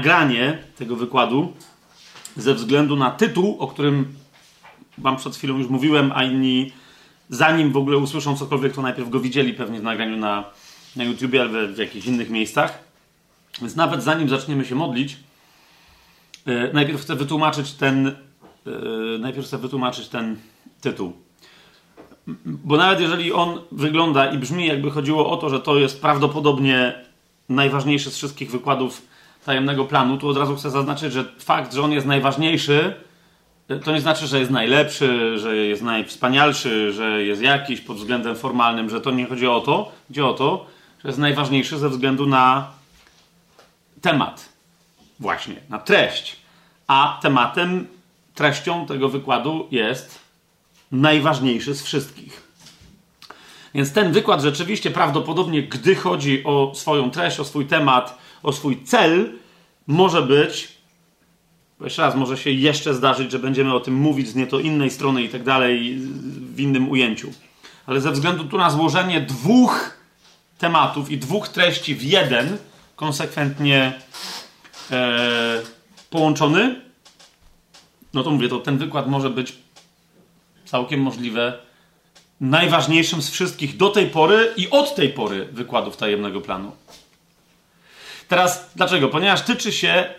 nagranie 0.00 0.58
tego 0.78 0.96
wykładu 0.96 1.52
ze 2.36 2.54
względu 2.54 2.96
na 2.96 3.10
tytuł, 3.10 3.56
o 3.58 3.66
którym 3.66 4.14
Wam 4.98 5.16
przed 5.16 5.36
chwilą 5.36 5.58
już 5.58 5.68
mówiłem, 5.68 6.12
a 6.14 6.24
inni, 6.24 6.72
zanim 7.28 7.72
w 7.72 7.76
ogóle 7.76 7.96
usłyszą 7.96 8.36
cokolwiek, 8.36 8.74
to 8.74 8.82
najpierw 8.82 9.10
go 9.10 9.20
widzieli 9.20 9.54
pewnie 9.54 9.80
w 9.80 9.82
nagraniu 9.82 10.16
na, 10.16 10.44
na 10.96 11.04
YouTubie 11.04 11.42
albo 11.42 11.74
w 11.74 11.78
jakichś 11.78 12.06
innych 12.06 12.30
miejscach. 12.30 12.78
Więc 13.60 13.76
nawet 13.76 14.02
zanim 14.02 14.28
zaczniemy 14.28 14.64
się 14.64 14.74
modlić, 14.74 15.16
yy, 16.46 16.70
najpierw 16.72 17.00
chcę 17.00 17.16
wytłumaczyć 17.16 17.72
ten, 17.72 18.16
yy, 18.66 19.18
najpierw 19.20 19.46
chcę 19.46 19.58
wytłumaczyć 19.58 20.08
ten 20.08 20.36
tytuł. 20.80 21.12
Bo 22.44 22.76
nawet 22.76 23.00
jeżeli 23.00 23.32
on 23.32 23.60
wygląda 23.72 24.32
i 24.32 24.38
brzmi, 24.38 24.66
jakby 24.66 24.90
chodziło 24.90 25.30
o 25.30 25.36
to, 25.36 25.50
że 25.50 25.60
to 25.60 25.78
jest 25.78 26.00
prawdopodobnie 26.00 27.04
najważniejszy 27.48 28.10
z 28.10 28.16
wszystkich 28.16 28.50
wykładów 28.50 29.09
tajemnego 29.44 29.84
planu, 29.84 30.18
tu 30.18 30.28
od 30.28 30.36
razu 30.36 30.56
chcę 30.56 30.70
zaznaczyć, 30.70 31.12
że 31.12 31.24
fakt, 31.38 31.74
że 31.74 31.82
on 31.82 31.92
jest 31.92 32.06
najważniejszy, 32.06 32.94
to 33.84 33.92
nie 33.92 34.00
znaczy, 34.00 34.26
że 34.26 34.38
jest 34.38 34.50
najlepszy, 34.50 35.38
że 35.38 35.56
jest 35.56 35.82
najwspanialszy, 35.82 36.92
że 36.92 37.22
jest 37.22 37.42
jakiś 37.42 37.80
pod 37.80 37.96
względem 37.96 38.36
formalnym, 38.36 38.90
że 38.90 39.00
to 39.00 39.10
nie 39.10 39.26
chodzi 39.26 39.46
o 39.46 39.60
to. 39.60 39.92
Chodzi 40.08 40.22
o 40.22 40.32
to, 40.32 40.66
że 41.02 41.08
jest 41.08 41.18
najważniejszy 41.18 41.78
ze 41.78 41.88
względu 41.88 42.26
na 42.26 42.70
temat. 44.00 44.48
Właśnie, 45.20 45.54
na 45.68 45.78
treść. 45.78 46.36
A 46.86 47.18
tematem, 47.22 47.86
treścią 48.34 48.86
tego 48.86 49.08
wykładu 49.08 49.68
jest 49.70 50.18
najważniejszy 50.92 51.74
z 51.74 51.82
wszystkich. 51.82 52.42
Więc 53.74 53.92
ten 53.92 54.12
wykład 54.12 54.40
rzeczywiście 54.40 54.90
prawdopodobnie, 54.90 55.62
gdy 55.62 55.94
chodzi 55.94 56.44
o 56.44 56.72
swoją 56.74 57.10
treść, 57.10 57.40
o 57.40 57.44
swój 57.44 57.66
temat, 57.66 58.18
o 58.42 58.52
swój 58.52 58.84
cel, 58.84 59.32
może 59.86 60.22
być, 60.22 60.68
jeszcze 61.80 62.02
raz, 62.02 62.14
może 62.14 62.36
się 62.36 62.50
jeszcze 62.50 62.94
zdarzyć, 62.94 63.32
że 63.32 63.38
będziemy 63.38 63.74
o 63.74 63.80
tym 63.80 63.94
mówić 63.94 64.28
z 64.28 64.34
nieco 64.34 64.60
innej 64.60 64.90
strony 64.90 65.22
i 65.22 65.28
tak 65.28 65.42
dalej, 65.42 65.98
w 66.54 66.60
innym 66.60 66.90
ujęciu. 66.90 67.32
Ale 67.86 68.00
ze 68.00 68.12
względu 68.12 68.44
tu 68.44 68.58
na 68.58 68.70
złożenie 68.70 69.20
dwóch 69.20 70.00
tematów 70.58 71.10
i 71.10 71.18
dwóch 71.18 71.48
treści 71.48 71.94
w 71.94 72.02
jeden, 72.02 72.56
konsekwentnie 72.96 73.92
e, 74.90 75.62
połączony, 76.10 76.80
no 78.14 78.22
to 78.22 78.30
mówię, 78.30 78.48
to 78.48 78.58
ten 78.58 78.78
wykład 78.78 79.06
może 79.06 79.30
być 79.30 79.52
całkiem 80.64 81.00
możliwe 81.00 81.58
najważniejszym 82.40 83.22
z 83.22 83.30
wszystkich 83.30 83.76
do 83.76 83.88
tej 83.88 84.06
pory 84.06 84.52
i 84.56 84.70
od 84.70 84.94
tej 84.94 85.08
pory 85.08 85.48
wykładów 85.52 85.96
tajemnego 85.96 86.40
planu. 86.40 86.72
Teraz 88.30 88.70
dlaczego? 88.76 89.08
Ponieważ 89.08 89.42
tyczy 89.42 89.72
się 89.72 90.14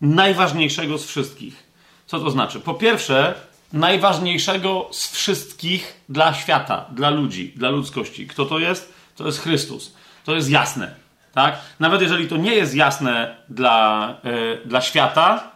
najważniejszego 0.00 0.98
z 0.98 1.06
wszystkich. 1.06 1.66
Co 2.06 2.20
to 2.20 2.30
znaczy? 2.30 2.60
Po 2.60 2.74
pierwsze, 2.74 3.34
najważniejszego 3.72 4.88
z 4.92 5.12
wszystkich 5.12 6.00
dla 6.08 6.34
świata, 6.34 6.86
dla 6.90 7.10
ludzi, 7.10 7.52
dla 7.56 7.70
ludzkości. 7.70 8.26
Kto 8.26 8.46
to 8.46 8.58
jest? 8.58 8.92
To 9.16 9.26
jest 9.26 9.40
Chrystus. 9.40 9.94
To 10.24 10.34
jest 10.34 10.50
jasne. 10.50 10.94
Tak? 11.34 11.58
Nawet 11.80 12.02
jeżeli 12.02 12.28
to 12.28 12.36
nie 12.36 12.54
jest 12.54 12.74
jasne 12.74 13.36
dla, 13.48 14.14
yy, 14.24 14.62
dla 14.64 14.80
świata, 14.80 15.50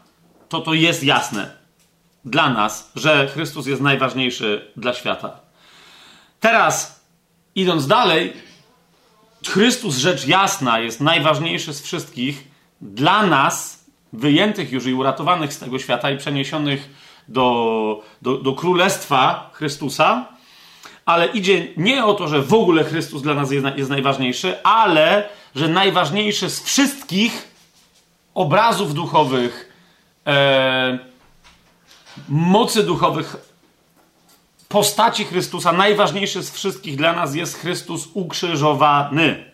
to 0.48 0.60
to 0.60 0.74
jest 0.74 1.04
jasne 1.04 1.50
dla 2.24 2.50
nas, 2.50 2.92
że 2.96 3.28
Chrystus 3.28 3.66
jest 3.66 3.82
najważniejszy 3.82 4.72
dla 4.76 4.94
świata. 4.94 5.40
Teraz, 6.40 7.04
idąc 7.54 7.86
dalej, 7.86 8.32
Chrystus, 9.48 9.96
rzecz 9.96 10.26
jasna, 10.26 10.78
jest 10.78 11.00
najważniejszy 11.00 11.74
z 11.74 11.82
wszystkich 11.82 12.48
dla 12.80 13.26
nas, 13.26 13.84
wyjętych 14.12 14.72
już 14.72 14.86
i 14.86 14.94
uratowanych 14.94 15.52
z 15.52 15.58
tego 15.58 15.78
świata 15.78 16.10
i 16.10 16.18
przeniesionych 16.18 16.90
do, 17.28 18.02
do, 18.22 18.38
do 18.38 18.52
królestwa 18.52 19.50
Chrystusa. 19.52 20.28
Ale 21.06 21.26
idzie 21.26 21.66
nie 21.76 22.04
o 22.04 22.14
to, 22.14 22.28
że 22.28 22.42
w 22.42 22.54
ogóle 22.54 22.84
Chrystus 22.84 23.22
dla 23.22 23.34
nas 23.34 23.50
jest, 23.50 23.66
jest 23.76 23.90
najważniejszy, 23.90 24.62
ale 24.62 25.28
że 25.54 25.68
najważniejszy 25.68 26.50
z 26.50 26.62
wszystkich 26.62 27.48
obrazów 28.34 28.94
duchowych, 28.94 29.72
e, 30.26 30.98
mocy 32.28 32.82
duchowych, 32.82 33.36
postaci 34.68 35.24
Chrystusa, 35.24 35.72
najważniejszy 35.72 36.42
z 36.42 36.50
wszystkich 36.50 36.96
dla 36.96 37.12
nas 37.12 37.34
jest 37.34 37.58
Chrystus 37.58 38.08
ukrzyżowany. 38.14 39.44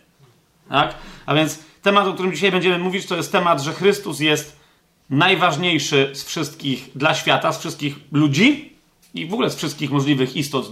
Tak? 0.69 0.95
A 1.25 1.35
więc 1.35 1.59
temat, 1.81 2.07
o 2.07 2.13
którym 2.13 2.33
dzisiaj 2.33 2.51
będziemy 2.51 2.77
mówić, 2.77 3.05
to 3.05 3.15
jest 3.15 3.31
temat, 3.31 3.61
że 3.61 3.73
Chrystus 3.73 4.19
jest 4.19 4.61
najważniejszy 5.09 6.11
z 6.13 6.23
wszystkich 6.23 6.89
dla 6.95 7.15
świata, 7.15 7.53
z 7.53 7.59
wszystkich 7.59 7.95
ludzi 8.11 8.75
i 9.13 9.27
w 9.27 9.33
ogóle 9.33 9.49
z 9.49 9.55
wszystkich 9.55 9.91
możliwych 9.91 10.35
istot, 10.35 10.69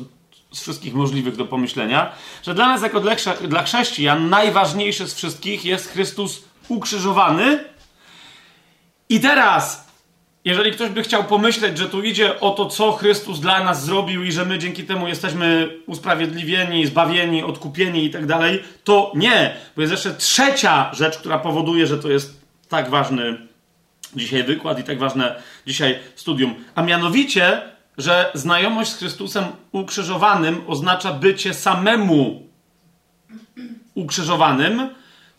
z 0.51 0.61
wszystkich 0.61 0.94
możliwych 0.94 1.35
do 1.35 1.45
pomyślenia, 1.45 2.11
że 2.44 2.53
dla 2.53 2.67
nas, 2.67 2.81
jako 2.81 3.00
dla, 3.47 3.63
chrześcijan, 3.63 4.29
najważniejszy 4.29 5.07
z 5.07 5.13
wszystkich 5.13 5.66
jest 5.66 5.91
Chrystus 5.91 6.44
ukrzyżowany. 6.67 7.63
I 9.09 9.19
teraz 9.19 9.88
jeżeli 10.45 10.72
ktoś 10.72 10.89
by 10.89 11.03
chciał 11.03 11.23
pomyśleć, 11.23 11.77
że 11.77 11.89
tu 11.89 12.03
idzie 12.03 12.39
o 12.39 12.51
to, 12.51 12.66
co 12.66 12.91
Chrystus 12.91 13.39
dla 13.39 13.63
nas 13.63 13.85
zrobił 13.85 14.23
i 14.23 14.31
że 14.31 14.45
my 14.45 14.59
dzięki 14.59 14.83
temu 14.83 15.07
jesteśmy 15.07 15.69
usprawiedliwieni, 15.85 16.85
zbawieni, 16.85 17.44
odkupieni 17.44 18.05
i 18.05 18.09
tak 18.09 18.25
dalej, 18.25 18.63
to 18.83 19.11
nie, 19.16 19.55
bo 19.75 19.81
jest 19.81 19.91
jeszcze 19.91 20.13
trzecia 20.13 20.89
rzecz, 20.94 21.17
która 21.17 21.39
powoduje, 21.39 21.88
że 21.88 21.97
to 21.97 22.09
jest 22.09 22.41
tak 22.69 22.89
ważny 22.89 23.38
dzisiaj 24.16 24.44
wykład 24.44 24.79
i 24.79 24.83
tak 24.83 25.00
ważne 25.00 25.35
dzisiaj 25.67 26.00
studium. 26.16 26.56
A 26.75 26.81
mianowicie, 26.81 27.61
że 27.97 28.31
znajomość 28.33 28.91
z 28.91 28.97
Chrystusem 28.97 29.45
ukrzyżowanym 29.71 30.61
oznacza 30.67 31.13
bycie 31.13 31.53
samemu 31.53 32.44
ukrzyżowanym, 33.94 34.89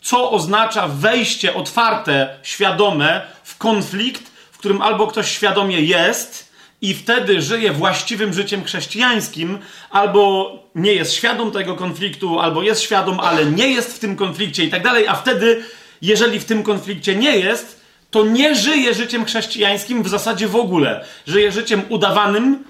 co 0.01 0.31
oznacza 0.31 0.87
wejście 0.87 1.53
otwarte, 1.53 2.39
świadome 2.43 3.21
w 3.43 3.57
konflikt 3.57 4.30
którym 4.61 4.81
albo 4.81 5.07
ktoś 5.07 5.31
świadomie 5.31 5.81
jest 5.81 6.51
i 6.81 6.93
wtedy 6.93 7.41
żyje 7.41 7.71
właściwym 7.71 8.33
życiem 8.33 8.63
chrześcijańskim, 8.63 9.59
albo 9.89 10.53
nie 10.75 10.93
jest 10.93 11.13
świadom 11.13 11.51
tego 11.51 11.75
konfliktu, 11.75 12.39
albo 12.39 12.63
jest 12.63 12.81
świadom, 12.81 13.19
ale 13.19 13.45
nie 13.45 13.67
jest 13.67 13.95
w 13.95 13.99
tym 13.99 14.15
konflikcie 14.15 14.63
i 14.63 14.69
tak 14.69 14.83
dalej, 14.83 15.07
a 15.07 15.15
wtedy, 15.15 15.63
jeżeli 16.01 16.39
w 16.39 16.45
tym 16.45 16.63
konflikcie 16.63 17.15
nie 17.15 17.37
jest, 17.37 17.81
to 18.11 18.25
nie 18.25 18.55
żyje 18.55 18.93
życiem 18.93 19.25
chrześcijańskim 19.25 20.03
w 20.03 20.09
zasadzie 20.09 20.47
w 20.47 20.55
ogóle. 20.55 21.05
Żyje 21.27 21.51
życiem 21.51 21.81
udawanym 21.89 22.63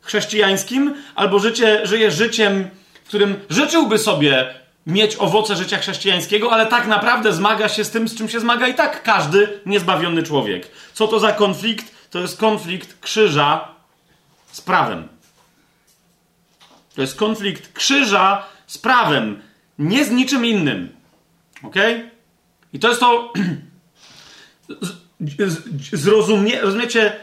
chrześcijańskim, 0.00 0.94
albo 1.14 1.38
życie, 1.38 1.86
żyje 1.86 2.10
życiem, 2.10 2.68
w 3.04 3.08
którym 3.08 3.36
życzyłby 3.50 3.98
sobie 3.98 4.54
mieć 4.88 5.16
owoce 5.16 5.56
życia 5.56 5.78
chrześcijańskiego, 5.78 6.52
ale 6.52 6.66
tak 6.66 6.86
naprawdę 6.86 7.32
zmaga 7.32 7.68
się 7.68 7.84
z 7.84 7.90
tym, 7.90 8.08
z 8.08 8.14
czym 8.14 8.28
się 8.28 8.40
zmaga 8.40 8.68
i 8.68 8.74
tak 8.74 9.02
każdy 9.02 9.60
niezbawiony 9.66 10.22
człowiek. 10.22 10.70
Co 10.94 11.08
to 11.08 11.20
za 11.20 11.32
konflikt? 11.32 12.10
To 12.10 12.18
jest 12.18 12.38
konflikt 12.38 13.00
krzyża 13.00 13.68
z 14.52 14.60
prawem. 14.60 15.08
To 16.94 17.00
jest 17.00 17.16
konflikt 17.16 17.72
krzyża 17.72 18.46
z 18.66 18.78
prawem, 18.78 19.42
nie 19.78 20.04
z 20.04 20.10
niczym 20.10 20.46
innym. 20.46 20.96
Ok? 21.62 21.74
I 22.72 22.78
to 22.78 22.88
jest 22.88 23.00
to. 23.00 23.32
Zrozumie, 25.92 26.60
rozumiecie? 26.60 27.16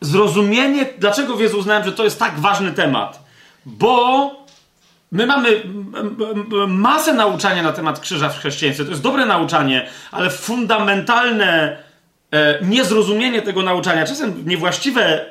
Zrozumienie, 0.00 0.86
dlaczego 0.98 1.36
w 1.36 1.40
Jezu 1.40 1.58
uznałem, 1.58 1.84
że 1.84 1.92
to 1.92 2.04
jest 2.04 2.18
tak 2.18 2.40
ważny 2.40 2.72
temat. 2.72 3.24
Bo 3.66 4.43
My 5.12 5.26
mamy 5.26 5.62
masę 6.68 7.14
nauczania 7.14 7.62
na 7.62 7.72
temat 7.72 8.00
krzyża 8.00 8.28
w 8.28 8.38
chrześcijaństwie. 8.38 8.84
To 8.84 8.90
jest 8.90 9.02
dobre 9.02 9.26
nauczanie, 9.26 9.88
ale 10.10 10.30
fundamentalne 10.30 11.76
e, 12.30 12.58
niezrozumienie 12.62 13.42
tego 13.42 13.62
nauczania, 13.62 14.06
czasem 14.06 14.48
niewłaściwe 14.48 15.02
e, 15.04 15.28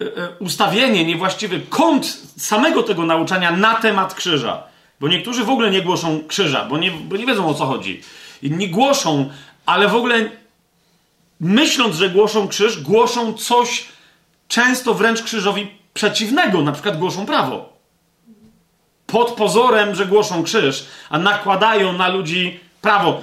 e, 0.00 0.28
ustawienie, 0.38 1.04
niewłaściwy 1.04 1.60
kąt 1.68 2.22
samego 2.36 2.82
tego 2.82 3.06
nauczania 3.06 3.50
na 3.50 3.74
temat 3.74 4.14
krzyża. 4.14 4.62
Bo 5.00 5.08
niektórzy 5.08 5.44
w 5.44 5.50
ogóle 5.50 5.70
nie 5.70 5.82
głoszą 5.82 6.20
krzyża, 6.28 6.64
bo 6.64 6.78
nie, 6.78 6.90
bo 6.90 7.16
nie 7.16 7.26
wiedzą 7.26 7.48
o 7.48 7.54
co 7.54 7.66
chodzi. 7.66 8.02
Inni 8.42 8.68
głoszą, 8.68 9.30
ale 9.66 9.88
w 9.88 9.94
ogóle 9.94 10.30
myśląc, 11.40 11.96
że 11.96 12.10
głoszą 12.10 12.48
krzyż, 12.48 12.82
głoszą 12.82 13.34
coś 13.34 13.88
często 14.48 14.94
wręcz 14.94 15.22
krzyżowi 15.22 15.79
przeciwnego, 15.94 16.62
na 16.62 16.72
przykład 16.72 16.98
głoszą 16.98 17.26
prawo 17.26 17.80
pod 19.10 19.30
pozorem, 19.30 19.94
że 19.94 20.06
głoszą 20.06 20.42
krzyż, 20.42 20.86
a 21.10 21.18
nakładają 21.18 21.92
na 21.92 22.08
ludzi 22.08 22.60
prawo. 22.82 23.22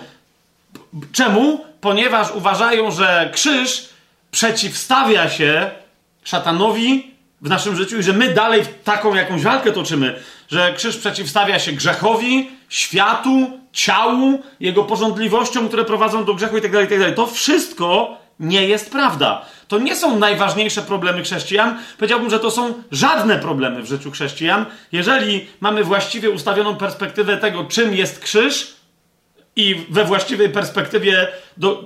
Czemu? 1.12 1.66
Ponieważ 1.81 2.31
uważają, 2.31 2.92
że 2.92 3.30
krzyż 3.34 3.90
przeciwstawia 4.31 5.30
się 5.30 5.72
szatanowi 6.24 7.12
w 7.42 7.50
naszym 7.50 7.75
życiu 7.75 8.00
i 8.00 8.04
że 8.04 8.14
my 8.14 8.34
dalej 8.34 8.62
taką 8.84 9.16
jakąś 9.16 9.44
walkę 9.44 9.72
toczymy, 9.72 10.19
że 10.50 10.74
krzyż 10.74 10.98
przeciwstawia 10.98 11.60
się 11.60 11.72
grzechowi, 11.72 12.50
światu, 12.69 13.60
ciału, 13.72 14.42
jego 14.60 14.84
porządliwościom, 14.84 15.68
które 15.68 15.86
prowadzą 15.86 16.25
do 16.25 16.34
grzechu 16.34 16.56
itd., 16.56 16.78
tak 16.78 16.92
itd. 16.92 17.06
Tak 17.06 17.16
to 17.16 17.28
wszystko 17.28 18.18
nie 18.40 18.68
jest 18.68 18.92
prawda. 18.92 19.46
To 19.68 19.80
nie 19.80 19.96
są 19.96 20.19
najważniejsze 20.19 20.81
problemy 20.81 21.24
chrześcijan. 21.24 21.78
Powiedziałbym, 21.98 22.30
że 22.30 22.40
to 22.40 22.52
są 22.52 22.74
żadne 22.92 23.40
problemy 23.40 23.81
w 23.81 23.86
życiu 23.86 24.12
chrześcijan. 24.12 24.66
Jeżeli 24.92 25.48
mamy 25.60 25.84
właściwie 25.84 26.30
ustawioną 26.30 26.75
perspektywę 26.75 27.38
tego, 27.38 27.66
czym 27.66 27.94
jest 27.94 28.19
krzyż, 28.19 28.78
i 29.58 29.86
we 29.90 30.06
właściwej 30.06 30.50
perspektywie, 30.50 31.28
do, 31.58 31.84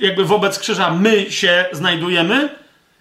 jakby 0.00 0.24
wobec 0.24 0.58
krzyża, 0.58 0.90
my 0.90 1.30
się 1.30 1.64
znajdujemy. 1.72 2.48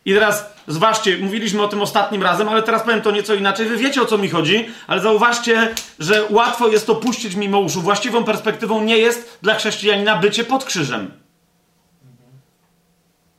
I 0.06 0.14
teraz, 0.14 0.46
zważcie, 0.68 1.18
mówiliśmy 1.18 1.62
o 1.62 1.68
tym 1.68 1.82
ostatnim 1.82 2.24
razem, 2.24 2.50
ale 2.50 2.64
teraz 2.64 2.84
powiem 2.84 3.02
to 3.02 3.12
nieco 3.12 3.34
inaczej. 3.34 3.66
Wy 3.66 3.78
wiecie 3.78 4.02
o 4.02 4.06
co 4.06 4.18
mi 4.18 4.30
chodzi, 4.30 4.66
ale 4.88 5.02
zauważcie, 5.02 5.74
że 6.00 6.24
łatwo 6.30 6.68
jest 6.68 6.88
to 6.88 6.96
puścić 6.96 7.36
mimo 7.36 7.60
uszu. 7.60 7.82
Właściwą 7.82 8.24
perspektywą 8.24 8.84
nie 8.84 8.98
jest 8.98 9.40
dla 9.42 9.56
chrześcijanina 9.56 10.16
bycie 10.16 10.44
pod 10.44 10.64
krzyżem. 10.66 11.23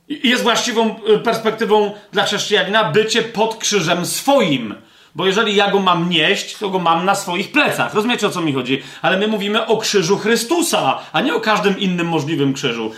Jest 0.09 0.43
właściwą 0.43 0.95
y, 1.09 1.19
perspektywą 1.19 1.93
dla 2.11 2.25
chrześcijanina 2.25 2.83
bycie 2.83 3.21
pod 3.21 3.55
krzyżem 3.57 4.05
swoim. 4.05 4.75
Bo 5.15 5.25
jeżeli 5.25 5.55
ja 5.55 5.71
go 5.71 5.79
mam 5.79 6.09
nieść, 6.09 6.57
to 6.57 6.69
go 6.69 6.79
mam 6.79 7.05
na 7.05 7.15
swoich 7.15 7.51
plecach. 7.51 7.93
Rozumiecie 7.93 8.27
o 8.27 8.29
co 8.29 8.41
mi 8.41 8.53
chodzi? 8.53 8.83
Ale 9.01 9.17
my 9.17 9.27
mówimy 9.27 9.65
o 9.65 9.77
krzyżu 9.77 10.17
Chrystusa, 10.17 10.99
a 11.13 11.21
nie 11.21 11.35
o 11.35 11.41
każdym 11.41 11.79
innym 11.79 12.07
możliwym 12.07 12.53
krzyżu. 12.53 12.91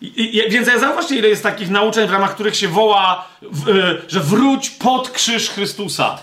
I, 0.00 0.36
i, 0.36 0.50
więc 0.50 0.68
ja 0.68 0.78
zauważcie, 0.78 1.16
ile 1.16 1.28
jest 1.28 1.42
takich 1.42 1.70
nauczeń, 1.70 2.08
w 2.08 2.12
ramach 2.12 2.34
których 2.34 2.56
się 2.56 2.68
woła, 2.68 3.28
w, 3.42 3.68
y, 3.68 4.02
że 4.08 4.20
wróć 4.20 4.70
pod 4.70 5.10
krzyż 5.10 5.50
Chrystusa. 5.50 6.18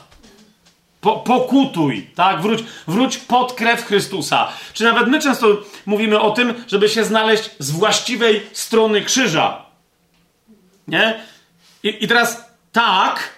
Po, 1.02 1.18
pokutuj, 1.18 2.08
tak? 2.16 2.42
Wróć, 2.42 2.64
wróć 2.88 3.18
pod 3.18 3.54
krew 3.54 3.86
Chrystusa. 3.86 4.48
Czy 4.74 4.84
nawet 4.84 5.08
my 5.08 5.22
często 5.22 5.48
mówimy 5.86 6.20
o 6.20 6.32
tym, 6.32 6.54
żeby 6.68 6.90
się 6.90 7.04
znaleźć 7.04 7.50
z 7.60 7.72
właściwej 7.72 8.42
strony 8.54 9.02
krzyża. 9.02 9.65
Nie? 10.88 11.24
I, 11.84 12.04
i 12.04 12.08
teraz 12.08 12.46
tak, 12.72 13.36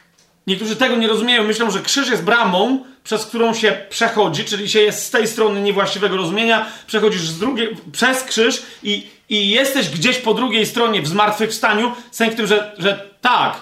Niektórzy 0.48 0.76
tego 0.76 0.96
nie 0.96 1.08
rozumieją, 1.08 1.44
myślą, 1.44 1.72
że 1.72 1.82
krzyż 1.82 2.10
jest 2.10 2.24
bramą, 2.24 2.86
przez 3.04 3.26
którą 3.26 3.54
się 3.54 3.82
przechodzi, 3.90 4.46
czyli 4.46 4.70
się 4.70 4.80
jest 4.80 5.04
z 5.04 5.10
tej 5.10 5.28
strony 5.28 5.62
niewłaściwego 5.62 6.18
rozumienia, 6.18 6.66
przechodzisz 6.88 7.22
z 7.22 7.40
drugiej, 7.40 7.76
przez 7.92 8.24
krzyż 8.24 8.62
i, 8.84 9.08
i 9.30 9.50
jesteś 9.50 9.90
gdzieś 9.90 10.18
po 10.18 10.34
drugiej 10.34 10.66
stronie 10.66 11.02
w 11.02 11.08
zmartwychwstaniu, 11.08 11.92
sens 12.12 12.34
w 12.34 12.38
tym, 12.38 12.48
że, 12.48 12.76
że 12.78 13.10
tak, 13.22 13.62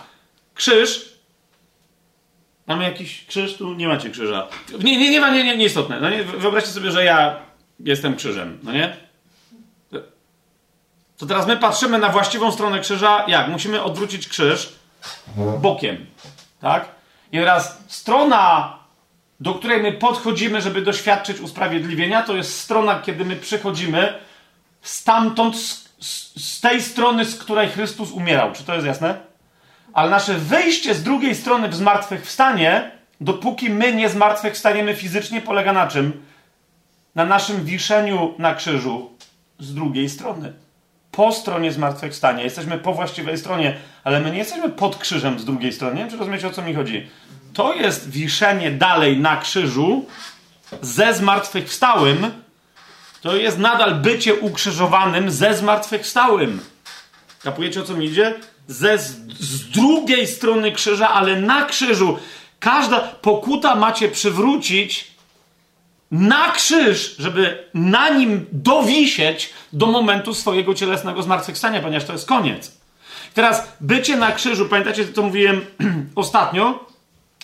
krzyż. 0.55 1.15
Mamy 2.67 2.83
jakiś 2.83 3.25
krzyż? 3.27 3.53
Tu 3.53 3.73
nie 3.73 3.87
macie 3.87 4.09
krzyża. 4.09 4.47
Nie, 4.83 4.97
nie, 4.97 5.09
nie 5.09 5.21
ma, 5.21 5.29
nie, 5.29 5.43
nie, 5.43 5.57
nieistotne. 5.57 6.01
No 6.01 6.09
nie, 6.09 6.23
wyobraźcie 6.23 6.69
sobie, 6.69 6.91
że 6.91 7.03
ja 7.03 7.39
jestem 7.79 8.15
krzyżem, 8.15 8.59
no 8.63 8.71
nie? 8.71 8.97
To 11.17 11.25
teraz 11.25 11.47
my 11.47 11.57
patrzymy 11.57 11.97
na 11.97 12.09
właściwą 12.09 12.51
stronę 12.51 12.79
krzyża. 12.79 13.25
Jak? 13.27 13.47
Musimy 13.47 13.83
odwrócić 13.83 14.27
krzyż 14.27 14.73
bokiem. 15.61 16.05
Tak? 16.61 16.87
I 17.31 17.37
teraz 17.37 17.83
strona, 17.87 18.73
do 19.39 19.53
której 19.53 19.81
my 19.81 19.91
podchodzimy, 19.91 20.61
żeby 20.61 20.81
doświadczyć 20.81 21.39
usprawiedliwienia, 21.39 22.23
to 22.23 22.35
jest 22.35 22.59
strona, 22.59 23.01
kiedy 23.01 23.25
my 23.25 23.35
przychodzimy 23.35 24.13
stamtąd, 24.81 25.55
z, 25.57 25.89
z, 26.37 26.61
tej 26.61 26.81
strony, 26.81 27.25
z 27.25 27.39
której 27.39 27.69
Chrystus 27.69 28.11
umierał. 28.11 28.51
Czy 28.51 28.63
to 28.63 28.73
jest 28.73 28.87
jasne? 28.87 29.17
Ale 29.93 30.09
nasze 30.09 30.33
wyjście 30.33 30.95
z 30.95 31.03
drugiej 31.03 31.35
strony 31.35 31.69
w 31.69 31.75
zmartwychwstanie, 31.75 32.91
dopóki 33.21 33.69
my 33.69 33.95
nie 33.95 34.09
zmartwychwstaniemy 34.09 34.95
fizycznie, 34.95 35.41
polega 35.41 35.73
na 35.73 35.87
czym? 35.87 36.25
Na 37.15 37.25
naszym 37.25 37.65
wiszeniu 37.65 38.33
na 38.37 38.55
krzyżu 38.55 39.11
z 39.59 39.73
drugiej 39.73 40.09
strony 40.09 40.64
po 41.15 41.31
stronie 41.31 41.71
zmartwychwstania. 41.71 42.43
Jesteśmy 42.43 42.77
po 42.77 42.93
właściwej 42.93 43.37
stronie, 43.37 43.77
ale 44.03 44.19
my 44.19 44.31
nie 44.31 44.37
jesteśmy 44.37 44.69
pod 44.69 44.97
krzyżem 44.97 45.39
z 45.39 45.45
drugiej 45.45 45.73
strony. 45.73 45.95
Nie 45.95 46.01
wiem, 46.01 46.11
czy 46.11 46.17
rozumiecie, 46.17 46.47
o 46.47 46.51
co 46.51 46.61
mi 46.61 46.73
chodzi. 46.73 47.07
To 47.53 47.73
jest 47.73 48.09
wiszenie 48.09 48.71
dalej 48.71 49.17
na 49.17 49.37
krzyżu 49.37 50.05
ze 50.81 51.13
zmartwychwstałym. 51.13 52.31
To 53.21 53.35
jest 53.35 53.57
nadal 53.57 53.95
bycie 53.95 54.35
ukrzyżowanym 54.35 55.31
ze 55.31 55.57
zmartwychwstałym. 55.57 56.59
Kapujecie, 57.43 57.81
o 57.81 57.83
co 57.83 57.93
mi 57.93 58.05
idzie? 58.05 58.33
Ze, 58.67 58.97
z, 58.97 59.15
z 59.39 59.69
drugiej 59.69 60.27
strony 60.27 60.71
krzyża, 60.71 61.09
ale 61.09 61.41
na 61.41 61.65
krzyżu. 61.65 62.17
Każda 62.59 62.99
pokuta 62.99 63.75
macie 63.75 64.09
przywrócić 64.09 65.14
na 66.11 66.51
krzyż, 66.51 67.15
żeby 67.19 67.69
na 67.73 68.09
nim 68.09 68.45
dowisieć 68.51 69.53
do 69.73 69.85
momentu 69.85 70.33
swojego 70.33 70.73
cielesnego 70.73 71.23
zmartwychwstania, 71.23 71.81
ponieważ 71.81 72.07
to 72.07 72.13
jest 72.13 72.27
koniec. 72.27 72.77
Teraz 73.33 73.67
bycie 73.81 74.15
na 74.15 74.31
krzyżu, 74.31 74.65
pamiętacie, 74.65 75.13
co 75.13 75.23
mówiłem 75.23 75.65
ostatnio, 76.15 76.85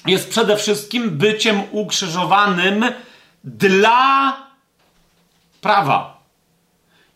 jest 0.05 0.29
przede 0.29 0.57
wszystkim 0.57 1.09
byciem 1.09 1.61
ukrzyżowanym 1.71 2.85
dla 3.43 4.37
prawa. 5.61 6.21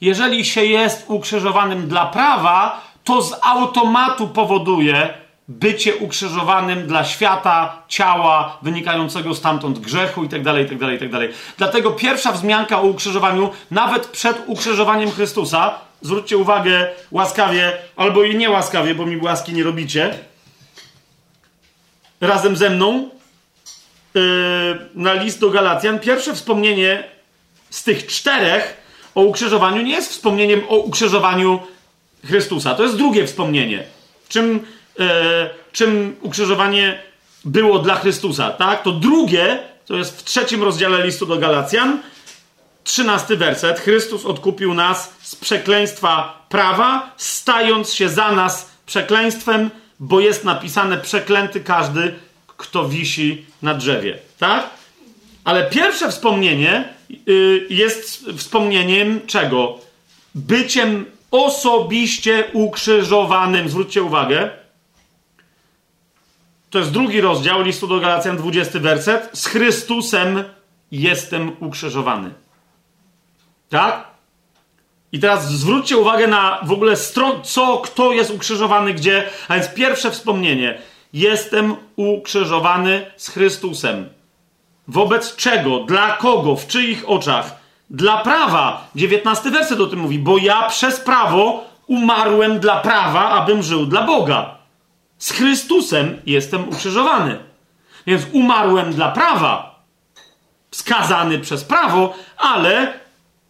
Jeżeli 0.02 0.46
się 0.46 0.66
jest 0.66 1.06
ukrzyżowanym 1.08 1.88
dla 1.88 2.06
prawa, 2.06 2.82
to 3.04 3.22
z 3.22 3.34
automatu 3.42 4.28
powoduje, 4.28 5.25
bycie 5.48 5.96
ukrzyżowanym 5.96 6.88
dla 6.88 7.06
świata, 7.06 7.84
ciała, 7.88 8.58
wynikającego 8.62 9.36
stamtąd 9.36 9.80
grzechu 9.80 10.24
itd., 10.24 10.62
itd., 10.62 10.94
itd. 10.94 11.28
Dlatego 11.58 11.92
pierwsza 11.92 12.32
wzmianka 12.32 12.82
o 12.82 12.84
ukrzyżowaniu, 12.84 13.50
nawet 13.72 14.08
przed 14.08 14.38
ukrzyżowaniem 14.48 15.12
Chrystusa, 15.12 15.80
zwróćcie 16.02 16.38
uwagę 16.38 16.88
łaskawie, 17.12 17.78
albo 17.96 18.24
i 18.24 18.36
niełaskawie, 18.36 18.96
bo 18.96 19.06
mi 19.06 19.18
łaski 19.18 19.54
nie 19.54 19.64
robicie, 19.64 20.18
razem 22.22 22.56
ze 22.56 22.70
mną 22.70 23.10
yy, 24.14 24.22
na 24.96 25.14
list 25.14 25.40
do 25.40 25.50
Galacjan, 25.50 26.00
pierwsze 26.00 26.34
wspomnienie 26.34 27.04
z 27.70 27.84
tych 27.84 28.08
czterech 28.08 28.86
o 29.16 29.22
ukrzyżowaniu 29.22 29.82
nie 29.82 29.92
jest 29.92 30.12
wspomnieniem 30.12 30.62
o 30.70 30.78
ukrzyżowaniu 30.78 31.60
Chrystusa. 32.26 32.76
To 32.76 32.84
jest 32.84 32.98
drugie 32.98 33.28
wspomnienie. 33.28 33.84
Czym 34.30 34.66
czym 35.72 36.16
ukrzyżowanie 36.22 37.00
było 37.46 37.80
dla 37.80 37.96
Chrystusa, 37.96 38.50
tak? 38.50 38.84
To 38.84 38.92
drugie, 38.92 39.60
to 39.86 39.96
jest 39.96 40.22
w 40.22 40.24
trzecim 40.24 40.64
rozdziale 40.64 41.06
listu 41.06 41.26
do 41.26 41.38
Galacjan, 41.38 42.00
trzynasty 42.84 43.38
werset. 43.38 43.80
Chrystus 43.80 44.26
odkupił 44.26 44.74
nas 44.74 45.14
z 45.22 45.36
przekleństwa 45.36 46.46
prawa, 46.50 47.14
stając 47.18 47.94
się 47.94 48.10
za 48.10 48.32
nas 48.32 48.70
przekleństwem, 48.86 49.70
bo 50.00 50.20
jest 50.20 50.44
napisane 50.44 50.98
przeklęty 50.98 51.60
każdy, 51.60 52.16
kto 52.58 52.90
wisi 52.90 53.46
na 53.62 53.74
drzewie, 53.74 54.18
tak? 54.40 54.70
Ale 55.44 55.70
pierwsze 55.70 56.12
wspomnienie 56.12 56.90
y, 57.30 57.68
jest 57.70 58.26
wspomnieniem 58.38 59.22
czego? 59.28 59.80
Byciem 60.36 61.06
osobiście 61.32 62.44
ukrzyżowanym. 62.54 63.70
Zwróćcie 63.70 64.04
uwagę 64.04 64.50
to 66.76 66.80
jest 66.80 66.92
drugi 66.92 67.22
rozdział 67.22 67.62
listu 67.62 67.88
do 67.88 68.00
Galacjan, 68.00 68.38
20 68.38 68.80
werset. 68.80 69.30
Z 69.34 69.46
Chrystusem 69.46 70.44
jestem 70.92 71.52
ukrzyżowany. 71.60 72.34
Tak? 73.70 74.08
I 75.12 75.20
teraz 75.20 75.52
zwróćcie 75.52 75.98
uwagę 75.98 76.28
na 76.28 76.60
w 76.64 76.72
ogóle 76.72 76.96
stron, 76.96 77.44
co, 77.44 77.78
kto 77.78 78.12
jest 78.12 78.32
ukrzyżowany 78.32 78.94
gdzie. 78.94 79.30
A 79.48 79.54
więc 79.54 79.68
pierwsze 79.68 80.12
wspomnienie. 80.12 80.82
Jestem 81.14 81.76
ukrzyżowany 81.96 83.12
z 83.18 83.30
Chrystusem. 83.30 84.10
Wobec 84.88 85.36
czego? 85.36 85.80
Dla 85.80 86.18
kogo? 86.18 86.56
W 86.56 86.68
czyich 86.68 87.10
oczach? 87.10 87.56
Dla 87.90 88.18
prawa. 88.18 88.88
19 88.96 89.52
werset 89.52 89.80
o 89.80 89.88
tym 89.88 90.00
mówi. 90.00 90.20
Bo 90.20 90.38
ja 90.38 90.70
przez 90.70 91.00
prawo 91.00 91.64
umarłem 91.88 92.60
dla 92.60 92.80
prawa, 92.80 93.30
abym 93.30 93.64
żył 93.64 93.86
dla 93.86 94.02
Boga. 94.02 94.65
Z 95.18 95.32
Chrystusem 95.32 96.22
jestem 96.26 96.70
ukrzyżowany. 96.70 97.38
Więc 98.08 98.24
umarłem 98.32 98.94
dla 98.94 99.12
prawa, 99.12 99.84
skazany 100.72 101.40
przez 101.40 101.64
prawo, 101.64 102.14
ale 102.38 103.00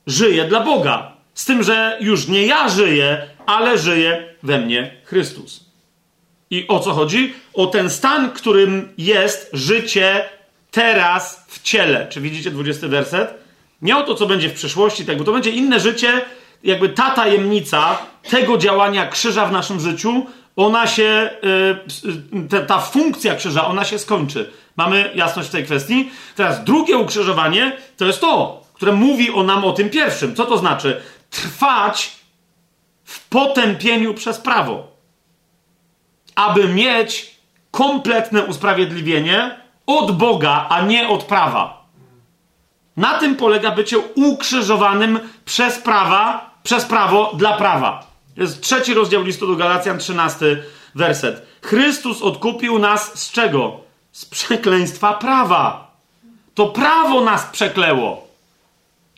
żyję 0.08 0.46
dla 0.46 0.60
Boga. 0.60 1.12
Z 1.34 1.46
tym, 1.46 1.64
że 1.64 1.98
już 2.02 2.28
nie 2.28 2.46
ja 2.46 2.70
żyję, 2.70 3.28
ale 3.46 3.78
żyje 3.78 4.36
we 4.44 4.58
mnie 4.58 4.92
Chrystus. 5.04 5.66
I 6.50 6.68
o 6.68 6.80
co 6.80 6.94
chodzi? 6.94 7.34
O 7.54 7.68
ten 7.68 7.90
stan, 7.90 8.32
którym 8.32 8.94
jest 8.98 9.50
życie 9.54 10.30
teraz 10.72 11.46
w 11.48 11.62
ciele. 11.62 12.08
Czy 12.10 12.22
widzicie 12.22 12.52
20 12.52 12.88
werset? 12.88 13.34
Nie 13.82 13.98
o 13.98 14.04
to, 14.04 14.16
co 14.16 14.26
będzie 14.26 14.50
w 14.50 14.54
przyszłości, 14.54 15.06
tak, 15.06 15.18
bo 15.18 15.24
to 15.24 15.32
będzie 15.32 15.50
inne 15.50 15.80
życie, 15.80 16.22
jakby 16.64 16.90
ta 16.90 17.10
tajemnica 17.10 17.98
tego 18.30 18.58
działania 18.58 19.08
krzyża 19.08 19.46
w 19.46 19.52
naszym 19.52 19.80
życiu 19.80 20.26
ona 20.56 20.88
się, 20.88 21.30
ta, 22.50 22.62
ta 22.62 22.80
funkcja 22.80 23.36
krzyża, 23.36 23.68
ona 23.68 23.86
się 23.86 24.00
skończy. 24.00 24.52
Mamy 24.76 25.12
jasność 25.16 25.50
w 25.50 25.52
tej 25.52 25.66
kwestii. 25.66 26.12
Teraz 26.36 26.64
drugie 26.64 26.98
ukrzyżowanie 26.98 27.78
to 27.98 28.06
jest 28.06 28.22
to, 28.22 28.62
które 28.74 28.92
mówi 28.92 29.32
o 29.32 29.44
nam 29.44 29.66
o 29.66 29.72
tym 29.72 29.90
pierwszym. 29.90 30.36
Co 30.36 30.46
to 30.46 30.58
znaczy? 30.58 31.02
Trwać 31.30 32.12
w 33.04 33.30
potępieniu 33.30 34.14
przez 34.14 34.38
prawo, 34.38 34.88
aby 36.36 36.68
mieć 36.68 37.36
kompletne 37.72 38.44
usprawiedliwienie 38.44 39.60
od 39.86 40.18
Boga, 40.18 40.66
a 40.70 40.82
nie 40.82 41.10
od 41.10 41.24
prawa. 41.24 41.86
Na 42.98 43.20
tym 43.20 43.36
polega 43.36 43.72
bycie 43.72 43.98
ukrzyżowanym 44.00 45.20
przez 45.46 45.78
prawa, 45.78 46.50
przez 46.64 46.86
prawo 46.86 47.32
dla 47.36 47.58
prawa. 47.58 48.15
Jest 48.38 48.62
trzeci 48.62 48.94
rozdział 48.94 49.24
listu 49.24 49.48
do 49.48 49.56
Galacjan, 49.56 49.98
trzynasty 49.98 50.64
werset. 50.96 51.46
Chrystus 51.62 52.22
odkupił 52.22 52.80
nas 52.80 53.20
z 53.20 53.32
czego? 53.32 53.80
Z 54.12 54.26
przekleństwa 54.26 55.14
prawa. 55.14 55.92
To 56.54 56.68
prawo 56.68 57.22
nas 57.22 57.46
przekleło. 57.46 58.28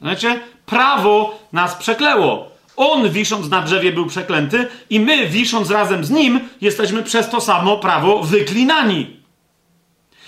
Znaczy, 0.01 0.39
prawo 0.65 1.39
nas 1.53 1.75
przekleło. 1.75 2.51
On, 2.75 3.09
wisząc 3.09 3.49
na 3.49 3.61
drzewie, 3.61 3.91
był 3.91 4.05
przeklęty, 4.05 4.67
i 4.89 4.99
my, 4.99 5.27
wisząc 5.27 5.69
razem 5.69 6.05
z 6.05 6.09
nim, 6.09 6.39
jesteśmy 6.61 7.03
przez 7.03 7.29
to 7.29 7.41
samo 7.41 7.77
prawo 7.77 8.23
wyklinani. 8.23 9.16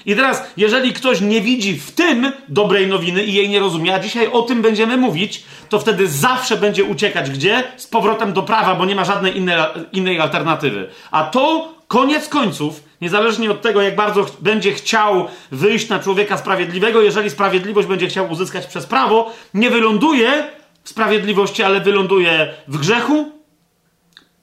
I 0.06 0.16
teraz, 0.16 0.44
jeżeli 0.58 0.94
ktoś 0.94 1.22
nie 1.22 1.42
widzi 1.42 1.80
w 1.80 1.92
tym 1.92 2.32
dobrej 2.48 2.88
nowiny 2.88 3.24
i 3.24 3.34
jej 3.34 3.50
nie 3.50 3.60
rozumie, 3.60 3.96
a 3.96 4.00
dzisiaj 4.00 4.28
o 4.28 4.42
tym 4.42 4.62
będziemy 4.62 4.98
mówić, 4.98 5.44
to 5.70 5.80
wtedy 5.80 6.08
zawsze 6.08 6.58
będzie 6.58 6.84
uciekać 6.84 7.30
gdzie? 7.30 7.64
Z 7.78 7.88
powrotem 7.88 8.34
do 8.34 8.44
prawa, 8.44 8.76
bo 8.76 8.86
nie 8.86 8.96
ma 8.96 9.06
żadnej 9.06 9.38
innej, 9.38 9.58
innej 9.94 10.20
alternatywy. 10.20 10.90
A 11.12 11.24
to 11.24 11.74
koniec 11.88 12.28
końców, 12.28 12.84
niezależnie 13.02 13.52
od 13.52 13.62
tego, 13.62 13.82
jak 13.82 13.96
bardzo 13.96 14.24
ch 14.24 14.32
będzie 14.42 14.74
chciał 14.74 15.28
wyjść 15.52 15.90
na 15.90 16.00
człowieka 16.00 16.38
sprawiedliwego, 16.38 17.02
jeżeli 17.02 17.30
sprawiedliwość 17.30 17.88
będzie 17.88 18.08
chciał 18.08 18.32
uzyskać 18.32 18.66
przez 18.66 18.86
prawo, 18.86 19.32
nie 19.54 19.70
wyląduje 19.70 20.44
w 20.84 20.90
sprawiedliwości, 20.90 21.64
ale 21.64 21.82
wyląduje 21.82 22.54
w 22.68 22.78
grzechu, 22.78 23.32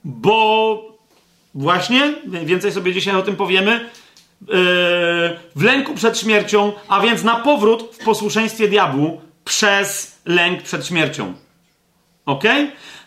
bo 0.04 0.80
właśnie, 1.54 2.14
więcej 2.24 2.72
sobie 2.72 2.92
dzisiaj 2.92 3.16
o 3.16 3.22
tym 3.22 3.36
powiemy, 3.36 3.80
w 5.56 5.62
lęku 5.62 5.94
przed 5.94 6.18
śmiercią, 6.18 6.72
a 6.88 7.00
więc 7.00 7.22
na 7.22 7.36
powrót 7.36 7.96
w 8.00 8.04
posłuszeństwie 8.04 8.68
diabłu 8.68 9.20
przez 9.44 10.18
lęk 10.24 10.62
przed 10.62 10.86
śmiercią. 10.86 11.34
Ok? 12.26 12.44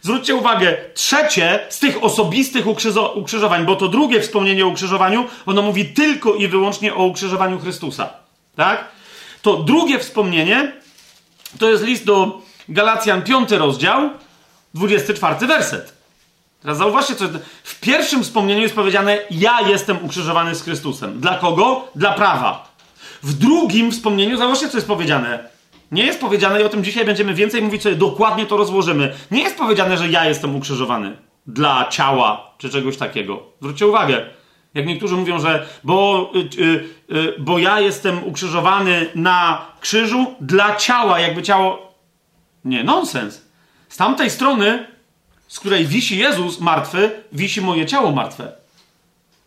Zwróćcie 0.02 0.36
uwagę, 0.36 0.78
trzecie 0.94 1.60
z 1.70 1.80
tych 1.80 2.04
osobistych 2.04 2.68
ukrzyżowań, 3.16 3.66
bo 3.66 3.76
to 3.76 3.88
drugie 3.88 4.22
wspomnienie 4.22 4.66
o 4.66 4.68
ukrzyżowaniu, 4.68 5.26
ono 5.46 5.62
mówi 5.62 5.86
tylko 5.86 6.34
i 6.34 6.48
wyłącznie 6.48 6.96
o 6.96 7.06
ukrzyżowaniu 7.06 7.60
Chrystusa. 7.60 8.10
Tak? 8.56 8.86
To 9.42 9.58
drugie 9.58 10.00
wspomnienie 10.00 10.72
to 11.60 11.70
jest 11.70 11.84
list 11.84 12.06
do 12.06 12.42
Galacjan, 12.70 13.22
piąty 13.22 13.58
rozdział, 13.58 14.10
24 14.74 15.48
werset. 15.48 15.99
Teraz 16.62 16.78
zauważcie, 16.78 17.16
co 17.16 17.26
w 17.64 17.80
pierwszym 17.80 18.24
wspomnieniu 18.24 18.62
jest 18.62 18.76
powiedziane: 18.76 19.18
Ja 19.32 19.62
jestem 19.62 20.06
ukrzyżowany 20.06 20.56
z 20.56 20.62
Chrystusem. 20.64 21.20
Dla 21.20 21.38
kogo? 21.38 21.88
Dla 21.96 22.14
prawa. 22.14 22.70
W 23.24 23.34
drugim 23.34 23.92
wspomnieniu, 23.92 24.38
zauważcie, 24.38 24.70
co 24.70 24.78
jest 24.78 24.88
powiedziane. 24.88 25.50
Nie 25.92 26.06
jest 26.06 26.20
powiedziane, 26.20 26.62
i 26.62 26.64
o 26.64 26.70
tym 26.70 26.84
dzisiaj 26.84 27.06
będziemy 27.06 27.34
więcej 27.34 27.62
mówić, 27.62 27.84
sobie 27.84 27.96
dokładnie 27.96 28.46
to 28.46 28.58
rozłożymy. 28.58 29.14
Nie 29.32 29.42
jest 29.42 29.58
powiedziane, 29.58 29.98
że 29.98 30.10
ja 30.10 30.26
jestem 30.26 30.56
ukrzyżowany 30.56 31.18
dla 31.48 31.88
ciała 31.90 32.54
czy 32.58 32.70
czegoś 32.70 32.98
takiego. 32.98 33.44
Zwróćcie 33.62 33.88
uwagę. 33.88 34.26
Jak 34.74 34.86
niektórzy 34.86 35.16
mówią, 35.16 35.40
że 35.40 35.68
bo, 35.84 36.32
yy, 36.34 36.84
yy, 37.10 37.36
bo 37.40 37.60
ja 37.60 37.80
jestem 37.80 38.24
ukrzyżowany 38.24 39.06
na 39.16 39.66
krzyżu 39.80 40.36
dla 40.42 40.76
ciała, 40.76 41.20
jakby 41.20 41.44
ciało. 41.44 41.94
Nie, 42.66 42.84
nonsens. 42.84 43.46
Z 43.90 43.98
tamtej 43.98 44.30
strony 44.30 44.88
z 45.50 45.60
której 45.60 45.88
wisi 45.88 46.18
Jezus 46.18 46.60
martwy, 46.60 47.12
wisi 47.32 47.62
moje 47.62 47.86
ciało 47.86 48.12
martwe. 48.12 48.52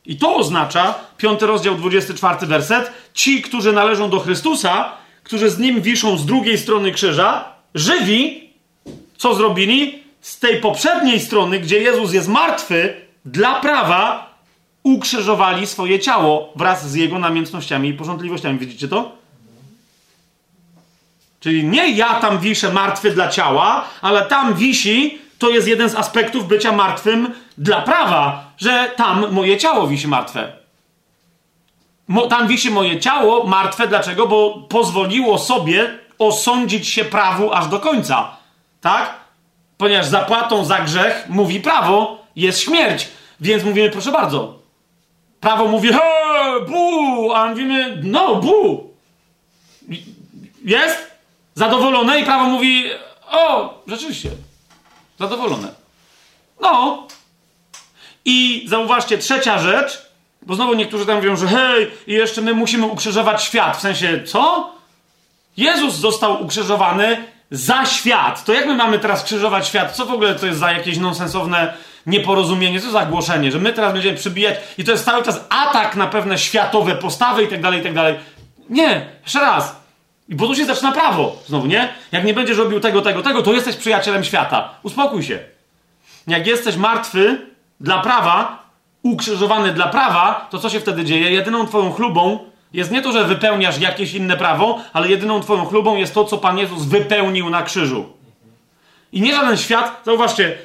I 0.06 0.16
to 0.16 0.36
oznacza, 0.36 0.94
piąty 1.16 1.46
rozdział, 1.46 1.74
24 1.74 2.46
werset, 2.46 2.92
ci, 3.14 3.42
którzy 3.42 3.72
należą 3.72 4.10
do 4.10 4.20
Chrystusa, 4.20 4.92
którzy 5.22 5.50
z 5.50 5.58
Nim 5.58 5.82
wiszą 5.82 6.18
z 6.18 6.26
drugiej 6.26 6.58
strony 6.58 6.92
krzyża, 6.92 7.44
żywi, 7.74 8.50
co 9.16 9.34
zrobili? 9.34 10.02
Z 10.20 10.38
tej 10.38 10.60
poprzedniej 10.60 11.20
strony, 11.20 11.60
gdzie 11.60 11.78
Jezus 11.78 12.12
jest 12.12 12.28
martwy, 12.28 12.94
dla 13.24 13.60
prawa, 13.60 14.32
ukrzyżowali 14.82 15.66
swoje 15.66 16.00
ciało 16.00 16.52
wraz 16.56 16.90
z 16.90 16.94
Jego 16.94 17.18
namiętnościami 17.18 17.88
i 17.88 17.94
porządliwościami. 17.94 18.58
Widzicie 18.58 18.88
to? 18.88 19.12
Czyli 21.40 21.64
nie 21.64 21.90
ja 21.90 22.14
tam 22.14 22.38
wiszę 22.38 22.72
martwy 22.72 23.10
dla 23.10 23.28
ciała, 23.28 23.84
ale 24.00 24.26
tam 24.26 24.54
wisi 24.54 25.21
to 25.42 25.50
jest 25.50 25.68
jeden 25.68 25.90
z 25.90 25.94
aspektów 25.94 26.48
bycia 26.48 26.72
martwym 26.72 27.34
dla 27.58 27.80
prawa, 27.80 28.44
że 28.58 28.90
tam 28.96 29.32
moje 29.32 29.58
ciało 29.58 29.86
wisi 29.86 30.08
martwe. 30.08 30.52
Mo, 32.08 32.26
tam 32.26 32.48
wisi 32.48 32.70
moje 32.70 33.00
ciało 33.00 33.46
martwe, 33.46 33.88
dlaczego? 33.88 34.26
Bo 34.26 34.66
pozwoliło 34.68 35.38
sobie 35.38 35.98
osądzić 36.18 36.88
się 36.88 37.04
prawu 37.04 37.52
aż 37.52 37.66
do 37.66 37.80
końca. 37.80 38.36
Tak? 38.80 39.14
Ponieważ 39.78 40.06
zapłatą 40.06 40.64
za 40.64 40.78
grzech, 40.78 41.26
mówi 41.28 41.60
prawo, 41.60 42.18
jest 42.36 42.60
śmierć. 42.60 43.08
Więc 43.40 43.64
mówimy, 43.64 43.90
proszę 43.90 44.12
bardzo. 44.12 44.58
Prawo 45.40 45.68
mówi, 45.68 45.88
he, 45.92 46.00
bu, 46.68 47.32
a 47.34 47.46
mówimy, 47.48 48.00
no, 48.02 48.36
bu. 48.36 48.90
Jest? 50.64 51.10
Zadowolone 51.54 52.20
i 52.20 52.24
prawo 52.24 52.44
mówi, 52.44 52.84
o, 53.30 53.74
rzeczywiście. 53.86 54.30
Zadowolone. 55.22 55.68
No. 56.60 57.06
I 58.24 58.64
zauważcie, 58.68 59.18
trzecia 59.18 59.58
rzecz, 59.58 60.06
bo 60.42 60.54
znowu 60.54 60.74
niektórzy 60.74 61.06
tam 61.06 61.16
mówią, 61.16 61.36
że 61.36 61.46
hej, 61.46 61.90
i 62.06 62.12
jeszcze 62.12 62.40
my 62.40 62.54
musimy 62.54 62.86
ukrzyżować 62.86 63.42
świat. 63.42 63.76
W 63.76 63.80
sensie, 63.80 64.22
co? 64.24 64.72
Jezus 65.56 65.94
został 65.94 66.42
ukrzyżowany 66.42 67.24
za 67.50 67.86
świat. 67.86 68.44
To 68.44 68.52
jak 68.52 68.66
my 68.66 68.74
mamy 68.74 68.98
teraz 68.98 69.24
krzyżować 69.24 69.68
świat? 69.68 69.92
Co 69.92 70.06
w 70.06 70.12
ogóle 70.12 70.34
to 70.34 70.46
jest 70.46 70.58
za 70.58 70.72
jakieś 70.72 70.98
nonsensowne 70.98 71.74
nieporozumienie? 72.06 72.80
Co 72.80 72.90
za 72.90 73.06
głoszenie? 73.06 73.52
Że 73.52 73.58
my 73.58 73.72
teraz 73.72 73.92
będziemy 73.92 74.18
przybijać 74.18 74.58
i 74.78 74.84
to 74.84 74.92
jest 74.92 75.04
cały 75.04 75.22
czas 75.22 75.44
atak 75.48 75.96
na 75.96 76.06
pewne 76.06 76.38
światowe 76.38 76.96
postawy 76.96 77.44
i 77.44 77.48
tak 77.48 77.60
dalej, 77.60 77.80
i 77.80 77.82
tak 77.82 77.94
dalej. 77.94 78.14
Nie, 78.68 79.06
jeszcze 79.22 79.40
raz. 79.40 79.81
I 80.32 80.34
bo 80.34 80.46
tu 80.46 80.54
się 80.54 80.66
zaczyna 80.66 80.92
prawo. 80.92 81.36
Znowu, 81.46 81.66
nie? 81.66 81.88
Jak 82.12 82.24
nie 82.24 82.34
będziesz 82.34 82.58
robił 82.58 82.80
tego, 82.80 83.02
tego, 83.02 83.22
tego, 83.22 83.42
to 83.42 83.52
jesteś 83.52 83.76
przyjacielem 83.76 84.24
świata. 84.24 84.74
Uspokój 84.82 85.22
się. 85.22 85.38
Jak 86.26 86.46
jesteś 86.46 86.76
martwy 86.76 87.46
dla 87.80 87.98
prawa, 88.02 88.62
ukrzyżowany 89.02 89.72
dla 89.72 89.86
prawa, 89.86 90.48
to 90.50 90.58
co 90.58 90.70
się 90.70 90.80
wtedy 90.80 91.04
dzieje? 91.04 91.30
Jedyną 91.30 91.66
twoją 91.66 91.92
chlubą 91.92 92.38
jest 92.72 92.90
nie 92.90 93.02
to, 93.02 93.12
że 93.12 93.24
wypełniasz 93.24 93.78
jakieś 93.78 94.14
inne 94.14 94.36
prawo, 94.36 94.80
ale 94.92 95.08
jedyną 95.08 95.40
twoją 95.40 95.64
chlubą 95.64 95.96
jest 95.96 96.14
to, 96.14 96.24
co 96.24 96.38
Pan 96.38 96.58
Jezus 96.58 96.84
wypełnił 96.84 97.50
na 97.50 97.62
krzyżu. 97.62 98.12
I 99.12 99.20
nie 99.20 99.34
żaden 99.34 99.56
świat, 99.56 100.00
zauważcie, 100.04 100.58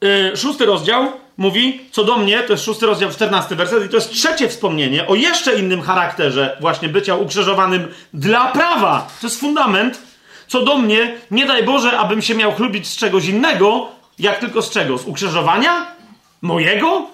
yy, 0.00 0.36
szósty 0.36 0.66
rozdział, 0.66 1.12
mówi, 1.36 1.80
co 1.90 2.04
do 2.04 2.18
mnie, 2.18 2.42
to 2.42 2.52
jest 2.52 2.64
szósty 2.64 2.86
rozdział, 2.86 3.10
czternasty 3.10 3.56
werset, 3.56 3.84
i 3.84 3.88
to 3.88 3.96
jest 3.96 4.12
trzecie 4.12 4.48
wspomnienie 4.48 5.06
o 5.06 5.14
jeszcze 5.14 5.58
innym 5.58 5.82
charakterze 5.82 6.56
właśnie 6.60 6.88
bycia 6.88 7.16
ukrzyżowanym 7.16 7.88
dla 8.14 8.52
prawa. 8.52 9.08
To 9.20 9.26
jest 9.26 9.40
fundament. 9.40 10.02
Co 10.46 10.64
do 10.64 10.78
mnie, 10.78 11.18
nie 11.30 11.46
daj 11.46 11.64
Boże, 11.64 11.98
abym 11.98 12.22
się 12.22 12.34
miał 12.34 12.52
chlubić 12.52 12.88
z 12.88 12.96
czegoś 12.96 13.26
innego, 13.26 13.88
jak 14.18 14.38
tylko 14.38 14.62
z 14.62 14.70
czego? 14.70 14.98
Z 14.98 15.04
ukrzyżowania? 15.04 15.86
Mojego? 16.42 17.06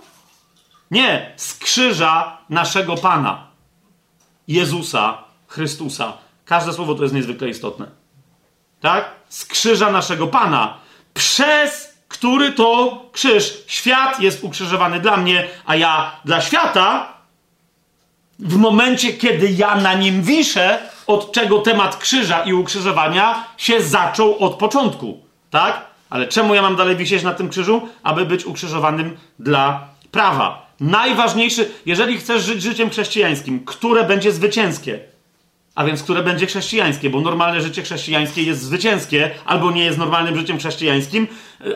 Nie, 0.90 1.32
z 1.36 1.54
krzyża 1.58 2.38
naszego 2.48 2.94
Pana. 2.94 3.46
Jezusa, 4.48 5.18
Chrystusa. 5.46 6.12
Każde 6.44 6.72
słowo 6.72 6.94
to 6.94 7.02
jest 7.02 7.14
niezwykle 7.14 7.48
istotne. 7.48 7.86
Tak? 8.80 9.10
Z 9.28 9.44
krzyża 9.44 9.90
naszego 9.90 10.26
Pana. 10.26 10.78
Przez 11.14 11.91
który 12.22 12.52
to 12.52 12.98
krzyż. 13.12 13.54
Świat 13.66 14.20
jest 14.20 14.44
ukrzyżowany 14.44 15.00
dla 15.00 15.16
mnie, 15.16 15.48
a 15.66 15.76
ja 15.76 16.12
dla 16.24 16.40
świata. 16.40 17.12
W 18.38 18.56
momencie, 18.56 19.12
kiedy 19.12 19.50
ja 19.50 19.76
na 19.76 19.94
nim 19.94 20.22
wiszę, 20.22 20.78
od 21.06 21.32
czego 21.32 21.58
temat 21.58 21.96
krzyża 21.96 22.42
i 22.42 22.52
ukrzyżowania 22.52 23.44
się 23.56 23.82
zaczął 23.82 24.38
od 24.38 24.54
początku. 24.54 25.20
Tak? 25.50 25.84
Ale 26.10 26.28
czemu 26.28 26.54
ja 26.54 26.62
mam 26.62 26.76
dalej 26.76 26.96
wisieć 26.96 27.22
na 27.22 27.34
tym 27.34 27.48
krzyżu? 27.48 27.88
Aby 28.02 28.26
być 28.26 28.44
ukrzyżowanym 28.44 29.16
dla 29.38 29.88
prawa. 30.10 30.66
Najważniejszy, 30.80 31.70
jeżeli 31.86 32.18
chcesz 32.18 32.42
żyć 32.42 32.62
życiem 32.62 32.90
chrześcijańskim, 32.90 33.64
które 33.64 34.04
będzie 34.04 34.32
zwycięskie, 34.32 35.00
a 35.74 35.84
więc 35.84 36.02
które 36.02 36.22
będzie 36.22 36.46
chrześcijańskie, 36.46 37.10
bo 37.10 37.20
normalne 37.20 37.60
życie 37.60 37.82
chrześcijańskie 37.82 38.42
jest 38.42 38.62
zwycięskie, 38.62 39.30
albo 39.44 39.70
nie 39.70 39.84
jest 39.84 39.98
normalnym 39.98 40.38
życiem 40.38 40.58
chrześcijańskim, 40.58 41.28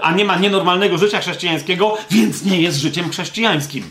a 0.02 0.12
nie 0.12 0.24
ma 0.24 0.36
nienormalnego 0.36 0.98
życia 0.98 1.20
chrześcijańskiego, 1.20 1.98
więc 2.10 2.44
nie 2.44 2.60
jest 2.60 2.78
życiem 2.78 3.10
chrześcijańskim. 3.10 3.90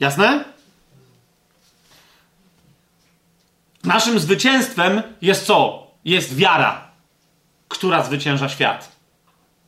Jasne? 0.00 0.44
Naszym 3.84 4.20
zwycięstwem 4.20 5.02
jest 5.22 5.46
co? 5.46 5.86
Jest 6.04 6.36
wiara, 6.36 6.90
która 7.68 8.02
zwycięża 8.02 8.48
świat. 8.48 8.92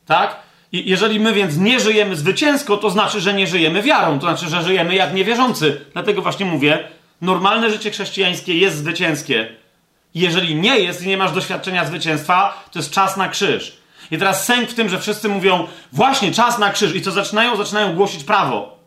Tak? 0.06 0.36
I 0.72 0.90
jeżeli 0.90 1.20
my 1.20 1.32
więc 1.32 1.56
nie 1.56 1.80
żyjemy 1.80 2.16
zwycięsko, 2.16 2.76
to 2.76 2.90
znaczy, 2.90 3.20
że 3.20 3.34
nie 3.34 3.46
żyjemy 3.46 3.82
wiarą, 3.82 4.18
to 4.18 4.26
znaczy, 4.26 4.48
że 4.48 4.62
żyjemy 4.62 4.94
jak 4.94 5.14
niewierzący. 5.14 5.84
Dlatego 5.92 6.22
właśnie 6.22 6.46
mówię, 6.46 6.88
normalne 7.23 7.71
życie 7.71 7.91
chrześcijańskie 7.91 8.59
jest 8.59 8.76
zwycięskie. 8.76 9.49
Jeżeli 10.14 10.55
nie 10.55 10.79
jest 10.79 11.02
i 11.02 11.09
nie 11.09 11.17
masz 11.17 11.33
doświadczenia 11.33 11.85
zwycięstwa, 11.85 12.64
to 12.73 12.79
jest 12.79 12.91
czas 12.91 13.17
na 13.17 13.29
krzyż. 13.29 13.76
I 14.11 14.19
teraz 14.19 14.45
sęk 14.47 14.71
w 14.71 14.75
tym, 14.75 14.88
że 14.88 15.00
wszyscy 15.00 15.29
mówią, 15.29 15.67
właśnie 15.93 16.33
czas 16.33 16.59
na 16.59 16.71
krzyż. 16.71 16.95
I 16.95 17.02
co 17.02 17.11
zaczynają? 17.11 17.57
Zaczynają 17.57 17.95
głosić 17.95 18.25
prawo. 18.25 18.83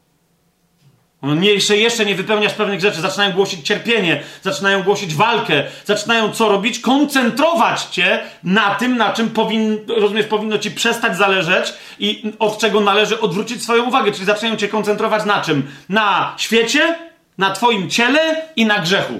Nie, 1.24 1.54
jeszcze, 1.54 1.78
jeszcze 1.78 2.06
nie 2.06 2.16
wypełniasz 2.16 2.54
pewnych 2.54 2.82
rzeczy, 2.82 3.02
zaczynają 3.02 3.32
głosić 3.32 3.68
cierpienie, 3.68 4.24
zaczynają 4.42 4.84
głosić 4.84 5.16
walkę, 5.16 5.64
zaczynają 5.86 6.32
co 6.32 6.50
robić? 6.50 6.80
Koncentrować 6.80 7.82
cię 7.84 8.20
na 8.44 8.76
tym, 8.76 8.98
na 8.98 9.14
czym 9.14 9.30
powin, 9.30 9.78
rozumiesz, 9.88 10.26
powinno 10.26 10.58
ci 10.58 10.72
przestać 10.72 11.18
zależeć 11.18 11.74
i 12.00 12.34
od 12.40 12.58
czego 12.58 12.82
należy 12.82 13.20
odwrócić 13.20 13.64
swoją 13.64 13.84
uwagę. 13.84 14.12
Czyli 14.12 14.26
zaczynają 14.26 14.56
cię 14.56 14.68
koncentrować 14.68 15.26
na 15.26 15.42
czym? 15.42 15.68
Na 15.90 16.34
świecie, 16.38 16.96
na 17.38 17.52
twoim 17.52 17.90
ciele 17.90 18.42
i 18.56 18.66
na 18.66 18.80
grzechu. 18.80 19.14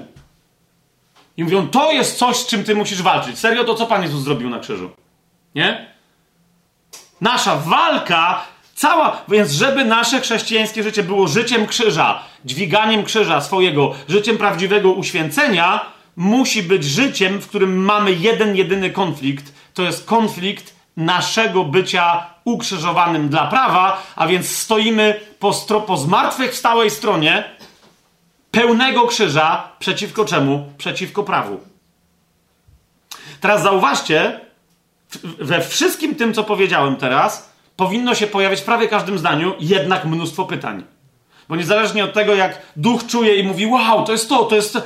I 1.36 1.44
mówią, 1.44 1.68
to 1.68 1.92
jest 1.92 2.18
coś, 2.18 2.36
z 2.36 2.46
czym 2.46 2.64
ty 2.64 2.74
musisz 2.74 3.02
walczyć. 3.02 3.38
Serio, 3.38 3.64
to 3.64 3.74
co 3.74 3.86
Pan 3.86 4.02
Jezus 4.02 4.22
zrobił 4.22 4.50
na 4.50 4.58
krzyżu? 4.58 4.90
Nie? 5.54 5.86
Nasza 7.20 7.56
walka 7.56 8.44
Cała, 8.76 9.22
więc 9.28 9.52
żeby 9.52 9.84
nasze 9.84 10.20
chrześcijańskie 10.20 10.82
życie 10.82 11.02
było 11.02 11.28
życiem 11.28 11.66
krzyża, 11.66 12.22
dźwiganiem 12.44 13.04
krzyża 13.04 13.40
swojego, 13.40 13.94
życiem 14.08 14.38
prawdziwego 14.38 14.92
uświęcenia, 14.92 15.80
musi 16.16 16.62
być 16.62 16.84
życiem, 16.84 17.38
w 17.38 17.48
którym 17.48 17.84
mamy 17.84 18.12
jeden, 18.12 18.56
jedyny 18.56 18.90
konflikt. 18.90 19.52
To 19.74 19.82
jest 19.82 20.06
konflikt 20.06 20.74
naszego 20.96 21.64
bycia 21.64 22.26
ukrzyżowanym 22.44 23.28
dla 23.28 23.46
prawa, 23.46 24.02
a 24.16 24.26
więc 24.26 24.56
stoimy 24.56 25.20
po, 25.38 25.52
stro, 25.52 25.80
po 25.80 25.96
zmartwychwstałej 25.96 26.90
stronie 26.90 27.44
pełnego 28.56 29.06
krzyża 29.06 29.68
przeciwko 29.78 30.24
czemu? 30.24 30.72
Przeciwko 30.78 31.22
prawu. 31.22 31.60
Teraz 33.40 33.62
zauważcie, 33.62 34.40
we 35.38 35.60
wszystkim 35.60 36.14
tym, 36.14 36.34
co 36.34 36.44
powiedziałem 36.44 36.96
teraz, 36.96 37.52
powinno 37.76 38.14
się 38.14 38.26
pojawiać 38.26 38.60
w 38.60 38.64
prawie 38.64 38.88
każdym 38.88 39.18
zdaniu 39.18 39.54
jednak 39.60 40.04
mnóstwo 40.04 40.44
pytań. 40.44 40.84
Bo 41.48 41.56
niezależnie 41.56 42.04
od 42.04 42.12
tego, 42.12 42.34
jak 42.34 42.62
duch 42.76 43.06
czuje 43.06 43.36
i 43.36 43.42
mówi, 43.42 43.66
wow, 43.66 44.04
to 44.04 44.12
jest 44.12 44.28
to, 44.28 44.44
to 44.44 44.56
jest 44.56 44.72
to, 44.72 44.82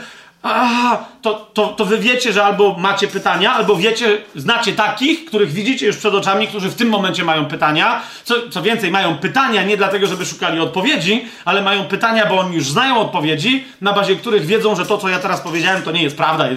to, 1.22 1.50
to, 1.52 1.66
to 1.66 1.84
wy 1.84 1.98
wiecie, 1.98 2.32
że 2.32 2.44
albo 2.44 2.76
macie 2.78 3.08
pytania, 3.08 3.52
albo 3.52 3.76
wiecie, 3.76 4.18
znacie 4.34 4.72
takich, 4.72 5.24
których 5.24 5.52
widzicie 5.52 5.86
już 5.86 5.96
przed 5.96 6.14
oczami, 6.14 6.48
którzy 6.48 6.68
w 6.68 6.74
tym 6.74 6.88
momencie 6.88 7.24
mają 7.24 7.44
pytania. 7.44 8.02
Co, 8.24 8.34
co 8.50 8.62
więcej, 8.62 8.90
mają 8.90 9.18
pytania 9.18 9.62
nie 9.62 9.76
dlatego, 9.76 10.06
żeby 10.06 10.26
szukali 10.26 10.60
odpowiedzi, 10.60 11.24
ale 11.44 11.62
mają 11.62 11.84
pytania, 11.84 12.26
bo 12.26 12.38
oni 12.38 12.54
już 12.56 12.68
znają 12.68 12.98
odpowiedzi, 12.98 13.64
na 13.80 13.92
bazie 13.92 14.16
których 14.16 14.46
wiedzą, 14.46 14.76
że 14.76 14.86
to, 14.86 14.98
co 14.98 15.08
ja 15.08 15.18
teraz 15.18 15.40
powiedziałem, 15.40 15.82
to 15.82 15.90
nie 15.90 16.02
jest 16.02 16.16
prawda 16.16 16.50
i, 16.50 16.56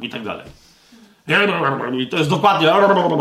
i 0.00 0.08
tak 0.08 0.22
dalej. 0.22 0.44
I 2.00 2.06
to 2.08 2.16
jest 2.16 2.30
dokładnie, 2.30 2.68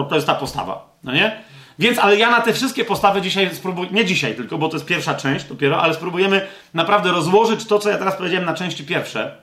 to 0.09 0.15
jest 0.15 0.27
ta 0.27 0.35
postawa. 0.35 0.85
No 1.03 1.11
nie? 1.11 1.43
Więc, 1.79 1.99
ale 1.99 2.17
ja 2.17 2.31
na 2.31 2.41
te 2.41 2.53
wszystkie 2.53 2.85
postawy 2.85 3.21
dzisiaj 3.21 3.55
spróbuję, 3.55 3.89
nie 3.91 4.05
dzisiaj 4.05 4.35
tylko, 4.35 4.57
bo 4.57 4.69
to 4.69 4.75
jest 4.75 4.85
pierwsza 4.85 5.15
część 5.15 5.45
dopiero, 5.45 5.81
ale 5.81 5.93
spróbujemy 5.93 6.47
naprawdę 6.73 7.11
rozłożyć 7.11 7.65
to, 7.65 7.79
co 7.79 7.89
ja 7.89 7.97
teraz 7.97 8.15
powiedziałem 8.15 8.45
na 8.45 8.53
części 8.53 8.83
pierwsze. 8.83 9.42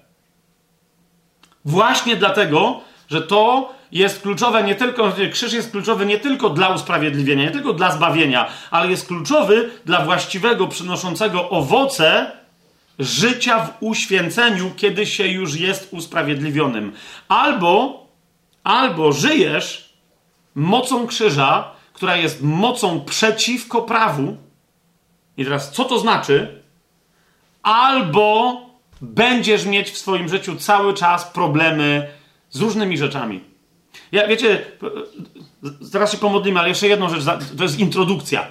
Właśnie 1.65 2.17
dlatego, 2.17 2.81
że 3.11 3.23
to 3.23 3.73
jest 3.93 4.23
kluczowe 4.23 4.63
nie 4.63 4.75
tylko, 4.75 5.13
krzyż 5.33 5.53
jest 5.53 5.71
kluczowy 5.71 6.07
nie 6.07 6.19
tylko 6.19 6.51
dla 6.51 6.69
usprawiedliwienia, 6.69 7.45
nie 7.45 7.51
tylko 7.51 7.73
dla 7.73 7.91
zbawienia, 7.91 8.49
ale 8.71 8.91
jest 8.91 9.07
kluczowy 9.07 9.71
dla 9.85 10.05
właściwego, 10.05 10.69
przynoszącego 10.69 11.51
owoce 11.51 12.33
życia 12.99 13.67
w 13.67 13.73
uświęceniu, 13.81 14.71
kiedy 14.77 15.07
się 15.07 15.27
już 15.27 15.55
jest 15.55 15.89
usprawiedliwionym. 15.93 16.93
Albo, 17.29 18.07
albo 18.65 19.13
żyjesz 19.13 19.95
mocą 20.55 21.07
krzyża, 21.07 21.71
która 21.93 22.17
jest 22.17 22.43
mocą 22.43 23.05
przeciwko 23.05 23.83
prawu. 23.83 24.37
I 25.37 25.45
teraz, 25.45 25.73
co 25.73 25.85
to 25.85 25.99
znaczy? 25.99 26.63
Albo 27.63 28.61
będziesz 29.01 29.67
mieć 29.67 29.91
w 29.91 29.99
swoim 29.99 30.29
życiu 30.29 30.57
cały 30.57 30.95
czas 30.95 31.25
problemy 31.25 32.09
z 32.51 32.61
różnymi 32.61 32.99
rzeczami. 32.99 33.41
Ja, 34.13 34.27
wiecie, 34.27 34.65
zaraz 35.81 36.13
się 36.13 36.19
pomodlimy, 36.19 36.61
ale 36.61 36.69
jeszcze 36.69 36.89
jedną 36.89 37.09
rzecz, 37.09 37.25
to 37.57 37.63
jest 37.63 37.79
introdukcja, 37.79 38.47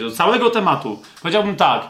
do 0.00 0.10
całego 0.10 0.50
tematu. 0.50 1.02
Powiedziałbym 1.22 1.56
tak, 1.56 1.88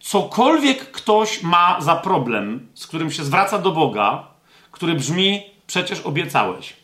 cokolwiek 0.00 0.90
ktoś 0.90 1.42
ma 1.42 1.80
za 1.80 1.96
problem, 1.96 2.68
z 2.74 2.86
którym 2.86 3.10
się 3.10 3.24
zwraca 3.24 3.58
do 3.58 3.70
Boga, 3.70 4.26
który 4.70 4.94
brzmi, 4.94 5.42
przecież 5.66 6.00
obiecałeś. 6.00 6.79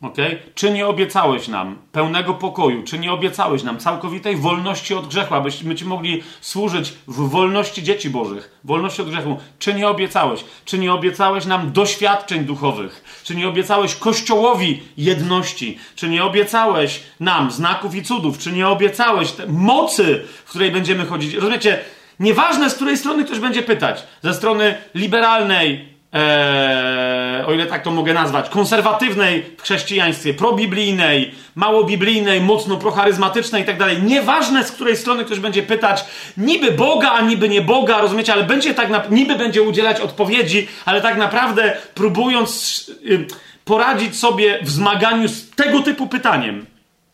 Okay? 0.00 0.38
Czy 0.54 0.70
nie 0.70 0.86
obiecałeś 0.86 1.48
nam 1.48 1.76
pełnego 1.92 2.34
pokoju? 2.34 2.82
Czy 2.82 2.98
nie 2.98 3.12
obiecałeś 3.12 3.62
nam 3.62 3.78
całkowitej 3.78 4.36
wolności 4.36 4.94
od 4.94 5.06
grzechu, 5.06 5.34
abyśmy 5.34 5.74
Ci 5.74 5.84
mogli 5.84 6.22
służyć 6.40 6.92
w 7.08 7.28
wolności 7.28 7.82
dzieci 7.82 8.10
Bożych, 8.10 8.60
wolności 8.64 9.02
od 9.02 9.10
grzechu? 9.10 9.36
Czy 9.58 9.74
nie 9.74 9.88
obiecałeś? 9.88 10.44
Czy 10.64 10.78
nie 10.78 10.92
obiecałeś 10.92 11.46
nam 11.46 11.72
doświadczeń 11.72 12.44
duchowych? 12.44 13.22
Czy 13.24 13.34
nie 13.34 13.48
obiecałeś 13.48 13.94
Kościołowi 13.94 14.82
jedności? 14.96 15.78
Czy 15.96 16.08
nie 16.08 16.24
obiecałeś 16.24 17.00
nam 17.20 17.50
znaków 17.50 17.94
i 17.94 18.02
cudów? 18.02 18.38
Czy 18.38 18.52
nie 18.52 18.68
obiecałeś 18.68 19.32
mocy, 19.48 20.24
w 20.44 20.50
której 20.50 20.70
będziemy 20.70 21.06
chodzić? 21.06 21.34
Rozumiecie? 21.34 21.78
Nieważne, 22.20 22.70
z 22.70 22.74
której 22.74 22.96
strony 22.96 23.24
ktoś 23.24 23.38
będzie 23.38 23.62
pytać. 23.62 24.02
Ze 24.22 24.34
strony 24.34 24.74
liberalnej, 24.94 25.97
Eee, 26.12 27.44
o 27.46 27.52
ile 27.52 27.66
tak 27.66 27.82
to 27.82 27.90
mogę 27.90 28.14
nazwać, 28.14 28.48
konserwatywnej 28.48 29.44
w 29.58 29.62
chrześcijaństwie, 29.62 30.34
probiblijnej, 30.34 31.34
małobiblijnej, 31.54 32.40
mocno 32.40 32.76
procharyzmatycznej 32.76 33.62
i 33.62 33.64
tak 33.64 33.78
dalej. 33.78 34.02
Nieważne 34.02 34.64
z 34.64 34.72
której 34.72 34.96
strony 34.96 35.24
ktoś 35.24 35.40
będzie 35.40 35.62
pytać, 35.62 36.04
niby 36.36 36.72
Boga, 36.72 37.10
a 37.10 37.20
niby 37.20 37.48
nie 37.48 37.62
Boga, 37.62 37.98
rozumiecie, 37.98 38.32
ale 38.32 38.44
będzie 38.44 38.74
tak, 38.74 38.90
na, 38.90 39.02
niby 39.10 39.36
będzie 39.36 39.62
udzielać 39.62 40.00
odpowiedzi, 40.00 40.68
ale 40.84 41.00
tak 41.00 41.16
naprawdę 41.16 41.76
próbując 41.94 42.84
y, 43.10 43.26
poradzić 43.64 44.18
sobie 44.18 44.58
w 44.62 44.70
zmaganiu 44.70 45.28
z 45.28 45.50
tego 45.50 45.80
typu 45.80 46.06
pytaniem. 46.06 46.66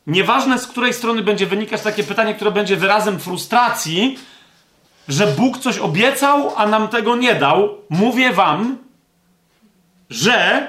Nieważne 0.07 0.59
z 0.59 0.67
której 0.67 0.93
strony 0.93 1.23
będzie 1.23 1.47
wynikać 1.47 1.83
takie 1.83 2.05
pytanie, 2.05 2.35
które 2.35 2.51
będzie 2.51 2.77
wyrazem 2.77 3.21
frustracji, 3.21 4.19
że 5.09 5.27
Bóg 5.27 5.59
coś 5.59 5.79
obiecał, 5.79 6.53
a 6.57 6.67
nam 6.67 6.89
tego 6.89 7.17
nie 7.17 7.35
dał, 7.35 7.69
mówię 7.91 8.33
wam, 8.33 8.84
że 10.15 10.69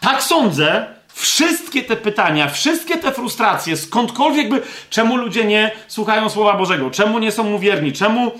tak 0.00 0.22
sądzę, 0.22 0.86
wszystkie 1.08 1.82
te 1.82 1.96
pytania, 1.96 2.48
wszystkie 2.48 2.98
te 2.98 3.12
frustracje, 3.12 3.76
skądkolwiek 3.76 4.48
by, 4.48 4.62
czemu 4.90 5.16
ludzie 5.16 5.44
nie 5.44 5.70
słuchają 5.88 6.30
Słowa 6.30 6.54
Bożego, 6.54 6.90
czemu 6.90 7.18
nie 7.18 7.32
są 7.32 7.44
mu 7.44 7.58
wierni, 7.58 7.92
czemu 7.92 8.32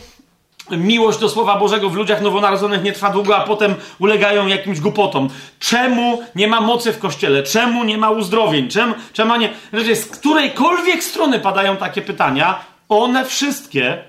miłość 0.70 1.18
do 1.18 1.28
Słowa 1.28 1.59
Bożego 1.59 1.90
w 1.90 1.94
ludziach 1.94 2.20
nowonarodzonych 2.20 2.82
nie 2.82 2.92
trwa 2.92 3.11
długo, 3.11 3.37
a 3.37 3.40
potem 3.40 3.74
ulegają 3.98 4.46
jakimś 4.46 4.80
głupotom. 4.80 5.28
Czemu 5.59 6.22
nie 6.35 6.48
ma 6.48 6.61
mocy 6.61 6.92
w 6.92 6.98
Kościele? 6.98 7.42
Czemu 7.42 7.85
nie 7.85 7.98
ma 7.98 8.11
uzdrowień? 8.11 8.68
Czemu, 8.68 8.94
czemu 9.12 9.37
nie... 9.37 9.52
Znaczy, 9.72 9.96
z 9.96 10.06
którejkolwiek 10.06 11.04
strony 11.04 11.40
padają 11.40 11.76
takie 11.76 12.02
pytania, 12.02 12.61
one 12.88 13.24
wszystkie 13.24 14.04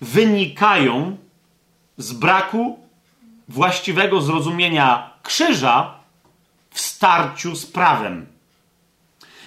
wynikają 0.00 1.16
z 1.98 2.12
braku 2.12 2.78
właściwego 3.48 4.20
zrozumienia 4.20 5.09
krzyża 5.22 5.94
w 6.70 6.80
starciu 6.80 7.56
z 7.56 7.66
prawem. 7.66 8.26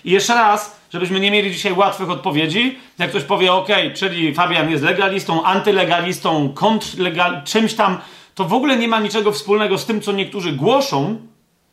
I 0.05 0.11
jeszcze 0.11 0.33
raz, 0.33 0.79
żebyśmy 0.93 1.19
nie 1.19 1.31
mieli 1.31 1.51
dzisiaj 1.51 1.73
łatwych 1.73 2.09
odpowiedzi, 2.09 2.79
jak 2.99 3.09
ktoś 3.09 3.23
powie, 3.23 3.53
ok, 3.53 3.67
czyli 3.95 4.33
Fabian 4.33 4.71
jest 4.71 4.83
legalistą, 4.83 5.43
antylegalistą, 5.43 6.53
kontrlegal, 6.53 7.43
czymś 7.43 7.73
tam, 7.73 7.97
to 8.35 8.45
w 8.45 8.53
ogóle 8.53 8.77
nie 8.77 8.87
ma 8.87 8.99
niczego 8.99 9.31
wspólnego 9.31 9.77
z 9.77 9.85
tym, 9.85 10.01
co 10.01 10.11
niektórzy 10.11 10.51
głoszą. 10.51 11.17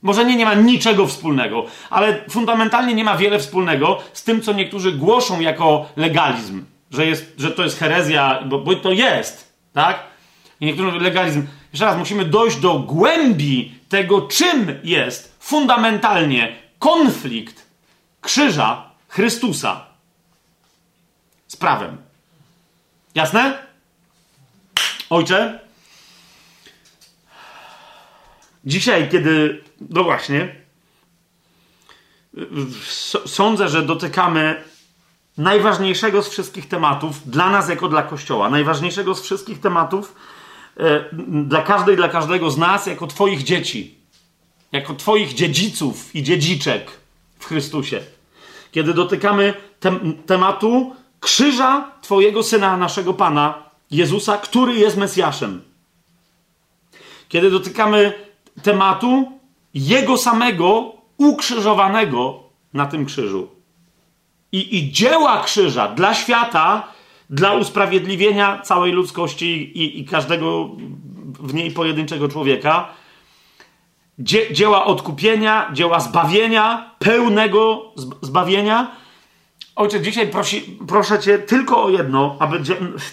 Może 0.02 0.24
nie, 0.24 0.36
nie 0.36 0.44
ma 0.44 0.54
niczego 0.54 1.06
wspólnego, 1.06 1.66
ale 1.90 2.24
fundamentalnie 2.30 2.94
nie 2.94 3.04
ma 3.04 3.16
wiele 3.16 3.38
wspólnego 3.38 3.98
z 4.12 4.24
tym, 4.24 4.42
co 4.42 4.52
niektórzy 4.52 4.92
głoszą 4.92 5.40
jako 5.40 5.86
legalizm. 5.96 6.64
że, 6.90 7.06
jest, 7.06 7.34
że 7.38 7.50
to 7.50 7.62
jest 7.62 7.78
herezja, 7.78 8.42
bo, 8.46 8.58
bo 8.58 8.74
to 8.74 8.92
jest, 8.92 9.52
tak? 9.72 10.02
I 10.60 10.66
niektórzy 10.66 10.88
mówią 10.88 11.00
legalizm. 11.00 11.46
Jeszcze 11.72 11.84
raz, 11.84 11.98
musimy 11.98 12.24
dojść 12.24 12.56
do 12.56 12.78
głębi 12.78 13.79
tego, 13.90 14.22
czym 14.22 14.80
jest 14.84 15.36
fundamentalnie 15.40 16.56
konflikt 16.78 17.66
krzyża 18.20 18.90
Chrystusa 19.08 19.86
z 21.48 21.56
prawem. 21.56 21.96
Jasne? 23.14 23.66
Ojcze, 25.10 25.60
dzisiaj, 28.64 29.08
kiedy, 29.08 29.64
no 29.80 30.04
właśnie, 30.04 30.54
sądzę, 33.26 33.68
że 33.68 33.82
dotykamy 33.82 34.64
najważniejszego 35.38 36.22
z 36.22 36.28
wszystkich 36.28 36.68
tematów 36.68 37.30
dla 37.30 37.50
nas 37.50 37.68
jako 37.68 37.88
dla 37.88 38.02
Kościoła, 38.02 38.50
najważniejszego 38.50 39.14
z 39.14 39.22
wszystkich 39.22 39.60
tematów 39.60 40.14
dla 41.22 41.62
każdej, 41.62 41.96
dla 41.96 42.08
każdego 42.08 42.50
z 42.50 42.58
nas 42.58 42.86
jako 42.86 43.06
Twoich 43.06 43.42
dzieci, 43.42 43.94
jako 44.72 44.94
Twoich 44.94 45.34
dziedziców 45.34 46.14
i 46.14 46.22
dziedziczek 46.22 46.90
w 47.38 47.46
Chrystusie. 47.46 48.00
Kiedy 48.72 48.94
dotykamy 48.94 49.54
tem 49.80 50.22
tematu 50.26 50.96
krzyża 51.20 51.90
Twojego 52.02 52.42
Syna, 52.42 52.76
naszego 52.76 53.14
Pana, 53.14 53.70
Jezusa, 53.90 54.38
który 54.38 54.74
jest 54.74 54.96
Mesjaszem. 54.96 55.62
Kiedy 57.28 57.50
dotykamy 57.50 58.12
tematu 58.62 59.32
Jego 59.74 60.18
samego 60.18 60.92
ukrzyżowanego 61.16 62.42
na 62.72 62.86
tym 62.86 63.06
krzyżu. 63.06 63.48
I, 64.52 64.78
I 64.78 64.92
dzieła 64.92 65.42
krzyża 65.42 65.88
dla 65.88 66.14
świata, 66.14 66.89
dla 67.30 67.52
usprawiedliwienia 67.52 68.58
całej 68.58 68.92
ludzkości 68.92 69.78
i, 69.78 70.00
i 70.00 70.04
każdego 70.04 70.70
w 71.40 71.54
niej 71.54 71.70
pojedynczego 71.70 72.28
człowieka, 72.28 72.88
Dzie, 74.18 74.52
dzieła 74.52 74.84
odkupienia, 74.84 75.70
dzieła 75.72 76.00
zbawienia, 76.00 76.94
pełnego 76.98 77.92
zbawienia. 78.22 78.96
Ojcze, 79.76 80.00
dzisiaj 80.00 80.28
prosi, 80.28 80.78
proszę 80.88 81.18
Cię 81.18 81.38
tylko 81.38 81.84
o 81.84 81.90
jedno, 81.90 82.36
aby 82.38 82.60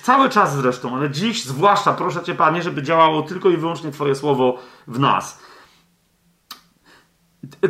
cały 0.01 0.29
czas 0.29 0.55
zresztą, 0.55 0.95
ale 0.95 1.09
dziś 1.09 1.43
zwłaszcza 1.43 1.93
proszę 1.93 2.23
Cię, 2.23 2.35
Panie, 2.35 2.63
żeby 2.63 2.83
działało 2.83 3.21
tylko 3.21 3.49
i 3.49 3.57
wyłącznie 3.57 3.91
Twoje 3.91 4.15
słowo 4.15 4.57
w 4.87 4.99
nas 4.99 5.39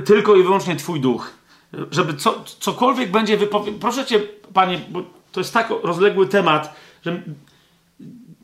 tylko 0.05 0.35
i 0.35 0.43
wyłącznie 0.43 0.75
Twój 0.75 1.01
duch. 1.01 1.33
Żeby 1.91 2.13
co, 2.13 2.43
cokolwiek 2.59 3.11
będzie 3.11 3.37
wypowiedziane. 3.37 3.79
Proszę 3.79 4.05
Cię, 4.05 4.19
Panie, 4.53 4.81
bo 4.89 5.16
to 5.37 5.41
jest 5.41 5.53
tak 5.53 5.69
rozległy 5.83 6.27
temat, 6.27 6.75
że 7.05 7.21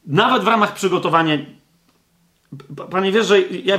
nawet 0.06 0.44
w 0.44 0.48
ramach 0.48 0.74
przygotowania. 0.74 1.38
Panie 2.92 3.12
wiesz, 3.12 3.28
że 3.28 3.42
ja, 3.42 3.78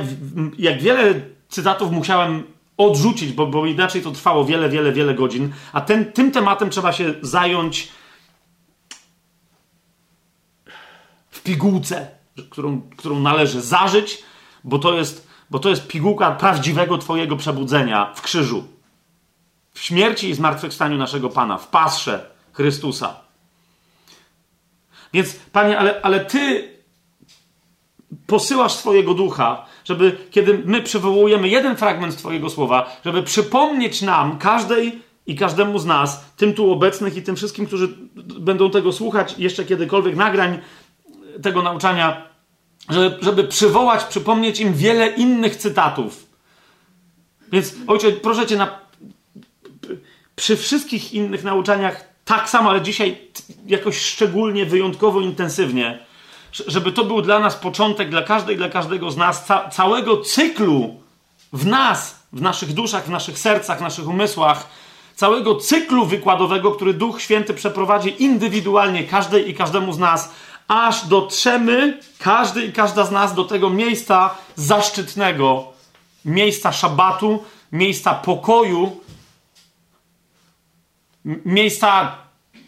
jak 0.57 0.81
wiele 0.81 1.21
cytatów 1.49 1.91
musiałem 1.91 2.43
odrzucić, 2.77 3.31
bo, 3.31 3.47
bo 3.47 3.65
inaczej 3.65 4.01
to 4.01 4.11
trwało 4.11 4.45
wiele, 4.45 4.69
wiele, 4.69 4.91
wiele 4.91 5.13
godzin, 5.13 5.53
a 5.73 5.81
ten, 5.81 6.11
tym 6.11 6.31
tematem 6.31 6.69
trzeba 6.69 6.93
się 6.93 7.13
zająć 7.21 7.91
w 11.29 11.41
pigułce, 11.41 12.07
którą, 12.49 12.81
którą 12.97 13.19
należy 13.19 13.61
zażyć, 13.61 14.23
bo 14.63 14.79
to 14.79 14.93
jest 14.93 15.27
bo 15.49 15.59
to 15.59 15.69
jest 15.69 15.87
pigułka 15.87 16.31
prawdziwego 16.31 16.97
Twojego 16.97 17.35
przebudzenia 17.35 18.13
w 18.15 18.21
krzyżu, 18.21 18.67
w 19.71 19.79
śmierci 19.79 20.29
i 20.29 20.33
zmartwychwstaniu 20.33 20.97
naszego 20.97 21.29
Pana, 21.29 21.57
w 21.57 21.67
pasrze 21.67 22.34
Chrystusa. 22.55 23.19
Więc, 25.13 25.35
Panie, 25.51 25.79
ale, 25.79 26.01
ale 26.01 26.25
Ty 26.25 26.69
posyłasz 28.27 28.73
swojego 28.73 29.13
ducha, 29.13 29.65
żeby, 29.85 30.17
kiedy 30.31 30.61
my 30.65 30.81
przywołujemy 30.81 31.49
jeden 31.49 31.77
fragment 31.77 32.17
Twojego 32.17 32.49
słowa, 32.49 32.97
żeby 33.05 33.23
przypomnieć 33.23 34.01
nam, 34.01 34.37
każdej 34.37 35.01
i 35.27 35.35
każdemu 35.35 35.79
z 35.79 35.85
nas, 35.85 36.25
tym 36.37 36.53
tu 36.53 36.71
obecnych 36.71 37.17
i 37.17 37.23
tym 37.23 37.35
wszystkim, 37.35 37.65
którzy 37.65 37.87
będą 38.39 38.71
tego 38.71 38.91
słuchać 38.91 39.35
jeszcze 39.37 39.65
kiedykolwiek 39.65 40.15
nagrań 40.15 40.59
tego 41.41 41.61
nauczania, 41.61 42.29
żeby, 42.89 43.17
żeby 43.21 43.43
przywołać, 43.43 44.03
przypomnieć 44.03 44.59
im 44.59 44.73
wiele 44.73 45.07
innych 45.07 45.55
cytatów. 45.55 46.25
Więc 47.51 47.75
ojcze, 47.87 48.11
proszę 48.11 48.47
cię, 48.47 48.57
na, 48.57 48.79
przy 50.35 50.57
wszystkich 50.57 51.13
innych 51.13 51.43
nauczaniach 51.43 52.14
tak 52.25 52.49
samo, 52.49 52.69
ale 52.69 52.81
dzisiaj 52.81 53.17
jakoś 53.65 53.97
szczególnie, 53.97 54.65
wyjątkowo 54.65 55.21
intensywnie, 55.21 55.99
żeby 56.51 56.91
to 56.91 57.03
był 57.03 57.21
dla 57.21 57.39
nas 57.39 57.55
początek, 57.55 58.09
dla 58.09 58.21
każdej, 58.21 58.57
dla 58.57 58.69
każdego 58.69 59.11
z 59.11 59.17
nas, 59.17 59.45
ca 59.45 59.69
całego 59.69 60.17
cyklu 60.17 60.95
w 61.53 61.65
nas, 61.65 62.19
w 62.33 62.41
naszych 62.41 62.73
duszach, 62.73 63.05
w 63.05 63.09
naszych 63.09 63.39
sercach, 63.39 63.77
w 63.77 63.81
naszych 63.81 64.07
umysłach, 64.07 64.67
całego 65.15 65.55
cyklu 65.55 66.05
wykładowego, 66.05 66.71
który 66.71 66.93
Duch 66.93 67.21
Święty 67.21 67.53
przeprowadzi 67.53 68.23
indywidualnie 68.23 69.03
każdej 69.03 69.49
i 69.49 69.53
każdemu 69.53 69.93
z 69.93 69.99
nas, 69.99 70.31
aż 70.67 71.07
dotrzemy, 71.07 71.99
każdy 72.19 72.65
i 72.65 72.73
każda 72.73 73.05
z 73.05 73.11
nas, 73.11 73.33
do 73.33 73.43
tego 73.43 73.69
miejsca 73.69 74.35
zaszczytnego, 74.55 75.67
miejsca 76.25 76.71
szabatu, 76.71 77.43
miejsca 77.71 78.13
pokoju, 78.13 79.04
miejsca 81.45 82.17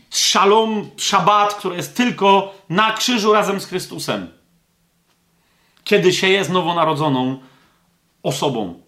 szalom, 0.10 0.90
szabat, 0.98 1.54
które 1.54 1.76
jest 1.76 1.98
tylko 1.98 2.54
na 2.70 2.94
krzyżu 2.94 3.34
razem 3.34 3.60
z 3.60 3.66
Chrystusem. 3.66 4.28
Kiedy 5.84 6.14
się 6.14 6.28
jest 6.28 6.50
nowonarodzoną 6.50 7.40
osobą. 8.24 8.82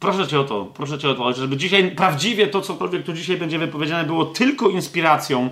Proszę 0.00 0.28
cię 0.28 0.40
o 0.40 0.44
to, 0.44 0.64
proszę 0.64 0.98
cię 0.98 1.10
o 1.10 1.14
to, 1.14 1.32
żeby 1.32 1.56
dzisiaj 1.56 1.90
prawdziwie 1.90 2.46
to, 2.46 2.60
cokolwiek 2.60 3.04
tu 3.04 3.12
dzisiaj 3.12 3.36
będzie 3.36 3.58
wypowiedziane, 3.58 4.04
było 4.04 4.24
tylko 4.24 4.68
inspiracją 4.68 5.50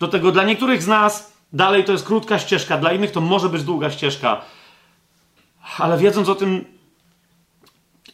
do 0.00 0.08
tego. 0.08 0.32
Dla 0.32 0.44
niektórych 0.44 0.82
z 0.82 0.86
nas 0.86 1.32
dalej 1.52 1.84
to 1.84 1.92
jest 1.92 2.06
krótka 2.06 2.38
ścieżka, 2.38 2.78
dla 2.78 2.92
innych 2.92 3.10
to 3.10 3.20
może 3.20 3.48
być 3.48 3.62
długa 3.62 3.90
ścieżka. 3.90 4.40
Ale 5.78 5.98
wiedząc 5.98 6.28
o 6.28 6.34
tym, 6.34 6.64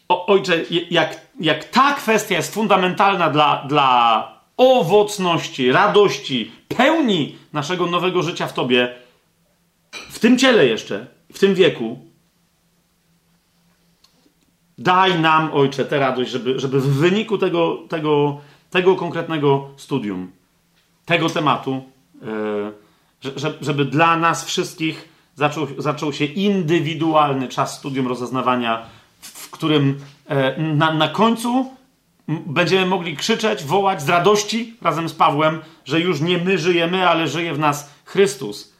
o, 0.08 0.26
ojcze, 0.26 0.64
jak, 0.90 1.20
jak 1.40 1.64
ta 1.64 1.94
kwestia 1.94 2.36
jest 2.36 2.54
fundamentalna 2.54 3.30
dla, 3.30 3.64
dla 3.68 4.40
owocności, 4.56 5.72
radości, 5.72 6.52
pełni 6.68 7.36
naszego 7.52 7.86
nowego 7.86 8.22
życia 8.22 8.46
w 8.46 8.52
Tobie, 8.52 8.94
w 10.10 10.18
tym 10.18 10.38
ciele 10.38 10.66
jeszcze, 10.66 11.06
w 11.32 11.38
tym 11.38 11.54
wieku, 11.54 12.08
Daj 14.78 15.20
nam, 15.20 15.50
Ojcze, 15.52 15.84
tę 15.84 15.98
radość, 15.98 16.30
żeby, 16.30 16.60
żeby 16.60 16.80
w 16.80 16.86
wyniku 16.86 17.38
tego, 17.38 17.78
tego, 17.88 18.40
tego 18.70 18.96
konkretnego 18.96 19.68
studium, 19.76 20.32
tego 21.04 21.30
tematu, 21.30 21.82
yy, 23.22 23.42
żeby 23.60 23.84
dla 23.84 24.16
nas 24.16 24.44
wszystkich 24.44 25.08
zaczął, 25.34 25.66
zaczął 25.78 26.12
się 26.12 26.24
indywidualny 26.24 27.48
czas 27.48 27.78
studium 27.78 28.08
rozeznawania, 28.08 28.86
w 29.48 29.50
którym 29.50 29.98
yy, 30.28 30.74
na, 30.74 30.92
na 30.92 31.08
końcu 31.08 31.70
będziemy 32.28 32.86
mogli 32.86 33.16
krzyczeć, 33.16 33.64
wołać 33.64 34.02
z 34.02 34.08
radości 34.08 34.76
razem 34.82 35.08
z 35.08 35.14
Pawłem, 35.14 35.60
że 35.84 36.00
już 36.00 36.20
nie 36.20 36.38
my 36.38 36.58
żyjemy, 36.58 37.08
ale 37.08 37.28
żyje 37.28 37.54
w 37.54 37.58
nas 37.58 37.90
Chrystus, 38.04 38.72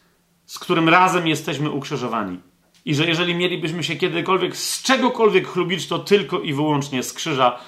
z 0.47 0.59
którym 0.59 0.89
razem 0.89 1.27
jesteśmy 1.29 1.71
ukrzyżowani. 1.71 2.39
I 2.85 2.95
że 2.95 3.07
jeżeli 3.07 3.35
mielibyśmy 3.35 3.85
się 3.85 3.97
kiedykolwiek 3.97 4.57
z 4.57 4.83
czegokolwiek 4.83 5.49
chlubić, 5.49 5.89
to 5.89 5.99
tylko 5.99 6.41
i 6.41 6.55
wyłącznie 6.55 7.03
z 7.03 7.13
krzyża 7.13 7.59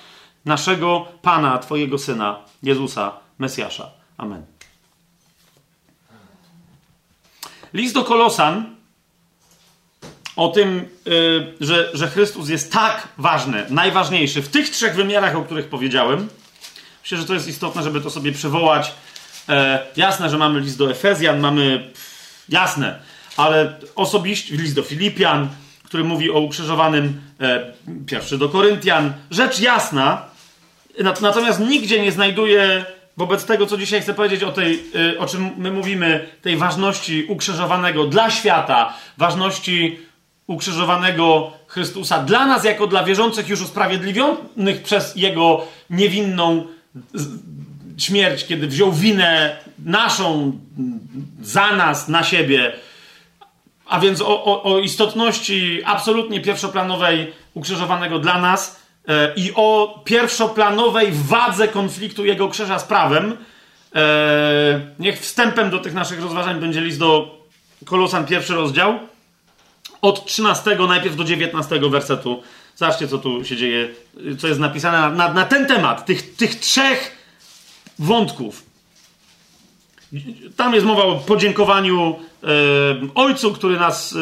naszego 0.45 1.07
Pana, 1.23 1.59
Twojego 1.59 1.99
Syna, 1.99 2.39
Jezusa, 2.63 3.13
Mesjasza. 3.39 3.91
Amen. 4.17 4.43
List 7.73 7.95
do 7.95 8.05
Kolosan 8.05 8.77
o 10.41 10.49
tym, 10.49 10.89
yy, 11.07 11.55
że, 11.61 11.91
że 11.95 12.09
Chrystus 12.09 12.49
jest 12.49 12.73
tak 12.73 13.09
ważny, 13.19 13.67
najważniejszy 13.71 14.43
w 14.43 14.49
tych 14.49 14.71
trzech 14.71 14.95
wymiarach, 14.95 15.37
o 15.37 15.43
których 15.43 15.67
powiedziałem. 15.67 16.29
Myślę, 17.03 17.19
że 17.19 17.25
to 17.25 17.35
jest 17.35 17.49
istotne, 17.49 17.83
żeby 17.83 18.01
to 18.01 18.11
sobie 18.11 18.33
przywołać. 18.33 18.93
E, 19.49 19.87
jasne, 19.97 20.31
że 20.31 20.39
mamy 20.39 20.61
list 20.61 20.79
do 20.79 20.91
Efezjan, 20.91 21.41
mamy. 21.41 21.91
Jasne, 22.49 22.99
ale 23.37 23.75
osobiście 23.97 24.57
list 24.57 24.75
do 24.75 24.83
Filipian, 24.83 25.49
który 25.85 26.05
mówi 26.05 26.31
o 26.31 26.41
ukrzyżowanym, 26.41 27.21
e, 27.41 27.73
pierwszy 28.07 28.39
do 28.39 28.49
Koryntian, 28.49 29.13
rzecz 29.31 29.61
jasna, 29.61 30.23
natomiast 31.21 31.61
nigdzie 31.61 32.03
nie 32.03 32.13
znajduje 32.13 32.85
wobec 33.17 33.45
tego, 33.45 33.67
co 33.67 33.77
dzisiaj 33.77 34.01
chcę 34.01 34.15
powiedzieć 34.15 34.43
o 34.43 34.53
tej, 34.53 34.85
e, 35.15 35.19
o 35.19 35.27
czym 35.27 35.51
my 35.57 35.71
mówimy, 35.71 36.29
tej 36.43 36.57
ważności 36.57 37.25
ukrzyżowanego 37.29 38.05
dla 38.05 38.31
świata, 38.31 38.95
ważności 39.19 40.10
ukrzyżowanego 40.51 41.53
Chrystusa 41.67 42.23
dla 42.23 42.47
nas, 42.47 42.65
jako 42.65 42.87
dla 42.87 43.05
wierzących 43.05 43.49
już 43.49 43.61
usprawiedliwionych 43.61 44.83
przez 44.83 45.17
Jego 45.17 45.67
niewinną 45.91 46.67
śmierć, 47.99 48.47
kiedy 48.47 48.67
wziął 48.67 48.93
winę 48.93 49.57
naszą 49.85 50.53
za 51.43 51.77
nas, 51.77 52.09
na 52.09 52.25
siebie, 52.25 52.73
a 53.87 54.01
więc 54.01 54.21
o, 54.21 54.45
o, 54.45 54.63
o 54.63 54.79
istotności 54.79 55.83
absolutnie 55.85 56.41
pierwszoplanowej 56.41 57.33
ukrzyżowanego 57.55 58.19
dla 58.19 58.41
nas 58.41 58.81
e, 59.09 59.35
i 59.37 59.53
o 59.55 60.01
pierwszoplanowej 60.05 61.09
wadze 61.13 61.69
konfliktu 61.69 62.25
jego 62.25 62.49
krzyża 62.49 62.79
z 62.79 62.85
prawem. 62.85 63.37
E, 63.95 64.81
niech 64.99 65.21
wstępem 65.21 65.71
do 65.71 65.79
tych 65.79 65.95
naszych 65.95 66.23
rozważań 66.23 66.61
będzie 66.61 66.81
list 66.81 66.99
do 66.99 67.41
Kolosan, 67.85 68.27
pierwszy 68.27 68.55
rozdział, 68.55 68.99
od 70.03 70.27
13 70.27 70.77
najpierw 70.89 71.17
do 71.17 71.25
19 71.25 71.81
wersetu. 71.91 72.43
Zobaczcie, 72.77 73.09
co 73.09 73.19
tu 73.19 73.45
się 73.45 73.57
dzieje, 73.57 73.89
co 74.39 74.49
jest 74.49 74.61
napisane 74.61 75.01
na, 75.01 75.11
na, 75.11 75.33
na 75.33 75.45
ten 75.45 75.67
temat, 75.67 76.07
tych, 76.07 76.37
tych 76.37 76.55
trzech 76.55 77.17
wątków. 77.99 78.71
Tam 80.57 80.75
jest 80.75 80.87
mowa 80.87 81.03
o 81.03 81.17
podziękowaniu 81.17 82.17
e, 82.43 82.47
Ojcu, 83.15 83.53
który 83.53 83.79
nas 83.79 84.13
e, 84.13 84.19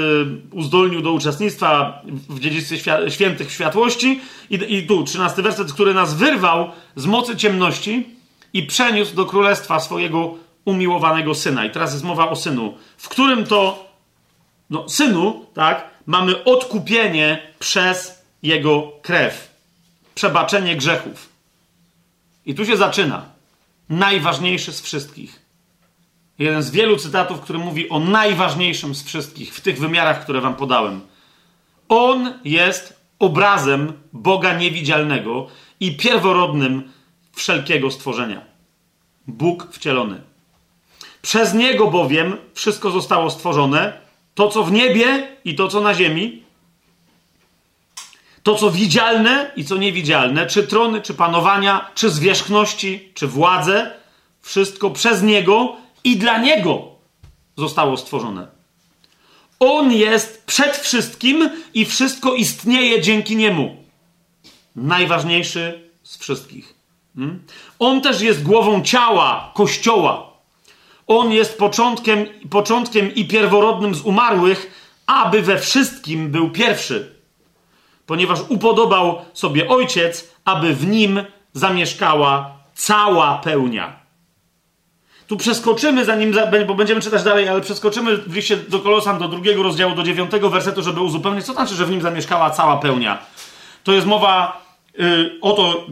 uzdolnił 0.57 1.03
do 1.03 1.13
uczestnictwa 1.13 2.03
w 2.29 2.41
dziedzictwie 2.41 2.79
świa 2.79 3.11
świętych 3.11 3.53
światłości. 3.53 4.21
I, 4.51 4.77
I 4.77 4.87
tu, 4.87 5.05
13 5.05 5.43
werset, 5.43 5.73
który 5.73 5.95
nas 5.95 6.15
wyrwał 6.15 6.71
z 6.97 7.07
mocy 7.07 7.37
ciemności 7.37 8.07
i 8.53 8.63
przeniósł 8.63 9.15
do 9.15 9.27
królestwa 9.27 9.81
swojego 9.81 10.35
umiłowanego 10.65 11.35
syna. 11.35 11.65
I 11.65 11.71
teraz 11.71 11.93
jest 11.93 12.05
mowa 12.05 12.31
o 12.31 12.37
synu, 12.37 12.75
w 12.97 13.09
którym 13.09 13.45
to 13.45 13.88
no, 14.71 14.89
synu, 14.89 15.47
tak, 15.55 15.91
mamy 16.07 16.45
odkupienie 16.45 17.53
przez 17.59 18.23
jego 18.43 18.93
krew, 19.03 19.55
przebaczenie 20.15 20.77
grzechów. 20.77 21.29
I 22.47 22.55
tu 22.55 22.67
się 22.67 22.77
zaczyna 22.77 23.25
najważniejszy 23.89 24.73
z 24.73 24.81
wszystkich. 24.81 25.43
Jeden 26.39 26.63
z 26.63 26.71
wielu 26.71 26.97
cytatów, 26.97 27.41
który 27.41 27.59
mówi 27.59 27.89
o 27.89 28.01
najważniejszym 28.01 28.95
z 28.95 29.03
wszystkich 29.03 29.55
w 29.55 29.61
tych 29.61 29.79
wymiarach, 29.79 30.23
które 30.23 30.41
wam 30.41 30.55
podałem. 30.55 31.01
On 31.89 32.39
jest 32.45 33.01
obrazem 33.19 33.93
Boga 34.13 34.59
niewidzialnego 34.59 35.47
i 35.81 35.97
pierworodnym 35.97 36.93
wszelkiego 37.33 37.91
stworzenia. 37.91 38.43
Bóg 39.27 39.69
wcielony. 39.73 40.21
Przez 41.23 41.55
niego 41.55 41.91
bowiem 41.91 42.37
wszystko 42.55 42.91
zostało 42.91 43.31
stworzone, 43.31 44.08
to 44.39 44.49
co 44.49 44.65
w 44.65 44.73
niebie 44.73 45.37
i 45.45 45.55
to 45.55 45.69
co 45.69 45.81
na 45.81 45.95
ziemi, 45.95 46.43
to 48.43 48.55
co 48.55 48.71
widzialne 48.71 49.53
i 49.57 49.65
co 49.65 49.77
niewidzialne, 49.77 50.47
czy 50.47 50.67
trony, 50.67 51.03
czy 51.03 51.15
panowania, 51.15 51.91
czy 51.95 52.11
zwierzchności, 52.11 53.13
czy 53.15 53.27
władze, 53.27 53.91
wszystko 54.43 54.91
przez 54.91 55.23
niego 55.23 55.77
i 56.05 56.17
dla 56.17 56.39
niego 56.39 56.83
zostało 57.57 57.97
stworzone. 57.97 58.47
On 59.61 59.93
jest 59.93 60.45
przed 60.47 60.77
wszystkim 60.77 61.51
i 61.75 61.85
wszystko 61.85 62.35
istnieje 62.35 63.03
dzięki 63.03 63.37
niemu. 63.37 63.77
Najważniejszy 64.77 65.91
z 66.03 66.17
wszystkich. 66.19 66.75
Hmm? 67.17 67.43
On 67.79 68.01
też 68.01 68.21
jest 68.21 68.43
głową 68.43 68.83
ciała, 68.83 69.53
kościoła. 69.55 70.28
On 71.09 71.33
jest 71.33 71.59
początkiem, 71.59 72.27
początkiem 72.51 73.15
i 73.15 73.25
pierworodnym 73.25 73.95
z 73.95 74.01
umarłych, 74.01 74.71
aby 75.07 75.43
we 75.43 75.59
wszystkim 75.59 76.31
był 76.31 76.51
pierwszy. 76.51 77.15
Ponieważ 78.07 78.39
upodobał 78.49 79.19
sobie 79.33 79.69
ojciec, 79.69 80.35
aby 80.45 80.75
w 80.75 80.87
nim 80.87 81.21
zamieszkała 81.53 82.59
cała 82.75 83.39
pełnia. 83.39 83.97
Tu 85.27 85.37
przeskoczymy, 85.37 86.05
zanim, 86.05 86.35
bo 86.67 86.75
będziemy 86.75 87.01
czytać 87.01 87.23
dalej, 87.23 87.49
ale 87.49 87.61
przeskoczymy 87.61 88.17
w 88.17 88.35
liście 88.35 88.57
do 88.57 88.79
Kolosan 88.79 89.19
do 89.19 89.29
drugiego 89.29 89.63
rozdziału, 89.63 89.95
do 89.95 90.03
dziewiątego 90.03 90.51
wersetu, 90.51 90.83
żeby 90.83 91.01
uzupełnić, 91.01 91.45
co 91.45 91.53
znaczy, 91.53 91.75
że 91.75 91.87
w 91.87 91.91
nim 91.91 92.01
zamieszkała 92.01 92.51
cała 92.51 92.77
pełnia. 92.77 93.19
To 93.85 93.93
jest 93.93 94.07
mowa 94.07 94.63
yy, 94.99 95.39
o 95.41 95.53
to, 95.53 95.87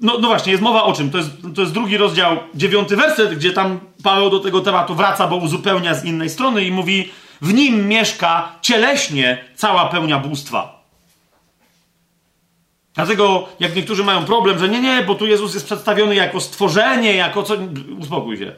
no, 0.00 0.18
no, 0.18 0.28
właśnie, 0.28 0.52
jest 0.52 0.62
mowa 0.62 0.84
o 0.84 0.92
czym? 0.92 1.10
To 1.10 1.18
jest, 1.18 1.30
to 1.54 1.60
jest 1.60 1.74
drugi 1.74 1.96
rozdział, 1.96 2.36
dziewiąty 2.54 2.96
werset, 2.96 3.34
gdzie 3.34 3.52
tam 3.52 3.80
Paweł 4.02 4.30
do 4.30 4.40
tego 4.40 4.60
tematu 4.60 4.94
wraca, 4.94 5.26
bo 5.26 5.36
uzupełnia 5.36 5.94
z 5.94 6.04
innej 6.04 6.30
strony 6.30 6.64
i 6.64 6.72
mówi, 6.72 7.10
w 7.42 7.54
nim 7.54 7.88
mieszka 7.88 8.52
cieleśnie 8.62 9.44
cała 9.54 9.86
pełnia 9.86 10.18
bóstwa. 10.18 10.80
Dlatego, 12.94 13.48
jak 13.60 13.76
niektórzy 13.76 14.04
mają 14.04 14.24
problem, 14.24 14.58
że 14.58 14.68
nie, 14.68 14.80
nie, 14.80 15.02
bo 15.02 15.14
tu 15.14 15.26
Jezus 15.26 15.54
jest 15.54 15.66
przedstawiony 15.66 16.14
jako 16.14 16.40
stworzenie, 16.40 17.16
jako 17.16 17.42
co. 17.42 17.54
Uspokój 17.98 18.38
się. 18.38 18.52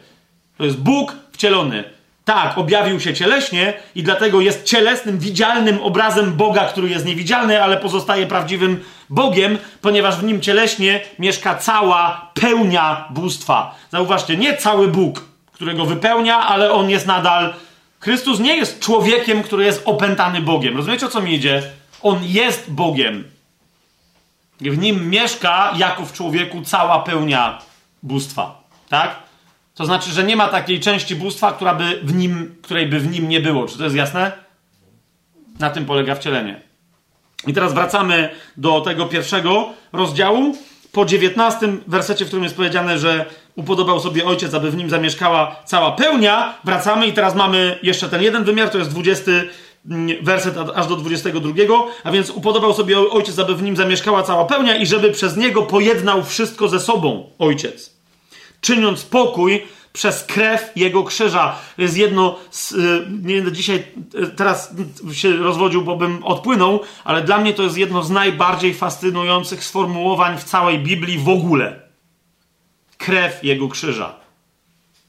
To 0.59 0.65
jest 0.65 0.79
Bóg 0.81 1.17
wcielony. 1.33 1.85
Tak, 2.25 2.59
objawił 2.59 3.01
się 3.01 3.15
cieleśnie 3.15 3.75
i 3.95 4.03
dlatego 4.03 4.41
jest 4.41 4.65
cielesnym, 4.65 5.19
widzialnym 5.19 5.83
obrazem 5.83 6.33
Boga, 6.33 6.65
który 6.65 6.89
jest 6.89 7.07
niewidzialny, 7.07 7.63
ale 7.63 7.77
pozostaje 7.77 8.27
prawdziwym 8.27 8.85
Bogiem, 9.13 9.59
ponieważ 9.81 10.17
w 10.17 10.25
nim 10.25 10.41
cieleśnie 10.41 11.01
mieszka 11.19 11.55
cała 11.55 12.31
pełnia 12.35 13.09
bóstwa. 13.11 13.75
Zauważcie, 13.91 14.37
nie 14.37 14.57
cały 14.57 14.89
Bóg, 14.89 15.25
którego 15.53 15.85
wypełnia, 15.85 16.39
ale 16.39 16.73
on 16.73 16.91
jest 16.91 17.07
nadal. 17.07 17.55
Chrystus 18.01 18.41
nie 18.41 18.57
jest 18.57 18.81
człowiekiem, 18.81 19.43
który 19.43 19.65
jest 19.65 19.83
opętany 19.85 20.41
Bogiem. 20.41 20.77
Rozumiecie 20.77 21.07
o 21.07 21.09
co 21.09 21.21
mi 21.21 21.35
idzie? 21.35 21.63
On 22.03 22.19
jest 22.23 22.71
Bogiem. 22.71 23.25
W 24.61 24.79
nim 24.79 25.11
mieszka 25.11 25.73
jako 25.77 26.05
w 26.05 26.13
człowieku 26.13 26.63
cała 26.63 26.99
pełnia 26.99 27.59
bóstwa. 28.03 28.63
Tak? 28.89 29.17
To 29.75 29.87
znaczy, 29.87 30.11
że 30.11 30.25
nie 30.25 30.37
ma 30.37 30.49
takiej 30.49 30.81
części 30.81 31.17
bóstwa, 31.17 31.53
która 31.53 31.75
by 31.75 32.01
w 32.03 32.15
nim, 32.15 32.57
której 32.63 32.87
by 32.87 33.01
w 33.01 33.11
nim 33.11 33.29
nie 33.29 33.41
było. 33.41 33.69
Czy 33.69 33.79
to 33.79 33.85
jest 33.85 33.97
jasne? 33.97 34.33
Na 35.59 35.71
tym 35.71 35.87
polega 35.87 36.15
wcielenie. 36.15 36.72
I 37.47 37.53
teraz 37.53 37.75
wracamy 37.75 38.31
do 38.57 38.81
tego 38.81 39.07
pierwszego 39.07 39.69
rozdziału. 39.93 40.57
Po 40.93 41.05
dziewiętnastym 41.05 41.83
wersecie, 41.87 42.25
w 42.25 42.29
którym 42.29 42.45
jest 42.45 42.57
powiedziane, 42.57 42.99
że 42.99 43.27
upodobał 43.57 44.01
sobie 44.01 44.25
ojciec, 44.25 44.55
aby 44.55 44.71
w 44.71 44.77
nim 44.77 44.91
zamieszkała 44.91 45.57
cała 45.65 45.93
pełnia, 45.93 46.59
wracamy 46.65 47.07
i 47.07 47.13
teraz 47.13 47.35
mamy 47.35 47.79
jeszcze 47.83 48.09
ten 48.09 48.23
jeden 48.23 48.45
wymiar, 48.45 48.71
to 48.71 48.79
jest 48.79 48.91
dwudziesty 48.91 49.49
werset 50.23 50.55
aż 50.75 50.87
do 50.87 50.97
22, 50.97 51.51
a 52.05 52.11
więc 52.11 52.31
upodobał 52.31 52.75
sobie 52.75 52.99
ojciec, 52.99 53.39
aby 53.39 53.55
w 53.55 53.63
nim 53.63 53.77
zamieszkała 53.77 54.23
cała 54.23 54.45
pełnia 54.45 54.77
i 54.77 54.87
żeby 54.87 55.11
przez 55.11 55.37
niego 55.37 55.63
pojednał 55.63 56.25
wszystko 56.25 56.69
ze 56.69 56.81
sobą 56.81 57.31
ojciec, 57.39 57.97
czyniąc 58.61 59.05
pokój 59.05 59.63
przez 59.93 60.25
krew 60.25 60.73
jego 60.77 61.05
krzyża. 61.05 61.57
Jest 61.79 61.97
jedno, 61.97 62.39
z, 62.51 62.73
y, 62.73 63.07
nie 63.23 63.35
będę 63.35 63.53
dzisiaj 63.53 63.85
y, 64.15 64.27
teraz 64.27 64.75
się 65.13 65.37
rozwodził, 65.37 65.83
bo 65.83 65.97
bym 65.97 66.25
odpłynął, 66.25 66.81
ale 67.05 67.23
dla 67.23 67.39
mnie 67.39 67.55
to 67.55 67.63
jest 67.63 67.77
jedno 67.77 68.03
z 68.03 68.11
najbardziej 68.11 68.75
fascynujących 68.75 69.65
sformułowań 69.65 70.39
w 70.39 70.45
całej 70.45 70.79
Biblii 70.79 71.19
w 71.19 71.29
ogóle. 71.29 71.81
Krew 72.99 73.45
jego 73.45 73.69
krzyża. 73.69 74.23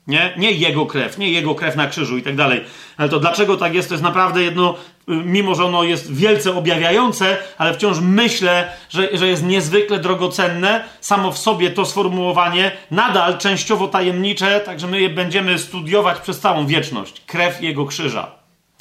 Nie? 0.08 0.34
nie 0.38 0.52
jego 0.52 0.86
krew, 0.86 1.18
nie 1.18 1.32
jego 1.32 1.56
krew 1.56 1.76
na 1.76 1.88
krzyżu 1.88 2.18
i 2.18 2.24
tak 2.24 2.36
dalej. 2.36 2.64
Ale 2.98 3.10
to 3.10 3.20
dlaczego 3.20 3.58
tak 3.58 3.74
jest, 3.74 3.90
to 3.90 3.94
jest 3.94 4.04
naprawdę 4.04 4.44
jedno, 4.44 4.76
mimo 5.08 5.56
że 5.56 5.66
ono 5.66 5.84
jest 5.84 6.14
wielce 6.14 6.56
objawiające, 6.56 7.38
ale 7.58 7.74
wciąż 7.74 7.98
myślę, 8.02 8.72
że, 8.90 9.18
że 9.18 9.28
jest 9.28 9.44
niezwykle 9.44 10.00
drogocenne. 10.00 10.84
Samo 11.02 11.32
w 11.32 11.38
sobie 11.38 11.72
to 11.72 11.86
sformułowanie 11.86 12.72
nadal 12.92 13.38
częściowo 13.38 13.88
tajemnicze, 13.88 14.60
także 14.60 14.88
my 14.88 15.02
je 15.02 15.10
będziemy 15.10 15.60
studiować 15.60 16.20
przez 16.20 16.40
całą 16.40 16.68
wieczność. 16.68 17.22
Krew 17.28 17.62
jego 17.62 17.86
krzyża. 17.86 18.32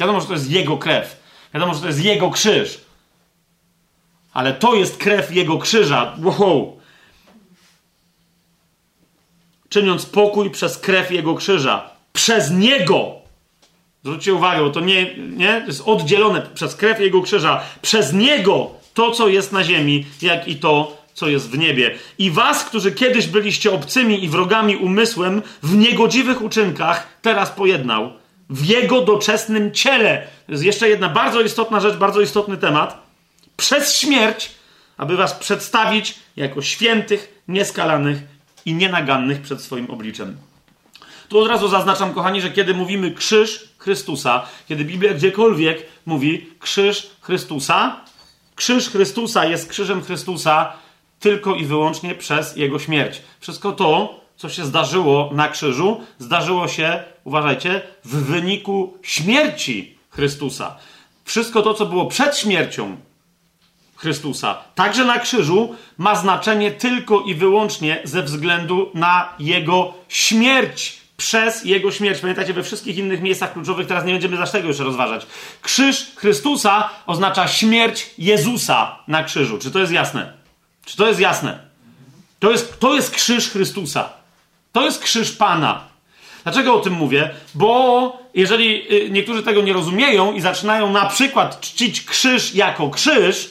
Wiadomo, 0.00 0.20
że 0.20 0.26
to 0.26 0.32
jest 0.32 0.50
jego 0.50 0.76
krew. 0.76 1.22
Wiadomo, 1.54 1.74
że 1.74 1.80
to 1.80 1.87
jest 1.87 2.04
jego 2.04 2.30
krzyż. 2.30 2.80
Ale 4.32 4.52
to 4.52 4.74
jest 4.74 4.96
krew 4.96 5.35
jego 5.35 5.58
krzyża. 5.58 6.16
Wow 6.22 6.82
czyniąc 9.72 10.06
pokój 10.06 10.50
przez 10.50 10.78
krew 10.78 11.11
Jego 11.11 11.35
krzyża. 11.35 11.90
Przez 12.12 12.50
Niego! 12.50 13.21
Zwróćcie 14.04 14.34
uwagę, 14.34 14.62
bo 14.62 14.70
to 14.70 14.80
nie, 14.80 15.16
nie 15.16 15.64
jest 15.66 15.82
oddzielone 15.86 16.42
przez 16.54 16.76
krew 16.76 17.00
Jego 17.00 17.22
krzyża. 17.22 17.62
Przez 17.82 18.12
Niego 18.12 18.70
to, 18.94 19.10
co 19.10 19.28
jest 19.28 19.52
na 19.52 19.64
ziemi, 19.64 20.06
jak 20.22 20.48
i 20.48 20.56
to, 20.56 20.96
co 21.14 21.28
jest 21.28 21.50
w 21.50 21.58
niebie. 21.58 21.94
I 22.18 22.30
was, 22.30 22.64
którzy 22.64 22.92
kiedyś 22.92 23.26
byliście 23.26 23.72
obcymi 23.72 24.24
i 24.24 24.28
wrogami 24.28 24.76
umysłem, 24.76 25.42
w 25.62 25.76
niegodziwych 25.76 26.42
uczynkach, 26.42 27.18
teraz 27.22 27.50
pojednał. 27.50 28.12
W 28.50 28.66
Jego 28.66 29.00
doczesnym 29.00 29.72
ciele. 29.72 30.26
To 30.46 30.52
jest 30.52 30.64
jeszcze 30.64 30.88
jedna 30.88 31.08
bardzo 31.08 31.40
istotna 31.40 31.80
rzecz, 31.80 31.96
bardzo 31.96 32.20
istotny 32.20 32.56
temat. 32.56 33.06
Przez 33.56 33.98
śmierć, 33.98 34.50
aby 34.96 35.16
was 35.16 35.32
przedstawić 35.34 36.14
jako 36.36 36.62
świętych, 36.62 37.42
nieskalanych 37.48 38.18
i 38.64 38.74
nienagannych 38.74 39.42
przed 39.42 39.62
swoim 39.62 39.90
obliczem. 39.90 40.36
Tu 41.28 41.38
od 41.38 41.48
razu 41.48 41.68
zaznaczam, 41.68 42.14
kochani, 42.14 42.40
że 42.40 42.50
kiedy 42.50 42.74
mówimy 42.74 43.10
krzyż 43.10 43.71
Chrystusa, 43.82 44.46
kiedy 44.68 44.84
Biblia 44.84 45.14
gdziekolwiek 45.14 45.86
mówi 46.06 46.46
krzyż 46.60 47.10
Chrystusa, 47.20 48.00
krzyż 48.54 48.90
Chrystusa 48.90 49.44
jest 49.44 49.68
krzyżem 49.68 50.02
Chrystusa 50.02 50.72
tylko 51.20 51.54
i 51.54 51.64
wyłącznie 51.64 52.14
przez 52.14 52.56
Jego 52.56 52.78
śmierć. 52.78 53.22
Wszystko 53.40 53.72
to, 53.72 54.20
co 54.36 54.48
się 54.48 54.64
zdarzyło 54.64 55.30
na 55.32 55.48
krzyżu, 55.48 56.00
zdarzyło 56.18 56.68
się, 56.68 57.02
uważajcie, 57.24 57.82
w 58.04 58.16
wyniku 58.16 58.98
śmierci 59.02 59.98
Chrystusa. 60.10 60.76
Wszystko 61.24 61.62
to, 61.62 61.74
co 61.74 61.86
było 61.86 62.06
przed 62.06 62.38
śmiercią 62.38 62.96
Chrystusa, 63.96 64.54
także 64.74 65.04
na 65.04 65.18
krzyżu, 65.18 65.74
ma 65.98 66.14
znaczenie 66.14 66.70
tylko 66.70 67.20
i 67.20 67.34
wyłącznie 67.34 68.00
ze 68.04 68.22
względu 68.22 68.90
na 68.94 69.34
jego 69.38 69.94
śmierć. 70.08 71.01
Przez 71.22 71.64
jego 71.64 71.92
śmierć. 71.92 72.20
Pamiętacie, 72.20 72.52
we 72.52 72.62
wszystkich 72.62 72.98
innych 72.98 73.22
miejscach 73.22 73.52
kluczowych, 73.52 73.87
teraz 73.87 74.04
nie 74.04 74.12
będziemy 74.12 74.37
zaś 74.37 74.50
tego 74.50 74.68
jeszcze 74.68 74.85
rozważać. 74.85 75.26
Krzyż 75.62 76.06
Chrystusa 76.16 76.90
oznacza 77.06 77.48
śmierć 77.48 78.11
Jezusa 78.18 78.98
na 79.08 79.24
krzyżu. 79.24 79.58
Czy 79.58 79.70
to 79.70 79.78
jest 79.78 79.92
jasne? 79.92 80.32
Czy 80.85 80.96
to 80.96 81.06
jest 81.06 81.20
jasne? 81.20 81.58
To 82.38 82.50
jest, 82.50 82.80
to 82.80 82.94
jest 82.94 83.11
krzyż 83.11 83.50
Chrystusa. 83.50 84.08
To 84.72 84.85
jest 84.85 85.02
krzyż 85.02 85.32
Pana. 85.32 85.85
Dlaczego 86.44 86.74
o 86.74 86.80
tym 86.80 86.92
mówię? 86.92 87.30
Bo 87.54 88.18
jeżeli 88.35 88.92
y, 88.92 89.11
niektórzy 89.11 89.42
tego 89.42 89.62
nie 89.62 89.72
rozumieją 89.72 90.32
i 90.32 90.40
zaczynają 90.40 90.92
na 90.92 91.06
przykład 91.06 91.61
czcić 91.61 92.04
krzyż 92.04 92.54
jako 92.54 92.90
krzyż, 92.90 93.50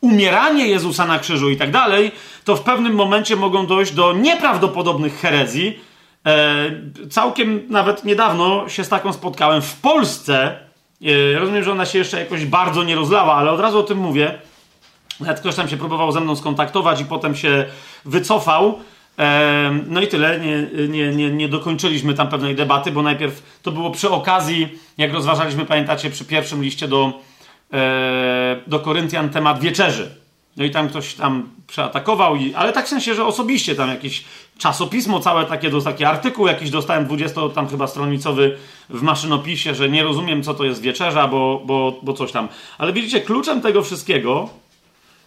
umieranie 0.00 0.66
Jezusa 0.66 1.06
na 1.06 1.18
krzyżu 1.18 1.50
i 1.50 1.56
tak 1.56 1.70
dalej, 1.70 2.12
to 2.44 2.56
w 2.56 2.62
pewnym 2.62 2.94
momencie 2.94 3.36
mogą 3.36 3.66
dojść 3.66 3.92
do 3.92 4.12
nieprawdopodobnych 4.12 5.20
herezji. 5.20 5.89
E, 6.26 6.70
całkiem 7.10 7.62
nawet 7.68 8.04
niedawno 8.04 8.68
się 8.68 8.84
z 8.84 8.88
taką 8.88 9.12
spotkałem 9.12 9.62
w 9.62 9.80
Polsce. 9.80 10.58
E, 11.34 11.38
rozumiem, 11.38 11.64
że 11.64 11.72
ona 11.72 11.86
się 11.86 11.98
jeszcze 11.98 12.20
jakoś 12.20 12.44
bardzo 12.44 12.82
nie 12.84 12.94
rozlała, 12.94 13.34
ale 13.34 13.50
od 13.50 13.60
razu 13.60 13.78
o 13.78 13.82
tym 13.82 13.98
mówię. 13.98 14.38
Nawet 15.20 15.40
ktoś 15.40 15.54
tam 15.54 15.68
się 15.68 15.76
próbował 15.76 16.12
ze 16.12 16.20
mną 16.20 16.36
skontaktować 16.36 17.00
i 17.00 17.04
potem 17.04 17.36
się 17.36 17.66
wycofał. 18.04 18.78
E, 19.18 19.80
no 19.86 20.00
i 20.00 20.06
tyle. 20.06 20.40
Nie, 20.40 20.88
nie, 20.88 21.14
nie, 21.14 21.30
nie 21.30 21.48
dokończyliśmy 21.48 22.14
tam 22.14 22.28
pewnej 22.28 22.54
debaty, 22.54 22.92
bo 22.92 23.02
najpierw 23.02 23.60
to 23.62 23.72
było 23.72 23.90
przy 23.90 24.10
okazji, 24.10 24.78
jak 24.98 25.12
rozważaliśmy, 25.12 25.66
pamiętacie, 25.66 26.10
przy 26.10 26.24
pierwszym 26.24 26.62
liście 26.62 26.88
do 26.88 27.12
do 28.66 28.80
Koryntian 28.80 29.28
temat 29.28 29.60
wieczerzy. 29.60 30.14
No 30.56 30.64
i 30.64 30.70
tam 30.70 30.88
ktoś 30.88 31.14
tam 31.14 31.48
przeatakował, 31.66 32.36
i, 32.36 32.54
ale 32.54 32.72
tak 32.72 32.86
w 32.86 32.88
sensie, 32.88 33.14
że 33.14 33.26
osobiście 33.26 33.74
tam 33.74 33.88
jakieś 33.88 34.24
czasopismo 34.58 35.20
całe 35.20 35.46
takie, 35.46 35.70
taki 35.80 36.04
artykuł 36.04 36.46
jakiś 36.46 36.70
dostałem 36.70 37.06
20 37.06 37.48
tam 37.54 37.68
chyba 37.68 37.86
stronicowy 37.86 38.58
w 38.88 39.02
maszynopisie, 39.02 39.74
że 39.74 39.88
nie 39.88 40.02
rozumiem 40.02 40.42
co 40.42 40.54
to 40.54 40.64
jest 40.64 40.80
wieczerza, 40.80 41.28
bo, 41.28 41.62
bo, 41.64 42.00
bo 42.02 42.12
coś 42.12 42.32
tam. 42.32 42.48
Ale 42.78 42.92
widzicie, 42.92 43.20
kluczem 43.20 43.60
tego 43.60 43.82
wszystkiego, 43.82 44.48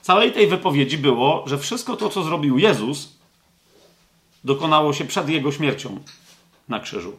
całej 0.01 0.31
tej 0.31 0.47
wypowiedzi 0.47 0.97
było, 0.97 1.43
że 1.47 1.57
wszystko 1.57 1.95
to, 1.95 2.09
co 2.09 2.23
zrobił 2.23 2.57
Jezus, 2.57 3.17
dokonało 4.43 4.93
się 4.93 5.05
przed 5.05 5.29
Jego 5.29 5.51
śmiercią 5.51 5.99
na 6.69 6.79
krzyżu. 6.79 7.13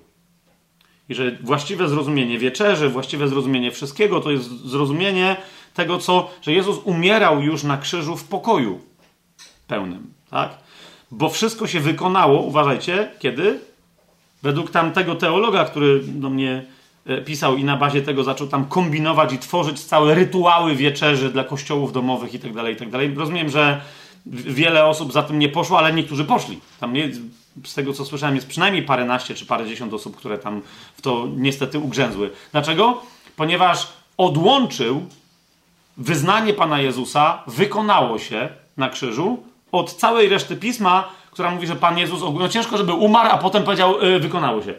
I 1.09 1.15
że 1.15 1.39
właściwe 1.41 1.89
zrozumienie 1.89 2.39
wieczerzy, 2.39 2.89
właściwe 2.89 3.29
zrozumienie 3.29 3.71
wszystkiego 3.71 4.21
to 4.21 4.31
jest 4.31 4.51
zrozumienie 4.51 5.37
tego, 5.75 5.99
co, 5.99 6.31
że 6.43 6.53
Jezus 6.53 6.79
umierał 6.85 7.43
już 7.43 7.63
na 7.63 7.79
krzyżu 7.79 8.17
w 8.17 8.25
pokoju 8.25 8.81
pełnym, 9.67 10.13
tak? 10.31 10.51
Bo 11.11 11.29
wszystko 11.29 11.67
się 11.67 11.81
wykonało, 11.81 12.41
uważajcie, 12.41 13.11
kiedy? 13.19 13.61
Według 14.43 14.71
tamtego 14.71 15.15
teologa, 15.15 15.65
który 15.65 16.01
do 16.01 16.31
mnie 16.31 16.65
e, 17.07 17.21
pisał 17.21 17.57
i 17.57 17.65
na 17.65 17.77
bazie 17.77 18.03
tego 18.03 18.25
zaczął 18.25 18.47
tam 18.47 18.65
kombinować 18.65 19.33
i 19.33 19.39
tworzyć 19.39 19.85
całe 19.85 20.15
rytuały 20.15 20.77
wieczerzy 20.77 21.31
dla 21.31 21.45
kościołów 21.45 21.93
domowych 21.93 22.35
i 22.35 22.39
tak 22.39 22.53
dalej, 22.53 22.75
i 22.75 22.77
tak 22.77 22.91
dalej. 22.91 23.15
Rozumiem, 23.17 23.51
że 23.51 23.81
wiele 24.27 24.85
osób 24.87 25.13
za 25.13 25.23
tym 25.23 25.39
nie 25.39 25.49
poszło, 25.49 25.79
ale 25.79 25.93
niektórzy 25.93 26.25
poszli. 26.25 26.61
Tam 26.81 26.93
nie, 26.93 27.11
z 27.65 27.75
tego 27.75 27.93
co 27.93 28.05
słyszałem, 28.05 28.35
jest 28.35 28.47
przynajmniej 28.47 28.83
paręnaście 28.83 29.35
czy 29.35 29.47
parędziesiąt 29.47 29.93
osób, 29.93 30.17
które 30.17 30.39
tam 30.39 30.63
w 30.97 31.03
to 31.03 31.29
niestety 31.37 31.79
ugrzęzły. 31.79 32.31
Dlaczego? 32.53 33.03
Ponieważ 33.37 33.89
odłączył 34.17 35.07
wyznanie 35.97 36.55
Pana 36.55 36.81
Jezusa, 36.81 37.43
wykonało 37.47 38.19
się 38.19 38.49
na 38.77 38.89
krzyżu 38.89 39.43
od 39.73 39.95
całej 39.95 40.29
reszty 40.29 40.57
pisma, 40.57 41.09
która 41.31 41.51
mówi, 41.51 41.67
że 41.67 41.77
Pan 41.77 41.99
Jezus, 41.99 42.21
no 42.35 42.49
ciężko, 42.49 42.77
żeby 42.77 42.93
umarł, 42.93 43.29
a 43.33 43.39
potem 43.39 43.63
powiedział, 43.63 44.03
yy, 44.03 44.21
wykonało 44.21 44.63
się. 44.63 44.75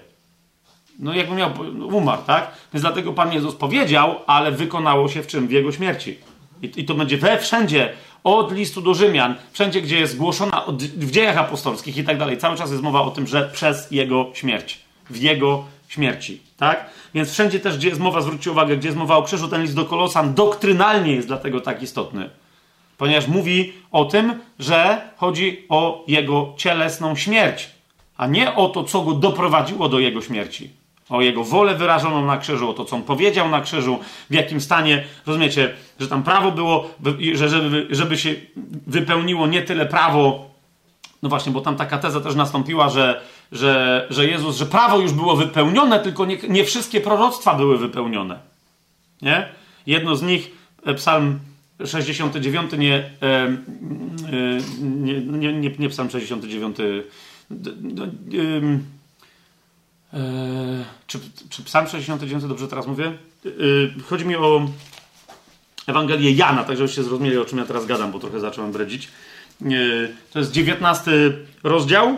No 0.99 1.13
jakby 1.13 1.36
miał, 1.36 1.51
umarł, 1.91 2.21
tak? 2.28 2.51
Więc 2.73 2.82
dlatego 2.82 3.13
Pan 3.13 3.34
Jezus 3.34 3.56
powiedział, 3.56 4.15
ale 4.28 4.51
wykonało 4.51 5.10
się 5.10 5.23
w 5.23 5.28
czym? 5.28 5.47
W 5.47 5.51
Jego 5.51 5.71
śmierci. 5.71 6.17
I, 6.62 6.71
i 6.75 6.86
to 6.86 6.93
będzie 6.93 7.17
we 7.17 7.39
wszędzie 7.39 7.93
od 8.23 8.51
listu 8.51 8.82
do 8.82 8.93
Rzymian, 8.93 9.36
wszędzie, 9.51 9.82
gdzie 9.82 9.99
jest 9.99 10.17
głoszona 10.17 10.65
od, 10.65 10.84
w 10.84 11.12
dziejach 11.12 11.38
apostolskich 11.38 11.97
i 11.97 12.04
tak 12.04 12.17
dalej, 12.17 12.38
cały 12.38 12.58
czas 12.58 12.71
jest 12.71 12.84
mowa 12.84 13.01
o 13.01 13.12
tym, 13.12 13.28
że 13.28 13.49
przez 13.54 13.91
jego 13.91 14.32
śmierć, 14.34 14.80
w 15.10 15.17
jego 15.17 15.65
śmierci, 15.88 16.41
tak? 16.58 16.89
Więc 17.13 17.32
wszędzie 17.32 17.60
też, 17.60 17.78
gdzie 17.78 17.89
jest 17.89 18.02
mowa, 18.02 18.22
zwróćcie 18.22 18.52
uwagę, 18.52 18.78
gdzie 18.78 18.88
jest 18.88 18.98
mowa 18.98 19.18
o 19.18 19.24
krzyżu, 19.24 19.48
ten 19.48 19.62
list 19.62 19.76
do 19.76 19.86
Kolosan 19.86 20.34
doktrynalnie 20.34 21.12
jest 21.12 21.28
dlatego 21.28 21.62
tak 21.62 21.84
istotny. 21.84 22.30
Ponieważ 22.98 23.28
mówi 23.28 23.74
o 23.91 24.06
tym, 24.06 24.39
że 24.60 25.02
chodzi 25.18 25.65
o 25.70 26.04
jego 26.08 26.54
cielesną 26.58 27.15
śmierć, 27.15 27.70
a 28.18 28.28
nie 28.28 28.56
o 28.56 28.70
to, 28.70 28.84
co 28.84 29.02
go 29.02 29.12
doprowadziło 29.13 29.89
do 29.89 30.00
jego 30.00 30.22
śmierci 30.22 30.70
o 31.10 31.22
jego 31.22 31.44
wolę 31.44 31.76
wyrażoną 31.76 32.26
na 32.26 32.38
krzyżu, 32.38 32.70
o 32.70 32.74
to, 32.74 32.86
co 32.86 32.96
on 32.96 33.04
powiedział 33.04 33.50
na 33.50 33.62
krzyżu, 33.62 34.00
w 34.30 34.34
jakim 34.34 34.62
stanie, 34.62 35.04
rozumiecie, 35.26 35.74
że 36.00 36.08
tam 36.08 36.24
prawo 36.24 36.52
było, 36.52 36.89
że 37.34 37.50
żeby, 37.50 37.88
żeby 37.89 38.18
się 38.18 38.36
wypełniło 38.88 39.48
nie 39.48 39.62
tyle 39.62 39.86
prawo, 39.86 40.50
no 41.24 41.30
właśnie, 41.30 41.52
bo 41.52 41.62
tam 41.62 41.76
taka 41.76 41.98
teza 41.98 42.22
też 42.22 42.36
nastąpiła, 42.36 42.89
że, 42.89 43.22
że, 43.56 44.08
że 44.10 44.28
Jezus, 44.28 44.58
że 44.58 44.65
prawo 44.65 45.00
już 45.00 45.12
było 45.12 45.36
wypełnione, 45.36 46.00
tylko 46.00 46.26
nie, 46.26 46.38
nie 46.50 46.65
wszystkie 46.65 47.02
proroctwa 47.02 47.56
były 47.56 47.78
wypełnione. 47.78 48.39
Nie? 49.22 49.48
Jedno 49.88 50.15
z 50.15 50.22
nich, 50.22 50.52
e, 50.86 50.94
psalm 50.94 51.39
69, 51.86 52.72
nie, 52.78 52.96
e, 52.96 53.12
e, 53.22 53.58
nie, 54.82 55.22
nie, 55.22 55.54
nie, 55.54 55.72
nie 55.80 55.89
psalm 55.89 56.10
69, 56.10 56.78
Eee, 60.15 60.86
czy, 61.08 61.20
czy 61.50 61.63
Psalm 61.63 61.88
69 61.88 62.44
dobrze 62.44 62.68
teraz 62.68 62.88
mówię? 62.88 63.13
Eee, 63.46 63.52
chodzi 64.10 64.26
mi 64.26 64.36
o 64.36 64.68
Ewangelię 65.88 66.32
Jana, 66.32 66.63
tak 66.63 66.78
żebyście 66.78 67.04
zrozumieli, 67.04 67.38
o 67.38 67.46
czym 67.46 67.58
ja 67.58 67.65
teraz 67.65 67.86
gadam, 67.86 68.12
bo 68.12 68.20
trochę 68.20 68.39
zacząłem 68.39 68.72
bredzić. 68.72 69.10
Eee, 69.65 69.72
to 70.32 70.39
jest 70.39 70.52
19 70.52 71.12
rozdział. 71.63 72.18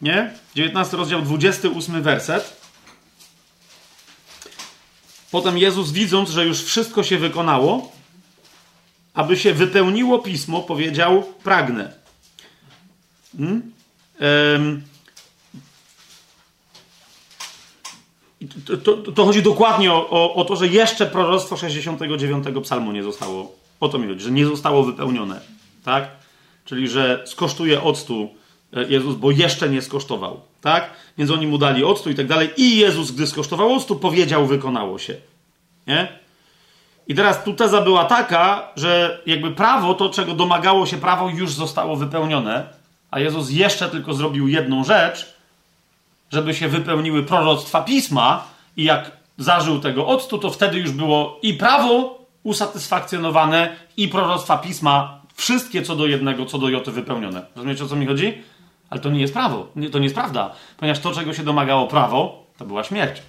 Nie? 0.00 0.32
19 0.54 0.96
rozdział, 0.96 1.22
28 1.22 2.02
werset. 2.02 2.60
Potem 5.30 5.58
Jezus, 5.58 5.90
widząc, 5.90 6.30
że 6.30 6.46
już 6.46 6.62
wszystko 6.62 7.02
się 7.02 7.18
wykonało, 7.18 7.92
aby 9.14 9.36
się 9.36 9.54
wypełniło 9.54 10.18
pismo, 10.18 10.62
powiedział: 10.62 11.22
Pragnę. 11.42 11.92
Hmm? 13.38 13.72
To, 18.66 18.76
to, 18.76 19.12
to, 19.12 19.24
chodzi 19.24 19.42
dokładnie 19.42 19.92
o, 19.92 20.10
o, 20.10 20.34
o, 20.34 20.44
to, 20.44 20.56
że 20.56 20.66
jeszcze 20.66 21.06
proroctwo 21.06 21.56
69 21.56 22.46
psalmu 22.62 22.92
nie 22.92 23.02
zostało. 23.02 23.56
O 23.80 23.88
to 23.88 23.98
mi 23.98 24.08
chodzi, 24.08 24.20
że 24.20 24.30
nie 24.30 24.46
zostało 24.46 24.82
wypełnione. 24.82 25.40
Tak? 25.84 26.10
Czyli, 26.64 26.88
że 26.88 27.22
skosztuje 27.26 27.82
octu 27.82 28.34
Jezus, 28.82 29.14
bo 29.14 29.30
jeszcze 29.30 29.68
nie 29.68 29.82
skosztował. 29.82 30.40
Tak? 30.60 30.90
Więc 31.18 31.30
oni 31.30 31.46
mu 31.46 31.58
dali 31.58 31.84
octu 31.84 32.10
i 32.10 32.14
tak 32.14 32.26
dalej. 32.26 32.50
I 32.56 32.76
Jezus, 32.76 33.10
gdy 33.10 33.26
skosztował 33.26 33.72
octu, 33.72 33.96
powiedział, 33.96 34.46
wykonało 34.46 34.98
się. 34.98 35.14
Nie? 35.86 36.08
I 37.08 37.14
teraz 37.14 37.44
tu 37.44 37.54
teza 37.54 37.80
była 37.80 38.04
taka, 38.04 38.68
że 38.76 39.20
jakby 39.26 39.50
prawo, 39.50 39.94
to 39.94 40.10
czego 40.10 40.34
domagało 40.34 40.86
się 40.86 40.96
prawo, 40.96 41.28
już 41.28 41.52
zostało 41.52 41.96
wypełnione, 41.96 42.66
a 43.10 43.20
Jezus 43.20 43.50
jeszcze 43.50 43.88
tylko 43.88 44.14
zrobił 44.14 44.48
jedną 44.48 44.84
rzecz, 44.84 45.34
żeby 46.32 46.54
się 46.54 46.68
wypełniły 46.68 47.22
proroctwa 47.22 47.82
pisma 47.82 48.44
i 48.76 48.84
jak 48.84 49.10
zażył 49.38 49.80
tego 49.80 50.06
octu, 50.06 50.38
to 50.38 50.50
wtedy 50.50 50.78
już 50.78 50.90
było 50.90 51.38
i 51.42 51.54
prawo 51.54 52.18
usatysfakcjonowane, 52.42 53.76
i 53.96 54.08
proroctwa 54.08 54.58
pisma, 54.58 55.20
wszystkie 55.34 55.82
co 55.82 55.96
do 55.96 56.06
jednego, 56.06 56.46
co 56.46 56.58
do 56.58 56.68
joty 56.68 56.90
wypełnione. 56.90 57.42
Rozumiecie 57.56 57.84
o 57.84 57.88
co 57.88 57.96
mi 57.96 58.06
chodzi? 58.06 58.42
Ale 58.90 59.00
to 59.00 59.10
nie 59.10 59.20
jest 59.20 59.34
prawo, 59.34 59.72
to 59.92 59.98
nie 59.98 60.04
jest 60.04 60.14
prawda, 60.14 60.52
ponieważ 60.76 60.98
to, 60.98 61.12
czego 61.12 61.34
się 61.34 61.42
domagało 61.42 61.86
prawo, 61.86 62.46
to 62.58 62.64
była 62.64 62.84
śmierć. 62.84 63.22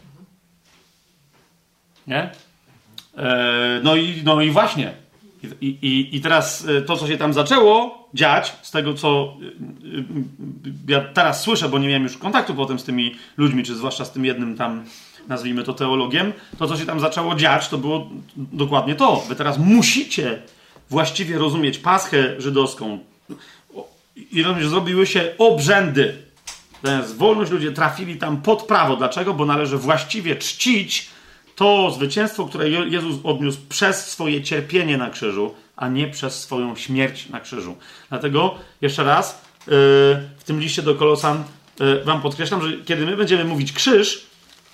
Nie? 2.07 2.31
Eee, 3.17 3.83
no, 3.83 3.95
i, 3.95 4.21
no 4.25 4.41
i 4.41 4.51
właśnie. 4.51 4.93
I, 5.61 5.65
i, 5.67 6.15
I 6.15 6.21
teraz 6.21 6.67
e, 6.67 6.81
to, 6.81 6.97
co 6.97 7.07
się 7.07 7.17
tam 7.17 7.33
zaczęło 7.33 8.07
dziać, 8.13 8.55
z 8.61 8.71
tego 8.71 8.93
co 8.93 9.37
e, 9.41 9.99
e, 9.99 10.03
ja 10.87 11.01
teraz 11.13 11.41
słyszę, 11.41 11.69
bo 11.69 11.79
nie 11.79 11.87
miałem 11.87 12.03
już 12.03 12.17
kontaktu 12.17 12.55
potem 12.55 12.79
z 12.79 12.83
tymi 12.83 13.15
ludźmi, 13.37 13.63
czy 13.63 13.75
zwłaszcza 13.75 14.05
z 14.05 14.11
tym 14.11 14.25
jednym 14.25 14.57
tam, 14.57 14.85
nazwijmy 15.27 15.63
to 15.63 15.73
teologiem, 15.73 16.33
to, 16.57 16.67
co 16.67 16.77
się 16.77 16.85
tam 16.85 16.99
zaczęło 16.99 17.35
dziać, 17.35 17.67
to 17.67 17.77
było 17.77 18.09
dokładnie 18.35 18.95
to. 18.95 19.23
Wy 19.29 19.35
teraz 19.35 19.57
musicie 19.57 20.41
właściwie 20.89 21.37
rozumieć 21.37 21.77
paschę 21.77 22.41
żydowską. 22.41 22.99
I 24.31 24.43
rozumiesz, 24.43 24.67
zrobiły 24.67 25.07
się 25.07 25.33
obrzędy. 25.37 26.17
Zamiast 26.83 27.17
wolność 27.17 27.51
ludzie 27.51 27.71
trafili 27.71 28.15
tam 28.15 28.41
pod 28.41 28.63
prawo. 28.63 28.95
Dlaczego? 28.95 29.33
Bo 29.33 29.45
należy 29.45 29.77
właściwie 29.77 30.35
czcić 30.35 31.09
to 31.55 31.91
zwycięstwo, 31.91 32.45
które 32.45 32.69
Jezus 32.69 33.15
odniósł 33.23 33.59
przez 33.69 34.11
swoje 34.11 34.43
cierpienie 34.43 34.97
na 34.97 35.09
krzyżu, 35.09 35.55
a 35.75 35.87
nie 35.87 36.07
przez 36.07 36.39
swoją 36.39 36.75
śmierć 36.75 37.29
na 37.29 37.39
krzyżu. 37.39 37.75
Dlatego 38.09 38.55
jeszcze 38.81 39.03
raz 39.03 39.41
yy, 39.59 39.73
w 40.37 40.43
tym 40.45 40.59
liście 40.59 40.81
do 40.81 40.95
Kolosan 40.95 41.43
yy, 41.79 42.03
Wam 42.03 42.21
podkreślam, 42.21 42.61
że 42.61 42.77
kiedy 42.85 43.05
my 43.05 43.17
będziemy 43.17 43.45
mówić 43.45 43.73
krzyż, 43.73 44.27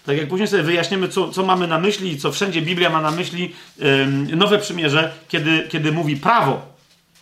tak 0.05 0.17
jak 0.17 0.27
później 0.27 0.47
sobie 0.47 0.63
wyjaśnimy, 0.63 1.07
co, 1.07 1.29
co 1.29 1.43
mamy 1.45 1.67
na 1.67 1.79
myśli 1.79 2.11
i 2.11 2.17
co 2.17 2.31
wszędzie 2.31 2.61
Biblia 2.61 2.89
ma 2.89 3.01
na 3.01 3.11
myśli, 3.11 3.55
nowe 4.35 4.59
przymierze, 4.59 5.11
kiedy, 5.27 5.67
kiedy 5.69 5.91
mówi 5.91 6.17
prawo 6.17 6.61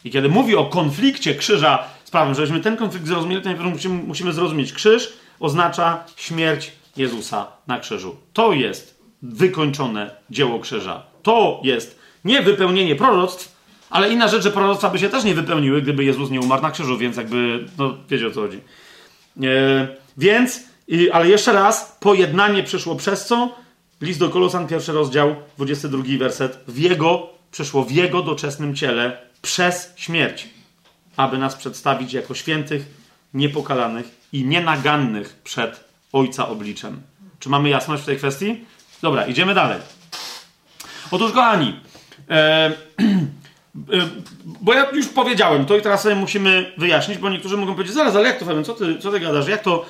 i 0.04 0.12
kiedy 0.12 0.30
mówi 0.30 0.56
o 0.56 0.66
konflikcie 0.66 1.36
krzyża 1.36 1.84
z 2.12 2.18
prawem, 2.20 2.36
żebyśmy 2.36 2.60
ten 2.60 2.78
konflikt 2.78 3.08
zrozumieli, 3.08 3.42
to 3.42 3.50
najpierw 3.50 3.74
musimy, 3.74 4.04
musimy 4.04 4.34
zrozumieć, 4.34 4.74
krzyż 4.74 5.14
oznacza 5.40 6.04
śmierć 6.16 6.72
Jezusa 6.98 7.48
na 7.68 7.80
krzyżu. 7.80 8.16
To 8.34 8.54
jest 8.54 9.00
wykończone 9.22 10.12
dzieło 10.30 10.60
krzyża. 10.60 11.04
To 11.24 11.62
jest 11.64 12.00
nie 12.26 12.42
wypełnienie 12.42 12.96
proroctw, 12.96 13.56
ale 13.90 14.10
inna 14.10 14.28
rzecz, 14.28 14.44
że 14.44 14.52
proroctwa 14.52 14.90
by 14.90 15.00
się 15.00 15.10
też 15.10 15.24
nie 15.24 15.34
wypełniły, 15.34 15.82
gdyby 15.82 16.04
Jezus 16.04 16.30
nie 16.30 16.42
umarł 16.42 16.62
na 16.62 16.72
krzyżu, 16.72 16.98
więc 16.98 17.18
jakby, 17.18 17.66
no 17.78 17.98
wiecie 18.10 18.28
o 18.28 18.32
co 18.32 18.42
chodzi. 18.42 18.60
E, 19.44 19.88
więc, 20.18 20.64
i, 20.88 21.12
ale 21.12 21.30
jeszcze 21.30 21.54
raz, 21.54 21.98
pojednanie 22.00 22.64
przyszło 22.64 22.96
przez 22.96 23.26
co? 23.26 23.56
List 24.02 24.20
do 24.20 24.30
Kolosan, 24.30 24.68
pierwszy 24.68 24.92
rozdział, 24.92 25.36
22 25.58 26.04
werset. 26.20 26.60
W 26.68 26.78
Jego, 26.78 27.30
przyszło 27.52 27.84
w 27.84 27.92
Jego 27.92 28.22
doczesnym 28.22 28.76
ciele 28.76 29.18
przez 29.42 29.94
śmierć, 29.96 30.48
aby 31.22 31.38
nas 31.38 31.56
przedstawić 31.56 32.14
jako 32.14 32.34
świętych, 32.34 32.86
niepokalanych 33.34 34.06
i 34.34 34.46
nienagannych 34.46 35.40
przed 35.44 35.84
Ojca 36.14 36.48
obliczem. 36.48 37.02
Czy 37.40 37.50
mamy 37.50 37.70
jasność 37.70 38.04
w 38.04 38.06
tej 38.06 38.18
kwestii? 38.18 38.66
Dobra, 39.02 39.26
idziemy 39.26 39.54
dalej. 39.54 39.80
Otóż, 41.12 41.32
kochani, 41.32 41.80
e, 42.30 42.36
e, 42.66 42.72
bo 44.46 44.74
ja 44.74 44.90
już 44.90 45.08
powiedziałem 45.08 45.66
to 45.66 45.78
i 45.78 45.82
teraz 45.82 46.02
sobie 46.02 46.16
musimy 46.16 46.74
wyjaśnić, 46.78 47.18
bo 47.18 47.30
niektórzy 47.30 47.58
mogą 47.58 47.74
powiedzieć, 47.74 47.94
zaraz, 47.94 48.16
ale 48.16 48.28
jak 48.28 48.40
to, 48.40 48.46
Fabian, 48.46 48.64
co 48.64 48.74
ty, 48.74 49.00
co 49.00 49.12
ty 49.12 49.20
gadasz? 49.20 49.48
Jak 49.48 49.62
to, 49.62 49.86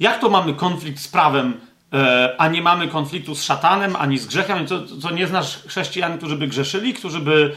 jak 0.00 0.20
to 0.20 0.30
mamy 0.30 0.54
konflikt 0.54 1.00
z 1.00 1.08
prawem, 1.08 1.60
e, 1.92 2.34
a 2.38 2.48
nie 2.48 2.62
mamy 2.62 2.88
konfliktu 2.88 3.34
z 3.34 3.42
szatanem, 3.42 3.96
ani 3.96 4.18
z 4.18 4.26
grzechem? 4.26 4.66
Co, 4.66 4.86
co 5.02 5.10
nie 5.10 5.26
znasz 5.26 5.62
chrześcijan, 5.66 6.18
którzy 6.18 6.36
by 6.36 6.46
grzeszyli, 6.46 6.94
którzy 6.94 7.18
by 7.18 7.52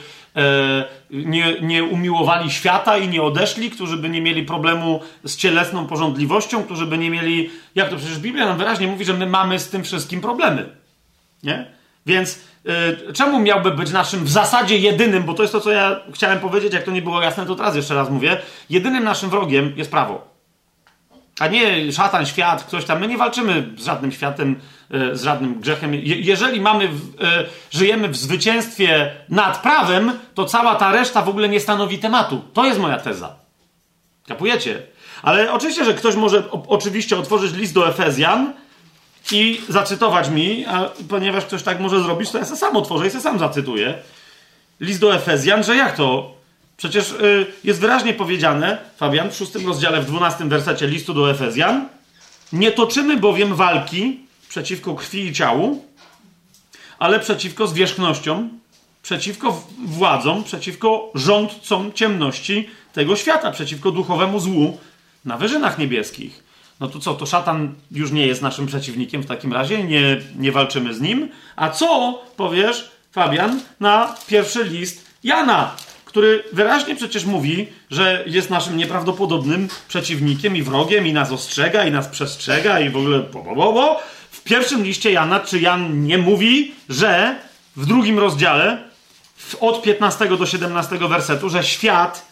nie, 1.12 1.62
nie 1.62 1.84
umiłowali 1.84 2.52
świata 2.52 2.98
i 2.98 3.08
nie 3.08 3.22
odeszli, 3.22 3.72
którzy 3.72 3.98
by 3.98 4.10
nie 4.10 4.22
mieli 4.22 4.44
problemu 4.44 5.00
z 5.24 5.36
cielesną 5.36 5.88
porządliwością, 5.88 6.64
którzy 6.64 6.86
by 6.86 6.98
nie 6.98 7.10
mieli, 7.10 7.50
jak 7.76 7.90
to 7.90 7.96
przecież 7.96 8.20
Biblia 8.20 8.46
nam 8.46 8.58
wyraźnie 8.58 8.88
mówi, 8.88 9.06
że 9.06 9.14
my 9.14 9.26
mamy 9.26 9.60
z 9.60 9.70
tym 9.70 9.84
wszystkim 9.84 10.22
problemy. 10.22 10.70
Nie? 11.44 11.66
Więc 12.06 12.40
y, 13.10 13.14
czemu 13.14 13.40
miałby 13.40 13.72
być 13.72 13.92
naszym 13.92 14.26
w 14.26 14.30
zasadzie 14.30 14.78
jedynym, 14.78 15.24
bo 15.24 15.34
to 15.34 15.42
jest 15.44 15.54
to, 15.54 15.62
co 15.62 15.72
ja 15.72 16.00
chciałem 16.14 16.40
powiedzieć, 16.40 16.74
jak 16.74 16.84
to 16.84 16.92
nie 16.92 17.02
było 17.02 17.22
jasne, 17.22 17.46
to 17.46 17.56
teraz 17.56 17.76
jeszcze 17.76 17.96
raz 17.96 18.10
mówię, 18.10 18.38
jedynym 18.70 19.04
naszym 19.04 19.30
wrogiem 19.30 19.74
jest 19.76 19.92
prawo. 19.92 20.33
A 21.40 21.48
nie 21.48 21.92
szatan, 21.92 22.26
świat, 22.26 22.64
ktoś 22.64 22.86
tam. 22.86 23.00
My 23.00 23.08
nie 23.08 23.18
walczymy 23.18 23.68
z 23.78 23.86
żadnym 23.86 24.12
światem, 24.12 24.56
y, 24.94 25.18
z 25.18 25.24
żadnym 25.24 25.60
grzechem. 25.60 25.94
Je, 25.94 26.20
jeżeli 26.20 26.62
mamy, 26.62 26.84
y, 26.86 26.90
żyjemy 27.72 28.08
w 28.08 28.18
zwycięstwie 28.18 29.12
nad 29.30 29.62
prawem, 29.62 30.20
to 30.34 30.46
cała 30.46 30.76
ta 30.76 30.92
reszta 30.92 31.22
w 31.22 31.30
ogóle 31.30 31.50
nie 31.50 31.60
stanowi 31.60 32.00
tematu. 32.00 32.42
To 32.54 32.66
jest 32.66 32.80
moja 32.80 32.98
teza. 32.98 33.36
Kapujecie? 34.28 34.82
Ale 35.22 35.54
oczywiście, 35.54 35.86
że 35.86 35.94
ktoś 35.94 36.16
może 36.16 36.52
o, 36.52 36.64
oczywiście 36.68 37.18
otworzyć 37.18 37.54
list 37.54 37.74
do 37.74 37.88
Efezjan 37.88 38.54
i 39.32 39.62
zacytować 39.70 40.30
mi, 40.30 40.66
a 40.66 40.90
ponieważ 41.10 41.46
ktoś 41.46 41.64
tak 41.64 41.80
może 41.80 42.04
zrobić, 42.04 42.32
to 42.32 42.38
ja 42.38 42.46
sobie 42.46 42.58
sam 42.58 42.78
otworzę 42.78 43.08
i 43.08 43.10
sobie 43.10 43.22
sam 43.22 43.40
zacytuję. 43.40 43.94
List 44.80 45.00
do 45.00 45.16
Efezjan, 45.16 45.64
że 45.64 45.76
jak 45.76 45.96
to? 45.96 46.43
Przecież 46.84 47.12
y, 47.12 47.46
jest 47.64 47.80
wyraźnie 47.80 48.14
powiedziane, 48.14 48.78
Fabian, 48.98 49.32
w 49.32 49.36
szóstym 49.36 49.68
rozdziale, 49.68 50.02
w 50.02 50.06
dwunastym 50.06 50.50
wersecie 50.50 50.88
listu 50.88 51.14
do 51.14 51.32
Efezjan, 51.32 51.88
nie 52.54 52.72
toczymy 52.72 53.18
bowiem 53.18 53.56
walki 53.56 54.20
przeciwko 54.50 54.96
krwi 54.96 55.28
i 55.28 55.34
ciału, 55.34 55.86
ale 57.00 57.20
przeciwko 57.20 57.68
zwierzchnościom, 57.68 58.50
przeciwko 59.04 59.68
władzom, 59.86 60.44
przeciwko 60.44 61.12
rządcom 61.16 61.94
ciemności 61.94 62.70
tego 62.94 63.16
świata, 63.16 63.52
przeciwko 63.52 63.92
duchowemu 63.92 64.40
złu 64.40 64.78
na 65.26 65.38
wyżynach 65.38 65.78
niebieskich. 65.78 66.44
No 66.80 66.88
to 66.88 67.00
co, 67.00 67.14
to 67.14 67.26
szatan 67.26 67.74
już 67.92 68.12
nie 68.12 68.28
jest 68.28 68.42
naszym 68.42 68.66
przeciwnikiem 68.66 69.22
w 69.22 69.26
takim 69.26 69.54
razie, 69.54 69.84
nie, 69.84 70.22
nie 70.36 70.52
walczymy 70.52 70.94
z 70.94 71.02
nim. 71.02 71.30
A 71.56 71.70
co 71.70 72.22
powiesz, 72.38 72.92
Fabian, 73.12 73.60
na 73.80 74.16
pierwszy 74.28 74.64
list 74.64 75.06
Jana, 75.24 75.76
który 76.14 76.44
wyraźnie 76.54 76.96
przecież 76.96 77.26
mówi, 77.26 77.68
że 77.92 78.24
jest 78.28 78.50
naszym 78.50 78.78
nieprawdopodobnym 78.78 79.68
przeciwnikiem 79.88 80.56
i 80.56 80.64
wrogiem, 80.64 81.08
i 81.08 81.14
nas 81.14 81.32
ostrzega, 81.32 81.86
i 81.86 81.92
nas 81.92 82.08
przestrzega, 82.08 82.80
i 82.80 82.90
w 82.90 82.98
ogóle 82.98 83.20
bo, 83.20 83.44
bo, 83.44 83.56
bo, 83.56 83.74
bo. 83.74 84.00
W 84.32 84.42
pierwszym 84.42 84.84
liście 84.84 85.12
Jana, 85.12 85.40
czy 85.40 85.60
Jan 85.60 86.06
nie 86.06 86.18
mówi, 86.18 86.76
że 86.90 87.36
w 87.76 87.86
drugim 87.86 88.20
rozdziale, 88.20 88.84
od 89.60 89.84
15 89.84 90.38
do 90.38 90.46
17 90.46 90.98
wersetu, 90.98 91.50
że 91.50 91.64
świat 91.64 92.28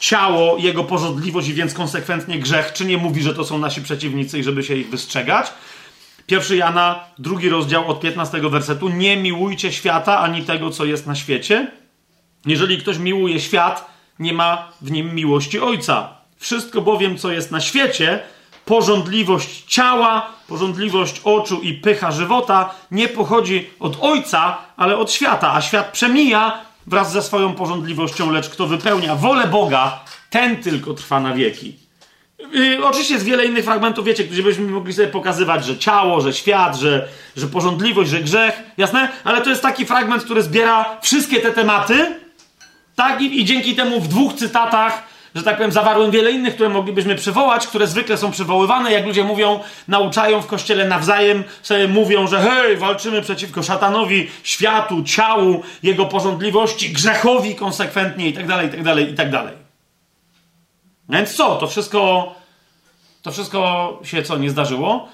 ciało, 0.00 0.58
jego 0.58 0.84
porządliwość 0.84 1.48
i 1.48 1.54
więc 1.54 1.74
konsekwentnie 1.74 2.38
grzech, 2.38 2.72
czy 2.72 2.84
nie 2.84 2.98
mówi, 2.98 3.22
że 3.22 3.34
to 3.34 3.44
są 3.44 3.58
nasi 3.58 3.82
przeciwnicy 3.82 4.38
i 4.38 4.42
żeby 4.42 4.62
się 4.62 4.74
ich 4.74 4.90
wystrzegać? 4.90 5.46
Pierwszy 6.26 6.56
Jana, 6.56 7.04
drugi 7.18 7.48
rozdział 7.48 7.88
od 7.88 8.00
15 8.00 8.40
wersetu. 8.40 8.88
Nie 8.88 9.16
miłujcie 9.16 9.72
świata 9.72 10.18
ani 10.18 10.42
tego, 10.42 10.70
co 10.70 10.84
jest 10.84 11.06
na 11.06 11.14
świecie. 11.14 11.81
Jeżeli 12.46 12.78
ktoś 12.78 12.98
miłuje 12.98 13.40
świat, 13.40 13.90
nie 14.18 14.32
ma 14.32 14.68
w 14.80 14.90
nim 14.90 15.14
miłości 15.14 15.60
Ojca. 15.60 16.08
Wszystko 16.36 16.80
bowiem, 16.80 17.18
co 17.18 17.32
jest 17.32 17.50
na 17.50 17.60
świecie, 17.60 18.20
porządliwość 18.64 19.64
ciała, 19.66 20.30
porządliwość 20.48 21.20
oczu 21.24 21.60
i 21.60 21.74
pycha 21.74 22.12
żywota, 22.12 22.74
nie 22.90 23.08
pochodzi 23.08 23.70
od 23.80 23.96
Ojca, 24.00 24.58
ale 24.76 24.96
od 24.96 25.12
świata, 25.12 25.54
a 25.54 25.60
świat 25.60 25.92
przemija, 25.92 26.58
wraz 26.86 27.12
ze 27.12 27.22
swoją 27.22 27.54
porządliwością, 27.54 28.32
lecz 28.32 28.48
kto 28.48 28.66
wypełnia 28.66 29.16
wolę 29.16 29.46
Boga, 29.46 30.00
ten 30.30 30.62
tylko 30.62 30.94
trwa 30.94 31.20
na 31.20 31.34
wieki. 31.34 31.76
Oczywiście 32.82 33.14
jest 33.14 33.26
wiele 33.26 33.44
innych 33.44 33.64
fragmentów, 33.64 34.04
wiecie, 34.04 34.24
gdzie 34.24 34.42
byśmy 34.42 34.70
mogli 34.70 34.92
sobie 34.92 35.08
pokazywać, 35.08 35.64
że 35.64 35.78
ciało, 35.78 36.20
że 36.20 36.32
świat, 36.32 36.76
że, 36.76 37.08
że 37.36 37.46
porządliwość, 37.46 38.10
że 38.10 38.20
grzech, 38.20 38.62
jasne? 38.76 39.08
Ale 39.24 39.40
to 39.40 39.50
jest 39.50 39.62
taki 39.62 39.86
fragment, 39.86 40.24
który 40.24 40.42
zbiera 40.42 41.00
wszystkie 41.02 41.40
te 41.40 41.52
tematy, 41.52 42.21
tak? 43.02 43.20
I, 43.20 43.40
i 43.40 43.44
dzięki 43.44 43.74
temu 43.74 44.00
w 44.00 44.08
dwóch 44.08 44.34
cytatach 44.34 45.12
że 45.34 45.42
tak 45.42 45.56
powiem, 45.56 45.72
zawarłem 45.72 46.10
wiele 46.10 46.30
innych, 46.30 46.54
które 46.54 46.68
moglibyśmy 46.68 47.14
przywołać, 47.14 47.66
które 47.66 47.86
zwykle 47.86 48.18
są 48.18 48.30
przywoływane, 48.30 48.92
jak 48.92 49.06
ludzie 49.06 49.24
mówią, 49.24 49.60
nauczają 49.88 50.42
w 50.42 50.46
kościele 50.46 50.88
nawzajem, 50.88 51.44
sobie 51.62 51.88
mówią, 51.88 52.26
że 52.26 52.40
hej, 52.42 52.76
walczymy 52.76 53.22
przeciwko 53.22 53.62
szatanowi, 53.62 54.30
światu, 54.42 55.04
ciału, 55.04 55.62
jego 55.82 56.06
porządliwości, 56.06 56.92
grzechowi 56.92 57.54
konsekwentnie 57.54 58.28
i 58.28 58.32
tak 58.32 58.46
dalej, 58.46 58.68
i 58.68 58.70
tak 58.70 58.82
dalej, 58.82 59.10
i 59.10 59.14
tak 59.14 59.30
dalej. 59.30 59.54
Więc 61.08 61.34
co? 61.34 61.56
To 61.56 61.66
wszystko, 61.66 62.34
to 63.22 63.32
wszystko 63.32 64.00
się 64.04 64.22
co, 64.22 64.38
nie 64.38 64.50
zdarzyło? 64.50 65.08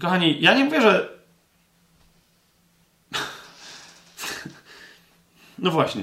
Kochani, 0.00 0.36
ja 0.40 0.54
nie 0.54 0.64
mówię, 0.64 0.80
że 0.80 1.13
no 5.58 5.70
właśnie. 5.70 6.02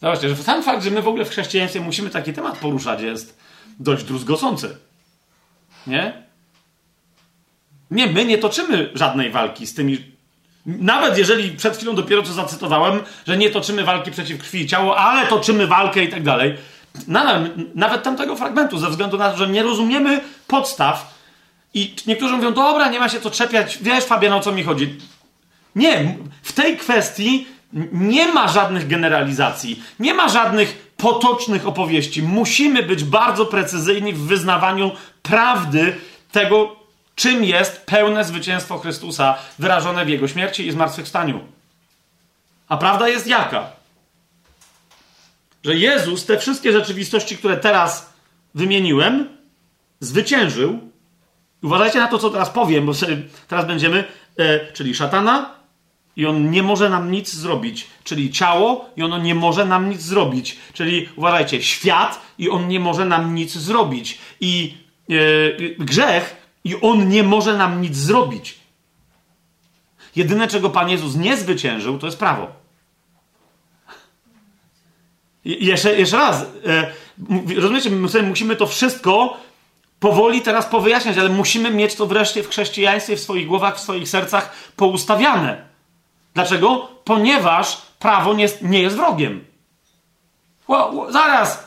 Zobaczcie, 0.00 0.28
że 0.28 0.36
sam 0.36 0.62
fakt, 0.62 0.84
że 0.84 0.90
my 0.90 1.02
w 1.02 1.08
ogóle 1.08 1.24
w 1.24 1.30
chrześcijaństwie 1.30 1.80
musimy 1.80 2.10
taki 2.10 2.32
temat 2.32 2.58
poruszać, 2.58 3.00
jest 3.00 3.38
dość 3.80 4.04
druzgocący. 4.04 4.76
Nie? 5.86 6.22
Nie, 7.90 8.06
my 8.06 8.24
nie 8.24 8.38
toczymy 8.38 8.90
żadnej 8.94 9.30
walki 9.30 9.66
z 9.66 9.74
tymi. 9.74 9.98
Nawet 10.66 11.18
jeżeli 11.18 11.50
przed 11.50 11.76
chwilą 11.76 11.94
dopiero 11.94 12.22
co 12.22 12.32
zacytowałem, 12.32 13.00
że 13.26 13.36
nie 13.36 13.50
toczymy 13.50 13.84
walki 13.84 14.10
przeciw 14.10 14.40
krwi 14.40 14.60
i 14.60 14.66
ciało, 14.66 14.98
ale 14.98 15.26
toczymy 15.26 15.66
walkę 15.66 16.04
i 16.04 16.08
tak 16.08 16.22
dalej. 16.22 16.56
Nawet 17.74 18.02
tamtego 18.02 18.36
fragmentu, 18.36 18.78
ze 18.78 18.90
względu 18.90 19.18
na 19.18 19.30
to, 19.30 19.36
że 19.36 19.48
nie 19.48 19.62
rozumiemy 19.62 20.20
podstaw 20.46 21.16
i 21.74 21.94
niektórzy 22.06 22.34
mówią, 22.34 22.52
dobra, 22.52 22.90
nie 22.90 22.98
ma 22.98 23.08
się 23.08 23.20
co 23.20 23.30
czepiać, 23.30 23.78
wiesz 23.82 24.04
Fabian, 24.04 24.32
o 24.32 24.40
co 24.40 24.52
mi 24.52 24.62
chodzi. 24.62 24.98
Nie, 25.76 26.16
w 26.42 26.52
tej 26.52 26.76
kwestii 26.76 27.46
nie 27.92 28.32
ma 28.32 28.48
żadnych 28.48 28.88
generalizacji, 28.88 29.82
nie 30.00 30.14
ma 30.14 30.28
żadnych 30.28 30.92
potocznych 30.96 31.66
opowieści. 31.66 32.22
Musimy 32.22 32.82
być 32.82 33.04
bardzo 33.04 33.46
precyzyjni 33.46 34.12
w 34.12 34.20
wyznawaniu 34.20 34.90
prawdy 35.22 35.96
tego, 36.32 36.76
czym 37.14 37.44
jest 37.44 37.86
pełne 37.86 38.24
zwycięstwo 38.24 38.78
Chrystusa 38.78 39.38
wyrażone 39.58 40.04
w 40.04 40.08
Jego 40.08 40.28
śmierci 40.28 40.66
i 40.66 40.72
zmartwychwstaniu. 40.72 41.40
A 42.68 42.76
prawda 42.76 43.08
jest 43.08 43.26
jaka? 43.26 43.76
że 45.66 45.76
Jezus 45.76 46.26
te 46.26 46.38
wszystkie 46.38 46.72
rzeczywistości, 46.72 47.38
które 47.38 47.56
teraz 47.56 48.12
wymieniłem, 48.54 49.28
zwyciężył. 50.00 50.78
Uważajcie 51.62 51.98
na 51.98 52.08
to, 52.08 52.18
co 52.18 52.30
teraz 52.30 52.50
powiem, 52.50 52.86
bo 52.86 52.92
teraz 53.48 53.66
będziemy, 53.66 54.04
e, 54.36 54.72
czyli 54.72 54.94
szatana, 54.94 55.54
i 56.16 56.26
on 56.26 56.50
nie 56.50 56.62
może 56.62 56.90
nam 56.90 57.10
nic 57.10 57.34
zrobić, 57.34 57.86
czyli 58.04 58.30
ciało, 58.30 58.90
i 58.96 59.02
ono 59.02 59.18
nie 59.18 59.34
może 59.34 59.64
nam 59.64 59.90
nic 59.90 60.00
zrobić, 60.00 60.56
czyli 60.72 61.08
uważajcie, 61.16 61.62
świat, 61.62 62.20
i 62.38 62.50
on 62.50 62.68
nie 62.68 62.80
może 62.80 63.04
nam 63.04 63.34
nic 63.34 63.52
zrobić, 63.52 64.18
i 64.40 64.74
e, 65.10 65.14
grzech, 65.78 66.36
i 66.64 66.80
on 66.80 67.08
nie 67.08 67.22
może 67.22 67.56
nam 67.56 67.80
nic 67.80 67.96
zrobić. 67.96 68.58
Jedyne, 70.16 70.48
czego 70.48 70.70
Pan 70.70 70.88
Jezus 70.88 71.16
nie 71.16 71.36
zwyciężył, 71.36 71.98
to 71.98 72.06
jest 72.06 72.18
prawo. 72.18 72.48
Jeszcze, 75.44 75.98
jeszcze 75.98 76.16
raz, 76.16 76.46
e, 76.66 76.92
rozumiecie, 77.56 77.90
my 77.90 78.22
musimy 78.22 78.56
to 78.56 78.66
wszystko 78.66 79.36
powoli 80.00 80.42
teraz 80.42 80.66
powyjaśniać, 80.66 81.18
ale 81.18 81.28
musimy 81.28 81.70
mieć 81.70 81.94
to 81.94 82.06
wreszcie 82.06 82.42
w 82.42 82.48
chrześcijaństwie, 82.48 83.16
w 83.16 83.20
swoich 83.20 83.46
głowach, 83.46 83.76
w 83.76 83.80
swoich 83.80 84.08
sercach 84.08 84.72
poustawiane. 84.76 85.75
Dlaczego? 86.36 86.88
Ponieważ 87.04 87.78
prawo 87.98 88.34
nie, 88.34 88.48
nie 88.62 88.82
jest 88.82 88.96
wrogiem. 88.96 89.44
zaraz! 91.08 91.66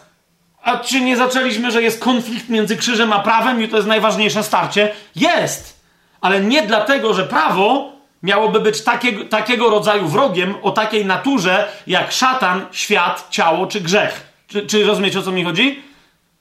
A 0.63 0.77
czy 0.77 1.01
nie 1.01 1.17
zaczęliśmy, 1.17 1.71
że 1.71 1.81
jest 1.81 2.03
konflikt 2.03 2.49
między 2.49 2.77
krzyżem 2.77 3.13
a 3.13 3.19
prawem 3.19 3.63
i 3.63 3.67
to 3.67 3.75
jest 3.75 3.87
najważniejsze 3.87 4.43
starcie? 4.43 4.93
Jest! 5.15 5.79
Ale 6.21 6.41
nie 6.41 6.61
dlatego, 6.61 7.13
że 7.13 7.25
prawo 7.25 7.91
miałoby 8.23 8.59
być 8.59 8.83
takiego, 8.83 9.25
takiego 9.25 9.69
rodzaju 9.69 10.07
wrogiem 10.07 10.55
o 10.61 10.71
takiej 10.71 11.05
naturze 11.05 11.67
jak 11.87 12.11
szatan, 12.11 12.65
świat, 12.71 13.27
ciało 13.29 13.67
czy 13.67 13.81
grzech. 13.81 14.33
Czy, 14.47 14.67
czy 14.67 14.83
rozumiecie 14.83 15.19
o 15.19 15.21
co 15.21 15.31
mi 15.31 15.43
chodzi? 15.43 15.83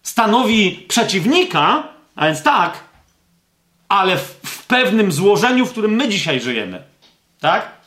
Stanowi 0.02 0.84
przeciwnika, 0.88 1.82
a 2.16 2.26
więc 2.26 2.42
tak, 2.42 2.78
ale 3.88 4.16
w, 4.16 4.40
w 4.44 4.66
pewnym 4.66 5.12
złożeniu, 5.12 5.66
w 5.66 5.70
którym 5.70 5.90
my 5.90 6.08
dzisiaj 6.08 6.40
żyjemy. 6.40 6.82
Tak? 7.40 7.77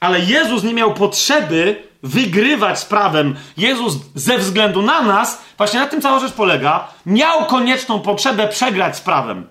Ale 0.00 0.20
Jezus 0.20 0.62
nie 0.62 0.74
miał 0.74 0.94
potrzeby 0.94 1.82
wygrywać 2.02 2.78
z 2.78 2.84
prawem. 2.84 3.36
Jezus 3.56 3.94
ze 4.14 4.38
względu 4.38 4.82
na 4.82 5.02
nas, 5.02 5.42
właśnie 5.56 5.80
na 5.80 5.86
tym 5.86 6.00
cała 6.00 6.20
rzecz 6.20 6.32
polega, 6.32 6.88
miał 7.06 7.46
konieczną 7.46 8.00
potrzebę 8.00 8.48
przegrać 8.48 8.96
z 8.96 9.00
prawem 9.00 9.46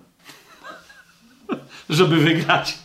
żeby 1.90 2.18
wygrać. 2.18 2.78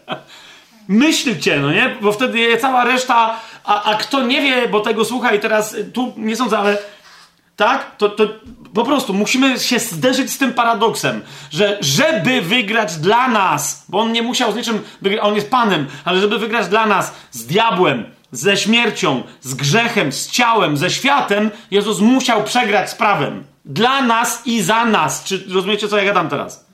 Myślcie, 0.88 1.60
no 1.60 1.72
nie? 1.72 1.96
Bo 2.00 2.12
wtedy 2.12 2.56
cała 2.56 2.84
reszta, 2.84 3.40
a, 3.64 3.82
a 3.82 3.94
kto 3.94 4.22
nie 4.22 4.42
wie, 4.42 4.68
bo 4.68 4.80
tego 4.80 5.04
słucha 5.04 5.34
i 5.34 5.40
teraz 5.40 5.76
tu 5.94 6.12
nie 6.16 6.36
sądzę, 6.36 6.58
ale 6.58 6.78
tak? 7.56 7.96
To, 7.96 8.08
to 8.08 8.24
po 8.74 8.84
prostu 8.84 9.14
musimy 9.14 9.58
się 9.58 9.78
zderzyć 9.78 10.30
z 10.30 10.38
tym 10.38 10.52
paradoksem, 10.52 11.22
że 11.50 11.78
żeby 11.80 12.40
wygrać 12.42 12.96
dla 12.96 13.28
nas, 13.28 13.84
bo 13.88 14.00
on 14.00 14.12
nie 14.12 14.22
musiał 14.22 14.52
z 14.52 14.56
niczym 14.56 14.80
wygrać, 15.02 15.24
on 15.24 15.34
jest 15.34 15.50
Panem, 15.50 15.86
ale 16.04 16.20
żeby 16.20 16.38
wygrać 16.38 16.68
dla 16.68 16.86
nas 16.86 17.14
z 17.30 17.46
diabłem, 17.46 18.04
ze 18.32 18.56
śmiercią, 18.56 19.22
z 19.40 19.54
grzechem, 19.54 20.12
z 20.12 20.30
ciałem, 20.30 20.76
ze 20.76 20.90
światem, 20.90 21.50
Jezus 21.70 22.00
musiał 22.00 22.44
przegrać 22.44 22.90
z 22.90 22.94
prawem. 22.94 23.44
Dla 23.64 24.02
nas 24.02 24.42
i 24.46 24.62
za 24.62 24.84
nas. 24.84 25.24
Czy 25.24 25.44
rozumiecie, 25.54 25.88
co 25.88 25.98
ja 25.98 26.04
gadam 26.04 26.28
teraz? 26.28 26.66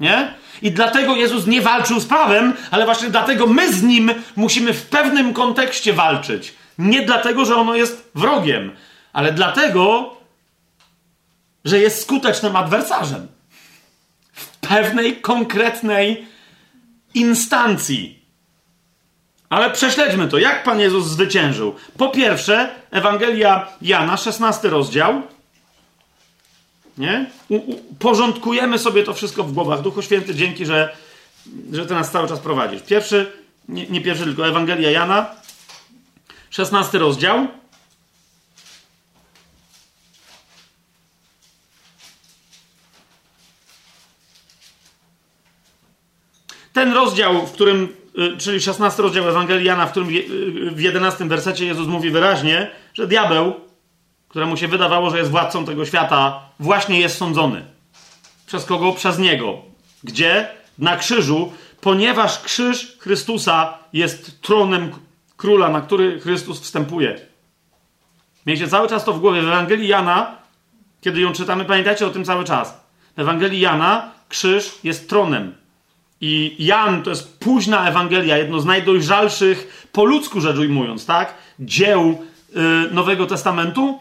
Nie? 0.00 0.34
I 0.62 0.70
dlatego 0.70 1.16
Jezus 1.16 1.46
nie 1.46 1.60
walczył 1.60 2.00
z 2.00 2.06
prawem, 2.06 2.52
ale 2.70 2.84
właśnie 2.84 3.10
dlatego 3.10 3.46
my 3.46 3.72
z 3.72 3.82
nim 3.82 4.10
musimy 4.36 4.72
w 4.72 4.86
pewnym 4.86 5.34
kontekście 5.34 5.92
walczyć. 5.92 6.54
Nie 6.78 7.02
dlatego, 7.02 7.44
że 7.44 7.56
ono 7.56 7.74
jest 7.74 8.10
wrogiem, 8.14 8.72
ale 9.12 9.32
dlatego, 9.32 10.14
że 11.64 11.78
jest 11.78 12.02
skutecznym 12.02 12.56
adwersarzem. 12.56 13.28
W 14.32 14.46
pewnej 14.56 15.16
konkretnej 15.16 16.26
instancji. 17.14 18.22
Ale 19.48 19.70
prześledźmy 19.70 20.28
to, 20.28 20.38
jak 20.38 20.64
Pan 20.64 20.80
Jezus 20.80 21.06
zwyciężył. 21.06 21.74
Po 21.96 22.08
pierwsze, 22.08 22.70
Ewangelia 22.90 23.68
Jana, 23.82 24.16
16 24.16 24.68
rozdział, 24.68 25.22
nie? 26.98 27.26
U, 27.48 27.56
u, 27.56 27.76
porządkujemy 27.98 28.78
sobie 28.78 29.04
to 29.04 29.14
wszystko 29.14 29.44
w 29.44 29.52
głowach. 29.52 29.82
Duchu 29.82 30.02
Święty, 30.02 30.34
dzięki, 30.34 30.66
że, 30.66 30.96
że 31.72 31.86
Ty 31.86 31.94
nas 31.94 32.10
cały 32.10 32.28
czas 32.28 32.40
prowadzisz. 32.40 32.82
Pierwszy, 32.82 33.32
nie, 33.68 33.86
nie 33.86 34.00
pierwszy, 34.00 34.24
tylko 34.24 34.48
Ewangelia 34.48 34.90
Jana, 34.90 35.30
16 36.50 36.98
rozdział. 36.98 37.48
Ten 46.72 46.92
rozdział, 46.92 47.46
w 47.46 47.52
którym, 47.52 47.88
y, 48.18 48.36
czyli 48.36 48.60
16 48.60 49.02
rozdział 49.02 49.28
Ewangelii 49.28 49.66
Jana, 49.66 49.86
w 49.86 49.90
którym 49.90 50.08
y, 50.08 50.70
w 50.70 50.80
11 50.80 51.28
wersecie 51.28 51.66
Jezus 51.66 51.88
mówi 51.88 52.10
wyraźnie, 52.10 52.70
że 52.94 53.06
diabeł 53.06 53.54
któremu 54.32 54.56
się 54.56 54.68
wydawało, 54.68 55.10
że 55.10 55.18
jest 55.18 55.30
władcą 55.30 55.64
tego 55.64 55.86
świata, 55.86 56.40
właśnie 56.60 57.00
jest 57.00 57.18
sądzony. 57.18 57.64
Przez 58.46 58.64
kogo? 58.64 58.92
Przez 58.92 59.18
niego. 59.18 59.62
Gdzie? 60.04 60.48
Na 60.78 60.96
krzyżu, 60.96 61.52
ponieważ 61.80 62.42
krzyż 62.42 62.96
Chrystusa 62.98 63.78
jest 63.92 64.42
tronem 64.42 64.92
króla, 65.36 65.68
na 65.68 65.80
który 65.80 66.20
Chrystus 66.20 66.60
wstępuje. 66.60 67.20
Miejcie 68.46 68.68
cały 68.68 68.88
czas 68.88 69.04
to 69.04 69.12
w 69.12 69.20
głowie. 69.20 69.42
W 69.42 69.48
Ewangelii 69.48 69.88
Jana, 69.88 70.36
kiedy 71.00 71.20
ją 71.20 71.32
czytamy, 71.32 71.64
pamiętajcie 71.64 72.06
o 72.06 72.10
tym 72.10 72.24
cały 72.24 72.44
czas. 72.44 72.80
W 73.16 73.20
Ewangelii 73.20 73.60
Jana 73.60 74.10
krzyż 74.28 74.78
jest 74.84 75.08
tronem. 75.08 75.54
I 76.24 76.56
Jan 76.58 77.02
to 77.02 77.10
jest 77.10 77.38
późna 77.38 77.88
Ewangelia, 77.88 78.36
jedno 78.36 78.60
z 78.60 78.64
najdojrzalszych, 78.64 79.88
po 79.92 80.04
ludzku 80.04 80.40
rzecz 80.40 80.56
ujmując, 80.56 81.06
tak? 81.06 81.34
Dzieł 81.60 82.18
yy, 82.54 82.62
Nowego 82.90 83.26
Testamentu 83.26 83.98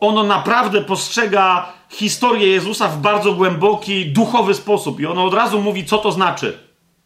ono 0.00 0.22
naprawdę 0.22 0.80
postrzega 0.80 1.72
historię 1.90 2.46
Jezusa 2.46 2.88
w 2.88 3.00
bardzo 3.00 3.32
głęboki, 3.32 4.06
duchowy 4.06 4.54
sposób 4.54 5.00
i 5.00 5.06
ono 5.06 5.24
od 5.24 5.34
razu 5.34 5.60
mówi, 5.60 5.84
co 5.84 5.98
to 5.98 6.12
znaczy. 6.12 6.58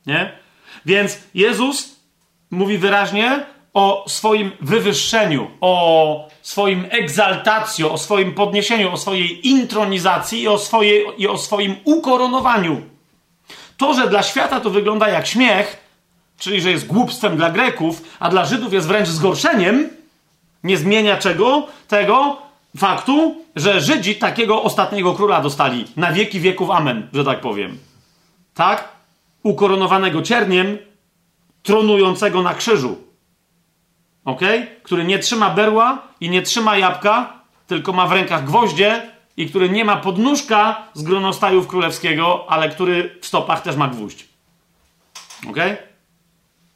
Nie? 0.06 0.32
Więc 0.86 1.18
Jezus 1.34 1.96
mówi 2.50 2.78
wyraźnie 2.78 3.46
o 3.74 4.04
swoim 4.08 4.50
wywyższeniu, 4.60 5.50
o 5.60 6.28
swoim 6.42 6.86
egzaltacjo, 6.90 7.92
o 7.92 7.98
swoim 7.98 8.34
podniesieniu, 8.34 8.92
o 8.92 8.96
swojej 8.96 9.48
intronizacji 9.48 10.42
i 10.42 10.48
o, 10.48 10.58
swojej, 10.58 11.06
i 11.18 11.28
o 11.28 11.38
swoim 11.38 11.76
ukoronowaniu. 11.84 12.82
To, 13.78 13.94
że 13.94 14.08
dla 14.08 14.22
świata 14.22 14.60
to 14.60 14.70
wygląda 14.70 15.08
jak 15.08 15.26
śmiech, 15.26 15.76
czyli 16.38 16.60
że 16.60 16.70
jest 16.70 16.86
głupstwem 16.86 17.36
dla 17.36 17.50
Greków, 17.50 18.02
a 18.20 18.28
dla 18.28 18.44
Żydów 18.44 18.72
jest 18.72 18.88
wręcz 18.88 19.08
zgorszeniem, 19.08 19.88
nie 20.64 20.76
zmienia 20.76 21.16
czego? 21.16 21.66
Tego, 21.88 22.42
faktu, 22.76 23.44
że 23.56 23.80
Żydzi 23.80 24.16
takiego 24.16 24.62
ostatniego 24.62 25.14
króla 25.14 25.40
dostali. 25.40 25.84
Na 25.96 26.12
wieki 26.12 26.40
wieków 26.40 26.70
amen, 26.70 27.08
że 27.12 27.24
tak 27.24 27.40
powiem. 27.40 27.78
Tak? 28.54 28.88
Ukoronowanego 29.42 30.22
cierniem, 30.22 30.78
tronującego 31.62 32.42
na 32.42 32.54
krzyżu. 32.54 32.98
Ok? 34.24 34.40
Który 34.82 35.04
nie 35.04 35.18
trzyma 35.18 35.50
berła 35.50 36.02
i 36.20 36.30
nie 36.30 36.42
trzyma 36.42 36.76
jabłka, 36.76 37.32
tylko 37.66 37.92
ma 37.92 38.06
w 38.06 38.12
rękach 38.12 38.44
gwoździe 38.44 39.10
i 39.38 39.46
który 39.46 39.70
nie 39.70 39.84
ma 39.84 39.96
podnóżka 39.96 40.82
z 40.94 41.02
gronostajów 41.02 41.66
królewskiego, 41.66 42.44
ale 42.48 42.68
który 42.68 43.18
w 43.20 43.26
stopach 43.26 43.62
też 43.62 43.76
ma 43.76 43.88
gwóźdź. 43.88 44.28
Ok? 45.50 45.56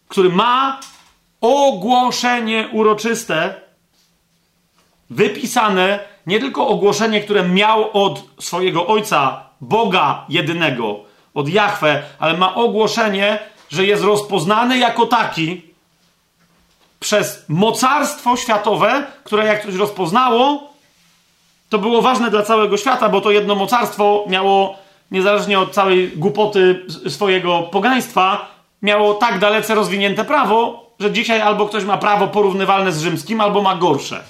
Który 0.09 0.29
ma 0.29 0.81
ogłoszenie 1.41 2.69
uroczyste, 2.73 3.55
wypisane 5.11 5.99
nie 6.27 6.41
tylko 6.41 6.69
ogłoszenie, 6.69 7.21
które 7.21 7.49
miał 7.49 8.05
od 8.05 8.25
swojego 8.41 8.87
ojca, 8.87 9.45
Boga 9.61 10.25
jedynego, 10.29 11.01
od 11.35 11.49
Jahwe, 11.49 12.03
ale 12.19 12.37
ma 12.39 12.55
ogłoszenie, 12.55 13.39
że 13.71 13.87
jest 13.87 14.03
rozpoznany 14.03 14.79
jako 14.79 15.07
taki 15.07 15.63
przez 17.01 17.45
mocarstwo 17.49 18.37
światowe, 18.37 19.07
które 19.25 19.47
jak 19.47 19.63
ktoś 19.63 19.75
rozpoznało, 19.75 20.72
to 21.73 21.79
było 21.79 22.03
ważne 22.03 22.31
dla 22.31 22.43
całego 22.43 22.77
świata, 22.77 23.09
bo 23.09 23.21
to 23.21 23.31
jedno 23.31 23.55
mocarstwo 23.55 24.25
miało, 24.29 24.79
niezależnie 25.11 25.61
od 25.61 25.73
całej 25.73 26.09
głupoty 26.17 26.87
swojego 27.09 27.63
pogaństwa, 27.63 28.55
miało 28.83 29.15
tak 29.15 29.39
dalece 29.39 29.75
rozwinięte 29.75 30.25
prawo, 30.25 30.87
że 31.01 31.13
dzisiaj 31.13 31.41
albo 31.41 31.67
ktoś 31.67 31.85
ma 31.85 31.99
prawo 31.99 32.29
porównywalne 32.29 32.93
z 32.93 33.01
rzymskim, 33.01 33.41
albo 33.41 33.63
ma 33.63 33.77
gorsze. 33.77 34.23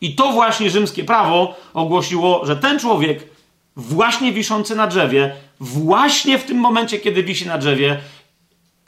I 0.00 0.14
to 0.14 0.32
właśnie 0.32 0.70
rzymskie 0.70 1.04
prawo 1.04 1.54
ogłosiło, 1.74 2.46
że 2.46 2.56
ten 2.56 2.78
człowiek, 2.78 3.28
właśnie 3.76 4.32
wiszący 4.32 4.76
na 4.76 4.86
drzewie, 4.86 5.34
właśnie 5.60 6.38
w 6.38 6.44
tym 6.44 6.58
momencie, 6.58 6.98
kiedy 6.98 7.22
wisi 7.22 7.46
na 7.46 7.58
drzewie, 7.58 7.98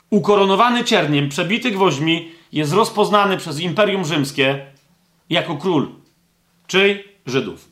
ukoronowany 0.09 0.83
cierniem, 0.83 1.29
przebity 1.29 1.71
gwoźdźmi, 1.71 2.31
jest 2.51 2.73
rozpoznany 2.73 3.37
przez 3.37 3.59
Imperium 3.59 4.05
Rzymskie 4.05 4.65
jako 5.29 5.55
król. 5.55 6.06
Czyj? 6.67 7.03
Żydów. 7.25 7.69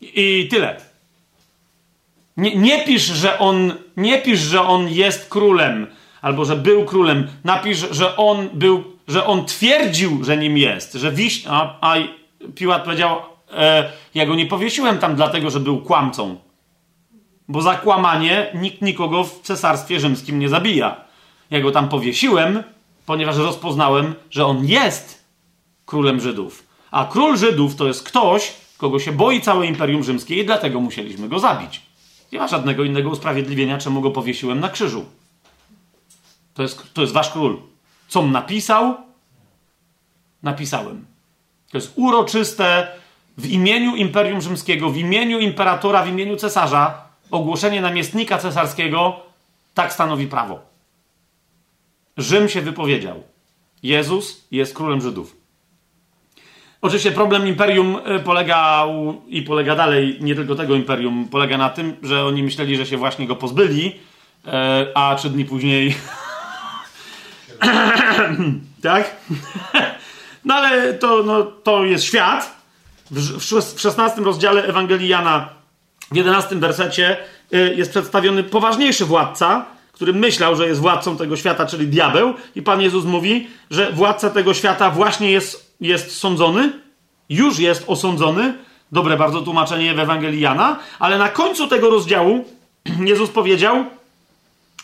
I 0.00 0.48
tyle. 0.50 0.80
Nie, 2.36 2.56
nie, 2.56 2.84
pisz, 2.84 3.02
że 3.02 3.38
on, 3.38 3.72
nie 3.96 4.22
pisz, 4.22 4.40
że 4.40 4.62
on 4.62 4.88
jest 4.88 5.28
królem, 5.28 5.86
albo 6.22 6.44
że 6.44 6.56
był 6.56 6.84
królem. 6.84 7.28
Napisz, 7.44 7.78
że 7.90 8.16
on 8.16 8.48
był, 8.52 8.84
że 9.08 9.26
on 9.26 9.44
twierdził, 9.46 10.24
że 10.24 10.36
nim 10.36 10.58
jest, 10.58 10.92
że 10.92 11.12
wiś, 11.12 11.44
a, 11.48 11.78
a 11.80 11.94
Piłat 12.54 12.84
powiedział, 12.84 13.16
e, 13.52 13.92
ja 14.14 14.26
go 14.26 14.34
nie 14.34 14.46
powiesiłem 14.46 14.98
tam 14.98 15.16
dlatego, 15.16 15.50
że 15.50 15.60
był 15.60 15.78
kłamcą. 15.78 16.38
Bo 17.48 17.62
za 17.62 17.74
kłamanie 17.74 18.50
nikt 18.54 18.82
nikogo 18.82 19.24
w 19.24 19.40
cesarstwie 19.40 20.00
rzymskim 20.00 20.38
nie 20.38 20.48
zabija. 20.48 20.96
Ja 21.50 21.60
go 21.60 21.70
tam 21.70 21.88
powiesiłem, 21.88 22.62
ponieważ 23.06 23.36
rozpoznałem, 23.36 24.14
że 24.30 24.46
on 24.46 24.66
jest 24.66 25.24
królem 25.86 26.20
Żydów. 26.20 26.69
A 26.90 27.04
król 27.04 27.36
Żydów 27.36 27.76
to 27.76 27.86
jest 27.86 28.02
ktoś, 28.02 28.52
kogo 28.78 28.98
się 28.98 29.12
boi 29.12 29.40
całe 29.40 29.66
Imperium 29.66 30.04
Rzymskie 30.04 30.36
i 30.36 30.46
dlatego 30.46 30.80
musieliśmy 30.80 31.28
go 31.28 31.38
zabić. 31.38 31.82
Nie 32.32 32.38
ma 32.38 32.48
żadnego 32.48 32.84
innego 32.84 33.10
usprawiedliwienia, 33.10 33.78
czemu 33.78 34.00
go 34.00 34.10
powiesiłem 34.10 34.60
na 34.60 34.68
krzyżu. 34.68 35.04
To 36.54 36.62
jest, 36.62 36.94
to 36.94 37.00
jest 37.00 37.12
wasz 37.12 37.30
król. 37.30 37.58
Co 38.08 38.22
napisał? 38.22 38.94
Napisałem. 40.42 41.06
To 41.70 41.78
jest 41.78 41.92
uroczyste 41.96 42.88
w 43.38 43.46
imieniu 43.46 43.96
Imperium 43.96 44.40
Rzymskiego, 44.40 44.90
w 44.90 44.96
imieniu 44.96 45.38
imperatora, 45.38 46.02
w 46.02 46.08
imieniu 46.08 46.36
cesarza, 46.36 47.04
ogłoszenie 47.30 47.80
namiestnika 47.80 48.38
cesarskiego, 48.38 49.20
tak 49.74 49.92
stanowi 49.92 50.26
prawo. 50.26 50.60
Rzym 52.16 52.48
się 52.48 52.62
wypowiedział. 52.62 53.22
Jezus 53.82 54.44
jest 54.50 54.74
królem 54.74 55.00
Żydów. 55.00 55.39
Oczywiście 56.82 57.12
problem 57.12 57.46
imperium 57.46 57.98
e, 58.04 58.18
polegał 58.18 59.20
i 59.28 59.42
polega 59.42 59.76
dalej, 59.76 60.18
nie 60.20 60.34
tylko 60.34 60.54
tego 60.54 60.74
imperium, 60.74 61.28
polega 61.30 61.58
na 61.58 61.70
tym, 61.70 61.96
że 62.02 62.24
oni 62.24 62.42
myśleli, 62.42 62.76
że 62.76 62.86
się 62.86 62.96
właśnie 62.96 63.26
go 63.26 63.36
pozbyli, 63.36 63.96
e, 64.46 64.86
a 64.94 65.14
trzy 65.14 65.30
dni 65.30 65.44
później. 65.44 65.96
tak? 68.82 69.16
no 70.44 70.54
ale 70.54 70.94
to, 70.94 71.22
no, 71.22 71.42
to 71.42 71.84
jest 71.84 72.04
świat. 72.04 72.60
W, 73.10 73.38
w 73.74 73.80
16 73.80 74.20
rozdziale 74.20 74.64
Ewangelii 74.64 75.08
Jana, 75.08 75.48
w 76.12 76.16
11 76.16 76.56
wersecie, 76.56 77.16
e, 77.52 77.74
jest 77.74 77.90
przedstawiony 77.90 78.42
poważniejszy 78.42 79.04
władca, 79.04 79.66
który 79.92 80.12
myślał, 80.12 80.56
że 80.56 80.68
jest 80.68 80.80
władcą 80.80 81.16
tego 81.16 81.36
świata, 81.36 81.66
czyli 81.66 81.86
diabeł, 81.86 82.34
i 82.54 82.62
Pan 82.62 82.80
Jezus 82.80 83.04
mówi, 83.04 83.48
że 83.70 83.92
władca 83.92 84.30
tego 84.30 84.54
świata 84.54 84.90
właśnie 84.90 85.30
jest, 85.30 85.69
jest 85.80 86.18
sądzony, 86.18 86.72
już 87.28 87.58
jest 87.58 87.84
osądzony. 87.86 88.54
Dobre 88.92 89.16
bardzo 89.16 89.42
tłumaczenie 89.42 89.94
w 89.94 89.98
Ewangelii 89.98 90.40
Jana, 90.40 90.78
ale 90.98 91.18
na 91.18 91.28
końcu 91.28 91.68
tego 91.68 91.90
rozdziału 91.90 92.44
Jezus 93.10 93.30
powiedział 93.30 93.84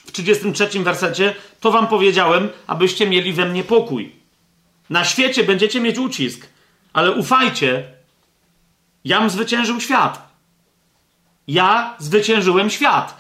w 0.07 0.13
33 0.13 0.69
wersecie: 0.83 1.35
To 1.61 1.71
wam 1.71 1.87
powiedziałem, 1.87 2.49
abyście 2.67 3.07
mieli 3.07 3.33
we 3.33 3.47
mnie 3.47 3.65
pokój. 3.65 4.13
Na 4.91 5.05
świecie 5.05 5.45
będziecie 5.45 5.81
mieć 5.81 5.99
ucisk, 5.99 6.47
ale 6.93 7.13
ufajcie, 7.13 7.85
jam 9.05 9.31
zwyciężył 9.31 9.81
świat. 9.81 10.27
Ja 11.49 11.95
zwyciężyłem 11.99 12.71
świat. 12.71 13.17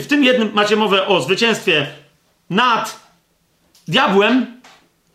W 0.00 0.06
tym 0.06 0.24
jednym 0.24 0.50
macie 0.54 0.76
mowę 0.76 1.06
o 1.06 1.20
zwycięstwie 1.20 1.86
nad 2.50 3.00
diabłem 3.88 4.55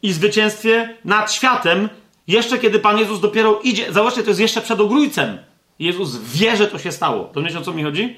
i 0.04 0.14
zwycięstwie 0.14 0.98
nad 1.06 1.34
światem, 1.34 1.90
jeszcze 2.28 2.58
kiedy 2.58 2.80
Pan 2.80 2.98
Jezus 2.98 3.20
dopiero 3.20 3.60
idzie. 3.64 3.94
Zobaczcie, 3.94 4.24
to 4.24 4.30
jest 4.30 4.40
jeszcze 4.40 4.62
przed 4.62 4.80
ogrójcem. 4.80 5.38
Jezus 5.80 6.18
wie, 6.18 6.58
że 6.58 6.68
to 6.68 6.80
się 6.80 6.92
stało. 6.92 7.30
Rozumiecie, 7.34 7.60
o 7.60 7.62
co 7.62 7.74
mi 7.74 7.84
chodzi? 7.84 8.18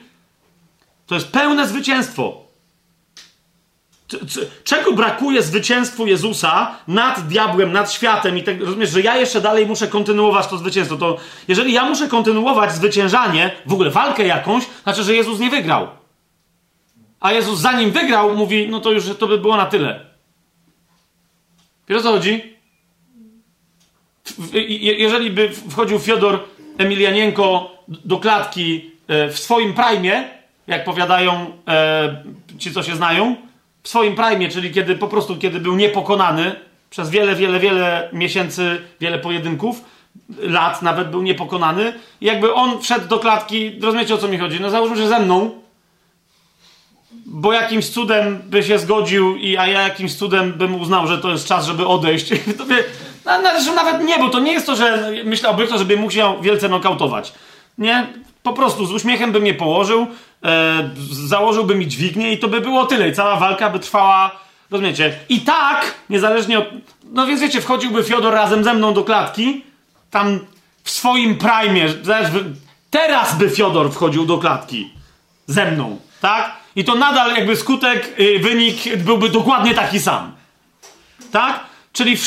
To 1.08 1.16
jest 1.16 1.32
pełne 1.32 1.68
zwycięstwo. 1.68 2.44
Czego 4.64 4.94
brakuje 4.94 5.44
zwycięstwu 5.44 6.08
Jezusa 6.08 6.76
nad 6.88 7.28
diabłem, 7.28 7.72
nad 7.72 7.92
światem 7.92 8.38
i 8.38 8.44
tak, 8.44 8.62
rozumiesz, 8.62 8.90
że 8.90 9.02
ja 9.02 9.18
jeszcze 9.18 9.42
dalej 9.42 9.66
muszę 9.66 9.88
kontynuować 9.88 10.48
to 10.48 10.58
zwycięstwo, 10.58 10.98
to 10.98 11.18
jeżeli 11.48 11.74
ja 11.74 11.86
muszę 11.86 12.08
kontynuować 12.08 12.72
zwyciężanie, 12.72 13.52
w 13.66 13.74
ogóle 13.74 13.90
walkę 13.90 14.28
jakąś, 14.28 14.64
znaczy, 14.84 15.04
że 15.04 15.16
Jezus 15.16 15.40
nie 15.40 15.50
wygrał. 15.50 15.88
A 17.20 17.32
Jezus 17.32 17.60
zanim 17.60 17.92
wygrał, 17.92 18.36
mówi, 18.36 18.68
no 18.70 18.80
to 18.80 18.92
już 18.92 19.06
to 19.20 19.28
by 19.28 19.38
było 19.38 19.58
na 19.58 19.66
tyle. 19.66 20.13
Wiesz 21.90 22.00
o 22.00 22.04
co 22.04 22.12
chodzi? 22.12 22.54
Jeżeli 24.82 25.32
by 25.32 25.50
wchodził 25.50 26.00
Fiodor 26.00 26.40
Emilianienko 26.78 27.78
do 27.88 28.18
klatki 28.18 28.92
e, 29.08 29.30
w 29.30 29.40
swoim 29.40 29.74
prime, 29.74 30.30
jak 30.68 30.84
powiadają 30.84 31.58
e, 31.68 32.24
ci, 32.58 32.72
co 32.72 32.84
się 32.84 32.96
znają, 32.96 33.36
w 33.84 33.90
swoim 33.90 34.16
prime, 34.16 34.50
czyli 34.50 34.72
kiedy 34.72 34.96
po 34.96 35.08
prostu, 35.08 35.38
kiedy 35.38 35.60
był 35.60 35.76
niepokonany 35.76 36.56
przez 36.90 37.10
wiele, 37.10 37.36
wiele, 37.36 37.60
wiele 37.60 38.10
miesięcy, 38.14 38.82
wiele 39.00 39.20
pojedynków, 39.20 39.82
lat 40.40 40.82
nawet 40.82 41.10
był 41.10 41.22
niepokonany, 41.22 41.94
jakby 42.22 42.54
on 42.54 42.82
wszedł 42.82 43.08
do 43.08 43.20
klatki, 43.20 43.80
rozumiecie 43.82 44.16
o 44.16 44.18
co 44.18 44.28
mi 44.28 44.38
chodzi? 44.38 44.62
No 44.62 44.70
załóżmy, 44.70 44.98
że 44.98 45.08
ze 45.08 45.20
mną, 45.20 45.63
bo 47.26 47.54
jakimś 47.54 47.90
cudem 47.90 48.40
by 48.46 48.64
się 48.64 48.80
zgodził, 48.80 49.36
i, 49.36 49.58
a 49.58 49.68
ja 49.68 49.82
jakimś 49.82 50.16
cudem 50.16 50.54
bym 50.54 50.82
uznał, 50.82 51.08
że 51.08 51.18
to 51.18 51.32
jest 51.32 51.48
czas, 51.48 51.66
żeby 51.66 51.88
odejść. 51.88 52.30
To 52.58 52.66
by, 52.66 52.84
no, 53.26 53.32
no, 53.66 53.74
nawet 53.74 54.04
nie, 54.04 54.20
bo 54.20 54.30
to 54.30 54.40
nie 54.40 54.54
jest 54.54 54.66
to, 54.66 54.76
że 54.76 55.12
myślałby 55.26 55.68
to, 55.68 55.78
żeby 55.78 56.12
się 56.12 56.36
wielce 56.42 56.70
nokautować. 56.70 57.34
Nie, 57.78 58.08
po 58.44 58.54
prostu 58.54 58.86
z 58.86 58.92
uśmiechem 58.92 59.32
by 59.32 59.40
mnie 59.40 59.54
położył, 59.54 60.08
e, 60.44 60.90
założyłby 61.12 61.76
mi 61.76 61.88
dźwignię 61.88 62.34
i 62.34 62.38
to 62.38 62.48
by 62.48 62.62
było 62.62 62.86
tyle. 62.86 63.10
I 63.10 63.14
cała 63.14 63.36
walka 63.36 63.70
by 63.70 63.80
trwała, 63.80 64.32
rozumiecie? 64.72 65.14
I 65.30 65.42
tak, 65.42 65.94
niezależnie 66.10 66.60
od... 66.60 66.66
No 67.04 67.26
więc 67.26 67.42
wiecie, 67.42 67.62
wchodziłby 67.62 68.04
Fiodor 68.04 68.34
razem 68.34 68.64
ze 68.64 68.74
mną 68.74 68.94
do 68.94 69.04
klatki, 69.04 69.64
tam 70.12 70.40
w 70.84 70.90
swoim 70.90 71.38
prime, 71.38 71.86
teraz 72.90 73.38
by 73.38 73.50
Fiodor 73.50 73.92
wchodził 73.92 74.26
do 74.26 74.38
klatki 74.38 74.90
ze 75.48 75.72
mną, 75.72 76.00
tak? 76.22 76.63
I 76.76 76.84
to 76.84 76.96
nadal 76.96 77.36
jakby 77.36 77.56
skutek, 77.56 78.20
y, 78.20 78.40
wynik 78.40 78.98
byłby 78.98 79.30
dokładnie 79.30 79.74
taki 79.74 80.00
sam. 80.00 80.32
Tak? 81.32 81.60
Czyli, 81.94 82.18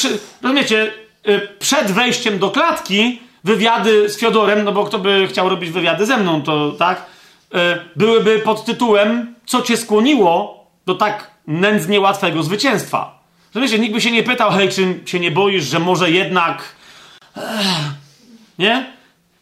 rozumiecie, 0.43 0.93
y, 1.29 1.49
przed 1.59 1.91
wejściem 1.91 2.39
do 2.39 2.51
klatki 2.51 3.21
wywiady 3.45 4.09
z 4.09 4.19
Fiodorem, 4.19 4.65
no 4.65 4.73
bo 4.73 4.85
kto 4.85 4.99
by 4.99 5.27
chciał 5.29 5.49
robić 5.49 5.71
wywiady 5.71 6.07
ze 6.07 6.17
mną, 6.17 6.43
to 6.43 6.73
tak, 6.73 7.07
y, 7.55 7.59
byłyby 7.97 8.39
pod 8.39 8.65
tytułem 8.65 9.35
Co 9.47 9.63
cię 9.63 9.77
skłoniło 9.77 10.67
do 10.87 10.95
tak 10.95 11.31
nędznie 11.47 12.01
łatwego 12.01 12.43
zwycięstwa? 12.43 13.19
Rozumiecie, 13.55 13.79
nikt 13.79 13.95
by 13.95 14.01
się 14.01 14.11
nie 14.11 14.23
pytał, 14.23 14.51
hej, 14.51 14.69
czy 14.69 15.01
się 15.07 15.21
nie 15.21 15.31
boisz, 15.31 15.65
że 15.65 15.79
może 15.79 16.11
jednak... 16.11 16.63
Nie? 18.59 18.93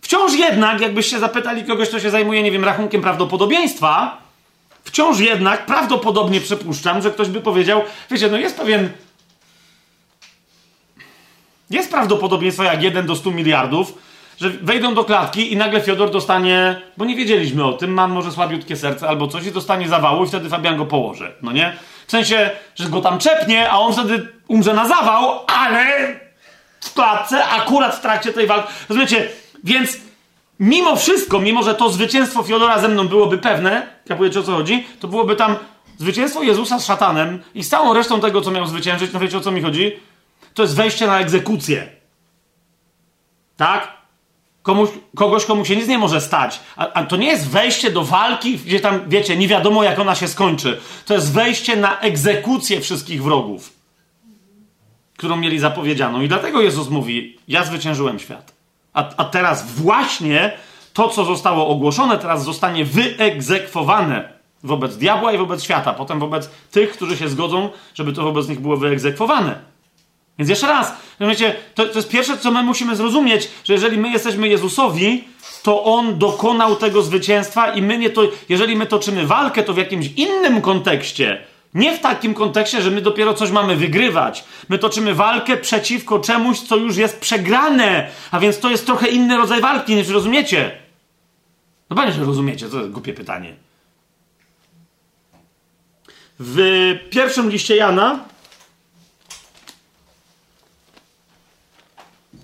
Wciąż 0.01 0.33
jednak, 0.33 0.81
jakbyście 0.81 1.19
zapytali 1.19 1.65
kogoś, 1.65 1.89
kto 1.89 2.01
się 2.01 2.11
zajmuje, 2.11 2.43
nie 2.43 2.51
wiem, 2.51 2.65
rachunkiem 2.65 3.03
prawdopodobieństwa, 3.03 4.24
wciąż 4.85 5.21
jednak 5.21 5.67
prawdopodobnie 5.67 6.41
przypuszczam, 6.41 7.03
że 7.03 7.11
ktoś 7.11 7.29
by 7.29 7.41
powiedział, 7.41 7.83
wiecie, 8.11 8.31
no 8.31 8.37
jest 8.37 8.57
pewien 8.57 8.91
jest 11.71 11.91
prawdopodobieństwo 11.91 12.63
jak 12.63 12.83
1 12.83 13.07
do 13.07 13.17
100 13.17 13.31
miliardów, 13.31 13.99
że 14.41 14.51
wejdą 14.51 14.95
do 14.95 15.05
klatki 15.05 15.53
i 15.53 15.57
nagle 15.57 15.81
Fiodor 15.81 16.11
dostanie, 16.11 16.81
bo 16.97 17.05
nie 17.05 17.17
wiedzieliśmy 17.17 17.65
o 17.65 17.73
tym, 17.73 17.93
mam 17.93 18.13
może 18.13 18.33
słabiutkie 18.33 18.77
serce 18.77 19.09
albo 19.09 19.29
coś 19.29 19.47
i 19.47 19.53
dostanie 19.53 19.89
zawału 19.89 20.25
i 20.25 20.29
wtedy 20.29 20.49
Fabian 20.49 20.77
go 20.77 20.87
położy, 20.87 21.33
no 21.43 21.53
nie? 21.53 21.77
W 22.07 22.11
sensie, 22.11 22.51
że 22.75 22.89
go 22.89 23.01
tam 23.01 23.19
czepnie, 23.19 23.71
a 23.71 23.79
on 23.79 23.93
wtedy 23.93 24.29
umrze 24.49 24.75
na 24.75 24.89
zawał, 24.89 25.41
ale 25.47 26.15
w 26.81 26.95
klatce, 26.95 27.45
akurat 27.45 27.97
w 27.97 28.01
trakcie 28.01 28.33
tej 28.33 28.47
walki. 28.47 28.73
Rozumiecie? 28.89 29.29
Więc 29.65 29.97
mimo 30.61 30.97
wszystko, 30.97 31.41
mimo 31.41 31.63
że 31.63 31.75
to 31.75 31.91
zwycięstwo 31.91 32.43
Fiodora 32.43 32.79
ze 32.79 32.89
mną 32.89 33.09
byłoby 33.09 33.39
pewne, 33.39 33.87
kapujecie 34.09 34.41
o 34.41 34.43
co 34.43 34.53
chodzi, 34.53 34.87
to 35.01 35.09
byłoby 35.09 35.37
tam 35.37 35.57
zwycięstwo 35.99 36.43
Jezusa 36.43 36.79
z 36.79 36.87
szatanem 36.87 37.43
i 37.55 37.65
z 37.65 37.69
całą 37.69 37.95
resztą 37.95 38.21
tego, 38.21 38.41
co 38.41 38.51
miał 38.51 38.67
zwyciężyć, 38.67 39.13
no 39.13 39.21
wiecie 39.21 39.39
o 39.39 39.41
co 39.41 39.51
mi 39.51 39.63
chodzi? 39.63 39.93
to 40.55 40.63
jest 40.63 40.77
wejście 40.77 41.07
na 41.07 41.21
egzekucję. 41.21 41.89
Tak? 43.57 43.95
Komuś, 44.63 44.89
kogoś, 45.17 45.45
komu 45.45 45.65
się 45.65 45.77
nic 45.77 45.89
nie 45.89 45.99
może 45.99 46.21
stać. 46.21 46.61
A, 46.77 46.93
a, 46.93 47.05
to 47.05 47.17
nie 47.17 47.27
jest 47.27 47.49
wejście 47.49 47.91
do 47.91 48.05
walki, 48.05 48.59
gdzie 48.59 48.81
tam, 48.81 49.09
wiecie, 49.09 49.37
nie 49.37 49.49
wiadomo 49.49 49.85
jak 49.85 49.99
ona 49.99 50.15
się 50.15 50.29
skończy. 50.29 50.81
To 51.07 51.15
jest 51.15 51.33
wejście 51.33 51.77
na 51.77 52.01
egzekucję 52.01 52.81
wszystkich 52.81 53.23
wrogów, 53.23 53.73
którą 55.17 55.37
mieli 55.37 55.59
zapowiedzianą. 55.59 56.21
I 56.21 56.29
dlatego 56.29 56.61
Jezus 56.61 56.89
mówi: 56.89 57.39
Ja 57.49 57.65
zwyciężyłem 57.65 58.19
świat. 58.19 58.54
A, 58.95 59.11
a 59.17 59.25
teraz 59.25 59.73
właśnie 59.73 60.53
to, 60.93 61.09
co 61.09 61.25
zostało 61.25 61.69
ogłoszone, 61.69 62.19
teraz 62.19 62.45
zostanie 62.45 62.85
wyegzekwowane. 62.85 64.35
Wobec 64.63 64.97
diabła 64.97 65.33
i 65.33 65.39
wobec 65.39 65.63
świata, 65.63 65.93
potem 65.93 66.21
wobec 66.21 66.51
tych, 66.71 66.93
którzy 66.93 67.17
się 67.17 67.29
zgodzą, 67.29 67.71
żeby 67.95 68.13
to 68.13 68.23
wobec 68.23 68.49
nich 68.49 68.61
było 68.61 68.77
wyegzekwowane. 68.77 69.75
Więc 70.39 70.51
jeszcze 70.51 70.67
raz, 70.67 70.93
wiecie, 71.21 71.55
to, 71.75 71.87
to 71.87 71.99
jest 71.99 72.09
pierwsze, 72.09 72.39
co 72.39 72.51
my 72.51 72.63
musimy 72.63 72.97
zrozumieć, 72.97 73.49
że 73.65 73.73
jeżeli 73.73 73.99
my 73.99 74.11
jesteśmy 74.11 74.49
Jezusowi, 74.49 75.25
to 75.63 75.85
On 75.85 76.19
dokonał 76.19 76.77
tego 76.77 77.03
zwycięstwa 77.03 77.73
i 77.73 77.83
my 77.83 77.99
nie 77.99 78.11
to, 78.11 78.23
jeżeli 78.49 78.77
my 78.77 78.87
toczymy 78.87 79.27
walkę, 79.27 79.63
to 79.63 79.73
w 79.73 79.79
jakimś 79.79 80.07
innym 80.07 80.61
kontekście, 80.61 81.45
nie 81.75 81.97
w 81.97 82.01
takim 82.01 82.35
kontekście, 82.35 82.83
że 82.83 82.91
my 82.91 83.01
dopiero 83.01 83.35
coś 83.35 83.51
mamy 83.51 83.77
wygrywać. 83.77 84.45
My 84.69 84.79
toczymy 84.79 85.15
walkę 85.15 85.57
przeciwko 85.57 86.19
czemuś, 86.19 86.61
co 86.61 86.77
już 86.77 86.97
jest 86.97 87.21
przegrane. 87.21 88.11
A 88.31 88.41
więc 88.41 88.59
to 88.59 88.71
jest 88.71 88.87
trochę 88.87 89.09
inny 89.09 89.37
rodzaj 89.37 89.61
walki, 89.61 89.95
niż 89.95 90.09
rozumiecie. 90.09 90.79
No 91.91 91.97
pewnie, 91.97 92.13
że 92.13 92.25
rozumiecie, 92.25 92.69
to 92.69 92.79
jest 92.79 92.91
głupie 92.91 93.13
pytanie. 93.13 93.55
W 96.39 96.59
pierwszym 97.11 97.51
liście 97.51 97.77
Jana, 97.77 98.19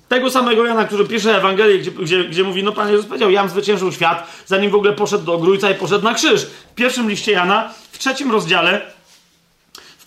tego 0.09 0.31
samego 0.31 0.65
Jana, 0.65 0.85
który 0.85 1.05
pisze 1.05 1.37
Ewangelię, 1.37 1.79
gdzie, 1.79 1.91
gdzie, 1.91 2.25
gdzie 2.25 2.45
mówi, 2.45 2.63
no 2.63 2.73
Pan 2.73 2.91
Jezus 2.91 3.07
powiedział, 3.07 3.31
Jan 3.31 3.49
zwyciężył 3.49 3.93
świat, 3.93 4.43
zanim 4.47 4.71
w 4.71 4.75
ogóle 4.75 4.93
poszedł 4.93 5.25
do 5.25 5.35
ogrójca 5.35 5.71
i 5.71 5.75
poszedł 5.75 6.05
na 6.05 6.15
krzyż. 6.15 6.47
W 6.47 6.75
pierwszym 6.75 7.11
liście 7.11 7.33
Jana, 7.33 7.75
w 7.93 7.99
trzecim 7.99 8.31
rozdziale, 8.31 8.93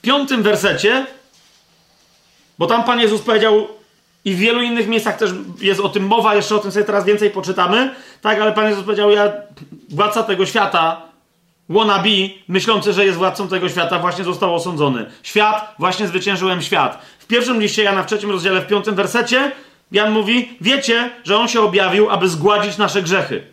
piątym 0.04 0.44
wersecie, 0.44 1.06
bo 2.60 2.68
tam 2.68 2.84
Pan 2.84 3.00
Jezus 3.00 3.22
powiedział, 3.22 3.68
i 4.26 4.36
w 4.36 4.38
wielu 4.38 4.62
innych 4.62 4.88
miejscach 4.88 5.18
też 5.18 5.32
jest 5.62 5.80
o 5.80 5.90
tym 5.90 6.08
mowa, 6.08 6.36
jeszcze 6.36 6.56
o 6.56 6.60
tym 6.60 6.72
sobie 6.72 6.86
teraz 6.86 7.06
więcej 7.06 7.30
poczytamy, 7.30 7.96
tak, 8.22 8.40
ale 8.40 8.54
Pan 8.54 8.70
Jezus 8.70 8.84
powiedział, 8.84 9.12
ja, 9.12 9.32
władca 9.90 10.24
tego 10.24 10.46
świata, 10.46 11.02
wannabe, 11.70 12.10
myślący, 12.48 12.94
że 12.94 13.06
jest 13.06 13.18
władcą 13.18 13.48
tego 13.48 13.70
świata, 13.70 14.00
właśnie 14.00 14.24
został 14.24 14.56
osądzony. 14.56 15.06
Świat, 15.24 15.76
właśnie 15.80 16.08
zwyciężyłem 16.08 16.62
świat. 16.62 17.06
W 17.20 17.28
pierwszym 17.28 17.62
liście 17.62 17.84
Jana, 17.84 18.04
w 18.04 18.06
trzecim 18.06 18.32
rozdziale, 18.32 18.62
w 18.62 18.68
piątym 18.68 18.96
wersecie, 18.96 19.52
Jan 19.92 20.12
mówi, 20.12 20.50
wiecie, 20.62 21.10
że 21.24 21.38
On 21.38 21.48
się 21.48 21.62
objawił, 21.62 22.10
aby 22.10 22.30
zgładzić 22.30 22.78
nasze 22.78 23.02
grzechy. 23.02 23.44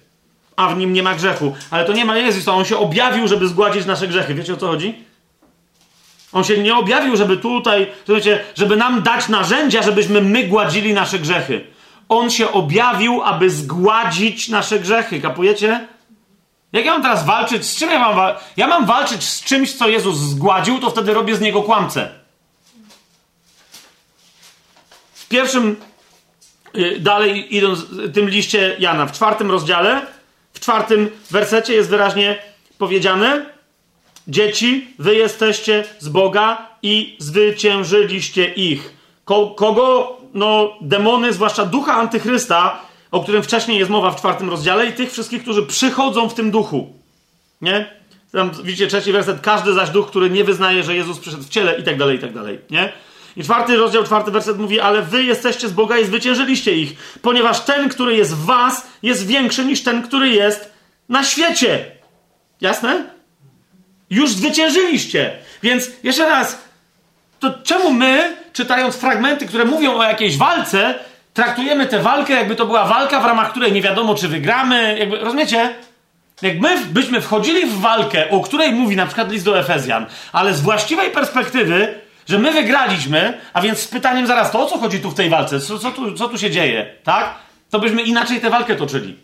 A 0.57 0.69
w 0.69 0.79
Nim 0.79 0.93
nie 0.93 1.03
ma 1.03 1.15
grzechu. 1.15 1.55
Ale 1.71 1.85
to 1.85 1.93
nie 1.93 2.05
ma 2.05 2.17
Jezus, 2.17 2.45
to 2.45 2.55
On 2.55 2.65
się 2.65 2.79
objawił, 2.79 3.29
żeby 3.29 3.49
zgładzić 3.49 3.87
nasze 3.87 4.09
grzechy. 4.09 4.35
Wiecie 4.35 4.55
o 4.55 4.57
co 4.57 4.67
chodzi? 4.67 5.10
On 6.33 6.45
się 6.45 6.59
nie 6.59 6.75
objawił, 6.75 7.17
żeby 7.17 7.37
tutaj, 7.37 7.87
żeby 8.55 8.77
nam 8.77 9.03
dać 9.03 9.29
narzędzia, 9.29 9.83
żebyśmy 9.83 10.21
my 10.21 10.45
gładzili 10.45 10.95
nasze 10.95 11.19
grzechy. 11.19 11.65
On 12.09 12.31
się 12.31 12.53
objawił, 12.53 13.23
aby 13.23 13.51
zgładzić 13.51 14.49
nasze 14.49 14.79
grzechy. 14.79 15.21
Kapujecie? 15.21 15.89
Jak 16.73 16.85
ja 16.85 16.93
mam 16.93 17.03
teraz 17.03 17.25
walczyć? 17.25 17.65
Z 17.65 17.77
czym 17.77 17.91
ja 17.91 17.99
mam 17.99 18.17
walczyć? 18.17 18.45
Ja 18.57 18.67
mam 18.67 18.87
walczyć 18.87 19.25
z 19.25 19.45
czymś, 19.45 19.73
co 19.73 19.89
Jezus 19.89 20.19
zgładził, 20.19 20.79
to 20.79 20.91
wtedy 20.91 21.15
robię 21.15 21.37
z 21.37 21.41
niego 21.41 21.63
kłamcę. 21.63 22.11
W 25.15 25.29
pierwszym, 25.29 25.77
y, 26.77 27.01
dalej 27.01 27.57
idąc 27.57 27.81
tym 28.15 28.29
liście 28.29 28.77
Jana, 28.79 29.07
w 29.07 29.13
czwartym 29.13 29.51
rozdziale, 29.51 30.07
w 30.53 30.61
czwartym 30.61 31.11
wersecie 31.31 31.75
jest 31.75 31.91
wyraźnie 31.91 32.39
powiedziane, 32.79 33.47
Dzieci, 34.31 34.95
wy 34.99 35.15
jesteście 35.15 35.85
z 35.99 36.09
Boga 36.09 36.69
i 36.83 37.17
zwyciężyliście 37.19 38.45
ich. 38.55 38.93
Ko 39.25 39.47
kogo? 39.47 40.17
No, 40.35 40.77
demony, 40.81 41.33
zwłaszcza 41.33 41.67
ducha 41.67 41.95
antychrysta, 41.95 42.81
o 43.11 43.23
którym 43.23 43.43
wcześniej 43.43 43.79
jest 43.79 43.91
mowa 43.91 44.11
w 44.11 44.17
czwartym 44.17 44.51
rozdziale, 44.51 44.87
i 44.87 44.93
tych 44.93 45.13
wszystkich, 45.13 45.43
którzy 45.43 45.63
przychodzą 45.63 46.29
w 46.29 46.35
tym 46.35 46.51
duchu. 46.51 46.93
Nie? 47.61 47.91
Tam 48.33 48.51
widzicie 48.65 48.87
trzeci 48.87 49.13
werset, 49.13 49.41
każdy 49.41 49.73
zaś 49.73 49.91
duch, 49.91 50.07
który 50.07 50.31
nie 50.31 50.45
wyznaje, 50.45 50.83
że 50.83 50.97
Jezus 50.97 51.19
przyszedł 51.19 51.43
w 51.43 51.49
ciele, 51.49 51.79
i 51.79 51.83
tak 51.83 51.99
dalej, 51.99 52.17
i 52.17 52.21
tak 52.21 52.35
dalej. 52.35 52.59
Nie? 52.71 52.93
I 53.37 53.43
czwarty 53.43 53.77
rozdział, 53.77 54.05
czwarty 54.05 54.31
werset 54.31 54.59
mówi, 54.59 54.81
ale 54.81 55.03
wy 55.03 55.25
jesteście 55.25 55.69
z 55.69 55.73
Boga 55.73 55.99
i 55.99 56.05
zwyciężyliście 56.05 56.77
ich, 56.77 57.19
ponieważ 57.23 57.61
ten, 57.61 57.89
który 57.89 58.17
jest 58.17 58.35
w 58.35 58.45
was, 58.45 58.87
jest 59.03 59.27
większy 59.27 59.65
niż 59.65 59.83
ten, 59.83 60.03
który 60.03 60.29
jest 60.29 60.73
na 61.09 61.25
świecie. 61.25 61.85
Jasne? 62.61 63.20
Już 64.11 64.31
zwyciężyliście. 64.31 65.33
Więc 65.63 65.91
jeszcze 66.03 66.29
raz, 66.29 66.65
to 67.41 67.51
czemu 67.65 67.93
my, 67.93 68.37
czytając 68.53 68.97
fragmenty, 68.97 69.47
które 69.47 69.65
mówią 69.65 69.95
o 69.95 70.03
jakiejś 70.03 70.37
walce, 70.37 70.95
traktujemy 71.35 71.87
tę 71.87 72.03
walkę, 72.03 72.33
jakby 72.33 72.57
to 72.57 72.67
była 72.67 72.85
walka, 72.85 73.21
w 73.21 73.25
ramach 73.25 73.51
której 73.51 73.73
nie 73.73 73.83
wiadomo, 73.83 74.15
czy 74.15 74.29
wygramy? 74.29 74.97
Jakby, 74.99 75.17
rozumiecie? 75.17 75.75
Jak 76.43 76.61
my 76.61 76.79
byśmy 76.87 77.21
wchodzili 77.21 77.67
w 77.67 77.81
walkę, 77.81 78.31
o 78.31 78.41
której 78.41 78.73
mówi 78.73 78.97
na 78.97 79.07
przykład 79.07 79.33
list 79.33 79.45
do 79.45 79.59
Efezjan, 79.59 80.07
ale 80.33 80.55
z 80.55 80.61
właściwej 80.61 81.11
perspektywy, 81.11 81.95
że 82.29 82.39
my 82.39 82.53
wygraliśmy, 82.53 83.41
a 83.53 83.61
więc 83.61 83.79
z 83.79 83.89
pytaniem 83.89 84.27
zaraz, 84.27 84.51
to 84.51 84.61
o 84.61 84.67
co 84.67 84.79
chodzi 84.79 85.01
tu 85.01 85.11
w 85.11 85.15
tej 85.15 85.31
walce? 85.31 85.61
Co, 85.61 85.79
co, 85.79 85.91
tu, 85.91 86.15
co 86.15 86.29
tu 86.29 86.39
się 86.39 86.51
dzieje? 86.51 86.95
Tak? 87.05 87.35
To 87.71 87.79
byśmy 87.79 88.03
inaczej 88.03 88.41
tę 88.41 88.51
walkę 88.51 88.77
toczyli. 88.77 89.17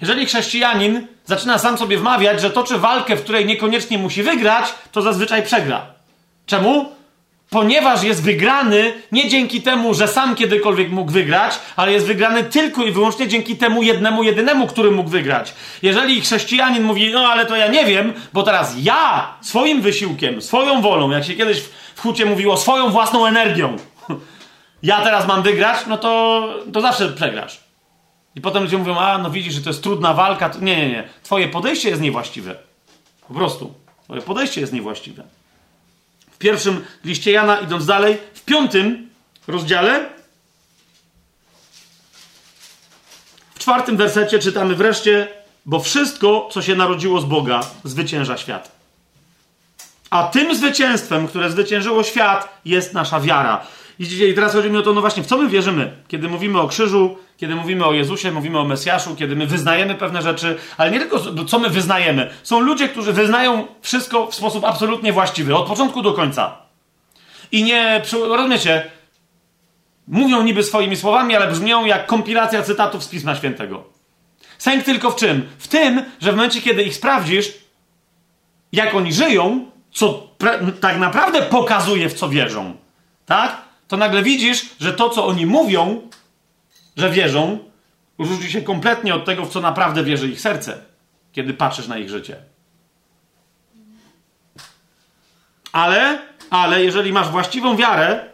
Jeżeli 0.00 0.26
chrześcijanin 0.26 1.06
zaczyna 1.24 1.58
sam 1.58 1.78
sobie 1.78 1.98
wmawiać, 1.98 2.40
że 2.40 2.50
toczy 2.50 2.78
walkę, 2.78 3.16
w 3.16 3.22
której 3.22 3.46
niekoniecznie 3.46 3.98
musi 3.98 4.22
wygrać, 4.22 4.64
to 4.92 5.02
zazwyczaj 5.02 5.42
przegra. 5.42 5.86
Czemu? 6.46 6.96
Ponieważ 7.50 8.02
jest 8.02 8.22
wygrany 8.22 8.92
nie 9.12 9.28
dzięki 9.28 9.62
temu, 9.62 9.94
że 9.94 10.08
sam 10.08 10.34
kiedykolwiek 10.34 10.90
mógł 10.90 11.12
wygrać, 11.12 11.58
ale 11.76 11.92
jest 11.92 12.06
wygrany 12.06 12.44
tylko 12.44 12.82
i 12.82 12.92
wyłącznie 12.92 13.28
dzięki 13.28 13.56
temu 13.56 13.82
jednemu, 13.82 14.22
jedynemu, 14.22 14.66
który 14.66 14.90
mógł 14.90 15.10
wygrać. 15.10 15.54
Jeżeli 15.82 16.20
chrześcijanin 16.20 16.82
mówi, 16.82 17.12
no 17.12 17.28
ale 17.28 17.46
to 17.46 17.56
ja 17.56 17.68
nie 17.68 17.84
wiem, 17.84 18.12
bo 18.32 18.42
teraz 18.42 18.74
ja 18.78 19.34
swoim 19.40 19.82
wysiłkiem, 19.82 20.42
swoją 20.42 20.82
wolą, 20.82 21.10
jak 21.10 21.24
się 21.24 21.34
kiedyś 21.34 21.62
w 21.94 22.00
hucie 22.00 22.26
mówiło, 22.26 22.56
swoją 22.56 22.90
własną 22.90 23.26
energią, 23.26 23.76
ja 24.82 25.00
teraz 25.00 25.26
mam 25.26 25.42
wygrać, 25.42 25.78
no 25.86 25.98
to, 25.98 26.48
to 26.72 26.80
zawsze 26.80 27.08
przegrasz. 27.08 27.65
I 28.36 28.40
potem 28.40 28.62
ludzie 28.62 28.78
mówią, 28.78 28.98
a 28.98 29.18
no 29.18 29.30
widzisz, 29.30 29.54
że 29.54 29.60
to 29.60 29.70
jest 29.70 29.82
trudna 29.82 30.14
walka. 30.14 30.50
Nie, 30.60 30.76
nie, 30.76 30.88
nie. 30.88 31.08
Twoje 31.22 31.48
podejście 31.48 31.88
jest 31.90 32.02
niewłaściwe. 32.02 32.56
Po 33.28 33.34
prostu. 33.34 33.74
Twoje 34.04 34.22
podejście 34.22 34.60
jest 34.60 34.72
niewłaściwe. 34.72 35.22
W 36.30 36.38
pierwszym 36.38 36.84
liście 37.04 37.32
Jana, 37.32 37.60
idąc 37.60 37.86
dalej, 37.86 38.18
w 38.34 38.44
piątym 38.44 39.10
rozdziale, 39.48 40.08
w 43.54 43.58
czwartym 43.58 43.96
wersecie 43.96 44.38
czytamy 44.38 44.74
wreszcie, 44.74 45.28
bo 45.66 45.80
wszystko, 45.80 46.48
co 46.52 46.62
się 46.62 46.74
narodziło 46.74 47.20
z 47.20 47.24
Boga, 47.24 47.60
zwycięża 47.84 48.36
świat. 48.36 48.72
A 50.10 50.24
tym 50.24 50.56
zwycięstwem, 50.56 51.28
które 51.28 51.50
zwyciężyło 51.50 52.02
świat, 52.02 52.60
jest 52.64 52.94
nasza 52.94 53.20
wiara. 53.20 53.66
I 53.98 54.34
teraz 54.34 54.52
chodzi 54.52 54.70
mi 54.70 54.76
o 54.76 54.82
to, 54.82 54.92
no 54.92 55.00
właśnie, 55.00 55.22
w 55.22 55.26
co 55.26 55.36
my 55.36 55.48
wierzymy? 55.48 55.92
Kiedy 56.08 56.28
mówimy 56.28 56.60
o 56.60 56.68
krzyżu, 56.68 57.18
kiedy 57.36 57.54
mówimy 57.54 57.84
o 57.84 57.92
Jezusie, 57.92 58.32
mówimy 58.32 58.58
o 58.58 58.64
Mesjaszu, 58.64 59.16
kiedy 59.16 59.36
my 59.36 59.46
wyznajemy 59.46 59.94
pewne 59.94 60.22
rzeczy, 60.22 60.58
ale 60.76 60.90
nie 60.90 60.98
tylko 60.98 61.44
co 61.44 61.58
my 61.58 61.70
wyznajemy. 61.70 62.30
Są 62.42 62.60
ludzie, 62.60 62.88
którzy 62.88 63.12
wyznają 63.12 63.66
wszystko 63.80 64.26
w 64.26 64.34
sposób 64.34 64.64
absolutnie 64.64 65.12
właściwy, 65.12 65.56
od 65.56 65.66
początku 65.66 66.02
do 66.02 66.12
końca. 66.12 66.56
I 67.52 67.64
nie, 67.64 68.02
rozumiecie, 68.12 68.90
mówią 70.08 70.42
niby 70.42 70.62
swoimi 70.62 70.96
słowami, 70.96 71.36
ale 71.36 71.48
brzmią 71.48 71.84
jak 71.84 72.06
kompilacja 72.06 72.62
cytatów 72.62 73.04
z 73.04 73.08
Pisma 73.08 73.36
Świętego. 73.36 73.84
Sęk 74.58 74.84
tylko 74.84 75.10
w 75.10 75.16
czym? 75.16 75.48
W 75.58 75.68
tym, 75.68 76.04
że 76.20 76.32
w 76.32 76.36
momencie, 76.36 76.62
kiedy 76.62 76.82
ich 76.82 76.94
sprawdzisz, 76.94 77.52
jak 78.72 78.94
oni 78.94 79.12
żyją, 79.12 79.70
co 79.92 80.28
tak 80.80 80.98
naprawdę 80.98 81.42
pokazuje, 81.42 82.08
w 82.08 82.14
co 82.14 82.28
wierzą, 82.28 82.76
tak? 83.26 83.62
To 83.88 83.96
nagle 83.96 84.22
widzisz, 84.22 84.66
że 84.80 84.92
to, 84.92 85.10
co 85.10 85.26
oni 85.26 85.46
mówią, 85.46 86.00
że 86.96 87.10
wierzą, 87.10 87.58
różni 88.18 88.50
się 88.50 88.62
kompletnie 88.62 89.14
od 89.14 89.24
tego, 89.24 89.46
w 89.46 89.50
co 89.50 89.60
naprawdę 89.60 90.04
wierzy 90.04 90.28
ich 90.28 90.40
serce, 90.40 90.78
kiedy 91.32 91.54
patrzysz 91.54 91.88
na 91.88 91.98
ich 91.98 92.10
życie. 92.10 92.36
Ale, 95.72 96.18
ale 96.50 96.84
jeżeli 96.84 97.12
masz 97.12 97.28
właściwą 97.28 97.76
wiarę, 97.76 98.24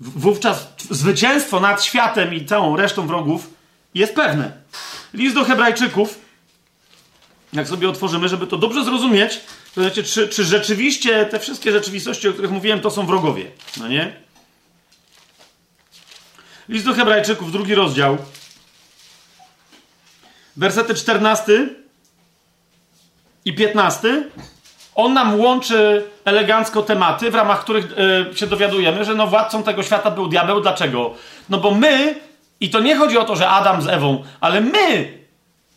wówczas 0.00 0.72
zwycięstwo 0.90 1.60
nad 1.60 1.84
światem 1.84 2.34
i 2.34 2.44
całą 2.44 2.76
resztą 2.76 3.06
wrogów 3.06 3.50
jest 3.94 4.14
pewne. 4.14 4.52
List 5.14 5.34
do 5.34 5.44
Hebrajczyków, 5.44 6.18
jak 7.52 7.68
sobie 7.68 7.88
otworzymy, 7.88 8.28
żeby 8.28 8.46
to 8.46 8.56
dobrze 8.56 8.84
zrozumieć, 8.84 9.40
to 9.74 9.80
znaczy, 9.80 10.04
czy, 10.04 10.28
czy 10.28 10.44
rzeczywiście 10.44 11.26
te 11.26 11.38
wszystkie 11.38 11.72
rzeczywistości, 11.72 12.28
o 12.28 12.32
których 12.32 12.50
mówiłem, 12.50 12.80
to 12.80 12.90
są 12.90 13.06
wrogowie. 13.06 13.50
No 13.76 13.88
nie? 13.88 14.27
List 16.68 16.86
do 16.86 16.94
Hebrajczyków, 16.94 17.52
drugi 17.52 17.74
rozdział. 17.74 18.16
Wersety 20.56 20.94
14 20.94 21.68
i 23.44 23.54
15. 23.54 24.24
On 24.94 25.12
nam 25.12 25.40
łączy 25.40 26.04
elegancko 26.24 26.82
tematy, 26.82 27.30
w 27.30 27.34
ramach 27.34 27.60
których 27.60 27.94
yy, 28.30 28.36
się 28.36 28.46
dowiadujemy, 28.46 29.04
że 29.04 29.14
no 29.14 29.26
władcą 29.26 29.62
tego 29.62 29.82
świata 29.82 30.10
był 30.10 30.28
diabeł. 30.28 30.60
Dlaczego? 30.60 31.14
No 31.48 31.58
bo 31.58 31.70
my, 31.70 32.14
i 32.60 32.70
to 32.70 32.80
nie 32.80 32.96
chodzi 32.96 33.18
o 33.18 33.24
to, 33.24 33.36
że 33.36 33.48
Adam 33.48 33.82
z 33.82 33.88
Ewą, 33.88 34.24
ale 34.40 34.60
my 34.60 35.18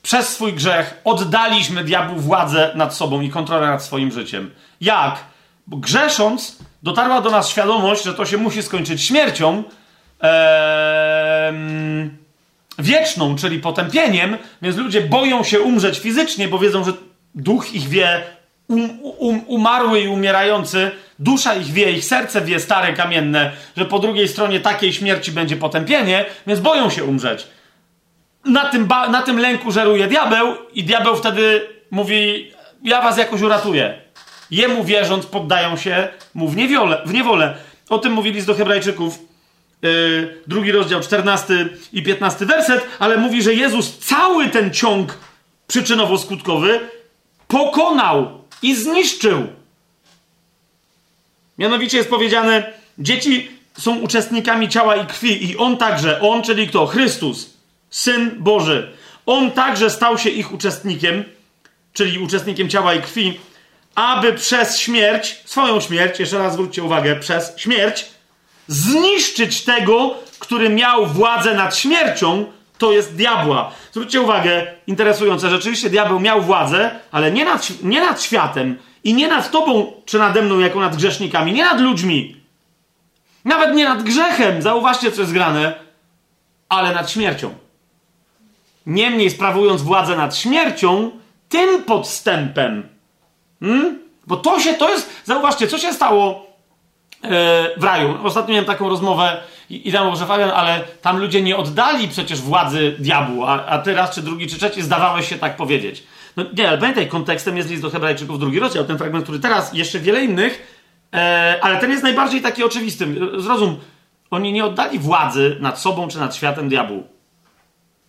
przez 0.04 0.30
swój 0.30 0.54
grzech 0.54 1.02
oddaliśmy 1.04 1.84
diabłu 1.84 2.20
władzę 2.20 2.72
nad 2.76 2.96
sobą 2.96 3.22
i 3.22 3.30
kontrolę 3.30 3.68
nad 3.68 3.84
swoim 3.84 4.12
życiem. 4.12 4.52
Jak? 4.82 5.16
Bo 5.68 5.78
grzesząc, 5.78 6.58
dotarła 6.84 7.22
do 7.22 7.30
nas 7.30 7.50
świadomość, 7.50 8.04
że 8.04 8.14
to 8.14 8.26
się 8.26 8.38
musi 8.38 8.64
skończyć 8.64 9.04
śmiercią 9.04 9.64
wieczną, 12.80 13.36
czyli 13.36 13.60
potępieniem, 13.60 14.38
więc 14.62 14.78
ludzie 14.78 15.02
boją 15.02 15.44
się 15.44 15.62
umrzeć 15.62 16.00
fizycznie, 16.00 16.48
bo 16.48 16.60
wiedzą, 16.60 16.84
że 16.84 16.94
duch 17.36 17.74
ich 17.74 17.90
wie, 17.90 18.22
um, 18.68 18.90
um, 19.02 19.42
umarły 19.48 20.02
i 20.02 20.08
umierający, 20.08 20.92
dusza 21.20 21.56
ich 21.56 21.68
wie, 21.68 21.92
ich 21.92 22.06
serce 22.06 22.42
wie, 22.42 22.60
stare 22.60 22.94
kamienne, 22.94 23.52
że 23.78 23.86
po 23.86 24.00
drugiej 24.00 24.28
stronie 24.28 24.60
takiej 24.60 24.94
śmierci 24.94 25.32
będzie 25.32 25.56
potępienie, 25.56 26.26
więc 26.48 26.60
boją 26.60 26.90
się 26.90 27.04
umrzeć. 27.04 27.48
Na 28.46 28.70
tym, 28.70 28.88
na 28.88 29.22
tym 29.22 29.40
lęku 29.40 29.72
żeruje 29.72 30.08
diabeł 30.08 30.56
i 30.74 30.84
diabeł 30.84 31.16
wtedy 31.16 31.68
mówi, 31.92 32.52
ja 32.84 33.02
was 33.02 33.18
jakoś 33.18 33.42
uratuję. 33.42 34.02
Jemu 34.52 34.84
wierząc 34.84 35.26
poddają 35.26 35.78
się 35.78 36.08
mu 36.34 36.48
w 36.48 36.56
niewolę. 36.56 37.02
W 37.06 37.14
niewolę. 37.14 37.56
O 37.90 38.00
tym 38.00 38.14
mówi 38.14 38.32
list 38.32 38.48
do 38.48 38.54
hebrajczyków, 38.54 39.20
yy, 39.82 40.42
drugi 40.48 40.72
rozdział, 40.72 41.02
14 41.02 41.70
i 41.94 42.04
15 42.04 42.46
werset, 42.46 42.88
ale 43.00 43.18
mówi, 43.18 43.44
że 43.44 43.54
Jezus 43.54 43.98
cały 43.98 44.50
ten 44.50 44.74
ciąg 44.74 45.18
przyczynowo-skutkowy 45.68 46.80
pokonał 47.48 48.42
i 48.62 48.76
zniszczył. 48.76 49.48
Mianowicie 51.58 51.98
jest 51.98 52.10
powiedziane, 52.10 52.74
dzieci 53.00 53.52
są 53.80 54.00
uczestnikami 54.00 54.70
ciała 54.70 54.96
i 54.96 55.08
krwi 55.08 55.50
i 55.52 55.58
On 55.58 55.78
także, 55.78 56.22
On, 56.22 56.44
czyli 56.44 56.68
kto? 56.68 56.88
Chrystus, 56.88 57.54
Syn 57.90 58.32
Boży. 58.40 58.92
On 59.26 59.52
także 59.52 59.90
stał 59.90 60.18
się 60.18 60.30
ich 60.30 60.54
uczestnikiem, 60.54 61.24
czyli 61.94 62.20
uczestnikiem 62.20 62.70
ciała 62.70 62.94
i 62.94 63.02
krwi, 63.02 63.40
aby 63.96 64.34
przez 64.34 64.80
śmierć, 64.80 65.42
swoją 65.46 65.82
śmierć, 65.82 66.20
jeszcze 66.20 66.38
raz 66.38 66.54
zwróćcie 66.54 66.84
uwagę, 66.84 67.16
przez 67.16 67.54
śmierć, 67.58 68.06
zniszczyć 68.72 69.64
tego, 69.64 70.16
który 70.40 70.70
miał 70.70 71.08
władzę 71.08 71.56
nad 71.56 71.78
śmiercią, 71.78 72.46
to 72.78 72.92
jest 72.92 73.16
diabła. 73.16 73.72
Zwróćcie 73.92 74.22
uwagę, 74.22 74.68
interesujące, 74.88 75.50
rzeczywiście 75.50 75.90
diabeł 75.90 76.20
miał 76.20 76.42
władzę, 76.42 77.00
ale 77.12 77.32
nie 77.32 77.46
nad, 77.46 77.84
nie 77.84 78.02
nad 78.02 78.22
światem 78.22 78.78
i 79.04 79.14
nie 79.14 79.28
nad 79.28 79.52
tobą 79.52 79.94
czy 80.06 80.20
nade 80.20 80.42
mną 80.42 80.60
jako 80.60 80.80
nad 80.80 80.96
grzesznikami, 80.96 81.54
nie 81.54 81.64
nad 81.64 81.82
ludźmi. 81.82 82.36
Nawet 83.46 83.76
nie 83.76 83.86
nad 83.86 84.04
grzechem, 84.04 84.62
zauważcie 84.62 85.12
co 85.12 85.22
jest 85.22 85.34
grane, 85.34 85.74
ale 86.70 86.94
nad 86.94 87.12
śmiercią. 87.12 87.54
Niemniej 88.86 89.30
sprawując 89.30 89.82
władzę 89.82 90.18
nad 90.18 90.36
śmiercią, 90.36 91.12
tym 91.50 91.84
podstępem. 91.84 92.90
Hmm? 93.60 94.00
Bo 94.28 94.38
to 94.38 94.60
się, 94.60 94.74
to 94.74 94.90
jest, 94.90 95.10
zauważcie, 95.26 95.68
co 95.68 95.78
się 95.78 95.94
stało 95.94 96.51
w 97.78 97.84
raju. 97.84 98.18
Ostatnio 98.24 98.52
miałem 98.52 98.66
taką 98.66 98.90
rozmowę 98.90 99.44
i, 99.70 99.92
tam 99.92 100.08
może 100.08 100.26
Fabian, 100.26 100.50
ale 100.50 100.84
tam 101.02 101.18
ludzie 101.18 101.42
nie 101.42 101.58
oddali 101.58 102.08
przecież 102.08 102.42
władzy 102.42 102.96
diabłu, 103.00 103.44
a, 103.46 103.66
a 103.66 104.08
czy 104.08 104.22
drugi, 104.22 104.48
czy 104.48 104.58
trzeci 104.58 104.82
zdawałeś 104.82 105.30
się 105.30 105.38
tak 105.38 105.56
powiedzieć. 105.56 106.04
No 106.38 106.46
nie, 106.58 106.70
ale 106.70 106.78
pamiętaj, 106.78 107.08
kontekstem 107.08 107.58
jest 107.58 107.70
list 107.70 107.82
do 107.82 107.90
Hebrajczyków, 107.90 108.40
drugi 108.40 108.60
rozdział, 108.60 108.86
ten 108.86 108.98
fragment, 108.98 109.24
który 109.24 109.40
teraz, 109.40 109.74
jeszcze 109.74 110.00
wiele 110.00 110.24
innych, 110.24 110.82
e, 111.14 111.60
ale 111.62 111.78
ten 111.80 111.92
jest 111.92 112.04
najbardziej 112.04 112.42
taki 112.42 112.64
oczywisty. 112.64 113.16
Zrozum, 113.38 113.80
oni 114.32 114.54
nie 114.54 114.66
oddali 114.66 115.00
władzy 115.00 115.58
nad 115.60 115.80
sobą 115.80 116.08
czy 116.08 116.20
nad 116.20 116.36
światem 116.36 116.70
diabłu. 116.70 117.04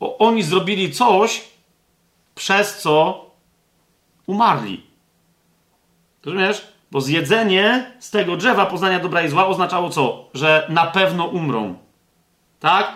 Oni 0.00 0.42
zrobili 0.42 0.92
coś, 0.92 1.44
przez 2.34 2.78
co 2.78 3.26
umarli. 4.26 4.86
Rozumiesz? 6.24 6.71
Bo 6.92 7.00
zjedzenie 7.00 7.92
z 7.98 8.10
tego 8.10 8.36
drzewa 8.36 8.66
poznania 8.66 8.98
dobra 8.98 9.22
i 9.22 9.28
zła 9.28 9.46
oznaczało 9.46 9.90
co? 9.90 10.28
Że 10.34 10.66
na 10.68 10.86
pewno 10.86 11.24
umrą. 11.24 11.74
Tak? 12.60 12.92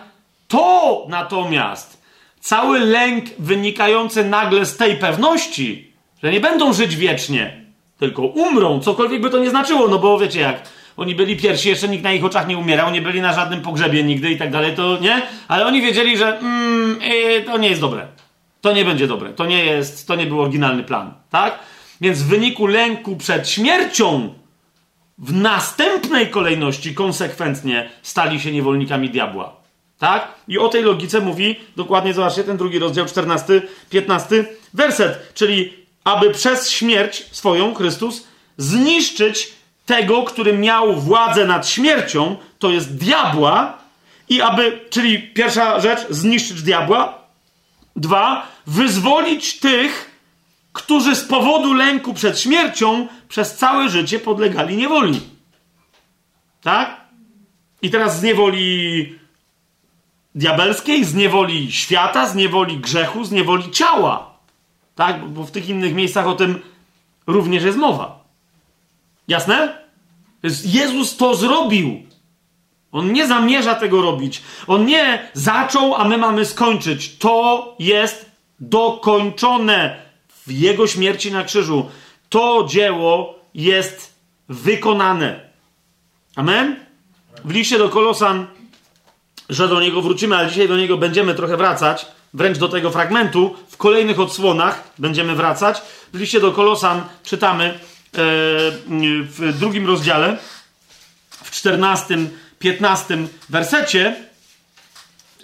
To 0.49 1.07
natomiast 1.09 2.03
cały 2.40 2.80
lęk 2.80 3.24
wynikający 3.38 4.24
nagle 4.24 4.66
z 4.66 4.76
tej 4.76 4.97
pewności, 4.97 5.92
że 6.22 6.32
nie 6.32 6.40
będą 6.40 6.72
żyć 6.72 6.97
wiecznie, 6.97 7.64
tylko 7.99 8.22
umrą, 8.22 8.80
cokolwiek 8.80 9.22
by 9.22 9.30
to 9.30 9.38
nie 9.38 9.51
znaczyło, 9.51 9.88
no 9.88 9.99
bo 9.99 10.18
wiecie 10.18 10.40
jak, 10.40 10.62
oni 10.97 11.14
byli 11.14 11.36
pierwsi, 11.36 11.68
jeszcze 11.68 11.88
nikt 11.88 12.05
na 12.05 12.12
ich 12.12 12.24
oczach 12.24 12.49
nie 12.49 12.59
umierał, 12.59 12.90
nie 12.90 13.03
byli 13.03 13.20
na 13.20 13.32
żadnym 13.32 13.62
pogrzebie 13.62 14.05
nigdy 14.05 14.30
i 14.30 14.36
tak 14.36 14.51
dalej, 14.51 14.74
to 14.74 14.99
nie? 15.01 15.22
Ale 15.49 15.66
oni 15.66 15.82
wiedzieli, 15.82 16.18
że 16.18 16.38
mm, 16.38 17.01
yy, 17.03 17.42
to 17.42 17.59
nie 17.59 17.68
jest 17.68 17.80
dobre. 17.80 18.07
To 18.61 18.72
nie 18.72 18.84
będzie 18.84 19.07
dobre. 19.07 19.32
To 19.32 19.47
nie 19.47 19.64
jest, 19.64 20.09
to 20.09 20.14
nie 20.14 20.26
był 20.26 20.40
oryginalny 20.40 20.82
plan, 20.82 21.14
tak? 21.30 21.59
Więc 22.01 22.22
w 22.22 22.26
wyniku 22.26 22.66
lęku 22.66 23.16
przed 23.16 23.49
śmiercią 23.51 24.34
w 25.18 25.32
następnej 25.32 26.30
kolejności 26.30 26.94
konsekwentnie 26.94 27.90
stali 28.03 28.40
się 28.40 28.53
niewolnikami 28.53 29.11
diabła. 29.11 29.57
Tak? 29.99 30.28
I 30.49 30.59
o 30.59 30.68
tej 30.68 30.82
logice 30.82 31.20
mówi 31.20 31.57
dokładnie, 31.76 32.14
zobaczcie, 32.14 32.44
ten 32.44 32.57
drugi 32.57 32.78
rozdział, 32.78 33.07
14, 33.07 33.62
15 33.90 34.44
werset. 34.74 35.32
Czyli, 35.34 35.72
aby 36.05 36.30
przez 36.30 36.70
śmierć 36.70 37.26
swoją, 37.32 37.74
Chrystus, 37.74 38.26
zniszczyć 38.57 39.53
tego, 39.86 40.22
który 40.22 40.53
miał 40.53 41.01
władzę 41.01 41.44
nad 41.44 41.68
śmiercią, 41.68 42.36
to 42.59 42.70
jest 42.70 42.97
diabła, 42.97 43.78
i 44.28 44.42
aby, 44.42 44.80
czyli 44.90 45.22
pierwsza 45.22 45.80
rzecz, 45.80 46.07
zniszczyć 46.11 46.62
diabła. 46.62 47.18
Dwa, 47.97 48.47
wyzwolić 48.66 49.59
tych, 49.61 50.11
którzy 50.76 51.16
z 51.16 51.24
powodu 51.24 51.74
lęku 51.74 52.14
przed 52.14 52.40
śmiercią 52.40 53.08
przez 53.28 53.56
całe 53.56 53.88
życie 53.88 54.18
podlegali 54.18 54.76
niewoli. 54.76 55.20
Tak? 56.62 57.00
I 57.82 57.90
teraz 57.90 58.20
z 58.20 58.22
niewoli 58.22 59.18
diabelskiej, 60.34 61.04
z 61.04 61.14
niewoli 61.14 61.72
świata, 61.72 62.26
z 62.26 62.34
niewoli 62.34 62.78
grzechu, 62.78 63.24
z 63.24 63.32
niewoli 63.32 63.70
ciała. 63.70 64.30
Tak? 64.94 65.28
Bo 65.28 65.44
w 65.44 65.50
tych 65.50 65.68
innych 65.68 65.94
miejscach 65.94 66.26
o 66.26 66.34
tym 66.34 66.62
również 67.26 67.64
jest 67.64 67.78
mowa. 67.78 68.24
Jasne? 69.28 69.78
Jezus 70.64 71.16
to 71.16 71.34
zrobił. 71.34 72.02
On 72.92 73.12
nie 73.12 73.26
zamierza 73.26 73.74
tego 73.74 74.02
robić. 74.02 74.42
On 74.66 74.86
nie 74.86 75.30
zaczął, 75.32 75.94
a 75.94 76.04
my 76.04 76.18
mamy 76.18 76.44
skończyć. 76.44 77.16
To 77.18 77.74
jest 77.78 78.30
dokończone 78.60 80.05
w 80.47 80.53
Jego 80.53 80.86
śmierci 80.86 81.32
na 81.32 81.44
krzyżu. 81.44 81.90
To 82.28 82.66
dzieło 82.68 83.38
jest 83.55 84.14
wykonane. 84.49 85.40
Amen? 86.36 86.76
W 87.44 87.51
liście 87.51 87.78
do 87.78 87.88
Kolosan, 87.88 88.47
że 89.49 89.68
do 89.68 89.80
niego 89.80 90.03
wrócimy, 90.03 90.36
ale 90.36 90.49
dzisiaj 90.49 90.68
do 90.68 90.76
niego 90.76 90.97
będziemy 90.97 91.34
trochę 91.34 91.57
wracać, 91.57 92.07
wręcz 92.34 92.59
do 92.59 92.68
tego 92.68 92.90
fragmentu, 92.90 93.55
w 93.68 93.76
kolejnych 93.76 94.20
odsłonach 94.20 94.90
będziemy 94.99 95.34
wracać. 95.34 95.82
W 96.12 96.18
liście 96.18 96.40
do 96.40 96.53
Kolosan 96.53 97.03
czytamy 97.24 97.64
e, 97.64 97.78
w 99.22 99.55
drugim 99.59 99.86
rozdziale, 99.86 100.38
w 101.30 101.51
czternastym, 101.51 102.30
piętnastym 102.59 103.28
wersecie, 103.49 104.25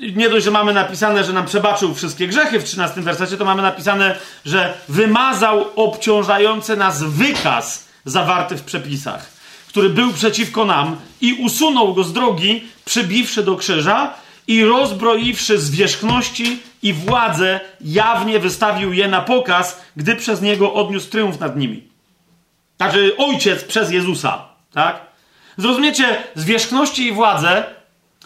nie 0.00 0.28
dość, 0.28 0.44
że 0.44 0.50
mamy 0.50 0.72
napisane, 0.72 1.24
że 1.24 1.32
nam 1.32 1.46
przebaczył 1.46 1.94
wszystkie 1.94 2.28
grzechy 2.28 2.60
w 2.60 2.64
13 2.64 3.00
wersecie, 3.00 3.36
to 3.36 3.44
mamy 3.44 3.62
napisane, 3.62 4.18
że 4.44 4.74
wymazał 4.88 5.66
obciążający 5.76 6.76
nas 6.76 7.02
wykaz 7.02 7.88
zawarty 8.04 8.56
w 8.56 8.62
przepisach, 8.62 9.30
który 9.68 9.90
był 9.90 10.12
przeciwko 10.12 10.64
nam 10.64 10.96
i 11.20 11.32
usunął 11.32 11.94
go 11.94 12.04
z 12.04 12.12
drogi, 12.12 12.64
przybiwszy 12.84 13.42
do 13.42 13.56
krzyża 13.56 14.14
i 14.46 14.64
rozbroiwszy 14.64 15.58
zwierzchności 15.58 16.60
i 16.82 16.92
władzę, 16.92 17.60
jawnie 17.80 18.38
wystawił 18.38 18.92
je 18.92 19.08
na 19.08 19.20
pokaz, 19.20 19.80
gdy 19.96 20.16
przez 20.16 20.42
niego 20.42 20.74
odniósł 20.74 21.10
triumf 21.10 21.40
nad 21.40 21.56
nimi. 21.56 21.88
Także 22.76 22.98
ojciec 23.16 23.64
przez 23.64 23.90
Jezusa, 23.90 24.44
tak? 24.72 25.00
Zrozumiecie, 25.56 26.22
zwierzchności 26.34 27.06
i 27.06 27.12
władzę 27.12 27.64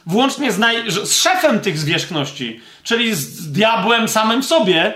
włącznie 0.06 0.52
z, 0.52 0.58
naj, 0.58 0.90
z 0.90 1.16
szefem 1.22 1.60
tych 1.60 1.78
zwierzchności, 1.78 2.60
czyli 2.82 3.14
z 3.14 3.52
diabłem 3.52 4.08
samym 4.08 4.42
sobie, 4.42 4.94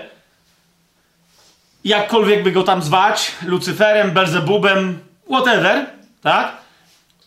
jakkolwiek 1.83 2.43
by 2.43 2.51
go 2.51 2.63
tam 2.63 2.81
zwać, 2.81 3.31
Lucyferem, 3.45 4.11
Belzebubem, 4.11 4.99
whatever, 5.29 5.85
tak? 6.21 6.57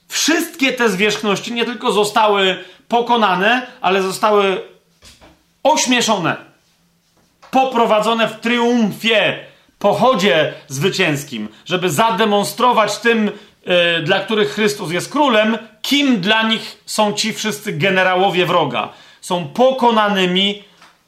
Wszystkie 0.09 0.73
te 0.73 0.89
zwierzchności 0.89 1.53
nie 1.53 1.65
tylko 1.65 1.93
zostały 1.93 2.65
pokonane, 2.89 3.67
ale 3.81 4.03
zostały 4.03 4.63
ośmieszone, 5.63 6.37
poprowadzone 7.51 8.29
w 8.29 8.41
triumfie, 8.41 9.39
pochodzie 9.79 10.53
zwycięskim, 10.69 11.49
żeby 11.65 11.91
zademonstrować 11.91 12.99
tym 12.99 13.31
E, 13.67 14.03
dla 14.03 14.21
których 14.21 14.51
Chrystus 14.51 14.93
jest 14.93 15.13
królem, 15.13 15.59
kim 15.85 16.21
dla 16.21 16.43
nich 16.43 16.83
są 16.87 17.13
ci 17.13 17.33
wszyscy 17.33 17.73
generałowie 17.73 18.47
wroga. 18.47 18.89
Są 19.21 19.49
pokonanymi 19.49 20.63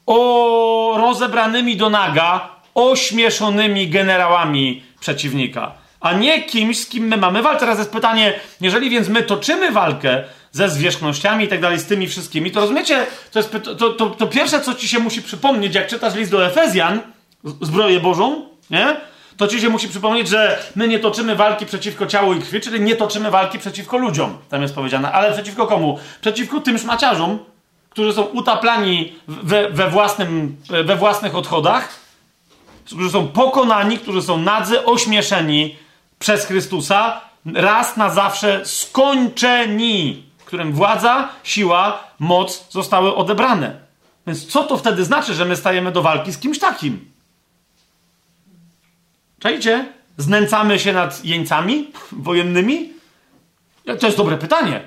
o 0.05 0.97
rozebranymi 0.97 1.77
do 1.77 1.89
naga, 1.89 2.49
ośmieszonymi 2.75 3.87
generałami 3.89 4.83
przeciwnika, 4.99 5.71
a 5.99 6.13
nie 6.13 6.43
kimś, 6.43 6.79
z 6.79 6.87
kim 6.87 7.07
my 7.07 7.17
mamy 7.17 7.41
walkę. 7.41 7.59
Teraz 7.59 7.77
jest 7.77 7.91
pytanie, 7.91 8.33
jeżeli 8.61 8.89
więc 8.89 9.09
my 9.09 9.23
toczymy 9.23 9.71
walkę 9.71 10.23
ze 10.51 10.69
zwierzchnościami 10.69 11.45
i 11.45 11.47
tak 11.47 11.61
dalej, 11.61 11.79
z 11.79 11.85
tymi 11.85 12.07
wszystkimi, 12.07 12.51
to 12.51 12.59
rozumiecie, 12.59 13.05
to, 13.31 13.39
jest, 13.39 13.57
to, 13.77 13.89
to, 13.89 14.09
to 14.09 14.27
pierwsze, 14.27 14.61
co 14.61 14.75
ci 14.75 14.87
się 14.87 14.99
musi 14.99 15.21
przypomnieć, 15.21 15.75
jak 15.75 15.87
czytasz 15.87 16.15
list 16.15 16.31
do 16.31 16.45
Efezjan, 16.45 16.99
zbroję 17.61 17.99
Bożą, 17.99 18.49
nie? 18.69 18.95
To 19.37 19.47
ci 19.47 19.61
się 19.61 19.69
musi 19.69 19.89
przypomnieć, 19.89 20.27
że 20.27 20.59
my 20.75 20.87
nie 20.87 20.99
toczymy 20.99 21.35
walki 21.35 21.65
przeciwko 21.65 22.05
ciału 22.05 22.33
i 22.33 22.39
krwi, 22.39 22.61
czyli 22.61 22.81
nie 22.81 22.95
toczymy 22.95 23.31
walki 23.31 23.59
przeciwko 23.59 23.97
ludziom, 23.97 24.37
tam 24.49 24.61
jest 24.61 24.75
powiedziane. 24.75 25.11
Ale 25.11 25.33
przeciwko 25.33 25.67
komu? 25.67 25.99
Przeciwko 26.21 26.61
tym 26.61 26.77
szmaciarzom, 26.77 27.39
którzy 27.89 28.13
są 28.13 28.21
utaplani 28.21 29.13
we, 29.27 29.69
we, 29.69 29.89
własnym, 29.89 30.57
we 30.85 30.95
własnych 30.95 31.35
odchodach, 31.35 31.99
którzy 32.85 33.09
są 33.09 33.27
pokonani, 33.27 33.97
którzy 33.97 34.21
są 34.21 34.37
nadzy, 34.37 34.85
ośmieszeni 34.85 35.75
przez 36.19 36.45
Chrystusa, 36.45 37.21
raz 37.53 37.97
na 37.97 38.09
zawsze 38.09 38.65
skończeni, 38.65 40.23
którym 40.45 40.73
władza, 40.73 41.29
siła, 41.43 42.03
moc 42.19 42.71
zostały 42.71 43.15
odebrane. 43.15 43.75
Więc 44.27 44.47
co 44.47 44.63
to 44.63 44.77
wtedy 44.77 45.05
znaczy, 45.05 45.33
że 45.33 45.45
my 45.45 45.55
stajemy 45.55 45.91
do 45.91 46.01
walki 46.01 46.31
z 46.31 46.37
kimś 46.37 46.59
takim? 46.59 47.16
Czajcie? 49.39 49.85
Znęcamy 50.17 50.79
się 50.79 50.93
nad 50.93 51.25
jeńcami 51.25 51.91
wojennymi? 52.11 52.89
To 53.99 54.05
jest 54.05 54.17
dobre 54.17 54.37
pytanie. 54.37 54.81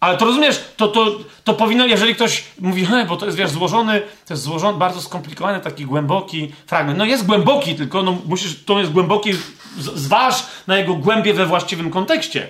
Ale 0.00 0.16
to 0.18 0.24
rozumiesz, 0.24 0.64
to, 0.76 0.88
to, 0.88 1.18
to 1.44 1.54
powinno, 1.54 1.86
jeżeli 1.86 2.14
ktoś 2.14 2.44
mówi, 2.60 2.86
he, 2.86 3.06
bo 3.06 3.16
to 3.16 3.26
jest, 3.26 3.38
wiesz, 3.38 3.50
złożony, 3.50 4.02
to 4.26 4.34
jest 4.34 4.42
złożony, 4.42 4.78
bardzo 4.78 5.02
skomplikowany, 5.02 5.60
taki 5.60 5.84
głęboki 5.84 6.52
fragment. 6.66 6.98
No 6.98 7.04
jest 7.04 7.26
głęboki, 7.26 7.74
tylko 7.74 8.02
no, 8.02 8.18
musisz, 8.26 8.64
to 8.64 8.80
jest 8.80 8.92
głęboki, 8.92 9.32
zważ 9.78 10.46
na 10.66 10.76
jego 10.76 10.94
głębie 10.94 11.34
we 11.34 11.46
właściwym 11.46 11.90
kontekście. 11.90 12.48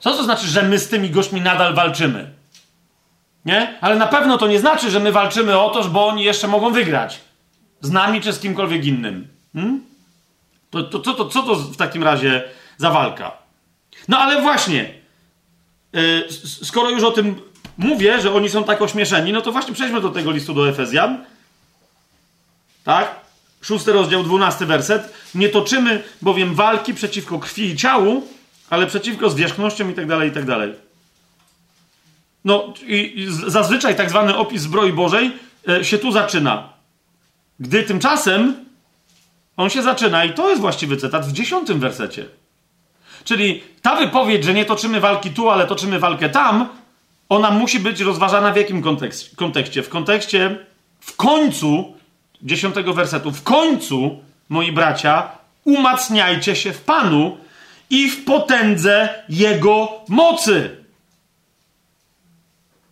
Co 0.00 0.16
to 0.16 0.24
znaczy, 0.24 0.46
że 0.46 0.62
my 0.62 0.78
z 0.78 0.88
tymi 0.88 1.10
gośćmi 1.10 1.40
nadal 1.40 1.74
walczymy? 1.74 2.32
Nie? 3.44 3.78
Ale 3.80 3.96
na 3.96 4.06
pewno 4.06 4.38
to 4.38 4.46
nie 4.46 4.58
znaczy, 4.58 4.90
że 4.90 5.00
my 5.00 5.12
walczymy 5.12 5.58
o 5.58 5.70
to, 5.70 5.84
bo 5.84 6.06
oni 6.06 6.24
jeszcze 6.24 6.48
mogą 6.48 6.72
wygrać. 6.72 7.20
Z 7.80 7.90
nami 7.90 8.20
czy 8.20 8.32
z 8.32 8.40
kimkolwiek 8.40 8.84
innym. 8.84 9.28
Hmm? 9.52 9.91
To, 10.72 10.82
to, 10.82 10.98
to, 10.98 11.14
to, 11.14 11.24
co 11.28 11.42
to 11.42 11.54
w 11.54 11.76
takim 11.76 12.02
razie 12.02 12.42
za 12.76 12.90
walka? 12.90 13.32
No 14.08 14.18
ale 14.18 14.42
właśnie, 14.42 14.94
yy, 15.92 16.26
skoro 16.64 16.90
już 16.90 17.02
o 17.02 17.10
tym 17.10 17.40
mówię, 17.78 18.20
że 18.20 18.34
oni 18.34 18.48
są 18.48 18.64
tak 18.64 18.82
ośmieszeni, 18.82 19.32
no 19.32 19.40
to 19.40 19.52
właśnie 19.52 19.74
przejdźmy 19.74 20.00
do 20.00 20.10
tego 20.10 20.30
listu 20.30 20.54
do 20.54 20.68
Efezjan. 20.68 21.24
Tak? 22.84 23.20
Szósty 23.62 23.92
rozdział, 23.92 24.22
dwunasty 24.22 24.66
werset. 24.66 25.14
Nie 25.34 25.48
toczymy 25.48 26.02
bowiem 26.22 26.54
walki 26.54 26.94
przeciwko 26.94 27.38
krwi 27.38 27.64
i 27.64 27.76
ciału, 27.76 28.28
ale 28.70 28.86
przeciwko 28.86 29.30
zwierzchnościom 29.30 29.90
i 29.90 29.94
tak 29.94 30.06
dalej, 30.06 30.30
i 30.30 30.32
tak 30.32 30.44
dalej. 30.44 30.74
No 32.44 32.74
i, 32.86 33.26
zazwyczaj 33.46 33.96
tak 33.96 34.10
zwany 34.10 34.36
opis 34.36 34.62
zbroi 34.62 34.92
Bożej 34.92 35.32
yy, 35.66 35.84
się 35.84 35.98
tu 35.98 36.12
zaczyna. 36.12 36.72
Gdy 37.60 37.82
tymczasem 37.82 38.64
on 39.56 39.70
się 39.70 39.82
zaczyna 39.82 40.24
i 40.24 40.34
to 40.34 40.48
jest 40.48 40.60
właściwy 40.60 40.96
cytat 40.96 41.26
w 41.26 41.32
dziesiątym 41.32 41.80
wersecie. 41.80 42.26
Czyli 43.24 43.62
ta 43.82 43.96
wypowiedź, 43.96 44.44
że 44.44 44.54
nie 44.54 44.64
toczymy 44.64 45.00
walki 45.00 45.30
tu, 45.30 45.50
ale 45.50 45.66
toczymy 45.66 45.98
walkę 45.98 46.28
tam, 46.28 46.68
ona 47.28 47.50
musi 47.50 47.80
być 47.80 48.00
rozważana 48.00 48.52
w 48.52 48.56
jakim 48.56 48.82
kontekście? 49.36 49.82
W 49.82 49.88
kontekście 49.88 50.56
w 51.00 51.16
końcu 51.16 51.94
dziesiątego 52.42 52.94
wersetu, 52.94 53.30
w 53.30 53.42
końcu, 53.42 54.20
moi 54.48 54.72
bracia, 54.72 55.28
umacniajcie 55.64 56.56
się 56.56 56.72
w 56.72 56.80
Panu 56.80 57.38
i 57.90 58.10
w 58.10 58.24
potędze 58.24 59.08
Jego 59.28 59.88
mocy. 60.08 60.76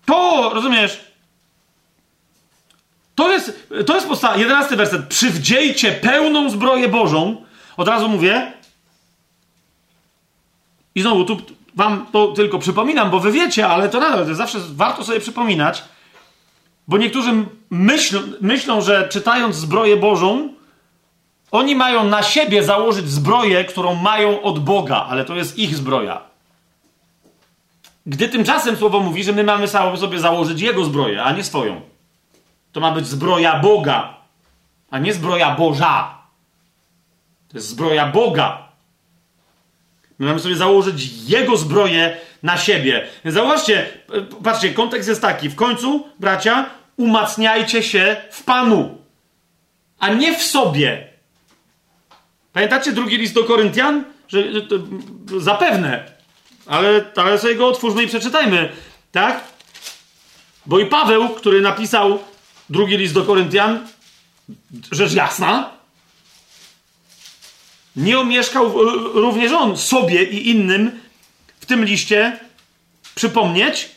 To, 0.07 0.51
rozumiesz, 0.55 1.10
to 3.21 3.33
jest, 3.33 3.69
to 3.87 3.95
jest 3.95 4.09
podstawa. 4.09 4.37
Jedenasty 4.37 4.77
werset. 4.77 5.07
Przywdziejcie 5.07 5.93
pełną 5.93 6.51
zbroję 6.51 6.89
Bożą. 6.89 7.45
Od 7.77 7.89
razu 7.89 8.09
mówię. 8.09 8.53
I 10.95 11.03
znowu, 11.03 11.25
tu 11.25 11.37
wam 11.75 12.07
to 12.13 12.29
tylko 12.29 12.59
przypominam, 12.59 13.11
bo 13.11 13.21
wy 13.21 13.33
wiecie, 13.33 13.69
ale 13.69 13.89
to 13.89 14.01
nadal 14.01 14.35
zawsze 14.35 14.59
warto 14.73 15.05
sobie 15.05 15.21
przypominać. 15.21 15.85
Bo 16.89 16.99
niektórzy 16.99 17.33
myśl, 17.71 18.21
myślą, 18.41 18.81
że 18.81 19.09
czytając 19.09 19.57
zbroję 19.57 19.97
Bożą, 19.97 20.49
oni 21.51 21.77
mają 21.77 22.05
na 22.05 22.23
siebie 22.23 22.63
założyć 22.63 23.09
zbroję, 23.09 23.65
którą 23.65 23.95
mają 23.95 24.43
od 24.43 24.59
Boga, 24.59 25.07
ale 25.11 25.25
to 25.25 25.37
jest 25.37 25.59
ich 25.59 25.77
zbroja. 25.77 26.21
Gdy 28.07 28.29
tymczasem 28.29 28.77
słowo 28.77 29.01
mówi, 29.01 29.25
że 29.25 29.33
my 29.33 29.45
mamy 29.45 29.69
sobie 29.69 30.19
założyć 30.19 30.61
jego 30.61 30.85
zbroję, 30.85 31.23
a 31.23 31.33
nie 31.33 31.45
swoją. 31.45 31.90
To 32.73 32.81
ma 32.81 32.93
być 32.93 33.07
zbroja 33.07 33.59
Boga, 33.59 34.15
a 34.91 34.99
nie 34.99 35.15
zbroja 35.15 35.55
Boża. 35.55 36.19
To 37.49 37.57
jest 37.57 37.69
zbroja 37.69 38.07
Boga. 38.07 38.69
My 40.19 40.27
mamy 40.27 40.41
sobie 40.41 40.57
założyć 40.57 41.13
Jego 41.29 41.57
zbroję 41.57 42.17
na 42.43 42.57
siebie. 42.57 43.07
Zauważcie, 43.25 43.87
patrzcie, 44.45 44.75
kontekst 44.75 45.09
jest 45.09 45.23
taki. 45.23 45.49
W 45.49 45.55
końcu, 45.55 46.09
bracia, 46.19 46.71
umacniajcie 46.97 47.83
się 47.83 48.17
w 48.31 48.45
Panu, 48.45 48.99
a 49.99 50.09
nie 50.09 50.39
w 50.39 50.43
sobie. 50.43 51.09
Pamiętacie 52.53 52.93
drugi 52.93 53.17
list 53.17 53.35
do 53.35 53.45
Koryntian? 53.45 54.05
Że, 54.29 54.53
że 54.53 54.63
to, 54.63 54.77
zapewne, 55.41 56.05
ale, 56.67 57.05
ale 57.17 57.39
sobie 57.39 57.55
go 57.55 57.69
otwórzmy 57.69 58.03
i 58.03 58.09
przeczytajmy, 58.09 58.69
tak? 59.13 59.45
Bo 60.67 60.79
i 60.79 60.87
Paweł, 60.87 61.29
który 61.29 61.61
napisał 61.61 62.19
Drugi 62.71 62.97
list 62.97 63.15
do 63.15 63.25
Koryntian, 63.25 63.87
rzecz 64.93 65.13
jasna. 65.13 65.71
Nie 67.97 68.19
omieszkał 68.19 68.73
również 69.15 69.53
on 69.53 69.77
sobie 69.77 70.25
i 70.25 70.51
innym 70.51 71.01
w 71.61 71.67
tym 71.67 71.85
liście 71.85 72.41
przypomnieć, 73.15 73.91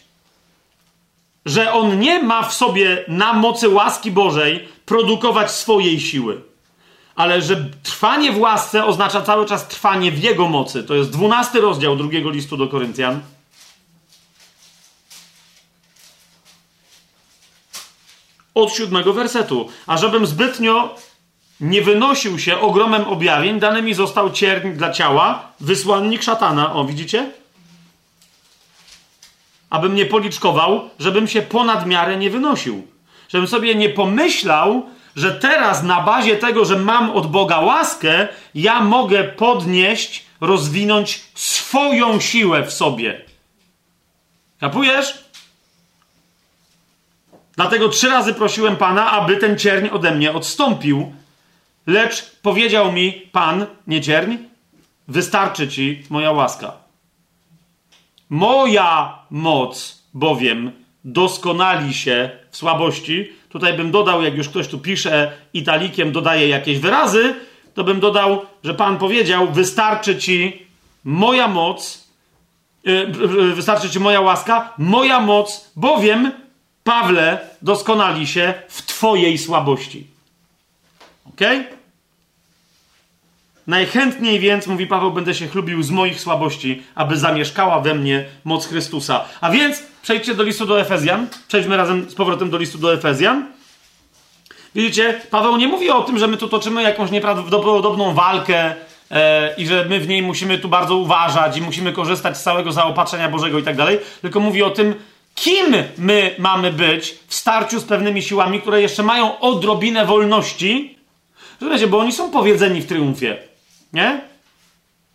że 1.46 1.74
on 1.74 2.00
nie 2.00 2.24
ma 2.24 2.44
w 2.44 2.54
sobie 2.54 3.06
na 3.08 3.34
mocy 3.34 3.70
łaski 3.70 4.12
Bożej 4.12 4.68
produkować 4.86 5.52
swojej 5.52 6.00
siły, 6.00 6.42
ale 7.16 7.42
że 7.42 7.70
trwanie 7.84 8.32
w 8.32 8.40
łasce 8.40 8.86
oznacza 8.86 9.22
cały 9.22 9.46
czas 9.46 9.68
trwanie 9.68 10.12
w 10.12 10.24
jego 10.24 10.48
mocy. 10.50 10.84
To 10.84 10.96
jest 10.96 11.10
dwunasty 11.10 11.62
rozdział 11.62 11.96
drugiego 11.96 12.30
listu 12.30 12.58
do 12.58 12.68
Koryntian. 12.68 13.22
Od 18.56 18.74
siódmego 18.74 19.14
wersetu. 19.14 19.70
A 19.88 19.98
żebym 19.98 20.26
zbytnio 20.26 20.96
nie 21.60 21.82
wynosił 21.82 22.40
się 22.40 22.60
ogromem 22.60 23.04
objawień, 23.04 23.60
dany 23.60 23.82
mi 23.82 23.94
został 23.94 24.32
cierń 24.32 24.72
dla 24.72 24.92
ciała, 24.92 25.52
wysłannik 25.60 26.24
szatana. 26.24 26.74
O, 26.74 26.86
widzicie? 26.86 27.32
Abym 29.70 29.96
nie 29.96 30.06
policzkował, 30.06 30.90
żebym 31.00 31.28
się 31.28 31.42
ponad 31.42 31.86
miarę 31.86 32.18
nie 32.18 32.30
wynosił. 32.30 32.88
Żebym 33.30 33.48
sobie 33.48 33.76
nie 33.76 33.90
pomyślał, 33.90 34.86
że 35.16 35.32
teraz 35.32 35.84
na 35.84 36.02
bazie 36.02 36.38
tego, 36.38 36.66
że 36.66 36.80
mam 36.80 37.12
od 37.12 37.32
Boga 37.32 37.60
łaskę, 37.60 38.28
ja 38.56 38.80
mogę 38.80 39.24
podnieść, 39.24 40.26
rozwinąć 40.42 41.24
swoją 41.36 42.20
siłę 42.20 42.66
w 42.66 42.74
sobie. 42.74 43.22
Kapujesz? 44.60 45.23
Dlatego 47.56 47.90
trzy 47.90 48.10
razy 48.10 48.34
prosiłem 48.34 48.76
Pana, 48.76 49.12
aby 49.12 49.38
ten 49.38 49.58
cierń 49.58 49.88
ode 49.92 50.16
mnie 50.16 50.34
odstąpił. 50.34 51.14
Lecz 51.88 52.32
powiedział 52.42 52.92
mi 52.92 53.12
Pan, 53.12 53.66
nie 53.88 54.02
cierń, 54.02 54.36
wystarczy 55.08 55.68
ci 55.68 56.04
moja 56.10 56.32
łaska. 56.32 56.74
Moja 58.30 59.20
moc 59.30 60.04
bowiem 60.14 60.72
doskonali 61.04 61.94
się 61.94 62.30
w 62.52 62.58
słabości. 62.58 63.32
Tutaj 63.50 63.74
bym 63.74 63.92
dodał, 63.92 64.24
jak 64.24 64.36
już 64.36 64.50
ktoś 64.50 64.68
tu 64.68 64.80
pisze 64.80 65.32
italikiem, 65.54 66.12
dodaje 66.12 66.48
jakieś 66.48 66.80
wyrazy, 66.80 67.36
to 67.74 67.84
bym 67.84 68.00
dodał, 68.00 68.46
że 68.64 68.74
Pan 68.74 68.98
powiedział: 68.98 69.52
Wystarczy 69.52 70.18
ci 70.18 70.66
moja 71.04 71.48
moc, 71.48 72.08
yy, 72.84 73.08
wystarczy 73.56 73.90
ci 73.90 74.00
moja 74.00 74.22
łaska, 74.22 74.74
moja 74.78 75.20
moc, 75.20 75.72
bowiem 75.76 76.32
Pawle, 76.84 77.40
doskonali 77.62 78.28
się 78.28 78.54
w 78.70 78.82
Twojej 78.82 79.38
słabości. 79.38 80.08
Ok? 81.26 81.42
Najchętniej 83.68 84.40
więc, 84.40 84.68
mówi 84.68 84.88
Paweł, 84.88 85.12
będę 85.12 85.34
się 85.34 85.48
chlubił 85.48 85.84
z 85.84 85.90
moich 85.90 86.20
słabości, 86.20 86.84
aby 86.96 87.18
zamieszkała 87.18 87.80
we 87.80 87.96
mnie 87.96 88.26
moc 88.44 88.68
Chrystusa. 88.68 89.26
A 89.42 89.52
więc 89.52 89.84
przejdźcie 90.02 90.36
do 90.36 90.44
listu 90.44 90.66
do 90.66 90.82
Efezjan. 90.82 91.28
Przejdźmy 91.48 91.78
razem 91.78 92.10
z 92.10 92.16
powrotem 92.16 92.50
do 92.50 92.58
listu 92.58 92.78
do 92.78 92.94
Efezjan. 92.94 93.46
Widzicie, 94.76 95.22
Paweł 95.30 95.58
nie 95.58 95.68
mówi 95.68 95.90
o 95.90 96.02
tym, 96.02 96.20
że 96.20 96.28
my 96.28 96.38
tu 96.38 96.48
toczymy 96.48 96.84
jakąś 96.84 97.12
nieprawdopodobną 97.12 98.14
walkę 98.14 98.76
e, 99.12 99.56
i 99.58 99.68
że 99.68 99.86
my 99.86 100.00
w 100.00 100.08
niej 100.08 100.22
musimy 100.22 100.58
tu 100.58 100.70
bardzo 100.70 100.96
uważać 100.96 101.58
i 101.58 101.62
musimy 101.62 101.94
korzystać 101.94 102.38
z 102.38 102.44
całego 102.44 102.72
zaopatrzenia 102.72 103.30
Bożego 103.30 103.60
i 103.60 103.64
tak 103.64 103.76
dalej, 103.76 104.00
tylko 104.22 104.40
mówi 104.40 104.64
o 104.64 104.70
tym, 104.70 104.96
kim 105.36 105.76
my 105.98 106.36
mamy 106.40 106.72
być 106.72 107.16
w 107.28 107.36
starciu 107.36 107.80
z 107.80 107.84
pewnymi 107.84 108.22
siłami, 108.22 108.62
które 108.62 108.82
jeszcze 108.82 109.04
mają 109.04 109.40
odrobinę 109.40 110.06
wolności. 110.06 110.98
Rozumiecie, 111.62 111.88
bo 111.88 112.00
oni 112.00 112.12
są 112.12 112.32
powiedzeni 112.32 112.82
w 112.82 112.86
triumfie. 112.86 113.38
Nie? 113.94 114.22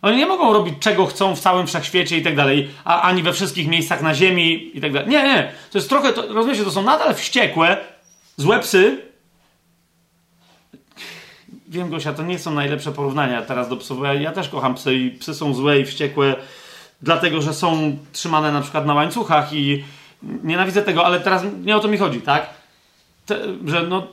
Oni 0.01 0.17
nie 0.17 0.25
mogą 0.25 0.53
robić 0.53 0.75
czego 0.79 1.05
chcą 1.05 1.35
w 1.35 1.39
całym 1.39 1.67
wszechświecie 1.67 2.17
i 2.17 2.21
tak 2.21 2.35
dalej, 2.35 2.69
a 2.85 3.01
ani 3.01 3.23
we 3.23 3.33
wszystkich 3.33 3.67
miejscach 3.67 4.01
na 4.01 4.15
ziemi 4.15 4.71
i 4.77 4.81
tak 4.81 4.93
dalej. 4.93 5.09
Nie, 5.09 5.23
nie. 5.23 5.51
To 5.71 5.77
jest 5.77 5.89
trochę, 5.89 6.13
to, 6.13 6.33
rozumiecie, 6.33 6.63
to 6.63 6.71
są 6.71 6.83
nadal 6.83 7.15
wściekłe, 7.15 7.77
złe 8.37 8.59
psy. 8.59 9.01
Wiem, 11.67 11.89
Gosia, 11.89 12.13
to 12.13 12.23
nie 12.23 12.39
są 12.39 12.53
najlepsze 12.53 12.91
porównania 12.91 13.41
teraz 13.41 13.69
do 13.69 13.77
psów. 13.77 14.03
Ja, 14.03 14.13
ja 14.13 14.31
też 14.31 14.49
kocham 14.49 14.75
psy 14.75 14.95
i 14.95 15.11
psy 15.11 15.33
są 15.33 15.53
złe 15.53 15.79
i 15.79 15.85
wściekłe, 15.85 16.35
dlatego 17.01 17.41
że 17.41 17.53
są 17.53 17.97
trzymane 18.13 18.51
na 18.51 18.61
przykład 18.61 18.85
na 18.85 18.93
łańcuchach 18.93 19.53
i 19.53 19.83
nienawidzę 20.23 20.81
tego, 20.81 21.05
ale 21.05 21.19
teraz 21.19 21.43
nie 21.63 21.75
o 21.75 21.79
to 21.79 21.87
mi 21.87 21.97
chodzi, 21.97 22.21
tak? 22.21 22.49
Te, 23.25 23.37
że 23.65 23.83
no, 23.83 24.07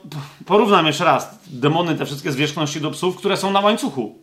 porównam 0.45 0.85
jeszcze 0.85 1.03
raz 1.03 1.39
demony, 1.47 1.95
te 1.95 2.05
wszystkie 2.05 2.31
zwierzchności 2.31 2.81
do 2.81 2.91
psów, 2.91 3.17
które 3.17 3.37
są 3.37 3.51
na 3.51 3.59
łańcuchu. 3.59 4.15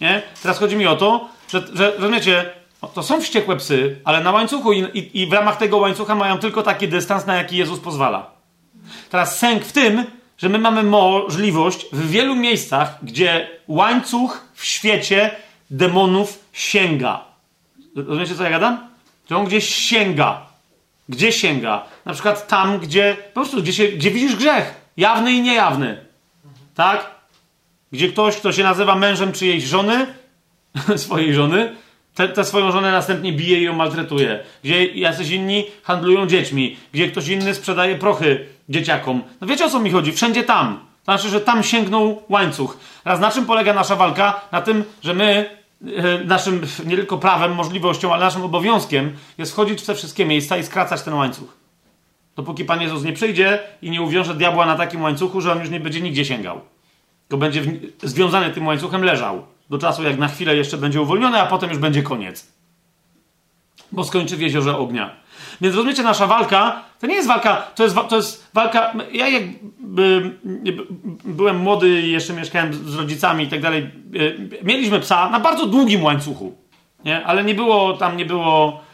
Nie? 0.00 0.22
Teraz 0.42 0.58
chodzi 0.58 0.76
mi 0.76 0.86
o 0.86 0.96
to, 0.96 1.28
że, 1.48 1.66
że 1.74 1.92
rozumiecie, 1.96 2.50
to 2.94 3.02
są 3.02 3.20
wściekłe 3.20 3.56
psy, 3.56 4.00
ale 4.04 4.20
na 4.20 4.32
łańcuchu 4.32 4.72
i, 4.72 4.80
i, 4.80 5.22
i 5.22 5.26
w 5.26 5.32
ramach 5.32 5.56
tego 5.56 5.76
łańcucha 5.76 6.14
mają 6.14 6.38
tylko 6.38 6.62
taki 6.62 6.88
dystans, 6.88 7.26
na 7.26 7.36
jaki 7.36 7.56
Jezus 7.56 7.80
pozwala. 7.80 8.30
Teraz 9.10 9.38
sęk 9.38 9.64
w 9.64 9.72
tym, 9.72 10.04
że 10.38 10.48
my 10.48 10.58
mamy 10.58 10.82
możliwość 10.82 11.86
w 11.92 12.10
wielu 12.10 12.34
miejscach, 12.34 12.98
gdzie 13.02 13.48
łańcuch 13.68 14.48
w 14.54 14.64
świecie 14.64 15.30
demonów 15.70 16.44
sięga. 16.52 17.24
Rozumiecie, 17.96 18.34
co 18.34 18.44
ja 18.44 18.50
gadam? 18.50 18.88
Że 19.30 19.36
on 19.36 19.44
gdzieś 19.44 19.74
sięga. 19.74 20.45
Gdzie 21.08 21.32
sięga? 21.32 21.84
Na 22.04 22.12
przykład 22.12 22.48
tam, 22.48 22.78
gdzie 22.78 23.16
po 23.34 23.40
prostu, 23.40 23.62
gdzie, 23.62 23.72
się, 23.72 23.88
gdzie 23.88 24.10
widzisz 24.10 24.36
grzech. 24.36 24.74
Jawny 24.96 25.32
i 25.32 25.42
niejawny. 25.42 26.04
Tak? 26.74 27.10
Gdzie 27.92 28.08
ktoś, 28.08 28.36
kto 28.36 28.52
się 28.52 28.62
nazywa 28.62 28.94
mężem 28.94 29.32
czyjejś 29.32 29.64
żony, 29.64 30.06
swojej 30.96 31.34
żony, 31.34 31.76
tę 32.34 32.44
swoją 32.44 32.72
żonę 32.72 32.92
następnie 32.92 33.32
bije 33.32 33.58
i 33.58 33.62
ją 33.62 33.72
maltretuje. 33.72 34.44
Gdzie 34.64 34.86
jacyś 34.86 35.30
inni 35.30 35.64
handlują 35.82 36.26
dziećmi. 36.26 36.76
Gdzie 36.92 37.08
ktoś 37.08 37.28
inny 37.28 37.54
sprzedaje 37.54 37.98
prochy 37.98 38.46
dzieciakom. 38.68 39.22
No 39.40 39.46
wiecie 39.46 39.64
o 39.64 39.70
co 39.70 39.80
mi 39.80 39.90
chodzi? 39.90 40.12
Wszędzie 40.12 40.44
tam. 40.44 40.78
To 40.78 41.12
znaczy, 41.12 41.28
że 41.28 41.40
tam 41.40 41.62
sięgnął 41.62 42.22
łańcuch. 42.28 42.78
Raz 43.04 43.20
na 43.20 43.30
czym 43.30 43.46
polega 43.46 43.74
nasza 43.74 43.96
walka? 43.96 44.40
Na 44.52 44.62
tym, 44.62 44.84
że 45.02 45.14
my 45.14 45.56
naszym 46.24 46.60
nie 46.86 46.96
tylko 46.96 47.18
prawem, 47.18 47.54
możliwością, 47.54 48.14
ale 48.14 48.24
naszym 48.24 48.42
obowiązkiem 48.42 49.12
jest 49.38 49.52
wchodzić 49.52 49.82
w 49.82 49.86
te 49.86 49.94
wszystkie 49.94 50.26
miejsca 50.26 50.56
i 50.56 50.64
skracać 50.64 51.02
ten 51.02 51.14
łańcuch. 51.14 51.56
Dopóki 52.36 52.64
Pan 52.64 52.80
Jezus 52.82 53.04
nie 53.04 53.12
przyjdzie 53.12 53.58
i 53.82 53.90
nie 53.90 54.02
uwiąże 54.02 54.34
diabła 54.34 54.66
na 54.66 54.76
takim 54.76 55.02
łańcuchu, 55.02 55.40
że 55.40 55.52
on 55.52 55.60
już 55.60 55.70
nie 55.70 55.80
będzie 55.80 56.00
nigdzie 56.00 56.24
sięgał. 56.24 56.60
To 57.28 57.36
będzie 57.36 57.62
w, 57.62 57.68
związany 58.02 58.50
tym 58.50 58.66
łańcuchem 58.66 59.02
leżał. 59.02 59.46
Do 59.70 59.78
czasu, 59.78 60.02
jak 60.02 60.18
na 60.18 60.28
chwilę 60.28 60.56
jeszcze 60.56 60.78
będzie 60.78 61.00
uwolniony, 61.00 61.40
a 61.40 61.46
potem 61.46 61.70
już 61.70 61.78
będzie 61.78 62.02
koniec. 62.02 62.52
Bo 63.92 64.04
skończy 64.04 64.36
w 64.36 64.40
jeziorze 64.40 64.78
ognia. 64.78 65.16
Więc 65.60 65.74
rozumiecie, 65.74 66.02
nasza 66.02 66.26
walka 66.26 66.82
to 67.00 67.06
nie 67.06 67.14
jest 67.14 67.28
walka, 67.28 67.56
to 67.56 67.84
jest, 67.84 67.96
to 68.08 68.16
jest 68.16 68.50
walka. 68.54 68.92
Ja 69.12 69.28
jak 69.28 69.42
by, 69.78 70.38
byłem 71.24 71.58
młody 71.58 72.00
i 72.00 72.10
jeszcze 72.10 72.32
mieszkałem 72.32 72.74
z 72.74 72.94
rodzicami 72.94 73.44
i 73.44 73.48
tak 73.48 73.60
dalej, 73.60 73.82
e, 73.82 74.64
mieliśmy 74.64 75.00
psa 75.00 75.30
na 75.30 75.40
bardzo 75.40 75.66
długim 75.66 76.02
łańcuchu. 76.02 76.56
Nie? 77.04 77.26
Ale 77.26 77.44
nie 77.44 77.54
było, 77.54 77.92
tam 77.92 78.16
nie 78.16 78.26
było 78.26 78.86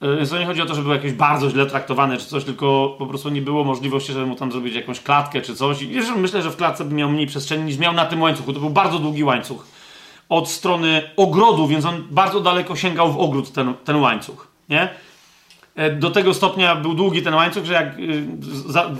więc 0.00 0.30
to 0.30 0.38
nie 0.38 0.46
chodzi 0.46 0.62
o 0.62 0.66
to, 0.66 0.74
że 0.74 0.82
był 0.82 0.92
jakiś 0.92 1.12
bardzo 1.12 1.50
źle 1.50 1.66
traktowany 1.66 2.18
czy 2.18 2.26
coś, 2.26 2.44
tylko 2.44 2.96
po 2.98 3.06
prostu 3.06 3.28
nie 3.28 3.42
było 3.42 3.64
możliwości, 3.64 4.12
żeby 4.12 4.26
mu 4.26 4.36
tam 4.36 4.52
zrobić 4.52 4.74
jakąś 4.74 5.00
klatkę 5.00 5.40
czy 5.40 5.54
coś. 5.54 5.82
I 5.82 6.00
myślę, 6.16 6.42
że 6.42 6.50
w 6.50 6.56
klatce 6.56 6.84
by 6.84 6.94
miał 6.94 7.08
mniej 7.08 7.26
przestrzeni 7.26 7.64
niż 7.64 7.78
miał 7.78 7.92
na 7.92 8.06
tym 8.06 8.22
łańcuchu. 8.22 8.52
To 8.52 8.60
był 8.60 8.70
bardzo 8.70 8.98
długi 8.98 9.24
łańcuch. 9.24 9.66
Od 10.28 10.48
strony 10.48 11.10
ogrodu, 11.16 11.66
więc 11.66 11.84
on 11.84 12.04
bardzo 12.10 12.40
daleko 12.40 12.76
sięgał 12.76 13.12
w 13.12 13.18
ogród 13.18 13.52
ten, 13.52 13.74
ten 13.84 13.96
łańcuch. 13.96 14.48
Nie? 14.68 14.88
E, 15.76 15.90
do 15.90 16.10
tego 16.10 16.34
stopnia 16.34 16.76
był 16.76 16.94
długi 16.94 17.22
ten 17.22 17.34
łańcuch, 17.34 17.64
że 17.64 17.72
jak 17.72 17.98
y, 17.98 18.24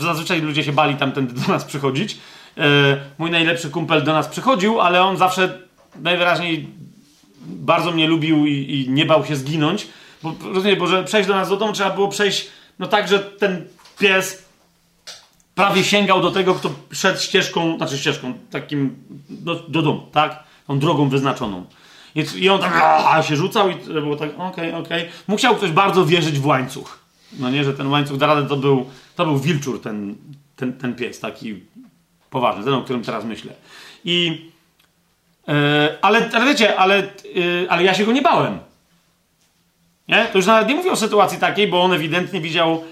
zazwyczaj 0.00 0.40
ludzie 0.40 0.64
się 0.64 0.72
bali 0.72 0.94
tamtędy 0.94 1.40
do 1.40 1.52
nas 1.52 1.64
przychodzić. 1.64 2.18
E, 2.58 2.96
mój 3.18 3.30
najlepszy 3.30 3.70
kumpel 3.70 4.04
do 4.04 4.12
nas 4.12 4.28
przychodził, 4.28 4.80
ale 4.80 5.02
on 5.02 5.16
zawsze 5.16 5.58
najwyraźniej 6.02 6.68
bardzo 7.46 7.92
mnie 7.92 8.06
lubił 8.06 8.46
i, 8.46 8.52
i 8.52 8.90
nie 8.90 9.04
bał 9.04 9.24
się 9.24 9.36
zginąć 9.36 9.86
bo, 10.22 10.34
rozumiem, 10.52 10.78
bo 10.78 10.86
że 10.86 11.04
przejść 11.04 11.28
do 11.28 11.34
nas 11.34 11.48
do 11.48 11.56
domu 11.56 11.72
trzeba 11.72 11.90
było 11.90 12.08
przejść, 12.08 12.48
no 12.78 12.86
tak, 12.86 13.08
że 13.08 13.18
ten 13.18 13.68
pies 13.98 14.44
prawie 15.54 15.84
sięgał 15.84 16.22
do 16.22 16.30
tego, 16.30 16.54
kto 16.54 16.70
szedł 16.92 17.20
ścieżką, 17.20 17.76
znaczy 17.76 17.98
ścieżką, 17.98 18.34
takim 18.50 18.96
do, 19.28 19.54
do 19.54 19.82
domu, 19.82 20.06
tak? 20.12 20.44
Tą 20.66 20.78
drogą 20.78 21.08
wyznaczoną. 21.08 21.64
I, 22.16 22.48
on 22.48 22.60
tak 22.60 22.72
a, 23.06 23.22
się 23.22 23.36
rzucał 23.36 23.70
i 23.70 23.74
było 23.74 24.16
tak, 24.16 24.30
okej, 24.30 24.46
okay, 24.48 24.76
okej. 24.76 25.02
Okay. 25.02 25.12
Musiał 25.26 25.56
ktoś 25.56 25.70
bardzo 25.70 26.06
wierzyć 26.06 26.38
w 26.38 26.46
łańcuch. 26.46 26.98
No 27.38 27.50
nie, 27.50 27.64
że 27.64 27.74
ten 27.74 27.86
łańcuch 27.86 28.16
da 28.16 28.26
radę, 28.26 28.48
to 28.48 28.56
był, 28.56 28.86
to 29.16 29.24
był 29.24 29.38
wilczur, 29.38 29.82
ten, 29.82 30.14
ten, 30.56 30.72
ten 30.72 30.94
pies, 30.94 31.20
taki 31.20 31.60
poważny, 32.30 32.64
ten, 32.64 32.74
o 32.74 32.82
którym 32.82 33.02
teraz 33.02 33.24
myślę. 33.24 33.52
I, 34.04 34.44
yy, 35.48 35.54
ale, 36.02 36.30
ale 36.32 36.44
wiecie, 36.44 36.78
ale, 36.78 37.02
yy, 37.34 37.66
ale 37.68 37.84
ja 37.84 37.94
się 37.94 38.04
go 38.04 38.12
nie 38.12 38.22
bałem. 38.22 38.58
Nie? 40.08 40.24
To 40.24 40.38
już 40.38 40.46
nawet 40.46 40.68
nie 40.68 40.74
mówię 40.74 40.92
o 40.92 40.96
sytuacji 40.96 41.38
takiej, 41.38 41.68
bo 41.68 41.82
on 41.82 41.92
ewidentnie 41.92 42.40
widział, 42.40 42.84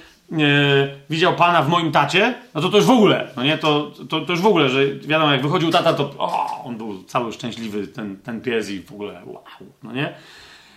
widział 1.11 1.35
pana 1.35 1.63
w 1.63 1.69
moim 1.69 1.93
tacie, 1.93 2.35
no 2.55 2.61
to 2.61 2.69
to 2.69 2.77
już 2.77 2.87
w 2.87 2.91
ogóle, 2.91 3.29
no 3.37 3.45
nie, 3.45 3.59
to, 3.59 3.91
to, 4.09 4.21
to 4.21 4.33
już 4.33 4.41
w 4.41 4.47
ogóle, 4.47 4.69
że 4.69 4.87
wiadomo, 4.87 5.33
jak 5.33 5.43
wychodził 5.43 5.71
tata, 5.71 5.93
to 5.93 6.15
o, 6.19 6.63
on 6.65 6.77
był 6.77 7.05
cały 7.05 7.33
szczęśliwy, 7.33 7.87
ten, 7.87 8.17
ten 8.17 8.41
pies 8.41 8.71
i 8.71 8.81
w 8.81 8.93
ogóle 8.93 9.23
wow, 9.27 9.43
no 9.83 9.93
nie. 9.93 10.15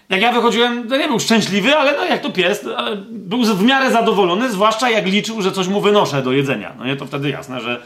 Jak 0.10 0.22
ja 0.22 0.32
wychodziłem, 0.32 0.90
to 0.90 0.98
nie 0.98 1.08
był 1.08 1.20
szczęśliwy, 1.20 1.76
ale 1.76 1.98
no 1.98 2.06
jak 2.06 2.22
to 2.22 2.30
pies, 2.30 2.66
był 3.10 3.44
w 3.44 3.64
miarę 3.64 3.92
zadowolony, 3.92 4.52
zwłaszcza 4.52 4.90
jak 4.90 5.06
liczył, 5.06 5.42
że 5.42 5.52
coś 5.52 5.68
mu 5.68 5.82
wynoszę 5.82 6.22
do 6.22 6.32
jedzenia, 6.32 6.74
no 6.78 6.86
nie, 6.86 6.96
to 6.96 7.06
wtedy 7.06 7.30
jasne, 7.30 7.62
że 7.62 7.82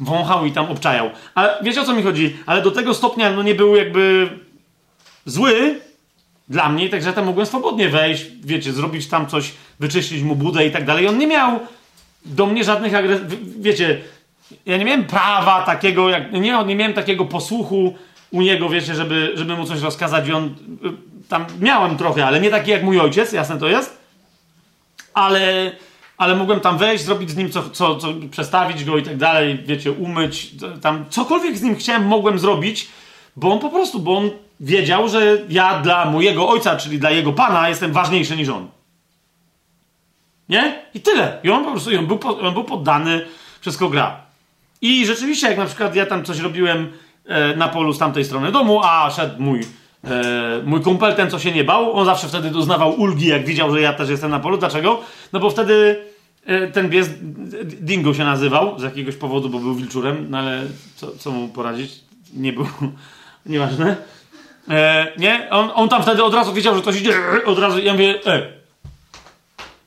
wąchał 0.00 0.46
i 0.46 0.52
tam 0.52 0.70
obczajał. 0.70 1.10
Ale 1.34 1.58
wiecie 1.62 1.80
o 1.80 1.84
co 1.84 1.94
mi 1.94 2.02
chodzi? 2.02 2.36
Ale 2.46 2.62
do 2.62 2.70
tego 2.70 2.94
stopnia, 2.94 3.32
no 3.32 3.42
nie 3.42 3.54
był 3.54 3.76
jakby 3.76 4.28
zły, 5.24 5.80
dla 6.50 6.68
mnie, 6.68 6.88
także 6.88 7.12
tam 7.12 7.26
mogłem 7.26 7.46
swobodnie 7.46 7.88
wejść, 7.88 8.26
wiecie, 8.44 8.72
zrobić 8.72 9.08
tam 9.08 9.26
coś, 9.26 9.52
wyczyścić 9.80 10.22
mu 10.22 10.36
budę 10.36 10.66
i 10.66 10.70
tak 10.70 10.84
dalej. 10.84 11.08
On 11.08 11.18
nie 11.18 11.26
miał 11.26 11.60
do 12.24 12.46
mnie 12.46 12.64
żadnych 12.64 12.94
agresji. 12.94 13.26
Wiecie, 13.58 14.00
ja 14.66 14.76
nie 14.76 14.84
miałem 14.84 15.04
prawa 15.04 15.62
takiego, 15.62 16.10
jak, 16.10 16.32
nie, 16.32 16.64
nie 16.66 16.76
miałem 16.76 16.94
takiego 16.94 17.24
posłuchu 17.24 17.94
u 18.30 18.42
niego, 18.42 18.68
wiecie, 18.68 18.94
żeby, 18.94 19.32
żeby 19.34 19.56
mu 19.56 19.66
coś 19.66 19.80
rozkazać 19.80 20.28
i 20.28 20.32
on 20.32 20.44
y, 20.44 21.28
tam 21.28 21.46
miałem 21.60 21.96
trochę, 21.96 22.26
ale 22.26 22.40
nie 22.40 22.50
taki 22.50 22.70
jak 22.70 22.82
mój 22.82 23.00
ojciec, 23.00 23.32
jasne 23.32 23.58
to 23.58 23.68
jest. 23.68 23.98
Ale, 25.14 25.72
ale 26.16 26.36
mogłem 26.36 26.60
tam 26.60 26.78
wejść, 26.78 27.04
zrobić 27.04 27.30
z 27.30 27.36
nim 27.36 27.50
co, 27.50 27.70
co, 27.70 27.96
co 27.96 28.08
przestawić 28.30 28.84
go 28.84 28.98
i 28.98 29.02
tak 29.02 29.16
dalej, 29.16 29.58
wiecie, 29.66 29.92
umyć, 29.92 30.50
tam 30.82 31.04
cokolwiek 31.10 31.58
z 31.58 31.62
nim 31.62 31.76
chciałem, 31.76 32.06
mogłem 32.06 32.38
zrobić, 32.38 32.88
bo 33.36 33.52
on 33.52 33.58
po 33.58 33.70
prostu, 33.70 33.98
bo 33.98 34.18
on 34.18 34.30
wiedział, 34.60 35.08
że 35.08 35.38
ja 35.48 35.80
dla 35.80 36.10
mojego 36.10 36.48
ojca, 36.48 36.76
czyli 36.76 36.98
dla 36.98 37.10
jego 37.10 37.32
pana, 37.32 37.68
jestem 37.68 37.92
ważniejszy 37.92 38.36
niż 38.36 38.48
on. 38.48 38.68
Nie? 40.48 40.82
I 40.94 41.00
tyle. 41.00 41.38
I 41.42 41.50
on 41.50 41.64
po 41.64 41.70
prostu 41.70 41.90
on 41.98 42.06
był, 42.06 42.18
on 42.40 42.54
był 42.54 42.64
poddany, 42.64 43.26
wszystko 43.60 43.88
gra. 43.88 44.20
I 44.82 45.06
rzeczywiście, 45.06 45.48
jak 45.48 45.58
na 45.58 45.66
przykład 45.66 45.94
ja 45.94 46.06
tam 46.06 46.24
coś 46.24 46.38
robiłem 46.38 46.92
e, 47.26 47.56
na 47.56 47.68
polu 47.68 47.92
z 47.92 47.98
tamtej 47.98 48.24
strony 48.24 48.52
domu, 48.52 48.80
a 48.84 49.10
szedł 49.10 49.42
mój, 49.42 49.60
e, 50.04 50.62
mój 50.64 50.80
kumpel, 50.80 51.14
ten 51.14 51.30
co 51.30 51.38
się 51.38 51.52
nie 51.52 51.64
bał, 51.64 51.92
on 51.92 52.04
zawsze 52.04 52.28
wtedy 52.28 52.50
doznawał 52.50 53.00
ulgi, 53.00 53.26
jak 53.26 53.44
widział, 53.44 53.74
że 53.74 53.80
ja 53.80 53.92
też 53.92 54.08
jestem 54.08 54.30
na 54.30 54.40
polu. 54.40 54.58
Dlaczego? 54.58 55.00
No 55.32 55.40
bo 55.40 55.50
wtedy 55.50 56.04
e, 56.44 56.68
ten 56.68 56.90
pies 56.90 57.10
Dingo 57.64 58.14
się 58.14 58.24
nazywał 58.24 58.78
z 58.78 58.82
jakiegoś 58.82 59.16
powodu, 59.16 59.48
bo 59.48 59.58
był 59.58 59.74
wilczurem, 59.74 60.26
no 60.30 60.38
ale 60.38 60.62
co, 60.96 61.16
co 61.18 61.30
mu 61.30 61.48
poradzić? 61.48 62.00
Nie 62.34 62.52
był, 62.52 62.66
nieważne. 63.46 63.96
E, 64.70 65.12
nie? 65.16 65.50
On, 65.50 65.70
on 65.74 65.88
tam 65.88 66.02
wtedy 66.02 66.24
od 66.24 66.34
razu 66.34 66.52
wiedział, 66.52 66.76
że 66.76 66.82
coś 66.82 67.00
idzie, 67.00 67.14
od 67.46 67.58
razu, 67.58 67.78
ja 67.78 67.92
mówię, 67.92 68.26
e, 68.26 68.52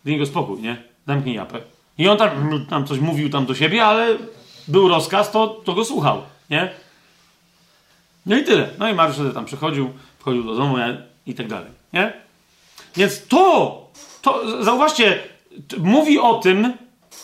Dingo, 0.05 0.25
spokój, 0.25 0.61
nie? 0.61 0.83
Zamknij 1.07 1.35
japę. 1.35 1.61
I 1.97 2.07
on 2.07 2.17
tam, 2.17 2.65
tam 2.69 2.87
coś 2.87 2.99
mówił 2.99 3.29
tam 3.29 3.45
do 3.45 3.55
siebie, 3.55 3.85
ale 3.85 4.07
był 4.67 4.87
rozkaz, 4.87 5.31
to, 5.31 5.47
to 5.47 5.73
go 5.73 5.85
słuchał, 5.85 6.21
nie? 6.49 6.71
No 8.25 8.37
i 8.37 8.43
tyle. 8.43 8.69
No 8.79 8.89
i 8.89 8.93
Mariusz 8.93 9.33
tam 9.33 9.45
przychodził, 9.45 9.93
wchodził 10.19 10.43
do 10.43 10.55
domu 10.55 10.75
i 11.25 11.33
tak 11.33 11.47
dalej, 11.47 11.71
nie? 11.93 12.13
Więc 12.95 13.27
to, 13.27 13.87
to, 14.21 14.63
zauważcie, 14.63 15.19
mówi 15.77 16.19
o 16.19 16.33
tym 16.33 16.73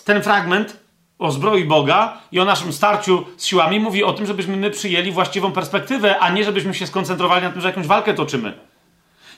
ten 0.05 0.23
fragment, 0.23 0.77
o 1.19 1.31
zbroi 1.31 1.65
Boga 1.65 2.17
i 2.31 2.39
o 2.39 2.45
naszym 2.45 2.73
starciu 2.73 3.25
z 3.37 3.45
siłami, 3.45 3.79
mówi 3.79 4.03
o 4.03 4.13
tym, 4.13 4.25
żebyśmy 4.25 4.57
my 4.57 4.71
przyjęli 4.71 5.11
właściwą 5.11 5.51
perspektywę, 5.51 6.19
a 6.19 6.29
nie 6.29 6.43
żebyśmy 6.43 6.73
się 6.73 6.87
skoncentrowali 6.87 7.43
na 7.43 7.51
tym, 7.51 7.61
że 7.61 7.67
jakąś 7.67 7.87
walkę 7.87 8.13
toczymy. 8.13 8.53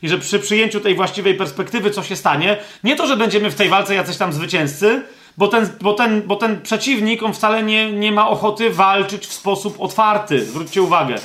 I 0.01 0.09
że 0.09 0.17
przy 0.17 0.39
przyjęciu 0.39 0.79
tej 0.79 0.95
właściwej 0.95 1.35
perspektywy, 1.35 1.91
co 1.91 2.03
się 2.03 2.15
stanie, 2.15 2.57
nie 2.83 2.95
to, 2.95 3.07
że 3.07 3.17
będziemy 3.17 3.51
w 3.51 3.55
tej 3.55 3.69
walce 3.69 3.95
jacyś 3.95 4.17
tam 4.17 4.33
zwycięzcy, 4.33 5.03
bo 5.37 5.47
ten, 5.47 5.69
bo 5.81 5.93
ten, 5.93 6.21
bo 6.21 6.35
ten 6.35 6.61
przeciwnik, 6.61 7.23
on 7.23 7.33
wcale 7.33 7.63
nie, 7.63 7.91
nie 7.91 8.11
ma 8.11 8.29
ochoty 8.29 8.69
walczyć 8.69 9.27
w 9.27 9.33
sposób 9.33 9.75
otwarty. 9.79 10.45
Zwróćcie 10.45 10.81
uwagę. 10.81 11.15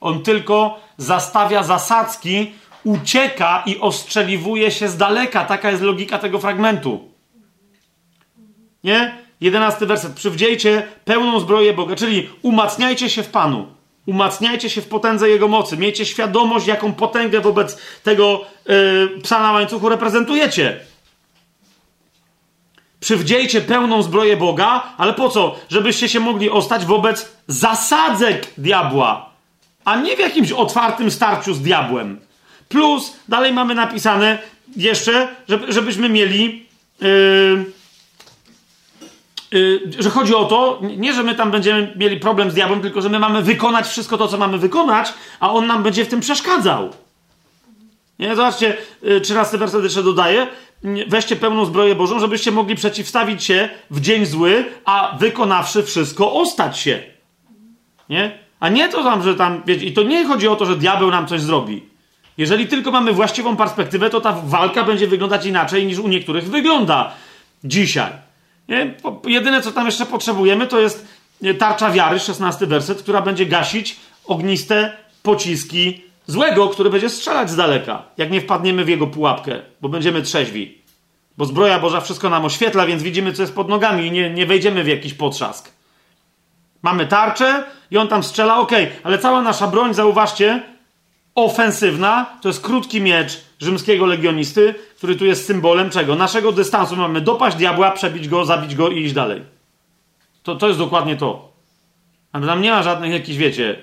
On 0.00 0.22
tylko 0.22 0.80
zastawia 0.96 1.62
zasadzki, 1.62 2.52
ucieka 2.84 3.62
i 3.66 3.80
ostrzeliwuje 3.80 4.70
się 4.70 4.88
z 4.88 4.96
daleka. 4.96 5.44
Taka 5.44 5.70
jest 5.70 5.82
logika 5.82 6.18
tego 6.18 6.38
fragmentu. 6.38 7.08
Nie? 8.84 9.25
Jedenasty 9.40 9.86
werset. 9.86 10.12
Przywdziejcie 10.12 10.86
pełną 11.04 11.40
zbroję 11.40 11.72
Boga, 11.72 11.96
czyli 11.96 12.28
umacniajcie 12.42 13.10
się 13.10 13.22
w 13.22 13.28
Panu. 13.28 13.66
Umacniajcie 14.06 14.70
się 14.70 14.80
w 14.82 14.88
potędze 14.88 15.28
Jego 15.28 15.48
mocy. 15.48 15.76
Miejcie 15.76 16.06
świadomość, 16.06 16.66
jaką 16.66 16.92
potęgę 16.92 17.40
wobec 17.40 17.78
tego 18.02 18.44
yy, 18.68 19.20
psa 19.22 19.42
na 19.42 19.52
łańcuchu 19.52 19.88
reprezentujecie. 19.88 20.80
Przywdziejcie 23.00 23.60
pełną 23.60 24.02
zbroję 24.02 24.36
Boga, 24.36 24.82
ale 24.96 25.12
po 25.12 25.28
co? 25.28 25.56
Żebyście 25.68 26.08
się 26.08 26.20
mogli 26.20 26.50
ostać 26.50 26.84
wobec 26.84 27.32
zasadzek 27.48 28.46
diabła, 28.58 29.30
a 29.84 29.96
nie 29.96 30.16
w 30.16 30.18
jakimś 30.18 30.52
otwartym 30.52 31.10
starciu 31.10 31.54
z 31.54 31.62
diabłem. 31.62 32.20
Plus, 32.68 33.16
dalej 33.28 33.52
mamy 33.52 33.74
napisane 33.74 34.38
jeszcze, 34.76 35.28
żebyśmy 35.68 36.08
mieli. 36.08 36.66
Yy, 37.00 37.75
że 39.98 40.10
chodzi 40.10 40.34
o 40.34 40.44
to, 40.44 40.80
nie, 40.96 41.14
że 41.14 41.22
my 41.22 41.34
tam 41.34 41.50
będziemy 41.50 41.92
mieli 41.96 42.20
problem 42.20 42.50
z 42.50 42.54
diabłem, 42.54 42.80
tylko 42.80 43.00
że 43.00 43.08
my 43.08 43.18
mamy 43.18 43.42
wykonać 43.42 43.86
wszystko 43.86 44.18
to, 44.18 44.28
co 44.28 44.38
mamy 44.38 44.58
wykonać, 44.58 45.14
a 45.40 45.52
on 45.52 45.66
nam 45.66 45.82
będzie 45.82 46.04
w 46.04 46.08
tym 46.08 46.20
przeszkadzał. 46.20 46.90
Nie, 48.18 48.36
zobaczcie, 48.36 48.76
13 49.22 49.56
y, 49.56 49.58
werset 49.58 49.84
jeszcze 49.84 50.02
dodaje. 50.02 50.46
Weźcie 51.08 51.36
pełną 51.36 51.64
zbroję 51.64 51.94
Bożą, 51.94 52.20
żebyście 52.20 52.52
mogli 52.52 52.74
przeciwstawić 52.74 53.44
się 53.44 53.68
w 53.90 54.00
dzień 54.00 54.26
zły, 54.26 54.64
a 54.84 55.16
wykonawszy 55.20 55.82
wszystko, 55.82 56.32
ostać 56.32 56.78
się. 56.78 57.02
Nie? 58.08 58.38
A 58.60 58.68
nie 58.68 58.88
to 58.88 59.04
tam, 59.04 59.22
że 59.22 59.34
tam, 59.34 59.62
wiecie, 59.66 59.86
i 59.86 59.92
to 59.92 60.02
nie 60.02 60.26
chodzi 60.26 60.48
o 60.48 60.56
to, 60.56 60.66
że 60.66 60.76
diabeł 60.76 61.10
nam 61.10 61.26
coś 61.26 61.40
zrobi. 61.40 61.82
Jeżeli 62.38 62.66
tylko 62.66 62.90
mamy 62.90 63.12
właściwą 63.12 63.56
perspektywę, 63.56 64.10
to 64.10 64.20
ta 64.20 64.32
walka 64.32 64.84
będzie 64.84 65.06
wyglądać 65.06 65.46
inaczej 65.46 65.86
niż 65.86 65.98
u 65.98 66.08
niektórych 66.08 66.44
wygląda 66.44 67.12
dzisiaj. 67.64 68.25
Nie? 68.68 68.94
Jedyne, 69.26 69.62
co 69.62 69.72
tam 69.72 69.86
jeszcze 69.86 70.06
potrzebujemy, 70.06 70.66
to 70.66 70.80
jest 70.80 71.06
tarcza 71.58 71.90
wiary, 71.90 72.18
16 72.18 72.66
werset, 72.66 73.02
która 73.02 73.22
będzie 73.22 73.46
gasić 73.46 73.96
ogniste 74.24 74.96
pociski 75.22 76.02
złego, 76.26 76.68
który 76.68 76.90
będzie 76.90 77.08
strzelać 77.08 77.50
z 77.50 77.56
daleka, 77.56 78.02
jak 78.16 78.30
nie 78.30 78.40
wpadniemy 78.40 78.84
w 78.84 78.88
jego 78.88 79.06
pułapkę, 79.06 79.62
bo 79.80 79.88
będziemy 79.88 80.22
trzeźwi. 80.22 80.78
Bo 81.38 81.44
zbroja 81.44 81.78
Boża 81.78 82.00
wszystko 82.00 82.30
nam 82.30 82.44
oświetla, 82.44 82.86
więc 82.86 83.02
widzimy, 83.02 83.32
co 83.32 83.42
jest 83.42 83.54
pod 83.54 83.68
nogami 83.68 84.06
i 84.06 84.10
nie, 84.10 84.30
nie 84.30 84.46
wejdziemy 84.46 84.84
w 84.84 84.88
jakiś 84.88 85.14
potrzask. 85.14 85.72
Mamy 86.82 87.06
tarczę 87.06 87.64
i 87.90 87.98
on 87.98 88.08
tam 88.08 88.22
strzela, 88.22 88.56
ok, 88.58 88.72
ale 89.02 89.18
cała 89.18 89.42
nasza 89.42 89.66
broń, 89.66 89.94
zauważcie, 89.94 90.62
ofensywna, 91.36 92.26
to 92.42 92.48
jest 92.48 92.60
krótki 92.60 93.00
miecz 93.00 93.40
rzymskiego 93.60 94.06
legionisty, 94.06 94.74
który 94.96 95.16
tu 95.16 95.24
jest 95.24 95.46
symbolem 95.46 95.90
czego? 95.90 96.14
Naszego 96.14 96.52
dystansu. 96.52 96.96
Mamy 96.96 97.20
dopaść 97.20 97.56
diabła, 97.56 97.90
przebić 97.90 98.28
go, 98.28 98.44
zabić 98.44 98.74
go 98.74 98.88
i 98.88 99.04
iść 99.04 99.14
dalej. 99.14 99.42
To, 100.42 100.56
to 100.56 100.66
jest 100.66 100.78
dokładnie 100.78 101.16
to. 101.16 101.52
A 102.32 102.40
tam 102.40 102.62
nie 102.62 102.70
ma 102.70 102.82
żadnych 102.82 103.12
jakichś, 103.12 103.38
wiecie, 103.38 103.82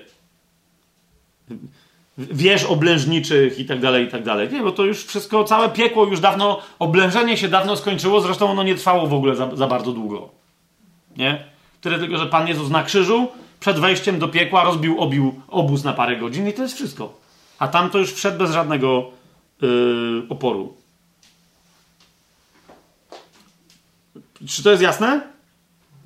wież 2.18 2.64
oblężniczych 2.64 3.58
i 3.58 3.64
tak 3.64 3.80
dalej, 3.80 4.04
i 4.04 4.08
tak 4.08 4.22
dalej. 4.22 4.48
Nie, 4.52 4.62
bo 4.62 4.72
to 4.72 4.84
już 4.84 5.04
wszystko, 5.04 5.44
całe 5.44 5.68
piekło 5.68 6.04
już 6.04 6.20
dawno, 6.20 6.60
oblężenie 6.78 7.36
się 7.36 7.48
dawno 7.48 7.76
skończyło, 7.76 8.20
zresztą 8.20 8.50
ono 8.50 8.62
nie 8.62 8.74
trwało 8.74 9.06
w 9.06 9.14
ogóle 9.14 9.36
za, 9.36 9.56
za 9.56 9.66
bardzo 9.66 9.92
długo. 9.92 10.28
Nie? 11.16 11.44
Tyle 11.80 11.98
tylko, 11.98 12.18
że 12.18 12.26
Pan 12.26 12.48
Jezus 12.48 12.70
na 12.70 12.82
krzyżu 12.82 13.28
przed 13.60 13.78
wejściem 13.78 14.18
do 14.18 14.28
piekła 14.28 14.64
rozbił 14.64 15.00
obił 15.00 15.40
obóz 15.48 15.84
na 15.84 15.92
parę 15.92 16.16
godzin 16.16 16.48
i 16.48 16.52
to 16.52 16.62
jest 16.62 16.74
wszystko. 16.74 17.23
A 17.64 17.68
tam 17.68 17.90
to 17.90 17.98
już 17.98 18.12
wszedł 18.12 18.38
bez 18.38 18.50
żadnego 18.50 19.10
yy, 19.60 20.22
oporu. 20.28 20.76
Czy 24.48 24.62
to 24.62 24.70
jest 24.70 24.82
jasne? 24.82 25.20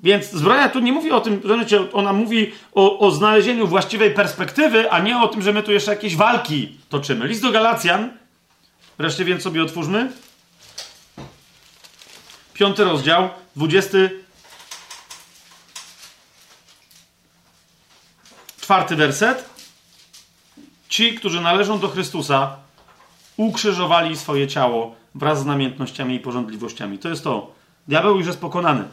Więc 0.02 0.30
zbroja 0.30 0.68
tu 0.68 0.80
nie 0.80 0.92
mówi 0.92 1.10
o 1.10 1.20
tym, 1.20 1.42
że 1.66 1.92
ona 1.92 2.12
mówi 2.12 2.52
o, 2.74 2.98
o, 2.98 3.10
znalezieniu 3.10 3.66
właściwej 3.66 4.14
perspektywy, 4.14 4.90
a 4.90 4.98
nie 4.98 5.18
o 5.18 5.28
tym, 5.28 5.42
że 5.42 5.52
my 5.52 5.62
tu 5.62 5.72
jeszcze 5.72 5.90
jakieś 5.90 6.16
walki 6.16 6.78
toczymy. 6.88 7.26
List 7.26 7.42
do 7.42 7.50
Galacjan, 7.50 8.10
wreszcie 8.98 9.24
więc 9.24 9.42
sobie 9.42 9.62
otwórzmy. 9.62 10.12
Piąty 12.54 12.84
rozdział, 12.84 13.28
dwudziesty 13.56 14.24
czwarty 18.60 18.96
werset. 18.96 19.57
Ci, 20.88 21.14
którzy 21.14 21.40
należą 21.40 21.78
do 21.78 21.88
Chrystusa, 21.88 22.56
ukrzyżowali 23.36 24.16
swoje 24.16 24.48
ciało 24.48 24.94
wraz 25.14 25.40
z 25.40 25.46
namiętnościami 25.46 26.14
i 26.14 26.20
porządliwościami. 26.20 26.98
To 26.98 27.08
jest 27.08 27.24
to. 27.24 27.52
Diabeł 27.88 28.16
już 28.16 28.26
jest 28.26 28.40
pokonany. 28.40 28.84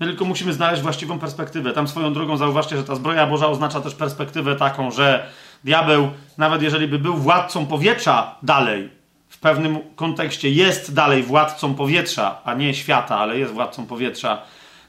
My 0.00 0.06
tylko 0.06 0.24
musimy 0.24 0.52
znaleźć 0.52 0.82
właściwą 0.82 1.18
perspektywę. 1.18 1.72
Tam 1.72 1.88
swoją 1.88 2.12
drogą 2.12 2.36
zauważcie, 2.36 2.76
że 2.76 2.84
ta 2.84 2.94
zbroja 2.94 3.26
Boża 3.26 3.48
oznacza 3.48 3.80
też 3.80 3.94
perspektywę 3.94 4.56
taką, 4.56 4.90
że 4.90 5.26
diabeł, 5.64 6.10
nawet 6.38 6.62
jeżeli 6.62 6.88
by 6.88 6.98
był 6.98 7.16
władcą 7.16 7.66
powietrza 7.66 8.34
dalej, 8.42 8.90
w 9.28 9.38
pewnym 9.38 9.78
kontekście 9.96 10.50
jest 10.50 10.94
dalej 10.94 11.22
władcą 11.22 11.74
powietrza, 11.74 12.38
a 12.44 12.54
nie 12.54 12.74
świata, 12.74 13.18
ale 13.18 13.38
jest 13.38 13.52
władcą 13.52 13.86
powietrza, 13.86 14.42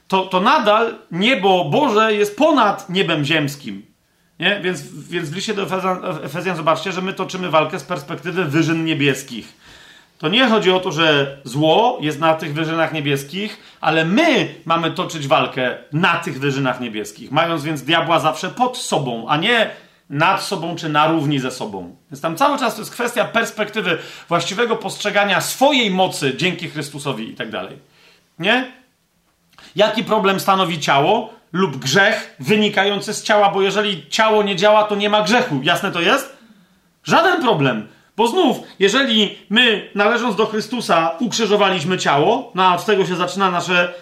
to, 0.08 0.26
to 0.26 0.40
nadal 0.40 0.94
niebo 1.10 1.64
Boże 1.64 2.14
jest 2.14 2.36
ponad 2.36 2.88
niebem 2.90 3.24
ziemskim. 3.24 3.93
Nie? 4.38 4.60
Więc, 4.60 4.82
więc 4.92 5.30
w 5.30 5.34
liście 5.34 5.54
do 5.54 5.62
Efezjan, 5.62 6.00
Efezjan 6.22 6.56
zobaczcie, 6.56 6.92
że 6.92 7.02
my 7.02 7.12
toczymy 7.12 7.50
walkę 7.50 7.78
z 7.78 7.84
perspektywy 7.84 8.44
wyżyn 8.44 8.84
niebieskich. 8.84 9.52
To 10.18 10.28
nie 10.28 10.48
chodzi 10.48 10.70
o 10.70 10.80
to, 10.80 10.92
że 10.92 11.38
zło 11.44 11.98
jest 12.00 12.20
na 12.20 12.34
tych 12.34 12.54
wyżynach 12.54 12.92
niebieskich, 12.92 13.58
ale 13.80 14.04
my 14.04 14.54
mamy 14.64 14.90
toczyć 14.90 15.26
walkę 15.26 15.78
na 15.92 16.14
tych 16.14 16.40
wyżynach 16.40 16.80
niebieskich, 16.80 17.30
mając 17.30 17.64
więc 17.64 17.82
diabła 17.82 18.20
zawsze 18.20 18.50
pod 18.50 18.76
sobą, 18.78 19.28
a 19.28 19.36
nie 19.36 19.70
nad 20.10 20.42
sobą 20.42 20.76
czy 20.76 20.88
na 20.88 21.06
równi 21.06 21.38
ze 21.38 21.50
sobą. 21.50 21.96
Więc 22.10 22.20
tam 22.20 22.36
cały 22.36 22.58
czas 22.58 22.74
to 22.74 22.80
jest 22.80 22.92
kwestia 22.92 23.24
perspektywy 23.24 23.98
właściwego 24.28 24.76
postrzegania 24.76 25.40
swojej 25.40 25.90
mocy 25.90 26.36
dzięki 26.36 26.68
Chrystusowi 26.68 27.30
i 27.30 27.34
tak 27.34 27.50
dalej. 27.50 27.78
Nie? 28.38 28.72
Jaki 29.76 30.04
problem 30.04 30.40
stanowi 30.40 30.80
ciało 30.80 31.33
lub 31.54 31.76
grzech 31.76 32.36
wynikający 32.40 33.14
z 33.14 33.22
ciała? 33.22 33.50
Bo 33.50 33.62
jeżeli 33.62 34.08
ciało 34.08 34.42
nie 34.42 34.56
działa, 34.56 34.84
to 34.84 34.94
nie 34.94 35.10
ma 35.10 35.22
grzechu. 35.22 35.60
Jasne 35.62 35.92
to 35.92 36.00
jest? 36.00 36.36
Żaden 37.04 37.42
problem. 37.42 37.88
Bo 38.16 38.28
znów, 38.28 38.56
jeżeli 38.78 39.38
my, 39.50 39.90
należąc 39.94 40.36
do 40.36 40.46
Chrystusa, 40.46 41.10
ukrzyżowaliśmy 41.20 41.98
ciało, 41.98 42.52
no 42.54 42.64
a 42.64 42.74
od 42.74 42.84
tego 42.84 43.06
się 43.06 43.16
zaczyna 43.16 43.50
nasze 43.50 43.94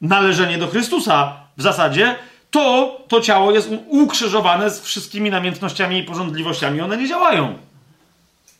należenie 0.00 0.58
do 0.58 0.68
Chrystusa 0.68 1.36
w 1.56 1.62
zasadzie, 1.62 2.14
to 2.50 2.96
to 3.08 3.20
ciało 3.20 3.50
jest 3.50 3.70
ukrzyżowane 3.88 4.70
z 4.70 4.80
wszystkimi 4.80 5.30
namiętnościami 5.30 5.98
i 5.98 6.02
porządliwościami. 6.02 6.80
One 6.80 6.96
nie 6.96 7.08
działają. 7.08 7.58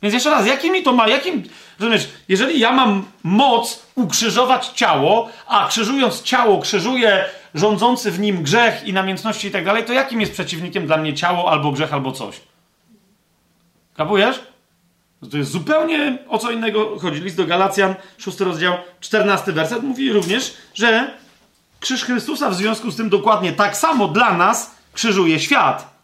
Więc 0.05 0.15
jeszcze 0.15 0.31
raz, 0.31 0.47
jakimi 0.47 0.83
to 0.83 0.93
ma, 0.93 1.09
jakim, 1.09 1.43
rozumiesz, 1.79 2.09
jeżeli 2.29 2.61
ja 2.61 2.73
mam 2.73 3.05
moc 3.23 3.83
ukrzyżować 3.95 4.67
ciało, 4.67 5.29
a 5.47 5.69
krzyżując 5.69 6.23
ciało 6.23 6.59
krzyżuję 6.59 7.25
rządzący 7.55 8.11
w 8.11 8.21
nim 8.21 8.43
grzech 8.43 8.87
i 8.87 8.93
namiętności 8.93 9.49
i 9.49 9.51
tak 9.51 9.65
dalej, 9.65 9.85
to 9.85 9.93
jakim 9.93 10.21
jest 10.21 10.33
przeciwnikiem 10.33 10.87
dla 10.87 10.97
mnie 10.97 11.15
ciało 11.15 11.51
albo 11.51 11.73
grzech 11.73 11.93
albo 11.93 12.13
coś? 12.13 12.41
Kapujesz? 13.97 14.41
To 15.31 15.37
jest 15.37 15.51
zupełnie 15.51 16.19
o 16.29 16.39
co 16.39 16.51
innego 16.51 16.99
chodzi. 16.99 17.21
List 17.21 17.37
do 17.37 17.47
Galacjan, 17.47 17.95
szósty 18.19 18.45
rozdział, 18.45 18.75
czternasty 19.01 19.53
werset 19.53 19.83
mówi 19.83 20.13
również, 20.13 20.55
że 20.75 21.15
krzyż 21.81 22.05
Chrystusa 22.05 22.51
w 22.51 22.55
związku 22.55 22.91
z 22.91 22.97
tym 22.97 23.09
dokładnie 23.09 23.53
tak 23.53 23.77
samo 23.77 24.09
dla 24.09 24.37
nas 24.37 24.71
krzyżuje 24.93 25.41
świat. 25.41 25.95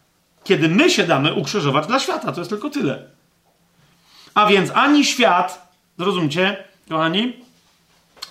Kiedy 0.43 0.69
my 0.69 0.89
się 0.89 1.03
damy 1.03 1.33
ukrzyżować 1.33 1.87
dla 1.87 1.99
świata. 1.99 2.31
To 2.31 2.41
jest 2.41 2.49
tylko 2.49 2.69
tyle. 2.69 3.20
A 4.33 4.45
więc 4.45 4.71
ani 4.73 5.05
świat, 5.05 5.71
zrozumcie, 5.97 6.63
kochani, 6.89 7.33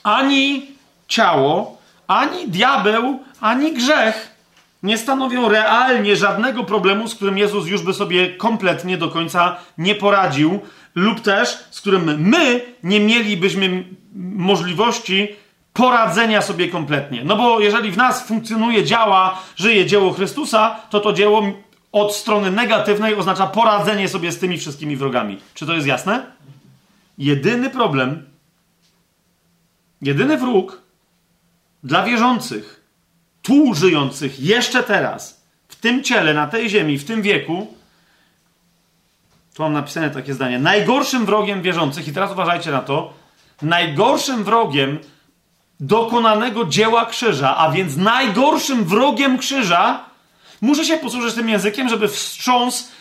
ani 0.03 0.67
ciało, 1.09 1.79
ani 2.07 2.49
diabeł, 2.49 3.19
ani 3.41 3.73
grzech 3.73 4.31
nie 4.83 4.99
stanowią 4.99 5.49
realnie 5.49 6.17
żadnego 6.17 6.65
problemu, 6.65 7.09
z 7.09 7.15
którym 7.15 7.39
Jezus 7.39 7.67
już 7.67 7.83
by 7.83 7.95
sobie 7.95 8.31
kompletnie 8.31 8.99
do 8.99 9.09
końca 9.09 9.57
nie 9.79 9.95
poradził, 9.95 10.61
lub 10.95 11.21
też 11.21 11.59
z 11.71 11.81
którym 11.81 12.21
my 12.21 12.61
nie 12.83 13.01
mielibyśmy 13.01 13.85
możliwości 14.37 15.29
poradzenia 15.73 16.43
sobie 16.43 16.69
kompletnie. 16.69 17.25
No 17.25 17.37
bo 17.37 17.61
jeżeli 17.61 17.91
w 17.91 17.97
nas 17.97 18.27
funkcjonuje, 18.27 18.85
działa, 18.85 19.39
żyje 19.57 19.87
dzieło 19.87 20.13
Chrystusa, 20.13 20.77
to 20.91 21.01
to 21.01 21.13
dzieło 21.13 21.43
od 21.93 22.15
strony 22.15 22.51
negatywnej 22.51 23.15
oznacza 23.15 23.47
poradzenie 23.47 24.09
sobie 24.09 24.33
z 24.33 24.39
tymi 24.39 24.59
wszystkimi 24.59 24.97
wrogami. 24.97 25.39
Czy 25.55 25.67
to 25.67 25.75
jest 25.75 25.87
jasne? 25.87 26.27
Jedyny 27.19 27.71
problem, 27.71 28.27
jedyny 30.03 30.37
wróg 30.37 30.83
dla 31.85 32.05
wierzących, 32.05 32.85
tu 33.43 33.75
żyjących, 33.75 34.41
jeszcze 34.41 34.83
teraz, 34.83 35.45
w 35.69 35.77
tym 35.77 36.05
ciele, 36.05 36.35
na 36.35 36.47
tej 36.47 36.71
ziemi, 36.71 36.99
w 36.99 37.05
tym 37.05 37.23
wieku, 37.23 37.75
tu 39.55 39.63
mam 39.63 39.73
napisane 39.73 40.11
takie 40.11 40.35
zdanie, 40.35 40.59
najgorszym 40.59 41.27
wrogiem 41.27 41.63
wierzących, 41.63 42.09
i 42.09 42.13
teraz 42.13 42.33
uważajcie 42.33 42.71
na 42.71 42.81
to, 42.83 43.13
najgorszym 43.63 44.45
wrogiem 44.45 44.99
dokonanego 45.81 46.65
dzieła 46.65 47.07
krzyża, 47.07 47.57
a 47.57 47.71
więc 47.71 47.97
najgorszym 47.97 48.85
wrogiem 48.85 49.39
krzyża, 49.39 50.10
muszę 50.61 50.85
się 50.85 50.97
posłużyć 50.97 51.35
tym 51.35 51.49
językiem, 51.49 51.89
żeby 51.89 52.09
wstrząs 52.09 52.93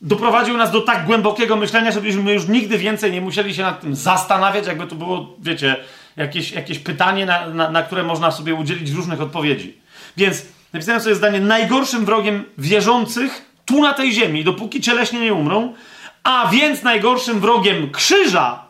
doprowadził 0.00 0.56
nas 0.56 0.70
do 0.70 0.80
tak 0.80 1.06
głębokiego 1.06 1.56
myślenia, 1.56 1.92
żebyśmy 1.92 2.32
już 2.32 2.48
nigdy 2.48 2.78
więcej 2.78 3.12
nie 3.12 3.20
musieli 3.20 3.54
się 3.54 3.62
nad 3.62 3.80
tym 3.80 3.94
zastanawiać, 3.94 4.66
jakby 4.66 4.86
to 4.86 4.94
było, 4.94 5.36
wiecie, 5.40 5.76
jakieś, 6.16 6.52
jakieś 6.52 6.78
pytanie, 6.78 7.26
na, 7.26 7.48
na, 7.48 7.70
na 7.70 7.82
które 7.82 8.02
można 8.02 8.30
sobie 8.30 8.54
udzielić 8.54 8.90
różnych 8.90 9.20
odpowiedzi. 9.20 9.78
Więc 10.16 10.42
napisałem 10.72 11.00
sobie 11.00 11.14
zdanie, 11.14 11.40
najgorszym 11.40 12.04
wrogiem 12.04 12.44
wierzących 12.58 13.44
tu 13.64 13.82
na 13.82 13.94
tej 13.94 14.12
ziemi, 14.12 14.44
dopóki 14.44 14.80
cieleśnie 14.80 15.20
nie 15.20 15.34
umrą, 15.34 15.74
a 16.22 16.48
więc 16.52 16.82
najgorszym 16.82 17.40
wrogiem 17.40 17.90
krzyża 17.90 18.64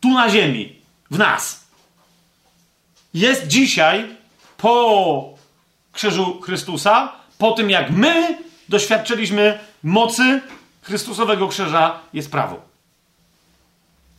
tu 0.00 0.08
na 0.08 0.30
ziemi, 0.30 0.76
w 1.10 1.18
nas, 1.18 1.64
jest 3.14 3.46
dzisiaj 3.46 4.08
po 4.56 5.37
krzyżu 5.98 6.40
Chrystusa, 6.40 7.12
po 7.38 7.52
tym 7.52 7.70
jak 7.70 7.90
my 7.90 8.38
doświadczyliśmy 8.68 9.58
mocy 9.82 10.40
Chrystusowego 10.82 11.48
krzyża, 11.48 11.98
jest 12.12 12.30
prawo. 12.30 12.60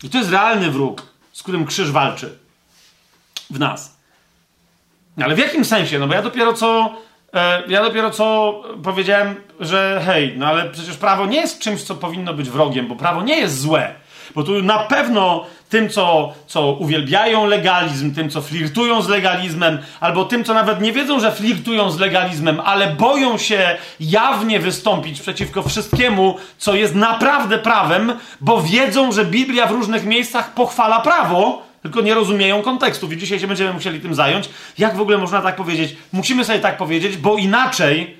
I 0.04 0.10
to 0.10 0.18
jest 0.18 0.30
realny 0.30 0.72
wróg, 0.72 1.06
z 1.34 1.44
którym 1.44 1.66
krzyż 1.66 1.92
walczy 1.92 2.38
w 3.50 3.60
nas. 3.60 3.98
Ale 5.24 5.36
w 5.36 5.38
jakim 5.38 5.66
sensie? 5.66 6.00
No 6.00 6.08
bo 6.08 6.14
ja 6.14 6.22
dopiero 6.22 6.54
co 6.54 6.96
e, 7.34 7.64
ja 7.68 7.84
dopiero 7.84 8.12
co 8.12 8.54
powiedziałem, 8.84 9.36
że 9.60 10.02
hej, 10.06 10.34
no 10.38 10.48
ale 10.48 10.70
przecież 10.70 10.98
prawo 10.98 11.26
nie 11.26 11.42
jest 11.42 11.60
czymś, 11.60 11.84
co 11.84 11.96
powinno 11.96 12.34
być 12.34 12.50
wrogiem, 12.50 12.88
bo 12.88 12.96
prawo 12.96 13.24
nie 13.24 13.38
jest 13.38 13.60
złe. 13.60 13.96
Bo 14.36 14.44
tu 14.44 14.62
na 14.62 14.80
pewno 14.80 15.46
tym, 15.70 15.90
co, 15.90 16.34
co 16.48 16.72
uwielbiają 16.72 17.46
legalizm, 17.46 18.16
tym, 18.16 18.30
co 18.30 18.42
flirtują 18.42 19.02
z 19.02 19.10
legalizmem, 19.10 19.80
albo 20.00 20.26
tym, 20.26 20.44
co 20.44 20.54
nawet 20.54 20.82
nie 20.82 20.92
wiedzą, 20.92 21.20
że 21.20 21.32
flirtują 21.32 21.92
z 21.92 22.00
legalizmem, 22.00 22.60
ale 22.60 22.88
boją 22.88 23.38
się 23.38 23.78
jawnie 24.00 24.60
wystąpić 24.60 25.22
przeciwko 25.22 25.64
wszystkiemu, 25.64 26.38
co 26.58 26.76
jest 26.76 26.96
naprawdę 26.96 27.58
prawem, 27.58 28.14
bo 28.42 28.62
wiedzą, 28.62 29.12
że 29.12 29.26
Biblia 29.26 29.68
w 29.68 29.72
różnych 29.72 30.06
miejscach 30.06 30.54
pochwala 30.54 31.00
prawo, 31.00 31.62
tylko 31.82 32.02
nie 32.02 32.14
rozumieją 32.14 32.62
kontekstów. 32.62 33.14
I 33.14 33.18
dzisiaj 33.18 33.40
się 33.40 33.48
będziemy 33.48 33.74
musieli 33.74 34.00
tym 34.00 34.16
zająć. 34.16 34.50
Jak 34.78 34.98
w 34.98 35.02
ogóle 35.02 35.18
można 35.18 35.42
tak 35.42 35.56
powiedzieć? 35.56 35.96
Musimy 36.14 36.46
sobie 36.46 36.60
tak 36.60 36.78
powiedzieć, 36.78 37.18
bo 37.18 37.38
inaczej, 37.38 38.18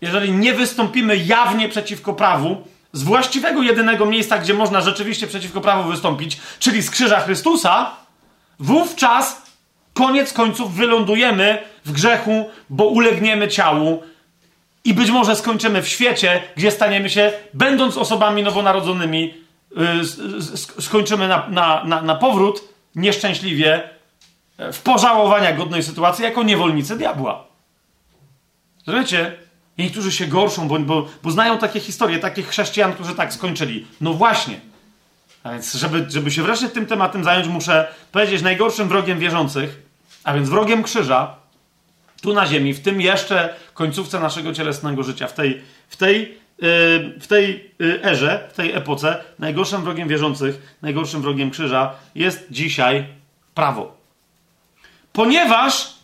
jeżeli 0.00 0.32
nie 0.32 0.54
wystąpimy 0.54 1.16
jawnie 1.16 1.68
przeciwko 1.68 2.12
prawu, 2.12 2.64
z 2.98 3.02
właściwego 3.02 3.62
jedynego 3.62 4.06
miejsca, 4.06 4.38
gdzie 4.38 4.54
można 4.54 4.80
rzeczywiście 4.80 5.26
przeciwko 5.26 5.60
prawu 5.60 5.90
wystąpić, 5.90 6.38
czyli 6.58 6.82
z 6.82 6.90
krzyża 6.90 7.20
Chrystusa, 7.20 7.90
wówczas 8.58 9.42
koniec 9.94 10.32
końców 10.32 10.74
wylądujemy 10.74 11.58
w 11.84 11.92
grzechu, 11.92 12.50
bo 12.70 12.86
ulegniemy 12.86 13.48
ciału 13.48 14.02
i 14.84 14.94
być 14.94 15.10
może 15.10 15.36
skończymy 15.36 15.82
w 15.82 15.88
świecie, 15.88 16.42
gdzie 16.56 16.70
staniemy 16.70 17.10
się, 17.10 17.32
będąc 17.54 17.96
osobami 17.96 18.42
nowonarodzonymi, 18.42 19.34
yy, 19.76 20.82
skończymy 20.82 21.28
na, 21.28 21.48
na, 21.48 21.84
na, 21.84 22.02
na 22.02 22.14
powrót 22.14 22.64
nieszczęśliwie 22.94 23.90
w 24.72 24.78
pożałowania 24.78 25.52
godnej 25.52 25.82
sytuacji 25.82 26.24
jako 26.24 26.42
niewolnicy 26.42 26.96
diabła. 26.96 27.44
Rozumiecie? 28.86 29.47
I 29.78 29.82
niektórzy 29.82 30.12
się 30.12 30.26
gorszą, 30.26 30.68
bo, 30.68 30.78
bo, 30.78 31.08
bo 31.22 31.30
znają 31.30 31.58
takie 31.58 31.80
historie, 31.80 32.18
takich 32.18 32.48
chrześcijan, 32.48 32.92
którzy 32.92 33.14
tak 33.14 33.32
skończyli. 33.32 33.86
No 34.00 34.14
właśnie. 34.14 34.60
A 35.42 35.52
więc, 35.52 35.74
żeby, 35.74 36.06
żeby 36.08 36.30
się 36.30 36.42
wreszcie 36.42 36.68
tym 36.68 36.86
tematem 36.86 37.24
zająć, 37.24 37.48
muszę 37.48 37.88
powiedzieć 38.12 38.42
najgorszym 38.42 38.88
wrogiem 38.88 39.18
wierzących, 39.18 39.82
a 40.24 40.34
więc 40.34 40.48
wrogiem 40.48 40.82
krzyża, 40.82 41.36
tu 42.22 42.34
na 42.34 42.46
ziemi, 42.46 42.74
w 42.74 42.80
tym 42.80 43.00
jeszcze 43.00 43.54
końcówce 43.74 44.20
naszego 44.20 44.52
cielesnego 44.52 45.02
życia, 45.02 45.26
w 45.26 45.32
tej, 45.32 45.62
w 45.88 45.96
tej, 45.96 46.20
yy, 46.58 47.20
w 47.20 47.26
tej 47.26 47.70
yy, 47.78 48.02
erze, 48.02 48.48
w 48.52 48.56
tej 48.56 48.72
epoce, 48.72 49.24
najgorszym 49.38 49.82
wrogiem 49.82 50.08
wierzących, 50.08 50.76
najgorszym 50.82 51.22
wrogiem 51.22 51.50
krzyża 51.50 51.94
jest 52.14 52.46
dzisiaj 52.50 53.06
prawo. 53.54 53.96
Ponieważ 55.12 55.97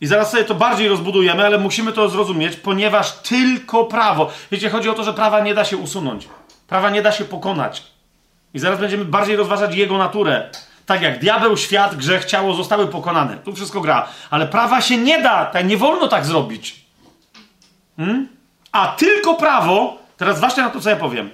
i 0.00 0.06
zaraz 0.06 0.30
sobie 0.30 0.44
to 0.44 0.54
bardziej 0.54 0.88
rozbudujemy, 0.88 1.46
ale 1.46 1.58
musimy 1.58 1.92
to 1.92 2.08
zrozumieć, 2.08 2.56
ponieważ 2.56 3.12
tylko 3.12 3.84
prawo. 3.84 4.30
Wiecie, 4.50 4.70
chodzi 4.70 4.88
o 4.88 4.94
to, 4.94 5.04
że 5.04 5.14
prawa 5.14 5.40
nie 5.40 5.54
da 5.54 5.64
się 5.64 5.76
usunąć. 5.76 6.28
Prawa 6.66 6.90
nie 6.90 7.02
da 7.02 7.12
się 7.12 7.24
pokonać. 7.24 7.82
I 8.54 8.58
zaraz 8.58 8.80
będziemy 8.80 9.04
bardziej 9.04 9.36
rozważać 9.36 9.74
jego 9.74 9.98
naturę. 9.98 10.50
Tak 10.86 11.02
jak 11.02 11.18
diabeł, 11.18 11.56
świat, 11.56 11.96
grzech, 11.96 12.24
ciało 12.24 12.54
zostały 12.54 12.86
pokonane. 12.86 13.36
Tu 13.36 13.54
wszystko 13.54 13.80
gra. 13.80 14.08
Ale 14.30 14.46
prawa 14.46 14.80
się 14.80 14.96
nie 14.96 15.22
da, 15.22 15.44
tak 15.44 15.66
nie 15.66 15.76
wolno 15.76 16.08
tak 16.08 16.24
zrobić. 16.24 16.84
Hmm? 17.96 18.28
A 18.72 18.86
tylko 18.88 19.34
prawo, 19.34 19.98
teraz 20.16 20.40
właśnie 20.40 20.62
na 20.62 20.70
to, 20.70 20.80
co 20.80 20.90
ja 20.90 20.96
powiem. 20.96 21.30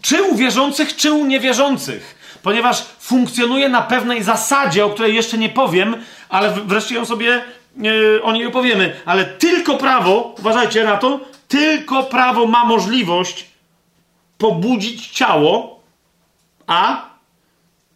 Czy 0.00 0.22
u 0.22 0.36
wierzących, 0.36 0.96
czy 0.96 1.12
u 1.12 1.26
niewierzących. 1.26 2.18
Ponieważ 2.42 2.82
funkcjonuje 2.98 3.68
na 3.68 3.82
pewnej 3.82 4.22
zasadzie, 4.22 4.84
o 4.84 4.90
której 4.90 5.14
jeszcze 5.14 5.38
nie 5.38 5.48
powiem, 5.48 5.96
ale 6.28 6.50
wreszcie 6.50 6.94
ją 6.94 7.04
sobie 7.04 7.42
o 8.22 8.32
niej 8.32 8.46
opowiemy, 8.46 9.00
ale 9.04 9.24
tylko 9.24 9.76
prawo, 9.76 10.34
uważajcie 10.38 10.84
na 10.84 10.96
to, 10.96 11.20
tylko 11.48 12.02
prawo 12.02 12.46
ma 12.46 12.64
możliwość 12.64 13.46
pobudzić 14.38 15.08
ciało, 15.08 15.80
a 16.66 17.10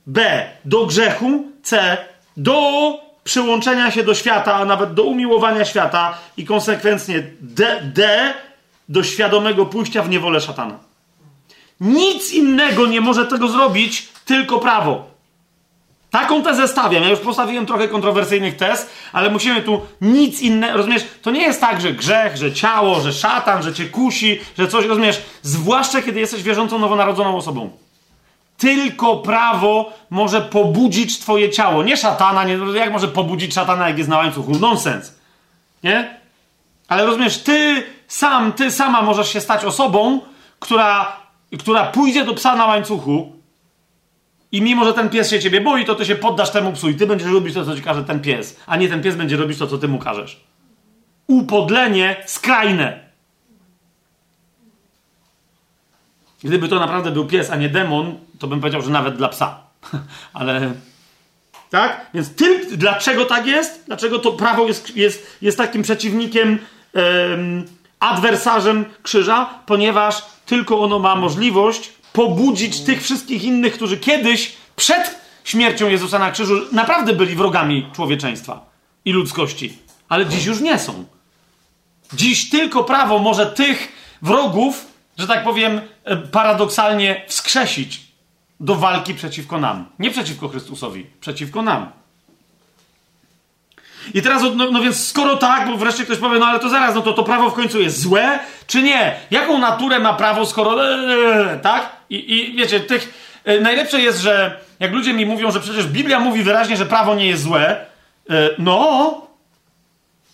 B 0.07 0.47
do 0.65 0.87
grzechu, 0.87 1.45
C 1.63 1.97
do 2.37 2.93
przyłączenia 3.25 3.91
się 3.91 4.03
do 4.03 4.15
świata, 4.15 4.55
a 4.55 4.65
nawet 4.65 4.95
do 4.95 5.03
umiłowania 5.03 5.65
świata 5.65 6.19
i 6.37 6.45
konsekwencnie 6.45 7.23
D, 7.41 7.81
D 7.95 8.35
do 8.89 9.03
świadomego 9.03 9.67
pójścia 9.67 10.03
w 10.03 10.09
niewolę 10.09 10.41
szatana. 10.41 10.79
Nic 11.81 12.33
innego 12.33 12.87
nie 12.87 13.01
może 13.01 13.27
tego 13.27 13.49
zrobić, 13.49 14.09
tylko 14.25 14.59
prawo. 14.59 15.16
Taką 16.11 16.43
tezę 16.43 16.69
stawiam. 16.69 17.03
Ja 17.03 17.09
już 17.09 17.19
postawiłem 17.19 17.67
trochę 17.67 17.89
kontrowersyjnych 17.89 18.57
tez, 18.57 18.91
ale 19.13 19.31
musimy 19.31 19.63
tu 19.63 19.81
nic 20.01 20.41
innego. 20.41 20.77
Rozumiesz? 20.77 21.07
To 21.23 21.31
nie 21.31 21.43
jest 21.43 21.61
tak, 21.61 21.81
że 21.81 21.93
grzech, 21.93 22.37
że 22.37 22.53
ciało, 22.53 23.01
że 23.01 23.13
szatan, 23.13 23.63
że 23.63 23.75
cię 23.75 23.85
kusi, 23.85 24.41
że 24.59 24.69
coś, 24.69 24.87
rozumiesz? 24.87 25.23
Zwłaszcza 25.43 26.03
kiedy 26.03 26.21
jesteś 26.21 26.43
wierzącą, 26.43 26.79
nowonarodzoną 26.79 27.37
osobą. 27.37 27.71
Tylko 28.59 29.17
prawo 29.17 29.93
może 30.11 30.41
pobudzić 30.41 31.19
twoje 31.19 31.51
ciało. 31.51 31.83
Nie 31.83 31.97
szatana, 31.97 32.45
nie, 32.45 32.59
jak 32.75 32.93
może 32.93 33.09
pobudzić 33.09 33.55
szatana, 33.55 33.89
jak 33.89 33.99
jest 33.99 34.11
na 34.11 34.17
łańcuchu? 34.17 34.53
Nonsens. 34.53 35.15
Nie? 35.83 36.21
Ale 36.89 37.07
rozumiesz, 37.07 37.39
ty 37.39 37.87
sam, 38.09 38.53
ty 38.53 38.71
sama 38.71 39.03
możesz 39.03 39.33
się 39.33 39.41
stać 39.41 39.65
osobą, 39.65 40.21
która, 40.59 41.17
która 41.59 41.85
pójdzie 41.87 42.25
do 42.25 42.35
psa 42.35 42.57
na 42.57 42.67
łańcuchu 42.67 43.36
i 44.57 44.63
mimo, 44.63 44.85
że 44.85 44.95
ten 44.95 45.09
pies 45.09 45.31
się 45.31 45.41
ciebie 45.41 45.61
boi, 45.61 45.85
to 45.85 45.95
ty 45.95 46.05
się 46.05 46.15
poddasz 46.15 46.51
temu 46.51 46.73
psu 46.73 46.89
i 46.89 46.95
ty 46.95 47.07
będziesz 47.07 47.33
robić 47.33 47.55
to, 47.55 47.65
co 47.65 47.77
ci 47.77 47.83
każe 47.83 48.05
ten 48.05 48.21
pies, 48.21 48.61
a 48.67 48.77
nie 48.77 48.89
ten 48.89 49.03
pies 49.03 49.17
będzie 49.17 49.37
robić 49.37 49.59
to, 49.59 49.67
co 49.67 49.79
ty 49.79 49.89
mu 49.89 49.99
każesz. 49.99 50.41
Upodlenie 51.27 52.17
skrajne. 52.27 53.07
Gdyby 56.45 56.69
to 56.69 56.79
naprawdę 56.79 57.11
był 57.11 57.27
pies, 57.27 57.51
a 57.51 57.57
nie 57.57 57.69
demon, 57.69 58.19
to 58.39 58.47
bym 58.47 58.61
powiedział, 58.61 58.83
że 58.83 58.91
nawet 58.91 59.17
dla 59.17 59.29
psa. 59.29 59.59
Ale 60.33 60.75
tak? 61.71 62.07
Więc 62.15 62.35
tym, 62.35 62.61
dlaczego 62.77 63.25
tak 63.25 63.47
jest? 63.47 63.83
Dlaczego 63.87 64.19
to 64.19 64.33
prawo 64.33 64.67
jest, 64.67 64.97
jest, 64.97 65.37
jest 65.43 65.59
takim 65.59 65.83
przeciwnikiem, 65.83 66.59
um, 66.95 67.65
adwersarzem 68.01 68.85
krzyża? 69.03 69.51
Ponieważ 69.67 70.23
tylko 70.47 70.81
ono 70.81 70.99
ma 70.99 71.17
możliwość 71.17 71.93
pobudzić 72.17 72.81
tych 72.81 73.03
wszystkich 73.03 73.45
innych, 73.45 73.75
którzy 73.75 73.97
kiedyś 73.97 74.53
przed 74.77 75.21
śmiercią 75.45 75.89
Jezusa 75.89 76.19
na 76.19 76.31
krzyżu 76.31 76.55
naprawdę 76.73 77.13
byli 77.13 77.35
wrogami 77.35 77.89
człowieczeństwa 77.95 78.67
i 79.05 79.13
ludzkości, 79.13 79.79
ale 80.09 80.27
dziś 80.27 80.45
już 80.45 80.61
nie 80.61 80.79
są. 80.79 81.05
Dziś 82.13 82.51
tylko 82.51 82.85
prawo 82.85 83.19
może 83.19 83.47
tych 83.47 83.93
wrogów, 84.23 84.87
że 85.19 85.27
tak 85.27 85.45
powiem, 85.45 85.81
e, 86.05 86.17
paradoksalnie 86.17 87.23
wskrzesić. 87.29 88.07
do 88.61 88.75
walki 88.75 89.15
przeciwko 89.15 89.59
nam. 89.59 89.87
Nie 89.99 90.11
przeciwko 90.11 90.49
Chrystusowi, 90.49 91.07
przeciwko 91.21 91.63
nam. 91.63 91.91
I 94.15 94.23
teraz, 94.23 94.43
no, 94.43 94.71
no, 94.71 94.81
więc 94.81 95.09
skoro 95.09 95.37
tak, 95.37 95.69
bo 95.71 95.77
wreszcie 95.77 96.05
ktoś 96.05 96.19
powie, 96.19 96.39
no 96.39 96.47
ale 96.47 96.59
to 96.61 96.69
zaraz, 96.69 96.95
no 96.95 97.03
to 97.03 97.13
to 97.13 97.25
prawo 97.25 97.51
w 97.51 97.55
końcu 97.55 97.81
jest 97.81 98.01
złe, 98.01 98.39
czy 98.67 98.83
nie? 98.83 99.17
Jaką 99.31 99.59
naturę 99.59 99.99
ma 99.99 100.15
prawo, 100.15 100.47
skoro, 100.47 100.85
ee, 100.85 101.59
tak? 101.63 101.96
I, 102.11 102.35
I 102.35 102.57
wiecie, 102.57 102.81
tych, 102.81 103.15
e, 103.45 103.61
najlepsze 103.61 104.01
jest, 104.01 104.21
że 104.21 104.61
jak 104.81 104.93
ludzie 104.93 105.13
mi 105.13 105.27
mówią, 105.27 105.51
że 105.51 105.61
przecież 105.61 105.87
Biblia 105.87 106.21
mówi 106.21 106.43
wyraźnie, 106.43 106.77
że 106.77 106.87
prawo 106.87 107.15
nie 107.15 107.27
jest 107.27 107.43
złe, 107.43 107.87
e, 108.31 108.51
no, 108.59 109.27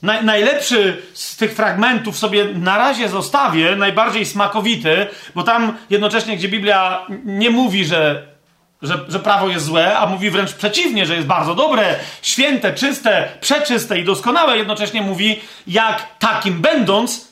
Naj, 0.03 0.25
najlepszy 0.25 1.03
z 1.15 1.37
tych 1.37 1.55
fragmentów 1.55 2.19
sobie 2.19 2.45
na 2.45 2.79
razie 2.79 3.09
zostawię, 3.09 3.77
najbardziej 3.77 4.27
smakowity, 4.27 5.07
bo 5.35 5.43
tam 5.43 5.77
jednocześnie, 5.91 6.37
gdzie 6.37 6.49
Biblia 6.49 7.07
nie 7.25 7.51
mówi, 7.51 7.85
że, 7.85 8.27
że, 8.83 8.99
że 9.09 9.21
prawo 9.21 9.49
jest 9.49 9.65
złe, 9.65 9.99
a 9.99 10.07
mówi 10.07 10.31
wręcz 10.31 10.53
przeciwnie, 10.53 11.07
że 11.07 11.15
jest 11.15 11.27
bardzo 11.27 11.55
dobre, 11.55 11.95
święte, 12.23 12.75
czyste, 12.75 13.29
przeczyste 13.41 13.99
i 13.99 14.05
doskonałe, 14.05 14.59
jednocześnie 14.59 15.03
mówi, 15.03 15.41
jak 15.67 16.19
takim 16.19 16.61
będąc, 16.61 17.29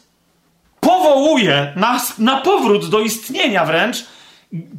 powołuje 0.81 1.73
nas 1.77 2.19
na 2.19 2.37
powrót 2.37 2.89
do 2.89 3.01
istnienia 3.01 3.65
wręcz 3.65 4.05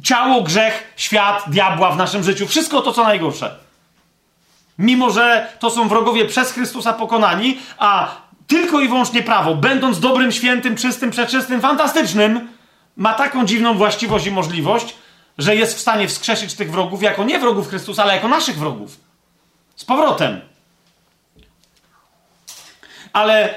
ciało, 0.02 0.42
grzech, 0.42 0.92
świat, 0.96 1.44
diabła 1.46 1.90
w 1.90 1.96
naszym 1.96 2.22
życiu. 2.22 2.46
Wszystko 2.46 2.82
to, 2.82 2.92
co 2.92 3.04
najgorsze. 3.04 3.56
Mimo, 4.78 5.10
że 5.10 5.48
to 5.58 5.70
są 5.70 5.88
wrogowie 5.88 6.24
przez 6.24 6.52
Chrystusa 6.52 6.92
pokonani, 6.92 7.58
a 7.78 8.16
tylko 8.46 8.80
i 8.80 8.88
wyłącznie 8.88 9.22
prawo, 9.22 9.54
będąc 9.54 10.00
dobrym, 10.00 10.32
świętym, 10.32 10.76
czystym, 10.76 11.10
przeczystym, 11.10 11.60
fantastycznym, 11.60 12.48
ma 12.96 13.14
taką 13.14 13.46
dziwną 13.46 13.74
właściwość 13.74 14.26
i 14.26 14.30
możliwość, 14.30 14.94
że 15.38 15.56
jest 15.56 15.76
w 15.76 15.80
stanie 15.80 16.08
wskrzesić 16.08 16.54
tych 16.54 16.70
wrogów 16.70 17.02
jako 17.02 17.24
nie 17.24 17.38
wrogów 17.38 17.68
Chrystusa, 17.68 18.02
ale 18.02 18.14
jako 18.14 18.28
naszych 18.28 18.58
wrogów. 18.58 18.96
Z 19.76 19.84
powrotem. 19.84 20.40
Ale 23.12 23.54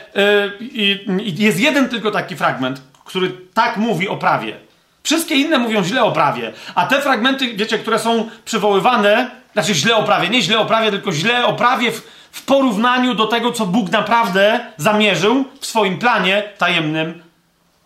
yy, 1.07 1.23
jest 1.23 1.59
jeden 1.59 1.89
tylko 1.89 2.11
taki 2.11 2.35
fragment, 2.35 2.81
który 3.05 3.31
tak 3.53 3.77
mówi 3.77 4.09
o 4.09 4.17
prawie. 4.17 4.64
Wszystkie 5.05 5.35
inne 5.35 5.57
mówią 5.57 5.83
źle 5.83 6.03
o 6.03 6.11
prawie, 6.11 6.53
a 6.75 6.85
te 6.85 7.01
fragmenty, 7.01 7.53
wiecie, 7.53 7.79
które 7.79 7.99
są 7.99 8.29
przywoływane, 8.45 9.31
znaczy 9.53 9.75
źle 9.75 9.95
o 9.95 10.03
prawie, 10.03 10.29
nie 10.29 10.41
źle 10.41 10.59
o 10.59 10.65
prawie, 10.65 10.91
tylko 10.91 11.11
źle 11.11 11.45
o 11.45 11.53
prawie 11.53 11.91
w, 11.91 12.01
w 12.31 12.45
porównaniu 12.45 13.13
do 13.13 13.27
tego, 13.27 13.51
co 13.51 13.65
Bóg 13.65 13.91
naprawdę 13.91 14.59
zamierzył 14.77 15.45
w 15.59 15.65
swoim 15.65 15.99
planie 15.99 16.43
tajemnym 16.57 17.23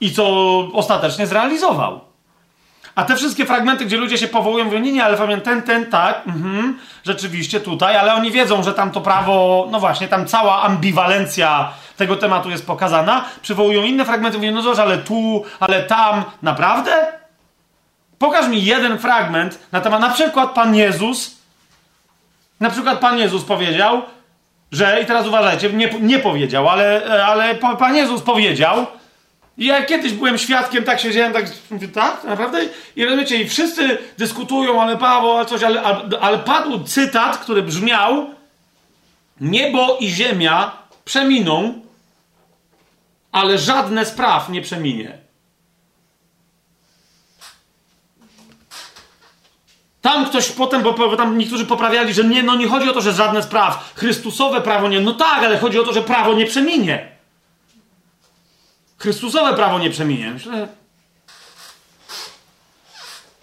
i 0.01 0.11
co 0.11 0.25
ostatecznie 0.73 1.27
zrealizował. 1.27 2.09
A 2.95 3.03
te 3.03 3.15
wszystkie 3.15 3.45
fragmenty, 3.45 3.85
gdzie 3.85 3.97
ludzie 3.97 4.17
się 4.17 4.27
powołują, 4.27 4.65
mówią, 4.65 4.79
nie, 4.79 4.91
nie, 4.91 5.03
ale 5.03 5.17
pamiętam 5.17 5.43
ten, 5.43 5.63
ten, 5.63 5.91
tak, 5.91 6.27
mhm, 6.27 6.79
rzeczywiście 7.05 7.59
tutaj, 7.59 7.97
ale 7.97 8.13
oni 8.13 8.31
wiedzą, 8.31 8.63
że 8.63 8.73
tam 8.73 8.91
to 8.91 9.01
prawo, 9.01 9.67
no 9.71 9.79
właśnie, 9.79 10.07
tam 10.07 10.25
cała 10.25 10.61
ambiwalencja 10.61 11.71
tego 11.97 12.15
tematu 12.15 12.49
jest 12.49 12.67
pokazana, 12.67 13.25
przywołują 13.41 13.83
inne 13.83 14.05
fragmenty, 14.05 14.37
mówią, 14.37 14.51
no 14.51 14.61
zobacz, 14.61 14.79
ale 14.79 14.97
tu, 14.97 15.43
ale 15.59 15.83
tam, 15.83 16.23
naprawdę? 16.41 17.07
Pokaż 18.19 18.47
mi 18.47 18.65
jeden 18.65 18.99
fragment 18.99 19.59
na 19.71 19.81
temat, 19.81 20.01
na 20.01 20.09
przykład 20.09 20.49
Pan 20.49 20.75
Jezus, 20.75 21.39
na 22.59 22.69
przykład 22.69 22.99
Pan 22.99 23.17
Jezus 23.17 23.43
powiedział, 23.43 24.01
że, 24.71 25.01
i 25.03 25.05
teraz 25.05 25.27
uważajcie, 25.27 25.73
nie, 25.73 25.89
nie 26.01 26.19
powiedział, 26.19 26.69
ale, 26.69 27.03
ale 27.25 27.55
Pan 27.55 27.95
Jezus 27.95 28.21
powiedział, 28.21 28.85
i 29.60 29.65
ja 29.65 29.86
kiedyś 29.86 30.14
byłem 30.14 30.38
świadkiem, 30.38 30.84
tak 30.84 30.99
siedziałem, 30.99 31.34
tak, 31.34 31.45
mówię, 31.72 31.88
tak, 31.88 32.23
naprawdę? 32.23 32.65
I 32.95 33.06
rozumiecie, 33.06 33.41
i 33.41 33.49
wszyscy 33.49 33.98
dyskutują, 34.18 34.81
ale 34.81 34.98
Paweł, 34.98 35.31
ale 35.31 35.45
coś, 35.45 35.64
ale, 35.64 35.81
ale, 35.81 36.19
ale 36.19 36.40
padł 36.40 36.84
cytat, 36.84 37.38
który 37.38 37.64
brzmiał, 37.64 38.27
niebo 39.41 39.98
i 39.99 40.10
ziemia 40.10 40.72
przeminą, 41.06 41.81
ale 43.31 43.57
żadne 43.57 44.06
spraw 44.06 44.49
nie 44.49 44.61
przeminie. 44.61 45.18
Tam 50.02 50.26
ktoś 50.26 50.49
potem, 50.49 50.84
bo 50.84 51.18
tam 51.18 51.38
niektórzy 51.38 51.65
poprawiali, 51.65 52.14
że 52.14 52.23
nie, 52.23 52.44
no 52.44 52.56
nie 52.56 52.68
chodzi 52.68 52.90
o 52.90 52.94
to, 52.94 53.02
że 53.02 53.14
żadne 53.14 53.44
spraw, 53.44 53.94
Chrystusowe 53.95 54.61
prawo 54.61 54.90
nie, 54.90 55.02
no 55.02 55.14
tak, 55.14 55.44
ale 55.44 55.60
chodzi 55.60 55.80
o 55.80 55.84
to, 55.84 55.94
że 55.94 56.02
prawo 56.02 56.34
nie 56.34 56.45
przeminie. 56.45 57.09
Chrystusowe 58.99 59.53
prawo 59.55 59.80
nie 59.80 59.89
przeminie. 59.89 60.31
Myślę, 60.31 60.67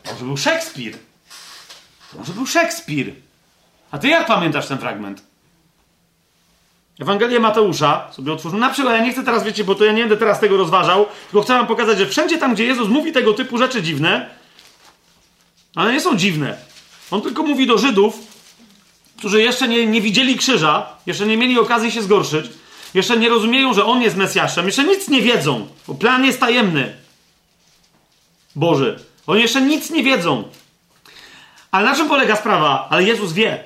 może 0.06 0.24
był 0.24 0.36
Szekspir. 0.36 0.98
Może 2.18 2.32
był 2.32 2.46
Szekspir. 2.46 3.12
A 3.90 3.98
ty 3.98 4.08
jak 4.08 4.26
pamiętasz 4.26 4.66
ten 4.66 4.78
fragment? 4.78 5.22
Ewangelię 7.00 7.40
Mateusza 7.40 8.12
sobie 8.12 8.32
otworzył. 8.32 8.58
Na 8.58 8.70
przykład, 8.70 8.94
ja 8.94 9.04
nie 9.04 9.12
chcę 9.12 9.24
teraz, 9.24 9.44
wiecie, 9.44 9.64
bo 9.64 9.74
to 9.74 9.84
ja 9.84 9.92
nie 9.92 10.00
będę 10.00 10.16
teraz 10.16 10.40
tego 10.40 10.56
rozważał, 10.56 11.06
tylko 11.30 11.42
chcę 11.42 11.54
wam 11.54 11.66
pokazać, 11.66 11.98
że 11.98 12.06
wszędzie 12.06 12.38
tam, 12.38 12.54
gdzie 12.54 12.64
Jezus 12.64 12.88
mówi 12.88 13.12
tego 13.12 13.34
typu 13.34 13.58
rzeczy 13.58 13.82
dziwne, 13.82 14.30
ale 15.74 15.92
nie 15.92 16.00
są 16.00 16.16
dziwne. 16.16 16.56
On 17.10 17.22
tylko 17.22 17.42
mówi 17.42 17.66
do 17.66 17.78
Żydów, 17.78 18.18
którzy 19.18 19.42
jeszcze 19.42 19.68
nie, 19.68 19.86
nie 19.86 20.00
widzieli 20.00 20.36
krzyża, 20.36 20.86
jeszcze 21.06 21.26
nie 21.26 21.36
mieli 21.36 21.58
okazji 21.58 21.90
się 21.90 22.02
zgorszyć, 22.02 22.46
jeszcze 22.96 23.16
nie 23.16 23.28
rozumieją, 23.28 23.74
że 23.74 23.84
On 23.84 24.02
jest 24.02 24.16
Mesjaszem, 24.16 24.66
jeszcze 24.66 24.84
nic 24.84 25.08
nie 25.08 25.22
wiedzą, 25.22 25.66
bo 25.88 25.94
plan 25.94 26.24
jest 26.24 26.40
tajemny. 26.40 26.96
Boży. 28.56 28.98
Oni 29.26 29.42
jeszcze 29.42 29.60
nic 29.60 29.90
nie 29.90 30.02
wiedzą. 30.02 30.44
Ale 31.70 31.84
na 31.90 31.96
czym 31.96 32.08
polega 32.08 32.36
sprawa? 32.36 32.86
Ale 32.90 33.02
Jezus 33.02 33.32
wie. 33.32 33.64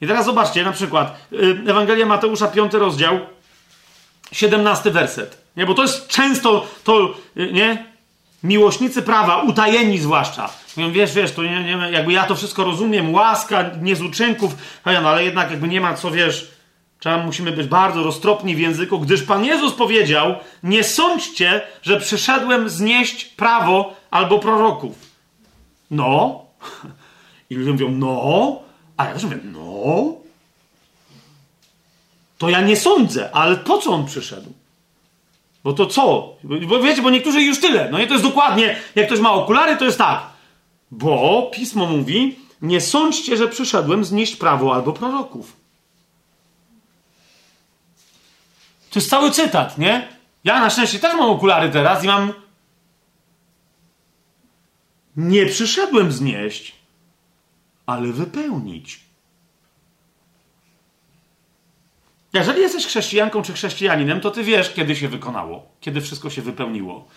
I 0.00 0.06
teraz 0.06 0.26
zobaczcie, 0.26 0.64
na 0.64 0.72
przykład 0.72 1.26
y, 1.32 1.62
Ewangelia 1.66 2.06
Mateusza, 2.06 2.48
5 2.48 2.72
rozdział, 2.72 3.20
17 4.32 4.90
werset. 4.90 5.42
Nie, 5.56 5.66
bo 5.66 5.74
to 5.74 5.82
jest 5.82 6.08
często 6.08 6.66
to, 6.84 7.14
y, 7.36 7.52
nie? 7.52 7.90
Miłośnicy 8.42 9.02
prawa, 9.02 9.42
utajeni 9.42 9.98
zwłaszcza. 9.98 10.50
Mówią, 10.76 10.92
wiesz, 10.92 11.12
wiesz, 11.12 11.32
to 11.32 11.42
nie, 11.42 11.64
nie, 11.64 11.90
jakby 11.90 12.12
ja 12.12 12.24
to 12.24 12.36
wszystko 12.36 12.64
rozumiem, 12.64 13.14
łaska, 13.14 13.70
nie 13.82 13.96
z 13.96 14.02
uczynków, 14.02 14.54
no, 14.86 14.92
ale 14.92 15.24
jednak 15.24 15.50
jakby 15.50 15.68
nie 15.68 15.80
ma 15.80 15.94
co, 15.94 16.10
wiesz, 16.10 16.50
trzeba, 17.00 17.18
musimy 17.18 17.52
być 17.52 17.66
bardzo 17.66 18.02
roztropni 18.02 18.56
w 18.56 18.58
języku, 18.58 18.98
gdyż 18.98 19.22
Pan 19.22 19.44
Jezus 19.44 19.72
powiedział, 19.72 20.34
nie 20.62 20.84
sądźcie, 20.84 21.60
że 21.82 22.00
przyszedłem 22.00 22.68
znieść 22.68 23.24
prawo 23.24 23.94
albo 24.10 24.38
proroków. 24.38 24.96
No. 25.90 26.40
I 27.50 27.54
ludzie 27.54 27.70
mówią, 27.72 27.90
no. 27.90 28.58
A 28.96 29.04
ja 29.04 29.14
też 29.14 29.24
mówię, 29.24 29.38
no. 29.44 30.14
To 32.38 32.48
ja 32.48 32.60
nie 32.60 32.76
sądzę, 32.76 33.30
ale 33.32 33.56
po 33.56 33.78
co 33.78 33.90
on 33.90 34.06
przyszedł? 34.06 34.52
Bo 35.64 35.72
to 35.72 35.86
co? 35.86 36.34
Bo 36.68 36.80
wiecie, 36.80 37.02
bo 37.02 37.10
niektórzy 37.10 37.42
już 37.42 37.60
tyle. 37.60 37.88
No 37.92 37.98
i 37.98 38.06
to 38.06 38.12
jest 38.12 38.24
dokładnie, 38.24 38.76
jak 38.94 39.06
ktoś 39.06 39.20
ma 39.20 39.32
okulary, 39.32 39.76
to 39.76 39.84
jest 39.84 39.98
tak. 39.98 40.26
Bo 40.90 41.50
pismo 41.54 41.86
mówi, 41.86 42.36
nie 42.62 42.80
sądźcie, 42.80 43.36
że 43.36 43.48
przyszedłem 43.48 44.04
znieść 44.04 44.36
prawo 44.36 44.74
albo 44.74 44.92
proroków. 44.92 45.59
To 48.90 48.98
jest 48.98 49.10
cały 49.10 49.30
cytat, 49.30 49.78
nie? 49.78 50.08
Ja 50.44 50.60
na 50.60 50.70
szczęście 50.70 50.98
też 50.98 51.14
mam 51.14 51.30
okulary 51.30 51.70
teraz 51.70 52.04
i 52.04 52.06
mam. 52.06 52.32
Nie 55.16 55.46
przyszedłem 55.46 56.12
znieść, 56.12 56.74
ale 57.86 58.12
wypełnić. 58.12 59.00
Jeżeli 62.32 62.60
jesteś 62.60 62.86
chrześcijanką 62.86 63.42
czy 63.42 63.52
chrześcijaninem, 63.52 64.20
to 64.20 64.30
ty 64.30 64.44
wiesz, 64.44 64.74
kiedy 64.74 64.96
się 64.96 65.08
wykonało, 65.08 65.66
kiedy 65.80 66.00
wszystko 66.00 66.30
się 66.30 66.42
wypełniło. 66.42 67.08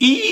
I 0.00 0.22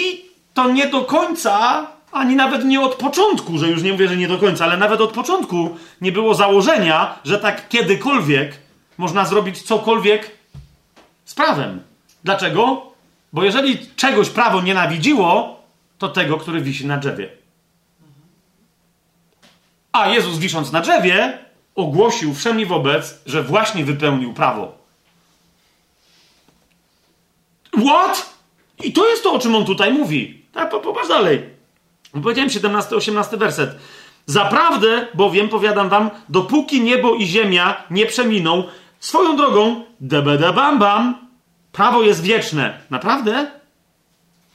to 0.55 0.73
nie 0.73 0.87
do 0.87 1.05
końca, 1.05 1.87
ani 2.12 2.37
nawet 2.37 2.65
nie 2.65 2.81
od 2.81 2.95
początku, 2.95 3.59
że 3.59 3.69
już 3.69 3.83
nie 3.83 3.93
mówię, 3.93 4.09
że 4.09 4.17
nie 4.17 4.29
do 4.29 4.39
końca, 4.39 4.65
ale 4.65 4.77
nawet 4.77 5.01
od 5.01 5.12
początku 5.12 5.77
nie 6.01 6.12
było 6.12 6.35
założenia, 6.35 7.19
że 7.25 7.39
tak 7.39 7.69
kiedykolwiek 7.69 8.69
można 9.01 9.24
zrobić 9.24 9.62
cokolwiek 9.62 10.31
z 11.24 11.35
prawem. 11.35 11.82
Dlaczego? 12.24 12.93
Bo 13.32 13.44
jeżeli 13.44 13.86
czegoś 13.97 14.31
prawo 14.31 14.60
nienawidziło, 14.60 15.60
to 15.98 16.09
tego, 16.09 16.36
który 16.36 16.60
wisi 16.60 16.86
na 16.86 16.97
drzewie. 16.97 17.28
A 19.93 20.09
Jezus 20.09 20.39
wisząc 20.39 20.72
na 20.72 20.81
drzewie, 20.81 21.39
ogłosił 21.74 22.35
wszemi 22.35 22.66
wobec, 22.66 23.18
że 23.27 23.43
właśnie 23.43 23.85
wypełnił 23.85 24.35
prawo. 24.35 24.78
What? 27.86 28.35
I 28.82 28.93
to 28.93 29.09
jest 29.09 29.22
to, 29.22 29.32
o 29.32 29.39
czym 29.39 29.55
on 29.55 29.64
tutaj 29.64 29.93
mówi. 29.93 30.44
Tak, 30.52 30.70
popatrz 30.70 31.09
dalej. 31.09 31.43
Powiedziałem 32.22 32.51
17-18 32.51 33.39
werset. 33.39 33.77
Zaprawdę, 34.27 35.06
bowiem, 35.14 35.48
powiadam 35.48 35.89
wam, 35.89 36.10
dopóki 36.28 36.81
niebo 36.81 37.14
i 37.14 37.27
ziemia 37.27 37.85
nie 37.90 38.06
przeminą, 38.06 38.64
swoją 39.01 39.36
drogą, 39.36 39.85
debede 40.01 40.52
bam 40.52 40.78
bam, 40.78 41.28
prawo 41.72 42.02
jest 42.02 42.22
wieczne. 42.22 42.81
Naprawdę? 42.90 43.51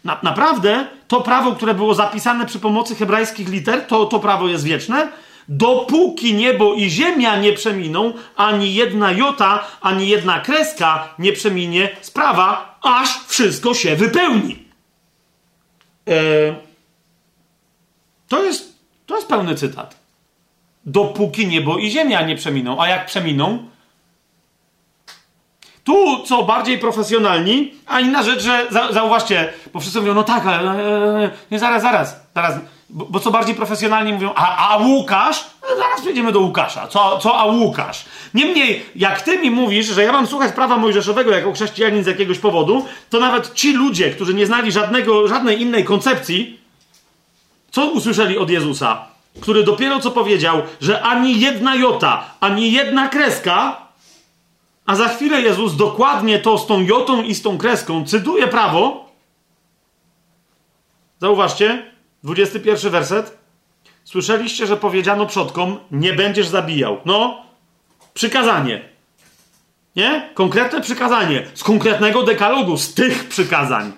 Na, 0.04 0.20
naprawdę 0.24 0.88
to 1.08 1.22
prawo, 1.22 1.52
które 1.52 1.74
było 1.74 1.96
zapisane 1.96 2.46
przy 2.46 2.60
pomocy 2.60 2.96
hebrajskich 2.96 3.50
liter, 3.50 3.88
to, 3.88 4.06
to 4.06 4.20
prawo 4.20 4.48
jest 4.48 4.64
wieczne, 4.64 5.12
dopóki 5.50 6.34
niebo 6.34 6.74
i 6.74 6.90
ziemia 6.90 7.40
nie 7.40 7.54
przeminą, 7.54 8.14
ani 8.36 8.74
jedna 8.74 9.12
jota, 9.12 9.68
ani 9.82 10.10
jedna 10.10 10.40
kreska 10.40 11.14
nie 11.20 11.34
przeminie 11.34 11.90
sprawa, 12.02 12.80
aż 12.82 13.26
wszystko 13.28 13.74
się 13.74 13.96
wypełni. 13.96 14.66
Eee, 16.08 16.56
to, 18.28 18.44
jest, 18.44 18.80
to 19.06 19.16
jest 19.16 19.28
pełny 19.28 19.56
cytat. 19.56 19.96
Dopóki 20.86 21.48
niebo 21.48 21.78
i 21.78 21.90
ziemia 21.90 22.22
nie 22.22 22.36
przeminą. 22.36 22.82
A 22.82 22.88
jak 22.88 23.06
przeminą? 23.06 23.70
Tu, 25.86 26.24
co 26.26 26.44
bardziej 26.44 26.80
profesjonalni, 26.80 27.74
a 27.88 28.00
inna 28.00 28.24
rzecz, 28.24 28.44
że 28.44 28.68
zauważcie, 28.92 29.54
bo 29.74 29.80
wszyscy 29.80 30.00
mówią, 30.00 30.14
no 30.14 30.24
tak, 30.24 30.46
ale 30.46 31.32
nie, 31.52 31.60
zaraz, 31.60 31.82
zaraz, 31.82 32.16
zaraz, 32.36 32.56
bo, 32.90 33.06
bo, 33.06 33.20
co 33.20 33.32
bardziej 33.32 33.56
profesjonalni 33.56 34.14
mówią, 34.14 34.32
a, 34.36 34.70
a 34.70 34.78
Łukasz? 34.78 35.46
No 35.62 35.76
zaraz 35.76 36.02
przejdziemy 36.02 36.32
do 36.32 36.40
Łukasza. 36.40 36.88
Co, 36.88 37.18
co 37.18 37.38
a 37.38 37.46
Łukasz? 37.46 38.06
Niemniej, 38.34 38.86
jak 38.96 39.22
ty 39.22 39.38
mi 39.38 39.52
mówisz, 39.52 39.88
że 39.88 40.04
ja 40.04 40.12
mam 40.12 40.28
słuchać 40.28 40.52
prawa 40.52 40.78
mojżeszowego 40.78 41.32
jako 41.32 41.54
chrześcijanin 41.54 42.04
z 42.04 42.08
jakiegoś 42.08 42.40
powodu, 42.40 42.86
to 43.10 43.20
nawet 43.20 43.54
ci 43.54 43.74
ludzie, 43.74 44.12
którzy 44.12 44.34
nie 44.34 44.46
znali 44.46 44.72
żadnego, 44.72 45.28
żadnej 45.28 45.62
innej 45.62 45.84
koncepcji, 45.84 46.60
co 47.72 47.86
usłyszeli 47.86 48.38
od 48.38 48.50
Jezusa? 48.50 49.06
Który 49.42 49.64
dopiero 49.64 50.00
co 50.00 50.12
powiedział, 50.12 50.62
że 50.82 51.02
ani 51.02 51.40
jedna 51.40 51.76
jota, 51.76 52.24
ani 52.40 52.72
jedna 52.72 53.08
kreska, 53.08 53.85
a 54.86 54.96
za 54.96 55.08
chwilę 55.08 55.42
Jezus 55.42 55.76
dokładnie 55.76 56.40
to 56.40 56.58
z 56.58 56.68
tą 56.68 56.82
jotą 56.82 57.24
i 57.24 57.36
z 57.36 57.42
tą 57.42 57.58
kreską 57.58 58.06
cytuje 58.06 58.48
prawo. 58.48 59.12
Zauważcie, 61.22 61.92
21 62.24 62.92
werset. 62.92 63.38
Słyszeliście, 64.04 64.68
że 64.68 64.78
powiedziano 64.78 65.26
przodkom, 65.26 65.80
nie 65.92 66.14
będziesz 66.14 66.48
zabijał. 66.48 66.98
No, 67.06 67.44
przykazanie. 68.14 68.90
Nie? 69.96 70.30
Konkretne 70.34 70.82
przykazanie. 70.82 71.48
Z 71.54 71.64
konkretnego 71.64 72.24
dekalogu, 72.24 72.78
z 72.78 72.94
tych 72.94 73.28
przykazań. 73.28 73.92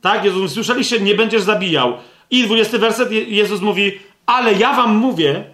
Tak? 0.00 0.24
Jezus, 0.24 0.52
słyszeliście, 0.52 1.00
nie 1.00 1.14
będziesz 1.14 1.42
zabijał. 1.42 1.98
I 2.30 2.44
20 2.44 2.78
werset, 2.78 3.12
Jezus 3.12 3.60
mówi, 3.60 4.00
ale 4.26 4.54
ja 4.54 4.72
wam 4.72 4.96
mówię, 4.96 5.44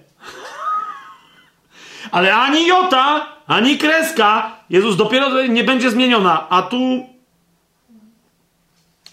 ale 2.11 2.35
ani 2.35 2.67
jota, 2.67 3.36
ani 3.47 3.79
kreska, 3.79 4.57
Jezus 4.71 4.97
dopiero 4.97 5.47
nie 5.47 5.65
będzie 5.65 5.91
zmieniona, 5.91 6.49
a 6.49 6.63
tu, 6.63 7.07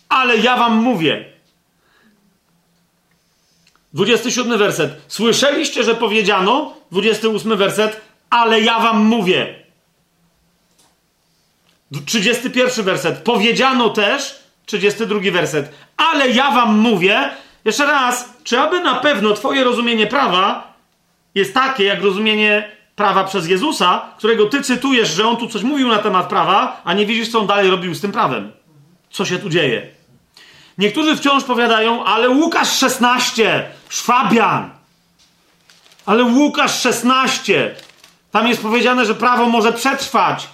ale 0.10 0.38
ja 0.38 0.58
wam 0.58 0.76
mówię, 0.76 1.34
27 3.94 4.58
werset. 4.58 5.02
Słyszeliście, 5.08 5.84
że 5.84 5.96
powiedziano, 5.96 6.74
28 6.92 7.58
werset, 7.58 8.02
ale 8.30 8.62
ja 8.62 8.80
wam 8.80 9.06
mówię. 9.06 9.64
31 12.06 12.86
werset. 12.86 13.18
Powiedziano 13.18 13.90
też, 13.90 14.40
32 14.66 15.20
werset, 15.32 15.74
ale 15.98 16.30
ja 16.30 16.52
wam 16.52 16.80
mówię. 16.80 17.30
Jeszcze 17.66 17.86
raz, 17.86 18.34
czy 18.44 18.60
aby 18.60 18.80
na 18.80 18.96
pewno 18.96 19.34
Twoje 19.34 19.64
rozumienie 19.64 20.08
prawa 20.08 20.74
jest 21.36 21.54
takie, 21.54 21.84
jak 21.84 22.02
rozumienie 22.02 22.72
prawa 22.96 23.24
przez 23.24 23.48
Jezusa, 23.48 24.02
którego 24.18 24.46
Ty 24.46 24.62
cytujesz, 24.62 25.10
że 25.10 25.28
on 25.28 25.38
tu 25.38 25.48
coś 25.48 25.64
mówił 25.64 25.88
na 25.88 26.00
temat 26.00 26.28
prawa, 26.28 26.82
a 26.84 26.94
nie 26.94 27.06
widzisz, 27.06 27.32
co 27.32 27.40
on 27.40 27.48
dalej 27.48 27.70
robił 27.70 27.96
z 27.96 28.02
tym 28.02 28.12
prawem? 28.12 28.52
Co 29.12 29.26
się 29.26 29.40
tu 29.40 29.50
dzieje? 29.50 29.90
Niektórzy 30.78 31.18
wciąż 31.18 31.44
powiadają, 31.44 32.06
ale 32.06 32.30
Łukasz 32.30 32.78
16, 32.78 33.72
Szwabian. 33.90 34.70
Ale 36.06 36.24
Łukasz 36.24 36.82
16, 36.82 37.76
tam 38.32 38.48
jest 38.48 38.62
powiedziane, 38.62 39.06
że 39.06 39.16
prawo 39.16 39.50
może 39.50 39.74
przetrwać 39.74 40.48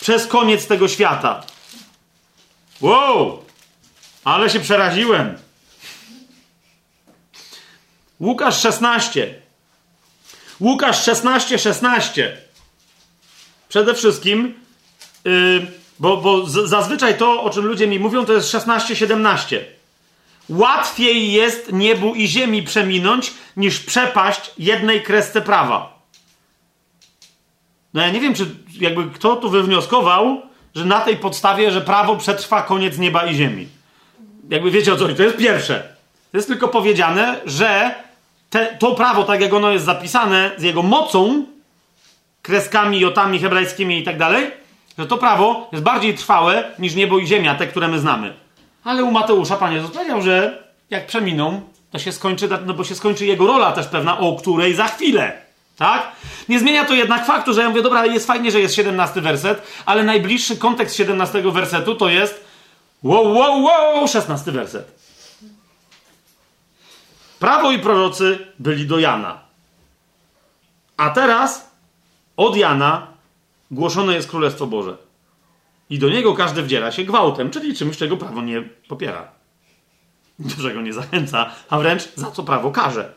przez 0.00 0.26
koniec 0.26 0.66
tego 0.66 0.88
świata. 0.88 1.42
Wow, 2.80 3.44
ale 4.24 4.50
się 4.50 4.60
przeraziłem. 4.60 5.38
Łukasz 8.20 8.60
16. 8.60 9.45
Łukasz 10.60 11.04
16, 11.04 11.58
16. 11.58 12.36
Przede 13.68 13.94
wszystkim, 13.94 14.54
yy, 15.24 15.66
bo, 15.98 16.16
bo 16.16 16.46
zazwyczaj 16.46 17.18
to, 17.18 17.42
o 17.42 17.50
czym 17.50 17.66
ludzie 17.66 17.86
mi 17.86 17.98
mówią, 17.98 18.24
to 18.24 18.32
jest 18.32 18.50
16, 18.50 18.96
17. 18.96 19.64
Łatwiej 20.48 21.32
jest 21.32 21.72
niebu 21.72 22.14
i 22.14 22.26
ziemi 22.26 22.62
przeminąć, 22.62 23.34
niż 23.56 23.80
przepaść 23.80 24.50
jednej 24.58 25.02
kresce 25.02 25.40
prawa. 25.40 25.98
No 27.94 28.02
ja 28.02 28.10
nie 28.10 28.20
wiem, 28.20 28.34
czy 28.34 28.46
jakby 28.80 29.10
kto 29.10 29.36
tu 29.36 29.50
wywnioskował, 29.50 30.42
że 30.74 30.84
na 30.84 31.00
tej 31.00 31.16
podstawie, 31.16 31.70
że 31.70 31.80
prawo 31.80 32.16
przetrwa 32.16 32.62
koniec 32.62 32.98
nieba 32.98 33.26
i 33.26 33.34
ziemi. 33.34 33.68
Jakby 34.48 34.70
wiecie 34.70 34.92
o 34.92 34.96
co 34.96 35.02
chodzi. 35.02 35.16
To 35.16 35.22
jest 35.22 35.36
pierwsze. 35.36 35.96
To 36.32 36.38
jest 36.38 36.48
tylko 36.48 36.68
powiedziane, 36.68 37.40
że 37.46 37.94
te, 38.50 38.76
to 38.78 38.94
prawo, 38.94 39.24
tak 39.24 39.40
jak 39.40 39.52
ono 39.52 39.70
jest 39.70 39.84
zapisane, 39.84 40.50
z 40.56 40.62
jego 40.62 40.82
mocą, 40.82 41.44
kreskami, 42.42 43.00
jotami 43.00 43.38
hebrajskimi 43.38 43.98
i 43.98 44.02
tak 44.02 44.18
dalej, 44.18 44.50
że 44.98 45.06
to 45.06 45.18
prawo 45.18 45.68
jest 45.72 45.84
bardziej 45.84 46.14
trwałe 46.14 46.64
niż 46.78 46.94
niebo 46.94 47.18
i 47.18 47.26
ziemia, 47.26 47.54
te, 47.54 47.66
które 47.66 47.88
my 47.88 47.98
znamy. 47.98 48.34
Ale 48.84 49.04
u 49.04 49.10
Mateusza 49.10 49.56
Pan 49.56 49.72
Jezus 49.72 49.90
powiedział, 49.90 50.22
że 50.22 50.64
jak 50.90 51.06
przeminą, 51.06 51.60
to 51.90 51.98
się 51.98 52.12
skończy, 52.12 52.48
no 52.66 52.74
bo 52.74 52.84
się 52.84 52.94
skończy 52.94 53.26
jego 53.26 53.46
rola 53.46 53.72
też 53.72 53.86
pewna, 53.86 54.18
o 54.18 54.36
której 54.36 54.74
za 54.74 54.86
chwilę. 54.86 55.32
Tak? 55.76 56.12
Nie 56.48 56.60
zmienia 56.60 56.84
to 56.84 56.94
jednak 56.94 57.26
faktu, 57.26 57.54
że 57.54 57.60
ja 57.60 57.68
mówię, 57.68 57.82
dobra, 57.82 58.06
jest 58.06 58.26
fajnie, 58.26 58.50
że 58.50 58.60
jest 58.60 58.74
17 58.74 59.20
werset, 59.20 59.62
ale 59.86 60.02
najbliższy 60.02 60.56
kontekst 60.56 60.96
17 60.96 61.42
wersetu 61.42 61.94
to 61.94 62.08
jest 62.08 62.44
wow, 63.02 63.32
wow, 63.32 63.62
wow, 63.62 64.08
16 64.08 64.52
werset. 64.52 65.05
Prawo 67.38 67.72
i 67.72 67.78
prorocy 67.78 68.46
byli 68.58 68.86
do 68.86 68.98
Jana. 68.98 69.40
A 70.96 71.10
teraz 71.10 71.70
od 72.36 72.56
Jana 72.56 73.06
głoszone 73.70 74.14
jest 74.14 74.28
Królestwo 74.28 74.66
Boże. 74.66 74.96
I 75.90 75.98
do 75.98 76.08
niego 76.08 76.34
każdy 76.34 76.62
wdziera 76.62 76.92
się 76.92 77.04
gwałtem, 77.04 77.50
czyli 77.50 77.74
czymś, 77.74 77.96
czego 77.96 78.16
prawo 78.16 78.42
nie 78.42 78.62
popiera. 78.88 79.28
Do 80.38 80.62
czego 80.62 80.80
nie 80.80 80.92
zachęca, 80.92 81.50
a 81.68 81.78
wręcz 81.78 82.14
za 82.14 82.30
co 82.30 82.42
prawo 82.42 82.70
każe. 82.70 83.12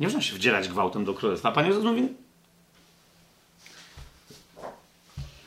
Nie 0.00 0.06
można 0.06 0.22
się 0.22 0.34
wdzierać 0.34 0.68
gwałtem 0.68 1.04
do 1.04 1.14
królestwa. 1.14 1.52
Panie 1.52 1.68
Jezus 1.68 1.84
mówi. 1.84 2.08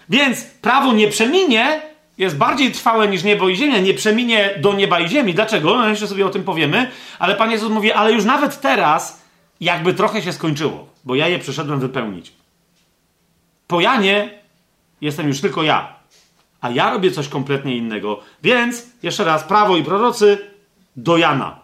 Więc 0.10 0.44
prawo 0.44 0.94
nie 0.94 1.08
przeminie 1.08 1.82
jest 2.18 2.38
bardziej 2.38 2.72
trwałe 2.72 3.08
niż 3.08 3.24
niebo 3.24 3.50
i 3.50 3.56
ziemia. 3.56 3.80
Nie 3.80 3.94
przeminie 3.94 4.50
do 4.62 4.74
nieba 4.74 5.00
i 5.00 5.10
ziemi. 5.10 5.34
Dlaczego? 5.34 5.78
No 5.78 5.90
jeszcze 5.90 6.08
sobie 6.08 6.26
o 6.26 6.30
tym 6.30 6.44
powiemy. 6.44 6.92
Ale 7.20 7.36
Pan 7.36 7.52
Jezus 7.52 7.72
mówi, 7.72 7.92
ale 7.92 8.14
już 8.14 8.26
nawet 8.26 8.62
teraz 8.62 9.22
jakby 9.62 9.94
trochę 9.94 10.22
się 10.22 10.34
skończyło, 10.34 10.88
bo 11.04 11.16
ja 11.16 11.28
je 11.28 11.40
przyszedłem 11.40 11.80
wypełnić. 11.80 12.32
Po 13.68 13.82
Janie 13.82 14.30
jestem 15.02 15.28
już 15.28 15.42
tylko 15.42 15.64
ja. 15.64 15.96
A 16.62 16.70
ja 16.70 16.90
robię 16.90 17.12
coś 17.12 17.28
kompletnie 17.28 17.78
innego. 17.78 18.20
Więc, 18.44 18.86
jeszcze 19.04 19.24
raz, 19.24 19.44
prawo 19.44 19.78
i 19.78 19.84
prorocy 19.84 20.38
do 20.96 21.18
Jana. 21.18 21.60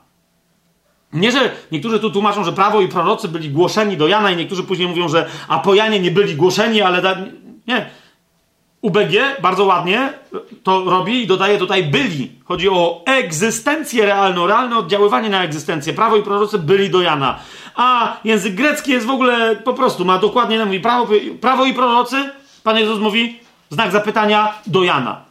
Nie, 1.14 1.32
że 1.32 1.52
niektórzy 1.72 1.99
tu 1.99 2.11
tłumaczą, 2.11 2.44
że 2.44 2.53
prawo 2.53 2.82
i 2.82 2.88
prorocy 2.88 3.28
byli 3.28 3.49
głoszeni 3.49 3.98
do 3.98 4.07
Jana 4.07 4.32
i 4.32 4.38
niektórzy 4.38 4.64
później 4.64 4.88
mówią, 4.88 5.10
że 5.10 5.30
a 5.48 5.60
po 5.60 5.73
Janie 5.73 5.99
nie 5.99 6.11
byli 6.11 6.36
głoszeni, 6.36 6.82
ale... 6.82 7.02
Da... 7.02 7.18
Nie. 7.68 7.90
UBG 8.82 9.41
bardzo 9.41 9.66
ładnie 9.66 10.14
to 10.64 10.84
robi 10.84 11.24
i 11.24 11.28
dodaje 11.28 11.58
tutaj 11.58 11.84
byli. 11.84 12.32
Chodzi 12.45 12.70
o 12.70 13.03
egzystencję 13.06 14.06
realną, 14.06 14.48
realne 14.48 14.78
oddziaływanie 14.78 15.30
na 15.30 15.44
egzystencję. 15.44 15.94
Prawo 15.94 16.18
i 16.18 16.24
prorocy 16.24 16.60
byli 16.60 16.90
do 16.90 17.02
Jana. 17.02 17.40
A 17.76 18.18
język 18.24 18.56
grecki 18.56 18.91
jest 18.91 19.06
w 19.06 19.10
ogóle 19.10 19.56
po 19.56 19.74
prostu, 19.74 20.06
ma 20.06 20.18
dokładnie, 20.18 20.66
mówi 20.66 20.80
prawo, 20.80 21.08
prawo 21.41 21.66
i 21.66 21.74
prorocy, 21.74 22.30
Pan 22.64 22.78
Jezus 22.78 22.99
mówi, 22.99 23.40
znak 23.70 23.91
zapytania 23.91 24.53
do 24.68 24.84
Jana. 24.84 25.22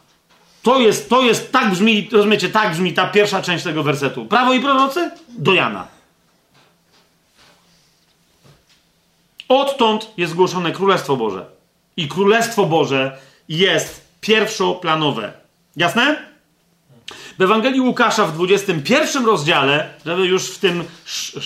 To 0.63 0.79
jest, 0.79 1.09
to 1.09 1.21
jest, 1.21 1.51
tak 1.51 1.71
brzmi, 1.71 2.09
rozumiecie, 2.11 2.49
tak 2.49 2.71
brzmi 2.71 2.93
ta 2.93 3.07
pierwsza 3.07 3.41
część 3.41 3.63
tego 3.63 3.83
wersetu. 3.83 4.25
Prawo 4.25 4.53
i 4.53 4.59
prorocy? 4.59 5.11
Do 5.29 5.53
Jana. 5.53 5.87
Odtąd 9.49 10.11
jest 10.17 10.33
zgłoszone 10.33 10.71
Królestwo 10.71 11.17
Boże. 11.17 11.45
I 11.97 12.07
Królestwo 12.07 12.65
Boże 12.65 13.17
jest 13.49 14.01
pierwszoplanowe. 14.21 15.33
Jasne? 15.75 16.31
W 17.39 17.41
Ewangelii 17.41 17.81
Łukasza 17.81 18.25
w 18.25 18.33
21 18.33 19.25
rozdziale, 19.25 19.93
żeby 20.05 20.25
już 20.25 20.49
w 20.49 20.59
tym 20.59 20.83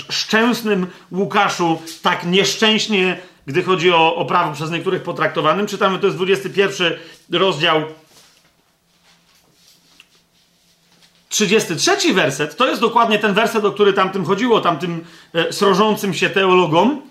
szczęsnym 0.09 0.87
Łukaszu 1.11 1.81
tak 2.01 2.25
nieszczęśnie, 2.25 3.17
gdy 3.45 3.63
chodzi 3.63 3.91
o, 3.91 4.15
o 4.15 4.25
prawo 4.25 4.53
przez 4.53 4.71
niektórych 4.71 5.03
potraktowanym, 5.03 5.67
czytamy, 5.67 5.99
to 5.99 6.05
jest 6.05 6.17
21 6.17 6.93
rozdział 7.31 7.83
33 11.35 12.13
werset 12.13 12.55
to 12.55 12.67
jest 12.67 12.81
dokładnie 12.81 13.19
ten 13.19 13.33
werset, 13.33 13.65
o 13.65 13.71
który 13.71 13.93
tamtym 13.93 14.25
chodziło, 14.25 14.61
tamtym 14.61 15.05
e, 15.33 15.53
srożącym 15.53 16.13
się 16.13 16.29
teologom. 16.29 17.01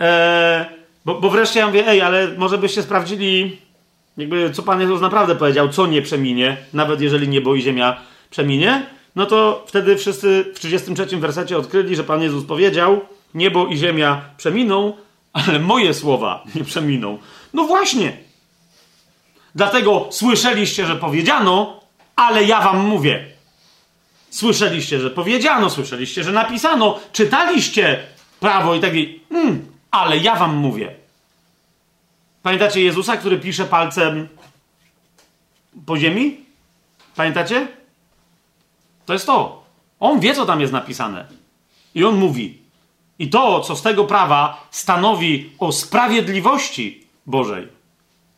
E, 0.00 0.66
bo, 1.04 1.20
bo 1.20 1.30
wreszcie 1.30 1.60
ja 1.60 1.66
mówię, 1.66 1.88
ej, 1.88 2.00
ale 2.00 2.28
może 2.36 2.58
byście 2.58 2.82
sprawdzili, 2.82 3.60
jakby 4.16 4.50
co 4.50 4.62
Pan 4.62 4.80
Jezus 4.80 5.00
naprawdę 5.00 5.36
powiedział, 5.36 5.68
co 5.68 5.86
nie 5.86 6.02
przeminie, 6.02 6.56
nawet 6.72 7.00
jeżeli 7.00 7.28
niebo 7.28 7.54
i 7.54 7.62
ziemia 7.62 8.00
przeminie. 8.30 8.86
No 9.16 9.26
to 9.26 9.64
wtedy 9.66 9.96
wszyscy 9.96 10.44
w 10.54 10.58
33 10.58 11.16
wersecie 11.16 11.58
odkryli, 11.58 11.96
że 11.96 12.04
Pan 12.04 12.22
Jezus 12.22 12.44
powiedział, 12.44 13.00
niebo 13.34 13.66
i 13.66 13.76
ziemia 13.76 14.20
przeminą, 14.36 14.92
ale 15.32 15.58
moje 15.58 15.94
słowa 15.94 16.44
nie 16.54 16.64
przeminą. 16.64 17.18
No 17.54 17.64
właśnie. 17.64 18.16
Dlatego 19.54 20.08
słyszeliście, 20.10 20.86
że 20.86 20.96
powiedziano, 20.96 21.80
ale 22.16 22.44
ja 22.44 22.60
wam 22.60 22.86
mówię. 22.86 23.24
Słyszeliście, 24.30 25.00
że 25.00 25.10
powiedziano, 25.10 25.70
słyszeliście, 25.70 26.24
że 26.24 26.32
napisano, 26.32 26.98
czytaliście 27.12 28.02
prawo 28.40 28.74
i 28.74 28.80
tak 28.80 28.90
dalej. 28.90 29.20
Mm, 29.30 29.66
ale 29.90 30.18
ja 30.18 30.36
wam 30.36 30.56
mówię. 30.56 30.94
Pamiętacie 32.46 32.80
Jezusa, 32.80 33.16
który 33.16 33.38
pisze 33.38 33.64
palcem 33.64 34.28
po 35.86 35.96
ziemi? 35.96 36.36
Pamiętacie? 37.16 37.68
To 39.06 39.12
jest 39.12 39.26
to. 39.26 39.64
On 40.00 40.20
wie, 40.20 40.34
co 40.34 40.46
tam 40.46 40.60
jest 40.60 40.72
napisane. 40.72 41.26
I 41.94 42.04
on 42.04 42.16
mówi. 42.16 42.58
I 43.18 43.30
to, 43.30 43.60
co 43.60 43.76
z 43.76 43.82
tego 43.82 44.04
prawa 44.04 44.66
stanowi 44.70 45.50
o 45.58 45.72
sprawiedliwości 45.72 47.06
Bożej, 47.26 47.68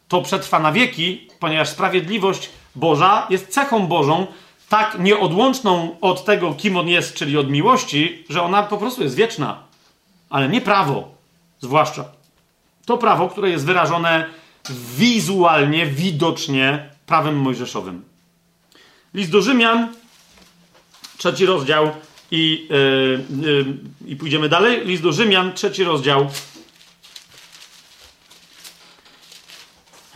to 0.08 0.22
przetrwa 0.22 0.58
na 0.58 0.72
wieki, 0.72 1.28
ponieważ 1.40 1.68
sprawiedliwość 1.68 2.50
Boża 2.74 3.26
jest 3.30 3.48
cechą 3.48 3.86
Bożą, 3.86 4.26
tak 4.68 4.98
nieodłączną 4.98 5.96
od 6.00 6.24
tego, 6.24 6.54
kim 6.54 6.76
on 6.76 6.88
jest, 6.88 7.14
czyli 7.14 7.38
od 7.38 7.50
miłości, 7.50 8.24
że 8.28 8.42
ona 8.42 8.62
po 8.62 8.78
prostu 8.78 9.02
jest 9.02 9.14
wieczna. 9.14 9.62
Ale 10.30 10.48
nie 10.48 10.60
prawo, 10.60 11.08
zwłaszcza. 11.60 12.17
To 12.88 12.98
prawo, 12.98 13.28
które 13.28 13.50
jest 13.50 13.66
wyrażone 13.66 14.30
wizualnie, 14.96 15.86
widocznie 15.86 16.90
prawem 17.06 17.36
mojżeszowym. 17.36 18.04
List 19.14 19.30
do 19.30 19.42
Rzymian, 19.42 19.94
trzeci 21.16 21.46
rozdział 21.46 21.90
i, 22.30 22.68
yy, 22.70 23.24
yy, 23.42 23.64
i 24.06 24.16
pójdziemy 24.16 24.48
dalej. 24.48 24.86
List 24.86 25.02
do 25.02 25.12
Rzymian, 25.12 25.52
trzeci 25.52 25.84
rozdział. 25.84 26.30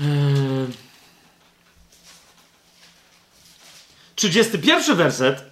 Yy. 0.00 0.06
31 4.14 4.96
werset. 4.96 5.44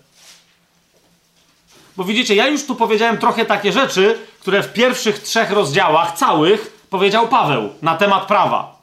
Bo 1.97 2.05
widzicie, 2.05 2.35
ja 2.35 2.49
już 2.49 2.67
tu 2.67 2.77
powiedziałem 2.77 3.19
trochę 3.19 3.45
takie 3.45 3.73
rzeczy, 3.73 4.19
które 4.41 4.63
w 4.63 4.73
pierwszych 4.73 5.19
trzech 5.19 5.51
rozdziałach 5.51 6.17
całych 6.17 6.80
powiedział 6.91 7.29
Paweł 7.29 7.69
na 7.83 7.97
temat 7.97 8.27
prawa. 8.27 8.81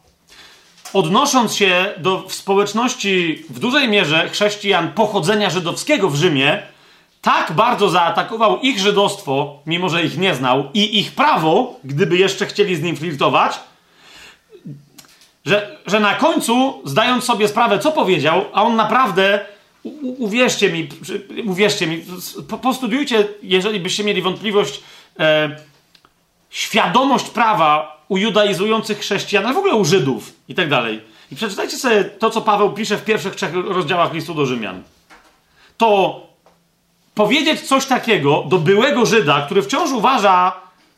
Odnosząc 0.93 1.55
się 1.55 1.93
do 1.97 2.25
społeczności 2.29 3.43
w 3.49 3.59
dużej 3.59 3.89
mierze 3.89 4.29
chrześcijan 4.29 4.91
pochodzenia 4.93 5.49
żydowskiego 5.49 6.09
w 6.09 6.15
Rzymie, 6.15 6.63
tak 7.21 7.51
bardzo 7.51 7.89
zaatakował 7.89 8.59
ich 8.59 8.79
żydostwo, 8.79 9.59
mimo 9.65 9.89
że 9.89 10.03
ich 10.03 10.17
nie 10.17 10.35
znał, 10.35 10.69
i 10.73 10.99
ich 10.99 11.11
prawo, 11.11 11.79
gdyby 11.83 12.17
jeszcze 12.17 12.45
chcieli 12.45 12.75
z 12.75 12.81
nim 12.81 12.95
flirtować, 12.95 13.59
że, 15.45 15.77
że 15.85 15.99
na 15.99 16.15
końcu, 16.15 16.81
zdając 16.85 17.23
sobie 17.23 17.47
sprawę, 17.47 17.79
co 17.79 17.91
powiedział, 17.91 18.45
a 18.53 18.63
on 18.63 18.75
naprawdę 18.75 19.45
U, 19.83 20.23
uwierzcie 20.23 20.69
mi, 20.69 20.89
uwierzcie 21.45 21.87
mi, 21.87 22.05
postudiujcie, 22.61 23.27
jeżeli 23.43 23.79
byście 23.79 24.03
mieli 24.03 24.21
wątpliwość, 24.21 24.81
e, 25.19 25.55
świadomość 26.49 27.29
prawa 27.29 27.96
u 28.09 28.17
judaizujących 28.17 28.99
chrześcijan, 28.99 29.45
ale 29.45 29.53
w 29.53 29.57
ogóle 29.57 29.75
u 29.75 29.85
Żydów 29.85 30.33
i 30.47 30.55
tak 30.55 30.69
dalej. 30.69 31.01
I 31.31 31.35
przeczytajcie 31.35 31.77
sobie 31.77 32.03
to, 32.03 32.29
co 32.29 32.41
Paweł 32.41 32.73
pisze 32.73 32.97
w 32.97 33.03
pierwszych 33.03 33.35
trzech 33.35 33.53
rozdziałach 33.53 34.13
listu 34.13 34.33
do 34.33 34.45
Rzymian. 34.45 34.83
To 35.77 36.21
powiedzieć 37.15 37.61
coś 37.61 37.85
takiego 37.85 38.43
do 38.47 38.57
byłego 38.57 39.05
Żyda, 39.05 39.41
który 39.41 39.61
wciąż 39.61 39.91
uważa, 39.91 40.53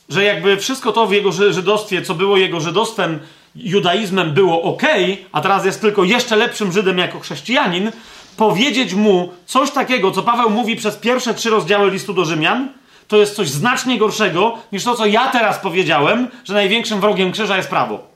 że 0.10 0.24
jakby 0.24 0.58
wszystko 0.58 0.92
to 0.92 1.08
w 1.08 1.14
jego 1.14 1.32
żydostwie, 1.32 2.02
co 2.02 2.16
było 2.16 2.38
jego 2.38 2.60
żydostwem, 2.60 3.20
judaizmem 3.56 4.34
było 4.34 4.62
ok, 4.62 4.84
a 5.32 5.42
teraz 5.42 5.66
jest 5.66 5.82
tylko 5.82 6.04
jeszcze 6.04 6.36
lepszym 6.36 6.72
Żydem 6.72 6.98
jako 6.98 7.20
chrześcijanin, 7.20 7.92
powiedzieć 8.38 8.94
mu 8.94 9.34
coś 9.46 9.72
takiego, 9.72 10.12
co 10.12 10.24
Paweł 10.24 10.50
mówi 10.50 10.76
przez 10.76 10.96
pierwsze 10.96 11.34
trzy 11.34 11.50
rozdziały 11.50 11.92
listu 11.92 12.14
do 12.14 12.26
Rzymian, 12.26 12.70
to 13.10 13.18
jest 13.18 13.36
coś 13.36 13.50
znacznie 13.50 13.98
gorszego 13.98 14.58
niż 14.72 14.84
to, 14.84 14.96
co 14.96 15.06
ja 15.06 15.28
teraz 15.28 15.60
powiedziałem, 15.60 16.28
że 16.44 16.54
największym 16.54 17.02
wrogiem 17.02 17.32
krzyża 17.32 17.58
jest 17.58 17.70
prawo. 17.70 18.08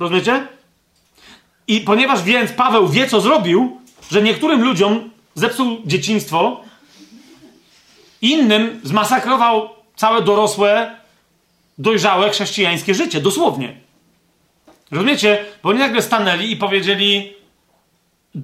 Rozumiecie? 0.00 0.46
I 1.68 1.80
ponieważ 1.80 2.22
więc 2.22 2.52
Paweł 2.52 2.88
wie, 2.88 3.06
co 3.06 3.20
zrobił, 3.20 3.80
że 4.10 4.22
niektórym 4.22 4.62
ludziom 4.64 5.10
zepsuł 5.34 5.78
dzieciństwo, 5.86 6.60
innym 8.22 8.80
zmasakrował 8.82 9.68
całe 9.96 10.22
dorosłe, 10.22 10.96
dojrzałe 11.78 12.30
chrześcijańskie 12.30 12.94
życie. 12.94 13.20
Dosłownie. 13.20 13.76
Rozumiecie? 14.90 15.44
Bo 15.62 15.68
oni 15.68 15.78
nagle 15.78 16.02
stanęli 16.02 16.50
i 16.50 16.56
powiedzieli: 16.56 17.32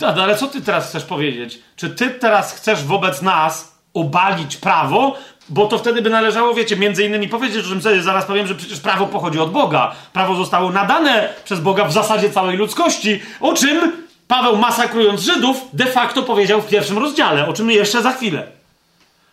Ale 0.01 0.37
co 0.37 0.47
ty 0.47 0.61
teraz 0.61 0.89
chcesz 0.89 1.05
powiedzieć? 1.05 1.59
Czy 1.77 1.91
ty 1.91 2.11
teraz 2.11 2.55
chcesz 2.55 2.85
wobec 2.85 3.23
nas 3.23 3.70
obalić 3.95 4.57
prawo? 4.57 5.17
Bo 5.49 5.67
to 5.67 5.79
wtedy 5.79 6.03
by 6.03 6.11
należało, 6.11 6.55
wiecie, 6.55 6.77
między 6.77 7.05
innymi 7.05 7.29
powiedzieć, 7.29 7.65
że 7.65 7.81
sobie 7.81 8.03
zaraz 8.03 8.25
powiem, 8.25 8.47
że 8.47 8.55
przecież 8.55 8.81
prawo 8.81 9.07
pochodzi 9.07 9.39
od 9.39 9.51
Boga. 9.51 9.93
Prawo 10.13 10.35
zostało 10.35 10.71
nadane 10.71 11.29
przez 11.45 11.61
Boga 11.61 11.85
w 11.85 11.93
zasadzie 11.93 12.31
całej 12.31 12.57
ludzkości, 12.57 13.21
o 13.41 13.53
czym 13.53 13.93
Paweł 14.29 14.57
masakrując 14.57 15.21
Żydów 15.21 15.57
de 15.73 15.87
facto 15.87 16.23
powiedział 16.23 16.63
w 16.63 16.69
pierwszym 16.69 16.99
rozdziale, 16.99 17.49
o 17.49 17.53
czym 17.53 17.71
jeszcze 17.71 18.03
za 18.03 18.13
chwilę. 18.13 18.47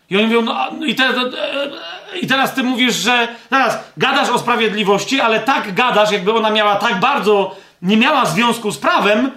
I 0.10 0.18
oni 0.18 0.26
mówią, 0.26 0.42
no, 0.42 0.68
no 0.80 0.86
i, 0.86 0.96
te, 0.96 1.04
e, 1.04 2.20
i 2.22 2.28
teraz 2.28 2.54
ty 2.54 2.64
mówisz, 2.64 2.96
że 2.96 3.28
teraz 3.50 3.80
gadasz 3.98 4.30
o 4.30 4.40
sprawiedliwości, 4.40 5.22
ale 5.22 5.40
tak 5.40 5.74
gadasz, 5.74 6.12
jakby 6.12 6.34
ona 6.34 6.50
miała 6.50 6.76
tak 6.76 7.00
bardzo, 7.00 7.56
nie 7.82 7.98
miała 7.98 8.26
związku 8.26 8.72
z 8.72 8.78
prawem, 8.78 9.32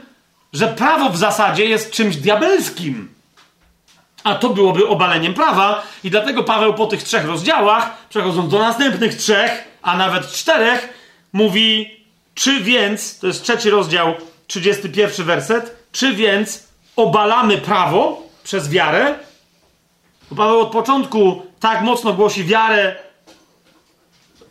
że 0.52 0.66
prawo 0.66 1.10
w 1.10 1.16
zasadzie 1.16 1.64
jest 1.64 1.90
czymś 1.90 2.16
diabelskim. 2.16 3.08
A 4.24 4.34
to 4.34 4.48
byłoby 4.48 4.88
obaleniem 4.88 5.34
prawa, 5.34 5.82
i 6.04 6.10
dlatego 6.10 6.44
Paweł 6.44 6.74
po 6.74 6.86
tych 6.86 7.02
trzech 7.02 7.26
rozdziałach, 7.26 8.06
przechodząc 8.08 8.50
do 8.50 8.58
następnych 8.58 9.14
trzech, 9.14 9.64
a 9.82 9.96
nawet 9.96 10.32
czterech, 10.32 10.88
mówi, 11.32 11.96
czy 12.34 12.60
więc, 12.60 13.18
to 13.18 13.26
jest 13.26 13.42
trzeci 13.42 13.70
rozdział, 13.70 14.14
31 14.46 15.26
werset, 15.26 15.76
czy 15.92 16.12
więc 16.12 16.68
obalamy 16.96 17.58
prawo 17.58 18.22
przez 18.44 18.70
wiarę? 18.70 19.14
Bo 20.30 20.36
Paweł 20.36 20.60
od 20.60 20.70
początku 20.70 21.42
tak 21.60 21.82
mocno 21.82 22.12
głosi 22.12 22.44
wiarę, 22.44 22.96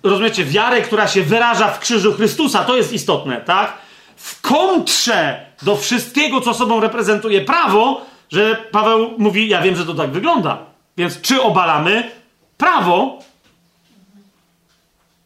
rozumiecie, 0.03 0.45
wiarę, 0.45 0.81
która 0.81 1.07
się 1.07 1.23
wyraża 1.23 1.67
w 1.67 1.79
krzyżu 1.79 2.13
Chrystusa, 2.13 2.63
to 2.63 2.77
jest 2.77 2.93
istotne, 2.93 3.41
tak? 3.41 3.73
W 4.15 4.41
kontrze 4.41 5.45
do 5.61 5.77
wszystkiego, 5.77 6.41
co 6.41 6.53
sobą 6.53 6.79
reprezentuje 6.79 7.41
prawo, 7.41 8.01
że 8.31 8.55
Paweł 8.55 9.13
mówi: 9.17 9.49
Ja 9.49 9.61
wiem, 9.61 9.75
że 9.75 9.85
to 9.85 9.93
tak 9.93 10.11
wygląda. 10.11 10.57
Więc 10.97 11.21
czy 11.21 11.41
obalamy 11.41 12.11
prawo? 12.57 13.19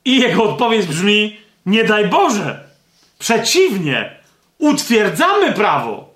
I 0.06 0.20
jego 0.20 0.44
odpowiedź 0.44 0.86
brzmi: 0.86 1.38
Nie 1.66 1.84
daj 1.84 2.08
Boże. 2.08 2.64
Przeciwnie, 3.20 4.16
utwierdzamy 4.58 5.52
prawo. 5.52 6.14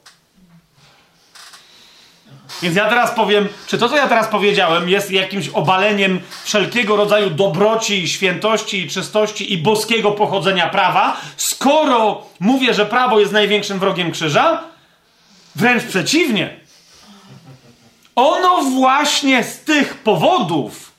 Więc 2.61 2.75
ja 2.75 2.89
teraz 2.89 3.11
powiem, 3.11 3.47
czy 3.67 3.77
to, 3.77 3.89
co 3.89 3.97
ja 3.97 4.07
teraz 4.07 4.27
powiedziałem, 4.27 4.89
jest 4.89 5.11
jakimś 5.11 5.49
obaleniem 5.49 6.19
wszelkiego 6.43 6.95
rodzaju 6.95 7.29
dobroci, 7.29 8.03
i 8.03 8.07
świętości, 8.07 8.81
i 8.81 8.89
czystości 8.89 9.53
i 9.53 9.57
boskiego 9.57 10.11
pochodzenia 10.11 10.69
prawa, 10.69 11.21
skoro 11.37 12.25
mówię, 12.39 12.73
że 12.73 12.85
prawo 12.85 13.19
jest 13.19 13.31
największym 13.31 13.79
wrogiem 13.79 14.11
krzyża? 14.11 14.63
Wręcz 15.55 15.83
przeciwnie. 15.83 16.66
Ono 18.17 18.61
właśnie 18.63 19.43
z 19.43 19.59
tych 19.59 19.97
powodów 19.97 20.91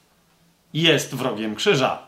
jest 0.75 1.15
wrogiem 1.15 1.55
krzyża. 1.55 1.99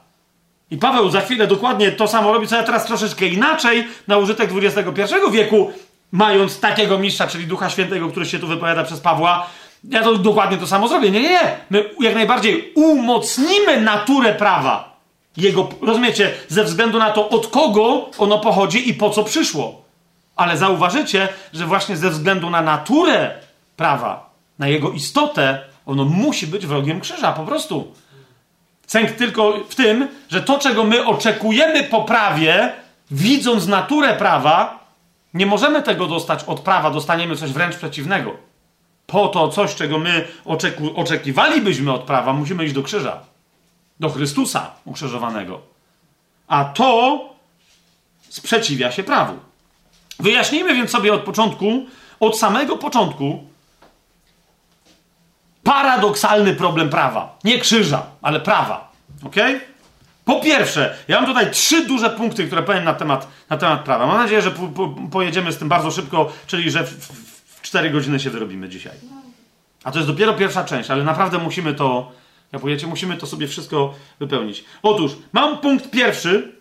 I 0.71 0.77
Paweł 0.77 1.11
za 1.11 1.21
chwilę 1.21 1.47
dokładnie 1.47 1.93
to 1.93 2.09
samo 2.09 2.33
robi, 2.33 2.47
co 2.47 2.57
ja 2.57 2.63
teraz 2.63 2.85
troszeczkę 2.85 3.27
inaczej, 3.27 3.89
na 4.09 4.19
użytek 4.19 4.51
XXI 4.55 5.15
wieku, 5.33 5.73
mając 6.13 6.61
takiego 6.61 6.99
mistrza, 6.99 7.27
czyli 7.27 7.47
Ducha 7.47 7.71
Świętego, 7.71 8.09
który 8.09 8.27
się 8.27 8.39
tu 8.39 8.47
wypowiada 8.47 8.85
przez 8.85 9.01
Pawła, 9.01 9.47
ja 9.85 10.03
to 10.03 10.19
dokładnie 10.19 10.59
to 10.59 10.67
samo 10.67 10.89
zrobię. 10.89 11.11
Nie, 11.11 11.21
nie, 11.21 11.31
nie. 11.31 11.57
My 11.71 11.91
jak 12.01 12.15
najbardziej 12.15 12.73
umocnimy 12.75 13.81
naturę 13.81 14.35
prawa. 14.35 14.97
Jego, 15.37 15.69
rozumiecie, 15.83 16.35
ze 16.49 16.65
względu 16.65 16.99
na 16.99 17.11
to, 17.11 17.29
od 17.29 17.47
kogo 17.47 18.11
ono 18.19 18.39
pochodzi 18.39 18.89
i 18.89 18.95
po 18.95 19.11
co 19.11 19.25
przyszło. 19.25 19.83
Ale 20.37 20.57
zauważycie, 20.57 21.29
że 21.53 21.67
właśnie 21.67 21.97
ze 21.97 22.11
względu 22.11 22.51
na 22.51 22.63
naturę 22.63 23.31
prawa, 23.77 24.30
na 24.61 24.69
jego 24.69 24.91
istotę, 24.91 25.59
ono 25.87 26.05
musi 26.05 26.47
być 26.47 26.67
wrogiem 26.67 27.01
krzyża, 27.01 27.33
po 27.33 27.43
prostu. 27.43 27.95
Cęk 28.87 29.11
tylko 29.11 29.65
w 29.69 29.75
tym, 29.75 30.09
że 30.29 30.43
to, 30.43 30.59
czego 30.59 30.85
my 30.85 31.07
oczekujemy 31.07 31.85
po 31.85 32.03
prawie, 32.03 32.73
widząc 33.11 33.67
naturę 33.67 34.17
prawa, 34.17 34.85
nie 35.35 35.47
możemy 35.47 35.83
tego 35.83 36.07
dostać 36.07 36.45
od 36.45 36.61
prawa, 36.61 36.91
dostaniemy 36.91 37.37
coś 37.37 37.51
wręcz 37.51 37.77
przeciwnego. 37.77 38.37
Po 39.07 39.29
to 39.29 39.49
coś, 39.49 39.75
czego 39.75 39.99
my 39.99 40.29
oczeku- 40.45 40.93
oczekiwalibyśmy 40.97 41.93
od 41.93 42.03
prawa, 42.03 42.33
musimy 42.33 42.65
iść 42.65 42.75
do 42.75 42.83
krzyża. 42.83 43.21
Do 44.01 44.09
Chrystusa 44.09 44.71
ukrzyżowanego. 44.85 45.61
A 46.49 46.65
to 46.65 47.21
sprzeciwia 48.29 48.93
się 48.93 49.03
prawu. 49.03 49.35
Wyjaśnijmy 50.19 50.75
więc 50.75 50.91
sobie 50.91 51.15
od 51.15 51.21
początku, 51.21 51.87
od 52.21 52.39
samego 52.39 52.77
początku, 52.77 53.50
paradoksalny 55.63 56.55
problem 56.55 56.91
prawa. 56.91 57.39
Nie 57.45 57.59
krzyża, 57.59 58.07
ale 58.23 58.41
prawa. 58.41 58.93
Ok? 59.25 59.37
Po 60.25 60.41
pierwsze, 60.41 60.97
ja 61.09 61.17
mam 61.17 61.27
tutaj 61.27 61.51
trzy 61.51 61.87
duże 61.87 62.11
punkty, 62.11 62.47
które 62.47 62.63
powiem 62.63 62.85
na 62.85 62.95
temat, 62.95 63.29
na 63.51 63.57
temat 63.57 63.81
prawa. 63.81 64.07
Mam 64.07 64.19
nadzieję, 64.19 64.43
że 64.43 64.51
po, 64.51 64.69
po, 64.69 64.89
pojedziemy 64.89 65.53
z 65.53 65.59
tym 65.59 65.69
bardzo 65.69 65.91
szybko, 65.91 66.33
czyli 66.47 66.71
że 66.71 66.85
w, 66.85 66.91
w, 66.91 67.57
w 67.57 67.63
4 67.63 67.91
godziny 67.91 68.21
się 68.21 68.31
wyrobimy 68.31 68.69
dzisiaj. 68.69 68.93
A 69.85 69.93
to 69.93 69.99
jest 69.99 70.11
dopiero 70.11 70.35
pierwsza 70.35 70.65
część, 70.65 70.91
ale 70.91 71.05
naprawdę 71.05 71.39
musimy 71.39 71.75
to, 71.75 72.13
ja 72.53 72.59
powiecie, 72.59 72.87
musimy 72.87 73.17
to 73.17 73.27
sobie 73.27 73.49
wszystko 73.49 73.95
wypełnić. 74.21 74.65
Otóż, 74.83 75.13
mam 75.33 75.59
punkt 75.59 75.91
pierwszy, 75.91 76.53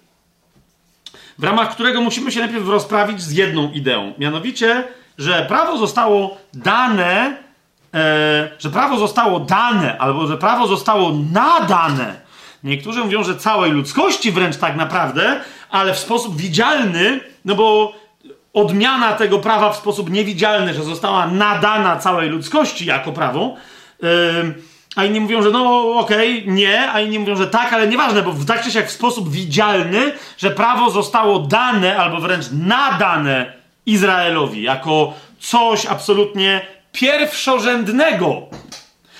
w 1.38 1.44
ramach 1.44 1.72
którego 1.72 2.02
musimy 2.02 2.32
się 2.32 2.40
najpierw 2.40 2.68
rozprawić 2.68 3.22
z 3.22 3.32
jedną 3.32 3.72
ideą. 3.72 4.14
Mianowicie, 4.18 4.84
że 5.18 5.46
prawo 5.48 5.78
zostało 5.78 6.38
dane, 6.54 7.38
że 8.60 8.70
prawo 8.70 8.98
zostało 8.98 9.40
dane, 9.40 9.98
albo 9.98 10.28
że 10.28 10.38
prawo 10.38 10.68
zostało 10.68 11.11
nadane. 11.34 12.16
Niektórzy 12.64 13.03
mówią, 13.03 13.24
że 13.24 13.36
całej 13.36 13.72
ludzkości 13.72 14.32
wręcz 14.32 14.57
tak 14.57 14.76
naprawdę, 14.76 15.40
ale 15.70 15.94
w 15.94 15.99
sposób 15.99 16.38
widzialny, 16.38 17.20
no 17.45 17.56
bo 17.56 17.94
odmiana 18.53 19.14
tego 19.14 19.40
prawa 19.40 19.72
w 19.72 19.78
sposób 19.78 20.10
niewidzialny, 20.10 20.74
że 20.74 20.84
została 20.84 21.28
nadana 21.28 21.98
całej 21.98 22.30
ludzkości 22.30 22.86
jako 22.86 23.11
prawo. 23.11 23.56
Yy, 24.02 24.10
a 24.95 25.06
inni 25.06 25.20
mówią, 25.20 25.41
że 25.41 25.49
no 25.49 25.94
okej, 25.99 26.41
okay, 26.41 26.53
nie, 26.53 26.91
a 26.91 26.99
inni 26.99 27.20
mówią, 27.20 27.36
że 27.36 27.48
tak, 27.48 27.74
ale 27.74 27.88
nieważne, 27.88 28.22
bo 28.22 28.32
w 28.32 28.45
tak 28.45 28.64
czy 28.64 28.72
siak 28.72 28.88
w 28.88 28.91
sposób 28.91 29.30
widzialny, 29.30 30.11
że 30.38 30.52
prawo 30.52 30.90
zostało 30.90 31.40
dane 31.40 31.98
albo 31.98 32.20
wręcz 32.20 32.45
nadane 32.52 33.53
Izraelowi 33.86 34.61
jako 34.61 35.14
coś 35.40 35.86
absolutnie 35.86 36.61
pierwszorzędnego. 37.00 38.42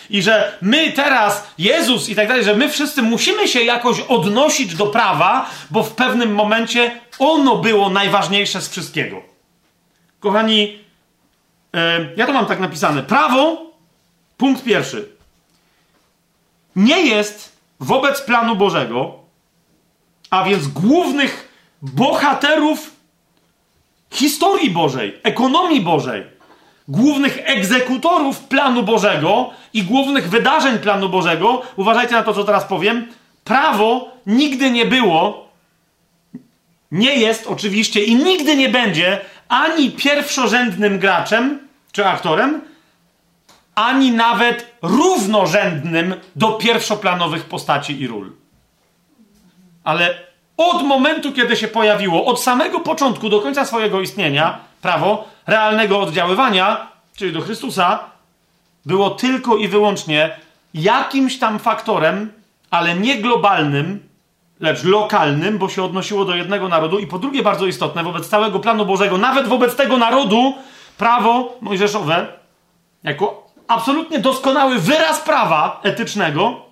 I 0.10 0.22
że 0.22 0.58
my 0.62 0.92
teraz, 0.92 1.48
Jezus 1.58 2.10
i 2.10 2.16
tak 2.16 2.28
dalej, 2.28 2.44
że 2.44 2.56
my 2.56 2.70
wszyscy 2.70 3.02
musimy 3.02 3.48
się 3.48 3.62
jakoś 3.62 4.00
odnosić 4.00 4.76
do 4.76 4.88
prawa, 4.88 5.50
bo 5.70 5.84
w 5.84 5.92
pewnym 5.92 6.34
momencie 6.34 7.00
ono 7.20 7.58
było 7.58 7.90
najważniejsze 7.90 8.62
z 8.62 8.70
wszystkiego. 8.70 9.22
Kochani, 10.20 10.80
yy, 11.74 11.80
ja 12.18 12.26
to 12.28 12.34
mam 12.34 12.46
tak 12.46 12.60
napisane. 12.60 13.04
Prawo, 13.04 13.72
punkt 14.38 14.64
pierwszy 14.64 15.10
nie 16.76 17.02
jest 17.02 17.52
wobec 17.80 18.22
planu 18.22 18.56
Bożego, 18.56 19.20
a 20.30 20.44
więc 20.44 20.68
głównych 20.68 21.50
bohaterów 21.82 22.92
historii 24.12 24.72
Bożej, 24.72 25.20
ekonomii 25.24 25.82
Bożej, 25.82 26.39
głównych 26.90 27.40
egzekutorów 27.46 28.40
planu 28.40 28.84
Bożego 28.84 29.50
i 29.74 29.84
głównych 29.84 30.30
wydarzeń 30.30 30.80
planu 30.80 31.10
Bożego, 31.10 31.62
uważajcie 31.76 32.14
na 32.14 32.24
to, 32.24 32.34
co 32.34 32.44
teraz 32.44 32.66
powiem, 32.66 33.08
prawo 33.44 34.12
nigdy 34.26 34.72
nie 34.72 34.86
było, 34.86 35.50
nie 36.92 37.16
jest 37.16 37.48
oczywiście 37.48 38.04
i 38.04 38.16
nigdy 38.16 38.56
nie 38.56 38.70
będzie 38.70 39.22
ani 39.50 39.92
pierwszorzędnym 39.92 41.00
graczem 41.00 41.68
czy 41.92 42.06
aktorem, 42.06 42.62
ani 43.76 44.12
nawet 44.12 44.76
równorzędnym 44.82 46.16
do 46.36 46.52
pierwszoplanowych 46.52 47.46
postaci 47.46 48.02
i 48.02 48.08
ról. 48.08 48.32
Ale 49.84 50.18
od 50.58 50.84
momentu, 50.84 51.32
kiedy 51.32 51.56
się 51.56 51.68
pojawiło, 51.68 52.26
od 52.26 52.42
samego 52.42 52.80
początku 52.80 53.30
do 53.30 53.42
końca 53.42 53.66
swojego 53.66 54.02
istnienia, 54.02 54.69
prawo 54.82 55.28
realnego 55.48 56.00
oddziaływania, 56.00 56.88
czyli 57.16 57.34
do 57.34 57.42
Chrystusa, 57.42 58.00
było 58.86 59.10
tylko 59.10 59.58
i 59.58 59.68
wyłącznie 59.68 60.38
jakimś 60.74 61.40
tam 61.40 61.60
faktorem, 61.60 62.32
ale 62.72 62.96
nie 62.96 63.18
globalnym, 63.18 64.10
lecz 64.60 64.84
lokalnym, 64.84 65.58
bo 65.58 65.70
się 65.70 65.84
odnosiło 65.84 66.26
do 66.26 66.36
jednego 66.36 66.68
narodu 66.68 67.00
i 67.00 67.08
po 67.08 67.20
drugie 67.20 67.44
bardzo 67.44 67.66
istotne, 67.66 68.04
wobec 68.04 68.30
całego 68.30 68.60
planu 68.60 68.86
Bożego, 68.86 69.18
nawet 69.18 69.48
wobec 69.48 69.76
tego 69.76 69.98
narodu, 69.98 70.54
prawo 70.98 71.58
mojżeszowe, 71.62 72.28
jako 73.04 73.48
absolutnie 73.68 74.20
doskonały 74.20 74.80
wyraz 74.80 75.22
prawa 75.22 75.80
etycznego, 75.84 76.66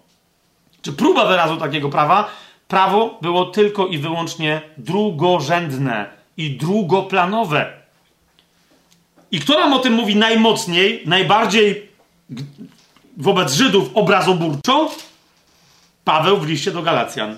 czy 0.81 0.93
próba 0.93 1.25
wyrazu 1.25 1.57
takiego 1.57 1.89
prawa, 1.89 2.29
prawo 2.67 3.17
było 3.21 3.45
tylko 3.45 3.87
i 3.87 3.97
wyłącznie 3.97 4.61
drugorzędne 4.77 6.09
i 6.37 6.57
drugoplanowe. 6.57 7.76
I 9.31 9.39
kto 9.39 9.59
nam 9.59 9.73
o 9.73 9.79
tym 9.79 9.93
mówi 9.93 10.15
najmocniej, 10.15 11.03
najbardziej 11.05 11.89
wobec 13.17 13.53
Żydów 13.53 13.89
obrazoburczo? 13.93 14.91
Paweł 16.03 16.37
w 16.37 16.47
liście 16.47 16.71
do 16.71 16.81
Galacjan. 16.81 17.37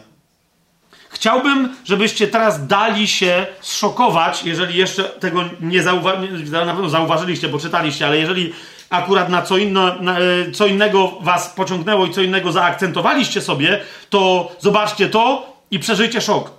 Chciałbym, 1.09 1.75
żebyście 1.85 2.27
teraz 2.27 2.67
dali 2.67 3.07
się 3.07 3.47
zszokować, 3.61 4.43
jeżeli 4.43 4.77
jeszcze 4.77 5.03
tego 5.03 5.43
nie 5.61 5.83
zauważyliście, 5.83 6.51
na 6.51 6.73
pewno 6.73 6.89
zauważyliście, 6.89 7.47
bo 7.47 7.59
czytaliście, 7.59 8.05
ale 8.07 8.17
jeżeli 8.17 8.53
akurat 8.89 9.29
na 9.29 9.41
co, 9.41 9.57
inno, 9.57 9.95
na, 9.95 10.19
e, 10.19 10.51
co 10.51 10.67
innego 10.67 11.17
was 11.21 11.49
pociągnęło 11.49 12.05
i 12.05 12.13
co 12.13 12.21
innego 12.21 12.51
zaakcentowaliście 12.51 13.41
sobie, 13.41 13.81
to 14.09 14.51
zobaczcie 14.59 15.09
to 15.09 15.53
i 15.71 15.79
przeżyjcie 15.79 16.21
szok. 16.21 16.58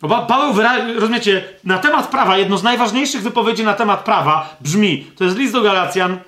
Paweł, 0.00 0.54
rozumiecie, 0.94 1.44
na 1.64 1.78
temat 1.78 2.08
prawa, 2.08 2.38
jedno 2.38 2.58
z 2.58 2.62
najważniejszych 2.62 3.22
wypowiedzi 3.22 3.64
na 3.64 3.74
temat 3.74 4.04
prawa 4.04 4.56
brzmi, 4.60 5.06
to 5.16 5.24
jest 5.24 5.36
list 5.36 5.52
do 5.52 5.62
Galacjan, 5.62 6.18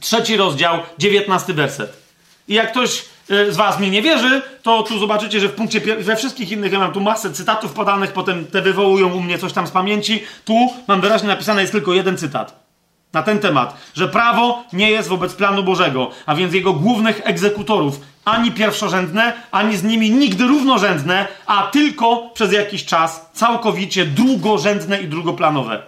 trzeci 0.00 0.36
rozdział, 0.36 0.78
dziewiętnasty 0.98 1.54
werset. 1.54 2.04
I 2.48 2.54
jak 2.54 2.70
ktoś 2.70 3.04
e, 3.30 3.52
z 3.52 3.56
was 3.56 3.80
mi 3.80 3.90
nie 3.90 4.02
wierzy, 4.02 4.42
to 4.62 4.82
tu 4.82 4.98
zobaczycie, 4.98 5.40
że 5.40 5.48
w 5.48 5.52
punkcie 5.52 5.80
we 5.80 6.16
wszystkich 6.16 6.52
innych 6.52 6.72
ja 6.72 6.78
mam 6.78 6.92
tu 6.92 7.00
masę 7.00 7.32
cytatów 7.32 7.72
podanych, 7.72 8.12
potem 8.12 8.44
te 8.44 8.62
wywołują 8.62 9.12
u 9.12 9.20
mnie 9.20 9.38
coś 9.38 9.52
tam 9.52 9.66
z 9.66 9.70
pamięci. 9.70 10.22
Tu 10.44 10.72
mam 10.88 11.00
wyraźnie 11.00 11.28
napisane 11.28 11.60
jest 11.60 11.72
tylko 11.72 11.94
jeden 11.94 12.18
cytat 12.18 12.64
na 13.12 13.22
ten 13.22 13.38
temat, 13.38 13.76
że 13.94 14.08
prawo 14.08 14.64
nie 14.72 14.90
jest 14.90 15.08
wobec 15.08 15.34
planu 15.34 15.62
Bożego, 15.62 16.10
a 16.26 16.34
więc 16.34 16.54
jego 16.54 16.72
głównych 16.72 17.20
egzekutorów 17.24 18.00
ani 18.24 18.52
pierwszorzędne, 18.52 19.32
ani 19.52 19.76
z 19.76 19.82
nimi 19.82 20.10
nigdy 20.10 20.44
równorzędne, 20.44 21.26
a 21.46 21.62
tylko 21.62 22.30
przez 22.34 22.52
jakiś 22.52 22.84
czas 22.84 23.30
całkowicie 23.32 24.04
drugorzędne 24.04 25.00
i 25.00 25.08
drugoplanowe. 25.08 25.82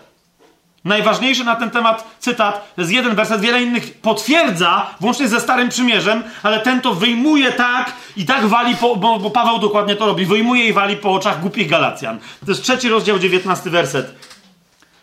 Najważniejszy 0.84 1.44
na 1.44 1.56
ten 1.56 1.70
temat 1.70 2.16
cytat, 2.18 2.74
jest 2.76 2.90
jeden 2.90 3.14
werset, 3.14 3.40
wiele 3.40 3.62
innych 3.62 4.00
potwierdza, 4.00 4.86
włącznie 5.00 5.28
ze 5.28 5.40
Starym 5.40 5.68
Przymierzem, 5.68 6.22
ale 6.42 6.60
ten 6.60 6.80
to 6.80 6.94
wyjmuje 6.94 7.52
tak 7.52 7.92
i 8.16 8.24
tak 8.24 8.46
wali, 8.46 8.76
po, 8.76 8.96
bo, 8.96 9.18
bo 9.18 9.30
Paweł 9.30 9.58
dokładnie 9.58 9.96
to 9.96 10.06
robi, 10.06 10.26
wyjmuje 10.26 10.66
i 10.66 10.72
wali 10.72 10.96
po 10.96 11.12
oczach 11.12 11.40
głupich 11.40 11.70
Galacjan. 11.70 12.18
To 12.18 12.50
jest 12.50 12.62
trzeci 12.62 12.88
rozdział, 12.88 13.18
dziewiętnasty 13.18 13.70
werset. 13.70 14.14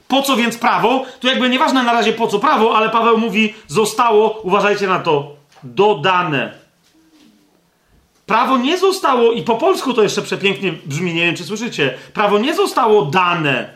Po 0.08 0.22
co 0.22 0.36
więc 0.36 0.58
prawo? 0.58 1.06
To 1.20 1.28
jakby 1.28 1.50
nieważne 1.50 1.84
na 1.84 1.94
razie 1.94 2.14
po 2.14 2.28
co 2.28 2.40
prawo, 2.40 2.78
ale 2.78 2.90
Paweł 2.90 3.18
mówi, 3.18 3.54
zostało, 3.68 4.42
uważajcie 4.44 4.88
na 4.88 5.00
to, 5.00 5.36
dodane. 5.64 6.63
Prawo 8.26 8.58
nie 8.58 8.78
zostało, 8.78 9.32
i 9.32 9.44
po 9.44 9.56
polsku 9.56 9.94
to 9.94 10.04
jeszcze 10.04 10.22
przepięknie 10.22 10.74
brzmi, 10.86 11.14
nie 11.14 11.26
wiem 11.26 11.36
czy 11.36 11.44
słyszycie. 11.44 11.94
Prawo 12.14 12.40
nie 12.40 12.56
zostało 12.56 13.06
dane. 13.06 13.70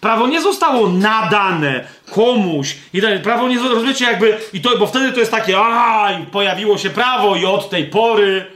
Prawo 0.00 0.26
nie 0.26 0.40
zostało 0.40 0.88
nadane 0.88 1.84
komuś. 2.12 2.76
I 2.92 3.02
tak, 3.02 3.22
prawo 3.22 3.48
nie 3.48 3.58
rozumiecie 3.58 4.04
jakby, 4.04 4.38
i 4.52 4.60
to, 4.60 4.78
bo 4.78 4.86
wtedy 4.86 5.12
to 5.12 5.20
jest 5.20 5.30
takie, 5.30 5.58
a 5.58 6.08
pojawiło 6.32 6.78
się 6.78 6.90
prawo 6.90 7.36
i 7.36 7.44
od 7.44 7.70
tej 7.70 7.84
pory. 7.84 8.46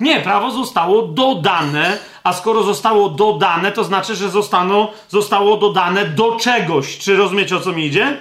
Nie, 0.00 0.20
prawo 0.20 0.50
zostało 0.50 1.02
dodane 1.02 1.98
a 2.24 2.32
skoro 2.32 2.62
zostało 2.62 3.08
dodane, 3.08 3.72
to 3.72 3.84
znaczy, 3.84 4.14
że 4.14 4.30
zostaną, 4.30 4.88
zostało 5.08 5.56
dodane 5.56 6.04
do 6.04 6.36
czegoś. 6.36 6.98
Czy 6.98 7.16
rozumiecie 7.16 7.56
o 7.56 7.60
co 7.60 7.72
mi 7.72 7.86
idzie? 7.86 8.16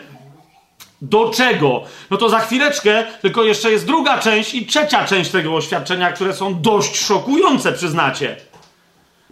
Do 1.04 1.30
czego? 1.30 1.84
No 2.10 2.18
to 2.18 2.30
za 2.30 2.40
chwileczkę, 2.40 3.06
tylko 3.22 3.44
jeszcze 3.44 3.72
jest 3.72 3.86
druga 3.86 4.20
część 4.20 4.54
i 4.54 4.66
trzecia 4.66 5.06
część 5.06 5.32
tego 5.32 5.56
oświadczenia, 5.56 6.12
które 6.12 6.34
są 6.34 6.62
dość 6.62 6.98
szokujące, 6.98 7.72
przyznacie. 7.74 8.38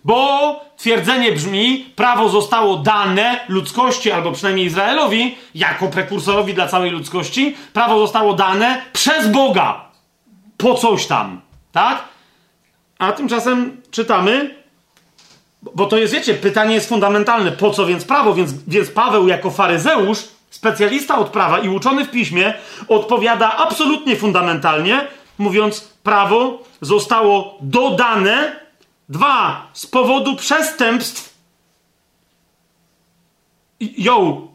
Bo 0.03 0.59
twierdzenie 0.77 1.31
brzmi, 1.31 1.85
prawo 1.95 2.29
zostało 2.29 2.77
dane 2.77 3.39
ludzkości, 3.47 4.11
albo 4.11 4.31
przynajmniej 4.31 4.65
Izraelowi, 4.65 5.35
jako 5.55 5.87
prekursorowi 5.87 6.53
dla 6.53 6.67
całej 6.67 6.91
ludzkości, 6.91 7.55
prawo 7.73 7.99
zostało 7.99 8.33
dane 8.33 8.81
przez 8.93 9.27
Boga. 9.27 9.85
Po 10.57 10.75
coś 10.75 11.07
tam. 11.07 11.41
Tak? 11.71 12.03
A 12.99 13.11
tymczasem 13.11 13.81
czytamy, 13.91 14.55
bo 15.75 15.85
to 15.85 15.97
jest, 15.97 16.13
wiecie, 16.13 16.33
pytanie 16.33 16.75
jest 16.75 16.89
fundamentalne. 16.89 17.51
Po 17.51 17.69
co 17.69 17.85
więc 17.85 18.05
prawo? 18.05 18.33
Więc, 18.33 18.53
więc 18.67 18.89
Paweł, 18.89 19.27
jako 19.27 19.51
faryzeusz, 19.51 20.19
specjalista 20.51 21.17
od 21.17 21.29
prawa 21.29 21.59
i 21.59 21.69
uczony 21.69 22.05
w 22.05 22.11
piśmie, 22.11 22.53
odpowiada 22.87 23.57
absolutnie 23.57 24.15
fundamentalnie, 24.15 25.07
mówiąc: 25.37 25.81
prawo 26.03 26.63
zostało 26.81 27.57
dodane, 27.61 28.59
dwa, 29.09 29.67
z 29.73 29.87
powodu 29.87 30.35
przestępstw. 30.35 31.31
Jo, 33.79 34.47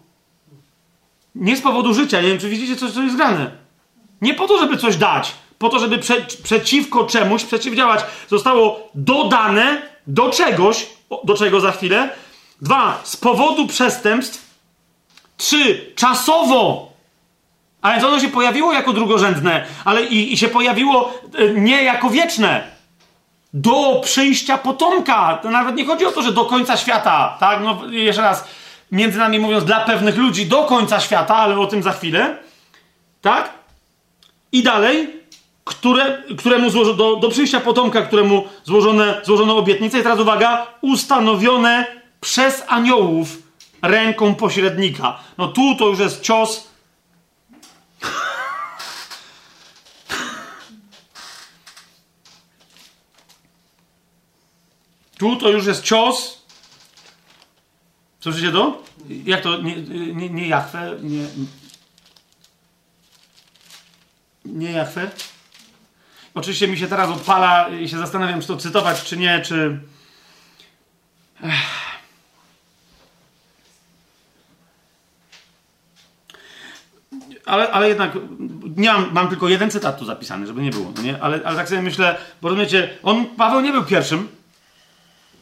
nie 1.34 1.56
z 1.56 1.60
powodu 1.60 1.94
życia. 1.94 2.20
Nie 2.20 2.28
wiem, 2.28 2.38
czy 2.38 2.48
widzicie, 2.48 2.76
co, 2.76 2.90
co 2.90 3.02
jest 3.02 3.16
grane. 3.16 3.50
Nie 4.22 4.34
po 4.34 4.48
to, 4.48 4.58
żeby 4.58 4.76
coś 4.76 4.96
dać, 4.96 5.32
po 5.58 5.68
to, 5.68 5.78
żeby 5.78 5.98
prze, 5.98 6.26
przeciwko 6.42 7.04
czemuś 7.04 7.44
przeciwdziałać. 7.44 8.04
Zostało 8.28 8.90
dodane 8.94 9.82
do 10.06 10.30
czegoś, 10.30 10.86
do 11.24 11.34
czego 11.34 11.60
za 11.60 11.72
chwilę. 11.72 12.10
Dwa, 12.62 13.00
z 13.04 13.16
powodu 13.16 13.66
przestępstw. 13.66 14.45
Trzy, 15.36 15.92
czasowo. 15.96 16.92
A 17.82 17.92
więc 17.92 18.04
ono 18.04 18.20
się 18.20 18.28
pojawiło 18.28 18.72
jako 18.72 18.92
drugorzędne, 18.92 19.64
ale 19.84 20.02
i, 20.02 20.32
i 20.32 20.36
się 20.36 20.48
pojawiło 20.48 21.14
e, 21.34 21.48
nie 21.48 21.82
jako 21.82 22.10
wieczne. 22.10 22.76
Do 23.54 24.00
przyjścia 24.04 24.58
potomka. 24.58 25.38
To 25.42 25.50
nawet 25.50 25.76
nie 25.76 25.86
chodzi 25.86 26.06
o 26.06 26.12
to, 26.12 26.22
że 26.22 26.32
do 26.32 26.44
końca 26.44 26.76
świata, 26.76 27.36
tak? 27.40 27.60
No, 27.62 27.80
jeszcze 27.90 28.22
raz, 28.22 28.44
między 28.92 29.18
nami 29.18 29.38
mówiąc, 29.38 29.64
dla 29.64 29.80
pewnych 29.80 30.16
ludzi 30.16 30.46
do 30.46 30.64
końca 30.64 31.00
świata, 31.00 31.36
ale 31.36 31.58
o 31.58 31.66
tym 31.66 31.82
za 31.82 31.92
chwilę. 31.92 32.36
Tak? 33.22 33.52
I 34.52 34.62
dalej, 34.62 35.10
które, 35.64 36.22
któremu 36.38 36.70
złożo, 36.70 36.94
do, 36.94 37.16
do 37.16 37.28
przyjścia 37.28 37.60
potomka, 37.60 38.02
któremu 38.02 38.44
złożone, 38.64 39.20
złożono 39.24 39.56
obietnicę. 39.56 39.98
I 39.98 40.02
teraz 40.02 40.20
uwaga, 40.20 40.66
ustanowione 40.80 41.86
przez 42.20 42.64
aniołów 42.68 43.45
ręką 43.82 44.34
pośrednika. 44.34 45.18
No 45.38 45.48
tu 45.48 45.76
to 45.76 45.88
już 45.88 45.98
jest 45.98 46.22
cios. 46.22 46.66
Tu 55.18 55.36
to 55.36 55.48
już 55.48 55.66
jest 55.66 55.82
cios. 55.82 56.42
Słyszycie 58.20 58.52
to? 58.52 58.82
Jak 59.24 59.40
to? 59.40 59.62
Nie, 59.62 59.76
nie, 60.14 60.30
nie 60.30 60.48
Jachwę? 60.48 60.96
Nie, 61.02 61.26
nie 64.44 64.70
Jachwę? 64.70 65.10
Oczywiście 66.34 66.68
mi 66.68 66.78
się 66.78 66.88
teraz 66.88 67.10
odpala 67.10 67.68
i 67.68 67.88
się 67.88 67.98
zastanawiam, 67.98 68.40
czy 68.40 68.46
to 68.46 68.56
cytować, 68.56 69.02
czy 69.02 69.16
nie, 69.16 69.40
czy. 69.40 69.80
Ale, 77.46 77.70
ale 77.70 77.88
jednak 77.88 78.12
nie 78.76 78.92
mam, 78.92 79.12
mam 79.12 79.28
tylko 79.28 79.48
jeden 79.48 79.70
cytat 79.70 79.98
tu 79.98 80.04
zapisany, 80.04 80.46
żeby 80.46 80.62
nie 80.62 80.70
było, 80.70 80.92
nie? 81.02 81.22
Ale, 81.22 81.40
ale 81.44 81.56
tak 81.56 81.68
sobie 81.68 81.82
myślę, 81.82 82.16
bo 82.42 82.48
rozumiecie, 82.48 82.90
on, 83.02 83.26
Paweł 83.26 83.60
nie 83.60 83.72
był 83.72 83.84
pierwszym, 83.84 84.28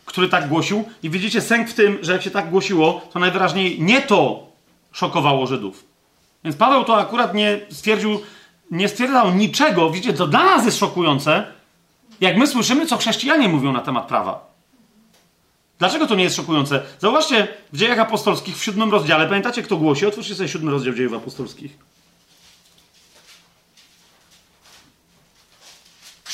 który 0.04 0.28
tak 0.28 0.48
głosił 0.48 0.84
i 1.02 1.10
widzicie 1.10 1.40
sęk 1.40 1.68
w 1.68 1.74
tym, 1.74 1.98
że 2.02 2.12
jak 2.12 2.22
się 2.22 2.30
tak 2.30 2.50
głosiło, 2.50 3.08
to 3.12 3.18
najwyraźniej 3.18 3.80
nie 3.80 4.02
to 4.02 4.46
szokowało 4.92 5.46
Żydów. 5.46 5.84
Więc 6.44 6.56
Paweł 6.56 6.84
to 6.84 6.96
akurat 6.96 7.34
nie 7.34 7.60
stwierdził, 7.70 8.20
nie 8.70 8.88
stwierdzał 8.88 9.34
niczego, 9.34 9.90
widzicie, 9.90 10.12
to 10.12 10.26
dla 10.26 10.44
nas 10.44 10.64
jest 10.64 10.78
szokujące, 10.78 11.46
jak 12.20 12.36
my 12.36 12.46
słyszymy, 12.46 12.86
co 12.86 12.96
chrześcijanie 12.96 13.48
mówią 13.48 13.72
na 13.72 13.80
temat 13.80 14.06
prawa. 14.06 14.54
Dlaczego 15.78 16.06
to 16.06 16.14
nie 16.14 16.24
jest 16.24 16.36
szokujące? 16.36 16.82
Zauważcie 16.98 17.48
w 17.72 17.76
dziejach 17.76 17.98
apostolskich 17.98 18.56
w 18.56 18.64
siódmym 18.64 18.90
rozdziale, 18.90 19.26
pamiętacie 19.26 19.62
kto 19.62 19.76
głosi? 19.76 20.06
Otwórzcie 20.06 20.34
sobie 20.34 20.48
siódmy 20.48 20.70
rozdział 20.70 20.94
dziejów 20.94 21.14
apostolskich. 21.14 21.78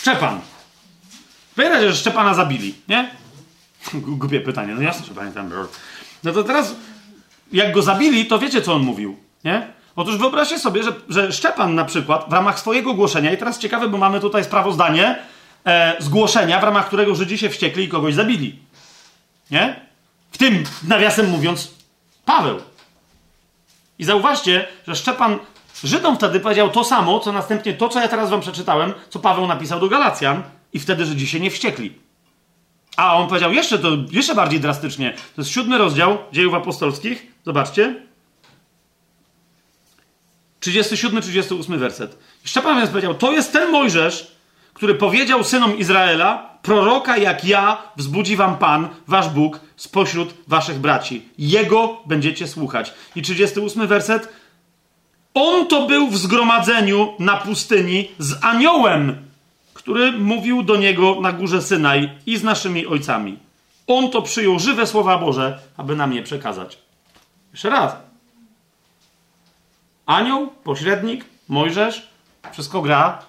Szczepan. 0.01 0.41
Pamiętacie, 1.57 1.93
że 1.93 1.97
Szczepana 1.97 2.35
zabili, 2.35 2.75
nie? 2.89 3.11
Głupie 3.95 4.41
pytanie, 4.41 4.75
no 4.75 4.83
jasne, 4.83 5.07
że 5.07 5.15
pamiętam. 5.15 5.51
No 6.25 6.33
to 6.33 6.45
teraz, 6.45 6.75
jak 7.53 7.73
go 7.73 7.83
zabili, 7.83 8.27
to 8.27 8.39
wiecie, 8.39 8.63
co 8.63 8.75
on 8.75 8.83
mówił, 8.83 9.17
nie? 9.45 9.73
Otóż 9.97 10.17
wyobraźcie 10.19 10.59
sobie, 10.59 10.83
że, 10.83 10.93
że 11.09 11.33
Szczepan 11.33 11.75
na 11.75 11.85
przykład 11.85 12.29
w 12.29 12.33
ramach 12.33 12.61
swojego 12.61 12.95
głoszenia, 12.95 13.33
i 13.33 13.37
teraz 13.37 13.59
ciekawe, 13.59 13.89
bo 13.89 13.99
mamy 13.99 14.21
tutaj 14.21 14.45
sprawozdanie 14.45 15.19
e, 15.67 15.97
zgłoszenia, 15.99 16.61
w 16.61 16.65
ramach 16.65 16.87
którego 16.87 17.15
Żydzi 17.15 17.39
się 17.39 17.49
wściekli 17.49 17.85
i 17.85 17.89
kogoś 17.89 18.15
zabili. 18.15 18.59
Nie? 19.51 19.81
W 20.33 20.39
tym, 20.39 20.65
nawiasem 20.83 21.31
mówiąc, 21.31 21.71
Paweł. 22.25 22.61
I 23.99 24.05
zauważcie, 24.05 24.69
że 24.89 24.97
Szczepan 24.97 25.39
Żydom 25.85 26.17
wtedy 26.17 26.41
powiedział 26.41 26.71
to 26.71 26.85
samo, 26.85 27.21
co 27.21 27.33
następnie 27.33 27.75
to, 27.75 27.89
co 27.89 28.01
ja 28.01 28.09
teraz 28.09 28.31
wam 28.31 28.41
przeczytałem, 28.41 28.93
co 29.11 29.19
Paweł 29.19 29.47
napisał 29.47 29.81
do 29.81 29.89
Galacjan, 29.89 30.43
i 30.73 30.79
wtedy 30.79 31.07
Żydzi 31.07 31.27
się 31.27 31.41
nie 31.41 31.51
wściekli. 31.51 31.99
A 32.97 33.17
on 33.17 33.29
powiedział 33.29 33.53
jeszcze 33.53 33.79
to, 33.79 33.89
jeszcze 34.11 34.35
bardziej 34.35 34.61
drastycznie. 34.61 35.13
To 35.37 35.43
jest 35.43 35.51
siódmy 35.51 35.79
rozdział 35.79 36.19
dziejów 36.33 36.55
apostolskich. 36.55 37.27
Zobaczcie. 37.47 38.03
37-38 40.61 41.79
werset. 41.79 42.19
Szczepan 42.45 42.77
więc 42.77 42.91
powiedział, 42.91 43.15
to 43.15 43.33
jest 43.33 43.53
ten 43.53 43.71
Mojżesz, 43.71 44.33
który 44.75 44.95
powiedział 44.95 45.45
synom 45.45 45.79
Izraela, 45.79 46.59
proroka 46.63 47.17
jak 47.17 47.45
ja 47.45 47.83
wzbudzi 47.97 48.37
wam 48.37 48.59
Pan, 48.59 48.89
wasz 49.07 49.29
Bóg, 49.29 49.61
spośród 49.77 50.35
waszych 50.49 50.79
braci. 50.79 51.29
Jego 51.39 52.03
będziecie 52.07 52.49
słuchać. 52.49 52.93
I 53.17 53.23
38 53.23 53.87
werset. 53.87 54.29
On 55.35 55.67
to 55.67 55.87
był 55.87 56.11
w 56.11 56.19
zgromadzeniu 56.19 57.13
na 57.19 57.37
pustyni 57.37 58.09
z 58.19 58.45
aniołem, 58.45 59.17
który 59.75 60.13
mówił 60.13 60.63
do 60.63 60.77
niego 60.77 61.21
na 61.21 61.33
górze 61.33 61.63
Synaj 61.63 62.11
i 62.27 62.37
z 62.37 62.43
naszymi 62.43 62.87
ojcami. 62.87 63.39
On 63.87 64.11
to 64.11 64.23
przyjął 64.23 64.59
żywe 64.59 64.87
słowa 64.87 65.19
Boże, 65.19 65.59
aby 65.77 65.97
nam 65.97 66.13
je 66.13 66.23
przekazać. 66.23 66.79
Jeszcze 67.53 67.71
raz. 67.71 67.97
Anioł, 70.07 70.47
pośrednik, 70.65 71.25
Mojżesz, 71.49 72.09
wszystko 72.53 72.83
gra. 72.83 73.23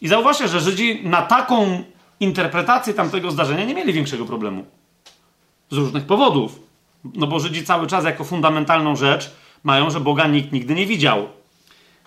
I 0.00 0.08
zauważcie, 0.08 0.48
że 0.48 0.60
Żydzi 0.60 1.00
na 1.04 1.22
taką 1.22 1.84
interpretację 2.20 2.94
tamtego 2.94 3.30
zdarzenia 3.30 3.64
nie 3.64 3.74
mieli 3.74 3.92
większego 3.92 4.24
problemu. 4.24 4.64
Z 5.70 5.76
różnych 5.76 6.06
powodów. 6.06 6.58
No 7.14 7.26
bo 7.26 7.40
Żydzi 7.40 7.64
cały 7.64 7.86
czas 7.86 8.04
jako 8.04 8.24
fundamentalną 8.24 8.96
rzecz 8.96 9.30
mają, 9.66 9.90
że 9.90 10.00
Boga 10.00 10.26
nikt 10.26 10.52
nigdy 10.52 10.74
nie 10.74 10.86
widział. 10.86 11.28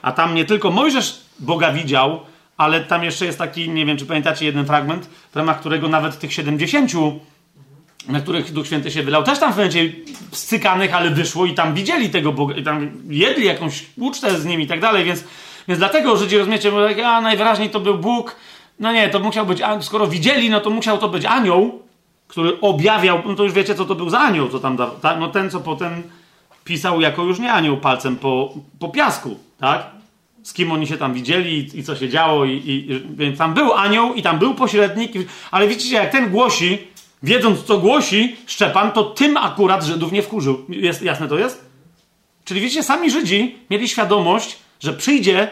A 0.02 0.12
tam 0.12 0.36
nie 0.36 0.46
tylko 0.46 0.72
Mojżesz 0.72 1.22
Boga 1.40 1.72
widział, 1.72 2.20
ale 2.58 2.82
tam 2.82 3.04
jeszcze 3.04 3.26
jest 3.26 3.38
taki, 3.38 3.70
nie 3.70 3.86
wiem 3.86 3.98
czy 3.98 4.06
pamiętacie 4.06 4.46
jeden 4.46 4.66
fragment, 4.66 5.10
w 5.32 5.36
ramach 5.36 5.60
którego 5.60 5.88
nawet 5.88 6.20
tych 6.20 6.34
70, 6.34 6.92
na 8.08 8.20
których 8.20 8.54
Duch 8.54 8.66
Święty 8.66 8.92
się 8.92 9.04
wylał, 9.04 9.24
też 9.24 9.40
tam 9.40 9.54
w 9.54 9.56
momencie 9.56 9.92
stykanych, 10.32 10.94
ale 10.94 11.10
wyszło 11.10 11.46
i 11.46 11.54
tam 11.54 11.74
widzieli 11.74 12.10
tego 12.10 12.32
Boga, 12.32 12.56
i 12.56 12.64
tam 12.64 12.92
jedli 13.10 13.46
jakąś 13.46 13.86
ucztę 13.98 14.40
z 14.40 14.46
nim 14.46 14.62
i 14.62 14.68
tak 14.68 14.80
dalej, 14.80 15.06
więc, 15.06 15.24
więc 15.68 15.80
dlatego 15.80 16.18
Żydzi, 16.18 16.38
rozumiecie, 16.38 16.72
mówią, 16.72 17.06
a 17.06 17.22
najwyraźniej 17.22 17.70
to 17.70 17.80
był 17.80 17.98
Bóg, 17.98 18.36
no 18.80 18.94
nie, 18.94 19.10
to 19.10 19.20
musiał 19.20 19.46
być, 19.46 19.62
skoro 19.82 20.08
widzieli, 20.08 20.50
no 20.50 20.60
to 20.60 20.70
musiał 20.70 20.98
to 20.98 21.10
być 21.10 21.26
anioł, 21.26 21.82
który 22.28 22.62
objawiał, 22.62 23.22
no 23.26 23.36
to 23.36 23.44
już 23.44 23.54
wiecie, 23.54 23.76
co 23.76 23.86
to 23.86 23.96
był 23.96 24.10
za 24.10 24.20
anioł, 24.20 24.50
co 24.50 24.60
tam 24.60 24.78
dał, 24.78 24.90
no 25.20 25.28
ten, 25.28 25.50
co 25.50 25.60
potem 25.60 26.04
pisał 26.70 27.02
jako 27.02 27.24
już 27.24 27.40
nie 27.40 27.54
anioł 27.54 27.78
palcem 27.78 28.16
po, 28.16 28.54
po 28.80 28.90
piasku, 28.90 29.40
tak? 29.60 29.86
Z 30.44 30.54
kim 30.54 30.72
oni 30.72 30.88
się 30.88 30.98
tam 30.98 31.14
widzieli 31.14 31.58
i, 31.58 31.80
i 31.80 31.84
co 31.84 31.96
się 31.96 32.10
działo, 32.10 32.46
i, 32.46 32.52
i, 32.52 33.02
więc 33.16 33.38
tam 33.38 33.54
był 33.54 33.74
anioł 33.74 34.14
i 34.14 34.22
tam 34.22 34.40
był 34.40 34.56
pośrednik, 34.56 35.12
ale 35.52 35.68
widzicie, 35.68 35.96
jak 35.96 36.12
ten 36.12 36.30
głosi, 36.30 36.78
wiedząc 37.24 37.64
co 37.64 37.78
głosi 37.78 38.36
Szczepan, 38.48 38.92
to 38.92 39.04
tym 39.04 39.38
akurat 39.38 39.84
Żydów 39.84 40.12
nie 40.12 40.22
wkurzył. 40.22 40.66
Jest, 40.70 41.02
jasne 41.02 41.28
to 41.28 41.38
jest? 41.38 41.66
Czyli 42.46 42.62
widzicie, 42.62 42.84
sami 42.84 43.12
Żydzi 43.12 43.56
mieli 43.70 43.90
świadomość, 43.90 44.58
że 44.80 44.94
przyjdzie, 44.94 45.50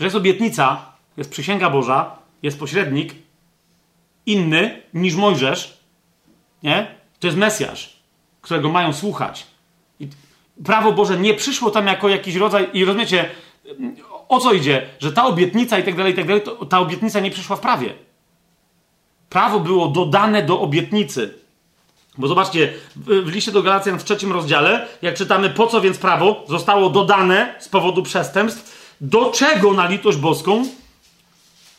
że 0.00 0.06
jest 0.06 0.16
obietnica, 0.16 0.86
jest 1.16 1.30
przysięga 1.30 1.70
Boża, 1.70 2.10
jest 2.42 2.58
pośrednik 2.58 3.14
inny 4.26 4.82
niż 4.94 5.14
Mojżesz, 5.14 5.78
nie? 6.62 6.86
To 7.20 7.26
jest 7.26 7.38
Mesjasz, 7.38 7.96
którego 8.40 8.68
mają 8.68 8.92
słuchać. 8.92 9.51
Prawo 10.64 10.92
Boże 10.92 11.16
nie 11.16 11.34
przyszło 11.34 11.70
tam 11.70 11.86
jako 11.86 12.08
jakiś 12.08 12.34
rodzaj, 12.34 12.68
i 12.72 12.84
rozumiecie, 12.84 13.30
o 14.28 14.40
co 14.40 14.52
idzie? 14.52 14.86
Że 15.00 15.12
ta 15.12 15.26
obietnica 15.26 15.78
i 15.78 15.84
tak 15.84 15.96
dalej, 15.96 16.12
i 16.12 16.16
tak 16.16 16.26
dalej, 16.26 16.42
ta 16.68 16.80
obietnica 16.80 17.20
nie 17.20 17.30
przyszła 17.30 17.56
w 17.56 17.60
prawie. 17.60 17.94
Prawo 19.28 19.60
było 19.60 19.88
dodane 19.88 20.42
do 20.42 20.60
obietnicy. 20.60 21.34
Bo 22.18 22.28
zobaczcie, 22.28 22.72
w 22.96 23.28
liście 23.28 23.52
do 23.52 23.62
Galacjan 23.62 23.98
w 23.98 24.04
trzecim 24.04 24.32
rozdziale, 24.32 24.88
jak 25.02 25.14
czytamy, 25.14 25.50
po 25.50 25.66
co 25.66 25.80
więc 25.80 25.98
prawo 25.98 26.44
zostało 26.48 26.90
dodane 26.90 27.54
z 27.60 27.68
powodu 27.68 28.02
przestępstw, 28.02 28.96
do 29.00 29.30
czego 29.30 29.72
na 29.72 29.88
litość 29.88 30.18
boską 30.18 30.64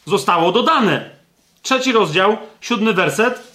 zostało 0.06 0.52
dodane. 0.52 1.10
Trzeci 1.62 1.92
rozdział, 1.92 2.38
siódmy 2.62 2.94
werset 2.94 3.54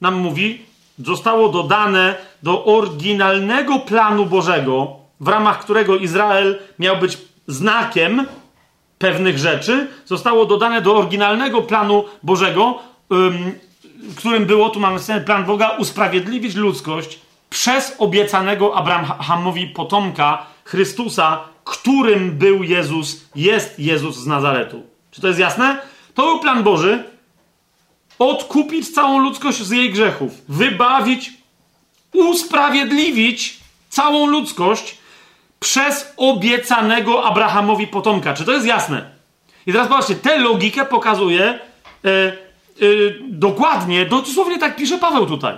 nam 0.00 0.14
mówi, 0.14 0.65
zostało 0.98 1.48
dodane 1.48 2.14
do 2.42 2.64
oryginalnego 2.64 3.78
planu 3.78 4.26
Bożego, 4.26 4.96
w 5.20 5.28
ramach 5.28 5.60
którego 5.60 5.96
Izrael 5.96 6.58
miał 6.78 6.96
być 6.96 7.18
znakiem 7.46 8.26
pewnych 8.98 9.38
rzeczy, 9.38 9.88
zostało 10.06 10.46
dodane 10.46 10.82
do 10.82 10.96
oryginalnego 10.96 11.62
planu 11.62 12.04
Bożego, 12.22 12.78
którym 14.16 14.46
było, 14.46 14.70
tu 14.70 14.80
mamy 14.80 15.00
ten 15.00 15.24
plan 15.24 15.44
Boga, 15.44 15.68
usprawiedliwić 15.68 16.54
ludzkość 16.54 17.20
przez 17.50 17.94
obiecanego 17.98 18.76
Abrahamowi 18.76 19.66
potomka 19.66 20.46
Chrystusa, 20.64 21.40
którym 21.64 22.30
był 22.30 22.62
Jezus, 22.62 23.24
jest 23.34 23.78
Jezus 23.78 24.16
z 24.16 24.26
Nazaretu. 24.26 24.82
Czy 25.10 25.20
to 25.20 25.28
jest 25.28 25.40
jasne? 25.40 25.78
To 26.14 26.22
był 26.22 26.40
plan 26.40 26.62
Boży. 26.62 27.04
Odkupić 28.18 28.94
całą 28.94 29.18
ludzkość 29.18 29.62
z 29.62 29.70
jej 29.70 29.90
grzechów, 29.90 30.32
wybawić, 30.48 31.32
usprawiedliwić 32.12 33.56
całą 33.88 34.26
ludzkość 34.26 34.98
przez 35.60 36.12
obiecanego 36.16 37.24
Abrahamowi 37.24 37.86
potomka. 37.86 38.34
Czy 38.34 38.44
to 38.44 38.52
jest 38.52 38.66
jasne? 38.66 39.10
I 39.66 39.72
teraz 39.72 39.88
zobaczcie, 39.88 40.14
tę 40.14 40.38
logikę 40.38 40.84
pokazuje 40.84 41.58
yy, 42.04 42.38
yy, 42.80 43.18
dokładnie, 43.28 44.06
dosłownie 44.06 44.58
tak 44.58 44.76
pisze 44.76 44.98
Paweł 44.98 45.26
tutaj. 45.26 45.54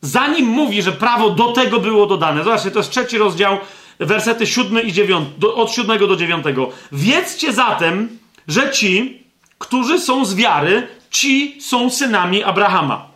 Zanim 0.00 0.46
mówi, 0.46 0.82
że 0.82 0.92
prawo 0.92 1.30
do 1.30 1.52
tego 1.52 1.80
było 1.80 2.06
dodane, 2.06 2.44
zobaczcie, 2.44 2.70
to 2.70 2.78
jest 2.78 2.90
trzeci 2.90 3.18
rozdział, 3.18 3.58
wersety 4.00 4.46
siódmy 4.46 4.82
i 4.82 4.92
dziewiąty, 4.92 5.54
od 5.54 5.70
siódmego 5.70 6.06
do 6.06 6.16
dziewiątego. 6.16 6.70
Wiedzcie 6.92 7.52
zatem, 7.52 8.18
że 8.48 8.70
ci, 8.70 9.22
którzy 9.58 10.00
są 10.00 10.24
z 10.24 10.34
wiary, 10.34 10.88
ci 11.14 11.56
są 11.60 11.90
synami 11.90 12.42
Abrahama. 12.42 13.06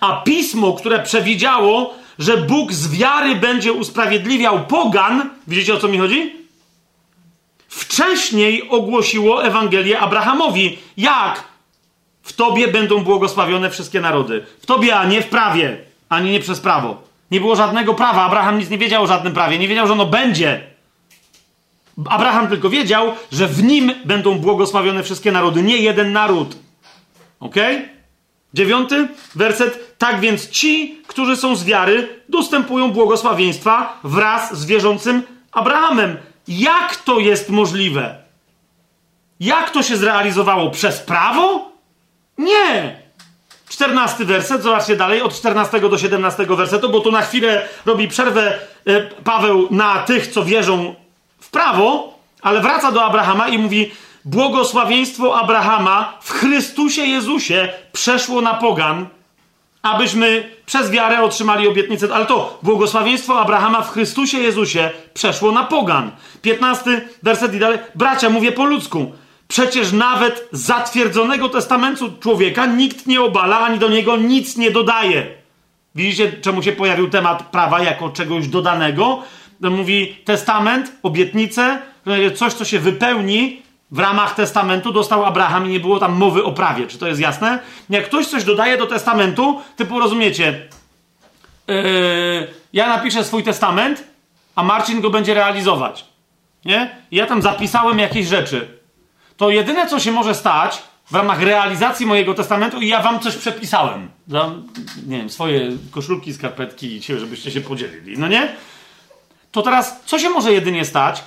A 0.00 0.22
pismo, 0.22 0.72
które 0.72 0.98
przewidziało, 0.98 1.94
że 2.18 2.36
Bóg 2.36 2.72
z 2.72 2.90
wiary 2.90 3.34
będzie 3.34 3.72
usprawiedliwiał 3.72 4.66
pogan, 4.66 5.30
widzicie 5.46 5.74
o 5.74 5.76
co 5.76 5.88
mi 5.88 5.98
chodzi? 5.98 6.32
Wcześniej 7.68 8.68
ogłosiło 8.68 9.44
Ewangelię 9.44 10.00
Abrahamowi. 10.00 10.78
Jak? 10.96 11.44
W 12.22 12.32
tobie 12.32 12.68
będą 12.68 13.04
błogosławione 13.04 13.70
wszystkie 13.70 14.00
narody. 14.00 14.46
W 14.62 14.66
tobie, 14.66 14.96
a 14.96 15.04
nie 15.04 15.22
w 15.22 15.28
prawie, 15.28 15.78
ani 16.08 16.30
nie 16.30 16.40
przez 16.40 16.60
prawo. 16.60 17.02
Nie 17.30 17.40
było 17.40 17.56
żadnego 17.56 17.94
prawa. 17.94 18.22
Abraham 18.22 18.58
nic 18.58 18.70
nie 18.70 18.78
wiedział 18.78 19.02
o 19.02 19.06
żadnym 19.06 19.32
prawie. 19.32 19.58
Nie 19.58 19.68
wiedział, 19.68 19.86
że 19.86 19.92
ono 19.92 20.06
będzie. 20.06 20.60
Abraham 22.08 22.48
tylko 22.48 22.70
wiedział, 22.70 23.12
że 23.32 23.48
w 23.48 23.62
nim 23.62 23.92
będą 24.04 24.38
błogosławione 24.38 25.02
wszystkie 25.02 25.32
narody, 25.32 25.62
nie 25.62 25.76
jeden 25.76 26.12
naród. 26.12 26.56
Ok? 27.40 27.54
Dziewiąty 28.54 29.08
werset. 29.34 29.98
Tak 29.98 30.20
więc 30.20 30.50
ci, 30.50 31.02
którzy 31.06 31.36
są 31.36 31.56
z 31.56 31.64
wiary, 31.64 32.22
dostępują 32.28 32.90
błogosławieństwa 32.90 33.98
wraz 34.04 34.58
z 34.58 34.64
wierzącym 34.64 35.22
Abrahamem. 35.52 36.16
Jak 36.48 36.96
to 36.96 37.18
jest 37.18 37.50
możliwe? 37.50 38.16
Jak 39.40 39.70
to 39.70 39.82
się 39.82 39.96
zrealizowało? 39.96 40.70
Przez 40.70 41.00
prawo? 41.00 41.72
Nie. 42.38 43.00
Czternasty 43.68 44.24
werset, 44.24 44.62
zobaczcie 44.62 44.96
dalej, 44.96 45.22
od 45.22 45.34
14 45.34 45.80
do 45.80 45.98
17 45.98 46.46
wersetu, 46.46 46.90
bo 46.90 47.00
tu 47.00 47.12
na 47.12 47.22
chwilę 47.22 47.68
robi 47.86 48.08
przerwę 48.08 48.58
e, 48.86 49.00
Paweł 49.02 49.68
na 49.70 49.98
tych, 49.98 50.26
co 50.26 50.44
wierzą 50.44 50.94
w 51.40 51.50
prawo, 51.50 52.18
ale 52.42 52.60
wraca 52.60 52.92
do 52.92 53.04
Abrahama 53.04 53.48
i 53.48 53.58
mówi: 53.58 53.92
Błogosławieństwo 54.24 55.40
Abrahama 55.40 56.18
w 56.22 56.30
Chrystusie 56.30 57.02
Jezusie 57.02 57.68
przeszło 57.92 58.40
na 58.40 58.54
pogan, 58.54 59.06
abyśmy 59.82 60.50
przez 60.66 60.90
wiarę 60.90 61.22
otrzymali 61.22 61.68
obietnicę. 61.68 62.08
Ale 62.14 62.26
to 62.26 62.58
błogosławieństwo 62.62 63.40
Abrahama 63.40 63.82
w 63.82 63.92
Chrystusie 63.92 64.38
Jezusie 64.38 64.90
przeszło 65.14 65.52
na 65.52 65.64
pogan. 65.64 66.10
15 66.42 67.08
werset 67.22 67.54
i 67.54 67.58
dalej. 67.58 67.78
Bracia, 67.94 68.30
mówię 68.30 68.52
po 68.52 68.64
ludzku. 68.64 69.12
Przecież 69.48 69.92
nawet 69.92 70.48
zatwierdzonego 70.52 71.48
testamentu 71.48 72.12
człowieka 72.20 72.66
nikt 72.66 73.06
nie 73.06 73.22
obala, 73.22 73.60
ani 73.60 73.78
do 73.78 73.88
niego 73.88 74.16
nic 74.16 74.56
nie 74.56 74.70
dodaje. 74.70 75.26
Widzicie, 75.94 76.32
czemu 76.32 76.62
się 76.62 76.72
pojawił 76.72 77.10
temat 77.10 77.42
prawa 77.42 77.82
jako 77.82 78.08
czegoś 78.08 78.48
dodanego? 78.48 79.22
mówi 79.60 80.16
testament, 80.24 80.92
obietnicę, 81.02 81.78
coś, 82.34 82.52
co 82.52 82.64
się 82.64 82.78
wypełni 82.78 83.62
w 83.92 83.98
ramach 83.98 84.34
testamentu, 84.34 84.92
dostał 84.92 85.24
Abraham 85.24 85.66
i 85.66 85.68
nie 85.68 85.80
było 85.80 85.98
tam 85.98 86.12
mowy 86.12 86.44
o 86.44 86.52
prawie. 86.52 86.86
Czy 86.86 86.98
to 86.98 87.06
jest 87.06 87.20
jasne? 87.20 87.58
Jak 87.90 88.04
ktoś 88.04 88.26
coś 88.26 88.44
dodaje 88.44 88.78
do 88.78 88.86
testamentu, 88.86 89.60
typu 89.76 90.00
rozumiecie, 90.00 90.68
yy, 91.68 91.74
ja 92.72 92.88
napiszę 92.88 93.24
swój 93.24 93.42
testament, 93.42 94.04
a 94.54 94.62
Marcin 94.62 95.00
go 95.00 95.10
będzie 95.10 95.34
realizować. 95.34 96.04
Nie? 96.64 96.96
I 97.10 97.16
ja 97.16 97.26
tam 97.26 97.42
zapisałem 97.42 97.98
jakieś 97.98 98.26
rzeczy. 98.26 98.78
To 99.36 99.50
jedyne, 99.50 99.86
co 99.86 100.00
się 100.00 100.12
może 100.12 100.34
stać 100.34 100.82
w 101.10 101.14
ramach 101.14 101.42
realizacji 101.42 102.06
mojego 102.06 102.34
testamentu, 102.34 102.80
i 102.80 102.88
ja 102.88 103.02
wam 103.02 103.20
coś 103.20 103.36
przepisałem. 103.36 104.08
Za, 104.28 104.50
nie 105.06 105.18
wiem, 105.18 105.30
swoje 105.30 105.70
koszulki, 105.90 106.34
skarpetki, 106.34 107.00
żebyście 107.02 107.50
się 107.50 107.60
podzielili. 107.60 108.18
No 108.18 108.28
nie? 108.28 108.48
to 109.52 109.62
teraz 109.62 110.00
co 110.04 110.18
się 110.18 110.30
może 110.30 110.52
jedynie 110.52 110.84
stać? 110.84 111.22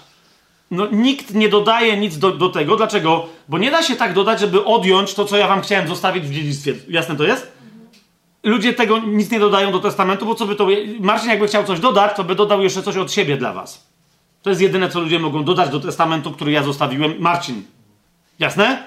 No, 0.73 0.87
nikt 0.91 1.33
nie 1.33 1.49
dodaje 1.49 1.97
nic 1.97 2.17
do, 2.17 2.31
do 2.31 2.49
tego. 2.49 2.75
Dlaczego? 2.75 3.25
Bo 3.49 3.57
nie 3.57 3.71
da 3.71 3.83
się 3.83 3.95
tak 3.95 4.13
dodać, 4.13 4.39
żeby 4.39 4.65
odjąć 4.65 5.13
to, 5.13 5.25
co 5.25 5.37
ja 5.37 5.47
wam 5.47 5.61
chciałem 5.61 5.87
zostawić 5.87 6.23
w 6.23 6.33
dziedzictwie. 6.33 6.73
Jasne 6.89 7.15
to 7.15 7.23
jest? 7.23 7.51
Ludzie 8.43 8.73
tego 8.73 8.99
nic 8.99 9.31
nie 9.31 9.39
dodają 9.39 9.71
do 9.71 9.79
testamentu, 9.79 10.25
bo 10.25 10.35
co 10.35 10.45
by 10.45 10.55
to. 10.55 10.67
Marcin, 10.99 11.29
jakby 11.29 11.47
chciał 11.47 11.63
coś 11.63 11.79
dodać, 11.79 12.15
to 12.15 12.23
by 12.23 12.35
dodał 12.35 12.61
jeszcze 12.61 12.83
coś 12.83 12.97
od 12.97 13.11
siebie 13.11 13.37
dla 13.37 13.53
was. 13.53 13.87
To 14.41 14.49
jest 14.49 14.61
jedyne, 14.61 14.89
co 14.89 14.99
ludzie 14.99 15.19
mogą 15.19 15.43
dodać 15.43 15.69
do 15.69 15.79
testamentu, 15.79 16.31
który 16.31 16.51
ja 16.51 16.63
zostawiłem. 16.63 17.13
Marcin. 17.19 17.63
Jasne? 18.39 18.83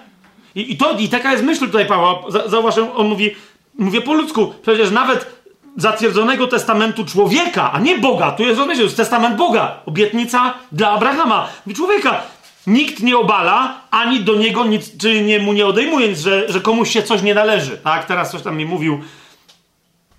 I, 0.54 0.72
i, 0.72 0.76
to, 0.76 0.98
i 0.98 1.08
taka 1.08 1.32
jest 1.32 1.44
myśl 1.44 1.66
tutaj 1.66 1.86
Pawła. 1.86 2.22
Zauważ, 2.46 2.74
on 2.78 3.08
mówi, 3.08 3.34
mówię 3.78 4.00
po 4.00 4.14
ludzku, 4.14 4.54
przecież 4.62 4.90
nawet 4.90 5.35
zatwierdzonego 5.76 6.46
testamentu 6.46 7.04
człowieka, 7.04 7.72
a 7.72 7.80
nie 7.80 7.98
Boga. 7.98 8.30
Tu 8.30 8.42
jest, 8.42 8.58
rozumiecie, 8.58 8.80
to 8.80 8.84
jest 8.84 8.96
testament 8.96 9.36
Boga. 9.36 9.76
Obietnica 9.86 10.54
dla 10.72 10.90
Abrahama. 10.90 11.48
Człowieka. 11.76 12.22
Nikt 12.66 13.02
nie 13.02 13.18
obala, 13.18 13.80
ani 13.90 14.20
do 14.20 14.34
niego 14.34 14.64
nic, 14.64 14.96
czy 14.96 15.22
nie, 15.22 15.38
mu 15.38 15.52
nie 15.52 15.66
odejmuje 15.66 16.16
że, 16.16 16.52
że 16.52 16.60
komuś 16.60 16.90
się 16.90 17.02
coś 17.02 17.22
nie 17.22 17.34
należy. 17.34 17.76
Tak, 17.76 18.04
teraz 18.04 18.30
coś 18.30 18.42
tam 18.42 18.56
mi 18.56 18.64
mówił, 18.64 19.00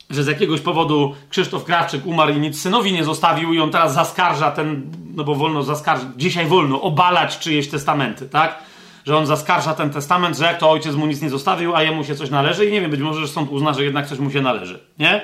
że 0.10 0.24
z 0.24 0.28
jakiegoś 0.28 0.62
powodu 0.62 1.16
Krzysztof 1.30 1.64
Krawczyk 1.64 2.06
umarł 2.06 2.34
i 2.34 2.38
nic 2.38 2.62
synowi 2.62 2.94
nie 2.94 3.04
zostawił 3.04 3.54
i 3.54 3.60
on 3.60 3.72
teraz 3.72 3.94
zaskarża 3.94 4.52
ten, 4.52 4.92
no 5.16 5.24
bo 5.24 5.36
wolno 5.36 5.64
zaskarżyć, 5.64 6.08
dzisiaj 6.16 6.46
wolno 6.46 6.82
obalać 6.82 7.40
czyjeś 7.40 7.70
testamenty, 7.70 8.30
tak? 8.30 8.60
Że 9.06 9.18
on 9.18 9.26
zaskarża 9.26 9.74
ten 9.74 9.90
testament, 9.90 10.38
że 10.38 10.46
jak 10.46 10.58
to 10.58 10.72
ojciec 10.72 10.96
mu 10.96 11.06
nic 11.06 11.22
nie 11.22 11.30
zostawił, 11.30 11.76
a 11.76 11.84
jemu 11.84 12.04
się 12.04 12.16
coś 12.16 12.30
należy 12.30 12.66
i 12.66 12.72
nie 12.72 12.82
wiem, 12.82 12.92
być 12.92 13.00
może 13.00 13.22
że 13.22 13.28
sąd 13.28 13.52
uzna, 13.52 13.74
że 13.74 13.84
jednak 13.84 14.08
coś 14.08 14.20
mu 14.20 14.32
się 14.32 14.42
należy, 14.42 14.80
nie? 15.00 15.22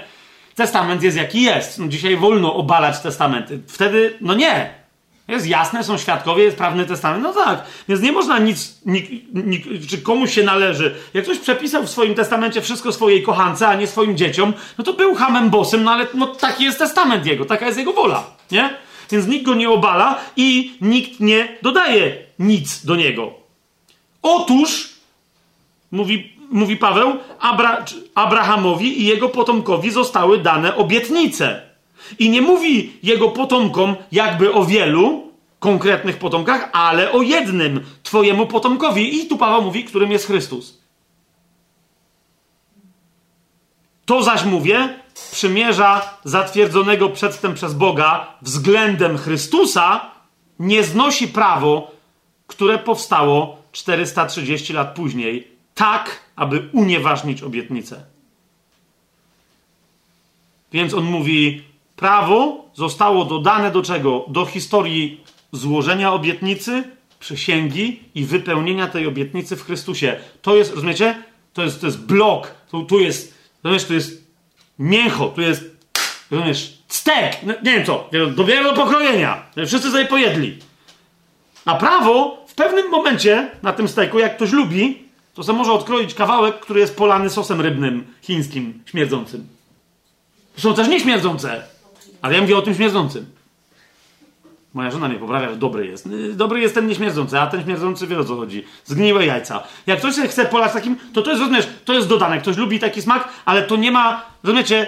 Testament 0.56 1.04
jest 1.04 1.18
jaki 1.18 1.42
jest. 1.42 1.80
No, 1.80 1.88
dzisiaj 1.88 2.18
wolno 2.18 2.56
obalać 2.56 3.00
testamenty. 3.00 3.60
Wtedy, 3.68 4.18
no 4.22 4.34
nie. 4.34 4.84
Jest 5.28 5.48
jasne, 5.48 5.84
są 5.84 5.98
świadkowie, 5.98 6.44
jest 6.44 6.58
prawny 6.58 6.86
testament. 6.86 7.24
No 7.24 7.34
tak. 7.34 7.66
Więc 7.90 8.02
nie 8.02 8.12
można 8.12 8.40
nic, 8.40 8.82
nik, 8.86 9.10
nik, 9.34 9.66
czy 9.90 9.98
komuś 9.98 10.34
się 10.34 10.44
należy. 10.44 10.96
Jak 11.14 11.24
ktoś 11.24 11.40
przepisał 11.40 11.84
w 11.84 11.90
swoim 11.90 12.16
testamencie 12.16 12.62
wszystko 12.62 12.92
swojej 12.92 13.24
kochance, 13.24 13.68
a 13.68 13.76
nie 13.76 13.88
swoim 13.88 14.18
dzieciom, 14.18 14.54
no 14.78 14.84
to 14.84 14.94
był 14.94 15.16
hamem 15.16 15.50
bosem, 15.50 15.84
no 15.84 15.92
ale 15.92 16.08
no, 16.14 16.28
taki 16.28 16.64
jest 16.64 16.80
testament 16.80 17.26
jego, 17.26 17.46
taka 17.46 17.66
jest 17.66 17.78
jego 17.78 17.94
wola. 17.94 18.24
Nie? 18.52 18.74
Więc 19.12 19.28
nikt 19.28 19.46
go 19.46 19.54
nie 19.54 19.70
obala 19.70 20.20
i 20.36 20.78
nikt 20.82 21.20
nie 21.20 21.58
dodaje 21.62 22.18
nic 22.40 22.86
do 22.86 22.96
niego. 22.96 23.34
Otóż, 24.22 24.90
mówi 25.92 26.33
mówi 26.54 26.78
Paweł, 26.78 27.18
Abra 27.40 27.86
Abrahamowi 28.16 29.02
i 29.02 29.06
jego 29.06 29.30
potomkowi 29.30 29.92
zostały 29.92 30.38
dane 30.38 30.76
obietnice. 30.76 31.62
I 32.20 32.30
nie 32.30 32.42
mówi 32.42 32.94
jego 33.04 33.30
potomkom 33.30 33.96
jakby 34.12 34.54
o 34.54 34.66
wielu 34.66 35.32
konkretnych 35.60 36.18
potomkach, 36.18 36.70
ale 36.74 37.12
o 37.12 37.22
jednym, 37.22 37.84
twojemu 38.04 38.48
potomkowi. 38.48 39.22
I 39.22 39.28
tu 39.28 39.38
Paweł 39.38 39.62
mówi, 39.62 39.84
którym 39.84 40.12
jest 40.12 40.28
Chrystus. 40.28 40.84
To 44.06 44.24
zaś 44.24 44.46
mówię, 44.46 45.00
przymierza 45.32 46.18
zatwierdzonego 46.24 47.10
przedtem 47.10 47.54
przez 47.54 47.74
Boga 47.74 48.28
względem 48.42 49.18
Chrystusa 49.18 50.12
nie 50.60 50.84
znosi 50.84 51.28
prawo, 51.28 51.92
które 52.48 52.78
powstało 52.78 53.58
430 53.72 54.74
lat 54.74 54.96
później 54.96 55.53
tak, 55.76 56.20
aby 56.36 56.70
unieważnić 56.72 57.44
obietnicę. 57.44 58.04
Więc 60.72 60.94
on 60.94 61.04
mówi: 61.04 61.64
Prawo 61.96 62.66
zostało 62.74 63.26
dodane 63.26 63.72
do 63.72 63.82
czego? 63.82 64.26
Do 64.28 64.46
historii 64.46 65.22
złożenia 65.52 66.14
obietnicy, 66.14 66.84
przysięgi 67.20 68.00
i 68.16 68.26
wypełnienia 68.26 68.88
tej 68.88 69.08
obietnicy 69.08 69.56
w 69.56 69.66
Chrystusie. 69.66 70.20
To 70.42 70.56
jest, 70.56 70.74
rozumiecie? 70.74 71.24
To 71.54 71.64
jest, 71.64 71.82
to 71.82 71.86
jest 71.86 72.06
blok. 72.06 72.56
Tu, 72.72 72.86
tu 72.86 73.00
jest, 73.00 73.38
rozumiesz, 73.64 73.86
tu 73.86 73.94
jest 73.94 74.24
mięcho, 74.80 75.28
tu 75.28 75.42
jest, 75.42 75.64
rozumiesz, 76.32 76.78
stek. 76.88 77.38
No, 77.44 77.54
nie 77.54 77.72
wiem 77.72 77.86
co, 77.86 78.10
dobiera 78.36 78.64
do 78.64 78.74
pokrojenia. 78.74 79.46
Wszyscy 79.68 79.92
sobie 79.92 80.06
pojedli. 80.06 80.58
A 81.66 81.76
prawo 81.76 82.46
w 82.48 82.56
pewnym 82.56 82.90
momencie 82.90 83.52
na 83.64 83.74
tym 83.74 83.88
steku, 83.88 84.20
jak 84.20 84.36
ktoś 84.36 84.52
lubi, 84.52 85.04
to 85.34 85.44
sobie 85.44 85.58
może 85.58 85.72
odkroić 85.72 86.14
kawałek, 86.14 86.60
który 86.60 86.80
jest 86.80 86.98
polany 86.98 87.30
sosem 87.30 87.62
rybnym 87.62 88.06
chińskim, 88.22 88.84
śmierdzącym. 88.86 89.48
Są 90.58 90.74
też 90.74 90.88
nieśmierdzące, 90.88 91.64
ale 92.22 92.36
ja 92.36 92.42
mówię 92.42 92.58
o 92.58 92.62
tym 92.62 92.76
śmierdzącym. 92.76 93.26
Moja 94.74 94.92
żona 94.92 95.08
mnie 95.08 95.20
poprawia, 95.20 95.50
że 95.50 95.56
dobry 95.56 95.88
jest. 95.88 96.10
Dobry 96.34 96.60
jest 96.60 96.76
ten 96.76 96.88
nieśmierdzący, 96.88 97.40
a 97.40 97.48
ten 97.48 97.64
śmierdzący 97.64 98.08
wie 98.08 98.20
o 98.20 98.24
co 98.24 98.36
chodzi. 98.36 98.66
Zgniłe 98.86 99.26
jajca. 99.26 99.64
Jak 99.88 100.00
ktoś 100.00 100.16
chce 100.16 100.46
polać 100.46 100.74
takim, 100.74 100.96
to 101.14 101.22
to 101.22 101.30
jest, 101.30 101.42
rozumiesz, 101.42 101.68
to 101.86 101.94
jest 101.94 102.08
dodane. 102.08 102.40
Ktoś 102.40 102.58
lubi 102.58 102.80
taki 102.80 103.02
smak, 103.02 103.30
ale 103.46 103.64
to 103.64 103.76
nie 103.76 103.92
ma, 103.92 104.26
rozumiecie, 104.44 104.88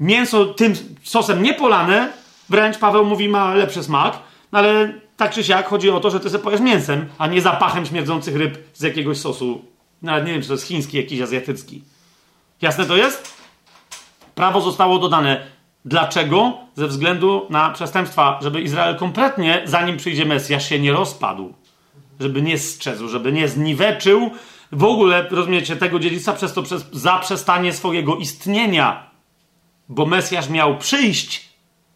mięso 0.00 0.46
tym 0.46 0.74
sosem 1.02 1.42
nie 1.42 1.54
polane, 1.54 2.12
wręcz 2.48 2.78
Paweł 2.78 3.04
mówi, 3.04 3.28
ma 3.28 3.54
lepszy 3.54 3.82
smak, 3.82 4.18
ale 4.52 4.92
tak 5.16 5.32
czy 5.32 5.44
siak 5.44 5.68
chodzi 5.68 5.90
o 5.90 6.00
to, 6.00 6.10
że 6.10 6.20
ty 6.20 6.30
sobie 6.30 6.44
pojesz 6.44 6.60
mięsem, 6.60 7.08
a 7.18 7.26
nie 7.26 7.40
zapachem 7.40 7.86
śmierdzących 7.86 8.36
ryb 8.36 8.58
z 8.74 8.82
jakiegoś 8.82 9.18
sosu. 9.18 9.64
Nawet 10.02 10.26
nie 10.26 10.32
wiem, 10.32 10.42
czy 10.42 10.48
to 10.48 10.54
jest 10.54 10.66
chiński, 10.66 10.96
jakiś 10.96 11.20
azjatycki. 11.20 11.82
Jasne 12.62 12.86
to 12.86 12.96
jest? 12.96 13.34
Prawo 14.34 14.60
zostało 14.60 14.98
dodane. 14.98 15.46
Dlaczego? 15.84 16.52
Ze 16.74 16.86
względu 16.86 17.46
na 17.50 17.70
przestępstwa, 17.70 18.38
żeby 18.42 18.60
Izrael 18.60 18.96
kompletnie, 18.96 19.62
zanim 19.64 19.96
przyjdzie 19.96 20.24
Mesjasz, 20.24 20.68
się 20.68 20.78
nie 20.78 20.92
rozpadł. 20.92 21.54
Żeby 22.20 22.42
nie 22.42 22.58
strzezł, 22.58 23.08
żeby 23.08 23.32
nie 23.32 23.48
zniweczył 23.48 24.30
w 24.72 24.84
ogóle, 24.84 25.28
rozumiecie, 25.30 25.76
tego 25.76 25.98
dziedzictwa 25.98 26.32
przez 26.32 26.52
to 26.52 26.62
przez 26.62 26.90
zaprzestanie 26.92 27.72
swojego 27.72 28.16
istnienia. 28.16 29.10
Bo 29.88 30.06
Mesjasz 30.06 30.48
miał 30.48 30.78
przyjść 30.78 31.48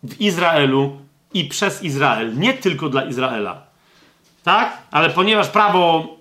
w 0.03 0.21
Izraelu 0.21 0.97
i 1.35 1.45
przez 1.45 1.83
Izrael, 1.83 2.39
nie 2.39 2.55
tylko 2.55 2.89
dla 2.89 3.05
Izraela. 3.05 3.63
Tak? 4.45 4.79
Ale 4.91 5.11
ponieważ 5.11 5.49
prawo 5.49 6.17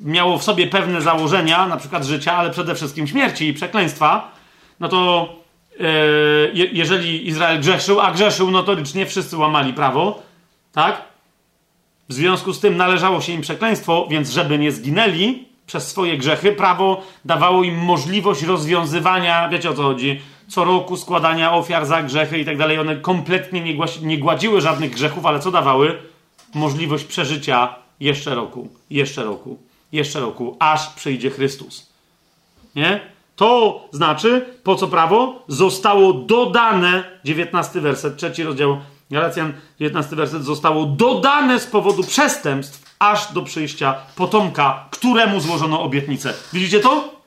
miało 0.00 0.38
w 0.38 0.44
sobie 0.44 0.66
pewne 0.66 1.02
założenia, 1.02 1.66
na 1.66 1.76
przykład 1.76 2.04
życia, 2.04 2.36
ale 2.36 2.50
przede 2.50 2.74
wszystkim 2.74 3.06
śmierci 3.06 3.48
i 3.48 3.54
przekleństwa, 3.54 4.30
no 4.80 4.88
to 4.88 5.28
e, 5.80 5.84
jeżeli 6.52 7.28
Izrael 7.28 7.60
grzeszył, 7.60 8.00
a 8.00 8.12
grzeszył 8.12 8.50
notorycznie, 8.50 9.06
wszyscy 9.06 9.36
łamali 9.36 9.72
prawo, 9.72 10.22
tak? 10.72 11.02
W 12.08 12.12
związku 12.12 12.52
z 12.52 12.60
tym 12.60 12.76
należało 12.76 13.20
się 13.20 13.32
im 13.32 13.40
przekleństwo, 13.40 14.06
więc 14.10 14.30
żeby 14.30 14.58
nie 14.58 14.72
zginęli 14.72 15.44
przez 15.66 15.88
swoje 15.88 16.18
grzechy, 16.18 16.52
prawo 16.52 17.02
dawało 17.24 17.64
im 17.64 17.78
możliwość 17.78 18.42
rozwiązywania, 18.42 19.48
wiecie 19.48 19.70
o 19.70 19.74
co 19.74 19.82
chodzi, 19.82 20.20
co 20.48 20.64
roku 20.64 20.96
składania 20.96 21.54
ofiar 21.54 21.86
za 21.86 22.02
grzechy 22.02 22.38
i 22.38 22.44
tak 22.44 22.58
dalej. 22.58 22.78
One 22.78 22.96
kompletnie 22.96 23.60
nie, 23.60 23.76
nie 24.02 24.18
gładziły 24.18 24.60
żadnych 24.60 24.90
grzechów, 24.90 25.26
ale 25.26 25.40
co 25.40 25.50
dawały? 25.50 25.98
Możliwość 26.54 27.04
przeżycia 27.04 27.74
jeszcze 28.00 28.34
roku, 28.34 28.68
jeszcze 28.90 29.24
roku, 29.24 29.58
jeszcze 29.92 30.20
roku, 30.20 30.56
aż 30.58 30.88
przyjdzie 30.94 31.30
Chrystus. 31.30 31.92
Nie? 32.74 33.00
To 33.36 33.80
znaczy, 33.92 34.46
po 34.62 34.74
co 34.74 34.88
prawo? 34.88 35.42
Zostało 35.48 36.12
dodane, 36.12 37.04
19 37.24 37.80
werset, 37.80 38.16
trzeci 38.16 38.42
rozdział 38.42 38.78
Galacjan, 39.10 39.52
19 39.80 40.16
werset, 40.16 40.44
zostało 40.44 40.84
dodane 40.86 41.60
z 41.60 41.66
powodu 41.66 42.02
przestępstw 42.02 42.94
aż 42.98 43.32
do 43.32 43.42
przyjścia 43.42 43.94
potomka, 44.16 44.88
któremu 44.90 45.40
złożono 45.40 45.82
obietnicę. 45.82 46.34
Widzicie 46.52 46.80
to? 46.80 47.17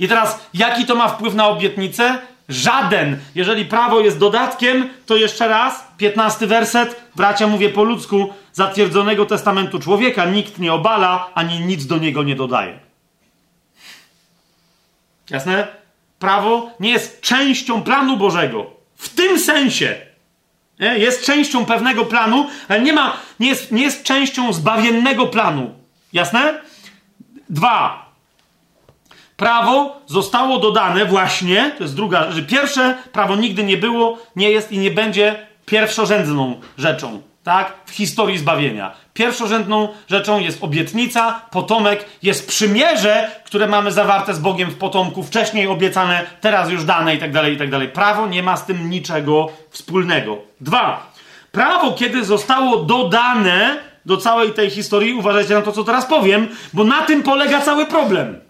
I 0.00 0.08
teraz, 0.08 0.48
jaki 0.54 0.86
to 0.86 0.94
ma 0.94 1.08
wpływ 1.08 1.34
na 1.34 1.48
obietnicę? 1.48 2.18
Żaden. 2.48 3.18
Jeżeli 3.34 3.64
prawo 3.64 4.00
jest 4.00 4.18
dodatkiem, 4.18 4.88
to 5.06 5.16
jeszcze 5.16 5.48
raz, 5.48 5.86
15 5.96 6.46
werset, 6.46 7.02
bracia 7.16 7.46
mówię 7.46 7.68
po 7.68 7.84
ludzku, 7.84 8.34
zatwierdzonego 8.52 9.26
testamentu 9.26 9.78
człowieka 9.78 10.24
nikt 10.24 10.58
nie 10.58 10.72
obala, 10.72 11.30
ani 11.34 11.60
nic 11.60 11.86
do 11.86 11.98
niego 11.98 12.22
nie 12.22 12.36
dodaje. 12.36 12.78
Jasne? 15.30 15.66
Prawo 16.18 16.70
nie 16.80 16.90
jest 16.90 17.20
częścią 17.20 17.82
planu 17.82 18.16
Bożego. 18.16 18.70
W 18.96 19.08
tym 19.08 19.40
sensie. 19.40 19.96
Nie? 20.80 20.98
Jest 20.98 21.24
częścią 21.24 21.66
pewnego 21.66 22.04
planu, 22.04 22.46
ale 22.68 22.80
nie, 22.80 22.92
ma, 22.92 23.16
nie, 23.40 23.48
jest, 23.48 23.72
nie 23.72 23.82
jest 23.82 24.02
częścią 24.02 24.52
zbawiennego 24.52 25.26
planu. 25.26 25.74
Jasne? 26.12 26.60
Dwa. 27.50 28.07
Prawo 29.38 30.00
zostało 30.06 30.58
dodane 30.58 31.04
właśnie, 31.04 31.72
to 31.78 31.84
jest 31.84 31.96
druga, 31.96 32.30
że 32.30 32.42
pierwsze 32.42 32.96
prawo 33.12 33.36
nigdy 33.36 33.64
nie 33.64 33.76
było, 33.76 34.18
nie 34.36 34.50
jest 34.50 34.72
i 34.72 34.78
nie 34.78 34.90
będzie 34.90 35.46
pierwszorzędną 35.66 36.60
rzeczą, 36.78 37.22
tak? 37.42 37.74
W 37.86 37.90
historii 37.90 38.38
zbawienia. 38.38 38.92
Pierwszorzędną 39.14 39.88
rzeczą 40.08 40.40
jest 40.40 40.64
obietnica, 40.64 41.40
potomek, 41.50 42.04
jest 42.22 42.48
przymierze, 42.48 43.30
które 43.44 43.66
mamy 43.66 43.92
zawarte 43.92 44.34
z 44.34 44.38
Bogiem 44.38 44.70
w 44.70 44.76
potomku, 44.76 45.22
wcześniej 45.22 45.66
obiecane, 45.66 46.26
teraz 46.40 46.70
już 46.70 46.84
dane 46.84 47.14
i 47.14 47.18
tak 47.18 47.32
dalej, 47.32 47.54
i 47.54 47.58
tak 47.58 47.70
dalej. 47.70 47.88
Prawo 47.88 48.26
nie 48.26 48.42
ma 48.42 48.56
z 48.56 48.66
tym 48.66 48.90
niczego 48.90 49.48
wspólnego. 49.70 50.38
Dwa. 50.60 51.12
Prawo, 51.52 51.92
kiedy 51.92 52.24
zostało 52.24 52.76
dodane 52.76 53.76
do 54.06 54.16
całej 54.16 54.52
tej 54.52 54.70
historii, 54.70 55.14
uważajcie 55.14 55.54
na 55.54 55.62
to, 55.62 55.72
co 55.72 55.84
teraz 55.84 56.06
powiem, 56.06 56.48
bo 56.72 56.84
na 56.84 57.02
tym 57.02 57.22
polega 57.22 57.60
cały 57.60 57.86
problem. 57.86 58.47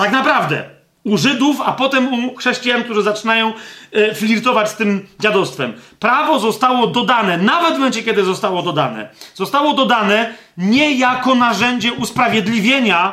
Tak 0.00 0.12
naprawdę. 0.12 0.64
U 1.04 1.16
Żydów, 1.16 1.60
a 1.64 1.72
potem 1.72 2.14
u 2.14 2.36
chrześcijan, 2.36 2.84
którzy 2.84 3.02
zaczynają 3.02 3.52
e, 3.92 4.14
flirtować 4.14 4.68
z 4.68 4.76
tym 4.76 5.06
dziadostwem. 5.20 5.72
Prawo 5.98 6.38
zostało 6.38 6.86
dodane, 6.86 7.38
nawet 7.38 7.74
w 7.74 7.78
momencie, 7.78 8.02
kiedy 8.02 8.24
zostało 8.24 8.62
dodane. 8.62 9.08
Zostało 9.34 9.74
dodane 9.74 10.34
nie 10.56 10.94
jako 10.94 11.34
narzędzie 11.34 11.92
usprawiedliwienia, 11.92 13.12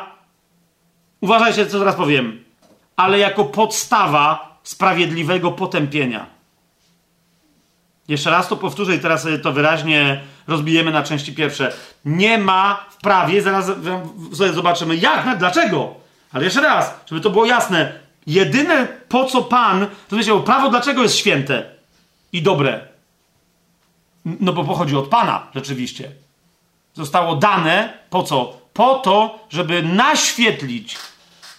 uważajcie, 1.20 1.66
co 1.66 1.78
teraz 1.78 1.94
powiem, 1.94 2.44
ale 2.96 3.18
jako 3.18 3.44
podstawa 3.44 4.58
sprawiedliwego 4.62 5.50
potępienia. 5.50 6.26
Jeszcze 8.08 8.30
raz 8.30 8.48
to 8.48 8.56
powtórzę 8.56 8.94
i 8.94 8.98
teraz 8.98 9.26
to 9.42 9.52
wyraźnie 9.52 10.20
rozbijemy 10.46 10.90
na 10.90 11.02
części 11.02 11.34
pierwsze. 11.34 11.72
Nie 12.04 12.38
ma 12.38 12.86
w 12.90 12.96
prawie, 12.96 13.42
zaraz 13.42 13.70
zobaczymy 14.32 14.96
jak, 14.96 15.38
dlaczego 15.38 16.07
ale 16.32 16.44
jeszcze 16.44 16.60
raz, 16.60 16.94
żeby 17.06 17.20
to 17.20 17.30
było 17.30 17.46
jasne, 17.46 17.92
jedyne 18.26 18.86
po 19.08 19.24
co 19.24 19.42
Pan, 19.42 19.86
to 20.08 20.16
wiecie, 20.16 20.40
prawo 20.40 20.70
dlaczego 20.70 21.02
jest 21.02 21.16
święte 21.16 21.70
i 22.32 22.42
dobre? 22.42 22.80
No 24.24 24.52
bo 24.52 24.64
pochodzi 24.64 24.96
od 24.96 25.08
Pana, 25.08 25.46
rzeczywiście. 25.54 26.10
Zostało 26.94 27.36
dane 27.36 27.92
po 28.10 28.22
co? 28.22 28.58
Po 28.72 28.94
to, 28.94 29.46
żeby 29.50 29.82
naświetlić, 29.82 30.96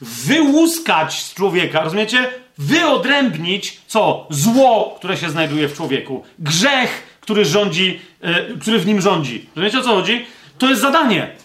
wyłuskać 0.02 1.24
z 1.24 1.34
człowieka, 1.34 1.84
rozumiecie? 1.84 2.30
Wyodrębnić 2.58 3.82
co? 3.88 4.28
Zło, 4.30 4.96
które 4.98 5.18
się 5.18 5.30
znajduje 5.30 5.68
w 5.68 5.76
człowieku. 5.76 6.24
Grzech, 6.40 7.18
który 7.22 7.46
rządzi, 7.46 8.02
yy, 8.22 8.58
który 8.62 8.80
w 8.80 8.86
nim 8.86 9.02
rządzi. 9.02 9.50
Rozumiecie 9.56 9.80
o 9.80 9.84
co 9.84 9.90
chodzi? 9.90 10.26
To 10.58 10.70
jest 10.70 10.82
zadanie. 10.82 11.36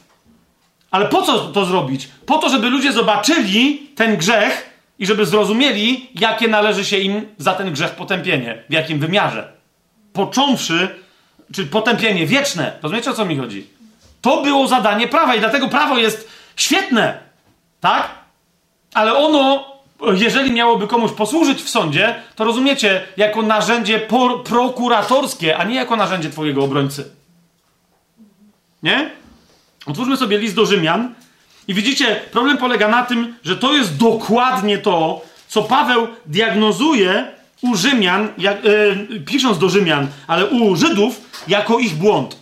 Ale 0.95 1.07
po 1.07 1.23
co 1.23 1.39
to 1.39 1.65
zrobić? 1.65 2.09
Po 2.27 2.39
to, 2.39 2.49
żeby 2.49 2.71
ludzie 2.71 2.93
zobaczyli 2.93 3.91
ten 3.95 4.17
grzech 4.17 4.71
i 4.99 5.07
żeby 5.07 5.27
zrozumieli, 5.27 6.11
jakie 6.15 6.49
należy 6.49 6.85
się 6.85 6.99
im 6.99 7.27
za 7.39 7.55
ten 7.55 7.73
grzech 7.73 7.91
potępienie, 7.91 8.63
w 8.69 8.73
jakim 8.73 8.99
wymiarze. 8.99 9.53
Począwszy, 10.13 10.89
czy 11.53 11.67
potępienie 11.67 12.27
wieczne. 12.27 12.79
Rozumiecie, 12.83 13.11
o 13.11 13.15
co 13.15 13.25
mi 13.25 13.37
chodzi? 13.37 13.67
To 14.21 14.43
było 14.43 14.69
zadanie 14.69 15.09
prawa 15.09 15.35
i 15.35 15.41
dlatego 15.41 15.69
prawo 15.69 15.99
jest 15.99 16.29
świetne, 16.57 17.19
tak? 17.81 18.09
Ale 18.95 19.15
ono, 19.15 19.65
jeżeli 20.13 20.53
miałoby 20.53 20.87
komuś 20.87 21.13
posłużyć 21.13 21.63
w 21.63 21.71
sądzie, 21.71 22.15
to 22.37 22.45
rozumiecie, 22.45 23.03
jako 23.17 23.43
narzędzie 23.43 24.01
prokuratorskie, 24.45 25.57
a 25.57 25.65
nie 25.65 25.75
jako 25.75 25.97
narzędzie 25.97 26.31
twojego 26.31 26.65
obrońcy. 26.65 27.11
Nie? 28.83 29.24
Otwórzmy 29.87 30.17
sobie 30.17 30.39
list 30.39 30.55
do 30.55 30.67
Rzymian 30.67 31.15
i 31.69 31.75
widzicie, 31.75 32.21
problem 32.33 32.59
polega 32.59 32.89
na 32.89 33.03
tym, 33.05 33.35
że 33.45 33.57
to 33.57 33.75
jest 33.75 33.97
dokładnie 33.97 34.79
to, 34.79 35.23
co 35.49 35.63
Paweł 35.63 36.09
diagnozuje 36.27 37.33
u 37.63 37.77
Rzymian, 37.77 38.29
jak, 38.39 38.57
e, 38.57 38.61
pisząc 39.27 39.59
do 39.59 39.69
Rzymian, 39.69 40.09
ale 40.27 40.47
u 40.47 40.77
Żydów, 40.77 41.21
jako 41.49 41.79
ich 41.79 41.95
błąd. 41.95 42.37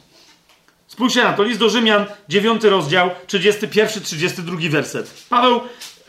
Spójrzcie 0.87 1.25
na 1.25 1.33
to, 1.33 1.43
list 1.43 1.61
do 1.61 1.71
Rzymian, 1.71 2.07
9 2.29 2.65
rozdział, 2.65 3.11
31-32 3.27 4.71
werset. 4.71 5.25
Paweł 5.29 5.61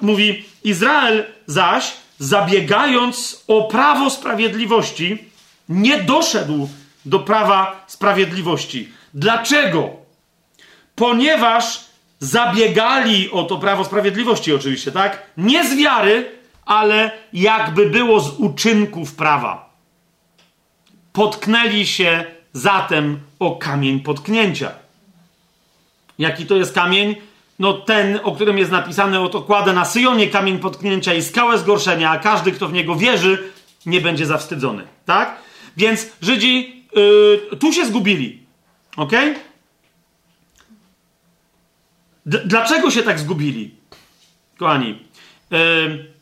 mówi, 0.01 0.45
Izrael 0.63 1.25
zaś, 1.47 1.93
zabiegając 2.19 3.43
o 3.47 3.63
prawo 3.63 4.09
sprawiedliwości, 4.09 5.17
nie 5.69 6.03
doszedł 6.03 6.69
do 7.05 7.19
prawa 7.19 7.85
sprawiedliwości. 7.87 8.89
Dlaczego? 9.13 10.02
Ponieważ 10.95 11.79
zabiegali 12.19 13.31
o 13.31 13.43
to 13.43 13.57
prawo 13.57 13.83
sprawiedliwości, 13.83 14.53
oczywiście, 14.53 14.91
tak? 14.91 15.23
Nie 15.37 15.69
z 15.69 15.75
wiary, 15.75 16.31
ale 16.65 17.11
jakby 17.33 17.89
było 17.89 18.19
z 18.19 18.39
uczynków 18.39 19.15
prawa. 19.15 19.73
Potknęli 21.13 21.85
się 21.85 22.25
zatem 22.53 23.19
o 23.39 23.55
kamień 23.55 23.99
potknięcia. 23.99 24.71
Jaki 26.19 26.45
to 26.45 26.55
jest 26.55 26.73
kamień? 26.73 27.15
No 27.59 27.73
ten, 27.73 28.19
o 28.23 28.31
którym 28.31 28.57
jest 28.57 28.71
napisane, 28.71 29.21
oto 29.21 29.41
kładę 29.41 29.73
na 29.73 29.85
Syjonie 29.85 30.27
kamień 30.27 30.59
potknięcia 30.59 31.13
i 31.13 31.21
skałę 31.21 31.57
zgorszenia, 31.57 32.09
a 32.09 32.19
każdy, 32.19 32.51
kto 32.51 32.67
w 32.67 32.73
niego 32.73 32.95
wierzy, 32.95 33.51
nie 33.85 34.01
będzie 34.01 34.25
zawstydzony. 34.25 34.83
Tak? 35.05 35.35
Więc 35.77 36.07
Żydzi 36.21 36.83
yy, 36.95 37.57
tu 37.59 37.73
się 37.73 37.85
zgubili. 37.85 38.39
Ok? 38.97 39.11
D 39.11 39.35
dlaczego 42.25 42.91
się 42.91 43.03
tak 43.03 43.19
zgubili? 43.19 43.75
Kochani. 44.57 44.99
Yy, 45.51 46.13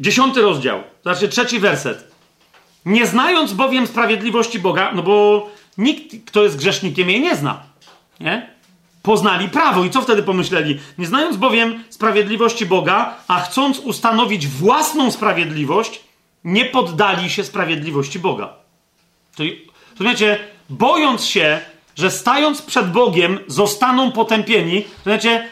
dziesiąty 0.00 0.42
rozdział, 0.42 0.82
znaczy 1.02 1.28
trzeci 1.28 1.60
werset. 1.60 2.14
Nie 2.86 3.06
znając 3.06 3.52
bowiem 3.52 3.86
sprawiedliwości 3.86 4.58
Boga, 4.58 4.92
no 4.94 5.02
bo 5.02 5.48
nikt, 5.78 6.26
kto 6.26 6.42
jest 6.42 6.56
grzesznikiem, 6.56 7.10
jej 7.10 7.20
nie 7.20 7.36
zna. 7.36 7.62
Nie? 8.20 8.54
Poznali 9.02 9.48
prawo 9.48 9.84
i 9.84 9.90
co 9.90 10.02
wtedy 10.02 10.22
pomyśleli? 10.22 10.78
Nie 10.98 11.06
znając 11.06 11.36
bowiem 11.36 11.84
sprawiedliwości 11.90 12.66
Boga, 12.66 13.16
a 13.28 13.40
chcąc 13.40 13.78
ustanowić 13.78 14.46
własną 14.46 15.10
sprawiedliwość, 15.10 16.00
nie 16.44 16.64
poddali 16.64 17.30
się 17.30 17.44
sprawiedliwości 17.44 18.18
Boga. 18.18 18.52
Czyli, 19.36 19.68
rozumiecie, 19.92 20.38
bojąc 20.70 21.24
się, 21.24 21.60
że 21.96 22.10
stając 22.10 22.62
przed 22.62 22.92
Bogiem 22.92 23.38
zostaną 23.46 24.12
potępieni, 24.12 24.84
rozumiecie, 25.04 25.48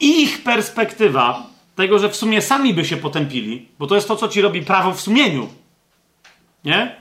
ich 0.00 0.42
perspektywa 0.42 1.46
tego, 1.76 1.98
że 1.98 2.08
w 2.08 2.16
sumie 2.16 2.42
sami 2.42 2.74
by 2.74 2.84
się 2.84 2.96
potępili, 2.96 3.68
bo 3.78 3.86
to 3.86 3.94
jest 3.94 4.08
to, 4.08 4.16
co 4.16 4.28
ci 4.28 4.40
robi 4.40 4.62
prawo 4.62 4.92
w 4.92 5.00
sumieniu. 5.00 5.48
Nie? 6.64 6.96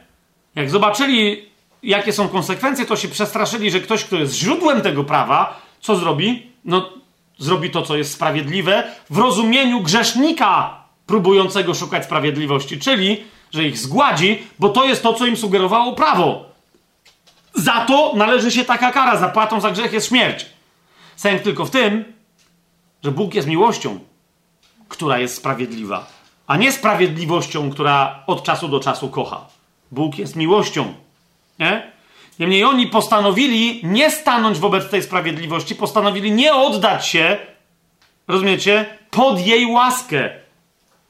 Jak 0.55 0.69
zobaczyli, 0.69 1.45
jakie 1.84 2.13
są 2.13 2.27
konsekwencje, 2.27 2.85
to 2.85 2.95
się 2.95 3.07
przestraszyli, 3.07 3.71
że 3.71 3.79
ktoś, 3.79 4.03
kto 4.03 4.15
jest 4.15 4.34
źródłem 4.34 4.81
tego 4.81 5.03
prawa, 5.03 5.61
co 5.81 5.95
zrobi? 5.95 6.51
No, 6.65 6.89
zrobi 7.38 7.69
to, 7.69 7.81
co 7.81 7.97
jest 7.97 8.13
sprawiedliwe 8.13 8.84
w 9.09 9.17
rozumieniu 9.17 9.81
grzesznika 9.81 10.84
próbującego 11.05 11.73
szukać 11.73 12.05
sprawiedliwości, 12.05 12.79
czyli, 12.79 13.23
że 13.51 13.63
ich 13.63 13.77
zgładzi, 13.77 14.43
bo 14.59 14.69
to 14.69 14.85
jest 14.85 15.03
to, 15.03 15.13
co 15.13 15.25
im 15.25 15.38
sugerowało 15.38 15.93
prawo. 15.93 16.45
Za 17.57 17.85
to 17.85 18.13
należy 18.15 18.51
się 18.51 18.65
taka 18.65 18.91
kara, 18.91 19.17
zapłatą 19.17 19.61
za 19.61 19.71
grzech 19.71 19.93
jest 19.93 20.07
śmierć. 20.07 20.45
Sęk 21.15 21.41
tylko 21.41 21.65
w 21.65 21.69
tym, 21.69 22.13
że 23.03 23.11
Bóg 23.11 23.34
jest 23.34 23.47
miłością, 23.47 23.99
która 24.88 25.19
jest 25.19 25.35
sprawiedliwa, 25.35 26.07
a 26.47 26.57
nie 26.57 26.71
sprawiedliwością, 26.71 27.71
która 27.71 28.23
od 28.27 28.43
czasu 28.43 28.67
do 28.67 28.79
czasu 28.79 29.09
kocha. 29.09 29.45
Bóg 29.91 30.17
jest 30.17 30.35
miłością. 30.35 30.93
Nie? 31.59 31.91
Niemniej 32.39 32.63
oni 32.63 32.88
postanowili 32.88 33.81
nie 33.84 34.11
stanąć 34.11 34.59
wobec 34.59 34.89
tej 34.89 35.03
sprawiedliwości, 35.03 35.75
postanowili 35.75 36.31
nie 36.31 36.53
oddać 36.53 37.07
się, 37.07 37.38
rozumiecie, 38.27 38.85
pod 39.11 39.39
jej 39.39 39.65
łaskę, 39.65 40.29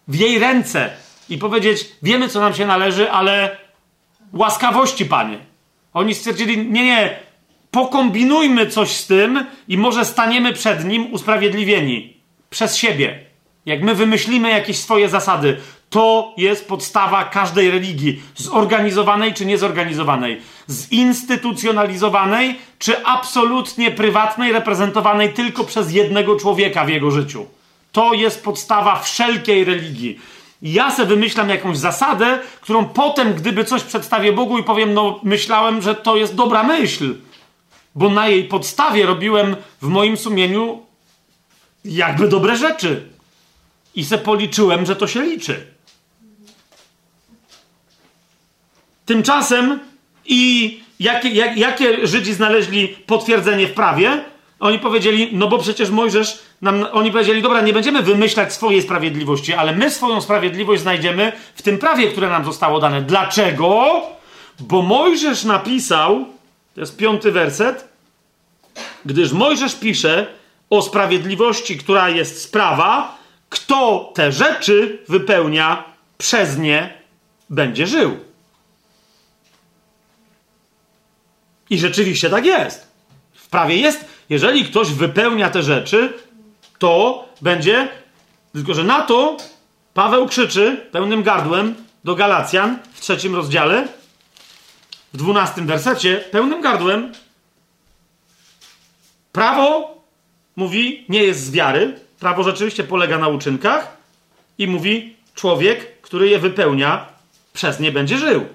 w 0.07 0.15
jej 0.15 0.39
ręce 0.39 0.89
i 1.29 1.37
powiedzieć: 1.37 1.85
Wiemy, 2.03 2.29
co 2.29 2.39
nam 2.39 2.53
się 2.53 2.65
należy, 2.65 3.11
ale 3.11 3.57
łaskawości, 4.33 5.05
panie. 5.05 5.37
Oni 5.93 6.15
stwierdzili: 6.15 6.57
Nie, 6.57 6.85
nie, 6.85 7.19
pokombinujmy 7.71 8.67
coś 8.67 8.89
z 8.89 9.07
tym 9.07 9.45
i 9.67 9.77
może 9.77 10.05
staniemy 10.05 10.53
przed 10.53 10.85
nim 10.85 11.13
usprawiedliwieni 11.13 12.17
przez 12.49 12.77
siebie. 12.77 13.19
Jak 13.65 13.81
my 13.81 13.95
wymyślimy 13.95 14.49
jakieś 14.49 14.77
swoje 14.77 15.09
zasady, 15.09 15.57
to 15.89 16.33
jest 16.37 16.67
podstawa 16.67 17.23
każdej 17.23 17.71
religii, 17.71 18.21
zorganizowanej 18.35 19.33
czy 19.33 19.45
niezorganizowanej, 19.45 20.41
zinstytucjonalizowanej 20.69 22.55
czy 22.79 23.05
absolutnie 23.05 23.91
prywatnej, 23.91 24.51
reprezentowanej 24.51 25.33
tylko 25.33 25.63
przez 25.63 25.91
jednego 25.91 26.35
człowieka 26.35 26.85
w 26.85 26.89
jego 26.89 27.11
życiu. 27.11 27.45
To 27.91 28.13
jest 28.13 28.43
podstawa 28.43 28.99
wszelkiej 28.99 29.63
religii. 29.63 30.19
Ja 30.61 30.91
se 30.91 31.05
wymyślam 31.05 31.49
jakąś 31.49 31.77
zasadę, 31.77 32.39
którą 32.61 32.85
potem, 32.85 33.33
gdyby 33.33 33.65
coś 33.65 33.83
przedstawię 33.83 34.33
Bogu 34.33 34.57
i 34.57 34.63
powiem, 34.63 34.93
no 34.93 35.19
myślałem, 35.23 35.81
że 35.81 35.95
to 35.95 36.17
jest 36.17 36.35
dobra 36.35 36.63
myśl, 36.63 37.15
bo 37.95 38.09
na 38.09 38.27
jej 38.27 38.43
podstawie 38.43 39.05
robiłem 39.05 39.55
w 39.81 39.87
moim 39.87 40.17
sumieniu 40.17 40.81
jakby 41.85 42.27
dobre 42.27 42.55
rzeczy. 42.55 43.09
I 43.95 44.05
se 44.05 44.17
policzyłem, 44.17 44.85
że 44.85 44.95
to 44.95 45.07
się 45.07 45.21
liczy. 45.21 45.67
Tymczasem 49.05 49.79
i 50.25 50.83
jakie, 50.99 51.29
jak, 51.29 51.57
jakie 51.57 52.07
Żydzi 52.07 52.33
znaleźli 52.33 52.87
potwierdzenie 52.87 53.67
w 53.67 53.73
prawie? 53.73 54.23
Oni 54.59 54.79
powiedzieli, 54.79 55.29
no 55.31 55.47
bo 55.47 55.57
przecież 55.57 55.89
Mojżesz, 55.89 56.39
nam, 56.61 56.85
oni 56.91 57.11
powiedzieli, 57.11 57.41
dobra, 57.41 57.61
nie 57.61 57.73
będziemy 57.73 58.01
wymyślać 58.01 58.53
swojej 58.53 58.81
sprawiedliwości, 58.81 59.53
ale 59.53 59.75
my 59.75 59.91
swoją 59.91 60.21
sprawiedliwość 60.21 60.81
znajdziemy 60.81 61.31
w 61.55 61.61
tym 61.61 61.77
prawie, 61.77 62.11
które 62.11 62.29
nam 62.29 62.45
zostało 62.45 62.79
dane. 62.79 63.01
Dlaczego? 63.01 64.01
Bo 64.59 64.81
Mojżesz 64.81 65.43
napisał, 65.43 66.25
to 66.75 66.81
jest 66.81 66.97
piąty 66.97 67.31
werset, 67.31 67.87
gdyż 69.05 69.31
Mojżesz 69.31 69.75
pisze 69.75 70.27
o 70.69 70.81
sprawiedliwości, 70.81 71.77
która 71.77 72.09
jest 72.09 72.41
sprawa, 72.41 73.17
kto 73.49 74.11
te 74.15 74.31
rzeczy 74.31 75.03
wypełnia, 75.09 75.83
przez 76.17 76.57
nie 76.57 76.93
będzie 77.49 77.87
żył. 77.87 78.17
I 81.69 81.77
rzeczywiście 81.77 82.29
tak 82.29 82.45
jest. 82.45 82.87
W 83.33 83.47
prawie 83.49 83.77
jest, 83.77 84.05
jeżeli 84.29 84.65
ktoś 84.65 84.91
wypełnia 84.91 85.49
te 85.49 85.63
rzeczy, 85.63 86.13
to 86.79 87.25
będzie. 87.41 87.89
Tylko, 88.53 88.73
że 88.73 88.83
na 88.83 89.01
to 89.01 89.37
Paweł 89.93 90.27
krzyczy 90.27 90.87
pełnym 90.91 91.23
gardłem 91.23 91.75
do 92.03 92.15
Galacjan 92.15 92.79
w 92.93 93.01
trzecim 93.01 93.35
rozdziale, 93.35 93.87
w 95.13 95.17
dwunastym 95.17 95.67
wersecie, 95.67 96.23
pełnym 96.31 96.61
gardłem. 96.61 97.11
Prawo 99.31 99.97
mówi, 100.55 101.05
nie 101.09 101.23
jest 101.23 101.43
z 101.43 101.51
wiary. 101.51 101.99
Prawo 102.19 102.43
rzeczywiście 102.43 102.83
polega 102.83 103.17
na 103.17 103.27
uczynkach 103.27 103.97
i 104.57 104.67
mówi, 104.67 105.15
człowiek, 105.35 106.01
który 106.01 106.29
je 106.29 106.39
wypełnia, 106.39 107.05
przez 107.53 107.79
nie 107.79 107.91
będzie 107.91 108.17
żył. 108.17 108.45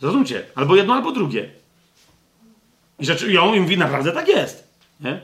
Zrozumcie, 0.00 0.44
albo 0.54 0.76
jedno, 0.76 0.94
albo 0.94 1.12
drugie. 1.12 1.50
I, 2.98 3.06
rzeczy, 3.06 3.32
i 3.32 3.38
on 3.38 3.60
mówi, 3.60 3.78
naprawdę 3.78 4.12
tak 4.12 4.28
jest. 4.28 4.67
Nie? 5.00 5.20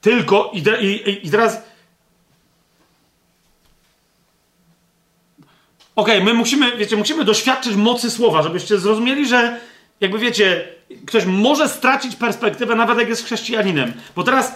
Tylko, 0.00 0.50
i, 0.54 0.58
i, 0.58 1.26
i 1.26 1.30
teraz. 1.30 1.62
Okej, 5.96 6.14
okay, 6.14 6.24
my 6.24 6.34
musimy, 6.34 6.76
wiecie, 6.76 6.96
musimy 6.96 7.24
doświadczyć 7.24 7.76
mocy 7.76 8.10
słowa, 8.10 8.42
żebyście 8.42 8.78
zrozumieli, 8.78 9.28
że 9.28 9.60
jakby 10.00 10.18
wiecie, 10.18 10.68
ktoś 11.06 11.24
może 11.24 11.68
stracić 11.68 12.16
perspektywę, 12.16 12.74
nawet 12.74 12.98
jak 12.98 13.08
jest 13.08 13.24
chrześcijaninem. 13.24 13.92
Bo 14.16 14.22
teraz, 14.22 14.54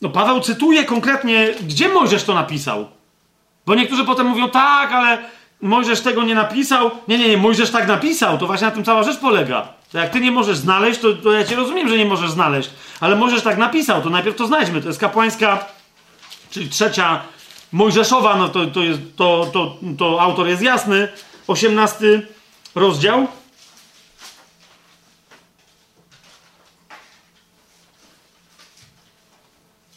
no 0.00 0.08
Paweł 0.08 0.40
cytuje 0.40 0.84
konkretnie, 0.84 1.54
gdzie 1.66 1.88
Mojżesz 1.88 2.24
to 2.24 2.34
napisał. 2.34 2.88
Bo 3.66 3.74
niektórzy 3.74 4.04
potem 4.04 4.26
mówią, 4.26 4.50
tak, 4.50 4.92
ale 4.92 5.18
Mojżesz 5.62 6.00
tego 6.00 6.22
nie 6.22 6.34
napisał. 6.34 6.90
Nie, 7.08 7.18
nie, 7.18 7.28
nie, 7.28 7.36
Mojżesz 7.36 7.70
tak 7.70 7.88
napisał, 7.88 8.38
to 8.38 8.46
właśnie 8.46 8.66
na 8.66 8.70
tym 8.70 8.84
cała 8.84 9.02
rzecz 9.02 9.18
polega. 9.18 9.68
To 9.92 9.98
jak 9.98 10.10
ty 10.10 10.20
nie 10.20 10.30
możesz 10.30 10.56
znaleźć, 10.56 11.00
to, 11.00 11.12
to 11.12 11.32
ja 11.32 11.44
cię 11.44 11.56
rozumiem, 11.56 11.88
że 11.88 11.98
nie 11.98 12.04
możesz 12.04 12.30
znaleźć, 12.30 12.70
ale 13.00 13.16
Mojżesz 13.16 13.42
tak 13.42 13.58
napisał, 13.58 14.02
to 14.02 14.10
najpierw 14.10 14.36
to 14.36 14.46
znajdźmy. 14.46 14.80
To 14.80 14.88
jest 14.88 15.00
kapłańska, 15.00 15.64
czyli 16.50 16.68
trzecia 16.68 17.22
Mojżeszowa, 17.72 18.36
no 18.36 18.48
to, 18.48 18.66
to, 18.66 18.82
jest, 18.82 19.00
to, 19.16 19.50
to, 19.52 19.76
to 19.98 20.20
autor 20.20 20.48
jest 20.48 20.62
jasny. 20.62 21.08
Osiemnasty 21.46 22.26
rozdział. 22.74 23.26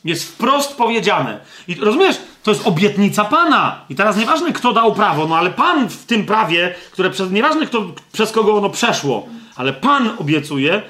Jest 0.05 0.23
wprost 0.23 0.75
powiedziane. 0.77 1.39
I 1.67 1.75
rozumiesz, 1.75 2.17
to 2.43 2.51
jest 2.51 2.67
obietnica 2.67 3.25
Pana. 3.25 3.85
I 3.89 3.95
teraz 3.95 4.17
nieważne, 4.17 4.53
kto 4.53 4.73
dał 4.73 4.95
prawo, 4.95 5.27
no 5.27 5.37
ale 5.37 5.49
Pan 5.49 5.89
w 5.89 6.05
tym 6.05 6.25
prawie, 6.25 6.75
które 6.91 7.09
przez, 7.09 7.31
nieważne, 7.31 7.65
kto, 7.65 7.85
przez 8.11 8.31
kogo 8.31 8.57
ono 8.57 8.69
przeszło, 8.69 9.27
Ale 9.55 9.73
Pan 9.73 10.09
obiecuje, 10.17 10.81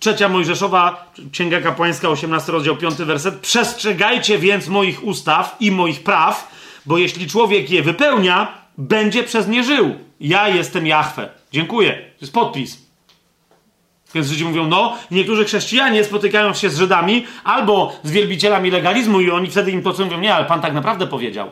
Trzecia 0.00 0.28
Mojżeszowa, 0.28 1.12
Księga 1.32 1.60
Kapłańska, 1.60 2.08
18 2.08 2.52
rozdział, 2.52 2.76
5 2.76 2.94
werset. 2.94 3.40
Przestrzegajcie 3.40 4.38
więc 4.38 4.68
moich 4.68 5.04
ustaw 5.04 5.56
i 5.60 5.70
moich 5.70 6.02
praw, 6.02 6.50
bo 6.86 6.98
jeśli 6.98 7.26
człowiek 7.26 7.70
je 7.70 7.82
wypełnia, 7.82 8.58
będzie 8.78 9.22
przez 9.22 9.48
nie 9.48 9.64
żył. 9.64 9.94
Ja 10.20 10.48
jestem 10.48 10.86
Jahwe. 10.86 11.28
Dziękuję. 11.52 11.92
To 11.92 12.20
jest 12.20 12.32
podpis. 12.32 12.89
Więc 14.14 14.26
Żydzi 14.26 14.44
mówią, 14.44 14.66
no, 14.66 14.96
niektórzy 15.10 15.44
chrześcijanie 15.44 16.04
spotykają 16.04 16.54
się 16.54 16.70
z 16.70 16.78
Żydami 16.78 17.26
albo 17.44 17.92
z 18.02 18.10
wielbicielami 18.10 18.70
legalizmu 18.70 19.20
i 19.20 19.30
oni 19.30 19.50
wtedy 19.50 19.70
im 19.70 19.82
to 19.82 19.92
co 19.92 20.04
mówią, 20.04 20.20
nie, 20.20 20.34
ale 20.34 20.44
Pan 20.44 20.60
tak 20.60 20.72
naprawdę 20.72 21.06
powiedział. 21.06 21.50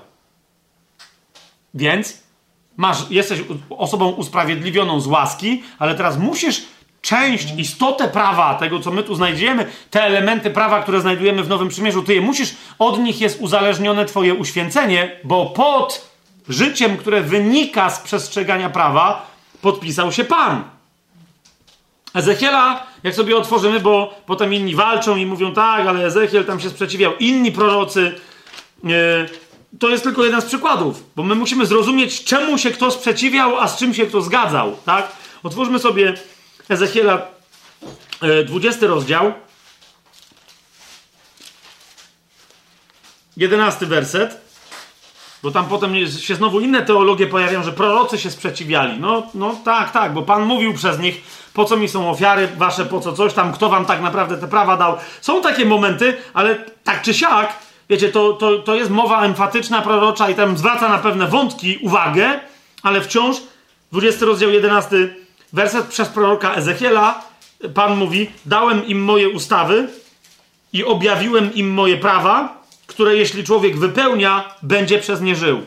Więc 1.74 2.22
masz, 2.76 3.10
jesteś 3.10 3.40
osobą 3.70 4.08
usprawiedliwioną 4.08 5.00
z 5.00 5.06
łaski, 5.06 5.62
ale 5.78 5.94
teraz 5.94 6.18
musisz 6.18 6.62
część, 7.00 7.54
istotę 7.56 8.08
prawa, 8.08 8.54
tego 8.54 8.80
co 8.80 8.90
my 8.90 9.02
tu 9.02 9.14
znajdziemy, 9.14 9.66
te 9.90 10.02
elementy 10.02 10.50
prawa, 10.50 10.82
które 10.82 11.00
znajdujemy 11.00 11.44
w 11.44 11.48
Nowym 11.48 11.68
Przymierzu, 11.68 12.02
ty 12.02 12.14
je 12.14 12.20
musisz, 12.20 12.54
od 12.78 12.98
nich 12.98 13.20
jest 13.20 13.40
uzależnione 13.40 14.04
twoje 14.04 14.34
uświęcenie, 14.34 15.20
bo 15.24 15.46
pod 15.46 16.10
życiem, 16.48 16.96
które 16.96 17.20
wynika 17.20 17.90
z 17.90 18.00
przestrzegania 18.00 18.70
prawa, 18.70 19.26
podpisał 19.62 20.12
się 20.12 20.24
Pan. 20.24 20.77
Ezechiela, 22.14 22.86
jak 23.02 23.14
sobie 23.14 23.36
otworzymy, 23.36 23.80
bo 23.80 24.14
potem 24.26 24.54
inni 24.54 24.74
walczą 24.74 25.16
i 25.16 25.26
mówią 25.26 25.54
tak, 25.54 25.86
ale 25.86 26.06
Ezechiel 26.06 26.44
tam 26.44 26.60
się 26.60 26.70
sprzeciwiał. 26.70 27.16
Inni 27.16 27.52
prorocy, 27.52 28.14
yy, 28.84 28.90
to 29.78 29.88
jest 29.88 30.04
tylko 30.04 30.24
jeden 30.24 30.40
z 30.40 30.44
przykładów, 30.44 31.04
bo 31.16 31.22
my 31.22 31.34
musimy 31.34 31.66
zrozumieć, 31.66 32.24
czemu 32.24 32.58
się 32.58 32.70
kto 32.70 32.90
sprzeciwiał, 32.90 33.58
a 33.58 33.68
z 33.68 33.78
czym 33.78 33.94
się 33.94 34.06
kto 34.06 34.22
zgadzał, 34.22 34.76
tak? 34.84 35.12
Otwórzmy 35.42 35.78
sobie 35.78 36.14
Ezechiela, 36.68 37.26
yy, 38.22 38.44
20 38.44 38.86
rozdział, 38.86 39.32
11 43.36 43.86
werset. 43.86 44.47
Bo 45.42 45.50
tam 45.50 45.66
potem 45.66 46.06
się 46.06 46.34
znowu 46.34 46.60
inne 46.60 46.82
teologie 46.82 47.26
pojawiają, 47.26 47.62
że 47.62 47.72
prorocy 47.72 48.18
się 48.18 48.30
sprzeciwiali. 48.30 49.00
No, 49.00 49.22
no 49.34 49.56
tak, 49.64 49.90
tak, 49.90 50.12
bo 50.12 50.22
Pan 50.22 50.42
mówił 50.42 50.74
przez 50.74 50.98
nich, 50.98 51.22
po 51.54 51.64
co 51.64 51.76
mi 51.76 51.88
są 51.88 52.10
ofiary 52.10 52.48
wasze, 52.56 52.86
po 52.86 53.00
co 53.00 53.12
coś 53.12 53.34
tam, 53.34 53.52
kto 53.52 53.68
wam 53.68 53.86
tak 53.86 54.02
naprawdę 54.02 54.36
te 54.36 54.48
prawa 54.48 54.76
dał. 54.76 54.96
Są 55.20 55.42
takie 55.42 55.66
momenty, 55.66 56.16
ale 56.34 56.64
tak 56.84 57.02
czy 57.02 57.14
siak, 57.14 57.52
wiecie, 57.90 58.08
to, 58.08 58.32
to, 58.32 58.58
to 58.58 58.74
jest 58.74 58.90
mowa 58.90 59.22
emfatyczna, 59.22 59.82
prorocza 59.82 60.30
i 60.30 60.34
tam 60.34 60.58
zwraca 60.58 60.88
na 60.88 60.98
pewne 60.98 61.26
wątki 61.26 61.78
uwagę, 61.82 62.40
ale 62.82 63.00
wciąż 63.00 63.36
20 63.92 64.26
rozdział 64.26 64.50
11 64.50 65.14
werset 65.52 65.86
przez 65.86 66.08
proroka 66.08 66.54
Ezechiela 66.54 67.28
Pan 67.74 67.96
mówi, 67.96 68.30
dałem 68.46 68.86
im 68.86 69.04
moje 69.04 69.28
ustawy 69.28 69.88
i 70.72 70.84
objawiłem 70.84 71.54
im 71.54 71.70
moje 71.70 71.96
prawa, 71.96 72.57
które 72.88 73.16
jeśli 73.16 73.44
człowiek 73.44 73.78
wypełnia, 73.78 74.54
będzie 74.62 74.98
przez 74.98 75.20
nie 75.20 75.36
żył. 75.36 75.62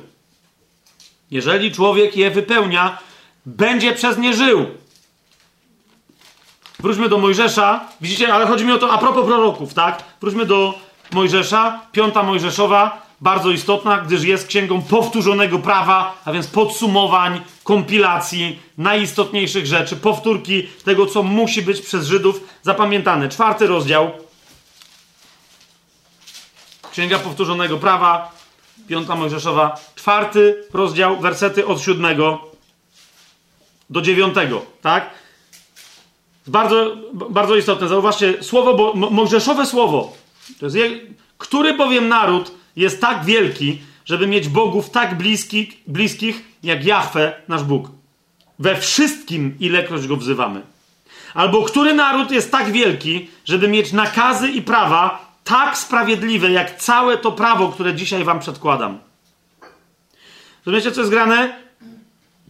Jeżeli 1.32 1.72
człowiek 1.72 2.18
je 2.18 2.32
wypełnia, 2.32 2.98
będzie 3.46 3.94
przez 3.94 4.18
nie 4.18 4.34
żył. 4.34 4.66
Wróćmy 6.80 7.10
do 7.10 7.18
Mojżesza. 7.18 7.80
Widzicie, 8.02 8.34
ale 8.34 8.48
chodzi 8.48 8.66
mi 8.66 8.72
o 8.72 8.78
to 8.78 8.92
a 8.92 8.98
propos 8.98 9.26
proroków, 9.26 9.74
tak? 9.74 10.04
Wróćmy 10.22 10.46
do 10.46 10.74
Mojżesza, 11.12 11.80
piąta 11.92 12.24
Mojżeszowa, 12.24 13.06
bardzo 13.22 13.52
istotna, 13.52 13.98
gdyż 13.98 14.24
jest 14.24 14.48
księgą 14.48 14.82
powtórzonego 14.82 15.60
prawa, 15.60 16.22
a 16.26 16.32
więc 16.32 16.48
podsumowań, 16.48 17.42
kompilacji 17.64 18.60
najistotniejszych 18.78 19.66
rzeczy, 19.66 19.96
powtórki 19.96 20.68
tego, 20.86 21.06
co 21.06 21.24
musi 21.24 21.62
być 21.62 21.82
przez 21.82 22.08
Żydów 22.08 22.42
zapamiętane. 22.62 23.30
Czwarty 23.30 23.68
rozdział. 23.68 24.12
Księga 26.92 27.20
powtórzonego 27.20 27.78
prawa, 27.78 28.32
piąta 28.88 29.16
Mojżeszowa, 29.16 29.80
czwarty 29.96 30.64
rozdział, 30.74 31.20
wersety 31.20 31.68
od 31.68 31.82
siódmego 31.82 32.52
do 33.90 34.02
dziewiątego, 34.02 34.66
tak? 34.82 35.10
Bardzo, 36.48 36.96
bardzo 37.14 37.56
istotne. 37.56 37.88
Zauważcie, 37.88 38.44
słowo, 38.44 38.74
bo, 38.74 38.94
mojżeszowe 39.12 39.66
słowo. 39.66 40.14
To 40.60 40.66
jest 40.66 40.76
je, 40.76 40.90
który 41.38 41.74
bowiem 41.74 42.08
naród 42.08 42.52
jest 42.76 43.02
tak 43.02 43.26
wielki, 43.26 43.82
żeby 44.06 44.28
mieć 44.28 44.48
bogów 44.50 44.90
tak 44.90 45.18
bliskich, 45.18 45.78
bliskich 45.88 46.44
jak 46.64 46.86
Jahwe, 46.86 47.42
nasz 47.48 47.64
Bóg. 47.64 47.90
We 48.60 48.76
wszystkim, 48.76 49.56
ilekroć 49.60 50.08
go 50.08 50.18
wzywamy. 50.18 50.62
Albo 51.34 51.64
który 51.64 51.94
naród 51.94 52.32
jest 52.32 52.52
tak 52.52 52.72
wielki, 52.72 53.30
żeby 53.46 53.68
mieć 53.68 53.94
nakazy 53.94 54.50
i 54.50 54.62
prawa 54.62 55.31
tak 55.44 55.78
sprawiedliwe, 55.78 56.52
jak 56.52 56.78
całe 56.78 57.18
to 57.18 57.32
prawo, 57.32 57.70
które 57.70 57.96
dzisiaj 57.96 58.24
wam 58.24 58.40
przedkładam. 58.40 59.00
Rozumiecie, 60.66 60.92
co 60.92 61.02
jest 61.02 61.12
grane? 61.12 61.62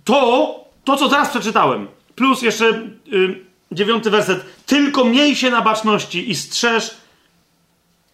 To, 0.03 0.55
to 0.83 0.97
co 0.97 1.09
teraz 1.09 1.29
przeczytałem, 1.29 1.87
plus 2.15 2.41
jeszcze... 2.41 2.65
Yy, 3.05 3.51
dziewiąty 3.71 4.09
werset. 4.09 4.45
Tylko 4.65 5.05
miej 5.05 5.35
się 5.35 5.49
na 5.49 5.61
baczności 5.61 6.31
i 6.31 6.35
strzeż 6.35 6.91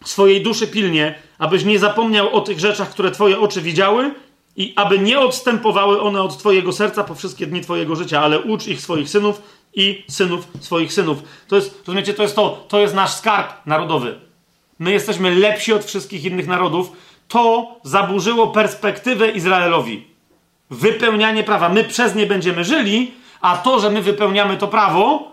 swojej 0.06 0.44
duszy 0.44 0.68
pilnie, 0.68 1.16
abyś 1.38 1.64
nie 1.64 1.80
zapomniał 1.80 2.36
o 2.36 2.42
tych 2.42 2.60
rzeczach, 2.60 2.90
które 2.90 3.12
twoje 3.12 3.40
oczy 3.40 3.62
widziały 3.62 4.14
i 4.56 4.74
aby 4.76 5.00
nie 5.00 5.20
odstępowały 5.20 6.02
one 6.02 6.22
od 6.22 6.38
twojego 6.38 6.74
serca 6.74 7.04
po 7.04 7.16
wszystkie 7.16 7.48
dni 7.48 7.62
twojego 7.62 7.96
życia, 7.96 8.22
ale 8.22 8.40
ucz 8.40 8.68
ich 8.68 8.82
swoich 8.82 9.10
synów 9.10 9.42
i 9.74 10.06
synów 10.10 10.48
swoich 10.60 10.94
synów. 10.94 11.18
To 11.48 11.56
jest, 11.56 11.80
rozumiecie, 11.88 12.14
to 12.14 12.24
jest 12.24 12.36
to, 12.36 12.66
to 12.68 12.80
jest 12.80 12.96
nasz 12.96 13.14
skarb 13.14 13.66
narodowy. 13.66 14.27
My 14.80 14.92
jesteśmy 14.92 15.36
lepsi 15.36 15.74
od 15.74 15.86
wszystkich 15.86 16.26
innych 16.26 16.48
narodów. 16.48 16.92
To 17.28 17.76
zaburzyło 17.84 18.48
perspektywę 18.48 19.30
Izraelowi. 19.30 20.08
Wypełnianie 20.70 21.44
prawa. 21.44 21.70
My 21.70 21.84
przez 21.84 22.16
nie 22.16 22.26
będziemy 22.26 22.64
żyli, 22.64 23.12
a 23.42 23.58
to, 23.58 23.80
że 23.80 23.90
my 23.90 24.02
wypełniamy 24.02 24.58
to 24.58 24.68
prawo, 24.68 25.32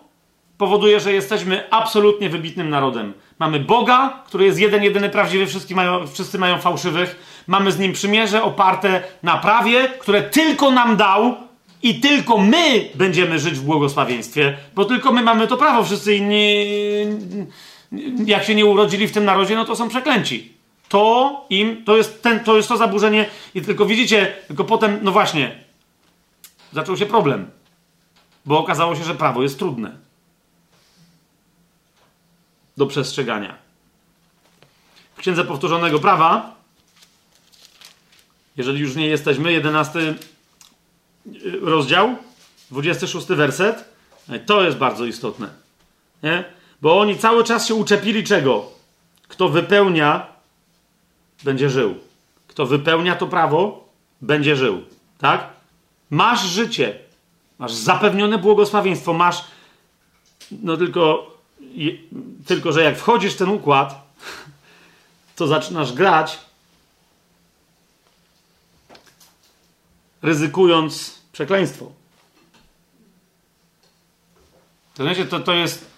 powoduje, 0.58 1.00
że 1.00 1.12
jesteśmy 1.12 1.70
absolutnie 1.70 2.30
wybitnym 2.30 2.70
narodem. 2.70 3.12
Mamy 3.38 3.60
Boga, 3.60 4.22
który 4.26 4.44
jest 4.44 4.58
jeden, 4.58 4.82
jedyny 4.82 5.10
prawdziwy, 5.10 5.46
wszyscy 5.46 5.74
mają, 5.74 6.06
wszyscy 6.06 6.38
mają 6.38 6.58
fałszywych. 6.58 7.42
Mamy 7.46 7.72
z 7.72 7.78
nim 7.78 7.92
przymierze 7.92 8.42
oparte 8.42 9.02
na 9.22 9.36
prawie, 9.36 9.88
które 9.88 10.22
tylko 10.22 10.70
nam 10.70 10.96
dał 10.96 11.34
i 11.82 12.00
tylko 12.00 12.38
my 12.38 12.88
będziemy 12.94 13.38
żyć 13.38 13.54
w 13.54 13.62
błogosławieństwie, 13.62 14.56
bo 14.74 14.84
tylko 14.84 15.12
my 15.12 15.22
mamy 15.22 15.46
to 15.46 15.56
prawo. 15.56 15.84
Wszyscy 15.84 16.16
inni, 16.16 16.66
jak 18.26 18.44
się 18.44 18.54
nie 18.54 18.66
urodzili 18.66 19.08
w 19.08 19.12
tym 19.12 19.24
narodzie, 19.24 19.54
no 19.54 19.64
to 19.64 19.76
są 19.76 19.88
przeklęci. 19.88 20.54
To 20.88 21.46
im, 21.50 21.84
to 21.84 21.96
jest, 21.96 22.22
ten, 22.22 22.40
to 22.40 22.56
jest 22.56 22.68
to 22.68 22.76
zaburzenie 22.76 23.26
i 23.54 23.62
tylko 23.62 23.86
widzicie, 23.86 24.36
tylko 24.46 24.64
potem, 24.64 24.98
no 25.02 25.12
właśnie, 25.12 25.64
zaczął 26.72 26.96
się 26.96 27.06
problem, 27.06 27.50
bo 28.46 28.58
okazało 28.58 28.96
się, 28.96 29.04
że 29.04 29.14
prawo 29.14 29.42
jest 29.42 29.58
trudne 29.58 29.96
do 32.76 32.86
przestrzegania. 32.86 33.54
W 35.14 35.18
Księdze 35.18 35.44
Powtórzonego 35.44 35.98
Prawa, 35.98 36.54
jeżeli 38.56 38.80
już 38.80 38.96
nie 38.96 39.06
jesteśmy, 39.06 39.52
11 39.52 39.98
y, 39.98 40.14
rozdział, 41.60 42.16
26 42.70 43.26
werset, 43.26 43.94
to 44.46 44.62
jest 44.62 44.76
bardzo 44.76 45.04
istotne. 45.04 45.48
Nie? 46.22 46.44
Bo 46.84 47.00
oni 47.00 47.18
cały 47.18 47.44
czas 47.44 47.66
się 47.66 47.74
uczepili 47.74 48.24
czego? 48.24 48.70
Kto 49.28 49.48
wypełnia, 49.48 50.26
będzie 51.44 51.70
żył. 51.70 51.94
Kto 52.48 52.66
wypełnia 52.66 53.16
to 53.16 53.26
prawo, 53.26 53.88
będzie 54.20 54.56
żył. 54.56 54.82
Tak? 55.18 55.46
Masz 56.10 56.42
życie. 56.46 56.98
Masz 57.58 57.72
zapewnione 57.72 58.38
błogosławieństwo. 58.38 59.12
Masz, 59.12 59.44
no 60.50 60.76
tylko 60.76 61.30
tylko, 62.46 62.72
że 62.72 62.82
jak 62.82 62.98
wchodzisz 62.98 63.34
w 63.34 63.36
ten 63.36 63.48
układ, 63.48 63.94
to 65.36 65.46
zaczynasz 65.46 65.92
grać, 65.92 66.38
ryzykując 70.22 71.18
przekleństwo. 71.32 71.92
To, 74.94 75.04
wiecie, 75.04 75.24
to, 75.26 75.40
to 75.40 75.52
jest. 75.52 75.93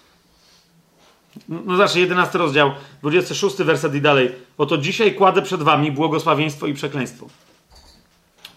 No 1.49 1.77
zawsze 1.77 1.99
11 1.99 2.37
rozdział, 2.37 2.71
26 3.01 3.57
werset 3.57 3.95
i 3.95 4.01
dalej. 4.01 4.31
Oto 4.57 4.77
dzisiaj 4.77 5.15
kładę 5.15 5.41
przed 5.41 5.63
wami 5.63 5.91
błogosławieństwo 5.91 6.67
i 6.67 6.73
przekleństwo. 6.73 7.27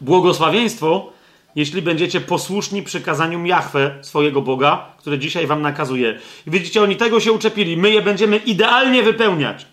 Błogosławieństwo 0.01 1.13
jeśli 1.55 1.83
będziecie 1.83 2.21
posłuszni 2.21 2.83
przykazaniom 2.83 3.47
Jahwe, 3.47 3.99
swojego 4.03 4.43
Boga, 4.43 4.93
które 4.99 5.19
dzisiaj 5.19 5.47
wam 5.47 5.63
nakazuje. 5.63 6.19
I 6.47 6.51
widzicie, 6.51 6.83
oni 6.83 6.97
tego 6.97 7.21
się 7.21 7.33
uczepili. 7.33 7.77
My 7.77 7.91
je 7.91 8.03
będziemy 8.03 8.37
idealnie 8.37 9.03
wypełniać. 9.03 9.67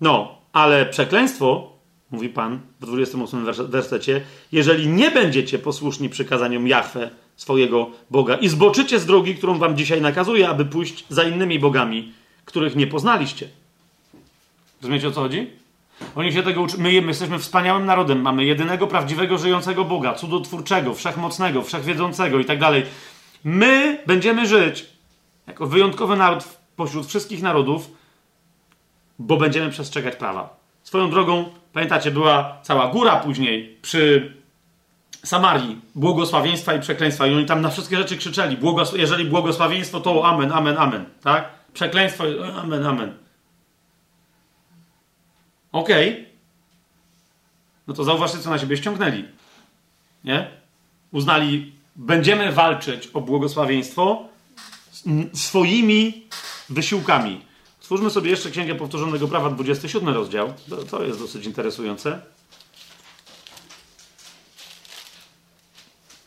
No, 0.00 0.38
ale 0.52 0.86
przekleństwo, 0.86 1.72
mówi 2.10 2.28
Pan 2.28 2.60
w 2.80 2.86
28 2.86 3.46
wersecie, 3.68 4.20
jeżeli 4.52 4.88
nie 4.88 5.10
będziecie 5.10 5.58
posłuszni 5.58 6.08
przykazaniom 6.08 6.68
Jahwe, 6.68 7.10
swojego 7.36 7.90
Boga 8.10 8.34
i 8.34 8.48
zboczycie 8.48 8.98
z 8.98 9.06
drogi, 9.06 9.34
którą 9.34 9.58
wam 9.58 9.76
dzisiaj 9.76 10.00
nakazuję, 10.00 10.48
aby 10.48 10.64
pójść 10.64 11.04
za 11.08 11.22
innymi 11.22 11.58
bogami, 11.58 12.12
których 12.44 12.76
nie 12.76 12.86
poznaliście. 12.86 13.48
Rozumiecie 14.82 15.08
o 15.08 15.10
co 15.10 15.20
chodzi? 15.20 15.50
Oni 16.16 16.32
się 16.32 16.42
tego 16.42 16.62
uczą. 16.62 16.76
My, 16.78 17.02
my 17.02 17.08
jesteśmy 17.08 17.38
wspaniałym 17.38 17.86
narodem. 17.86 18.20
Mamy 18.20 18.44
jedynego 18.44 18.86
prawdziwego, 18.86 19.38
żyjącego 19.38 19.84
Boga, 19.84 20.14
cudotwórczego, 20.14 20.94
wszechmocnego, 20.94 21.62
wszechwiedzącego 21.62 22.38
i 22.38 22.44
tak 22.44 22.58
dalej. 22.58 22.82
My 23.44 23.98
będziemy 24.06 24.46
żyć 24.46 24.86
jako 25.46 25.66
wyjątkowy 25.66 26.16
naród 26.16 26.44
pośród 26.76 27.06
wszystkich 27.06 27.42
narodów, 27.42 27.90
bo 29.18 29.36
będziemy 29.36 29.70
przestrzegać 29.70 30.16
prawa. 30.16 30.56
Swoją 30.82 31.10
drogą, 31.10 31.44
pamiętacie, 31.72 32.10
była 32.10 32.56
cała 32.62 32.88
góra 32.88 33.16
później 33.16 33.78
przy 33.82 34.32
Samarii, 35.26 35.80
błogosławieństwa 35.94 36.74
i 36.74 36.80
przekleństwa. 36.80 37.26
I 37.26 37.34
oni 37.34 37.46
tam 37.46 37.60
na 37.60 37.70
wszystkie 37.70 37.96
rzeczy 37.96 38.16
krzyczeli. 38.16 38.56
Błogos 38.56 38.92
jeżeli 38.96 39.24
błogosławieństwo, 39.24 40.00
to 40.00 40.26
amen, 40.26 40.52
amen, 40.52 40.78
amen. 40.78 41.04
Tak? 41.22 41.48
Przekleństwo, 41.72 42.24
amen, 42.62 42.86
amen. 42.86 43.14
Okej. 45.72 46.12
Okay. 46.12 46.26
No 47.86 47.94
to 47.94 48.04
zauważcie, 48.04 48.38
co 48.38 48.50
na 48.50 48.58
siebie 48.58 48.76
ściągnęli. 48.76 49.24
Nie? 50.24 50.50
Uznali, 51.12 51.72
będziemy 51.96 52.52
walczyć 52.52 53.06
o 53.14 53.20
błogosławieństwo 53.20 54.28
swoimi 55.34 56.26
wysiłkami. 56.70 57.40
Stwórzmy 57.80 58.10
sobie 58.10 58.30
jeszcze 58.30 58.50
Księgę 58.50 58.74
Powtórzonego 58.74 59.28
Prawa, 59.28 59.50
27 59.50 60.14
rozdział. 60.14 60.52
To, 60.68 60.76
to 60.76 61.04
jest 61.04 61.18
dosyć 61.18 61.46
interesujące. 61.46 62.20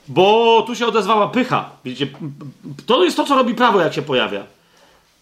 Bo 0.10 0.62
tu 0.68 0.76
się 0.76 0.88
odezwała 0.88 1.28
pycha. 1.28 1.70
Widzicie, 1.86 2.08
to 2.86 3.04
jest 3.04 3.18
to, 3.18 3.24
co 3.24 3.36
robi 3.36 3.56
prawo, 3.56 3.82
jak 3.82 3.94
się 3.94 4.02
pojawia. 4.02 4.44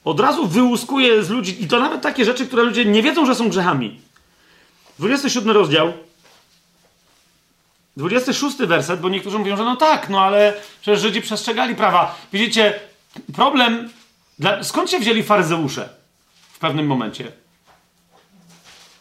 Od 0.06 0.20
razu 0.20 0.48
wyłuskuje 0.48 1.24
z 1.24 1.30
ludzi, 1.30 1.64
i 1.64 1.68
to 1.68 1.80
nawet 1.80 2.02
takie 2.02 2.26
rzeczy, 2.26 2.48
które 2.48 2.64
ludzie 2.64 2.86
nie 2.86 3.04
wiedzą, 3.04 3.26
że 3.26 3.36
są 3.36 3.50
grzechami. 3.50 4.00
27 5.00 5.52
rozdział, 5.52 5.94
26 7.98 8.58
werset, 8.58 9.00
bo 9.00 9.10
niektórzy 9.10 9.40
mówią, 9.40 9.58
że 9.58 9.64
no 9.64 9.76
tak, 9.76 10.10
no 10.10 10.22
ale 10.22 10.54
przecież 10.82 11.02
Żydzi 11.02 11.22
przestrzegali 11.22 11.76
prawa. 11.76 12.16
Widzicie, 12.34 12.80
problem, 13.36 13.90
dla... 14.40 14.64
skąd 14.64 14.90
się 14.90 15.00
wzięli 15.00 15.24
faryzeusze 15.24 15.90
w 16.52 16.60
pewnym 16.60 16.88
momencie? 16.88 17.32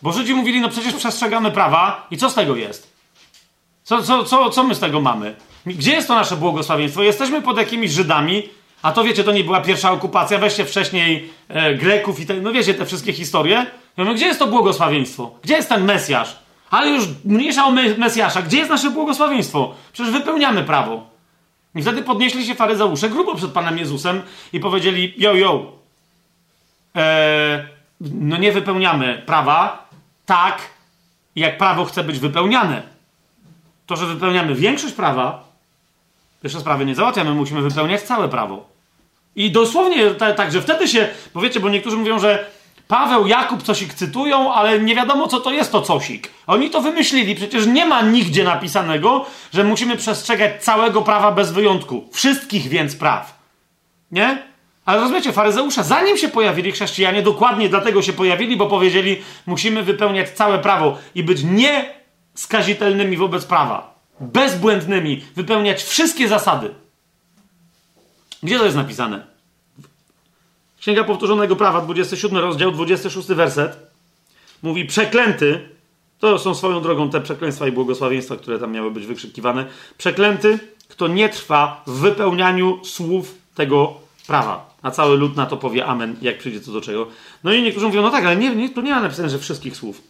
Bo 0.03 0.13
Żydzi 0.13 0.35
mówili, 0.35 0.61
no 0.61 0.69
przecież 0.69 0.95
przestrzegamy 0.95 1.51
prawa 1.51 2.07
i 2.11 2.17
co 2.17 2.31
z 2.31 2.35
tego 2.35 2.57
jest? 2.57 2.93
Co, 3.85 4.03
co, 4.03 4.25
co, 4.25 4.51
co 4.51 4.65
my 4.65 4.75
z 4.75 4.81
tego 4.81 5.01
mamy? 5.01 5.37
Gdzie 5.67 5.93
jest 5.93 6.09
to 6.09 6.15
nasze 6.15 6.37
błogosławieństwo? 6.37 7.03
Jesteśmy 7.03 7.43
pod 7.43 7.57
jakimiś 7.57 7.91
Żydami, 7.91 8.49
a 8.83 8.93
to 8.93 9.05
wiecie, 9.05 9.25
to 9.25 9.33
nie 9.33 9.45
była 9.45 9.61
pierwsza 9.61 9.93
okupacja, 9.93 10.39
weźcie 10.39 10.65
wcześniej 10.65 11.31
e, 11.49 11.75
Greków 11.75 12.21
i 12.21 12.27
te, 12.27 12.35
no 12.35 12.53
wiecie, 12.53 12.75
te 12.75 12.87
wszystkie 12.87 13.13
historie. 13.13 13.67
Ja 13.97 14.05
mówię, 14.05 14.17
gdzie 14.17 14.27
jest 14.27 14.39
to 14.39 14.47
błogosławieństwo? 14.47 15.31
Gdzie 15.43 15.55
jest 15.55 15.69
ten 15.69 15.85
Mesjasz? 15.85 16.37
Ale 16.71 16.91
już 16.91 17.05
mniejsza 17.25 17.65
o 17.65 17.71
Mesjasza. 17.99 18.43
Gdzie 18.43 18.59
jest 18.59 18.71
nasze 18.71 18.91
błogosławieństwo? 18.91 19.75
Przecież 19.93 20.13
wypełniamy 20.13 20.65
prawo. 20.65 21.07
I 21.75 21.83
wtedy 21.83 22.03
podnieśli 22.03 22.47
się 22.47 22.55
faryzeusze 22.55 23.11
grubo 23.11 23.35
przed 23.35 23.51
Panem 23.51 23.79
Jezusem 23.79 24.23
i 24.53 24.61
powiedzieli, 24.61 25.15
yo, 25.17 25.35
yo, 25.35 25.73
e, 26.97 27.69
no 28.01 28.37
nie 28.37 28.53
wypełniamy 28.53 29.23
prawa 29.27 29.89
tak, 30.27 30.59
jak 31.37 31.59
prawo 31.59 31.85
chce 31.85 32.05
być 32.05 32.19
wypełniane. 32.19 32.83
To, 33.87 33.97
że 33.97 34.07
wypełniamy 34.07 34.55
większość 34.55 34.95
prawa, 34.95 35.46
jeszcze 36.47 36.61
sprawy 36.61 36.87
nie 36.87 36.95
załatwiamy, 36.95 37.35
musimy 37.35 37.63
wypełniać 37.63 38.03
całe 38.03 38.29
prawo. 38.29 38.69
I 39.37 39.51
dosłownie 39.51 40.11
tak, 40.11 40.53
że 40.53 40.63
wtedy 40.63 40.89
się, 40.89 41.09
powiecie, 41.33 41.61
bo 41.61 41.69
niektórzy 41.69 41.97
mówią, 41.97 42.19
że 42.19 42.47
Paweł, 42.89 43.27
Jakub 43.27 43.63
cosik 43.63 43.95
cytują, 43.95 44.55
ale 44.55 44.81
nie 44.81 44.95
wiadomo, 44.95 45.29
co 45.29 45.41
to 45.41 45.51
jest 45.51 45.73
to 45.73 45.83
cosik. 45.83 46.31
Oni 46.47 46.71
to 46.71 46.81
wymyślili. 46.81 47.35
Przecież 47.35 47.67
nie 47.67 47.87
ma 47.87 48.03
nigdzie 48.03 48.45
napisanego, 48.45 49.27
że 49.55 49.65
musimy 49.65 49.97
przestrzegać 49.97 50.65
całego 50.65 51.03
prawa 51.03 51.33
bez 51.33 51.53
wyjątku. 51.53 52.09
Wszystkich 52.13 52.69
więc 52.69 52.97
praw. 52.97 53.39
Nie? 54.13 54.43
Ale 54.85 55.01
rozumiecie, 55.01 55.33
faryzeusze, 55.33 55.85
zanim 55.85 56.17
się 56.17 56.29
pojawili 56.29 56.73
chrześcijanie, 56.73 57.23
dokładnie 57.23 57.69
dlatego 57.69 58.03
się 58.03 58.13
pojawili, 58.13 58.57
bo 58.57 58.67
powiedzieli, 58.67 59.23
musimy 59.47 59.83
wypełniać 59.83 60.31
całe 60.31 60.59
prawo 60.59 60.99
i 61.15 61.23
być 61.23 61.43
nieskazitelnymi 61.43 63.17
wobec 63.17 63.45
prawa. 63.45 63.96
Bezbłędnymi. 64.21 65.25
Wypełniać 65.37 65.83
wszystkie 65.83 66.29
zasady. 66.29 66.75
Gdzie 68.43 68.59
to 68.59 68.65
jest 68.65 68.77
napisane? 68.77 69.27
Księga 70.81 71.05
Powtórzonego 71.05 71.57
Prawa, 71.57 71.81
27 71.81 72.39
rozdział, 72.39 72.73
26 72.73 73.29
werset. 73.29 73.77
Mówi, 74.63 74.85
przeklęty, 74.85 75.69
to 76.19 76.39
są 76.39 76.55
swoją 76.55 76.83
drogą 76.83 77.11
te 77.11 77.21
przekleństwa 77.21 77.69
i 77.69 77.73
błogosławieństwa, 77.73 78.37
które 78.37 78.59
tam 78.59 78.73
miały 78.73 78.91
być 78.91 79.07
wykrzykiwane. 79.07 79.67
Przeklęty, 79.99 80.59
kto 80.89 81.09
nie 81.09 81.29
trwa 81.29 81.83
w 81.87 81.93
wypełnianiu 81.93 82.85
słów 82.85 83.35
tego 83.55 83.95
prawa. 84.27 84.71
A 84.83 84.91
cały 84.91 85.17
lud 85.17 85.37
na 85.37 85.47
to 85.47 85.57
powie 85.57 85.87
amen, 85.87 86.17
jak 86.23 86.39
przyjdzie 86.39 86.61
co 86.61 86.73
do 86.73 86.81
czego. 86.81 87.07
No 87.45 87.53
i 87.53 87.63
niektórzy 87.63 87.87
mówią, 87.87 88.03
no 88.03 88.11
tak, 88.11 88.25
ale 88.25 88.37
nie, 88.37 88.57
nie, 88.57 88.69
tu 88.69 88.81
nie 88.81 88.91
ma 88.91 89.01
napisane, 89.01 89.31
że 89.31 89.39
wszystkich 89.39 89.77
słów. 89.77 90.03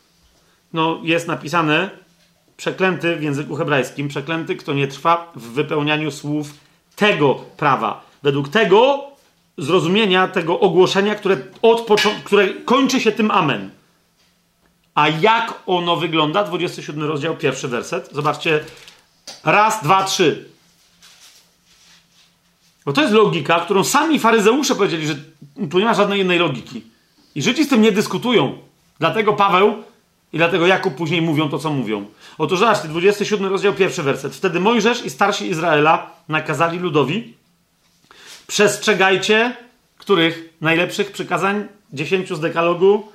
No 0.72 1.00
jest 1.02 1.28
napisane, 1.28 1.90
przeklęty 2.56 3.16
w 3.16 3.22
języku 3.22 3.56
hebrajskim, 3.56 4.08
przeklęty, 4.08 4.56
kto 4.56 4.74
nie 4.74 4.88
trwa 4.88 5.32
w 5.36 5.42
wypełnianiu 5.42 6.10
słów 6.10 6.54
tego 6.96 7.34
prawa. 7.34 8.04
Według 8.22 8.48
tego 8.48 9.04
zrozumienia 9.58 10.28
tego 10.28 10.60
ogłoszenia, 10.60 11.14
które, 11.14 11.36
od 11.62 11.86
które 12.24 12.48
kończy 12.48 13.00
się 13.00 13.12
tym 13.12 13.30
amen. 13.30 13.70
A 14.94 15.08
jak 15.08 15.62
ono 15.66 15.96
wygląda? 15.96 16.44
27 16.44 17.04
rozdział, 17.04 17.36
pierwszy 17.36 17.68
werset. 17.68 18.08
Zobaczcie. 18.12 18.64
Raz, 19.44 19.82
dwa, 19.82 20.04
trzy. 20.04 20.48
Bo 22.84 22.92
to 22.92 23.00
jest 23.00 23.14
logika, 23.14 23.60
którą 23.60 23.84
sami 23.84 24.18
faryzeusze 24.18 24.74
powiedzieli, 24.74 25.06
że 25.06 25.14
tu 25.70 25.78
nie 25.78 25.84
ma 25.84 25.94
żadnej 25.94 26.20
innej 26.20 26.38
logiki. 26.38 26.82
I 27.34 27.42
Żydzi 27.42 27.64
z 27.64 27.68
tym 27.68 27.82
nie 27.82 27.92
dyskutują. 27.92 28.58
Dlatego 28.98 29.32
Paweł 29.32 29.82
i 30.32 30.38
dlatego 30.38 30.66
Jakub 30.66 30.94
później 30.94 31.22
mówią 31.22 31.48
to, 31.48 31.58
co 31.58 31.70
mówią. 31.70 32.06
Otóż 32.38 32.58
zobaczcie, 32.58 32.88
27 32.88 33.46
rozdział, 33.46 33.72
pierwszy 33.72 34.02
werset. 34.02 34.34
Wtedy 34.34 34.60
Mojżesz 34.60 35.04
i 35.04 35.10
starsi 35.10 35.46
Izraela 35.46 36.10
nakazali 36.28 36.78
ludowi, 36.78 37.34
Przestrzegajcie 38.46 39.56
których 39.98 40.54
najlepszych 40.60 41.12
przykazań? 41.12 41.68
Dziesięciu 41.92 42.36
z 42.36 42.40
dekalogu. 42.40 43.12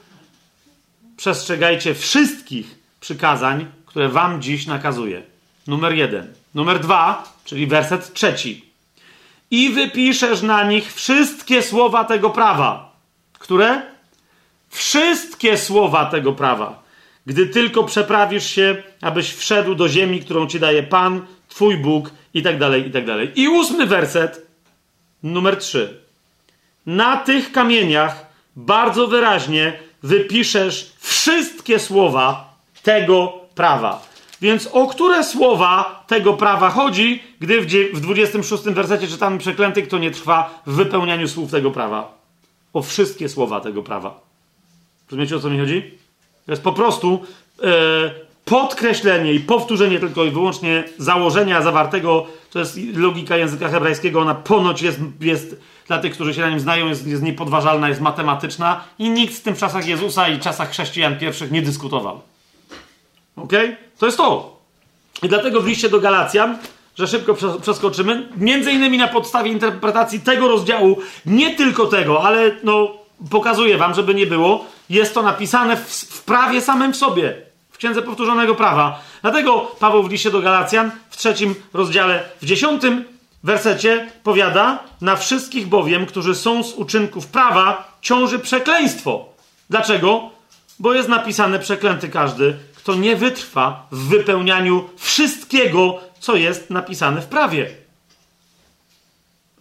Przestrzegajcie 1.18 1.96
wszystkich 1.96 2.76
przykazań, 3.00 3.66
które 3.86 4.10
wam 4.10 4.42
dziś 4.42 4.68
nakazuję. 4.68 5.24
Numer 5.68 5.94
jeden. 5.94 6.34
Numer 6.56 6.80
dwa, 6.80 7.34
czyli 7.46 7.68
werset 7.68 8.14
trzeci. 8.14 8.66
I 9.52 9.70
wypiszesz 9.70 10.42
na 10.42 10.64
nich 10.64 10.94
wszystkie 10.94 11.64
słowa 11.64 12.04
tego 12.04 12.30
prawa. 12.30 12.96
Które? 13.34 13.82
Wszystkie 14.70 15.58
słowa 15.58 16.06
tego 16.06 16.34
prawa. 16.34 16.84
Gdy 17.26 17.48
tylko 17.48 17.84
przeprawisz 17.84 18.50
się, 18.50 18.84
abyś 19.02 19.34
wszedł 19.34 19.76
do 19.76 19.90
ziemi, 19.90 20.20
którą 20.20 20.48
ci 20.48 20.60
daje 20.60 20.84
Pan, 20.84 21.26
Twój 21.48 21.78
Bóg, 21.78 22.12
i 22.34 22.42
tak 22.42 22.58
dalej, 22.58 22.88
i 22.88 22.92
tak 22.92 23.06
dalej. 23.06 23.32
I 23.36 23.48
ósmy 23.48 23.86
werset 23.86 24.48
Numer 25.24 25.58
3. 25.58 26.02
Na 26.86 27.18
tych 27.18 27.52
kamieniach 27.52 28.26
bardzo 28.56 29.08
wyraźnie 29.08 29.80
wypiszesz 30.04 30.94
wszystkie 31.00 31.80
słowa 31.80 32.56
tego 32.84 33.34
prawa. 33.56 34.12
Więc 34.42 34.68
o 34.68 34.88
które 34.88 35.24
słowa 35.24 36.04
tego 36.08 36.34
prawa 36.34 36.70
chodzi, 36.70 37.24
gdy 37.40 37.62
w 37.94 38.02
26 38.02 38.64
wersecie 38.64 39.08
czytamy 39.08 39.38
przeklęty, 39.38 39.84
kto 39.84 39.98
nie 39.98 40.12
trwa 40.12 40.62
w 40.66 40.74
wypełnianiu 40.74 41.28
słów 41.28 41.52
tego 41.52 41.72
prawa? 41.72 42.18
O 42.74 42.82
wszystkie 42.82 43.30
słowa 43.30 43.60
tego 43.60 43.84
prawa. 43.84 44.20
Rozumiecie 45.12 45.36
o 45.36 45.40
co 45.40 45.50
mi 45.50 45.60
chodzi? 45.60 45.98
To 46.46 46.52
jest 46.52 46.64
po 46.64 46.74
prostu 46.74 47.26
e, 47.64 47.68
podkreślenie 48.46 49.34
i 49.34 49.40
powtórzenie 49.40 50.00
tylko 50.00 50.24
i 50.24 50.32
wyłącznie 50.32 50.84
założenia 50.98 51.62
zawartego, 51.62 52.28
to 52.52 52.60
jest 52.60 52.80
logika 52.94 53.38
języka 53.38 53.70
hebrajskiego, 53.70 54.20
ona 54.20 54.36
ponoć 54.36 54.82
jest, 54.82 55.00
jest 55.22 55.56
dla 55.88 56.00
tych, 56.00 56.14
którzy 56.14 56.34
się 56.34 56.42
na 56.42 56.50
nim 56.50 56.60
znają, 56.60 56.88
jest, 56.88 57.08
jest 57.08 57.24
niepodważalna, 57.24 57.90
jest 57.90 58.02
matematyczna 58.02 58.84
i 59.00 59.10
nikt 59.10 59.36
w 59.36 59.42
tym 59.42 59.56
czasach 59.56 59.88
Jezusa 59.88 60.30
i 60.30 60.40
czasach 60.40 60.70
chrześcijan 60.70 61.20
pierwszych 61.20 61.52
nie 61.52 61.62
dyskutował. 61.62 62.22
Ok? 63.36 63.54
To 63.98 64.06
jest 64.06 64.18
to. 64.18 64.58
I 65.24 65.30
dlatego 65.30 65.62
w 65.62 65.68
liście 65.68 65.90
do 65.90 66.00
Galacjan, 66.00 66.58
że 66.96 67.08
szybko 67.08 67.36
przeskoczymy, 67.62 68.30
między 68.38 68.72
innymi 68.72 68.98
na 68.98 69.08
podstawie 69.08 69.52
interpretacji 69.52 70.20
tego 70.20 70.48
rozdziału, 70.48 70.98
nie 71.26 71.56
tylko 71.56 71.86
tego, 71.86 72.24
ale 72.24 72.52
no, 72.64 73.01
pokazuję 73.30 73.78
wam, 73.78 73.94
żeby 73.94 74.14
nie 74.14 74.28
było, 74.28 74.66
jest 74.90 75.14
to 75.14 75.22
napisane 75.22 75.78
w, 75.78 75.90
w 75.90 76.24
prawie 76.24 76.62
samym 76.62 76.94
w 76.94 76.98
sobie 76.98 77.52
Księdze 77.82 78.02
Powtórzonego 78.02 78.56
Prawa. 78.56 79.02
Dlatego 79.22 79.60
Paweł 79.80 80.04
w 80.04 80.12
liście 80.12 80.32
do 80.32 80.42
Galacjan 80.42 80.92
w 81.10 81.18
trzecim 81.18 81.56
rozdziale, 81.74 82.24
w 82.42 82.46
dziesiątym 82.46 83.04
wersecie 83.44 84.12
powiada: 84.24 84.80
Na 85.02 85.16
wszystkich 85.16 85.68
bowiem, 85.68 86.06
którzy 86.06 86.36
są 86.36 86.64
z 86.64 86.74
uczynków 86.74 87.28
prawa, 87.28 87.98
ciąży 88.02 88.40
przekleństwo. 88.40 89.26
Dlaczego? 89.70 90.30
Bo 90.80 90.94
jest 90.94 91.10
napisane 91.10 91.60
przeklęty 91.60 92.10
każdy, 92.10 92.56
kto 92.76 92.96
nie 92.96 93.16
wytrwa 93.16 93.88
w 93.92 94.08
wypełnianiu 94.08 94.90
wszystkiego, 94.98 96.00
co 96.20 96.36
jest 96.36 96.70
napisane 96.70 97.22
w 97.22 97.28
prawie. 97.28 97.70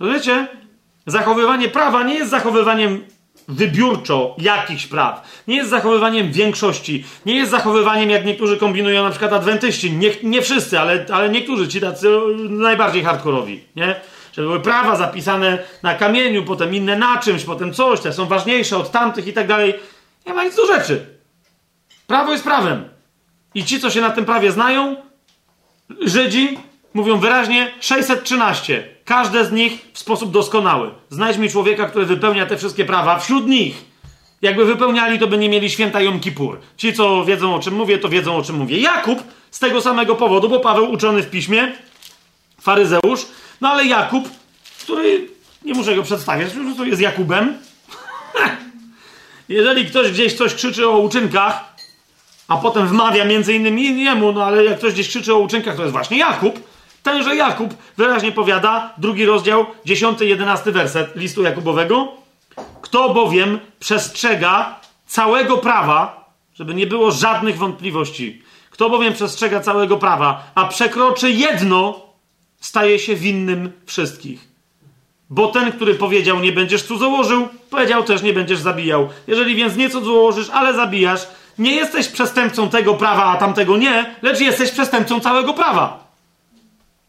Rozumiecie? 0.01 0.49
Zachowywanie 1.07 1.69
prawa 1.69 2.03
nie 2.03 2.15
jest 2.15 2.31
zachowywaniem 2.31 3.05
wybiórczo 3.51 4.37
jakichś 4.39 4.87
praw. 4.87 5.43
Nie 5.49 5.57
jest 5.57 5.71
zachowywaniem 5.71 6.33
większości. 6.33 7.05
Nie 7.27 7.35
jest 7.35 7.51
zachowywaniem, 7.51 8.11
jak 8.11 8.25
niektórzy 8.25 8.57
kombinują, 8.57 9.05
na 9.05 9.11
przykład 9.11 9.33
adwentyści. 9.33 9.93
Nie, 9.93 10.11
nie 10.23 10.43
wszyscy, 10.43 10.81
ale, 10.81 11.07
ale 11.13 11.29
niektórzy, 11.29 11.69
ci 11.69 11.81
tacy 11.81 12.09
najbardziej 12.49 13.05
hardkorowi, 13.05 13.65
nie? 13.77 14.01
Że 14.33 14.43
były 14.43 14.61
prawa 14.61 14.97
zapisane 14.97 15.59
na 15.83 15.95
kamieniu, 15.95 16.45
potem 16.45 16.75
inne 16.75 16.97
na 16.97 17.19
czymś, 17.19 17.45
potem 17.45 17.75
coś, 17.75 18.01
te 18.01 18.13
są 18.13 18.27
ważniejsze 18.27 18.77
od 18.77 18.91
tamtych 18.91 19.27
i 19.27 19.33
tak 19.33 19.47
dalej. 19.47 19.75
Nie 20.27 20.35
ma 20.35 20.45
nic 20.45 20.57
do 20.57 20.67
rzeczy. 20.67 21.07
Prawo 22.07 22.33
jest 22.33 22.45
prawem. 22.45 22.89
I 23.55 23.65
ci, 23.65 23.81
co 23.81 23.91
się 23.91 24.01
na 24.01 24.11
tym 24.11 24.25
prawie 24.25 24.53
znają, 24.53 24.97
Żydzi, 26.01 26.59
mówią 26.95 27.19
wyraźnie 27.19 27.73
613. 27.81 28.89
Każde 29.11 29.45
z 29.45 29.53
nich 29.53 29.73
w 29.93 29.99
sposób 29.99 30.31
doskonały. 30.31 30.91
Znajdź 31.09 31.39
mi 31.39 31.51
człowieka, 31.51 31.87
który 31.87 32.07
wypełnia 32.07 32.47
te 32.47 32.57
wszystkie 32.57 32.85
prawa 32.85 33.19
wśród 33.19 33.47
nich. 33.47 33.85
Jakby 34.43 34.65
wypełniali, 34.65 35.19
to 35.19 35.27
by 35.27 35.39
nie 35.39 35.49
mieli 35.49 35.71
święta 35.71 36.01
Jom 36.01 36.21
Kippur. 36.21 36.59
Ci, 36.77 36.93
co 36.93 37.25
wiedzą 37.25 37.55
o 37.55 37.59
czym 37.59 37.75
mówię, 37.75 37.99
to 37.99 38.09
wiedzą 38.09 38.37
o 38.37 38.43
czym 38.43 38.57
mówię. 38.57 38.79
Jakub 38.79 39.23
z 39.51 39.59
tego 39.59 39.81
samego 39.81 40.15
powodu, 40.17 40.49
bo 40.49 40.61
Paweł 40.61 40.93
uczony 40.93 41.23
w 41.23 41.31
piśmie, 41.31 41.73
faryzeusz, 42.61 43.27
no 43.61 43.69
ale 43.69 43.85
Jakub, 43.85 44.29
który, 44.83 45.29
nie 45.65 45.75
muszę 45.75 45.97
go 45.97 46.03
przedstawiać, 46.03 46.53
po 46.53 46.61
prostu 46.61 46.85
jest 46.85 47.01
Jakubem. 47.01 47.59
Jeżeli 49.49 49.87
ktoś 49.87 50.13
gdzieś 50.13 50.35
coś 50.35 50.55
krzyczy 50.55 50.89
o 50.89 50.99
uczynkach, 50.99 51.75
a 52.49 52.57
potem 52.57 52.89
wmawia 52.89 53.25
między 53.25 53.55
innymi 53.55 54.05
jemu, 54.05 54.33
no 54.33 54.45
ale 54.45 54.65
jak 54.65 54.79
ktoś 54.79 54.93
gdzieś 54.93 55.09
krzyczy 55.09 55.35
o 55.35 55.39
uczynkach, 55.39 55.77
to 55.77 55.83
jest 55.83 55.93
właśnie 55.93 56.19
Jakub. 56.19 56.70
Tenże 57.03 57.37
Jakub 57.37 57.75
wyraźnie 57.97 58.33
powiada, 58.33 58.95
drugi 58.99 59.27
rozdział, 59.27 59.67
10-11 59.87 60.73
werset 60.73 61.17
listu 61.17 61.43
Jakubowego. 61.43 62.09
Kto 62.83 63.15
bowiem 63.15 63.59
przestrzega 63.79 64.81
całego 65.07 65.59
prawa, 65.59 66.31
żeby 66.55 66.75
nie 66.75 66.87
było 66.87 67.11
żadnych 67.11 67.59
wątpliwości, 67.59 68.43
kto 68.71 68.91
bowiem 68.91 69.13
przestrzega 69.13 69.61
całego 69.61 69.97
prawa, 69.97 70.51
a 70.55 70.65
przekroczy 70.65 71.31
jedno, 71.31 72.01
staje 72.61 72.99
się 72.99 73.15
winnym 73.15 73.73
wszystkich. 73.87 74.49
Bo 75.31 75.49
ten, 75.49 75.73
który 75.73 75.95
powiedział, 75.95 76.41
nie 76.41 76.53
będziesz 76.53 76.83
cudzołożył, 76.83 77.49
powiedział 77.71 78.05
też, 78.05 78.23
nie 78.23 78.33
będziesz 78.33 78.59
zabijał. 78.59 79.09
Jeżeli 79.27 79.55
więc 79.55 79.77
nie 79.77 79.91
cudzołożysz, 79.91 80.51
ale 80.51 80.75
zabijasz, 80.75 81.27
nie 81.59 81.75
jesteś 81.75 82.09
przestępcą 82.09 82.69
tego 82.69 82.95
prawa, 82.95 83.25
a 83.25 83.37
tamtego 83.37 83.77
nie, 83.77 84.15
lecz 84.23 84.41
jesteś 84.41 84.71
przestępcą 84.71 85.21
całego 85.21 85.55
prawa. 85.55 86.10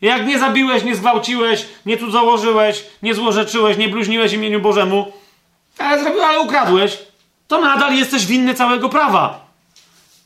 Jak 0.02 0.26
nie 0.26 0.40
zabiłeś, 0.40 0.84
nie 0.84 0.96
zgwałciłeś, 0.96 1.66
nie 1.86 1.98
tu 1.98 2.12
założyłeś, 2.12 2.86
nie 3.04 3.16
złorzeczyłeś, 3.16 3.78
nie 3.78 3.90
bluźniłeś 3.90 4.34
imieniu 4.34 4.60
Bożemu, 4.60 5.14
ale, 5.78 6.26
ale 6.26 6.40
ukradłeś, 6.40 6.98
to 7.48 7.62
nadal 7.62 7.96
jesteś 7.96 8.26
winny 8.26 8.54
całego 8.54 8.90
prawa. 8.90 9.46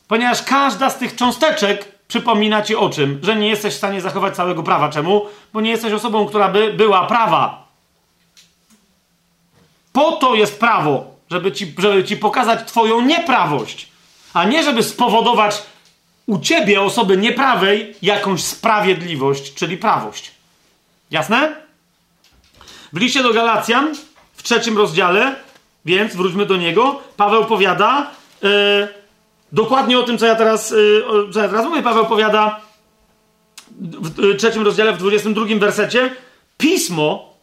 Ponieważ 0.08 0.42
każda 0.42 0.90
z 0.90 0.98
tych 0.98 1.16
cząsteczek 1.16 1.92
przypomina 2.08 2.62
ci 2.62 2.76
o 2.76 2.90
czym? 2.90 3.20
Że 3.22 3.36
nie 3.36 3.48
jesteś 3.48 3.74
w 3.74 3.76
stanie 3.76 4.00
zachować 4.00 4.36
całego 4.36 4.62
prawa. 4.62 4.88
Czemu? 4.88 5.26
Bo 5.52 5.60
nie 5.60 5.70
jesteś 5.70 5.92
osobą, 5.92 6.26
która 6.26 6.48
by 6.48 6.72
była 6.72 7.06
prawa. 7.06 7.66
Po 9.92 10.12
to 10.12 10.34
jest 10.34 10.60
prawo, 10.60 11.04
żeby 11.30 11.52
ci, 11.52 11.74
żeby 11.78 12.04
ci 12.04 12.16
pokazać 12.16 12.68
twoją 12.68 13.00
nieprawość 13.00 13.88
a 14.36 14.44
nie 14.44 14.62
żeby 14.62 14.82
spowodować 14.82 15.62
u 16.26 16.38
ciebie, 16.38 16.82
osoby 16.82 17.16
nieprawej, 17.16 17.94
jakąś 18.02 18.44
sprawiedliwość, 18.44 19.54
czyli 19.54 19.76
prawość. 19.76 20.30
Jasne? 21.10 21.56
W 22.92 22.98
liście 22.98 23.22
do 23.22 23.32
Galacjan, 23.32 23.94
w 24.34 24.42
trzecim 24.42 24.78
rozdziale, 24.78 25.36
więc 25.84 26.16
wróćmy 26.16 26.46
do 26.46 26.56
niego, 26.56 27.00
Paweł 27.16 27.44
powiada 27.44 28.10
yy, 28.42 28.48
dokładnie 29.52 29.98
o 29.98 30.02
tym, 30.02 30.18
co 30.18 30.26
ja, 30.26 30.34
teraz, 30.34 30.70
yy, 30.70 31.04
co 31.32 31.40
ja 31.40 31.48
teraz 31.48 31.66
mówię. 31.66 31.82
Paweł 31.82 32.06
powiada 32.06 32.60
w 33.80 34.36
trzecim 34.36 34.62
rozdziale, 34.62 34.92
w 34.92 34.98
22 34.98 35.44
wersecie, 35.58 36.10
pismo, 36.58 37.34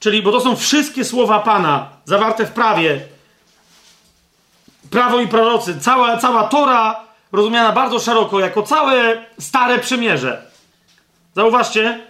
czyli, 0.00 0.22
bo 0.22 0.32
to 0.32 0.40
są 0.40 0.56
wszystkie 0.56 1.04
słowa 1.04 1.40
Pana 1.40 1.90
zawarte 2.04 2.46
w 2.46 2.50
prawie, 2.50 3.00
prawo 4.90 5.20
i 5.20 5.28
prorocy, 5.28 5.80
cała, 5.80 6.16
cała 6.16 6.44
Tora 6.44 7.11
rozumiana 7.32 7.72
bardzo 7.72 7.98
szeroko 7.98 8.40
jako 8.40 8.62
całe 8.62 9.24
Stare 9.38 9.78
Przymierze. 9.78 10.42
Zauważcie, 11.34 12.00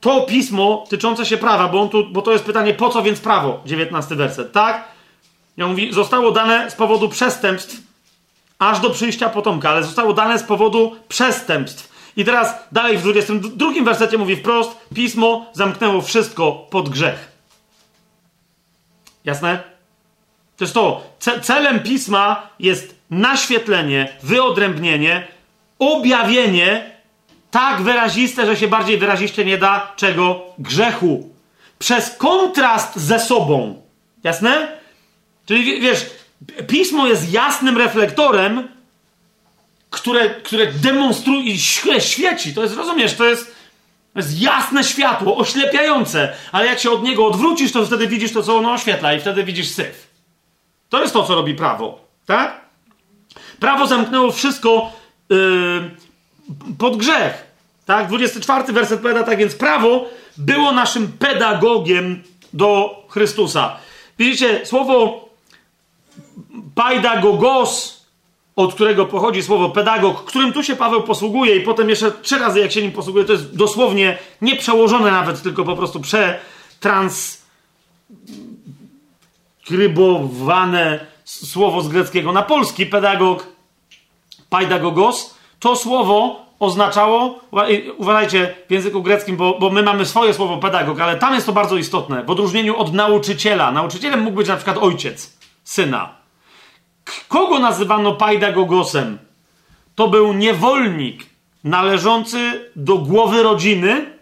to 0.00 0.20
pismo 0.20 0.84
tyczące 0.88 1.26
się 1.26 1.36
prawa, 1.36 1.68
bo, 1.68 1.88
tu, 1.88 2.04
bo 2.10 2.22
to 2.22 2.32
jest 2.32 2.44
pytanie, 2.44 2.74
po 2.74 2.90
co 2.90 3.02
więc 3.02 3.20
prawo? 3.20 3.60
19 3.66 4.14
werset, 4.14 4.52
tak? 4.52 4.84
Ja 5.56 5.66
mówi, 5.66 5.92
zostało 5.92 6.30
dane 6.30 6.70
z 6.70 6.74
powodu 6.74 7.08
przestępstw 7.08 7.76
aż 8.58 8.80
do 8.80 8.90
przyjścia 8.90 9.28
potomka, 9.28 9.70
ale 9.70 9.82
zostało 9.82 10.12
dane 10.12 10.38
z 10.38 10.42
powodu 10.42 10.96
przestępstw. 11.08 12.12
I 12.16 12.24
teraz 12.24 12.54
dalej 12.72 12.98
w 12.98 13.02
22 13.02 13.84
wersecie 13.84 14.18
mówi 14.18 14.36
wprost, 14.36 14.78
pismo 14.94 15.46
zamknęło 15.52 16.02
wszystko 16.02 16.52
pod 16.52 16.88
grzech. 16.88 17.32
Jasne? 19.24 19.62
To 20.56 20.64
jest 20.64 20.74
to. 20.74 21.02
celem 21.42 21.80
pisma 21.80 22.48
jest 22.58 22.97
naświetlenie, 23.10 24.08
wyodrębnienie, 24.22 25.26
objawienie 25.78 26.90
tak 27.50 27.82
wyraziste, 27.82 28.46
że 28.46 28.56
się 28.56 28.68
bardziej 28.68 28.98
wyraziście 28.98 29.44
nie 29.44 29.58
da 29.58 29.92
czego? 29.96 30.42
Grzechu. 30.58 31.28
Przez 31.78 32.16
kontrast 32.16 32.96
ze 32.96 33.20
sobą. 33.20 33.82
Jasne? 34.24 34.78
Czyli 35.46 35.80
wiesz, 35.80 36.06
pismo 36.66 37.06
jest 37.06 37.32
jasnym 37.32 37.78
reflektorem, 37.78 38.68
które, 39.90 40.30
które 40.30 40.66
demonstruje 40.72 41.42
i 41.42 41.58
świeci. 42.00 42.54
To 42.54 42.62
jest, 42.62 42.76
rozumiesz, 42.76 43.14
to 43.14 43.24
jest, 43.24 43.54
to 44.12 44.18
jest 44.18 44.40
jasne 44.40 44.84
światło, 44.84 45.36
oślepiające, 45.36 46.32
ale 46.52 46.66
jak 46.66 46.78
się 46.78 46.90
od 46.90 47.02
niego 47.02 47.26
odwrócisz, 47.26 47.72
to 47.72 47.86
wtedy 47.86 48.08
widzisz 48.08 48.32
to, 48.32 48.42
co 48.42 48.56
ono 48.56 48.72
oświetla 48.72 49.14
i 49.14 49.20
wtedy 49.20 49.44
widzisz 49.44 49.68
syf. 49.68 50.08
To 50.88 51.00
jest 51.00 51.12
to, 51.12 51.24
co 51.24 51.34
robi 51.34 51.54
prawo. 51.54 52.00
Tak? 52.26 52.67
Prawo 53.60 53.86
zamknęło 53.86 54.32
wszystko 54.32 54.92
yy, 55.30 55.90
pod 56.78 56.96
grzech. 56.96 57.46
Tak? 57.86 58.08
24 58.08 58.72
werset 58.72 59.00
powiada 59.00 59.22
tak, 59.22 59.38
więc 59.38 59.54
prawo 59.54 60.04
było 60.36 60.72
naszym 60.72 61.12
pedagogiem 61.12 62.22
do 62.52 63.02
Chrystusa. 63.08 63.76
Widzicie, 64.18 64.66
słowo 64.66 65.28
paidagogos, 66.74 68.04
od 68.56 68.74
którego 68.74 69.06
pochodzi 69.06 69.42
słowo 69.42 69.70
pedagog, 69.70 70.24
którym 70.24 70.52
tu 70.52 70.62
się 70.62 70.76
Paweł 70.76 71.02
posługuje 71.02 71.56
i 71.56 71.60
potem 71.60 71.90
jeszcze 71.90 72.12
trzy 72.12 72.38
razy 72.38 72.60
jak 72.60 72.72
się 72.72 72.82
nim 72.82 72.92
posługuje, 72.92 73.24
to 73.24 73.32
jest 73.32 73.56
dosłownie 73.56 74.18
nie 74.42 74.56
przełożone 74.56 75.10
nawet, 75.10 75.42
tylko 75.42 75.64
po 75.64 75.76
prostu 75.76 76.00
przetrans 76.00 77.42
skrybowane 79.68 81.06
słowo 81.28 81.82
z 81.82 81.88
greckiego 81.88 82.32
na 82.32 82.42
polski, 82.42 82.86
pedagog, 82.86 83.46
paidagogos, 84.50 85.34
to 85.60 85.76
słowo 85.76 86.46
oznaczało, 86.58 87.40
uważajcie 87.96 88.54
w 88.68 88.72
języku 88.72 89.02
greckim, 89.02 89.36
bo, 89.36 89.58
bo 89.58 89.70
my 89.70 89.82
mamy 89.82 90.06
swoje 90.06 90.34
słowo 90.34 90.56
pedagog, 90.56 91.00
ale 91.00 91.16
tam 91.16 91.34
jest 91.34 91.46
to 91.46 91.52
bardzo 91.52 91.76
istotne, 91.76 92.24
w 92.24 92.30
odróżnieniu 92.30 92.76
od 92.76 92.92
nauczyciela. 92.92 93.72
Nauczycielem 93.72 94.20
mógł 94.20 94.36
być 94.36 94.48
na 94.48 94.56
przykład 94.56 94.78
ojciec 94.78 95.38
syna. 95.64 96.14
Kogo 97.28 97.58
nazywano 97.58 98.14
paidagogosem? 98.14 99.18
To 99.94 100.08
był 100.08 100.32
niewolnik 100.32 101.26
należący 101.64 102.70
do 102.76 102.98
głowy 102.98 103.42
rodziny, 103.42 104.17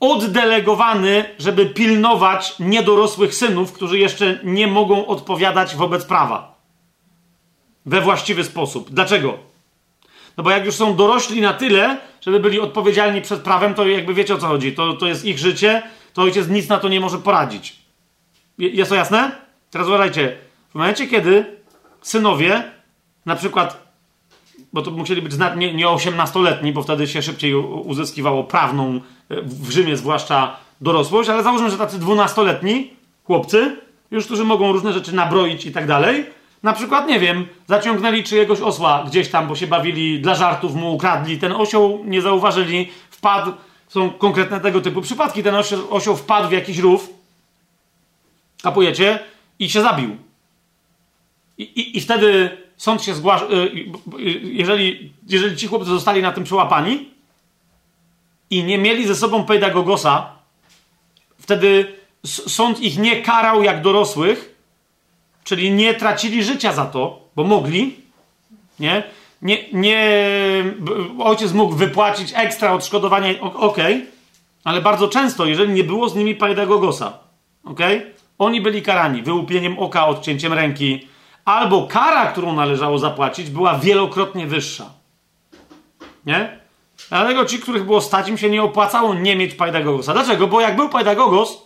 oddelegowany, 0.00 1.24
żeby 1.38 1.66
pilnować 1.66 2.58
niedorosłych 2.58 3.34
synów, 3.34 3.72
którzy 3.72 3.98
jeszcze 3.98 4.40
nie 4.44 4.66
mogą 4.66 5.06
odpowiadać 5.06 5.76
wobec 5.76 6.04
prawa 6.04 6.56
we 7.86 8.00
właściwy 8.00 8.44
sposób. 8.44 8.90
Dlaczego? 8.90 9.38
No 10.36 10.44
bo 10.44 10.50
jak 10.50 10.64
już 10.64 10.74
są 10.74 10.96
dorośli 10.96 11.40
na 11.40 11.52
tyle, 11.54 11.98
żeby 12.20 12.40
byli 12.40 12.60
odpowiedzialni 12.60 13.22
przed 13.22 13.40
prawem, 13.40 13.74
to 13.74 13.88
jakby 13.88 14.14
wiecie 14.14 14.34
o 14.34 14.38
co 14.38 14.46
chodzi. 14.46 14.72
To, 14.72 14.92
to 14.92 15.06
jest 15.06 15.24
ich 15.24 15.38
życie, 15.38 15.82
to 16.12 16.22
ojciec 16.22 16.48
nic 16.48 16.68
na 16.68 16.78
to 16.78 16.88
nie 16.88 17.00
może 17.00 17.18
poradzić. 17.18 17.76
Jest 18.58 18.90
to 18.90 18.94
jasne? 18.94 19.30
Teraz 19.70 19.88
uważajcie. 19.88 20.36
W 20.70 20.74
momencie, 20.74 21.06
kiedy 21.06 21.56
synowie 22.02 22.72
na 23.26 23.36
przykład 23.36 23.85
bo 24.76 24.82
to 24.82 24.90
musieli 24.90 25.22
być 25.22 25.32
nie, 25.56 25.74
nie 25.74 25.86
18-letni, 25.86 26.72
bo 26.72 26.82
wtedy 26.82 27.06
się 27.06 27.22
szybciej 27.22 27.54
uzyskiwało 27.54 28.44
prawną, 28.44 29.00
e, 29.30 29.42
w 29.42 29.70
Rzymie 29.70 29.96
zwłaszcza 29.96 30.56
dorosłość, 30.80 31.28
ale 31.28 31.42
załóżmy, 31.42 31.70
że 31.70 31.78
tacy 31.78 31.98
12-letni 31.98 32.90
chłopcy, 33.24 33.76
już 34.10 34.24
którzy 34.24 34.44
mogą 34.44 34.72
różne 34.72 34.92
rzeczy 34.92 35.14
nabroić 35.14 35.66
i 35.66 35.72
tak 35.72 35.86
dalej, 35.86 36.26
na 36.62 36.72
przykład, 36.72 37.08
nie 37.08 37.20
wiem, 37.20 37.46
zaciągnęli 37.66 38.24
czyjegoś 38.24 38.60
osła 38.60 39.04
gdzieś 39.06 39.28
tam, 39.28 39.48
bo 39.48 39.56
się 39.56 39.66
bawili, 39.66 40.20
dla 40.20 40.34
żartów 40.34 40.74
mu 40.74 40.94
ukradli, 40.94 41.38
ten 41.38 41.52
osioł 41.52 42.04
nie 42.04 42.22
zauważyli, 42.22 42.90
wpadł, 43.10 43.52
są 43.88 44.10
konkretne 44.10 44.60
tego 44.60 44.80
typu 44.80 45.02
przypadki, 45.02 45.42
ten 45.42 45.54
osioł, 45.54 45.80
osioł 45.90 46.16
wpadł 46.16 46.48
w 46.48 46.52
jakiś 46.52 46.78
rów, 46.78 47.08
kapujecie, 48.62 49.18
i 49.58 49.70
się 49.70 49.82
zabił. 49.82 50.16
I, 51.58 51.62
i, 51.62 51.98
i 51.98 52.00
wtedy 52.00 52.65
sąd 52.76 53.02
się 53.02 53.14
zgłasza, 53.14 53.44
y, 53.44 53.48
y, 53.48 54.20
y, 54.20 54.40
jeżeli, 54.42 55.12
jeżeli 55.26 55.56
ci 55.56 55.66
chłopcy 55.66 55.90
zostali 55.90 56.22
na 56.22 56.32
tym 56.32 56.44
przełapani 56.44 57.08
i 58.50 58.64
nie 58.64 58.78
mieli 58.78 59.06
ze 59.06 59.14
sobą 59.14 59.44
pedagogosa, 59.44 60.30
wtedy 61.38 61.94
sąd 62.24 62.80
ich 62.80 62.98
nie 62.98 63.22
karał 63.22 63.62
jak 63.62 63.82
dorosłych, 63.82 64.54
czyli 65.44 65.70
nie 65.70 65.94
tracili 65.94 66.44
życia 66.44 66.72
za 66.72 66.84
to, 66.84 67.20
bo 67.36 67.44
mogli, 67.44 67.96
nie? 68.80 69.02
Nie, 69.42 69.58
nie 69.72 70.24
ojciec 71.18 71.52
mógł 71.52 71.74
wypłacić 71.74 72.32
ekstra 72.36 72.72
odszkodowanie, 72.72 73.40
ok, 73.40 73.78
ale 74.64 74.82
bardzo 74.82 75.08
często, 75.08 75.46
jeżeli 75.46 75.72
nie 75.72 75.84
było 75.84 76.08
z 76.08 76.14
nimi 76.14 76.34
pedagogosa, 76.34 77.18
ok, 77.64 77.80
oni 78.38 78.60
byli 78.60 78.82
karani 78.82 79.22
wyłupieniem 79.22 79.78
oka, 79.78 80.06
odcięciem 80.06 80.52
ręki, 80.52 81.08
albo 81.46 81.86
kara, 81.86 82.26
którą 82.26 82.52
należało 82.52 82.98
zapłacić, 82.98 83.50
była 83.50 83.78
wielokrotnie 83.78 84.46
wyższa. 84.46 84.90
Nie? 86.26 86.58
Dlatego 87.08 87.44
ci, 87.44 87.58
których 87.58 87.84
było 87.84 88.00
stać, 88.00 88.28
im 88.28 88.38
się 88.38 88.50
nie 88.50 88.62
opłacało 88.62 89.14
nie 89.14 89.36
mieć 89.36 89.54
pedagogosa. 89.54 90.12
Dlaczego? 90.12 90.46
Bo 90.46 90.60
jak 90.60 90.76
był 90.76 90.88
pedagogos 90.88 91.62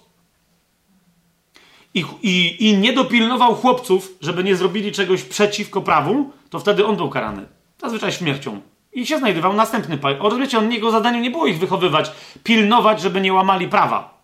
i, 1.95 2.05
i, 2.23 2.67
i 2.69 2.77
nie 2.77 2.93
dopilnował 2.93 3.55
chłopców, 3.55 4.09
żeby 4.21 4.45
nie 4.45 4.57
zrobili 4.57 4.93
czegoś 4.93 5.23
przeciwko 5.23 5.83
prawu, 5.83 6.31
to 6.51 6.59
wtedy 6.59 6.87
on 6.87 6.97
był 6.97 7.11
karany. 7.11 7.47
Zazwyczaj 7.79 8.13
śmiercią. 8.13 8.61
I 8.93 9.07
się 9.07 9.19
znajdował 9.19 9.53
następny 9.53 9.99
pedagog. 9.99 10.25
Rozumiecie, 10.25 10.59
on, 10.59 10.73
jego 10.73 10.91
zadaniem 10.91 11.23
nie 11.23 11.31
było 11.31 11.47
ich 11.47 11.59
wychowywać, 11.59 12.11
pilnować, 12.45 13.01
żeby 13.01 13.21
nie 13.21 13.33
łamali 13.33 13.69
prawa. 13.69 14.21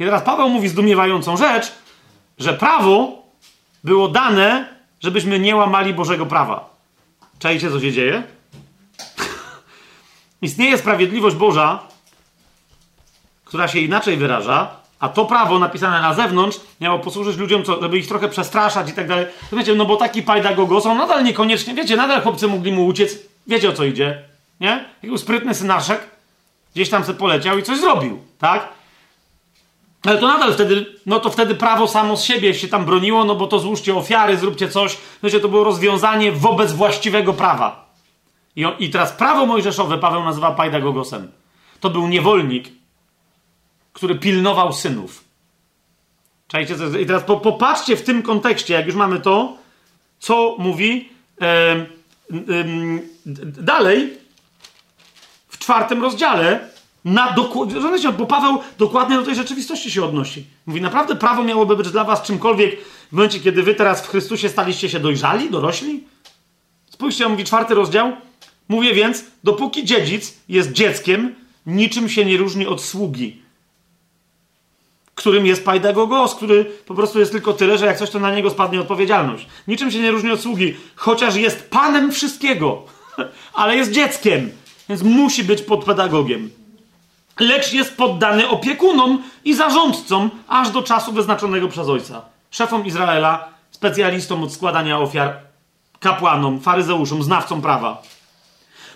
I 0.00 0.04
teraz 0.04 0.22
Paweł 0.22 0.48
mówi 0.48 0.68
zdumiewającą 0.68 1.36
rzecz, 1.36 1.72
że 2.38 2.54
prawo 2.54 3.22
było 3.84 4.08
dane 4.08 4.77
żebyśmy 5.00 5.38
nie 5.38 5.56
łamali 5.56 5.94
Bożego 5.94 6.26
prawa. 6.26 6.70
Czajcie, 7.38 7.70
co 7.70 7.80
się 7.80 7.92
dzieje? 7.92 8.22
Istnieje 10.42 10.78
sprawiedliwość 10.78 11.36
Boża, 11.36 11.82
która 13.44 13.68
się 13.68 13.78
inaczej 13.78 14.16
wyraża, 14.16 14.70
a 15.00 15.08
to 15.08 15.24
prawo 15.24 15.58
napisane 15.58 16.00
na 16.00 16.14
zewnątrz 16.14 16.60
miało 16.80 16.98
posłużyć 16.98 17.36
ludziom, 17.36 17.64
co, 17.64 17.82
żeby 17.82 17.98
ich 17.98 18.08
trochę 18.08 18.28
przestraszać 18.28 18.90
i 18.90 18.92
tak 18.92 19.08
dalej. 19.08 19.26
To 19.50 19.56
wiecie, 19.56 19.74
no 19.74 19.84
bo 19.84 19.96
taki 19.96 20.22
pajdagogos, 20.22 20.86
on 20.86 20.98
nadal 20.98 21.24
niekoniecznie, 21.24 21.74
wiecie, 21.74 21.96
nadal 21.96 22.22
chłopcy 22.22 22.48
mogli 22.48 22.72
mu 22.72 22.86
uciec. 22.86 23.18
Wiecie, 23.46 23.68
o 23.68 23.72
co 23.72 23.84
idzie, 23.84 24.22
nie? 24.60 24.84
Jakiś 25.02 25.20
sprytny 25.20 25.54
synaszek 25.54 26.00
gdzieś 26.74 26.90
tam 26.90 27.04
se 27.04 27.14
poleciał 27.14 27.58
i 27.58 27.62
coś 27.62 27.80
zrobił, 27.80 28.22
tak? 28.38 28.68
Ale 30.02 30.18
to 30.18 30.28
nadal 30.28 30.52
wtedy, 30.52 30.86
no 31.06 31.20
to 31.20 31.30
wtedy 31.30 31.54
prawo 31.54 31.88
samo 31.88 32.16
z 32.16 32.24
siebie 32.24 32.54
się 32.54 32.68
tam 32.68 32.84
broniło, 32.84 33.24
no 33.24 33.34
bo 33.34 33.46
to 33.46 33.58
złóżcie 33.58 33.94
ofiary, 33.94 34.36
zróbcie 34.36 34.68
coś. 34.68 34.98
Wiecie, 35.22 35.40
to 35.40 35.48
było 35.48 35.64
rozwiązanie 35.64 36.32
wobec 36.32 36.72
właściwego 36.72 37.32
prawa. 37.32 37.94
I, 38.56 38.64
I 38.78 38.90
teraz 38.90 39.12
prawo 39.12 39.46
mojżeszowe 39.46 39.98
Paweł 39.98 40.24
nazywa 40.24 40.50
pajdagogosem. 40.50 41.32
To 41.80 41.90
był 41.90 42.08
niewolnik, 42.08 42.68
który 43.92 44.14
pilnował 44.14 44.72
synów. 44.72 45.24
Czajcie, 46.48 46.74
I 47.00 47.06
teraz 47.06 47.22
po, 47.22 47.36
popatrzcie 47.36 47.96
w 47.96 48.02
tym 48.02 48.22
kontekście, 48.22 48.74
jak 48.74 48.86
już 48.86 48.94
mamy 48.94 49.20
to, 49.20 49.56
co 50.18 50.56
mówi 50.58 51.08
e, 51.40 51.46
e, 51.46 51.86
dalej 53.46 54.18
w 55.48 55.58
czwartym 55.58 56.02
rozdziale 56.02 56.68
na 57.04 57.32
dokładnie, 57.32 57.80
bo 58.18 58.26
Paweł 58.26 58.58
dokładnie 58.78 59.16
do 59.16 59.22
tej 59.22 59.34
rzeczywistości 59.34 59.90
się 59.90 60.04
odnosi. 60.04 60.44
Mówi, 60.66 60.80
naprawdę 60.80 61.16
prawo 61.16 61.44
miałoby 61.44 61.76
być 61.76 61.90
dla 61.90 62.04
was 62.04 62.22
czymkolwiek 62.22 62.80
w 63.08 63.12
momencie, 63.12 63.40
kiedy 63.40 63.62
wy 63.62 63.74
teraz 63.74 64.02
w 64.02 64.08
Chrystusie 64.08 64.48
staliście 64.48 64.88
się 64.88 65.00
dojrzali, 65.00 65.50
dorośli? 65.50 66.04
Spójrzcie, 66.90 67.28
mówi 67.28 67.44
czwarty 67.44 67.74
rozdział. 67.74 68.12
Mówię 68.68 68.94
więc, 68.94 69.24
dopóki 69.44 69.84
dziedzic 69.84 70.34
jest 70.48 70.72
dzieckiem, 70.72 71.34
niczym 71.66 72.08
się 72.08 72.24
nie 72.24 72.36
różni 72.36 72.66
od 72.66 72.82
sługi, 72.82 73.42
którym 75.14 75.46
jest 75.46 75.64
pajdagogos, 75.64 76.34
który 76.34 76.64
po 76.64 76.94
prostu 76.94 77.18
jest 77.18 77.32
tylko 77.32 77.52
tyle, 77.52 77.78
że 77.78 77.86
jak 77.86 77.98
coś, 77.98 78.10
to 78.10 78.18
na 78.18 78.34
niego 78.34 78.50
spadnie 78.50 78.80
odpowiedzialność. 78.80 79.46
Niczym 79.68 79.90
się 79.90 79.98
nie 80.00 80.10
różni 80.10 80.30
od 80.30 80.40
sługi, 80.40 80.76
chociaż 80.96 81.36
jest 81.36 81.70
panem 81.70 82.12
wszystkiego, 82.12 82.82
ale 83.54 83.76
jest 83.76 83.90
dzieckiem, 83.90 84.50
więc 84.88 85.02
musi 85.02 85.44
być 85.44 85.62
pod 85.62 85.84
pedagogiem 85.84 86.50
lecz 87.40 87.72
jest 87.72 87.96
poddany 87.96 88.48
opiekunom 88.48 89.22
i 89.44 89.54
zarządcom 89.54 90.30
aż 90.48 90.70
do 90.70 90.82
czasu 90.82 91.12
wyznaczonego 91.12 91.68
przez 91.68 91.88
ojca. 91.88 92.22
Szefom 92.50 92.86
Izraela, 92.86 93.48
specjalistom 93.70 94.42
od 94.42 94.52
składania 94.52 94.98
ofiar, 94.98 95.36
kapłanom, 96.00 96.60
faryzeuszom, 96.60 97.22
znawcom 97.22 97.62
prawa. 97.62 98.02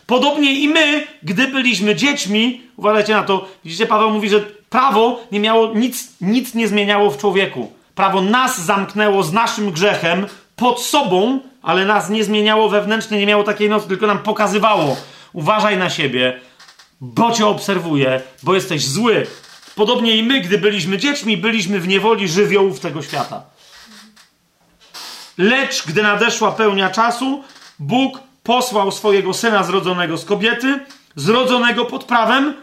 Podobnie 0.07 0.53
i 0.53 0.69
my, 0.69 1.07
gdy 1.23 1.49
byliśmy 1.49 1.95
dziećmi, 1.95 2.63
uważajcie 2.77 3.13
na 3.13 3.23
to, 3.23 3.49
widzicie, 3.65 3.87
Paweł 3.87 4.11
mówi, 4.11 4.29
że 4.29 4.41
prawo 4.71 5.21
nie 5.33 5.41
miało, 5.41 5.75
nic, 5.75 6.13
nic 6.21 6.55
nie 6.55 6.69
zmieniało 6.69 7.11
w 7.11 7.19
człowieku. 7.19 7.73
Prawo 7.95 8.23
nas 8.23 8.61
zamknęło 8.61 9.23
z 9.23 9.33
naszym 9.33 9.71
grzechem 9.71 10.27
pod 10.57 10.83
sobą, 10.83 11.41
ale 11.63 11.85
nas 11.85 12.11
nie 12.11 12.25
zmieniało 12.25 12.69
wewnętrznie, 12.69 13.19
nie 13.19 13.27
miało 13.27 13.45
takiej 13.45 13.69
nocy, 13.69 13.89
tylko 13.89 14.07
nam 14.07 14.19
pokazywało. 14.19 14.97
Uważaj 15.33 15.79
na 15.79 15.91
siebie, 15.91 16.41
bo 17.03 17.33
cię 17.33 17.47
obserwuję, 17.47 18.23
bo 18.43 18.55
jesteś 18.55 18.89
zły. 18.89 19.27
Podobnie 19.75 20.17
i 20.17 20.23
my, 20.23 20.41
gdy 20.41 20.59
byliśmy 20.59 20.99
dziećmi, 20.99 21.37
byliśmy 21.37 21.81
w 21.81 21.89
niewoli 21.89 22.29
żywiołów 22.29 22.81
tego 22.81 23.03
świata. 23.03 23.43
Lecz 25.39 25.87
gdy 25.87 26.03
nadeszła 26.03 26.53
pełnia 26.53 26.91
czasu, 26.91 27.45
Bóg 27.79 28.19
posłał 28.43 28.93
swojego 28.93 29.35
syna 29.35 29.63
zrodzonego 29.63 30.19
z 30.19 30.25
kobiety, 30.25 30.81
zrodzonego 31.17 31.85
pod 31.85 32.05
prawem, 32.05 32.55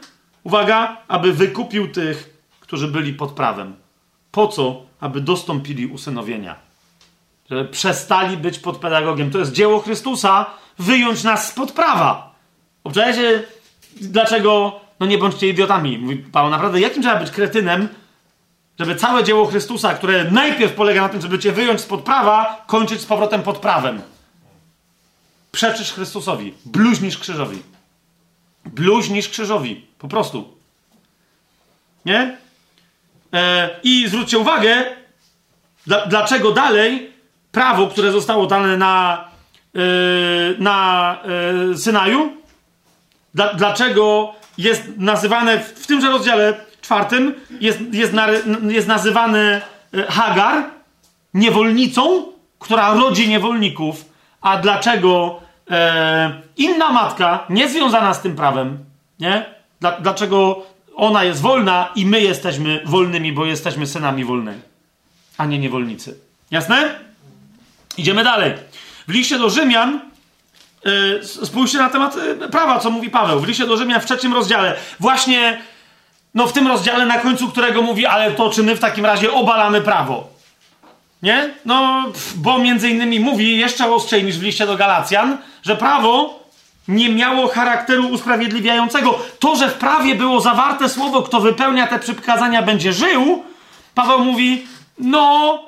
uwaga, 0.43 0.97
aby 1.07 1.33
wykupił 1.33 1.91
tych, 1.91 2.29
którzy 2.59 2.87
byli 2.87 3.13
pod 3.13 3.31
prawem. 3.31 3.75
Po 4.31 4.47
co? 4.47 4.81
Aby 4.99 5.21
dostąpili 5.21 5.87
usynowienia. 5.87 6.55
Żeby 7.49 7.65
przestali 7.65 8.37
być 8.37 8.59
pod 8.59 8.77
pedagogiem. 8.77 9.31
To 9.31 9.39
jest 9.39 9.51
dzieło 9.51 9.79
Chrystusa, 9.79 10.45
wyjąć 10.79 11.23
nas 11.23 11.47
spod 11.47 11.71
prawa. 11.71 12.35
Obczajcie, 12.83 13.43
dlaczego, 14.01 14.79
no 14.99 15.05
nie 15.05 15.17
bądźcie 15.17 15.47
idiotami, 15.47 15.97
mówi 15.97 16.17
Paweł, 16.17 16.49
naprawdę, 16.49 16.79
jakim 16.79 17.01
trzeba 17.01 17.19
być 17.19 17.31
kretynem, 17.31 17.87
żeby 18.79 18.95
całe 18.95 19.23
dzieło 19.23 19.45
Chrystusa, 19.45 19.93
które 19.93 20.31
najpierw 20.31 20.73
polega 20.73 21.01
na 21.01 21.09
tym, 21.09 21.21
żeby 21.21 21.39
cię 21.39 21.51
wyjąć 21.51 21.81
spod 21.81 22.01
prawa, 22.01 22.63
kończyć 22.67 23.01
z 23.01 23.05
powrotem 23.05 23.43
pod 23.43 23.57
prawem. 23.57 24.01
Przeczysz 25.51 25.93
Chrystusowi, 25.93 26.53
bluźnisz 26.65 27.17
krzyżowi. 27.17 27.61
Bluźnisz 28.65 29.29
krzyżowi, 29.29 29.85
po 29.99 30.07
prostu. 30.07 30.53
Nie? 32.05 32.37
E, 33.33 33.69
I 33.83 34.07
zwróćcie 34.07 34.39
uwagę, 34.39 34.85
dla, 35.87 36.05
dlaczego 36.05 36.51
dalej 36.51 37.11
prawo, 37.51 37.87
które 37.87 38.11
zostało 38.11 38.47
dane 38.47 38.77
na, 38.77 39.25
e, 39.75 39.79
na 40.59 41.17
e, 41.73 41.77
Synaju, 41.77 42.38
dla, 43.33 43.53
dlaczego 43.53 44.33
jest 44.57 44.83
nazywane 44.97 45.59
w, 45.59 45.67
w 45.67 45.87
tymże 45.87 46.09
rozdziale 46.09 46.53
czwartym 46.81 47.33
jest, 47.61 47.79
jest, 47.91 48.13
na, 48.13 48.27
jest 48.69 48.87
nazywany 48.87 49.61
e, 49.93 50.03
Hagar 50.03 50.63
niewolnicą, 51.33 52.25
która 52.59 52.93
rodzi 52.93 53.29
niewolników, 53.29 54.05
a 54.41 54.57
dlaczego 54.57 55.41
e, 55.71 56.41
inna 56.57 56.91
matka, 56.91 57.45
niezwiązana 57.49 58.13
z 58.13 58.21
tym 58.21 58.35
prawem, 58.35 58.77
nie? 59.19 59.45
Dla, 59.79 59.91
dlaczego 59.91 60.65
ona 60.95 61.23
jest 61.23 61.41
wolna 61.41 61.89
i 61.95 62.05
my 62.05 62.21
jesteśmy 62.21 62.81
wolnymi, 62.85 63.33
bo 63.33 63.45
jesteśmy 63.45 63.87
synami 63.87 64.25
wolnej, 64.25 64.57
a 65.37 65.45
nie 65.45 65.59
niewolnicy. 65.59 66.17
Jasne? 66.51 66.99
Idziemy 67.97 68.23
dalej. 68.23 68.53
W 69.07 69.11
liście 69.11 69.39
do 69.39 69.49
Rzymian 69.49 69.99
spójrzcie 71.45 71.77
na 71.77 71.89
temat 71.89 72.15
yy, 72.15 72.49
prawa, 72.49 72.79
co 72.79 72.91
mówi 72.91 73.09
Paweł. 73.09 73.39
W 73.39 73.47
liście 73.47 73.67
do 73.67 73.77
Rzymian 73.77 74.01
w 74.01 74.05
trzecim 74.05 74.33
rozdziale. 74.33 74.75
Właśnie, 74.99 75.61
no 76.33 76.47
w 76.47 76.53
tym 76.53 76.67
rozdziale, 76.67 77.05
na 77.05 77.17
końcu 77.17 77.47
którego 77.47 77.81
mówi, 77.81 78.05
ale 78.05 78.31
to 78.31 78.49
czy 78.49 78.63
my 78.63 78.75
w 78.75 78.79
takim 78.79 79.05
razie 79.05 79.33
obalamy 79.33 79.81
prawo? 79.81 80.27
Nie? 81.23 81.49
No, 81.65 82.05
bo 82.35 82.57
między 82.57 82.89
innymi 82.89 83.19
mówi 83.19 83.57
jeszcze 83.57 83.93
ostrzej 83.93 84.23
niż 84.23 84.37
w 84.37 84.43
liście 84.43 84.65
do 84.65 84.77
Galacjan, 84.77 85.37
że 85.63 85.75
prawo 85.75 86.39
nie 86.87 87.09
miało 87.09 87.47
charakteru 87.47 88.07
usprawiedliwiającego. 88.07 89.19
To, 89.39 89.55
że 89.55 89.69
w 89.69 89.73
prawie 89.73 90.15
było 90.15 90.41
zawarte 90.41 90.89
słowo, 90.89 91.21
kto 91.21 91.39
wypełnia 91.39 91.87
te 91.87 91.99
przykazania, 91.99 92.61
będzie 92.61 92.93
żył, 92.93 93.43
Paweł 93.95 94.19
mówi, 94.19 94.67
no, 94.97 95.59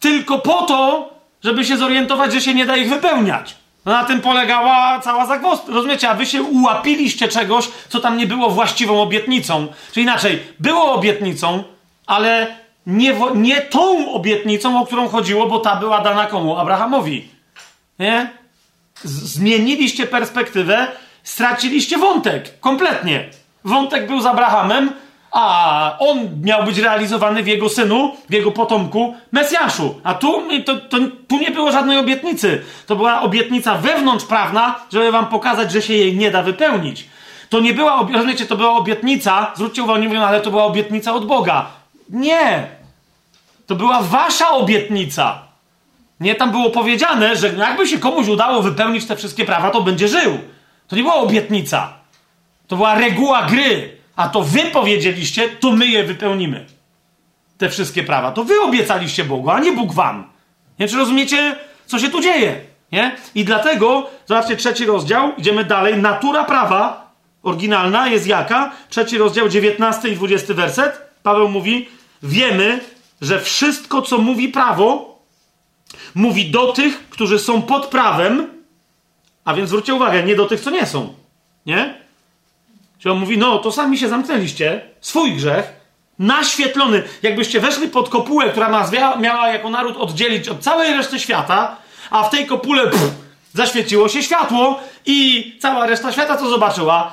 tylko 0.00 0.38
po 0.38 0.62
to, 0.62 1.10
żeby 1.44 1.64
się 1.64 1.76
zorientować, 1.76 2.32
że 2.32 2.40
się 2.40 2.54
nie 2.54 2.66
da 2.66 2.76
ich 2.76 2.88
wypełniać. 2.88 3.56
Na 3.84 4.04
tym 4.04 4.20
polegała 4.20 5.00
cała 5.00 5.26
zagwozdka. 5.26 5.72
Rozumiecie, 5.72 6.10
a 6.10 6.14
wy 6.14 6.26
się 6.26 6.42
ułapiliście 6.42 7.28
czegoś, 7.28 7.68
co 7.88 8.00
tam 8.00 8.16
nie 8.16 8.26
było 8.26 8.50
właściwą 8.50 9.02
obietnicą. 9.02 9.66
Czyli 9.92 10.04
inaczej, 10.04 10.42
było 10.60 10.92
obietnicą, 10.92 11.64
ale 12.06 12.56
nie, 12.86 13.14
nie 13.34 13.60
tą 13.60 14.12
obietnicą, 14.12 14.80
o 14.80 14.86
którą 14.86 15.08
chodziło, 15.08 15.46
bo 15.46 15.58
ta 15.58 15.76
była 15.76 16.00
dana 16.00 16.26
komu? 16.26 16.56
Abrahamowi. 16.56 17.28
Nie? 17.98 18.42
zmieniliście 19.04 20.06
perspektywę, 20.06 20.86
straciliście 21.22 21.98
wątek. 21.98 22.60
Kompletnie. 22.60 23.28
Wątek 23.64 24.06
był 24.06 24.20
z 24.20 24.26
Abrahamem, 24.26 24.92
a 25.32 25.96
on 25.98 26.28
miał 26.42 26.64
być 26.64 26.78
realizowany 26.78 27.42
w 27.42 27.46
jego 27.46 27.68
synu, 27.68 28.16
w 28.30 28.32
jego 28.32 28.50
potomku, 28.50 29.14
Mesjaszu. 29.32 30.00
A 30.04 30.14
tu, 30.14 30.42
to, 30.64 30.76
to, 30.76 30.98
tu 31.28 31.38
nie 31.38 31.50
było 31.50 31.72
żadnej 31.72 31.98
obietnicy. 31.98 32.62
To 32.86 32.96
była 32.96 33.20
obietnica 33.20 33.74
wewnątrzprawna, 33.74 34.80
żeby 34.92 35.12
wam 35.12 35.26
pokazać, 35.26 35.72
że 35.72 35.82
się 35.82 35.94
jej 35.94 36.16
nie 36.16 36.30
da 36.30 36.42
wypełnić. 36.42 37.08
To 37.48 37.60
nie 37.60 37.74
była, 37.74 38.08
rozumiecie, 38.12 38.46
to 38.46 38.56
była 38.56 38.72
obietnica, 38.72 39.52
zwróćcie 39.54 39.82
uwagę, 39.82 40.00
nie 40.00 40.20
ale 40.20 40.40
to 40.40 40.50
była 40.50 40.64
obietnica 40.64 41.12
od 41.14 41.26
Boga. 41.26 41.66
Nie. 42.10 42.66
To 43.66 43.74
była 43.74 44.02
wasza 44.02 44.48
obietnica. 44.48 45.38
Nie, 46.20 46.34
tam 46.34 46.50
było 46.50 46.70
powiedziane, 46.70 47.36
że 47.36 47.48
jakby 47.48 47.86
się 47.86 47.98
komuś 47.98 48.28
udało 48.28 48.62
wypełnić 48.62 49.06
te 49.06 49.16
wszystkie 49.16 49.44
prawa, 49.44 49.70
to 49.70 49.80
będzie 49.80 50.08
żył. 50.08 50.38
To 50.88 50.96
nie 50.96 51.02
była 51.02 51.14
obietnica. 51.14 51.92
To 52.68 52.76
była 52.76 52.94
reguła 52.94 53.42
gry. 53.42 54.01
A 54.16 54.28
to 54.28 54.42
wy 54.42 54.60
powiedzieliście, 54.60 55.48
to 55.48 55.70
my 55.70 55.86
je 55.86 56.04
wypełnimy. 56.04 56.66
Te 57.58 57.68
wszystkie 57.68 58.02
prawa. 58.02 58.32
To 58.32 58.44
wy 58.44 58.60
obiecaliście 58.60 59.24
Bogu, 59.24 59.50
a 59.50 59.60
nie 59.60 59.72
Bóg 59.72 59.92
wam. 59.92 60.24
Nie, 60.78 60.88
czy 60.88 60.96
rozumiecie, 60.96 61.56
co 61.86 61.98
się 61.98 62.10
tu 62.10 62.20
dzieje? 62.20 62.60
Nie? 62.92 63.16
I 63.34 63.44
dlatego, 63.44 64.10
zobaczcie, 64.26 64.56
trzeci 64.56 64.86
rozdział, 64.86 65.32
idziemy 65.38 65.64
dalej. 65.64 65.96
Natura 65.96 66.44
prawa 66.44 67.12
oryginalna 67.42 68.08
jest 68.08 68.26
jaka? 68.26 68.72
Trzeci 68.88 69.18
rozdział, 69.18 69.48
19 69.48 70.08
i 70.08 70.16
20 70.16 70.54
werset. 70.54 71.00
Paweł 71.22 71.48
mówi, 71.48 71.88
wiemy, 72.22 72.80
że 73.20 73.40
wszystko, 73.40 74.02
co 74.02 74.18
mówi 74.18 74.48
prawo, 74.48 75.12
Mówi 76.14 76.50
do 76.50 76.72
tych, 76.72 77.08
którzy 77.10 77.38
są 77.38 77.62
pod 77.62 77.86
prawem, 77.86 78.48
a 79.44 79.54
więc 79.54 79.68
zwróćcie 79.68 79.94
uwagę, 79.94 80.22
nie 80.22 80.36
do 80.36 80.46
tych, 80.46 80.60
co 80.60 80.70
nie 80.70 80.86
są. 80.86 81.14
Nie? 81.66 82.01
Czyli 83.02 83.12
on 83.12 83.18
mówi, 83.18 83.38
no 83.38 83.58
to 83.58 83.72
sami 83.72 83.98
się 83.98 84.08
zamknęliście, 84.08 84.80
swój 85.00 85.32
grzech, 85.32 85.72
naświetlony, 86.18 87.02
jakbyście 87.22 87.60
weszli 87.60 87.88
pod 87.88 88.08
kopułę, 88.08 88.50
która 88.50 88.68
nas 88.68 88.90
miała 89.20 89.48
jako 89.48 89.70
naród 89.70 89.96
oddzielić 89.96 90.48
od 90.48 90.60
całej 90.60 90.92
reszty 90.92 91.20
świata, 91.20 91.76
a 92.10 92.22
w 92.22 92.30
tej 92.30 92.46
kopule 92.46 92.82
pff, 92.82 93.10
zaświeciło 93.54 94.08
się 94.08 94.22
światło 94.22 94.80
i 95.06 95.58
cała 95.62 95.86
reszta 95.86 96.12
świata 96.12 96.36
co 96.36 96.50
zobaczyła? 96.50 97.12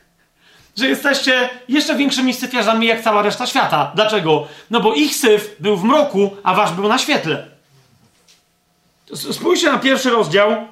że 0.78 0.88
jesteście 0.88 1.50
jeszcze 1.68 1.96
większymi 1.96 2.34
syfiarzami 2.34 2.86
jak 2.86 3.02
cała 3.02 3.22
reszta 3.22 3.46
świata. 3.46 3.92
Dlaczego? 3.94 4.46
No 4.70 4.80
bo 4.80 4.94
ich 4.94 5.16
syf 5.16 5.56
był 5.58 5.76
w 5.76 5.84
mroku, 5.84 6.36
a 6.42 6.54
wasz 6.54 6.72
był 6.72 6.88
na 6.88 6.98
świetle. 6.98 7.46
Spójrzcie 9.14 9.72
na 9.72 9.78
pierwszy 9.78 10.10
rozdział 10.10 10.66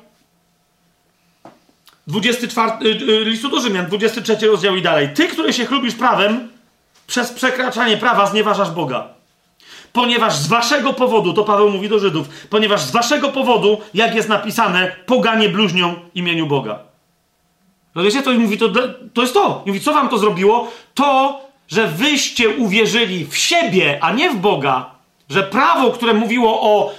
24, 2.08 2.72
y, 2.82 2.88
y, 2.88 3.24
listu 3.24 3.48
do 3.48 3.60
Rzymian, 3.60 3.86
23 3.86 4.46
rozdział 4.46 4.76
i 4.76 4.82
dalej. 4.82 5.08
Ty, 5.14 5.28
który 5.28 5.52
się 5.52 5.66
chlubisz 5.66 5.94
prawem, 5.94 6.48
przez 7.06 7.32
przekraczanie 7.32 7.96
prawa 7.96 8.26
znieważasz 8.26 8.70
Boga. 8.70 9.08
Ponieważ 9.92 10.36
z 10.36 10.46
waszego 10.46 10.92
powodu, 10.92 11.32
to 11.32 11.44
Paweł 11.44 11.70
mówi 11.70 11.88
do 11.88 11.98
Żydów, 11.98 12.28
ponieważ 12.50 12.80
z 12.80 12.90
waszego 12.90 13.28
powodu, 13.28 13.80
jak 13.94 14.14
jest 14.14 14.28
napisane, 14.28 14.96
poganie 15.06 15.48
bluźnią 15.48 15.94
imieniu 16.14 16.46
Boga. 16.46 16.78
No 17.94 18.02
wiecie, 18.02 18.22
to 18.22 18.32
mówi, 18.32 18.58
to, 18.58 18.68
to 19.14 19.22
jest 19.22 19.34
to. 19.34 19.62
I 19.66 19.68
mówi, 19.68 19.80
co 19.80 19.92
wam 19.92 20.08
to 20.08 20.18
zrobiło? 20.18 20.72
To, 20.94 21.40
że 21.68 21.86
wyście 21.86 22.48
uwierzyli 22.48 23.26
w 23.26 23.36
siebie, 23.36 23.98
a 24.02 24.12
nie 24.12 24.30
w 24.30 24.36
Boga, 24.36 24.90
że 25.28 25.42
prawo, 25.42 25.90
które 25.90 26.14
mówiło 26.14 26.60
o, 26.62 26.92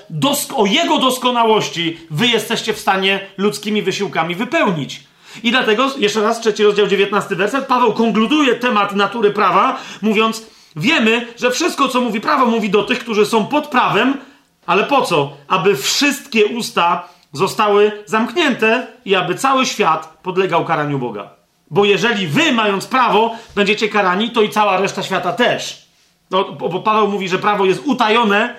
o 0.56 0.66
jego 0.66 0.98
doskonałości, 0.98 1.98
wy 2.12 2.28
jesteście 2.28 2.74
w 2.74 2.80
stanie 2.80 3.20
ludzkimi 3.38 3.82
wysiłkami 3.82 4.36
wypełnić. 4.36 5.04
I 5.44 5.52
dlatego, 5.52 5.92
jeszcze 5.98 6.22
raz, 6.22 6.40
trzeci 6.40 6.64
rozdział, 6.64 6.88
dziewiętnasty 6.88 7.36
werset, 7.36 7.66
Paweł 7.66 7.94
konkluduje 7.94 8.56
temat 8.56 8.96
natury 8.96 9.32
prawa, 9.32 9.80
mówiąc, 10.02 10.46
wiemy, 10.76 11.28
że 11.40 11.52
wszystko, 11.52 11.88
co 11.88 12.02
mówi 12.02 12.22
prawo, 12.22 12.46
mówi 12.46 12.70
do 12.70 12.84
tych, 12.84 13.00
którzy 13.00 13.26
są 13.26 13.46
pod 13.46 13.68
prawem, 13.68 14.18
ale 14.66 14.84
po 14.84 15.02
co? 15.02 15.34
Aby 15.48 15.76
wszystkie 15.76 16.46
usta 16.46 17.08
zostały 17.34 17.92
zamknięte 18.06 18.88
i 19.06 19.16
aby 19.16 19.36
cały 19.36 19.66
świat 19.66 20.18
podlegał 20.24 20.66
karaniu 20.66 21.00
Boga. 21.00 21.30
Bo 21.72 21.86
jeżeli 21.86 22.28
wy, 22.28 22.52
mając 22.52 22.86
prawo, 22.86 23.36
będziecie 23.56 23.90
karani, 23.90 24.32
to 24.32 24.42
i 24.42 24.50
cała 24.50 24.78
reszta 24.78 25.04
świata 25.04 25.34
też. 25.34 25.89
No, 26.32 26.44
bo 26.44 26.80
Paweł 26.80 27.08
mówi, 27.08 27.30
że 27.30 27.40
prawo 27.40 27.66
jest 27.66 27.82
utajone 27.86 28.56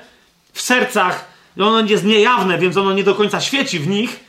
w 0.53 0.61
sercach, 0.61 1.29
ono 1.61 1.81
jest 1.81 2.05
niejawne, 2.05 2.59
więc 2.59 2.77
ono 2.77 2.93
nie 2.93 3.05
do 3.05 3.15
końca 3.15 3.41
świeci 3.41 3.79
w 3.79 3.89
nich, 3.89 4.25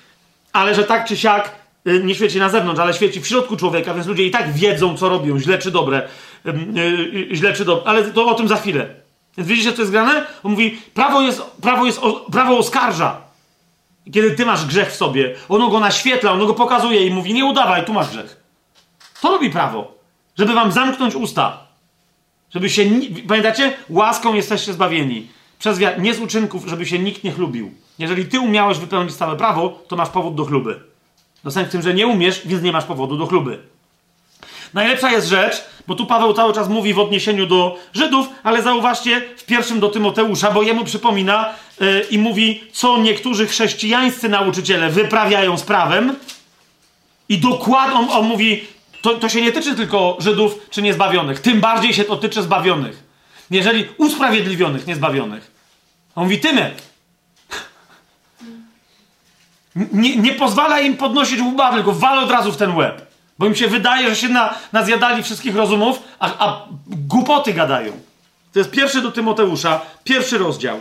ale 0.54 0.76
że 0.76 0.84
tak 0.84 1.08
czy 1.08 1.18
siak 1.18 1.56
y, 1.88 2.04
nie 2.04 2.16
świeci 2.16 2.40
na 2.40 2.50
zewnątrz, 2.50 2.80
ale 2.80 2.94
świeci 2.94 3.22
w 3.22 3.28
środku 3.28 3.58
człowieka, 3.58 3.94
więc 3.94 4.08
ludzie 4.08 4.26
i 4.26 4.32
tak 4.32 4.54
wiedzą, 4.54 4.98
co 4.98 5.10
robią, 5.10 5.40
źle 5.40 5.58
czy 5.58 5.72
dobre, 5.72 6.08
y, 6.46 6.50
y, 7.32 7.36
źle 7.36 7.54
czy 7.54 7.66
dobre, 7.66 7.84
ale 7.90 8.04
to 8.04 8.26
o 8.26 8.34
tym 8.34 8.48
za 8.48 8.56
chwilę. 8.56 8.96
Więc 9.38 9.50
widzicie, 9.50 9.74
co 9.74 9.82
jest 9.82 9.92
grane? 9.92 10.26
On 10.44 10.52
mówi, 10.52 10.82
prawo, 10.94 11.22
jest, 11.22 11.42
prawo, 11.62 11.86
jest, 11.86 12.02
prawo 12.32 12.58
oskarża. 12.58 13.22
Kiedy 14.14 14.32
ty 14.32 14.46
masz 14.46 14.66
grzech 14.66 14.92
w 14.92 14.96
sobie, 14.96 15.36
ono 15.50 15.68
go 15.68 15.80
naświetla, 15.80 16.32
ono 16.32 16.46
go 16.46 16.54
pokazuje 16.54 17.06
i 17.06 17.12
mówi, 17.12 17.34
nie 17.34 17.46
udawaj, 17.46 17.86
tu 17.86 17.94
masz 17.94 18.10
grzech. 18.10 18.42
To 19.22 19.32
robi 19.32 19.50
prawo, 19.50 19.94
żeby 20.38 20.54
wam 20.54 20.72
zamknąć 20.72 21.16
usta. 21.16 21.71
Żeby 22.54 22.70
się. 22.70 22.86
Pamiętacie? 23.28 23.74
Łaską 23.90 24.34
jesteście 24.34 24.74
zbawieni. 24.74 25.28
Przez 25.60 25.80
wiarę, 25.80 26.02
nie 26.02 26.14
z 26.14 26.20
uczynków, 26.20 26.68
żeby 26.68 26.86
się 26.86 27.00
nikt 27.00 27.24
nie 27.24 27.32
chlubił. 27.32 27.72
Jeżeli 28.00 28.26
ty 28.26 28.40
umiałeś 28.40 28.78
wypełnić 28.78 29.16
całe 29.16 29.38
prawo, 29.38 29.84
to 29.88 29.96
masz 29.96 30.10
powód 30.10 30.36
do 30.36 30.46
chluby. 30.46 30.80
No 31.44 31.52
sens 31.52 31.68
w 31.68 31.72
tym, 31.72 31.82
że 31.82 31.94
nie 31.94 32.08
umiesz, 32.08 32.42
więc 32.46 32.64
nie 32.64 32.72
masz 32.72 32.86
powodu 32.86 33.18
do 33.18 33.28
chluby. 33.28 33.60
Najlepsza 34.74 35.12
jest 35.12 35.28
rzecz, 35.28 35.64
bo 35.88 35.96
tu 35.96 36.06
Paweł 36.06 36.34
cały 36.34 36.54
czas 36.54 36.70
mówi 36.70 36.94
w 36.94 37.00
odniesieniu 37.00 37.48
do 37.48 37.78
Żydów, 37.94 38.28
ale 38.44 38.64
zauważcie 38.64 39.22
w 39.38 39.46
pierwszym 39.46 39.80
do 39.80 39.90
Tymoteusza, 39.90 40.52
bo 40.52 40.62
jemu 40.62 40.86
przypomina 40.86 41.50
yy, 41.80 42.06
i 42.12 42.18
mówi, 42.18 42.64
co 42.72 42.98
niektórzy 42.98 43.48
chrześcijańscy 43.48 44.30
nauczyciele 44.30 44.90
wyprawiają 44.90 45.58
z 45.58 45.64
prawem. 45.64 46.16
I 47.30 47.38
dokładnie 47.38 48.00
on, 48.00 48.10
on 48.10 48.26
mówi, 48.26 48.68
to, 49.02 49.16
to 49.16 49.30
się 49.30 49.42
nie 49.42 49.52
tyczy 49.52 49.76
tylko 49.76 50.18
Żydów 50.20 50.56
czy 50.70 50.82
niezbawionych. 50.82 51.40
Tym 51.40 51.62
bardziej 51.62 51.94
się 51.94 52.04
to 52.04 52.18
tyczy 52.18 52.42
zbawionych. 52.42 53.04
Jeżeli 53.52 53.88
usprawiedliwionych, 53.98 54.88
niezbawionych. 54.88 55.52
On 56.16 56.24
mówi, 56.24 56.40
Tymek, 56.40 56.74
nie, 59.76 60.16
nie 60.16 60.34
pozwala 60.34 60.80
im 60.80 60.98
podnosić 60.98 61.40
łba, 61.42 61.74
tylko 61.74 61.92
wale 61.92 62.22
od 62.22 62.32
razu 62.32 62.52
w 62.52 62.58
ten 62.58 62.76
łeb. 62.76 63.12
Bo 63.40 63.46
im 63.46 63.56
się 63.56 63.68
wydaje, 63.68 64.10
że 64.10 64.16
się 64.16 64.30
na, 64.30 64.54
nazjadali 64.72 65.24
wszystkich 65.24 65.56
rozumów, 65.56 66.00
a, 66.20 66.48
a 66.48 66.66
głupoty 66.88 67.54
gadają. 67.54 67.92
To 68.54 68.60
jest 68.60 68.72
pierwszy 68.72 69.02
do 69.02 69.12
Tymoteusza, 69.12 69.82
pierwszy 70.04 70.38
rozdział. 70.38 70.80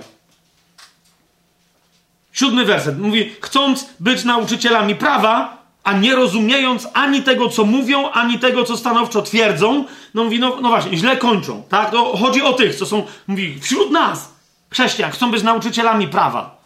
Siódmy 2.32 2.65
werset. 2.65 2.99
Mówi, 2.99 3.32
chcąc 3.40 3.86
być 4.00 4.24
nauczycielami 4.24 4.94
prawa, 4.94 5.59
a 5.84 5.92
nie 5.92 6.17
rozumiejąc 6.17 6.89
ani 6.94 7.23
tego, 7.23 7.49
co 7.49 7.65
mówią, 7.65 8.10
ani 8.10 8.39
tego, 8.39 8.65
co 8.65 8.76
stanowczo 8.76 9.23
twierdzą, 9.23 9.84
no 10.15 10.25
mówi, 10.25 10.41
no, 10.41 10.57
no 10.60 10.68
właśnie, 10.68 10.97
źle 10.97 11.17
kończą, 11.17 11.62
tak? 11.68 11.92
No, 11.92 12.17
chodzi 12.17 12.42
o 12.42 12.52
tych, 12.52 12.75
co 12.75 12.86
są, 12.86 13.07
mówi, 13.26 13.60
wśród 13.60 13.91
nas, 13.91 14.33
chrześcijan, 14.70 15.10
chcą 15.10 15.31
być 15.31 15.42
nauczycielami 15.42 16.09
prawa. 16.09 16.60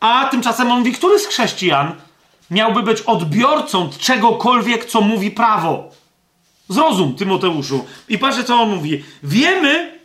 A 0.00 0.28
tymczasem 0.30 0.70
on 0.70 0.78
mówi, 0.78 0.92
który 0.92 1.18
z 1.18 1.26
chrześcijan 1.26 1.92
miałby 2.50 2.82
być 2.82 3.00
odbiorcą 3.00 3.90
czegokolwiek, 3.98 4.84
co 4.84 5.00
mówi 5.00 5.30
prawo? 5.30 5.90
Zrozum, 6.68 7.14
Tymoteuszu. 7.14 7.84
I 8.08 8.18
patrzcie, 8.18 8.44
co 8.44 8.54
on 8.60 8.70
mówi. 8.70 9.04
Wiemy, 9.22 9.97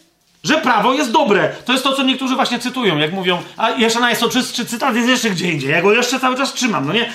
że 0.43 0.57
prawo 0.57 0.93
jest 0.93 1.11
dobre. 1.11 1.55
To 1.65 1.71
jest 1.71 1.83
to, 1.83 1.93
co 1.93 2.03
niektórzy 2.03 2.35
właśnie 2.35 2.59
cytują, 2.59 2.97
jak 2.97 3.13
mówią, 3.13 3.41
a 3.57 3.69
jeszcze 3.69 3.99
najsoczystszy 3.99 4.65
cytat 4.65 4.95
jest 4.95 5.09
jeszcze 5.09 5.29
gdzie 5.29 5.51
indziej. 5.51 5.71
Ja 5.71 5.81
go 5.81 5.93
jeszcze 5.93 6.19
cały 6.19 6.37
czas 6.37 6.53
trzymam, 6.53 6.87
no 6.87 6.93
nie? 6.93 7.11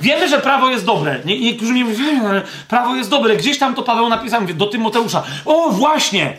wiemy, 0.00 0.28
że 0.28 0.38
prawo 0.38 0.70
jest 0.70 0.84
dobre. 0.84 1.20
Nie, 1.24 1.40
niektórzy 1.40 1.72
mi 1.72 1.84
mówią, 1.84 2.28
ale 2.28 2.42
prawo 2.68 2.96
jest 2.96 3.10
dobre. 3.10 3.36
Gdzieś 3.36 3.58
tam 3.58 3.74
to 3.74 3.82
Paweł 3.82 4.08
napisał, 4.08 4.40
mówię, 4.40 4.54
do 4.54 4.66
Tymoteusza. 4.66 5.22
O, 5.44 5.70
właśnie! 5.70 6.36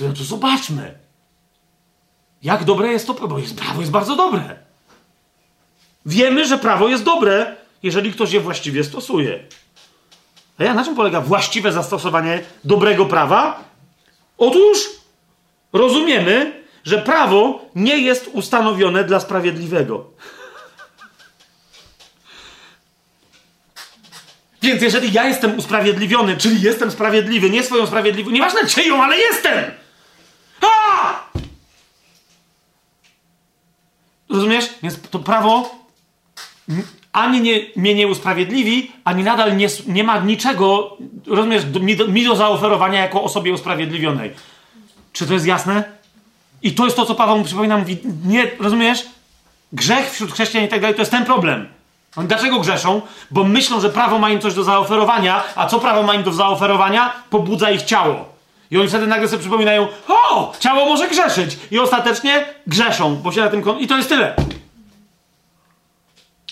No 0.00 0.12
to 0.12 0.24
zobaczmy. 0.24 0.94
Jak 2.42 2.64
dobre 2.64 2.88
jest 2.88 3.06
to 3.06 3.14
prawo? 3.14 3.38
Jest, 3.38 3.56
prawo 3.56 3.80
jest 3.80 3.92
bardzo 3.92 4.16
dobre. 4.16 4.56
Wiemy, 6.06 6.46
że 6.46 6.58
prawo 6.58 6.88
jest 6.88 7.02
dobre, 7.02 7.56
jeżeli 7.82 8.12
ktoś 8.12 8.32
je 8.32 8.40
właściwie 8.40 8.84
stosuje. 8.84 9.38
A 10.58 10.64
ja 10.64 10.74
na 10.74 10.84
czym 10.84 10.96
polega 10.96 11.20
właściwe 11.20 11.72
zastosowanie 11.72 12.42
dobrego 12.64 13.06
prawa? 13.06 13.65
Otóż 14.38 14.78
rozumiemy, 15.72 16.64
że 16.84 16.98
prawo 16.98 17.64
nie 17.74 17.98
jest 17.98 18.28
ustanowione 18.32 19.04
dla 19.04 19.20
sprawiedliwego. 19.20 20.10
Więc 24.62 24.82
jeżeli 24.82 25.12
ja 25.12 25.28
jestem 25.28 25.58
usprawiedliwiony, 25.58 26.36
czyli 26.36 26.62
jestem 26.62 26.90
sprawiedliwy, 26.90 27.50
nie 27.50 27.62
swoją 27.62 27.86
sprawiedliwość, 27.86 28.34
nieważne 28.34 28.66
czyją, 28.66 29.02
ale 29.02 29.18
jestem! 29.18 29.64
Rozumiesz? 34.28 34.68
Więc 34.82 35.00
to 35.10 35.18
prawo 35.18 35.74
ani 37.16 37.40
nie, 37.40 37.60
mnie 37.76 37.94
nie 37.94 38.08
usprawiedliwi, 38.08 38.92
ani 39.04 39.24
nadal 39.24 39.56
nie, 39.56 39.68
nie 39.86 40.04
ma 40.04 40.18
niczego, 40.18 40.96
rozumiesz, 41.26 41.62
mi 41.80 41.96
do, 41.96 42.08
mi 42.08 42.24
do 42.24 42.36
zaoferowania 42.36 43.00
jako 43.00 43.22
osobie 43.22 43.52
usprawiedliwionej. 43.52 44.30
Czy 45.12 45.26
to 45.26 45.32
jest 45.34 45.46
jasne? 45.46 45.84
I 46.62 46.72
to 46.72 46.84
jest 46.84 46.96
to, 46.96 47.06
co 47.06 47.14
Paweł 47.14 47.38
mu 47.38 47.44
przypomina, 47.44 47.78
mówi, 47.78 47.98
nie, 48.24 48.50
rozumiesz? 48.60 49.06
Grzech 49.72 50.10
wśród 50.10 50.32
chrześcijan 50.32 50.66
i 50.66 50.68
tak 50.68 50.80
dalej, 50.80 50.94
to 50.96 51.02
jest 51.02 51.10
ten 51.10 51.24
problem. 51.24 51.68
Dlaczego 52.16 52.60
grzeszą? 52.60 53.02
Bo 53.30 53.44
myślą, 53.44 53.80
że 53.80 53.90
prawo 53.90 54.18
ma 54.18 54.30
im 54.30 54.40
coś 54.40 54.54
do 54.54 54.64
zaoferowania, 54.64 55.42
a 55.56 55.66
co 55.66 55.80
prawo 55.80 56.02
ma 56.02 56.14
im 56.14 56.22
do 56.22 56.32
zaoferowania? 56.32 57.12
Pobudza 57.30 57.70
ich 57.70 57.82
ciało. 57.82 58.28
I 58.70 58.78
oni 58.78 58.88
wtedy 58.88 59.06
nagle 59.06 59.28
sobie 59.28 59.40
przypominają, 59.40 59.88
o, 60.08 60.52
ciało 60.60 60.86
może 60.86 61.08
grzeszyć. 61.08 61.58
I 61.70 61.78
ostatecznie 61.78 62.44
grzeszą, 62.66 63.16
bo 63.16 63.32
się 63.32 63.40
na 63.40 63.48
tym... 63.48 63.62
Kon- 63.62 63.78
I 63.78 63.86
to 63.86 63.96
jest 63.96 64.08
tyle. 64.08 64.34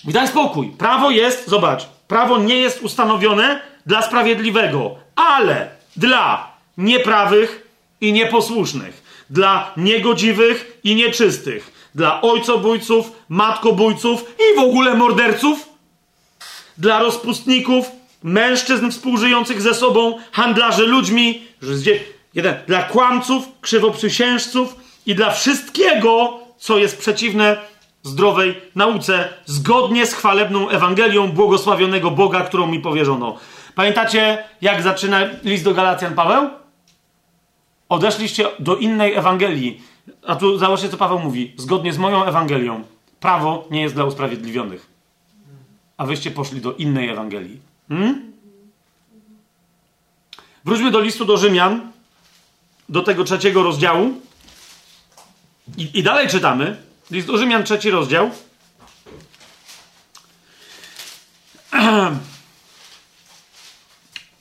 Daj 0.07 0.27
spokój. 0.27 0.67
Prawo 0.67 1.11
jest, 1.11 1.47
zobacz, 1.47 1.85
prawo 2.07 2.37
nie 2.37 2.57
jest 2.57 2.81
ustanowione 2.81 3.61
dla 3.85 4.01
sprawiedliwego, 4.01 4.95
ale 5.15 5.69
dla 5.95 6.51
nieprawych 6.77 7.67
i 8.01 8.13
nieposłusznych, 8.13 9.25
dla 9.29 9.73
niegodziwych 9.77 10.79
i 10.83 10.95
nieczystych, 10.95 11.89
dla 11.95 12.21
ojcobójców, 12.21 13.11
matkobójców 13.29 14.35
i 14.39 14.59
w 14.59 14.63
ogóle 14.63 14.95
morderców, 14.95 15.69
dla 16.77 16.99
rozpustników, 16.99 17.91
mężczyzn 18.23 18.91
współżyjących 18.91 19.61
ze 19.61 19.73
sobą, 19.73 20.17
handlarzy 20.31 20.85
ludźmi, 20.87 21.41
jeden, 22.33 22.55
dla 22.67 22.83
kłamców, 22.83 23.45
krzywoprzysiężców 23.61 24.75
i 25.05 25.15
dla 25.15 25.31
wszystkiego, 25.31 26.39
co 26.57 26.77
jest 26.77 26.97
przeciwne 26.97 27.57
zdrowej 28.05 28.61
nauce, 28.75 29.29
zgodnie 29.45 30.05
z 30.05 30.13
chwalebną 30.13 30.69
Ewangelią 30.69 31.31
błogosławionego 31.31 32.11
Boga, 32.11 32.41
którą 32.41 32.67
mi 32.67 32.79
powierzono. 32.79 33.37
Pamiętacie, 33.75 34.43
jak 34.61 34.81
zaczyna 34.81 35.19
list 35.43 35.63
do 35.63 35.73
Galacjan 35.73 36.15
Paweł? 36.15 36.49
Odeszliście 37.89 38.47
do 38.59 38.75
innej 38.75 39.13
Ewangelii. 39.13 39.81
A 40.27 40.35
tu 40.35 40.57
założcie, 40.57 40.89
co 40.89 40.97
Paweł 40.97 41.19
mówi. 41.19 41.53
Zgodnie 41.57 41.93
z 41.93 41.97
moją 41.97 42.25
Ewangelią. 42.25 42.83
Prawo 43.19 43.67
nie 43.71 43.81
jest 43.81 43.95
dla 43.95 44.05
usprawiedliwionych. 44.05 44.87
A 45.97 46.05
wyście 46.05 46.31
poszli 46.31 46.61
do 46.61 46.73
innej 46.73 47.09
Ewangelii. 47.09 47.59
Hmm? 47.89 48.31
Wróćmy 50.65 50.91
do 50.91 50.99
listu 50.99 51.25
do 51.25 51.37
Rzymian, 51.37 51.91
do 52.89 53.03
tego 53.03 53.23
trzeciego 53.23 53.63
rozdziału. 53.63 54.13
I, 55.77 55.99
i 55.99 56.03
dalej 56.03 56.27
czytamy. 56.27 56.84
List 57.11 57.27
do 57.27 57.37
Rzymian, 57.37 57.63
trzeci 57.63 57.91
rozdział. 57.91 58.31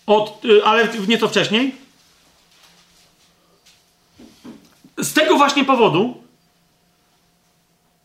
Od, 0.07 0.45
y, 0.45 0.65
ale 0.65 0.89
nieco 1.09 1.29
wcześniej. 1.29 1.75
Z 4.99 5.13
tego 5.13 5.37
właśnie 5.37 5.65
powodu 5.65 6.25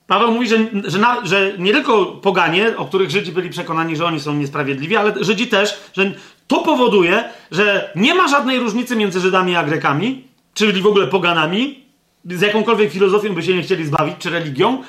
Paweł 0.09 0.31
mówi, 0.31 0.47
że, 0.47 0.57
że, 0.83 0.97
na, 0.99 1.25
że, 1.25 1.53
nie 1.57 1.73
tylko 1.73 2.05
poganie, 2.05 2.77
o 2.77 2.85
których 2.85 3.09
Żydzi 3.09 3.31
byli 3.31 3.49
przekonani, 3.49 3.95
że 3.95 4.05
oni 4.05 4.19
są 4.19 4.35
niesprawiedliwi, 4.35 4.97
ale 4.97 5.13
Żydzi 5.23 5.47
też, 5.47 5.77
że 5.93 6.11
to 6.47 6.59
powoduje, 6.59 7.23
że 7.51 7.91
nie 7.95 8.15
ma 8.15 8.27
żadnej 8.27 8.59
różnicy 8.59 8.95
między 8.95 9.19
Żydami 9.19 9.55
a 9.55 9.63
Grekami, 9.63 10.23
czyli 10.53 10.81
w 10.81 10.87
ogóle 10.87 11.07
poganami, 11.07 11.85
z 12.29 12.41
jakąkolwiek 12.41 12.91
filozofią 12.91 13.33
by 13.33 13.43
się 13.43 13.53
nie 13.53 13.61
chcieli 13.61 13.85
zbawić, 13.85 14.15
czy 14.19 14.29
religią. 14.29 14.83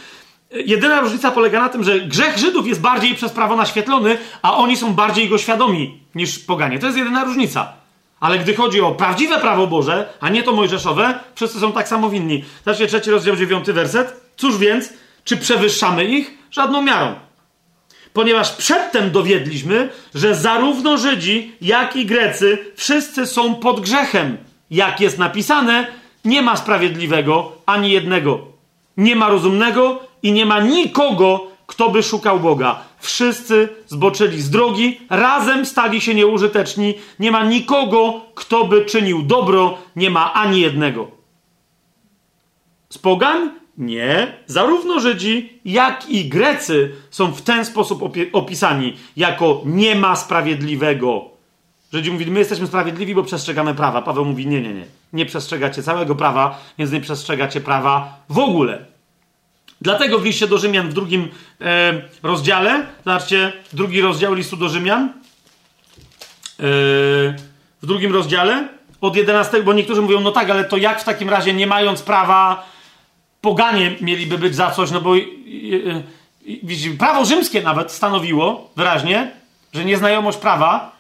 Jedyna 0.51 1.01
różnica 1.01 1.31
polega 1.31 1.61
na 1.61 1.69
tym, 1.69 1.85
że 1.85 2.01
grzech 2.01 2.39
Żydów 2.39 2.67
jest 2.67 2.81
bardziej 2.81 3.15
przez 3.15 3.33
prawo 3.33 3.57
naświetlony, 3.57 4.19
a 4.43 4.57
oni 4.57 4.77
są 4.77 4.95
bardziej 4.95 5.29
go 5.29 5.39
świadomi 5.39 6.01
niż 6.15 6.39
poganie. 6.39 6.79
To 6.79 6.87
jest 6.87 6.99
jedyna 6.99 7.25
różnica. 7.25 7.73
Ale 8.21 8.39
gdy 8.39 8.55
chodzi 8.55 8.81
o 8.81 8.93
prawdziwe 8.93 9.39
prawo 9.39 9.67
Boże, 9.67 10.09
a 10.21 10.29
nie 10.29 10.43
to 10.43 10.53
mojżeszowe, 10.53 11.19
wszyscy 11.35 11.61
są 11.61 11.73
tak 11.73 11.89
samo 11.89 12.11
winni. 12.11 12.45
Zobaczcie 12.65 12.87
trzeci 12.87 13.11
rozdział, 13.11 13.37
dziewiąty 13.37 13.73
werset. 13.73 14.21
Cóż 14.37 14.59
więc, 14.59 14.93
czy 15.25 15.37
przewyższamy 15.37 16.05
ich? 16.05 16.39
Żadną 16.51 16.83
miarą. 16.83 17.15
Ponieważ 18.13 18.53
przedtem 18.53 19.11
dowiedliśmy, 19.11 19.89
że 20.15 20.35
zarówno 20.35 20.99
Żydzi, 20.99 21.53
jak 21.61 21.97
i 21.97 22.07
Grecy 22.07 22.59
wszyscy 22.77 23.27
są 23.27 23.55
pod 23.55 23.81
grzechem. 23.81 24.37
Jak 24.71 25.01
jest 25.01 25.19
napisane, 25.19 25.87
nie 26.25 26.43
ma 26.43 26.57
sprawiedliwego 26.57 27.53
ani 27.67 27.91
jednego. 27.91 28.39
Nie 28.97 29.17
ma 29.17 29.29
rozumnego 29.29 30.01
i 30.23 30.33
nie 30.33 30.47
ma 30.47 30.61
nikogo, 30.61 31.47
kto 31.67 31.91
by 31.91 32.03
szukał 32.03 32.41
Boga. 32.41 32.83
Wszyscy 32.99 33.69
zboczyli 33.87 34.43
z 34.43 34.51
drogi, 34.51 35.01
razem 35.11 35.67
stali 35.67 36.01
się 36.01 36.15
nieużyteczni. 36.15 36.95
Nie 37.19 37.31
ma 37.31 37.45
nikogo, 37.45 38.21
kto 38.35 38.65
by 38.65 38.85
czynił 38.85 39.23
dobro, 39.23 39.79
nie 39.97 40.11
ma 40.11 40.35
ani 40.35 40.61
jednego. 40.61 41.09
Z 42.89 42.99
pogan? 42.99 43.51
Nie. 43.79 44.33
Zarówno 44.47 45.01
Żydzi, 45.01 45.61
jak 45.65 46.11
i 46.11 46.29
Grecy 46.29 46.93
są 47.11 47.33
w 47.33 47.43
ten 47.43 47.65
sposób 47.65 48.03
opisani 48.33 48.97
jako 49.17 49.63
nie 49.65 49.95
ma 49.95 50.17
sprawiedliwego. 50.17 51.25
Żydzi 51.93 52.13
mówili, 52.13 52.31
my 52.31 52.39
jesteśmy 52.39 52.67
sprawiedliwi, 52.67 53.15
bo 53.15 53.23
przestrzegamy 53.23 53.75
prawa. 53.75 54.03
Paweł 54.03 54.25
mówi, 54.25 54.47
nie, 54.47 54.61
nie, 54.61 54.75
nie. 54.75 55.00
Nie 55.13 55.27
przestrzegacie 55.27 55.83
całego 55.83 56.15
prawa, 56.15 56.61
więc 56.79 56.93
nie 56.93 57.01
przestrzegacie 57.01 57.61
prawa 57.61 58.23
w 58.29 58.39
ogóle. 58.39 58.85
Dlatego 59.81 60.19
w 60.19 60.25
liście 60.25 60.47
do 60.47 60.59
Rzymian 60.59 60.91
w 60.91 60.93
drugim 60.93 61.29
e, 61.61 62.03
rozdziale, 62.23 62.87
zobaczcie, 63.05 63.53
drugi 63.73 64.01
rozdział 64.01 64.35
listu 64.35 64.57
do 64.57 64.69
Rzymian, 64.69 65.05
e, 65.05 65.13
w 67.83 67.87
drugim 67.87 68.13
rozdziale, 68.13 68.69
od 69.01 69.17
11, 69.17 69.63
bo 69.63 69.73
niektórzy 69.73 70.03
mówią, 70.03 70.21
no 70.21 70.33
tak, 70.33 70.51
ale 70.51 70.65
to 70.65 70.77
jak 70.77 71.01
w 71.01 71.05
takim 71.05 71.31
razie, 71.31 71.55
nie 71.55 71.67
mając 71.67 72.03
prawa, 72.03 72.67
poganie 73.41 73.97
mieliby 74.01 74.39
być 74.39 74.55
za 74.55 74.71
coś, 74.71 74.91
no 74.91 75.01
bo 75.01 75.17
e, 75.17 75.21
widzicie, 76.63 76.97
prawo 76.97 77.25
rzymskie 77.25 77.63
nawet 77.63 77.93
stanowiło 77.93 78.71
wyraźnie, 78.77 79.31
że 79.73 79.85
nieznajomość 79.85 80.39
prawa 80.39 80.93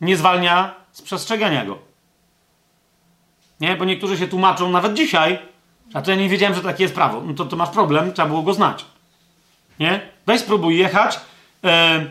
nie 0.00 0.16
zwalnia 0.16 0.74
z 0.92 1.02
przestrzegania 1.02 1.64
go. 1.64 1.78
Nie, 3.60 3.76
bo 3.76 3.84
niektórzy 3.84 4.18
się 4.18 4.28
tłumaczą 4.28 4.70
nawet 4.70 4.94
dzisiaj, 4.94 5.38
a 5.94 6.02
to 6.02 6.10
ja 6.10 6.16
nie 6.16 6.28
wiedziałem, 6.28 6.54
że 6.54 6.62
takie 6.62 6.82
jest 6.82 6.94
prawo. 6.94 7.22
No 7.26 7.34
to, 7.34 7.44
to 7.44 7.56
masz 7.56 7.70
problem, 7.70 8.12
trzeba 8.12 8.28
było 8.28 8.42
go 8.42 8.54
znać. 8.54 8.84
Nie? 9.80 10.00
Weź 10.26 10.40
spróbuj 10.40 10.78
jechać 10.78 11.20
e, 11.64 12.06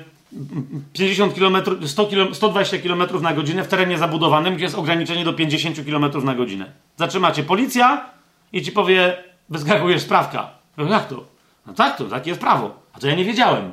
50 0.93 1.33
km, 1.33 1.57
100 1.87 2.05
km, 2.07 2.35
120 2.35 2.77
km 2.77 3.21
na 3.21 3.33
godzinę 3.33 3.63
w 3.63 3.67
terenie 3.67 3.97
zabudowanym, 3.97 4.55
gdzie 4.55 4.63
jest 4.63 4.75
ograniczenie 4.75 5.25
do 5.25 5.33
50 5.33 5.85
km 5.85 6.25
na 6.25 6.35
godzinę. 6.35 6.71
Zatrzymacie 6.97 7.43
policja 7.43 8.09
i 8.53 8.61
ci 8.61 8.71
powie, 8.71 9.23
wyskakujesz 9.49 10.01
sprawka. 10.01 10.49
No 10.77 10.83
jak 10.83 11.07
to? 11.07 11.25
No 11.65 11.73
tak 11.73 11.97
to, 11.97 12.05
takie 12.05 12.29
jest 12.29 12.41
prawo. 12.41 12.79
A 12.93 12.99
to 12.99 13.07
ja 13.07 13.15
nie 13.15 13.25
wiedziałem. 13.25 13.71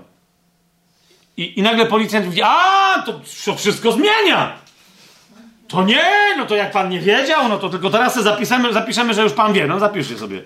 I, 1.36 1.58
i 1.58 1.62
nagle 1.62 1.86
policjant 1.86 2.26
mówi, 2.26 2.42
a 2.42 3.02
to, 3.06 3.20
to 3.44 3.56
wszystko 3.56 3.92
zmienia. 3.92 4.61
To 5.72 5.82
nie, 5.84 6.34
no 6.36 6.46
to 6.46 6.56
jak 6.56 6.72
pan 6.72 6.88
nie 6.88 7.00
wiedział, 7.00 7.48
no 7.48 7.58
to 7.58 7.68
tylko 7.68 7.90
teraz 7.90 8.22
zapiszemy, 8.22 8.72
zapiszemy, 8.72 9.14
że 9.14 9.22
już 9.22 9.32
pan 9.32 9.52
wie. 9.52 9.66
No 9.66 9.78
zapiszcie 9.78 10.18
sobie. 10.18 10.42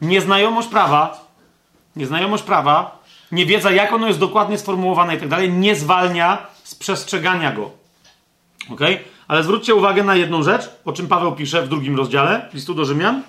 Nieznajomość 0.00 0.68
prawa, 0.68 1.26
nieznajomość 1.96 2.42
prawa, 2.42 2.98
niewiedza 3.32 3.70
jak 3.70 3.92
ono 3.92 4.06
jest 4.06 4.18
dokładnie 4.18 4.58
sformułowane 4.58 5.16
i 5.16 5.18
tak 5.18 5.28
dalej, 5.28 5.52
nie 5.52 5.76
zwalnia 5.76 6.46
z 6.64 6.74
przestrzegania 6.74 7.52
go. 7.52 7.70
Ok? 8.70 8.80
Ale 9.28 9.42
zwróćcie 9.42 9.74
uwagę 9.74 10.04
na 10.04 10.14
jedną 10.14 10.42
rzecz, 10.42 10.70
o 10.84 10.92
czym 10.92 11.08
Paweł 11.08 11.32
pisze 11.32 11.62
w 11.62 11.68
drugim 11.68 11.96
rozdziale 11.96 12.48
listu 12.54 12.74
do 12.74 12.84
Rzymian. 12.84 13.22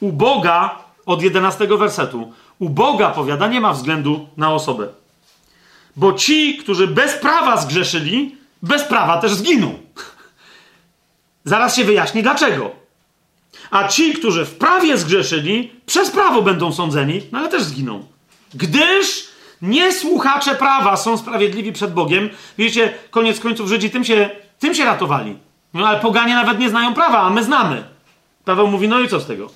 U 0.00 0.12
Boga, 0.12 0.78
od 1.06 1.22
11 1.22 1.66
wersetu, 1.66 2.32
u 2.58 2.68
Boga, 2.68 3.10
powiada, 3.10 3.48
nie 3.48 3.60
ma 3.60 3.72
względu 3.72 4.28
na 4.36 4.54
osobę. 4.54 4.88
Bo 5.96 6.12
ci, 6.12 6.56
którzy 6.56 6.86
bez 6.86 7.12
prawa 7.12 7.56
zgrzeszyli, 7.56 8.41
bez 8.62 8.84
prawa 8.84 9.18
też 9.18 9.34
zginą. 9.34 9.78
Zaraz 11.44 11.76
się 11.76 11.84
wyjaśni 11.84 12.22
dlaczego. 12.22 12.70
A 13.70 13.88
ci, 13.88 14.12
którzy 14.12 14.44
w 14.44 14.54
prawie 14.54 14.98
zgrzeszyli, 14.98 15.72
przez 15.86 16.10
prawo 16.10 16.42
będą 16.42 16.72
sądzeni, 16.72 17.22
no 17.32 17.38
ale 17.38 17.48
też 17.48 17.62
zginą. 17.62 18.06
Gdyż 18.54 19.28
nie 19.62 19.92
słuchacze 19.92 20.54
prawa 20.54 20.96
są 20.96 21.18
sprawiedliwi 21.18 21.72
przed 21.72 21.92
Bogiem. 21.94 22.30
Wiecie, 22.58 22.94
koniec 23.10 23.40
końców 23.40 23.68
Żydzi 23.68 23.90
tym 23.90 24.04
się, 24.04 24.30
tym 24.58 24.74
się 24.74 24.84
ratowali. 24.84 25.36
No 25.74 25.88
ale 25.88 26.00
poganie 26.00 26.34
nawet 26.34 26.58
nie 26.58 26.70
znają 26.70 26.94
prawa, 26.94 27.18
a 27.18 27.30
my 27.30 27.44
znamy. 27.44 27.84
Paweł 28.44 28.66
mówi, 28.66 28.88
no 28.88 29.00
i 29.00 29.08
co 29.08 29.20
z 29.20 29.26
tego? 29.26 29.50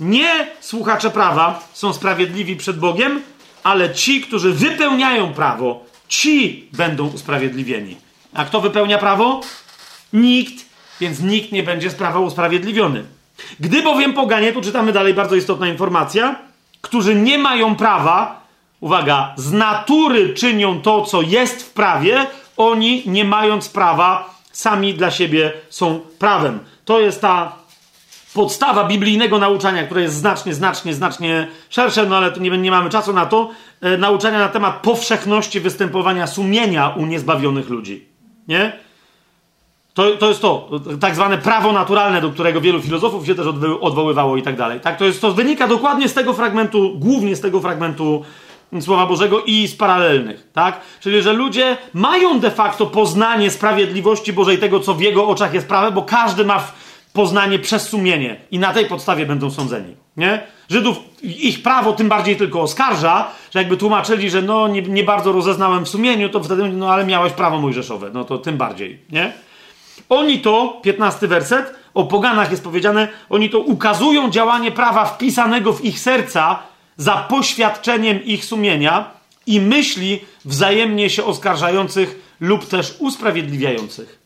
Nie 0.00 0.46
słuchacze 0.60 1.10
prawa 1.10 1.68
są 1.72 1.92
sprawiedliwi 1.92 2.56
przed 2.56 2.78
Bogiem, 2.78 3.22
ale 3.62 3.94
ci, 3.94 4.20
którzy 4.20 4.52
wypełniają 4.52 5.32
prawo, 5.32 5.84
ci 6.08 6.68
będą 6.72 7.06
usprawiedliwieni. 7.06 7.96
A 8.34 8.44
kto 8.44 8.60
wypełnia 8.60 8.98
prawo? 8.98 9.40
Nikt, 10.12 10.64
więc 11.00 11.20
nikt 11.20 11.52
nie 11.52 11.62
będzie 11.62 11.90
z 11.90 11.94
prawa 11.94 12.20
usprawiedliwiony. 12.20 13.04
Gdy 13.60 13.82
bowiem 13.82 14.12
poganie, 14.12 14.52
tu 14.52 14.60
czytamy 14.60 14.92
dalej 14.92 15.14
bardzo 15.14 15.36
istotna 15.36 15.68
informacja, 15.68 16.36
którzy 16.80 17.14
nie 17.14 17.38
mają 17.38 17.76
prawa, 17.76 18.40
uwaga, 18.80 19.34
z 19.36 19.52
natury 19.52 20.34
czynią 20.34 20.80
to, 20.80 21.02
co 21.02 21.22
jest 21.22 21.62
w 21.62 21.70
prawie, 21.70 22.26
oni 22.56 23.02
nie 23.06 23.24
mając 23.24 23.68
prawa, 23.68 24.34
sami 24.52 24.94
dla 24.94 25.10
siebie 25.10 25.52
są 25.70 26.00
prawem. 26.18 26.58
To 26.84 27.00
jest 27.00 27.20
ta 27.20 27.52
podstawa 28.34 28.84
biblijnego 28.84 29.38
nauczania, 29.38 29.84
które 29.84 30.02
jest 30.02 30.14
znacznie, 30.14 30.54
znacznie, 30.54 30.94
znacznie 30.94 31.48
szersze, 31.70 32.06
no 32.06 32.16
ale 32.16 32.32
tu 32.32 32.40
nie, 32.40 32.50
nie 32.50 32.70
mamy 32.70 32.90
czasu 32.90 33.12
na 33.12 33.26
to, 33.26 33.50
e, 33.80 33.98
nauczania 33.98 34.38
na 34.38 34.48
temat 34.48 34.82
powszechności 34.82 35.60
występowania 35.60 36.26
sumienia 36.26 36.88
u 36.88 37.06
niezbawionych 37.06 37.68
ludzi. 37.68 38.13
Nie? 38.48 38.72
To, 39.94 40.16
to 40.16 40.28
jest 40.28 40.40
to, 40.40 40.70
tak 41.00 41.14
zwane 41.14 41.38
prawo 41.38 41.72
naturalne, 41.72 42.20
do 42.20 42.30
którego 42.30 42.60
wielu 42.60 42.82
filozofów 42.82 43.26
się 43.26 43.34
też 43.34 43.46
odwoływało 43.80 44.36
i 44.36 44.42
tak 44.42 44.56
dalej. 44.56 44.80
Tak, 44.80 44.96
to, 44.96 45.04
jest, 45.04 45.20
to 45.20 45.32
wynika 45.32 45.68
dokładnie 45.68 46.08
z 46.08 46.14
tego 46.14 46.32
fragmentu, 46.32 46.92
głównie 46.98 47.36
z 47.36 47.40
tego 47.40 47.60
fragmentu 47.60 48.24
Słowa 48.80 49.06
Bożego 49.06 49.42
i 49.44 49.68
z 49.68 49.76
paralelnych, 49.76 50.48
tak? 50.52 50.80
Czyli, 51.00 51.22
że 51.22 51.32
ludzie 51.32 51.76
mają 51.92 52.40
de 52.40 52.50
facto 52.50 52.86
poznanie 52.86 53.50
sprawiedliwości 53.50 54.32
Bożej, 54.32 54.58
tego, 54.58 54.80
co 54.80 54.94
w 54.94 55.00
jego 55.00 55.28
oczach 55.28 55.54
jest 55.54 55.68
prawe, 55.68 55.92
bo 55.92 56.02
każdy 56.02 56.44
ma 56.44 56.66
poznanie 57.12 57.58
przez 57.58 57.88
sumienie 57.88 58.36
i 58.50 58.58
na 58.58 58.72
tej 58.72 58.86
podstawie 58.86 59.26
będą 59.26 59.50
sądzeni, 59.50 59.96
nie? 60.16 60.46
Żydów, 60.68 60.96
ich 61.22 61.62
prawo 61.62 61.92
tym 61.92 62.08
bardziej 62.08 62.36
tylko 62.36 62.60
oskarża, 62.60 63.30
że 63.50 63.58
jakby 63.58 63.76
tłumaczyli, 63.76 64.30
że 64.30 64.42
no 64.42 64.68
nie, 64.68 64.82
nie 64.82 65.04
bardzo 65.04 65.32
rozeznałem 65.32 65.84
w 65.84 65.88
sumieniu, 65.88 66.28
to 66.28 66.42
wtedy, 66.42 66.68
no 66.68 66.92
ale 66.92 67.06
miałeś 67.06 67.32
prawo 67.32 67.58
mojżeszowe, 67.58 68.10
no 68.14 68.24
to 68.24 68.38
tym 68.38 68.56
bardziej, 68.56 68.98
nie? 69.12 69.32
Oni 70.08 70.38
to, 70.38 70.80
15 70.82 71.28
werset, 71.28 71.74
o 71.94 72.04
poganach 72.04 72.50
jest 72.50 72.64
powiedziane, 72.64 73.08
oni 73.30 73.50
to 73.50 73.58
ukazują 73.58 74.30
działanie 74.30 74.72
prawa 74.72 75.04
wpisanego 75.04 75.72
w 75.72 75.84
ich 75.84 76.00
serca 76.00 76.58
za 76.96 77.16
poświadczeniem 77.16 78.24
ich 78.24 78.44
sumienia 78.44 79.10
i 79.46 79.60
myśli 79.60 80.20
wzajemnie 80.44 81.10
się 81.10 81.24
oskarżających 81.24 82.36
lub 82.40 82.66
też 82.66 82.96
usprawiedliwiających. 82.98 84.18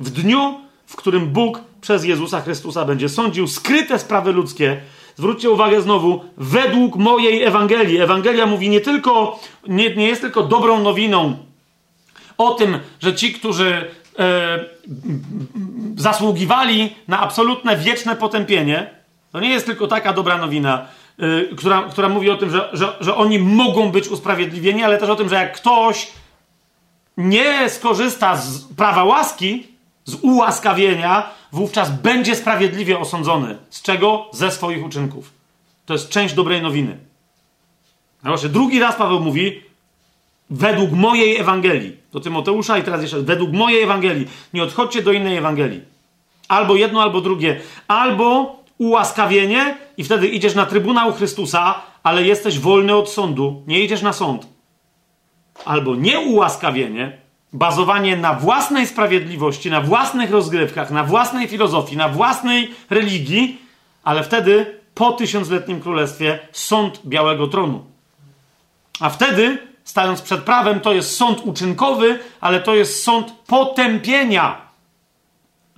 W 0.00 0.10
dniu, 0.10 0.60
w 0.86 0.96
którym 0.96 1.26
Bóg 1.26 1.60
przez 1.80 2.04
Jezusa 2.04 2.40
Chrystusa 2.40 2.84
będzie 2.84 3.08
sądził 3.08 3.48
skryte 3.48 3.98
sprawy 3.98 4.32
ludzkie, 4.32 4.80
zwróćcie 5.16 5.50
uwagę 5.50 5.82
znowu, 5.82 6.24
według 6.36 6.96
mojej 6.96 7.42
Ewangelii. 7.42 8.00
Ewangelia 8.00 8.46
mówi 8.46 8.68
nie 8.68 8.80
tylko, 8.80 9.40
nie, 9.68 9.94
nie 9.94 10.08
jest 10.08 10.20
tylko 10.20 10.42
dobrą 10.42 10.80
nowiną 10.80 11.36
o 12.38 12.54
tym, 12.54 12.78
że 13.00 13.14
ci, 13.14 13.32
którzy 13.32 13.90
e, 14.18 14.64
zasługiwali 15.96 16.96
na 17.08 17.20
absolutne 17.20 17.76
wieczne 17.76 18.16
potępienie, 18.16 18.90
to 19.32 19.40
nie 19.40 19.50
jest 19.50 19.66
tylko 19.66 19.86
taka 19.86 20.12
dobra 20.12 20.38
nowina, 20.38 20.86
e, 21.18 21.56
która, 21.56 21.82
która 21.82 22.08
mówi 22.08 22.30
o 22.30 22.36
tym, 22.36 22.50
że, 22.50 22.68
że, 22.72 22.96
że 23.00 23.16
oni 23.16 23.38
mogą 23.38 23.90
być 23.90 24.08
usprawiedliwieni, 24.08 24.82
ale 24.82 24.98
też 24.98 25.08
o 25.08 25.16
tym, 25.16 25.28
że 25.28 25.34
jak 25.34 25.56
ktoś 25.56 26.12
nie 27.16 27.70
skorzysta 27.70 28.36
z 28.36 28.64
prawa 28.64 29.04
łaski, 29.04 29.66
z 30.04 30.14
ułaskawienia, 30.14 31.30
wówczas 31.56 31.90
będzie 31.90 32.36
sprawiedliwie 32.36 32.98
osądzony. 32.98 33.56
Z 33.70 33.82
czego? 33.82 34.26
Ze 34.32 34.50
swoich 34.50 34.84
uczynków. 34.84 35.32
To 35.86 35.92
jest 35.94 36.08
część 36.08 36.34
dobrej 36.34 36.62
nowiny. 36.62 36.98
Proszę, 38.22 38.48
drugi 38.48 38.80
raz 38.80 38.96
Paweł 38.96 39.20
mówi, 39.20 39.62
według 40.50 40.92
mojej 40.92 41.36
Ewangelii, 41.36 41.96
do 42.12 42.20
Tymoteusza 42.20 42.78
i 42.78 42.82
teraz 42.82 43.02
jeszcze, 43.02 43.20
według 43.20 43.52
mojej 43.52 43.82
Ewangelii, 43.82 44.26
nie 44.54 44.62
odchodźcie 44.62 45.02
do 45.02 45.12
innej 45.12 45.36
Ewangelii. 45.36 45.80
Albo 46.48 46.76
jedno, 46.76 47.02
albo 47.02 47.20
drugie. 47.20 47.60
Albo 47.88 48.56
ułaskawienie 48.78 49.76
i 49.96 50.04
wtedy 50.04 50.28
idziesz 50.28 50.54
na 50.54 50.66
Trybunał 50.66 51.12
Chrystusa, 51.12 51.82
ale 52.02 52.22
jesteś 52.22 52.58
wolny 52.58 52.94
od 52.96 53.10
sądu, 53.10 53.62
nie 53.66 53.80
idziesz 53.80 54.02
na 54.02 54.12
sąd. 54.12 54.46
Albo 55.64 55.94
nieułaskawienie, 55.94 57.18
bazowanie 57.52 58.16
na 58.16 58.34
własnej 58.34 58.86
sprawiedliwości, 58.86 59.70
na 59.70 59.80
własnych 59.80 60.30
rozgrywkach, 60.30 60.90
na 60.90 61.04
własnej 61.04 61.48
filozofii, 61.48 61.96
na 61.96 62.08
własnej 62.08 62.74
religii, 62.90 63.58
ale 64.04 64.22
wtedy 64.22 64.80
po 64.94 65.12
tysiącletnim 65.12 65.80
królestwie 65.80 66.38
sąd 66.52 67.00
Białego 67.06 67.46
Tronu. 67.46 67.84
A 69.00 69.10
wtedy, 69.10 69.58
stając 69.84 70.22
przed 70.22 70.40
prawem, 70.40 70.80
to 70.80 70.92
jest 70.92 71.16
sąd 71.16 71.40
uczynkowy, 71.44 72.18
ale 72.40 72.60
to 72.60 72.74
jest 72.74 73.04
sąd 73.04 73.32
potępienia. 73.46 74.60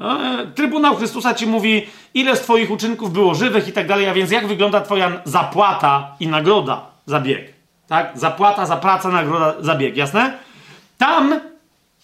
E, 0.01 0.47
Trybunał 0.55 0.97
Chrystusa 0.97 1.35
ci 1.35 1.47
mówi, 1.47 1.87
ile 2.15 2.37
z 2.37 2.41
Twoich 2.41 2.71
uczynków 2.71 3.13
było 3.13 3.35
żywych 3.35 3.69
i 3.69 3.73
tak 3.73 3.87
dalej, 3.87 4.09
a 4.09 4.15
więc 4.15 4.31
jak 4.31 4.47
wygląda 4.47 4.81
Twoja 4.81 5.13
zapłata 5.25 6.17
i 6.21 6.29
nagroda 6.29 6.87
za 7.07 7.21
bieg. 7.21 7.53
Tak? 7.89 8.13
Zapłata 8.15 8.67
za 8.67 8.77
pracę, 8.77 9.09
nagroda 9.09 9.55
za 9.61 9.75
bieg, 9.75 9.97
jasne? 9.97 10.39
Tam 10.99 11.41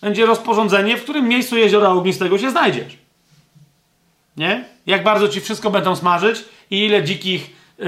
będzie 0.01 0.27
rozporządzenie, 0.27 0.97
w 0.97 1.03
którym 1.03 1.29
miejscu 1.29 1.57
jeziora 1.57 1.89
ognistego 1.89 2.39
się 2.39 2.51
znajdziesz. 2.51 2.99
Nie? 4.37 4.65
Jak 4.87 5.05
bardzo 5.05 5.29
ci 5.29 5.41
wszystko 5.41 5.71
będą 5.71 5.97
smażyć 5.97 6.45
i 6.71 6.85
ile 6.85 7.05
dzikich 7.05 7.51
yy, 7.79 7.87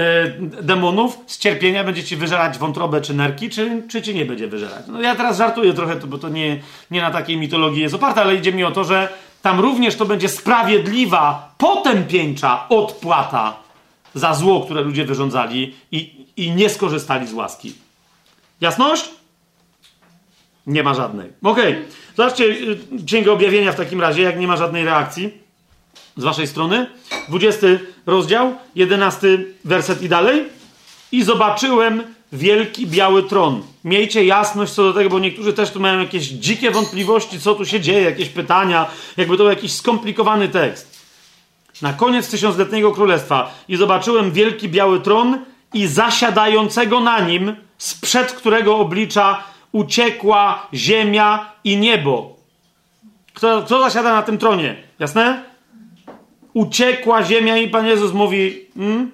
demonów 0.61 1.17
z 1.27 1.37
cierpienia 1.37 1.83
będzie 1.83 2.03
ci 2.03 2.15
wyżerać 2.15 2.57
wątrobę 2.57 3.01
czy 3.01 3.13
nerki, 3.13 3.49
czy, 3.49 3.83
czy 3.89 4.01
ci 4.01 4.15
nie 4.15 4.25
będzie 4.25 4.47
wyżerać. 4.47 4.83
No 4.87 5.01
ja 5.01 5.15
teraz 5.15 5.37
żartuję 5.37 5.73
trochę, 5.73 5.95
bo 5.95 6.17
to 6.17 6.29
nie, 6.29 6.59
nie 6.91 7.01
na 7.01 7.11
takiej 7.11 7.37
mitologii 7.37 7.81
jest 7.81 7.95
oparte, 7.95 8.21
ale 8.21 8.35
idzie 8.35 8.53
mi 8.53 8.63
o 8.63 8.71
to, 8.71 8.83
że 8.83 9.09
tam 9.41 9.59
również 9.59 9.95
to 9.95 10.05
będzie 10.05 10.29
sprawiedliwa, 10.29 11.55
potępieńcza 11.57 12.69
odpłata 12.69 13.57
za 14.13 14.33
zło, 14.33 14.61
które 14.61 14.81
ludzie 14.81 15.05
wyrządzali 15.05 15.75
i, 15.91 16.25
i 16.37 16.51
nie 16.51 16.69
skorzystali 16.69 17.27
z 17.27 17.33
łaski. 17.33 17.73
Jasność? 18.61 19.09
Nie 20.67 20.83
ma 20.83 20.93
żadnej. 20.93 21.29
Okej. 21.43 21.71
Okay. 21.73 21.85
Zobaczcie 22.17 22.45
y, 22.45 22.77
Księgę 23.05 23.31
Objawienia 23.31 23.71
w 23.71 23.75
takim 23.75 24.01
razie, 24.01 24.21
jak 24.21 24.39
nie 24.39 24.47
ma 24.47 24.57
żadnej 24.57 24.85
reakcji 24.85 25.33
z 26.17 26.23
waszej 26.23 26.47
strony. 26.47 26.87
20 27.29 27.67
rozdział, 28.05 28.55
11 28.75 29.27
werset 29.65 30.01
i 30.01 30.09
dalej. 30.09 30.43
I 31.11 31.23
zobaczyłem 31.23 32.03
wielki 32.31 32.87
biały 32.87 33.23
tron. 33.23 33.63
Miejcie 33.83 34.25
jasność 34.25 34.73
co 34.73 34.83
do 34.83 34.93
tego, 34.93 35.09
bo 35.09 35.19
niektórzy 35.19 35.53
też 35.53 35.71
tu 35.71 35.79
mają 35.79 35.99
jakieś 35.99 36.23
dzikie 36.23 36.71
wątpliwości, 36.71 37.39
co 37.39 37.55
tu 37.55 37.65
się 37.65 37.81
dzieje, 37.81 38.01
jakieś 38.01 38.29
pytania, 38.29 38.89
jakby 39.17 39.37
to 39.37 39.43
był 39.43 39.49
jakiś 39.49 39.73
skomplikowany 39.73 40.49
tekst. 40.49 40.97
Na 41.81 41.93
koniec 41.93 42.29
tysiącletniego 42.29 42.91
królestwa 42.91 43.53
i 43.69 43.75
zobaczyłem 43.75 44.31
wielki 44.31 44.69
biały 44.69 44.99
tron 44.99 45.37
i 45.73 45.87
zasiadającego 45.87 46.99
na 46.99 47.19
nim, 47.19 47.55
sprzed 47.77 48.31
którego 48.31 48.77
oblicza 48.77 49.43
uciekła 49.71 50.67
ziemia 50.73 51.51
i 51.63 51.77
niebo. 51.77 52.35
Kto, 53.33 53.61
kto 53.61 53.79
zasiada 53.79 54.13
na 54.13 54.21
tym 54.21 54.37
tronie? 54.37 54.75
Jasne? 54.99 55.43
Uciekła 56.53 57.23
ziemia 57.23 57.57
i 57.57 57.67
Pan 57.67 57.85
Jezus 57.85 58.13
mówi: 58.13 58.65
hmm? 58.77 59.11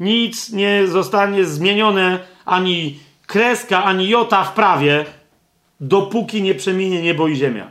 Nic 0.00 0.52
nie 0.52 0.86
zostanie 0.86 1.44
zmienione, 1.44 2.18
ani 2.44 2.98
kreska, 3.26 3.84
ani 3.84 4.08
jota 4.08 4.44
w 4.44 4.52
prawie, 4.52 5.04
dopóki 5.80 6.42
nie 6.42 6.54
przeminie 6.54 7.02
niebo 7.02 7.28
i 7.28 7.36
ziemia. 7.36 7.70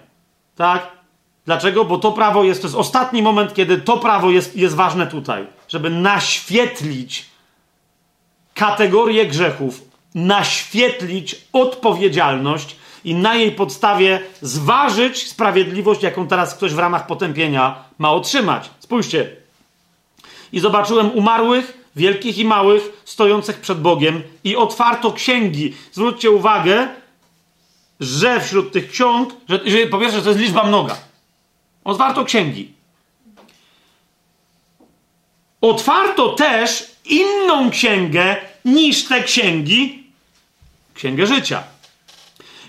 Tak? 0.55 0.91
Dlaczego? 1.45 1.85
Bo 1.85 1.97
to 1.97 2.11
prawo 2.11 2.43
jest, 2.43 2.61
to 2.61 2.67
jest 2.67 2.77
ostatni 2.77 3.21
moment, 3.21 3.53
kiedy 3.53 3.77
to 3.77 3.97
prawo 3.97 4.31
jest, 4.31 4.55
jest 4.55 4.75
ważne 4.75 5.07
tutaj, 5.07 5.47
żeby 5.67 5.89
naświetlić 5.89 7.25
kategorię 8.53 9.25
grzechów, 9.25 9.88
naświetlić 10.25 11.35
odpowiedzialność 11.53 12.75
i 13.03 13.15
na 13.15 13.35
jej 13.35 13.51
podstawie 13.51 14.21
zważyć 14.41 15.27
sprawiedliwość, 15.27 16.03
jaką 16.03 16.27
teraz 16.27 16.55
ktoś 16.55 16.73
w 16.73 16.79
ramach 16.79 17.07
potępienia 17.07 17.83
ma 17.97 18.11
otrzymać. 18.11 18.69
Spójrzcie. 18.79 19.35
I 20.51 20.59
zobaczyłem 20.59 21.11
umarłych, 21.11 21.89
wielkich 21.95 22.37
i 22.37 22.45
małych, 22.45 23.01
stojących 23.05 23.59
przed 23.59 23.81
Bogiem, 23.81 24.23
i 24.43 24.55
otwarto 24.55 25.11
księgi. 25.11 25.73
Zwróćcie 25.91 26.31
uwagę, 26.31 26.87
że 27.99 28.41
wśród 28.41 28.71
tych 28.71 28.91
ksiąg, 28.91 29.33
że, 29.49 29.59
że 29.65 29.87
po 29.87 29.99
pierwsze, 29.99 30.21
to 30.21 30.29
jest 30.29 30.41
liczba 30.41 30.63
mnoga. 30.63 30.97
Otwarto 31.83 32.25
księgi. 32.25 32.73
Otwarto 35.61 36.29
też 36.29 36.91
inną 37.05 37.69
księgę 37.69 38.35
niż 38.65 39.07
te 39.07 39.23
księgi, 39.23 39.98
księgę 40.99 41.27
życia. 41.27 41.63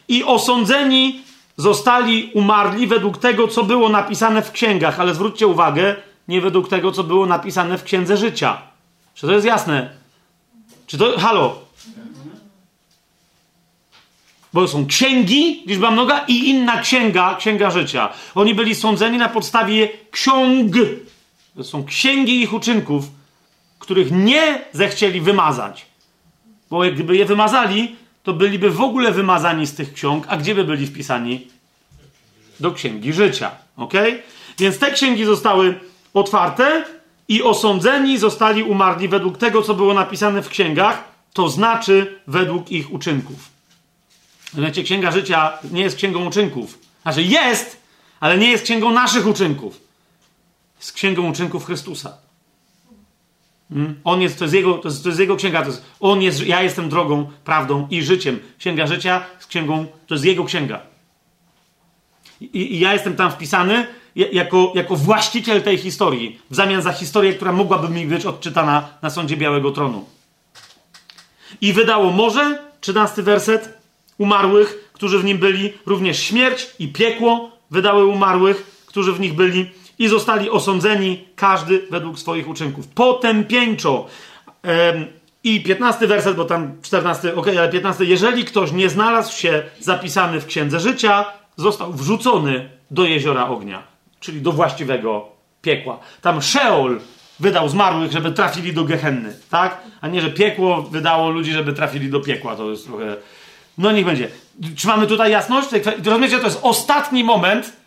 I 0.09 0.25
osądzeni 0.25 1.23
zostali 1.57 2.31
umarli 2.35 2.87
według 2.87 3.19
tego, 3.19 3.49
co 3.49 3.65
było 3.65 3.89
napisane 3.89 4.43
w 4.43 4.53
księgach, 4.53 5.01
ale 5.01 5.15
zwróćcie 5.15 5.47
uwagę, 5.47 5.97
nie 6.29 6.41
według 6.41 6.69
tego, 6.69 6.93
co 6.93 7.05
było 7.05 7.27
napisane 7.27 7.79
w 7.79 7.85
księdze 7.85 8.17
życia. 8.17 8.63
Czy 9.15 9.27
to 9.27 9.33
jest 9.33 9.47
jasne? 9.47 9.91
Czy 10.87 10.99
to. 10.99 11.19
Halo? 11.19 11.59
Bo 14.53 14.69
są 14.69 14.87
księgi, 14.87 15.63
liczba 15.67 15.91
mnoga, 15.91 16.25
i 16.29 16.49
inna 16.49 16.81
księga, 16.81 17.35
księga 17.35 17.71
życia. 17.71 18.09
Oni 18.35 18.55
byli 18.55 18.75
sądzeni 18.75 19.19
na 19.19 19.29
podstawie 19.29 19.89
ksiąg. 20.11 20.75
To 21.57 21.65
są 21.65 21.85
księgi 21.85 22.43
ich 22.43 22.53
uczynków, 22.53 23.05
których 23.79 24.11
nie 24.11 24.65
zechcieli 24.73 25.21
wymazać. 25.21 25.87
Bo 26.71 26.81
gdyby 26.81 27.17
je 27.17 27.25
wymazali, 27.25 27.97
to 28.23 28.33
byliby 28.33 28.71
w 28.71 28.81
ogóle 28.81 29.13
wymazani 29.13 29.67
z 29.67 29.75
tych 29.75 29.93
ksiąg, 29.93 30.25
a 30.29 30.37
gdzie 30.37 30.55
by 30.55 30.65
byli 30.65 30.87
wpisani? 30.87 31.47
Do 32.61 32.73
księgi 32.73 33.13
życia. 33.13 33.51
Ok? 33.77 33.93
Więc 34.59 34.79
te 34.79 34.91
księgi 34.91 35.25
zostały 35.25 35.81
otwarte 36.15 36.85
i 37.29 37.43
osądzeni 37.43 38.19
zostali 38.19 38.63
umarli 38.63 39.09
według 39.09 39.39
tego, 39.39 39.63
co 39.63 39.75
było 39.75 39.95
napisane 39.95 40.43
w 40.43 40.49
księgach, 40.49 41.05
to 41.33 41.49
znaczy 41.49 42.21
według 42.27 42.71
ich 42.71 42.93
uczynków. 42.93 43.49
Wiecie, 44.55 44.83
księga 44.83 45.11
życia 45.11 45.59
nie 45.71 45.83
jest 45.83 45.97
księgą 45.97 46.27
uczynków. 46.27 46.79
Znaczy 47.03 47.23
jest, 47.23 47.77
ale 48.21 48.39
nie 48.39 48.51
jest 48.51 48.65
księgą 48.65 48.91
naszych 48.91 49.27
uczynków. 49.27 49.81
Jest 50.79 50.93
księgą 50.93 51.31
uczynków 51.31 51.67
Chrystusa. 51.67 52.17
Hmm? 53.73 54.01
On 54.05 54.21
jest, 54.21 54.39
to 54.39 54.45
jest, 54.45 54.55
jego, 54.55 54.75
to 54.79 54.89
jest, 54.89 55.03
to 55.03 55.09
jest 55.09 55.21
jego 55.21 55.37
księga. 55.37 55.63
To 55.63 55.69
jest, 55.69 55.85
on 56.01 56.23
jest, 56.23 56.47
ja 56.47 56.63
jestem 56.63 56.89
drogą, 56.89 57.31
prawdą 57.45 57.89
i 57.91 58.03
życiem. 58.03 58.39
Księga 58.59 58.87
życia 58.87 59.25
z 59.39 59.47
księgą, 59.47 59.87
to 60.07 60.15
jest 60.15 60.25
jego 60.25 60.45
księga. 60.45 60.81
I, 62.41 62.75
I, 62.75 62.79
ja 62.79 62.93
jestem 62.93 63.17
tam 63.17 63.31
wpisany 63.33 63.87
jako, 64.15 64.73
jako 64.75 64.97
właściciel 64.97 65.63
tej 65.63 65.79
historii, 65.79 66.39
w 66.51 66.55
zamian 66.55 66.83
za 66.83 66.93
historię, 66.93 67.33
która 67.33 67.53
mogłaby 67.53 67.89
mi 67.89 68.07
być 68.07 68.27
odczytana 68.27 68.89
na 69.03 69.11
sądzie 69.11 69.37
Białego 69.37 69.71
Tronu. 69.71 70.05
I 71.61 71.73
wydało 71.73 72.11
morze, 72.11 72.59
13 72.81 73.23
werset, 73.23 73.79
umarłych, 74.19 74.91
którzy 74.93 75.19
w 75.19 75.25
nim 75.25 75.39
byli, 75.39 75.73
również 75.87 76.23
śmierć 76.23 76.71
i 76.79 76.89
piekło 76.89 77.51
wydały 77.71 78.07
umarłych, 78.07 78.83
którzy 78.87 79.13
w 79.13 79.21
nich 79.21 79.35
byli, 79.35 79.71
i 80.01 80.09
zostali 80.09 80.51
osądzeni, 80.51 81.25
każdy 81.37 81.87
według 81.91 82.19
swoich 82.19 82.49
uczynków. 82.49 82.89
Potępieńczo. 82.89 84.07
I 85.45 85.63
15 85.63 86.07
werset, 86.07 86.37
bo 86.37 86.45
tam 86.45 86.73
14, 86.83 87.37
ok, 87.37 87.49
ale 87.49 87.69
15. 87.69 88.05
Jeżeli 88.05 88.45
ktoś 88.45 88.73
nie 88.73 88.89
znalazł 88.89 89.37
się 89.37 89.63
zapisany 89.81 90.41
w 90.41 90.47
księdze 90.47 90.81
życia, 90.81 91.25
został 91.57 91.93
wrzucony 91.93 92.71
do 92.91 93.05
jeziora 93.05 93.49
ognia, 93.49 93.83
czyli 94.21 94.41
do 94.41 94.53
właściwego 94.53 95.29
piekła. 95.63 95.99
Tam 96.23 96.43
Szeol 96.43 97.01
wydał 97.41 97.69
zmarłych, 97.69 98.13
żeby 98.13 98.33
trafili 98.33 98.73
do 98.73 98.85
Gehenny, 98.85 99.37
tak? 99.51 99.81
A 100.01 100.09
nie, 100.09 100.21
że 100.21 100.31
piekło 100.31 100.83
wydało 100.83 101.31
ludzi, 101.31 101.53
żeby 101.53 101.73
trafili 101.73 102.11
do 102.11 102.21
piekła. 102.21 102.57
To 102.57 102.71
jest 102.71 102.87
trochę. 102.87 103.17
No 103.79 103.93
niech 103.93 104.05
będzie. 104.07 104.29
Czy 104.77 104.87
mamy 104.87 105.07
tutaj 105.07 105.31
jasność? 105.31 105.69
Rozumiecie, 106.05 106.39
to 106.39 106.45
jest 106.45 106.61
ostatni 106.63 107.25
moment, 107.25 107.80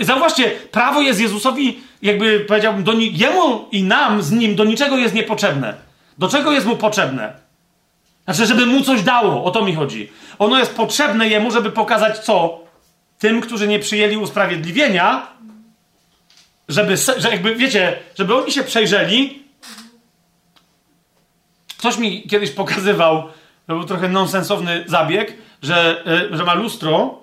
Zauważcie, 0.00 0.50
prawo 0.50 1.00
jest 1.00 1.20
Jezusowi, 1.20 1.80
jakby 2.02 2.40
powiedziałbym, 2.40 2.84
do 2.84 2.92
ni- 2.92 3.18
jemu 3.18 3.68
i 3.72 3.82
nam 3.82 4.22
z 4.22 4.30
nim 4.32 4.54
do 4.54 4.64
niczego 4.64 4.96
jest 4.96 5.14
niepotrzebne. 5.14 5.74
Do 6.18 6.28
czego 6.28 6.52
jest 6.52 6.66
mu 6.66 6.76
potrzebne? 6.76 7.32
Znaczy, 8.24 8.46
żeby 8.46 8.66
mu 8.66 8.82
coś 8.82 9.02
dało, 9.02 9.44
o 9.44 9.50
to 9.50 9.64
mi 9.64 9.74
chodzi. 9.74 10.10
Ono 10.38 10.58
jest 10.58 10.74
potrzebne 10.74 11.28
jemu, 11.28 11.50
żeby 11.50 11.70
pokazać 11.70 12.18
co? 12.18 12.60
Tym, 13.18 13.40
którzy 13.40 13.68
nie 13.68 13.78
przyjęli 13.78 14.16
usprawiedliwienia, 14.16 15.26
żeby, 16.68 16.96
że 16.96 17.30
jakby, 17.30 17.54
wiecie, 17.54 17.98
żeby 18.18 18.36
oni 18.36 18.52
się 18.52 18.62
przejrzeli. 18.64 19.42
Ktoś 21.78 21.98
mi 21.98 22.22
kiedyś 22.22 22.50
pokazywał, 22.50 23.22
to 23.66 23.74
był 23.74 23.84
trochę 23.84 24.08
nonsensowny 24.08 24.84
zabieg, 24.86 25.34
że, 25.62 26.04
e, 26.32 26.36
że 26.36 26.44
ma 26.44 26.54
lustro 26.54 27.20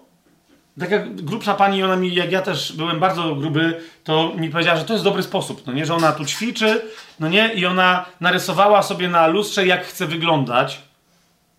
tak 0.79 0.91
jak 0.91 1.15
grubsza 1.15 1.53
pani, 1.53 1.83
ona 1.83 1.95
mi, 1.95 2.15
jak 2.15 2.31
ja 2.31 2.41
też 2.41 2.73
byłem 2.73 2.99
bardzo 2.99 3.35
gruby, 3.35 3.81
to 4.03 4.33
mi 4.37 4.49
powiedziała, 4.49 4.77
że 4.77 4.85
to 4.85 4.93
jest 4.93 5.05
dobry 5.05 5.23
sposób, 5.23 5.67
no 5.67 5.73
nie, 5.73 5.85
że 5.85 5.95
ona 5.95 6.11
tu 6.11 6.25
ćwiczy, 6.25 6.81
no 7.19 7.27
nie, 7.27 7.53
i 7.53 7.65
ona 7.65 8.05
narysowała 8.21 8.83
sobie 8.83 9.07
na 9.07 9.27
lustrze, 9.27 9.65
jak 9.65 9.85
chce 9.85 10.07
wyglądać 10.07 10.81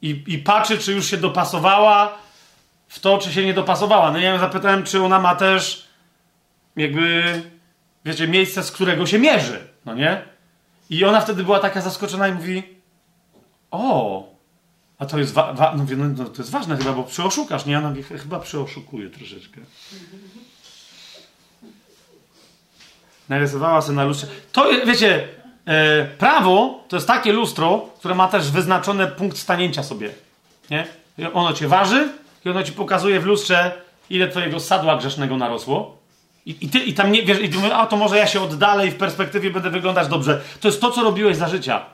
i, 0.03 0.25
i 0.27 0.39
patrzy, 0.39 0.79
czy 0.79 0.93
już 0.93 1.11
się 1.11 1.17
dopasowała 1.17 2.19
w 2.89 3.01
to, 3.01 3.19
czy 3.19 3.33
się 3.33 3.45
nie 3.45 3.55
dopasowała. 3.55 4.11
No 4.11 4.19
ja 4.19 4.31
ją 4.31 4.39
zapytałem, 4.39 4.85
czy 4.85 5.03
ona 5.03 5.19
ma 5.19 5.35
też 5.35 5.89
jakby, 6.77 7.23
wiecie, 8.05 8.29
miejsce, 8.29 8.63
z 8.63 8.73
którego 8.73 9.07
się 9.07 9.19
mierzy, 9.19 9.59
no 9.85 9.95
nie? 9.95 10.23
I 10.91 11.05
ona 11.05 11.21
wtedy 11.21 11.45
była 11.45 11.59
taka 11.59 11.81
zaskoczona 11.81 12.29
i 12.29 12.33
mówi, 12.33 12.63
o, 13.71 14.36
a 14.99 15.07
to 15.07 15.19
jest, 15.19 15.33
wa- 15.33 15.53
wa- 15.53 15.75
no, 15.77 15.85
no, 15.97 16.05
no, 16.17 16.25
to 16.25 16.39
jest 16.39 16.51
ważne 16.51 16.77
chyba, 16.77 16.93
bo 16.93 17.03
przyoszukasz, 17.03 17.67
nie? 17.67 17.73
Ja 17.73 17.81
mówię, 17.81 18.03
chyba 18.03 18.41
przyoszukuję 18.41 19.11
troszeczkę. 19.11 19.61
Narysowała 23.29 23.83
sobie 23.83 23.97
na 23.97 24.05
lustrze. 24.05 24.27
To, 24.53 24.67
wiecie, 24.87 25.29
e, 25.67 26.05
prawo 26.05 26.85
to 26.89 26.97
jest 26.97 27.07
takie 27.07 27.33
lustro, 27.33 27.89
które 27.99 28.15
ma 28.15 28.29
też 28.29 28.51
wyznaczony 28.51 29.07
punkt 29.07 29.39
stanięcia 29.39 29.83
sobie. 29.83 30.11
Nie? 30.71 30.87
I 31.19 31.25
ono 31.25 31.53
cię 31.53 31.69
waży 31.69 32.09
i 32.45 32.49
ono 32.51 32.63
ci 32.63 32.73
pokazuje 32.73 33.21
w 33.21 33.27
lustrze, 33.27 33.73
ile 34.11 34.29
twojego 34.29 34.61
sadła 34.61 34.97
grzesznego 34.97 35.37
narosło. 35.37 35.97
I, 36.47 36.57
i, 36.61 36.69
ty, 36.69 36.79
i 36.79 36.95
tam 36.95 37.13
nie 37.13 37.23
wiesz, 37.23 37.41
i 37.41 37.49
ty 37.49 37.57
mówisz, 37.57 37.73
a 37.73 37.87
to 37.87 37.97
może 37.97 38.19
ja 38.19 38.27
się 38.27 38.41
oddalę 38.43 38.87
i 38.87 38.91
w 38.91 38.97
perspektywie 38.97 39.51
będę 39.51 39.71
wyglądać 39.71 40.09
dobrze. 40.09 40.41
To 40.61 40.69
jest 40.69 40.81
to, 40.81 40.91
co 40.91 41.03
robiłeś 41.03 41.37
za 41.37 41.49
życia 41.49 41.87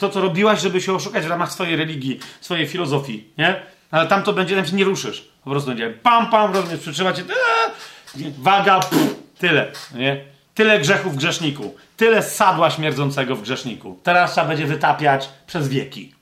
to, 0.00 0.08
co 0.08 0.20
robiłaś, 0.20 0.60
żeby 0.60 0.80
się 0.80 0.94
oszukać 0.94 1.24
w 1.24 1.30
ramach 1.30 1.52
swojej 1.52 1.76
religii, 1.76 2.20
swojej 2.40 2.66
filozofii, 2.66 3.24
nie? 3.38 3.62
Ale 3.90 4.06
tam 4.06 4.22
to 4.22 4.32
będzie, 4.32 4.56
tam 4.56 4.66
się 4.66 4.76
nie 4.76 4.84
ruszysz. 4.84 5.28
Po 5.44 5.50
prostu 5.50 5.68
będzie 5.68 5.90
pam, 5.90 6.30
pam, 6.30 6.54
rozumiesz, 6.54 6.80
przytrzyma 6.80 7.12
cię, 7.12 7.22
eee, 7.22 8.32
waga, 8.38 8.80
pff, 8.80 9.14
tyle, 9.38 9.72
nie? 9.94 10.24
Tyle 10.54 10.78
grzechów 10.78 11.14
w 11.14 11.16
grzeszniku, 11.16 11.74
tyle 11.96 12.22
sadła 12.22 12.70
śmierdzącego 12.70 13.36
w 13.36 13.42
grzeszniku. 13.42 13.98
Teraz 14.02 14.32
trzeba 14.32 14.46
będzie 14.46 14.66
wytapiać 14.66 15.28
przez 15.46 15.68
wieki. 15.68 16.14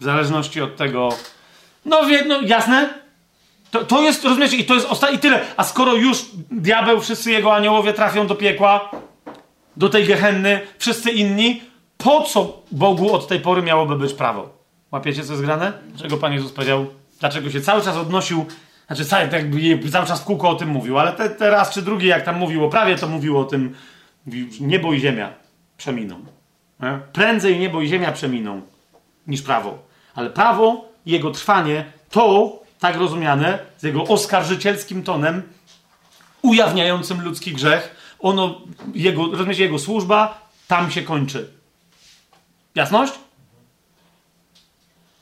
W 0.00 0.04
zależności 0.04 0.60
od 0.60 0.76
tego, 0.76 1.08
no, 1.84 2.06
wie, 2.06 2.24
no 2.24 2.40
jasne? 2.40 2.94
To, 3.70 3.84
to 3.84 4.02
jest, 4.02 4.24
rozumiecie, 4.24 4.56
i 4.56 4.64
to 4.64 4.74
jest 4.74 4.86
ostatnie, 4.86 5.16
i 5.16 5.20
tyle. 5.20 5.40
A 5.56 5.64
skoro 5.64 5.94
już 5.94 6.24
diabeł, 6.50 7.00
wszyscy 7.00 7.30
jego 7.30 7.54
aniołowie 7.54 7.92
trafią 7.92 8.26
do 8.26 8.34
piekła, 8.34 8.90
do 9.76 9.88
tej 9.88 10.06
gehenny, 10.06 10.60
wszyscy 10.78 11.10
inni, 11.10 11.62
po 12.04 12.22
co 12.22 12.62
Bogu 12.72 13.14
od 13.14 13.28
tej 13.28 13.40
pory 13.40 13.62
miałoby 13.62 13.96
być 13.96 14.12
prawo? 14.12 14.48
Łapiecie, 14.90 15.24
co 15.24 15.32
jest 15.32 15.44
grane? 15.44 15.72
Dlaczego 15.88 16.16
Pan 16.16 16.32
Jezus 16.32 16.52
powiedział, 16.52 16.86
dlaczego 17.20 17.50
się 17.50 17.60
cały 17.60 17.82
czas 17.82 17.96
odnosił, 17.96 18.46
znaczy 18.86 19.04
cały, 19.04 19.28
tak 19.28 19.42
cały 19.92 20.06
czas 20.06 20.20
w 20.20 20.24
kółko 20.24 20.50
o 20.50 20.54
tym 20.54 20.68
mówił, 20.68 20.98
ale 20.98 21.12
te, 21.12 21.30
te 21.30 21.50
raz 21.50 21.70
czy 21.70 21.82
drugi, 21.82 22.06
jak 22.06 22.24
tam 22.24 22.38
mówił 22.38 22.64
o 22.64 22.68
prawie, 22.68 22.96
to 22.96 23.08
mówił 23.08 23.38
o 23.38 23.44
tym, 23.44 23.74
niebo 24.60 24.92
i 24.92 25.00
ziemia 25.00 25.32
przeminą. 25.76 26.20
Nie? 26.80 26.98
Prędzej 27.12 27.58
niebo 27.58 27.82
i 27.82 27.88
ziemia 27.88 28.12
przeminą 28.12 28.62
niż 29.26 29.42
prawo. 29.42 29.78
Ale 30.14 30.30
prawo, 30.30 30.84
jego 31.06 31.30
trwanie, 31.30 31.84
to, 32.10 32.58
tak 32.80 32.96
rozumiane, 32.96 33.58
z 33.78 33.82
jego 33.82 34.02
oskarżycielskim 34.02 35.02
tonem, 35.02 35.42
ujawniającym 36.42 37.24
ludzki 37.24 37.52
grzech, 37.52 38.14
ono, 38.18 38.60
jego, 38.94 39.30
rozumiecie, 39.30 39.62
jego 39.62 39.78
służba 39.78 40.48
tam 40.68 40.90
się 40.90 41.02
kończy. 41.02 41.63
Jasność? 42.74 43.12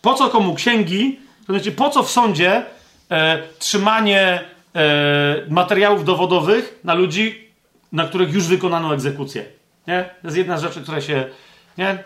Po 0.02 0.14
co 0.14 0.30
komu 0.30 0.54
księgi? 0.54 1.20
To 1.46 1.52
znaczy, 1.52 1.72
po 1.72 1.90
co 1.90 2.02
w 2.02 2.10
sądzie 2.10 2.64
e, 3.10 3.42
trzymanie 3.58 4.44
e, 4.74 5.46
materiałów 5.48 6.04
dowodowych 6.04 6.80
na 6.84 6.94
ludzi, 6.94 7.48
na 7.92 8.04
których 8.04 8.34
już 8.34 8.46
wykonano 8.46 8.94
egzekucję? 8.94 9.44
Nie? 9.86 10.04
To 10.22 10.26
jest 10.26 10.36
jedna 10.36 10.58
z 10.58 10.62
rzeczy, 10.62 10.82
które 10.82 11.02
się. 11.02 11.24
Nie? 11.78 11.88
E, 11.88 11.98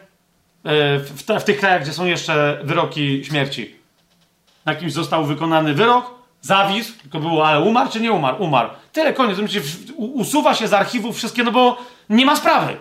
w, 0.99 1.23
te, 1.23 1.41
w 1.41 1.45
tych 1.45 1.59
krajach, 1.59 1.83
gdzie 1.83 1.93
są 1.93 2.05
jeszcze 2.05 2.61
wyroki 2.65 3.25
śmierci. 3.25 3.77
Na 4.65 4.75
kimś 4.75 4.93
został 4.93 5.25
wykonany 5.25 5.75
wyrok, 5.75 6.11
zawisł, 6.41 6.93
tylko 7.03 7.21
było, 7.21 7.49
ale 7.49 7.61
umarł 7.61 7.91
czy 7.91 8.01
nie 8.01 8.13
umarł? 8.13 8.43
Umarł. 8.43 8.71
Tyle, 8.93 9.13
koniec. 9.13 9.39
Znaczy, 9.39 9.63
usuwa 9.97 10.55
się 10.55 10.69
z 10.69 10.73
archiwów 10.73 11.17
wszystkie, 11.17 11.45
no 11.45 11.53
bo 11.53 11.79
nie 12.09 12.27
ma 12.27 12.37
sprawy. 12.37 12.77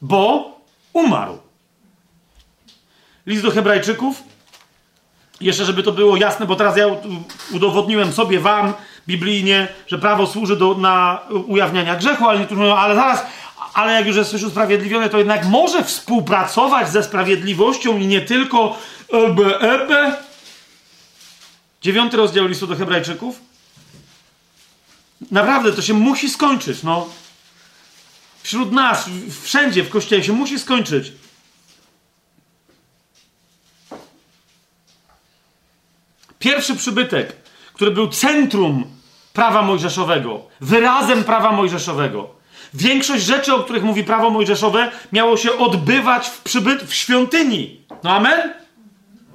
Bo 0.00 0.52
umarł. 0.92 1.38
List 3.30 3.42
do 3.42 3.50
Hebrajczyków. 3.50 4.22
Jeszcze, 5.40 5.64
żeby 5.64 5.82
to 5.82 5.92
było 5.92 6.16
jasne, 6.16 6.46
bo 6.46 6.56
teraz 6.56 6.76
ja 6.76 6.86
udowodniłem 7.50 8.12
sobie, 8.12 8.40
wam, 8.40 8.72
biblijnie, 9.08 9.68
że 9.86 9.98
prawo 9.98 10.26
służy 10.26 10.56
do, 10.56 10.74
na 10.74 11.20
ujawniania 11.46 11.96
grzechu, 11.96 12.28
ale 12.28 12.38
niektórzy 12.38 12.60
mówią, 12.60 12.74
ale 12.74 12.94
zaraz, 12.94 13.22
ale 13.74 13.92
jak 13.92 14.06
już 14.06 14.16
jest 14.16 14.30
coś 14.30 14.42
usprawiedliwione, 14.42 15.08
to 15.08 15.18
jednak 15.18 15.46
może 15.46 15.84
współpracować 15.84 16.90
ze 16.90 17.02
sprawiedliwością 17.02 17.98
i 17.98 18.06
nie 18.06 18.20
tylko 18.20 18.78
ebe, 19.12 19.58
ebe. 19.58 20.16
Dziewiąty 21.82 22.16
rozdział 22.16 22.46
listu 22.46 22.66
do 22.66 22.76
Hebrajczyków. 22.76 23.40
Naprawdę, 25.30 25.72
to 25.72 25.82
się 25.82 25.94
musi 25.94 26.30
skończyć, 26.30 26.82
no. 26.82 27.08
Wśród 28.42 28.72
nas, 28.72 29.10
wszędzie 29.42 29.82
w 29.84 29.88
kościele 29.88 30.24
się 30.24 30.32
musi 30.32 30.58
skończyć. 30.58 31.12
Pierwszy 36.40 36.76
przybytek, 36.76 37.32
który 37.74 37.90
był 37.90 38.08
centrum 38.08 38.84
prawa 39.32 39.62
mojżeszowego, 39.62 40.42
wyrazem 40.60 41.24
prawa 41.24 41.52
mojżeszowego. 41.52 42.30
Większość 42.74 43.24
rzeczy, 43.24 43.54
o 43.54 43.60
których 43.60 43.82
mówi 43.82 44.04
prawo 44.04 44.30
mojżeszowe, 44.30 44.90
miało 45.12 45.36
się 45.36 45.58
odbywać 45.58 46.28
w, 46.28 46.40
przybyt, 46.42 46.82
w 46.82 46.94
świątyni. 46.94 47.80
No 48.02 48.10
amen? 48.10 48.52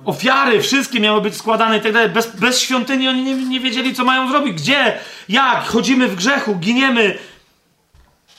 Ofiary, 0.05 0.61
wszystkie 0.61 0.99
miały 0.99 1.21
być 1.21 1.35
składane 1.35 1.77
i 1.77 1.81
tak 1.81 1.93
dalej. 1.93 2.09
Bez, 2.09 2.35
bez 2.35 2.59
świątyni 2.59 3.07
oni 3.07 3.23
nie, 3.23 3.35
nie 3.35 3.59
wiedzieli, 3.59 3.95
co 3.95 4.05
mają 4.05 4.29
zrobić. 4.29 4.53
Gdzie? 4.53 4.97
Jak? 5.29 5.63
Chodzimy 5.63 6.07
w 6.07 6.15
grzechu, 6.15 6.55
giniemy. 6.55 7.17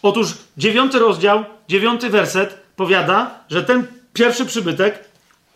Otóż 0.02 0.34
dziewiąty 0.56 0.98
rozdział, 0.98 1.44
dziewiąty 1.68 2.10
werset 2.10 2.62
powiada, 2.76 3.30
że 3.50 3.62
ten 3.62 3.86
pierwszy 4.12 4.46
przybytek 4.46 5.05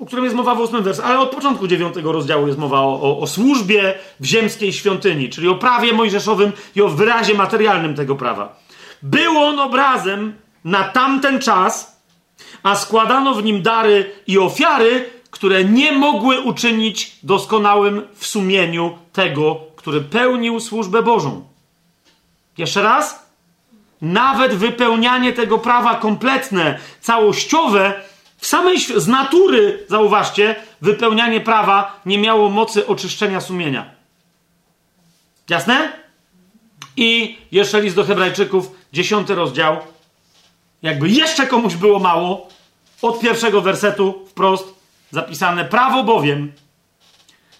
o 0.00 0.06
którym 0.06 0.24
jest 0.24 0.36
mowa 0.36 0.54
w 0.54 0.60
ósmym 0.60 0.82
wersie, 0.82 1.02
ale 1.02 1.18
od 1.18 1.30
początku 1.30 1.68
dziewiątego 1.68 2.12
rozdziału 2.12 2.46
jest 2.46 2.58
mowa 2.58 2.80
o, 2.80 3.00
o, 3.02 3.18
o, 3.18 3.26
służbie 3.26 3.94
w 4.20 4.24
ziemskiej 4.24 4.72
świątyni, 4.72 5.28
czyli 5.28 5.48
o 5.48 5.54
prawie 5.54 5.92
mojżeszowym 5.92 6.52
i 6.76 6.82
o 6.82 6.88
wyrazie 6.88 7.34
materialnym 7.34 7.94
tego 7.94 8.16
prawa. 8.16 8.56
Był 9.02 9.38
on 9.38 9.58
obrazem 9.58 10.34
na 10.64 10.84
tamten 10.84 11.40
czas, 11.40 12.00
a 12.62 12.76
składano 12.76 13.34
w 13.34 13.44
nim 13.44 13.62
dary 13.62 14.12
i 14.26 14.38
ofiary, 14.38 15.10
które 15.30 15.64
nie 15.64 15.92
mogły 15.92 16.40
uczynić 16.40 17.16
doskonałym 17.22 18.02
w 18.14 18.26
sumieniu 18.26 18.98
tego, 19.12 19.60
który 19.76 20.00
pełnił 20.00 20.60
służbę 20.60 21.02
Bożą. 21.02 21.44
Jeszcze 22.58 22.82
raz? 22.82 23.30
Nawet 24.02 24.54
wypełnianie 24.54 25.32
tego 25.32 25.58
prawa 25.58 25.94
kompletne, 25.94 26.78
całościowe, 27.00 28.02
w 28.40 28.46
samej, 28.46 28.78
z 28.96 29.06
natury, 29.06 29.86
zauważcie, 29.88 30.56
wypełnianie 30.80 31.40
prawa 31.40 32.00
nie 32.06 32.18
miało 32.18 32.50
mocy 32.50 32.86
oczyszczenia 32.86 33.40
sumienia. 33.40 33.90
Jasne? 35.48 35.92
I 36.96 37.38
jeszcze 37.52 37.80
list 37.80 37.96
do 37.96 38.04
Hebrajczyków, 38.04 38.70
dziesiąty 38.92 39.34
rozdział. 39.34 39.76
Jakby 40.82 41.08
jeszcze 41.08 41.46
komuś 41.46 41.74
było 41.74 41.98
mało, 41.98 42.48
od 43.02 43.20
pierwszego 43.20 43.60
wersetu 43.60 44.26
wprost 44.28 44.74
zapisane: 45.10 45.64
Prawo 45.64 46.04
bowiem, 46.04 46.52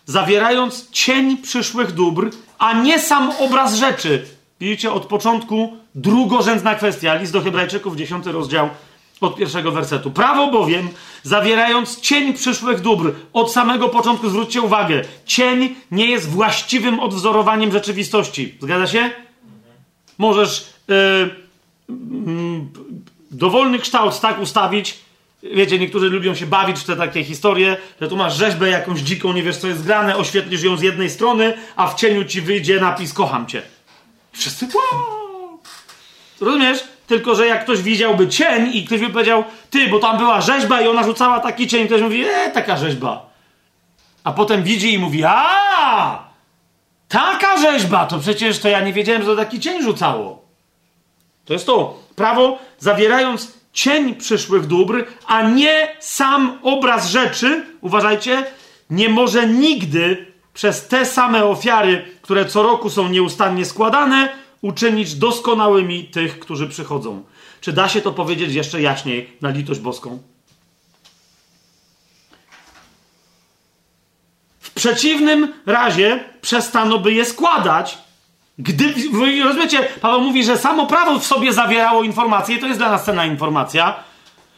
zawierając 0.07 0.91
cień 0.91 1.37
przyszłych 1.37 1.93
dóbr, 1.93 2.31
a 2.59 2.73
nie 2.73 2.99
sam 2.99 3.33
obraz 3.39 3.75
rzeczy. 3.75 4.27
Widzicie, 4.61 4.93
od 4.93 5.07
początku 5.07 5.77
drugorzędna 5.95 6.75
kwestia. 6.75 7.15
List 7.15 7.33
do 7.33 7.41
Hebrajczyków, 7.41 7.97
dziesiąty 7.97 8.33
rozdział, 8.33 8.69
od 9.21 9.37
pierwszego 9.37 9.73
wersetu. 9.73 10.11
Prawo 10.11 10.51
bowiem, 10.51 10.89
zawierając 11.23 12.01
cień 12.01 12.35
przyszłych 12.35 12.81
dóbr, 12.81 13.13
od 13.33 13.53
samego 13.53 13.89
początku 13.89 14.29
zwróćcie 14.29 14.63
uwagę, 14.63 15.03
cień 15.27 15.75
nie 15.91 16.07
jest 16.07 16.29
właściwym 16.29 17.01
odwzorowaniem 17.01 17.73
rzeczywistości. 17.73 18.55
Zgadza 18.61 18.87
się? 18.87 19.11
Możesz 20.19 20.67
yy, 20.89 20.97
yy, 21.89 21.95
dowolny 23.31 23.79
kształt 23.79 24.21
tak 24.21 24.41
ustawić. 24.41 24.99
Wiecie, 25.43 25.79
niektórzy 25.79 26.11
lubią 26.11 26.35
się 26.35 26.47
bawić 26.47 26.79
w 26.79 26.85
te 26.85 26.97
takie 26.97 27.25
historie, 27.25 27.77
że 28.01 28.09
tu 28.09 28.17
masz 28.17 28.37
rzeźbę 28.37 28.69
jakąś 28.69 29.01
dziką, 29.01 29.33
nie 29.33 29.43
wiesz 29.43 29.57
co 29.57 29.69
jest 29.69 29.85
grane, 29.85 30.17
oświetlisz 30.17 30.63
ją 30.63 30.77
z 30.77 30.83
jednej 30.83 31.11
strony, 31.11 31.55
a 31.77 31.89
w 31.89 31.95
cieniu 31.95 32.25
ci 32.25 32.41
wyjdzie 32.41 32.81
napis 32.81 33.13
kocham 33.13 33.47
cię. 33.47 33.63
Wszyscy 34.33 34.67
wow! 34.67 35.59
Rozumiesz? 36.41 36.85
Tylko, 37.11 37.35
że 37.35 37.47
jak 37.47 37.65
ktoś 37.65 37.83
widziałby 37.83 38.29
cień 38.29 38.71
i 38.73 38.85
ktoś 38.85 39.01
by 39.01 39.11
powiedział, 39.11 39.45
ty, 39.71 39.89
bo 39.89 39.99
tam 39.99 40.19
była 40.19 40.41
rzeźba 40.41 40.81
i 40.81 40.89
ona 40.89 41.03
rzucała 41.03 41.41
taki 41.41 41.67
cień, 41.67 41.87
ktoś 41.87 42.03
mówi, 42.03 42.25
e, 42.25 42.51
taka 42.51 42.77
rzeźba. 42.77 43.27
A 44.25 44.33
potem 44.33 44.63
widzi 44.63 44.95
i 44.95 44.99
mówi, 44.99 45.25
a, 45.25 46.19
taka 47.09 47.57
rzeźba, 47.57 48.07
to 48.07 48.19
przecież 48.19 48.59
to 48.59 48.69
ja 48.69 48.81
nie 48.81 48.93
wiedziałem, 48.93 49.23
że 49.23 49.29
to 49.29 49.37
taki 49.37 49.61
cień 49.61 49.83
rzucało. 49.83 50.45
To 51.45 51.53
jest 51.53 51.67
to. 51.67 51.99
Prawo 52.17 52.59
zawierając 52.79 53.53
cień 53.73 54.15
przyszłych 54.15 54.67
dóbr, 54.67 55.05
a 55.27 55.43
nie 55.43 55.97
sam 56.01 56.59
obraz 56.63 57.09
rzeczy, 57.09 57.67
uważajcie, 57.81 58.45
nie 58.91 59.09
może 59.09 59.49
nigdy 59.49 60.27
przez 60.55 60.89
te 60.89 61.07
same 61.07 61.45
ofiary, 61.45 62.05
które 62.23 62.45
co 62.45 62.63
roku 62.63 62.91
są 62.91 63.09
nieustannie 63.09 63.65
składane, 63.65 64.29
uczynić 64.63 65.15
doskonałymi 65.15 66.05
tych, 66.05 66.39
którzy 66.39 66.69
przychodzą. 66.69 67.23
Czy 67.61 67.73
da 67.73 67.89
się 67.89 68.01
to 68.01 68.13
powiedzieć 68.13 68.55
jeszcze 68.55 68.81
jaśniej 68.81 69.37
na 69.41 69.51
litość 69.51 69.81
boską? 69.81 70.19
W 74.61 74.71
przeciwnym 74.71 75.53
razie 75.67 76.25
przestano 76.41 76.99
by 76.99 77.13
je 77.13 77.25
składać, 77.25 77.99
gdy, 78.59 78.95
rozumiecie, 79.45 79.89
Paweł 80.01 80.21
mówi, 80.21 80.45
że 80.45 80.59
samo 80.59 80.87
prawo 80.87 81.19
w 81.19 81.27
sobie 81.27 81.53
zawierało 81.53 82.03
informację, 82.03 82.59
to 82.59 82.67
jest 82.67 82.79
dla 82.79 82.91
nas 82.91 83.05
cenna 83.05 83.27
informacja, 83.27 83.95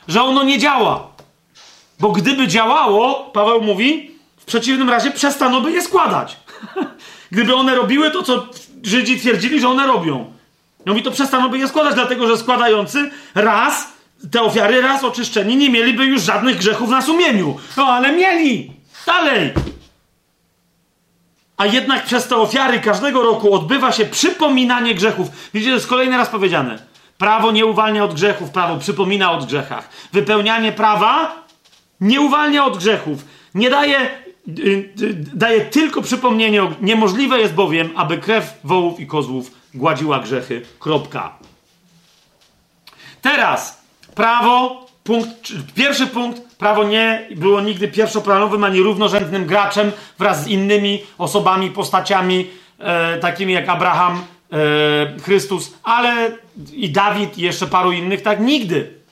że 0.09 0.23
ono 0.23 0.45
nie 0.45 0.59
działa. 0.59 1.09
Bo 2.01 2.13
gdyby 2.13 2.49
działało, 2.49 3.31
Paweł 3.33 3.63
mówi, 3.63 4.11
w 4.37 4.45
przeciwnym 4.45 4.91
razie 4.91 5.11
przestano 5.11 5.61
by 5.61 5.73
je 5.73 5.83
składać. 5.83 6.37
Gdyby 7.33 7.55
one 7.55 7.75
robiły 7.75 8.11
to, 8.11 8.23
co 8.23 8.49
Żydzi 8.83 9.21
twierdzili, 9.21 9.61
że 9.61 9.69
one 9.69 9.87
robią. 9.87 10.33
No 10.87 10.97
i 10.97 11.03
to 11.03 11.11
przestaną 11.11 11.49
by 11.49 11.59
je 11.59 11.69
składać, 11.69 11.95
dlatego 11.95 12.27
że 12.27 12.37
składający 12.37 13.11
raz 13.35 13.89
te 14.31 14.43
ofiary, 14.43 14.81
raz 14.81 15.05
oczyszczeni, 15.05 15.57
nie 15.57 15.71
mieliby 15.71 16.05
już 16.05 16.23
żadnych 16.23 16.57
grzechów 16.57 16.91
na 16.91 17.03
sumieniu. 17.03 17.59
No 17.77 17.87
ale 17.87 18.13
mieli! 18.13 18.73
Dalej! 19.07 19.53
A 21.57 21.67
jednak 21.67 22.05
przez 22.05 22.29
te 22.29 22.37
ofiary 22.37 22.81
każdego 22.81 23.23
roku 23.23 23.55
odbywa 23.55 23.93
się 23.93 24.05
przypominanie 24.05 24.95
grzechów. 24.95 25.29
Widzicie, 25.55 25.71
to 25.71 25.77
jest 25.77 25.87
kolejny 25.87 26.17
raz 26.17 26.29
powiedziane. 26.29 26.79
Prawo 27.19 27.53
nie 27.53 27.67
uwalnia 27.67 28.05
od 28.05 28.15
grzechów, 28.15 28.51
prawo 28.51 28.77
przypomina 28.77 29.33
o 29.33 29.39
grzechach. 29.39 29.89
Wypełnianie 30.13 30.73
prawa 30.73 31.35
nie 32.01 32.21
uwalnia 32.21 32.65
od 32.65 32.79
grzechów. 32.79 33.25
Nie 33.55 33.71
daje 33.71 34.22
daje 35.35 35.61
tylko 35.61 36.03
przypomnienie. 36.03 36.63
Niemożliwe 36.81 37.41
jest 37.41 37.55
bowiem, 37.55 37.91
aby 37.97 38.19
krew 38.19 38.61
wołów 38.65 39.01
i 39.01 39.07
kozłów 39.07 39.51
gładziła 39.75 40.19
grzechy. 40.19 40.63
Kropka. 40.79 41.33
Teraz 43.23 43.83
prawo, 44.15 44.87
punkt, 45.05 45.53
pierwszy 45.75 46.07
punkt, 46.07 46.57
prawo 46.57 46.85
nie 46.85 47.29
było 47.37 47.61
nigdy 47.61 47.89
pierwszoplanowym 47.89 48.65
ani 48.65 48.81
równorzędnym 48.81 49.47
graczem 49.47 49.93
wraz 50.19 50.45
z 50.45 50.47
innymi 50.47 51.03
osobami, 51.19 51.71
postaciami, 51.71 52.51
e, 52.79 53.19
takimi 53.19 53.53
jak 53.53 53.69
Abraham, 53.69 54.25
e, 54.53 55.21
Chrystus, 55.21 55.75
ale 55.83 56.39
i 56.73 56.91
Dawid 56.91 57.39
i 57.39 57.43
jeszcze 57.43 57.67
paru 57.67 57.93
innych, 57.93 58.23
tak 58.23 58.41
nigdy 58.41 59.03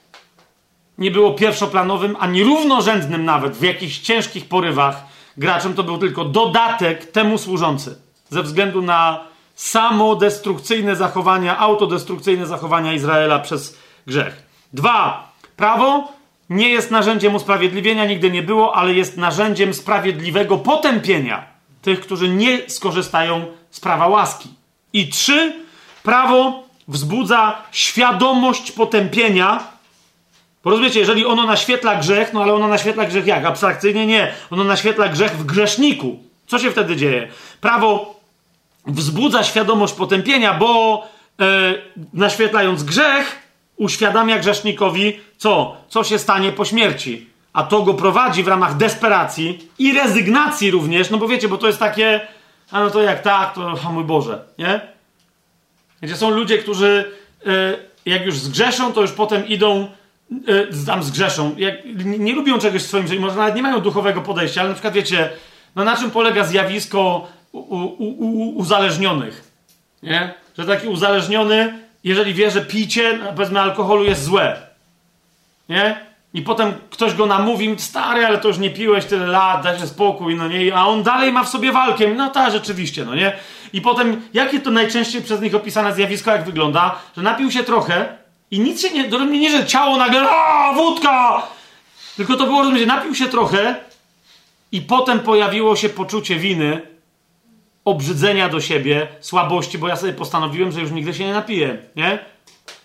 nie 0.99 1.11
było 1.11 1.35
pierwszoplanowym 1.35 2.17
ani 2.21 2.43
równorzędnym 2.43 3.25
nawet 3.25 3.57
w 3.57 3.63
jakichś 3.63 3.99
ciężkich 3.99 4.49
porywach 4.49 5.10
graczem 5.41 5.75
to 5.75 5.83
był 5.83 5.99
tylko 5.99 6.25
dodatek 6.25 7.13
temu 7.13 7.39
służący. 7.39 7.99
Ze 8.31 8.43
względu 8.43 8.83
na 8.83 9.25
samodestrukcyjne 9.55 10.97
zachowania, 10.97 11.59
autodestrukcyjne 11.59 12.47
zachowania 12.47 12.93
Izraela 12.93 13.39
przez 13.39 13.79
grzech. 14.07 14.43
Dwa. 14.73 15.33
Prawo 15.57 16.13
nie 16.51 16.69
jest 16.69 16.91
narzędziem 16.91 17.35
usprawiedliwienia, 17.35 18.07
nigdy 18.07 18.31
nie 18.31 18.43
było, 18.43 18.77
ale 18.77 18.95
jest 18.95 19.17
narzędziem 19.17 19.75
sprawiedliwego 19.75 20.59
potępienia 20.59 21.45
tych, 21.83 22.01
którzy 22.01 22.29
nie 22.29 22.71
skorzystają 22.71 23.47
z 23.71 23.81
prawa 23.81 24.09
łaski. 24.09 24.49
I 24.93 25.09
trzy. 25.09 25.53
Prawo 26.03 26.63
wzbudza 26.89 27.63
świadomość 27.73 28.73
potępienia 28.73 29.65
bo 30.65 30.71
rozumiecie, 30.71 31.01
jeżeli 31.01 31.27
ono 31.27 31.47
naświetla 31.47 31.97
grzech, 31.97 32.33
no 32.33 32.43
ale 32.43 32.55
ono 32.55 32.69
naświetla 32.69 33.05
grzech 33.05 33.27
jak? 33.27 33.45
Abstrakcyjnie 33.45 34.07
nie. 34.07 34.33
Ono 34.51 34.65
naświetla 34.65 35.09
grzech 35.09 35.33
w 35.33 35.45
grzeszniku. 35.45 36.19
Co 36.47 36.59
się 36.59 36.71
wtedy 36.71 36.97
dzieje? 36.97 37.29
Prawo 37.61 38.21
wzbudza 38.87 39.45
świadomość 39.45 39.95
potępienia, 39.95 40.55
bo 40.55 41.03
e, 41.41 41.75
naświetlając 42.13 42.83
grzech, 42.83 43.43
uświadamia 43.77 44.39
grzesznikowi, 44.39 45.21
co? 45.37 45.77
Co 45.89 46.05
się 46.05 46.19
stanie 46.19 46.53
po 46.53 46.65
śmierci. 46.65 47.31
A 47.53 47.63
to 47.63 47.83
go 47.83 47.95
prowadzi 47.95 48.43
w 48.43 48.49
ramach 48.49 48.77
desperacji 48.77 49.69
i 49.79 49.93
rezygnacji 49.93 50.71
również, 50.71 51.11
no 51.11 51.19
bo 51.19 51.29
wiecie, 51.29 51.49
bo 51.49 51.59
to 51.59 51.67
jest 51.67 51.79
takie, 51.79 52.21
a 52.71 52.81
no 52.81 52.91
to 52.91 53.03
jak 53.03 53.23
tak, 53.23 53.55
to 53.55 53.75
o 53.89 53.93
mój 53.93 54.05
Boże, 54.05 54.45
nie? 54.59 54.81
Gdzie 56.03 56.17
są 56.17 56.31
ludzie, 56.31 56.59
którzy 56.59 57.13
e, 57.47 57.51
jak 58.07 58.27
już 58.27 58.39
zgrzeszą, 58.39 58.93
to 58.93 59.01
już 59.01 59.13
potem 59.13 59.47
idą 59.47 59.89
tam 60.87 61.03
zgrzeszą. 61.03 61.55
Jak 61.59 61.75
nie, 62.05 62.35
lubią 62.35 62.59
czegoś 62.59 62.83
w 62.83 62.87
swoim 62.87 63.09
życiu, 63.09 63.21
może 63.21 63.37
nawet 63.37 63.55
nie 63.55 63.63
mają 63.63 63.81
duchowego 63.81 64.23
podejścia, 64.23 64.61
ale 64.61 64.69
na 64.69 64.75
przykład 64.75 64.95
wiecie, 64.95 65.31
no 65.77 65.85
na 65.85 65.97
czym 65.97 66.11
polega 66.11 66.45
zjawisko 66.45 67.29
u, 67.53 67.59
u, 67.59 67.95
u, 67.99 68.57
uzależnionych? 68.57 69.51
Nie? 70.03 70.35
Że 70.59 70.67
taki 70.67 70.89
uzależniony, 70.89 71.79
jeżeli 72.05 72.35
wie, 72.35 72.51
że 72.51 72.61
picie, 72.61 73.19
powiedzmy, 73.37 73.61
alkoholu 73.61 74.05
jest 74.05 74.25
złe, 74.25 74.57
nie? 75.69 76.11
I 76.35 76.43
potem 76.43 76.73
ktoś 76.91 77.15
go 77.15 77.27
namówi, 77.27 77.75
stary, 77.79 78.27
ale 78.27 78.39
to 78.39 78.49
już 78.49 78.59
nie 78.59 78.71
piłeś 78.71 79.05
tyle 79.05 79.27
lat, 79.27 79.63
daj 79.63 79.79
się 79.79 79.87
spokój, 79.87 80.37
no 80.37 80.49
nie? 80.49 80.75
A 80.75 80.87
on 80.87 81.03
dalej 81.03 81.33
ma 81.33 81.45
w 81.45 81.49
sobie 81.49 81.73
walkę. 81.73 82.09
No 82.09 82.31
tak, 82.31 82.53
rzeczywiście, 82.53 83.05
no 83.05 83.15
nie? 83.15 83.33
I 83.73 83.81
potem, 83.81 84.23
jakie 84.35 84.61
to 84.61 84.71
najczęściej 84.71 85.23
przez 85.23 85.41
nich 85.41 85.55
opisane 85.55 85.95
zjawisko, 85.95 86.31
jak 86.31 86.45
wygląda? 86.45 86.99
Że 87.17 87.23
napił 87.23 87.51
się 87.51 87.65
trochę 87.65 88.20
i 88.51 88.61
nic 88.61 88.83
się 88.83 88.91
nie, 88.91 89.09
do 89.09 89.19
mnie 89.19 89.39
nie, 89.39 89.51
że 89.51 89.67
ciało 89.67 89.97
nagle, 89.97 90.31
a 90.31 90.73
wódka! 90.73 91.43
Tylko 92.17 92.37
to 92.37 92.47
było, 92.47 92.77
że 92.79 92.87
napił 92.87 93.15
się 93.15 93.29
trochę 93.29 93.75
i 94.73 94.81
potem 94.81 95.21
pojawiło 95.21 95.77
się 95.77 95.89
poczucie 95.89 96.37
winy, 96.37 96.83
obrzydzenia 97.85 98.49
do 98.49 98.61
siebie, 98.61 99.09
słabości, 99.21 99.79
bo 99.79 99.89
ja 99.89 99.97
sobie 99.97 100.13
postanowiłem, 100.13 100.73
że 100.73 100.81
już 100.81 100.91
nigdy 100.91 101.15
się 101.15 101.25
nie 101.25 101.33
napiję, 101.33 101.79
nie? 101.97 102.19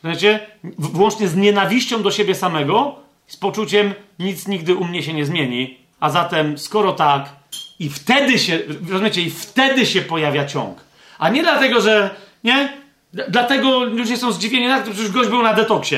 Znacie? 0.02 0.40
Włącznie 0.77 1.27
z 1.27 1.35
nienawiścią 1.35 2.03
do 2.03 2.11
siebie 2.11 2.35
samego, 2.35 2.95
z 3.27 3.38
poczuciem 3.38 3.94
nic 4.19 4.48
nigdy 4.48 4.76
u 4.76 4.84
mnie 4.84 5.03
się 5.03 5.14
nie 5.14 5.26
zmieni, 5.26 5.77
a 6.00 6.10
zatem 6.10 6.58
skoro 6.58 6.94
tak, 6.94 7.30
i 7.80 7.90
wtedy 7.90 8.40
się, 8.40 8.60
rozumiecie, 8.90 9.22
i 9.22 9.30
wtedy 9.30 9.85
się 9.85 10.02
pojawia 10.02 10.45
ciąg. 10.45 10.84
A 11.19 11.30
nie 11.30 11.44
dlatego, 11.44 11.82
że, 11.82 12.16
nie? 12.44 12.85
Dlatego 13.30 13.84
ludzie 13.84 14.18
są 14.18 14.32
zdziwieni, 14.32 14.68
tak, 14.68 14.84
przecież 14.84 15.11
gość 15.11 15.30
był 15.30 15.44
na 15.44 15.53
detoksie. 15.53 15.95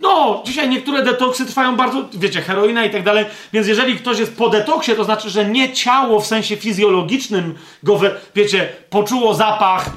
No, 0.00 0.42
dzisiaj 0.46 0.68
niektóre 0.68 1.02
detoksy 1.02 1.46
trwają 1.46 1.76
bardzo, 1.76 2.04
wiecie, 2.12 2.40
heroina 2.40 2.84
i 2.84 2.90
tak 2.90 3.02
dalej, 3.02 3.24
więc 3.52 3.66
jeżeli 3.66 3.96
ktoś 3.96 4.18
jest 4.18 4.36
po 4.36 4.48
detoksie, 4.48 4.92
to 4.92 5.04
znaczy, 5.04 5.30
że 5.30 5.44
nie 5.44 5.72
ciało 5.72 6.20
w 6.20 6.26
sensie 6.26 6.56
fizjologicznym 6.56 7.54
go, 7.82 7.96
we, 7.96 8.14
wiecie, 8.34 8.68
poczuło 8.90 9.34
zapach 9.34 9.90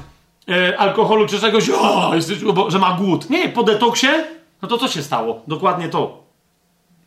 e, 0.48 0.78
alkoholu 0.78 1.26
czy 1.26 1.40
czegoś, 1.40 1.70
o, 1.70 2.12
że 2.68 2.78
ma 2.78 2.92
głód. 2.92 3.30
Nie, 3.30 3.48
po 3.48 3.62
detoksie, 3.62 4.08
no 4.62 4.68
to 4.68 4.78
co 4.78 4.88
się 4.88 5.02
stało? 5.02 5.42
Dokładnie 5.46 5.88
to. 5.88 6.22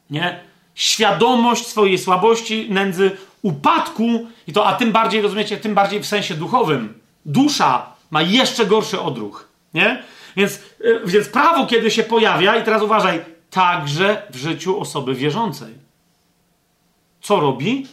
Nie? 0.10 0.40
Świadomość 0.76 1.68
swojej 1.68 1.98
słabości, 1.98 2.68
nędzy, 2.70 3.12
upadku, 3.42 4.28
i 4.48 4.54
to, 4.54 4.66
a 4.66 4.74
tym 4.74 4.92
bardziej, 4.92 5.22
rozumiecie, 5.22 5.58
tym 5.58 5.76
bardziej 5.76 6.00
w 6.00 6.06
sensie 6.06 6.34
duchowym. 6.34 6.94
Dusza 7.26 7.93
ma 8.14 8.22
jeszcze 8.22 8.66
gorszy 8.66 9.02
odruch. 9.02 9.48
Nie? 9.74 10.04
Więc, 10.36 10.60
yy, 10.80 11.02
więc 11.06 11.28
prawo, 11.30 11.66
kiedy 11.66 11.92
się 11.92 12.04
pojawia, 12.04 12.56
i 12.56 12.64
teraz 12.64 12.82
uważaj, 12.82 13.26
także 13.50 14.22
w 14.30 14.36
życiu 14.36 14.80
osoby 14.80 15.16
wierzącej. 15.16 15.74
Co 17.22 17.40
robi? 17.40 17.88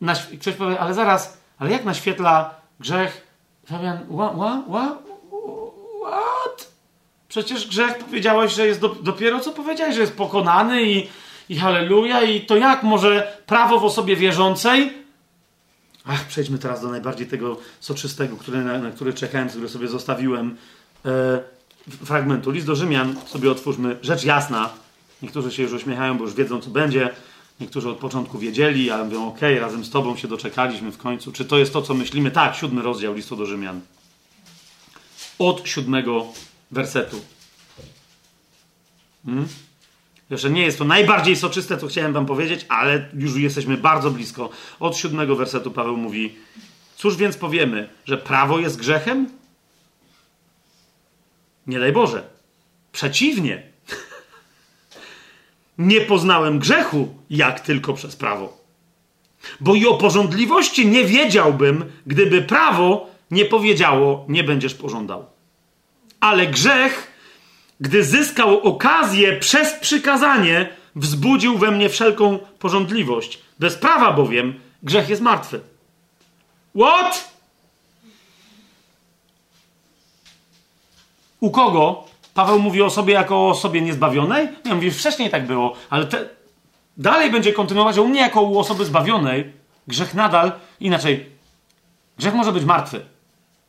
Naś- 0.00 0.26
ktoś 0.40 0.54
powie, 0.54 0.80
ale 0.80 0.94
zaraz, 0.94 1.38
ale 1.58 1.70
jak 1.70 1.84
naświetla 1.84 2.54
grzech? 2.80 3.26
Fabian, 3.66 3.98
what? 4.16 4.32
What? 4.68 4.98
What? 6.06 6.72
Przecież 7.28 7.68
grzech 7.68 7.98
powiedziałeś, 7.98 8.52
że 8.52 8.66
jest 8.66 8.80
do, 8.80 8.88
dopiero 8.88 9.40
co 9.40 9.52
powiedziałeś, 9.52 9.94
że 9.94 10.00
jest 10.00 10.16
pokonany 10.16 10.82
i, 10.82 11.08
i 11.48 11.56
halleluja, 11.56 12.22
i 12.22 12.40
to 12.40 12.56
jak 12.56 12.82
może 12.82 13.38
prawo 13.46 13.80
w 13.80 13.84
osobie 13.84 14.16
wierzącej? 14.16 15.05
Ach, 16.06 16.24
przejdźmy 16.24 16.58
teraz 16.58 16.82
do 16.82 16.88
najbardziej 16.88 17.26
tego 17.26 17.58
soczystego, 17.80 18.36
który, 18.36 18.64
na, 18.64 18.78
na 18.78 18.90
który 18.90 19.12
czekałem, 19.12 19.48
który 19.48 19.68
sobie 19.68 19.88
zostawiłem. 19.88 20.56
E, 21.04 21.40
fragmentu. 22.04 22.50
List 22.50 22.66
do 22.66 22.76
Rzymian 22.76 23.16
sobie 23.26 23.50
otwórzmy. 23.50 23.98
Rzecz 24.02 24.24
jasna. 24.24 24.70
Niektórzy 25.22 25.52
się 25.52 25.62
już 25.62 25.72
uśmiechają, 25.72 26.18
bo 26.18 26.24
już 26.24 26.34
wiedzą, 26.34 26.60
co 26.60 26.70
będzie. 26.70 27.10
Niektórzy 27.60 27.88
od 27.88 27.98
początku 27.98 28.38
wiedzieli, 28.38 28.90
ale 28.90 29.04
mówią, 29.04 29.28
ok, 29.28 29.40
razem 29.60 29.84
z 29.84 29.90
tobą 29.90 30.16
się 30.16 30.28
doczekaliśmy 30.28 30.92
w 30.92 30.98
końcu. 30.98 31.32
Czy 31.32 31.44
to 31.44 31.58
jest 31.58 31.72
to, 31.72 31.82
co 31.82 31.94
myślimy? 31.94 32.30
Tak, 32.30 32.56
siódmy 32.56 32.82
rozdział 32.82 33.14
listu 33.14 33.36
do 33.36 33.46
Rzymian. 33.46 33.80
Od 35.38 35.68
siódmego 35.68 36.26
wersetu. 36.70 37.20
Hmm? 39.24 39.48
Jeszcze 40.30 40.50
nie 40.50 40.62
jest 40.62 40.78
to 40.78 40.84
najbardziej 40.84 41.36
soczyste, 41.36 41.78
co 41.78 41.86
chciałem 41.86 42.12
wam 42.12 42.26
powiedzieć, 42.26 42.66
ale 42.68 43.08
już 43.14 43.36
jesteśmy 43.36 43.76
bardzo 43.76 44.10
blisko. 44.10 44.50
Od 44.80 44.96
siódmego 44.96 45.36
wersetu 45.36 45.70
Paweł 45.70 45.96
mówi: 45.96 46.34
Cóż 46.96 47.16
więc 47.16 47.36
powiemy, 47.36 47.88
że 48.04 48.18
prawo 48.18 48.58
jest 48.58 48.76
grzechem? 48.76 49.28
Nie 51.66 51.80
daj 51.80 51.92
Boże. 51.92 52.22
Przeciwnie. 52.92 53.62
nie 55.78 56.00
poznałem 56.00 56.58
grzechu, 56.58 57.08
jak 57.30 57.60
tylko 57.60 57.94
przez 57.94 58.16
prawo. 58.16 58.66
Bo 59.60 59.74
i 59.74 59.86
o 59.86 59.94
porządliwości 59.94 60.86
nie 60.86 61.04
wiedziałbym, 61.04 61.84
gdyby 62.06 62.42
prawo 62.42 63.10
nie 63.30 63.44
powiedziało, 63.44 64.24
nie 64.28 64.44
będziesz 64.44 64.74
pożądał. 64.74 65.26
Ale 66.20 66.46
grzech, 66.46 67.15
gdy 67.80 68.04
zyskał 68.04 68.60
okazję 68.60 69.36
przez 69.36 69.72
przykazanie, 69.72 70.68
wzbudził 70.96 71.58
we 71.58 71.70
mnie 71.70 71.88
wszelką 71.88 72.38
porządliwość. 72.58 73.38
Bez 73.58 73.74
prawa 73.74 74.12
bowiem 74.12 74.60
grzech 74.82 75.08
jest 75.08 75.22
martwy. 75.22 75.60
What? 76.80 77.36
U 81.40 81.50
kogo? 81.50 82.04
Paweł 82.34 82.58
mówi 82.58 82.82
o 82.82 82.90
sobie 82.90 83.14
jako 83.14 83.36
o 83.36 83.48
osobie 83.50 83.80
niezbawionej? 83.80 84.48
Nie, 84.64 84.74
mówi, 84.74 84.90
wcześniej 84.90 85.30
tak 85.30 85.46
było, 85.46 85.76
ale 85.90 86.06
te... 86.06 86.28
dalej 86.96 87.30
będzie 87.30 87.52
kontynuować, 87.52 87.98
u 87.98 88.08
mnie 88.08 88.20
jako 88.20 88.42
u 88.42 88.58
osoby 88.58 88.84
zbawionej 88.84 89.52
grzech 89.88 90.14
nadal, 90.14 90.52
inaczej, 90.80 91.30
grzech 92.18 92.34
może 92.34 92.52
być 92.52 92.64
martwy. 92.64 93.15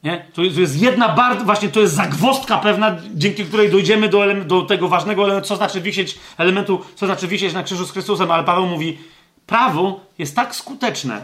Nie? 0.04 0.26
To, 0.34 0.44
jest, 0.44 0.56
to 0.56 0.62
jest 0.62 0.82
jedna 0.82 1.10
bardzo, 1.10 1.46
właśnie 1.46 1.70
to 1.70 1.80
jest 1.80 1.94
zagwostka 1.94 2.58
pewna, 2.58 2.96
dzięki 3.14 3.46
której 3.46 3.72
dojdziemy 3.72 4.10
do, 4.10 4.34
do 4.46 4.62
tego 4.62 4.88
ważnego 4.88 5.24
elementu, 5.24 5.48
co 5.48 5.56
znaczy 5.56 5.82
wisieć, 5.82 6.20
elementu, 6.38 6.86
co 6.96 7.06
znaczy 7.06 7.28
wisieć 7.28 7.54
na 7.54 7.64
krzyżu 7.64 7.86
z 7.86 7.92
Chrystusem, 7.92 8.32
ale 8.32 8.44
Paweł 8.44 8.66
mówi, 8.66 8.98
prawo 9.46 10.00
jest 10.18 10.36
tak 10.36 10.56
skuteczne, 10.56 11.22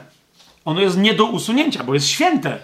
ono 0.66 0.82
jest 0.82 0.98
nie 0.98 1.14
do 1.14 1.26
usunięcia, 1.26 1.84
bo 1.84 1.94
jest 1.94 2.08
święte. 2.08 2.60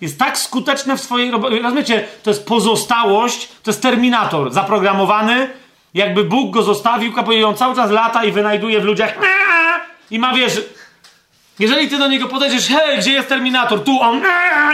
Jest 0.00 0.18
tak 0.18 0.38
skuteczne 0.38 0.96
w 0.96 1.00
swojej 1.00 1.30
robocie. 1.30 1.62
Rozumiecie, 1.62 2.08
to 2.22 2.30
jest 2.30 2.46
pozostałość, 2.46 3.48
to 3.62 3.70
jest 3.70 3.82
terminator 3.82 4.52
zaprogramowany, 4.52 5.50
jakby 5.94 6.24
Bóg 6.24 6.54
go 6.54 6.62
zostawił, 6.62 7.12
kapuje 7.12 7.48
on 7.48 7.56
cały 7.56 7.76
czas 7.76 7.90
lata 7.90 8.24
i 8.24 8.32
wynajduje 8.32 8.80
w 8.80 8.84
ludziach 8.84 9.18
i 10.10 10.18
ma, 10.18 10.34
wiesz, 10.34 10.60
jeżeli 11.58 11.88
ty 11.88 11.98
do 11.98 12.08
niego 12.08 12.28
podejdziesz, 12.28 12.68
hej, 12.68 12.98
gdzie 12.98 13.12
jest 13.12 13.28
terminator? 13.28 13.84
Tu 13.84 14.00
on, 14.00 14.22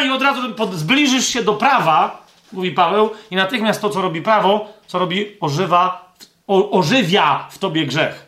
i 0.07 0.11
od 0.11 0.23
razu 0.23 0.41
zbliżysz 0.73 1.29
się 1.29 1.43
do 1.43 1.55
prawa, 1.55 2.27
mówi 2.53 2.71
Paweł, 2.71 3.11
i 3.31 3.37
natychmiast 3.37 3.81
to, 3.81 3.91
co 3.91 4.03
robi 4.03 4.23
prawo, 4.23 4.73
co 4.87 4.99
robi, 4.99 5.37
ożywa, 5.41 6.15
o, 6.47 6.71
ożywia 6.71 7.49
w 7.51 7.59
tobie 7.59 7.87
grzech. 7.87 8.27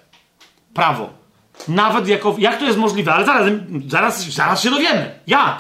Prawo. 0.75 1.11
Nawet 1.69 2.09
jako, 2.09 2.35
jak 2.39 2.59
to 2.59 2.65
jest 2.65 2.79
możliwe? 2.79 3.15
Ale 3.15 3.27
zaraz, 3.27 3.53
zaraz, 3.89 4.25
zaraz 4.25 4.63
się 4.63 4.71
dowiemy. 4.71 5.19
Jak? 5.27 5.59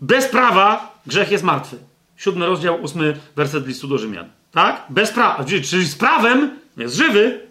Bez 0.00 0.28
prawa 0.28 0.92
grzech 1.06 1.30
jest 1.30 1.44
martwy. 1.44 1.78
Siódmy 2.16 2.46
rozdział, 2.46 2.82
ósmy 2.82 3.20
werset 3.36 3.66
listu 3.66 3.88
do 3.88 3.98
Rzymian. 3.98 4.30
Tak? 4.52 4.82
Bez 4.88 5.10
prawa, 5.10 5.44
czyli 5.44 5.86
z 5.86 5.96
prawem 5.96 6.58
jest 6.76 6.94
żywy. 6.94 7.45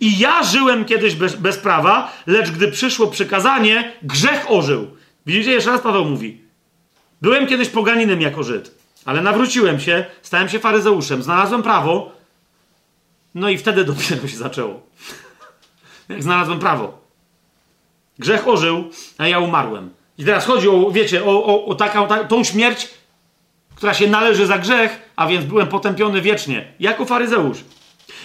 I 0.00 0.18
ja 0.18 0.42
żyłem 0.42 0.84
kiedyś 0.84 1.14
bez, 1.14 1.36
bez 1.36 1.58
prawa, 1.58 2.12
lecz 2.26 2.50
gdy 2.50 2.68
przyszło 2.68 3.06
przykazanie, 3.06 3.92
grzech 4.02 4.46
ożył. 4.48 4.96
Widzicie, 5.26 5.50
jeszcze 5.50 5.70
raz 5.70 5.80
Paweł 5.80 6.04
mówi. 6.04 6.40
Byłem 7.22 7.46
kiedyś 7.46 7.68
poganinem 7.68 8.20
jako 8.20 8.42
Żyd, 8.42 8.74
ale 9.04 9.22
nawróciłem 9.22 9.80
się, 9.80 10.04
stałem 10.22 10.48
się 10.48 10.58
faryzeuszem, 10.58 11.22
znalazłem 11.22 11.62
prawo, 11.62 12.12
no 13.34 13.48
i 13.48 13.58
wtedy 13.58 13.84
dopiero 13.84 14.28
się 14.28 14.36
zaczęło. 14.36 14.86
Jak 16.08 16.22
znalazłem 16.22 16.58
prawo. 16.58 17.02
Grzech 18.18 18.48
ożył, 18.48 18.90
a 19.18 19.28
ja 19.28 19.38
umarłem. 19.38 19.90
I 20.18 20.24
teraz 20.24 20.44
chodzi 20.44 20.68
o, 20.68 20.90
wiecie, 20.90 21.24
o, 21.24 21.44
o, 21.44 21.64
o 21.64 21.74
taką, 21.74 22.08
ta, 22.08 22.24
tą 22.24 22.44
śmierć, 22.44 22.88
która 23.74 23.94
się 23.94 24.08
należy 24.08 24.46
za 24.46 24.58
grzech, 24.58 25.10
a 25.16 25.26
więc 25.26 25.44
byłem 25.44 25.68
potępiony 25.68 26.20
wiecznie, 26.20 26.72
jako 26.80 27.04
faryzeusz. 27.04 27.58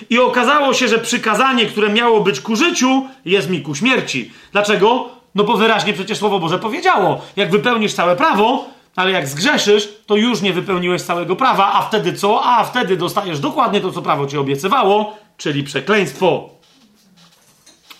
I 0.09 0.19
okazało 0.19 0.73
się, 0.73 0.87
że 0.87 0.99
przykazanie, 0.99 1.65
które 1.65 1.89
miało 1.89 2.21
być 2.21 2.39
ku 2.39 2.55
życiu, 2.55 3.05
jest 3.25 3.49
mi 3.49 3.61
ku 3.61 3.75
śmierci. 3.75 4.31
Dlaczego? 4.51 5.09
No 5.35 5.43
bo 5.43 5.57
wyraźnie 5.57 5.93
przecież 5.93 6.17
Słowo 6.17 6.39
Boże 6.39 6.59
powiedziało, 6.59 7.21
jak 7.35 7.51
wypełnisz 7.51 7.93
całe 7.93 8.15
prawo, 8.15 8.65
ale 8.95 9.11
jak 9.11 9.27
zgrzeszysz, 9.27 9.89
to 10.05 10.15
już 10.15 10.41
nie 10.41 10.53
wypełniłeś 10.53 11.01
całego 11.01 11.35
prawa, 11.35 11.73
a 11.73 11.81
wtedy 11.81 12.13
co? 12.13 12.45
A 12.45 12.63
wtedy 12.63 12.97
dostajesz 12.97 13.39
dokładnie 13.39 13.81
to, 13.81 13.91
co 13.91 14.01
prawo 14.01 14.27
ci 14.27 14.37
obiecywało, 14.37 15.17
czyli 15.37 15.63
przekleństwo. 15.63 16.49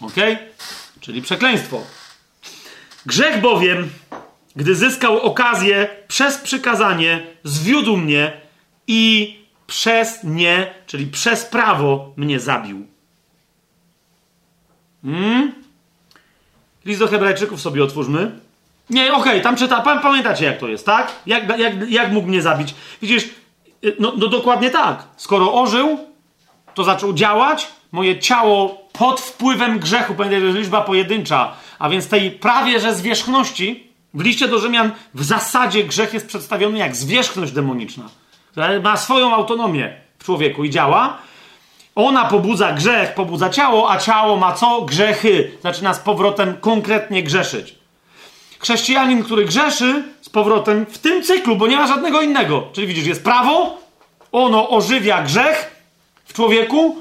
Ok? 0.01 0.15
Czyli 1.01 1.21
przekleństwo. 1.21 1.81
Grzech 3.05 3.41
bowiem, 3.41 3.89
gdy 4.55 4.75
zyskał 4.75 5.19
okazję 5.19 5.87
przez 6.07 6.37
przykazanie, 6.37 7.27
zwiódł 7.43 7.97
mnie 7.97 8.41
i 8.87 9.35
przez 9.67 10.23
nie, 10.23 10.73
czyli 10.85 11.07
przez 11.07 11.45
prawo 11.45 12.11
mnie 12.15 12.39
zabił. 12.39 12.87
Hmm? 15.05 15.51
List 16.85 16.99
do 16.99 17.07
Hebrajczyków 17.07 17.61
sobie 17.61 17.83
otwórzmy. 17.83 18.39
Nie, 18.89 19.13
okej, 19.13 19.31
okay, 19.31 19.41
tam 19.41 19.55
czyta, 19.55 19.81
pamiętacie 19.81 20.45
jak 20.45 20.59
to 20.59 20.67
jest, 20.67 20.85
tak? 20.85 21.11
Jak, 21.25 21.59
jak, 21.59 21.89
jak 21.91 22.11
mógł 22.11 22.27
mnie 22.27 22.41
zabić? 22.41 22.75
Widzisz, 23.01 23.23
y, 23.85 23.95
no, 23.99 24.13
no 24.17 24.27
dokładnie 24.27 24.69
tak. 24.69 25.03
Skoro 25.17 25.53
ożył, 25.53 25.99
to 26.73 26.83
zaczął 26.83 27.13
działać, 27.13 27.67
moje 27.91 28.19
ciało 28.19 28.87
pod 28.93 29.21
wpływem 29.21 29.79
grzechu, 29.79 30.15
pamiętajcie, 30.15 30.41
to 30.41 30.45
jest 30.45 30.57
liczba 30.57 30.81
pojedyncza, 30.81 31.53
a 31.79 31.89
więc 31.89 32.07
tej 32.07 32.31
prawie 32.31 32.79
że 32.79 32.95
zwierzchności, 32.95 33.87
w 34.13 34.21
liście 34.21 34.47
do 34.47 34.59
Rzymian 34.59 34.91
w 35.13 35.23
zasadzie 35.23 35.83
grzech 35.83 36.13
jest 36.13 36.27
przedstawiony 36.27 36.77
jak 36.77 36.95
zwierzchność 36.95 37.51
demoniczna, 37.51 38.09
ma 38.83 38.97
swoją 38.97 39.35
autonomię 39.35 39.93
w 40.19 40.23
człowieku 40.23 40.63
i 40.63 40.69
działa. 40.69 41.17
Ona 41.95 42.25
pobudza 42.25 42.71
grzech, 42.71 43.13
pobudza 43.13 43.49
ciało, 43.49 43.91
a 43.91 43.97
ciało 43.97 44.37
ma 44.37 44.53
co? 44.53 44.81
Grzechy. 44.81 45.51
Zaczyna 45.63 45.93
z 45.93 45.99
powrotem 45.99 46.57
konkretnie 46.61 47.23
grzeszyć. 47.23 47.75
Chrześcijanin, 48.59 49.23
który 49.23 49.45
grzeszy 49.45 50.03
z 50.21 50.29
powrotem 50.29 50.85
w 50.85 50.97
tym 50.97 51.23
cyklu, 51.23 51.55
bo 51.55 51.67
nie 51.67 51.77
ma 51.77 51.87
żadnego 51.87 52.21
innego. 52.21 52.67
Czyli 52.73 52.87
widzisz, 52.87 53.07
jest 53.07 53.23
prawo, 53.23 53.77
ono 54.31 54.69
ożywia 54.69 55.21
grzech 55.21 55.75
w 56.25 56.33
człowieku, 56.33 56.95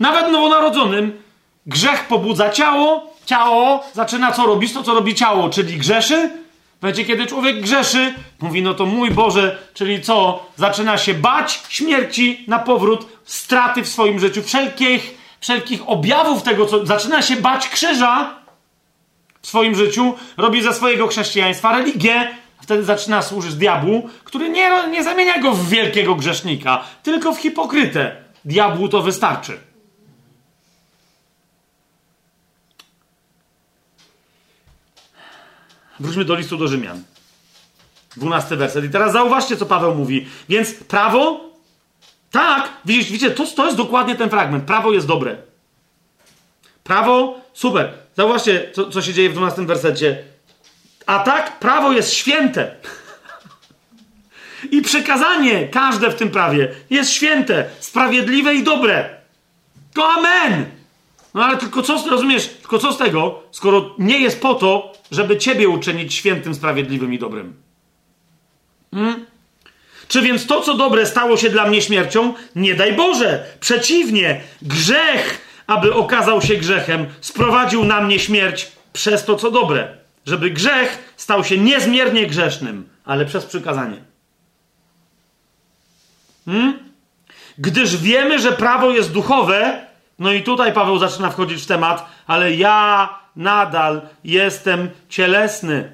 nawet 0.00 0.32
nowonarodzonym. 0.32 1.22
Grzech 1.66 2.06
pobudza 2.06 2.50
ciało, 2.50 3.14
ciało 3.26 3.84
zaczyna 3.92 4.32
co 4.32 4.46
robić? 4.46 4.72
To, 4.72 4.82
co 4.82 4.94
robi 4.94 5.14
ciało, 5.14 5.50
czyli 5.50 5.76
grzeszy. 5.76 6.43
Będzie, 6.84 7.04
kiedy 7.04 7.26
człowiek 7.26 7.60
grzeszy, 7.60 8.14
mówi, 8.40 8.62
no 8.62 8.74
to 8.74 8.86
mój 8.86 9.10
Boże, 9.10 9.58
czyli 9.74 10.02
co? 10.02 10.46
Zaczyna 10.56 10.98
się 10.98 11.14
bać 11.14 11.62
śmierci 11.68 12.44
na 12.48 12.58
powrót, 12.58 13.06
straty 13.24 13.82
w 13.82 13.88
swoim 13.88 14.18
życiu, 14.18 14.42
wszelkich, 14.42 15.18
wszelkich 15.40 15.88
objawów 15.88 16.42
tego, 16.42 16.66
co. 16.66 16.86
Zaczyna 16.86 17.22
się 17.22 17.36
bać 17.36 17.68
krzyża, 17.68 18.34
w 19.42 19.46
swoim 19.46 19.74
życiu, 19.74 20.14
robi 20.36 20.62
ze 20.62 20.74
swojego 20.74 21.06
chrześcijaństwa 21.06 21.76
religię, 21.78 22.28
wtedy 22.62 22.84
zaczyna 22.84 23.22
służyć 23.22 23.54
diabłu, 23.54 24.08
który 24.24 24.48
nie, 24.48 24.88
nie 24.90 25.04
zamienia 25.04 25.38
go 25.38 25.52
w 25.52 25.68
wielkiego 25.68 26.14
grzesznika, 26.14 26.84
tylko 27.02 27.32
w 27.32 27.38
hipokrytę. 27.38 28.16
Diabłu 28.44 28.88
to 28.88 29.02
wystarczy. 29.02 29.58
Wróćmy 36.00 36.24
do 36.24 36.34
listu 36.34 36.56
do 36.56 36.68
Rzymian. 36.68 37.02
Dwunasty 38.16 38.56
werset. 38.56 38.84
I 38.84 38.90
teraz 38.90 39.12
zauważcie, 39.12 39.56
co 39.56 39.66
Paweł 39.66 39.94
mówi. 39.94 40.26
Więc 40.48 40.74
prawo, 40.74 41.40
tak, 42.30 42.68
widzicie, 42.84 43.12
widzicie 43.12 43.30
to, 43.30 43.46
to 43.46 43.64
jest 43.64 43.76
dokładnie 43.76 44.14
ten 44.14 44.30
fragment. 44.30 44.64
Prawo 44.64 44.92
jest 44.92 45.06
dobre. 45.06 45.36
Prawo, 46.84 47.40
super. 47.52 47.92
Zauważcie, 48.16 48.70
co, 48.74 48.90
co 48.90 49.02
się 49.02 49.14
dzieje 49.14 49.30
w 49.30 49.32
12 49.32 49.66
wersecie. 49.66 50.24
A 51.06 51.18
tak, 51.18 51.58
prawo 51.58 51.92
jest 51.92 52.12
święte. 52.12 52.76
I 54.70 54.82
przekazanie, 54.82 55.68
każde 55.68 56.10
w 56.10 56.14
tym 56.14 56.30
prawie, 56.30 56.74
jest 56.90 57.10
święte, 57.10 57.70
sprawiedliwe 57.80 58.54
i 58.54 58.62
dobre. 58.62 59.08
To 59.94 60.08
amen. 60.08 60.64
No 61.34 61.44
ale 61.44 61.56
tylko 61.56 61.82
co, 61.82 62.10
rozumiesz, 62.10 62.48
tylko 62.48 62.78
co 62.78 62.92
z 62.92 62.98
tego, 62.98 63.42
skoro 63.50 63.94
nie 63.98 64.18
jest 64.18 64.40
po 64.40 64.54
to, 64.54 64.92
żeby 65.10 65.36
ciebie 65.36 65.68
uczynić 65.68 66.14
świętym, 66.14 66.54
sprawiedliwym 66.54 67.14
i 67.14 67.18
dobrym? 67.18 67.54
Hmm? 68.94 69.26
Czy 70.08 70.22
więc 70.22 70.46
to, 70.46 70.60
co 70.60 70.74
dobre, 70.74 71.06
stało 71.06 71.36
się 71.36 71.50
dla 71.50 71.66
mnie 71.66 71.82
śmiercią? 71.82 72.34
Nie 72.56 72.74
daj 72.74 72.92
Boże! 72.92 73.46
Przeciwnie, 73.60 74.40
grzech 74.62 75.44
aby 75.66 75.94
okazał 75.94 76.42
się 76.42 76.54
grzechem, 76.54 77.06
sprowadził 77.20 77.84
na 77.84 78.00
mnie 78.00 78.18
śmierć 78.18 78.72
przez 78.92 79.24
to, 79.24 79.36
co 79.36 79.50
dobre, 79.50 79.96
żeby 80.26 80.50
grzech 80.50 81.14
stał 81.16 81.44
się 81.44 81.58
niezmiernie 81.58 82.26
grzesznym, 82.26 82.88
ale 83.04 83.26
przez 83.26 83.46
przykazanie. 83.46 83.96
Hmm? 86.44 86.78
Gdyż 87.58 87.96
wiemy, 87.96 88.38
że 88.38 88.52
prawo 88.52 88.90
jest 88.90 89.12
duchowe, 89.12 89.86
no 90.18 90.32
i 90.32 90.42
tutaj 90.42 90.72
Paweł 90.72 90.98
zaczyna 90.98 91.30
wchodzić 91.30 91.62
w 91.62 91.66
temat, 91.66 92.06
ale 92.26 92.54
ja 92.54 93.08
nadal 93.36 94.08
jestem 94.24 94.90
cielesny. 95.08 95.92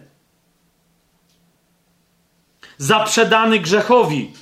Zaprzedany 2.78 3.58
grzechowi. 3.58 4.32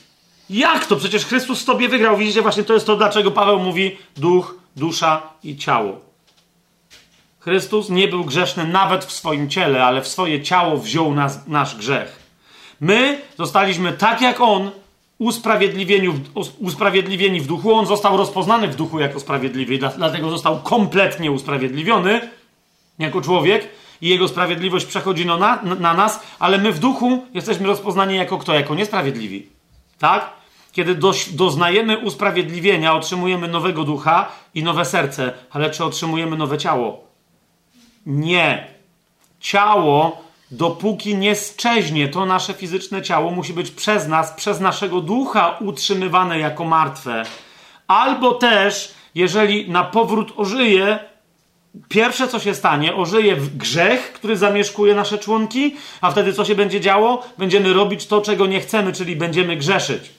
Jak 0.50 0.86
to? 0.86 0.96
Przecież 0.96 1.26
Chrystus 1.26 1.64
tobie 1.64 1.88
wygrał. 1.88 2.16
Widzicie, 2.16 2.42
właśnie 2.42 2.64
to 2.64 2.74
jest 2.74 2.86
to, 2.86 2.96
dlaczego 2.96 3.30
Paweł 3.30 3.60
mówi 3.60 3.96
duch 4.16 4.54
dusza 4.76 5.22
i 5.44 5.56
ciało. 5.56 6.00
Chrystus 7.40 7.90
nie 7.90 8.08
był 8.08 8.24
grzeszny 8.24 8.64
nawet 8.64 9.04
w 9.04 9.12
swoim 9.12 9.50
ciele, 9.50 9.84
ale 9.84 10.02
w 10.02 10.08
swoje 10.08 10.42
ciało 10.42 10.76
wziął 10.76 11.14
nas, 11.14 11.46
nasz 11.46 11.76
grzech. 11.76 12.28
My 12.80 13.20
zostaliśmy 13.38 13.92
tak 13.92 14.20
jak 14.20 14.40
On, 14.40 14.70
usprawiedliwieni 16.60 17.40
w 17.40 17.46
duchu. 17.46 17.74
On 17.74 17.86
został 17.86 18.16
rozpoznany 18.16 18.68
w 18.68 18.76
duchu 18.76 19.00
jako 19.00 19.20
sprawiedliwy, 19.20 19.78
dlatego 19.96 20.30
został 20.30 20.62
kompletnie 20.62 21.32
usprawiedliwiony 21.32 22.20
jako 22.98 23.20
człowiek 23.20 23.68
i 24.00 24.08
jego 24.08 24.28
sprawiedliwość 24.28 24.86
przechodzi 24.86 25.26
na, 25.26 25.62
na 25.62 25.94
nas, 25.94 26.20
ale 26.38 26.58
my 26.58 26.72
w 26.72 26.78
duchu 26.78 27.26
jesteśmy 27.34 27.66
rozpoznani 27.66 28.16
jako 28.16 28.38
kto? 28.38 28.54
Jako 28.54 28.74
niesprawiedliwi. 28.74 29.46
Tak? 29.98 30.30
Kiedy 30.72 30.94
doznajemy 31.30 31.98
usprawiedliwienia, 31.98 32.94
otrzymujemy 32.94 33.48
nowego 33.48 33.84
ducha 33.84 34.28
i 34.54 34.62
nowe 34.62 34.84
serce, 34.84 35.32
ale 35.50 35.70
czy 35.70 35.84
otrzymujemy 35.84 36.36
nowe 36.36 36.58
ciało? 36.58 37.04
Nie. 38.06 38.66
Ciało, 39.40 40.22
dopóki 40.50 41.16
nie 41.16 41.34
szczeźnie, 41.34 42.08
to 42.08 42.26
nasze 42.26 42.54
fizyczne 42.54 43.02
ciało 43.02 43.30
musi 43.30 43.52
być 43.52 43.70
przez 43.70 44.08
nas, 44.08 44.32
przez 44.32 44.60
naszego 44.60 45.00
ducha 45.00 45.56
utrzymywane 45.60 46.38
jako 46.38 46.64
martwe. 46.64 47.22
Albo 47.86 48.34
też, 48.34 48.94
jeżeli 49.14 49.70
na 49.70 49.84
powrót 49.84 50.32
ożyje, 50.36 50.98
pierwsze 51.88 52.28
co 52.28 52.38
się 52.38 52.54
stanie, 52.54 52.94
ożyje 52.94 53.36
grzech, 53.36 54.12
który 54.12 54.36
zamieszkuje 54.36 54.94
nasze 54.94 55.18
członki, 55.18 55.76
a 56.00 56.10
wtedy 56.10 56.32
co 56.32 56.44
się 56.44 56.54
będzie 56.54 56.80
działo? 56.80 57.22
Będziemy 57.38 57.72
robić 57.72 58.06
to, 58.06 58.20
czego 58.20 58.46
nie 58.46 58.60
chcemy, 58.60 58.92
czyli 58.92 59.16
będziemy 59.16 59.56
grzeszyć 59.56 60.18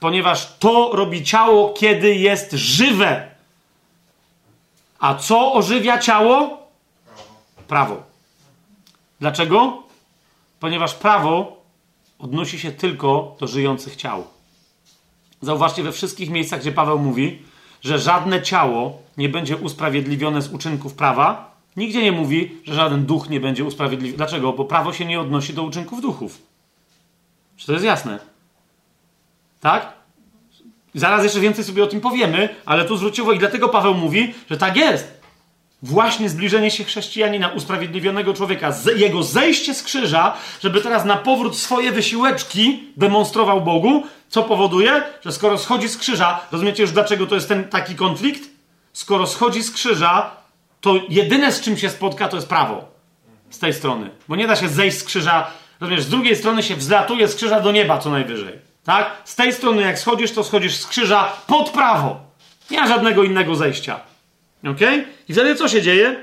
ponieważ 0.00 0.56
to 0.58 0.90
robi 0.92 1.24
ciało, 1.24 1.72
kiedy 1.72 2.14
jest 2.14 2.52
żywe. 2.52 3.30
A 4.98 5.14
co 5.14 5.52
ożywia 5.52 5.98
ciało? 5.98 6.58
Prawo. 7.68 8.02
Dlaczego? 9.20 9.82
Ponieważ 10.60 10.94
prawo 10.94 11.62
odnosi 12.18 12.58
się 12.58 12.72
tylko 12.72 13.36
do 13.40 13.46
żyjących 13.46 13.96
ciał. 13.96 14.26
Zauważcie 15.42 15.82
we 15.82 15.92
wszystkich 15.92 16.30
miejscach, 16.30 16.60
gdzie 16.60 16.72
Paweł 16.72 16.98
mówi, 16.98 17.42
że 17.82 17.98
żadne 17.98 18.42
ciało 18.42 19.02
nie 19.16 19.28
będzie 19.28 19.56
usprawiedliwione 19.56 20.42
z 20.42 20.52
uczynków 20.52 20.94
prawa. 20.94 21.56
Nigdzie 21.76 22.02
nie 22.02 22.12
mówi, 22.12 22.56
że 22.64 22.74
żaden 22.74 23.06
duch 23.06 23.30
nie 23.30 23.40
będzie 23.40 23.64
usprawiedliwiony. 23.64 24.16
Dlaczego? 24.16 24.52
Bo 24.52 24.64
prawo 24.64 24.92
się 24.92 25.04
nie 25.04 25.20
odnosi 25.20 25.54
do 25.54 25.62
uczynków 25.62 26.02
duchów. 26.02 26.42
Czy 27.56 27.66
to 27.66 27.72
jest 27.72 27.84
jasne? 27.84 28.18
Tak? 29.60 29.92
Zaraz 30.94 31.24
jeszcze 31.24 31.40
więcej 31.40 31.64
sobie 31.64 31.84
o 31.84 31.86
tym 31.86 32.00
powiemy, 32.00 32.48
ale 32.66 32.84
tu 32.84 32.94
uwagę, 32.94 33.36
i 33.36 33.38
dlatego 33.38 33.68
Paweł 33.68 33.94
mówi, 33.94 34.34
że 34.50 34.56
tak 34.56 34.76
jest. 34.76 35.15
Właśnie 35.82 36.28
zbliżenie 36.28 36.70
się 36.70 36.84
chrześcijanina, 36.84 37.48
usprawiedliwionego 37.48 38.34
człowieka, 38.34 38.74
jego 38.96 39.22
zejście 39.22 39.74
z 39.74 39.82
krzyża, 39.82 40.34
żeby 40.62 40.80
teraz 40.80 41.04
na 41.04 41.16
powrót 41.16 41.58
swoje 41.58 41.92
wysiłeczki 41.92 42.84
demonstrował 42.96 43.60
Bogu, 43.60 44.02
co 44.28 44.42
powoduje, 44.42 45.02
że 45.24 45.32
skoro 45.32 45.58
schodzi 45.58 45.88
z 45.88 45.96
krzyża, 45.96 46.40
rozumiecie 46.52 46.82
już 46.82 46.92
dlaczego 46.92 47.26
to 47.26 47.34
jest 47.34 47.48
ten 47.48 47.64
taki 47.64 47.94
konflikt? 47.94 48.42
Skoro 48.92 49.26
schodzi 49.26 49.62
z 49.62 49.70
krzyża, 49.70 50.30
to 50.80 50.94
jedyne 51.08 51.52
z 51.52 51.60
czym 51.60 51.76
się 51.76 51.90
spotka 51.90 52.28
to 52.28 52.36
jest 52.36 52.48
prawo. 52.48 52.84
Z 53.50 53.58
tej 53.58 53.74
strony. 53.74 54.10
Bo 54.28 54.36
nie 54.36 54.46
da 54.46 54.56
się 54.56 54.68
zejść 54.68 54.98
z 54.98 55.04
krzyża, 55.04 55.50
rozumiesz, 55.80 56.02
z 56.02 56.08
drugiej 56.08 56.36
strony 56.36 56.62
się 56.62 56.76
wzlatuje 56.76 57.28
z 57.28 57.34
krzyża 57.34 57.60
do 57.60 57.72
nieba 57.72 57.98
co 57.98 58.10
najwyżej. 58.10 58.58
Tak? 58.84 59.10
Z 59.24 59.36
tej 59.36 59.52
strony, 59.52 59.82
jak 59.82 59.98
schodzisz, 59.98 60.32
to 60.32 60.44
schodzisz 60.44 60.76
z 60.76 60.86
krzyża 60.86 61.32
pod 61.46 61.70
prawo. 61.70 62.20
Nie 62.70 62.80
ma 62.80 62.88
żadnego 62.88 63.24
innego 63.24 63.56
zejścia. 63.56 64.00
Ok? 64.70 64.80
I 65.28 65.32
wtedy 65.32 65.54
co 65.54 65.68
się 65.68 65.82
dzieje? 65.82 66.16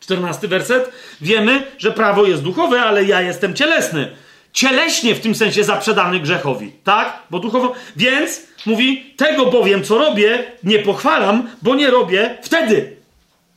Czternasty 0.00 0.48
werset. 0.48 0.92
Wiemy, 1.20 1.62
że 1.78 1.92
prawo 1.92 2.26
jest 2.26 2.42
duchowe, 2.42 2.82
ale 2.82 3.04
ja 3.04 3.20
jestem 3.20 3.54
cielesny. 3.54 4.16
Cieleśnie 4.52 5.14
w 5.14 5.20
tym 5.20 5.34
sensie 5.34 5.64
zaprzedany 5.64 6.20
grzechowi. 6.20 6.72
Tak? 6.84 7.22
Bo 7.30 7.38
duchowo. 7.38 7.72
Więc 7.96 8.42
mówi, 8.66 9.14
tego 9.16 9.46
bowiem, 9.46 9.84
co 9.84 9.98
robię, 9.98 10.44
nie 10.64 10.78
pochwalam, 10.78 11.48
bo 11.62 11.74
nie 11.74 11.90
robię 11.90 12.38
wtedy. 12.42 12.96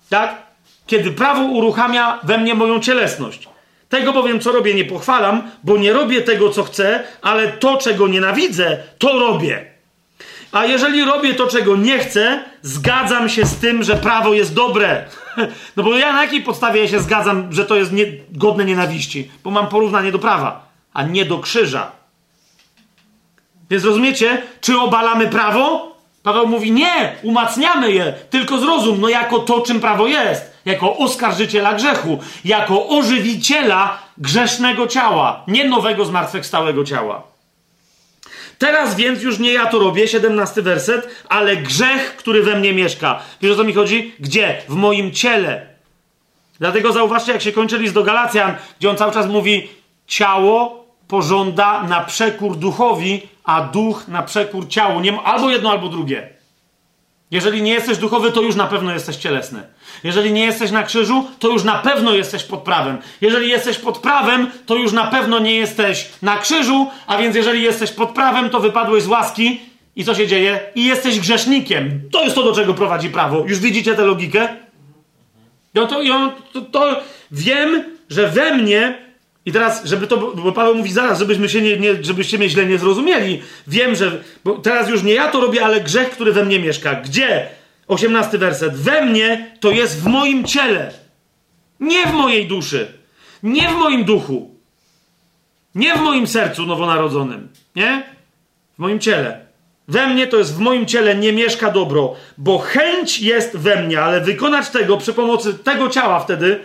Tak? 0.09 0.45
kiedy 0.87 1.11
prawo 1.11 1.43
uruchamia 1.43 2.19
we 2.23 2.37
mnie 2.37 2.55
moją 2.55 2.79
cielesność. 2.79 3.49
Tego 3.89 4.13
bowiem, 4.13 4.39
co 4.39 4.51
robię, 4.51 4.73
nie 4.73 4.85
pochwalam, 4.85 5.51
bo 5.63 5.77
nie 5.77 5.93
robię 5.93 6.21
tego, 6.21 6.49
co 6.49 6.63
chcę, 6.63 7.03
ale 7.21 7.47
to, 7.47 7.77
czego 7.77 8.07
nienawidzę, 8.07 8.77
to 8.97 9.19
robię. 9.19 9.65
A 10.55 10.65
jeżeli 10.65 11.05
robię 11.05 11.33
to, 11.33 11.47
czego 11.47 11.75
nie 11.75 11.99
chcę, 11.99 12.43
zgadzam 12.61 13.29
się 13.29 13.45
z 13.45 13.55
tym, 13.55 13.83
że 13.83 13.95
prawo 13.95 14.33
jest 14.33 14.53
dobre. 14.53 15.05
No 15.75 15.83
bo 15.83 15.97
ja 15.97 16.13
na 16.13 16.21
jakiej 16.21 16.41
podstawie 16.41 16.81
ja 16.81 16.87
się 16.87 16.99
zgadzam, 16.99 17.53
że 17.53 17.65
to 17.65 17.75
jest 17.75 17.91
nie, 17.91 18.05
godne 18.31 18.65
nienawiści? 18.65 19.31
Bo 19.43 19.51
mam 19.51 19.67
porównanie 19.67 20.11
do 20.11 20.19
prawa, 20.19 20.67
a 20.93 21.03
nie 21.03 21.25
do 21.25 21.39
krzyża. 21.39 21.91
Więc 23.69 23.83
rozumiecie, 23.83 24.41
czy 24.61 24.79
obalamy 24.79 25.27
prawo? 25.27 25.95
Paweł 26.23 26.47
mówi, 26.47 26.71
nie, 26.71 27.15
umacniamy 27.23 27.91
je, 27.91 28.13
tylko 28.29 28.57
zrozum, 28.57 29.01
no 29.01 29.09
jako 29.09 29.39
to, 29.39 29.61
czym 29.61 29.79
prawo 29.79 30.07
jest, 30.07 30.53
jako 30.65 30.97
oskarżyciela 30.97 31.73
grzechu, 31.73 32.19
jako 32.45 32.87
ożywiciela 32.87 33.97
grzesznego 34.17 34.87
ciała, 34.87 35.43
nie 35.47 35.69
nowego, 35.69 36.05
zmartwychwstałego 36.05 36.83
ciała. 36.83 37.34
Teraz 38.57 38.95
więc 38.95 39.23
już 39.23 39.39
nie 39.39 39.53
ja 39.53 39.65
to 39.65 39.79
robię, 39.79 40.07
17 40.07 40.61
werset, 40.61 41.07
ale 41.29 41.57
grzech, 41.57 42.15
który 42.17 42.43
we 42.43 42.59
mnie 42.59 42.73
mieszka. 42.73 43.19
Wiesz 43.41 43.51
o 43.51 43.55
co 43.55 43.63
mi 43.63 43.73
chodzi? 43.73 44.13
Gdzie? 44.19 44.61
W 44.69 44.75
moim 44.75 45.11
ciele. 45.11 45.67
Dlatego 46.59 46.93
zauważcie, 46.93 47.31
jak 47.31 47.41
się 47.41 47.51
kończy 47.51 47.77
list 47.77 47.93
do 47.93 48.03
Galacjan, 48.03 48.55
gdzie 48.79 48.89
on 48.89 48.97
cały 48.97 49.11
czas 49.11 49.27
mówi, 49.27 49.69
ciało 50.07 50.85
pożąda 51.07 51.83
na 51.83 52.01
przekór 52.01 52.57
duchowi, 52.57 53.21
a 53.43 53.61
duch 53.61 54.07
na 54.07 54.23
przekór 54.23 54.67
ciału. 54.67 54.99
Nie, 54.99 55.21
albo 55.21 55.49
jedno, 55.49 55.71
albo 55.71 55.89
drugie. 55.89 56.34
Jeżeli 57.31 57.61
nie 57.61 57.73
jesteś 57.73 57.97
duchowy, 57.97 58.31
to 58.31 58.41
już 58.41 58.55
na 58.55 58.67
pewno 58.67 58.93
jesteś 58.93 59.15
cielesny. 59.15 59.63
Jeżeli 60.03 60.33
nie 60.33 60.45
jesteś 60.45 60.71
na 60.71 60.83
krzyżu, 60.83 61.27
to 61.39 61.49
już 61.49 61.63
na 61.63 61.75
pewno 61.75 62.13
jesteś 62.13 62.43
pod 62.43 62.59
prawem. 62.59 62.97
Jeżeli 63.21 63.49
jesteś 63.49 63.77
pod 63.77 63.97
prawem, 63.97 64.51
to 64.65 64.75
już 64.75 64.91
na 64.91 65.07
pewno 65.07 65.39
nie 65.39 65.55
jesteś 65.55 66.09
na 66.21 66.37
krzyżu, 66.37 66.87
a 67.07 67.17
więc 67.17 67.35
jeżeli 67.35 67.63
jesteś 67.63 67.91
pod 67.91 68.09
prawem, 68.09 68.49
to 68.49 68.59
wypadłeś 68.59 69.03
z 69.03 69.07
łaski 69.07 69.61
i 69.95 70.03
co 70.03 70.15
się 70.15 70.27
dzieje? 70.27 70.59
I 70.75 70.85
jesteś 70.85 71.19
grzesznikiem. 71.19 72.01
To 72.11 72.23
jest 72.23 72.35
to, 72.35 72.43
do 72.43 72.55
czego 72.55 72.73
prowadzi 72.73 73.09
prawo. 73.09 73.43
Już 73.47 73.59
widzicie 73.59 73.95
tę 73.95 74.05
logikę? 74.05 74.47
Ja 75.73 75.87
to, 75.87 76.01
ja 76.01 76.31
to, 76.53 76.61
to 76.61 77.01
wiem, 77.31 77.83
że 78.09 78.27
we 78.27 78.55
mnie 78.55 79.04
i 79.45 79.51
teraz, 79.51 79.85
żeby 79.85 80.07
to, 80.07 80.17
bo 80.17 80.51
Paweł 80.51 80.75
mówi 80.75 80.91
zaraz, 80.91 81.19
żebyśmy 81.19 81.49
się 81.49 81.61
nie, 81.61 81.77
nie, 81.77 82.03
żebyście 82.03 82.37
mnie 82.37 82.49
źle 82.49 82.65
nie 82.65 82.77
zrozumieli. 82.77 83.41
Wiem, 83.67 83.95
że, 83.95 84.23
bo 84.43 84.57
teraz 84.57 84.89
już 84.89 85.03
nie 85.03 85.13
ja 85.13 85.31
to 85.31 85.41
robię, 85.41 85.65
ale 85.65 85.81
grzech, 85.81 86.09
który 86.09 86.33
we 86.33 86.45
mnie 86.45 86.59
mieszka. 86.59 86.95
Gdzie? 86.95 87.49
18 87.87 88.37
werset. 88.37 88.75
We 88.75 89.05
mnie 89.05 89.51
to 89.59 89.71
jest 89.71 90.01
w 90.01 90.05
moim 90.05 90.43
ciele. 90.43 90.91
Nie 91.79 92.05
w 92.05 92.13
mojej 92.13 92.47
duszy. 92.47 92.87
Nie 93.43 93.69
w 93.69 93.73
moim 93.73 94.03
duchu. 94.03 94.55
Nie 95.75 95.95
w 95.95 96.01
moim 96.01 96.27
sercu 96.27 96.65
nowonarodzonym. 96.65 97.49
Nie? 97.75 98.03
W 98.75 98.79
moim 98.79 98.99
ciele. 98.99 99.45
We 99.87 100.07
mnie 100.07 100.27
to 100.27 100.37
jest 100.37 100.55
w 100.55 100.59
moim 100.59 100.85
ciele 100.85 101.15
nie 101.15 101.33
mieszka 101.33 101.71
dobro, 101.71 102.15
bo 102.37 102.57
chęć 102.57 103.19
jest 103.19 103.57
we 103.57 103.83
mnie, 103.83 104.01
ale 104.01 104.21
wykonać 104.21 104.69
tego 104.69 104.97
przy 104.97 105.13
pomocy 105.13 105.53
tego 105.53 105.89
ciała 105.89 106.19
wtedy, 106.19 106.59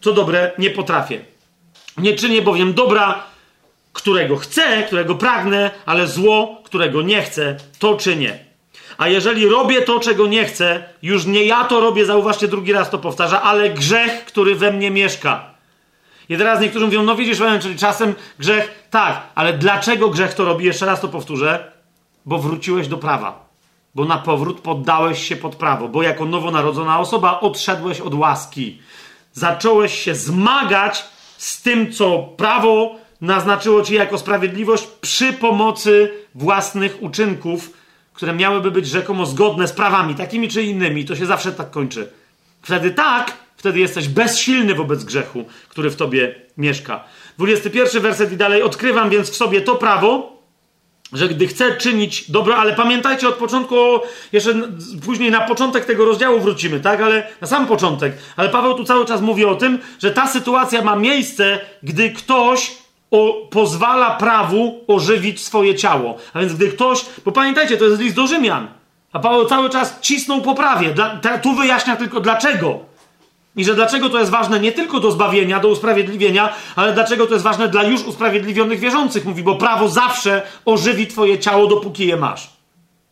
co 0.00 0.12
dobre, 0.12 0.50
nie 0.58 0.70
potrafię. 0.70 1.33
Nie 1.98 2.14
czynię 2.14 2.42
bowiem 2.42 2.74
dobra, 2.74 3.22
którego 3.92 4.36
chcę, 4.36 4.82
którego 4.82 5.14
pragnę, 5.14 5.70
ale 5.86 6.06
zło, 6.06 6.60
którego 6.64 7.02
nie 7.02 7.22
chcę, 7.22 7.56
to 7.78 7.96
czynię. 7.96 8.38
A 8.98 9.08
jeżeli 9.08 9.48
robię 9.48 9.82
to, 9.82 10.00
czego 10.00 10.26
nie 10.26 10.44
chcę, 10.44 10.84
już 11.02 11.26
nie 11.26 11.44
ja 11.44 11.64
to 11.64 11.80
robię, 11.80 12.06
zauważcie, 12.06 12.48
drugi 12.48 12.72
raz 12.72 12.90
to 12.90 12.98
powtarza, 12.98 13.42
ale 13.42 13.70
grzech, 13.70 14.24
który 14.24 14.54
we 14.54 14.72
mnie 14.72 14.90
mieszka. 14.90 15.54
I 16.28 16.36
teraz 16.36 16.60
niektórzy 16.60 16.84
mówią, 16.84 17.02
no 17.02 17.16
widzisz, 17.16 17.38
czyli 17.62 17.78
czasem 17.78 18.14
grzech, 18.38 18.86
tak, 18.90 19.22
ale 19.34 19.52
dlaczego 19.52 20.10
grzech 20.10 20.34
to 20.34 20.44
robi? 20.44 20.64
Jeszcze 20.64 20.86
raz 20.86 21.00
to 21.00 21.08
powtórzę, 21.08 21.72
bo 22.26 22.38
wróciłeś 22.38 22.88
do 22.88 22.96
prawa. 22.96 23.44
Bo 23.94 24.04
na 24.04 24.18
powrót 24.18 24.60
poddałeś 24.60 25.28
się 25.28 25.36
pod 25.36 25.56
prawo, 25.56 25.88
bo 25.88 26.02
jako 26.02 26.24
nowonarodzona 26.24 26.98
osoba 26.98 27.40
odszedłeś 27.40 28.00
od 28.00 28.14
łaski. 28.14 28.78
Zacząłeś 29.32 29.98
się 29.98 30.14
zmagać 30.14 31.04
z 31.38 31.62
tym, 31.62 31.92
co 31.92 32.18
prawo 32.36 32.96
naznaczyło 33.20 33.82
ci 33.82 33.94
jako 33.94 34.18
sprawiedliwość 34.18 34.86
przy 35.00 35.32
pomocy 35.32 36.10
własnych 36.34 37.02
uczynków, 37.02 37.70
które 38.12 38.34
miałyby 38.34 38.70
być 38.70 38.86
rzekomo 38.86 39.26
zgodne 39.26 39.68
z 39.68 39.72
prawami, 39.72 40.14
takimi 40.14 40.48
czy 40.48 40.62
innymi. 40.62 41.04
To 41.04 41.16
się 41.16 41.26
zawsze 41.26 41.52
tak 41.52 41.70
kończy. 41.70 42.10
Wtedy 42.62 42.90
tak, 42.90 43.32
wtedy 43.56 43.78
jesteś 43.78 44.08
bezsilny 44.08 44.74
wobec 44.74 45.04
grzechu, 45.04 45.44
który 45.68 45.90
w 45.90 45.96
tobie 45.96 46.34
mieszka. 46.58 47.04
21 47.38 48.02
werset 48.02 48.32
i 48.32 48.36
dalej. 48.36 48.62
Odkrywam 48.62 49.10
więc 49.10 49.30
w 49.30 49.36
sobie 49.36 49.60
to 49.60 49.74
prawo, 49.74 50.33
że 51.12 51.28
gdy 51.28 51.46
chcę 51.46 51.76
czynić 51.76 52.30
dobro, 52.30 52.56
ale 52.56 52.72
pamiętajcie 52.72 53.28
od 53.28 53.34
początku, 53.34 53.76
jeszcze 54.32 54.54
później 55.04 55.30
na 55.30 55.40
początek 55.40 55.84
tego 55.84 56.04
rozdziału 56.04 56.40
wrócimy, 56.40 56.80
tak? 56.80 57.00
Ale 57.00 57.26
na 57.40 57.46
sam 57.46 57.66
początek. 57.66 58.12
Ale 58.36 58.48
Paweł 58.48 58.74
tu 58.74 58.84
cały 58.84 59.06
czas 59.06 59.20
mówi 59.20 59.44
o 59.44 59.54
tym, 59.54 59.78
że 60.02 60.10
ta 60.10 60.26
sytuacja 60.26 60.82
ma 60.82 60.96
miejsce, 60.96 61.60
gdy 61.82 62.10
ktoś 62.10 62.72
o, 63.10 63.48
pozwala 63.50 64.10
prawu 64.10 64.84
ożywić 64.86 65.44
swoje 65.44 65.74
ciało. 65.74 66.16
A 66.34 66.40
więc 66.40 66.54
gdy 66.54 66.68
ktoś, 66.68 67.04
bo 67.24 67.32
pamiętajcie, 67.32 67.76
to 67.76 67.84
jest 67.84 68.00
list 68.00 68.16
do 68.16 68.26
Rzymian. 68.26 68.68
A 69.12 69.18
Paweł 69.18 69.46
cały 69.46 69.70
czas 69.70 70.00
cisnął 70.00 70.42
po 70.42 70.54
prawie. 70.54 70.90
Dla, 70.90 71.20
tu 71.42 71.54
wyjaśnia 71.54 71.96
tylko 71.96 72.20
dlaczego. 72.20 72.93
I 73.56 73.64
że 73.64 73.74
dlaczego 73.74 74.10
to 74.10 74.18
jest 74.18 74.30
ważne 74.30 74.60
nie 74.60 74.72
tylko 74.72 75.00
do 75.00 75.10
zbawienia, 75.10 75.60
do 75.60 75.68
usprawiedliwienia, 75.68 76.52
ale 76.76 76.92
dlaczego 76.92 77.26
to 77.26 77.32
jest 77.32 77.44
ważne 77.44 77.68
dla 77.68 77.82
już 77.82 78.02
usprawiedliwionych 78.02 78.80
wierzących. 78.80 79.24
Mówi, 79.24 79.42
bo 79.42 79.56
prawo 79.56 79.88
zawsze 79.88 80.42
ożywi 80.64 81.06
twoje 81.06 81.38
ciało, 81.38 81.66
dopóki 81.66 82.06
je 82.06 82.16
masz. 82.16 82.50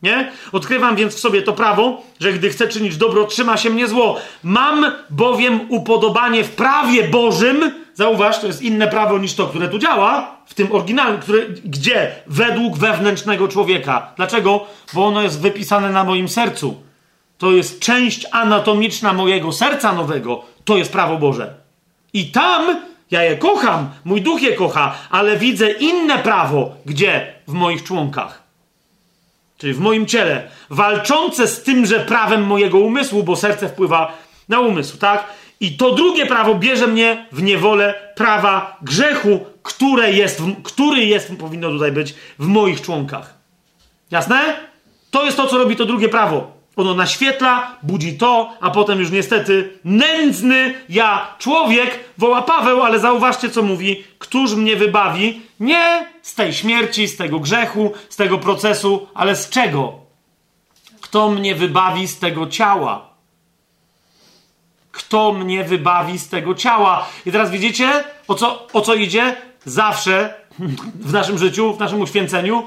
Nie? 0.03 0.33
Odkrywam 0.53 0.97
więc 0.97 1.15
w 1.15 1.21
sobie 1.21 1.43
to 1.43 1.53
prawo, 1.53 2.03
że 2.21 2.33
gdy 2.33 2.51
chcę 2.51 2.69
czynić 2.69 2.97
dobro, 2.97 3.25
trzyma 3.25 3.57
się 3.57 3.71
mnie 3.71 3.89
zło. 3.89 4.19
Mam 4.43 4.93
bowiem 5.11 5.61
upodobanie 5.69 6.45
w 6.45 6.51
prawie 6.51 7.09
Bożym. 7.09 7.73
Zauważ, 7.95 8.39
to 8.39 8.47
jest 8.47 8.63
inne 8.63 8.89
prawo 8.89 9.19
niż 9.19 9.35
to, 9.35 9.47
które 9.47 9.69
tu 9.69 9.79
działa, 9.79 10.37
w 10.47 10.55
tym 10.55 10.73
oryginalnym, 10.73 11.21
które, 11.21 11.39
gdzie? 11.65 12.13
Według 12.27 12.79
wewnętrznego 12.79 13.49
człowieka. 13.49 14.13
Dlaczego? 14.17 14.67
Bo 14.93 15.07
ono 15.07 15.23
jest 15.23 15.41
wypisane 15.41 15.91
na 15.91 16.05
moim 16.05 16.29
sercu 16.29 16.92
to 17.43 17.53
jest 17.53 17.81
część 17.81 18.27
anatomiczna 18.31 19.13
mojego 19.13 19.53
serca 19.53 19.93
nowego, 19.93 20.43
to 20.65 20.77
jest 20.77 20.93
prawo 20.93 21.17
Boże. 21.17 21.55
I 22.13 22.31
tam 22.31 22.81
ja 23.11 23.23
je 23.23 23.37
kocham, 23.37 23.91
mój 24.05 24.23
duch 24.23 24.43
je 24.43 24.53
kocha, 24.53 24.95
ale 25.11 25.37
widzę 25.37 25.71
inne 25.71 26.19
prawo, 26.19 26.75
gdzie? 26.87 27.35
W 27.49 27.53
moich 27.53 27.85
członkach. 27.85 28.43
Czyli 29.59 29.75
w 29.75 29.81
moim 29.81 30.07
ciele, 30.07 30.49
walczące 30.71 31.47
z 31.47 31.63
tymże 31.63 32.01
prawem 32.01 32.47
mojego 32.47 32.79
umysłu, 32.79 33.23
bo 33.23 33.37
serce 33.37 33.69
wpływa 33.69 34.19
na 34.49 34.61
umysł, 34.61 34.99
tak? 34.99 35.27
I 35.61 35.77
to 35.77 35.95
drugie 35.95 36.27
prawo 36.27 36.55
bierze 36.55 36.87
mnie 36.87 37.27
w 37.33 37.43
niewolę 37.43 37.95
prawa 38.17 38.77
grzechu, 38.83 39.41
które 39.63 40.13
jest, 40.13 40.43
który 40.63 41.05
jest, 41.05 41.33
powinno 41.39 41.69
tutaj 41.69 41.93
być, 41.93 42.15
w 42.39 42.47
moich 42.47 42.81
członkach. 42.81 43.35
Jasne? 44.11 44.57
To 45.11 45.25
jest 45.25 45.37
to, 45.37 45.47
co 45.47 45.59
robi 45.59 45.77
to 45.77 45.85
drugie 45.85 46.09
prawo. 46.09 46.62
Ono 46.77 46.95
naświetla, 46.95 47.77
budzi 47.83 48.19
to, 48.19 48.51
a 48.61 48.71
potem 48.71 49.01
już 49.01 49.11
niestety 49.11 49.79
nędzny 49.85 50.75
ja, 50.89 51.35
człowiek, 51.39 51.99
woła 52.19 52.43
Paweł, 52.43 52.83
ale 52.83 52.99
zauważcie, 52.99 53.51
co 53.51 53.63
mówi. 53.63 54.05
Któż 54.19 54.55
mnie 54.55 54.77
wybawi? 54.77 55.43
Nie 55.61 56.07
z 56.23 56.35
tej 56.35 56.53
śmierci, 56.53 57.09
z 57.09 57.17
tego 57.17 57.41
grzechu, 57.41 57.93
z 58.09 58.17
tego 58.17 58.39
procesu, 58.39 59.09
ale 59.15 59.37
z 59.37 59.49
czego? 59.49 59.93
Kto 61.01 61.31
mnie 61.31 61.55
wybawi 61.55 62.09
z 62.09 62.19
tego 62.19 62.47
ciała? 62.47 63.09
Kto 64.93 65.33
mnie 65.33 65.65
wybawi 65.65 66.19
z 66.19 66.29
tego 66.29 66.55
ciała? 66.55 67.07
I 67.27 67.33
teraz 67.33 67.51
widzicie, 67.51 68.05
o 68.29 68.35
co, 68.35 68.67
o 68.73 68.81
co 68.81 68.95
idzie? 68.95 69.37
Zawsze 69.65 70.35
w 70.95 71.13
naszym 71.13 71.39
życiu, 71.39 71.75
w 71.75 71.79
naszym 71.79 72.01
uświęceniu, 72.01 72.67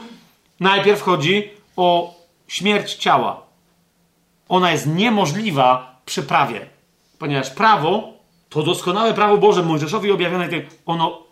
najpierw 0.59 1.01
chodzi 1.01 1.49
o 1.75 2.15
śmierć 2.47 2.93
ciała 2.93 3.44
ona 4.49 4.71
jest 4.71 4.87
niemożliwa 4.87 6.01
przy 6.05 6.23
prawie. 6.23 6.65
Ponieważ 7.19 7.49
prawo, 7.49 8.13
to 8.49 8.63
doskonałe 8.63 9.13
prawo 9.13 9.37
Boże 9.37 9.63
Mojżeszowi 9.63 10.11
objawione, 10.11 10.49
ono 10.85 11.23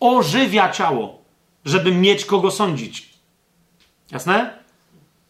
ożywia 0.00 0.68
ciało, 0.68 1.22
żeby 1.64 1.92
mieć 1.92 2.24
kogo 2.24 2.50
sądzić. 2.50 3.08
Jasne? 4.10 4.50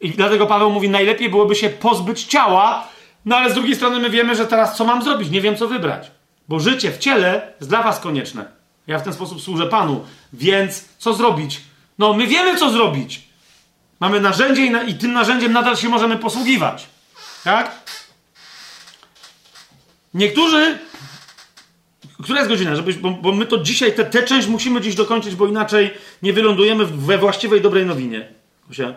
I 0.00 0.10
dlatego 0.10 0.46
Paweł 0.46 0.70
mówi, 0.70 0.88
najlepiej 0.88 1.30
byłoby 1.30 1.54
się 1.54 1.70
pozbyć 1.70 2.24
ciała, 2.24 2.86
no 3.24 3.36
ale 3.36 3.50
z 3.50 3.54
drugiej 3.54 3.76
strony 3.76 3.98
my 3.98 4.10
wiemy, 4.10 4.34
że 4.34 4.46
teraz 4.46 4.76
co 4.76 4.84
mam 4.84 5.02
zrobić? 5.02 5.30
Nie 5.30 5.40
wiem, 5.40 5.56
co 5.56 5.68
wybrać. 5.68 6.10
Bo 6.48 6.60
życie 6.60 6.90
w 6.92 6.98
ciele 6.98 7.52
jest 7.60 7.70
dla 7.70 7.82
was 7.82 8.00
konieczne. 8.00 8.44
Ja 8.86 8.98
w 8.98 9.02
ten 9.02 9.12
sposób 9.12 9.40
służę 9.40 9.66
Panu. 9.66 10.04
Więc 10.32 10.88
co 10.98 11.14
zrobić? 11.14 11.60
No, 11.98 12.12
my 12.14 12.26
wiemy, 12.26 12.58
co 12.58 12.70
zrobić. 12.70 13.22
Mamy 14.00 14.20
narzędzie 14.20 14.66
i, 14.66 14.70
na, 14.70 14.82
i 14.82 14.94
tym 14.94 15.12
narzędziem 15.12 15.52
nadal 15.52 15.76
się 15.76 15.88
możemy 15.88 16.16
posługiwać. 16.16 16.86
Tak? 17.44 17.80
Niektórzy. 20.14 20.78
Która 22.22 22.38
jest 22.38 22.50
godzina? 22.50 22.76
Żebyś, 22.76 22.96
bo, 22.96 23.10
bo 23.10 23.32
my 23.32 23.46
to 23.46 23.58
dzisiaj, 23.58 23.94
tę 23.94 24.22
część 24.22 24.48
musimy 24.48 24.80
dziś 24.80 24.94
dokończyć, 24.94 25.34
bo 25.34 25.46
inaczej 25.46 25.94
nie 26.22 26.32
wylądujemy 26.32 26.86
we 26.86 27.18
właściwej, 27.18 27.60
dobrej 27.60 27.86
nowinie. 27.86 28.28
Osia. 28.70 28.94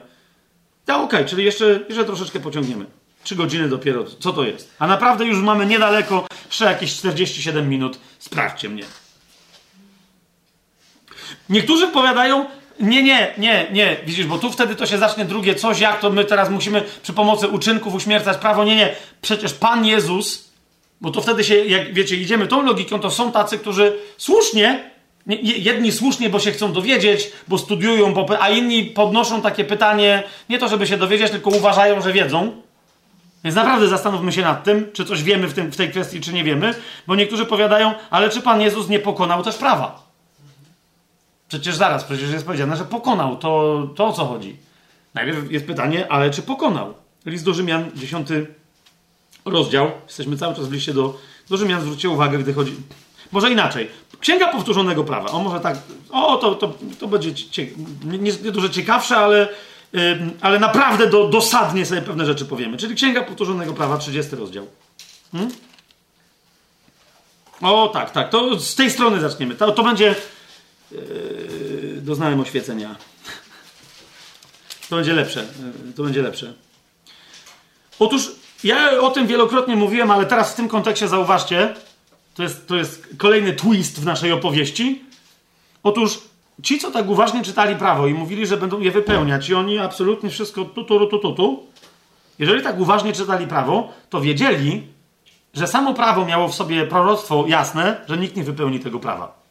Tak, 0.86 0.98
okej, 0.98 1.20
okay, 1.20 1.30
czyli 1.30 1.44
jeszcze, 1.44 1.80
jeszcze 1.90 2.06
troszeczkę 2.06 2.40
pociągniemy. 2.40 2.86
Trzy 3.24 3.36
godziny 3.36 3.70
dopiero. 3.70 4.06
Co 4.20 4.34
to 4.34 4.44
jest? 4.44 4.74
A 4.80 4.88
naprawdę 4.88 5.26
już 5.26 5.42
mamy 5.42 5.66
niedaleko, 5.66 6.28
jeszcze 6.46 6.66
jakieś 6.66 6.96
47 6.96 7.70
minut. 7.70 8.00
Sprawdźcie 8.20 8.70
mnie. 8.70 8.84
Niektórzy 11.50 11.88
powiadają, 11.88 12.46
nie, 12.80 13.04
nie, 13.04 13.34
nie, 13.38 13.68
nie, 13.72 13.98
widzisz, 14.06 14.26
bo 14.26 14.38
tu 14.38 14.52
wtedy 14.52 14.76
to 14.76 14.86
się 14.86 14.98
zacznie 14.98 15.26
drugie 15.26 15.56
coś, 15.56 15.80
jak 15.80 16.00
to 16.00 16.10
my 16.10 16.26
teraz 16.26 16.50
musimy 16.50 16.84
przy 17.04 17.14
pomocy 17.14 17.48
uczynków 17.48 17.94
uśmiercać 17.94 18.38
prawo. 18.38 18.64
Nie, 18.64 18.76
nie, 18.76 18.96
przecież 19.22 19.54
Pan 19.54 19.86
Jezus, 19.86 20.50
bo 21.02 21.12
to 21.12 21.22
wtedy 21.22 21.44
się, 21.44 21.56
jak 21.56 21.94
wiecie, 21.94 22.16
idziemy 22.16 22.48
tą 22.48 22.66
logiką, 22.66 23.00
to 23.00 23.12
są 23.12 23.32
tacy, 23.32 23.58
którzy 23.58 23.98
słusznie, 24.18 24.90
jedni 25.42 25.92
słusznie, 25.92 26.30
bo 26.30 26.40
się 26.40 26.52
chcą 26.52 26.74
dowiedzieć, 26.74 27.32
bo 27.48 27.58
studiują, 27.58 28.14
bo, 28.14 28.42
a 28.42 28.50
inni 28.50 28.84
podnoszą 28.84 29.42
takie 29.42 29.64
pytanie, 29.64 30.24
nie 30.50 30.60
to, 30.60 30.68
żeby 30.68 30.88
się 30.88 30.98
dowiedzieć, 30.98 31.32
tylko 31.32 31.50
uważają, 31.50 32.02
że 32.02 32.14
wiedzą. 32.14 32.62
Więc 33.44 33.56
naprawdę 33.56 33.88
zastanówmy 33.88 34.32
się 34.32 34.42
nad 34.42 34.64
tym, 34.64 34.92
czy 34.94 35.06
coś 35.06 35.24
wiemy 35.24 35.48
w, 35.48 35.54
tym, 35.54 35.72
w 35.72 35.78
tej 35.78 35.90
kwestii, 35.90 36.22
czy 36.22 36.34
nie 36.34 36.44
wiemy, 36.44 36.74
bo 37.08 37.16
niektórzy 37.16 37.46
powiadają, 37.46 37.94
ale 38.10 38.30
czy 38.30 38.42
Pan 38.42 38.62
Jezus 38.62 38.90
nie 38.90 39.00
pokonał 39.00 39.44
też 39.44 39.56
prawa? 39.56 40.05
Przecież 41.48 41.76
zaraz, 41.76 42.04
przecież 42.04 42.32
jest 42.32 42.46
powiedziane, 42.46 42.78
że 42.78 42.86
pokonał. 42.86 43.38
To, 43.38 43.84
to 43.96 44.08
o 44.08 44.14
co 44.14 44.26
chodzi? 44.26 44.58
Najpierw 45.14 45.52
jest 45.52 45.66
pytanie, 45.66 46.12
ale 46.12 46.32
czy 46.32 46.42
pokonał? 46.42 46.94
List 47.26 47.46
do 47.46 47.54
Rzymian, 47.54 47.92
10 47.96 48.28
rozdział. 49.46 49.92
Jesteśmy 50.08 50.38
cały 50.38 50.56
czas 50.56 50.68
w 50.68 50.72
liście 50.72 50.94
do, 50.94 51.18
do 51.50 51.58
Rzymian. 51.58 51.82
Zwróćcie 51.82 52.10
uwagę, 52.10 52.38
gdy 52.38 52.54
chodzi... 52.54 52.76
Może 53.32 53.52
inaczej. 53.52 53.90
Księga 54.20 54.48
powtórzonego 54.48 55.04
prawa. 55.04 55.30
O, 55.30 55.40
może 55.40 55.60
tak... 55.60 55.78
O, 56.12 56.38
to, 56.38 56.56
to, 56.56 56.74
to 57.00 57.08
będzie 57.08 57.34
cie... 57.34 57.68
nie, 58.04 58.34
dużo 58.34 58.70
ciekawsze, 58.70 59.18
ale, 59.18 59.50
yy, 59.94 60.20
ale 60.42 60.60
naprawdę 60.60 61.10
do, 61.10 61.28
dosadnie 61.28 61.86
sobie 61.86 62.02
pewne 62.02 62.26
rzeczy 62.26 62.46
powiemy. 62.46 62.78
Czyli 62.78 62.96
Księga 62.96 63.24
powtórzonego 63.24 63.74
prawa, 63.74 63.98
30 63.98 64.36
rozdział. 64.36 64.68
Hmm? 65.32 65.52
O, 67.62 67.88
tak, 67.94 68.12
tak. 68.12 68.30
To 68.30 68.60
z 68.60 68.76
tej 68.76 68.92
strony 68.92 69.20
zaczniemy. 69.20 69.56
To, 69.56 69.72
to 69.72 69.84
będzie 69.84 70.16
Yy, 70.96 72.02
doznałem 72.02 72.40
oświecenia. 72.40 72.96
To 74.90 74.96
będzie 74.96 75.14
lepsze. 75.14 75.40
Yy, 75.86 75.94
to 75.94 76.04
będzie 76.04 76.22
lepsze. 76.22 76.54
Otóż 78.00 78.32
ja 78.64 79.00
o 79.00 79.12
tym 79.12 79.28
wielokrotnie 79.28 79.76
mówiłem, 79.76 80.12
ale 80.12 80.26
teraz 80.26 80.54
w 80.54 80.56
tym 80.56 80.68
kontekście 80.68 81.08
zauważcie, 81.08 81.74
to 82.36 82.44
jest, 82.44 82.68
to 82.68 82.76
jest 82.76 83.08
kolejny 83.18 83.54
twist 83.54 84.00
w 84.00 84.06
naszej 84.06 84.32
opowieści. 84.32 85.04
Otóż 85.84 86.22
ci, 86.64 86.80
co 86.80 86.92
tak 86.92 87.10
uważnie 87.10 87.44
czytali 87.44 87.76
prawo 87.76 88.08
i 88.08 88.14
mówili, 88.14 88.48
że 88.48 88.58
będą 88.58 88.80
je 88.80 88.92
wypełniać, 88.92 89.50
i 89.50 89.54
oni 89.54 89.80
absolutnie 89.80 90.30
wszystko 90.30 90.66
tu, 90.66 90.84
tu, 90.84 91.08
tu, 91.08 91.20
tu, 91.20 91.34
tu, 91.34 91.64
jeżeli 92.40 92.64
tak 92.64 92.80
uważnie 92.80 93.14
czytali 93.14 93.48
prawo, 93.48 93.94
to 94.10 94.22
wiedzieli, 94.22 94.88
że 95.54 95.68
samo 95.68 95.94
prawo 95.94 96.26
miało 96.26 96.48
w 96.48 96.56
sobie 96.56 96.88
proroctwo 96.88 97.46
jasne, 97.48 98.06
że 98.10 98.18
nikt 98.18 98.36
nie 98.36 98.44
wypełni 98.44 98.80
tego 98.80 99.00
prawa. 99.00 99.45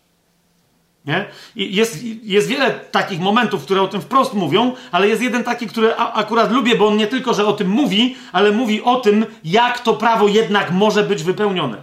Nie? 1.04 1.26
I 1.56 1.76
jest, 1.76 2.04
jest 2.22 2.48
wiele 2.48 2.70
takich 2.70 3.20
momentów, 3.20 3.62
które 3.62 3.82
o 3.82 3.88
tym 3.88 4.00
wprost 4.00 4.34
mówią, 4.34 4.72
ale 4.92 5.08
jest 5.08 5.22
jeden 5.22 5.44
taki, 5.44 5.66
który 5.66 5.94
a, 5.96 6.12
akurat 6.12 6.52
lubię, 6.52 6.76
bo 6.76 6.86
on 6.86 6.96
nie 6.96 7.06
tylko, 7.06 7.34
że 7.34 7.46
o 7.46 7.52
tym 7.52 7.68
mówi, 7.68 8.16
ale 8.32 8.52
mówi 8.52 8.82
o 8.82 8.96
tym, 8.96 9.26
jak 9.44 9.80
to 9.80 9.94
prawo 9.94 10.28
jednak 10.28 10.70
może 10.70 11.02
być 11.02 11.22
wypełnione. 11.22 11.76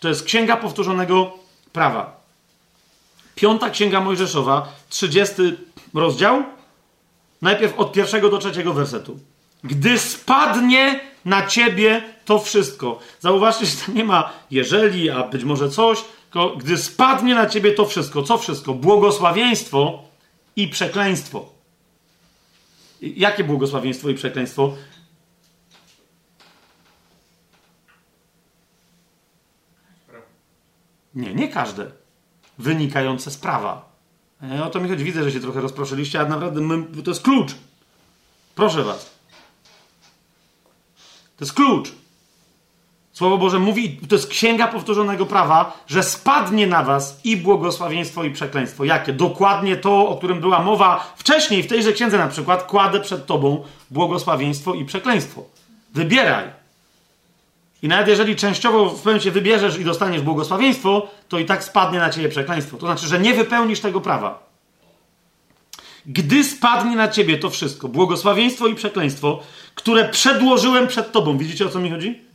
To 0.00 0.08
jest 0.08 0.24
Księga 0.24 0.56
Powtórzonego 0.56 1.32
Prawa. 1.72 2.20
Piąta 3.34 3.70
Księga 3.70 4.00
Mojżeszowa, 4.00 4.68
30 4.88 5.34
rozdział, 5.94 6.42
najpierw 7.42 7.78
od 7.78 7.92
pierwszego 7.92 8.28
do 8.28 8.38
trzeciego 8.38 8.72
wersetu. 8.72 9.18
Gdy 9.64 9.98
spadnie 9.98 11.00
na 11.24 11.46
ciebie 11.46 12.02
to 12.24 12.38
wszystko. 12.38 12.98
Zauważcie, 13.20 13.66
że 13.66 13.76
tam 13.86 13.94
nie 13.94 14.04
ma 14.04 14.32
jeżeli, 14.50 15.10
a 15.10 15.22
być 15.22 15.44
może 15.44 15.70
coś, 15.70 16.04
gdy 16.58 16.78
spadnie 16.78 17.34
na 17.34 17.46
ciebie 17.46 17.72
to 17.72 17.86
wszystko, 17.86 18.22
co 18.22 18.38
wszystko? 18.38 18.74
Błogosławieństwo 18.74 20.02
i 20.56 20.68
przekleństwo. 20.68 21.52
Jakie 23.00 23.44
błogosławieństwo 23.44 24.08
i 24.08 24.14
przekleństwo? 24.14 24.74
Nie, 31.14 31.34
nie 31.34 31.48
każde. 31.48 31.90
Wynikające 32.58 33.30
z 33.30 33.36
prawa. 33.36 33.92
E, 34.42 34.64
o 34.64 34.70
to 34.70 34.80
mi 34.80 34.88
chodzi. 34.88 35.04
Widzę, 35.04 35.24
że 35.24 35.32
się 35.32 35.40
trochę 35.40 35.60
rozproszyliście, 35.60 36.20
a 36.20 36.24
naprawdę 36.24 36.60
my, 36.60 37.02
to 37.02 37.10
jest 37.10 37.22
klucz. 37.22 37.54
Proszę 38.54 38.84
was. 38.84 39.10
To 41.36 41.44
jest 41.44 41.52
klucz. 41.52 41.92
Słowo 43.18 43.38
Boże 43.38 43.58
mówi, 43.58 44.00
to 44.08 44.14
jest 44.14 44.28
księga 44.28 44.68
powtórzonego 44.68 45.26
prawa, 45.26 45.82
że 45.86 46.02
spadnie 46.02 46.66
na 46.66 46.82
was 46.82 47.20
i 47.24 47.36
błogosławieństwo, 47.36 48.24
i 48.24 48.30
przekleństwo. 48.30 48.84
Jakie? 48.84 49.12
Dokładnie 49.12 49.76
to, 49.76 50.08
o 50.08 50.16
którym 50.16 50.40
była 50.40 50.62
mowa 50.62 51.12
wcześniej, 51.16 51.62
w 51.62 51.66
tejże 51.66 51.92
księdze 51.92 52.18
na 52.18 52.28
przykład. 52.28 52.62
Kładę 52.62 53.00
przed 53.00 53.26
tobą 53.26 53.64
błogosławieństwo 53.90 54.74
i 54.74 54.84
przekleństwo. 54.84 55.44
Wybieraj. 55.94 56.44
I 57.82 57.88
nawet 57.88 58.08
jeżeli 58.08 58.36
częściowo 58.36 58.84
w 58.84 58.88
pewnym 58.88 59.04
momencie 59.04 59.30
wybierzesz 59.30 59.78
i 59.78 59.84
dostaniesz 59.84 60.22
błogosławieństwo, 60.22 61.08
to 61.28 61.38
i 61.38 61.44
tak 61.44 61.64
spadnie 61.64 61.98
na 61.98 62.10
ciebie 62.10 62.28
przekleństwo. 62.28 62.76
To 62.76 62.86
znaczy, 62.86 63.06
że 63.06 63.18
nie 63.18 63.34
wypełnisz 63.34 63.80
tego 63.80 64.00
prawa. 64.00 64.42
Gdy 66.06 66.44
spadnie 66.44 66.96
na 66.96 67.08
ciebie 67.08 67.38
to 67.38 67.50
wszystko, 67.50 67.88
błogosławieństwo 67.88 68.66
i 68.66 68.74
przekleństwo, 68.74 69.42
które 69.74 70.08
przedłożyłem 70.08 70.86
przed 70.86 71.12
tobą, 71.12 71.38
widzicie 71.38 71.66
o 71.66 71.68
co 71.68 71.78
mi 71.78 71.90
chodzi? 71.90 72.27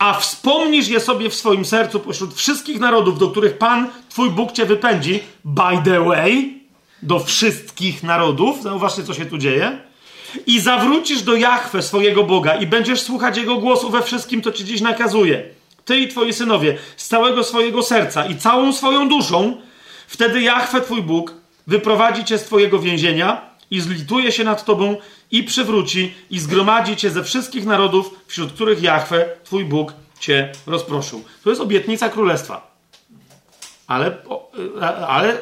A 0.00 0.14
wspomnisz 0.14 0.88
je 0.88 1.00
sobie 1.00 1.30
w 1.30 1.34
swoim 1.34 1.64
sercu 1.64 2.00
pośród 2.00 2.34
wszystkich 2.34 2.80
narodów, 2.80 3.18
do 3.18 3.28
których 3.28 3.58
Pan, 3.58 3.88
Twój 4.08 4.30
Bóg 4.30 4.52
Cię 4.52 4.66
wypędzi, 4.66 5.20
by 5.44 5.90
the 5.90 6.04
way, 6.04 6.60
do 7.02 7.18
wszystkich 7.18 8.02
narodów, 8.02 8.62
zauważcie, 8.62 9.04
co 9.04 9.14
się 9.14 9.26
tu 9.26 9.38
dzieje, 9.38 9.78
i 10.46 10.60
zawrócisz 10.60 11.22
do 11.22 11.36
Jachwę, 11.36 11.82
swojego 11.82 12.24
Boga, 12.24 12.54
i 12.54 12.66
będziesz 12.66 13.00
słuchać 13.00 13.36
Jego 13.36 13.56
głosu 13.56 13.90
we 13.90 14.02
wszystkim, 14.02 14.42
co 14.42 14.52
Ci 14.52 14.64
dziś 14.64 14.80
nakazuje, 14.80 15.44
Ty 15.84 15.98
i 15.98 16.08
Twoi 16.08 16.32
synowie, 16.32 16.78
z 16.96 17.08
całego 17.08 17.44
swojego 17.44 17.82
serca 17.82 18.26
i 18.26 18.36
całą 18.36 18.72
swoją 18.72 19.08
duszą, 19.08 19.56
wtedy 20.06 20.42
Jachwę, 20.42 20.80
Twój 20.80 21.02
Bóg, 21.02 21.34
wyprowadzi 21.66 22.24
Cię 22.24 22.38
z 22.38 22.44
Twojego 22.44 22.78
więzienia 22.78 23.50
i 23.70 23.80
zlituje 23.80 24.32
się 24.32 24.44
nad 24.44 24.64
Tobą 24.64 24.96
i 25.30 25.42
przywróci 25.42 26.14
i 26.30 26.38
zgromadzi 26.38 26.96
cię 26.96 27.10
ze 27.10 27.24
wszystkich 27.24 27.66
narodów, 27.66 28.10
wśród 28.26 28.52
których 28.52 28.82
Jahwe, 28.82 29.28
twój 29.44 29.64
Bóg, 29.64 29.92
cię 30.20 30.52
rozproszył. 30.66 31.24
To 31.44 31.50
jest 31.50 31.62
obietnica 31.62 32.08
królestwa. 32.08 32.70
Ale, 33.86 34.16
ale 35.08 35.38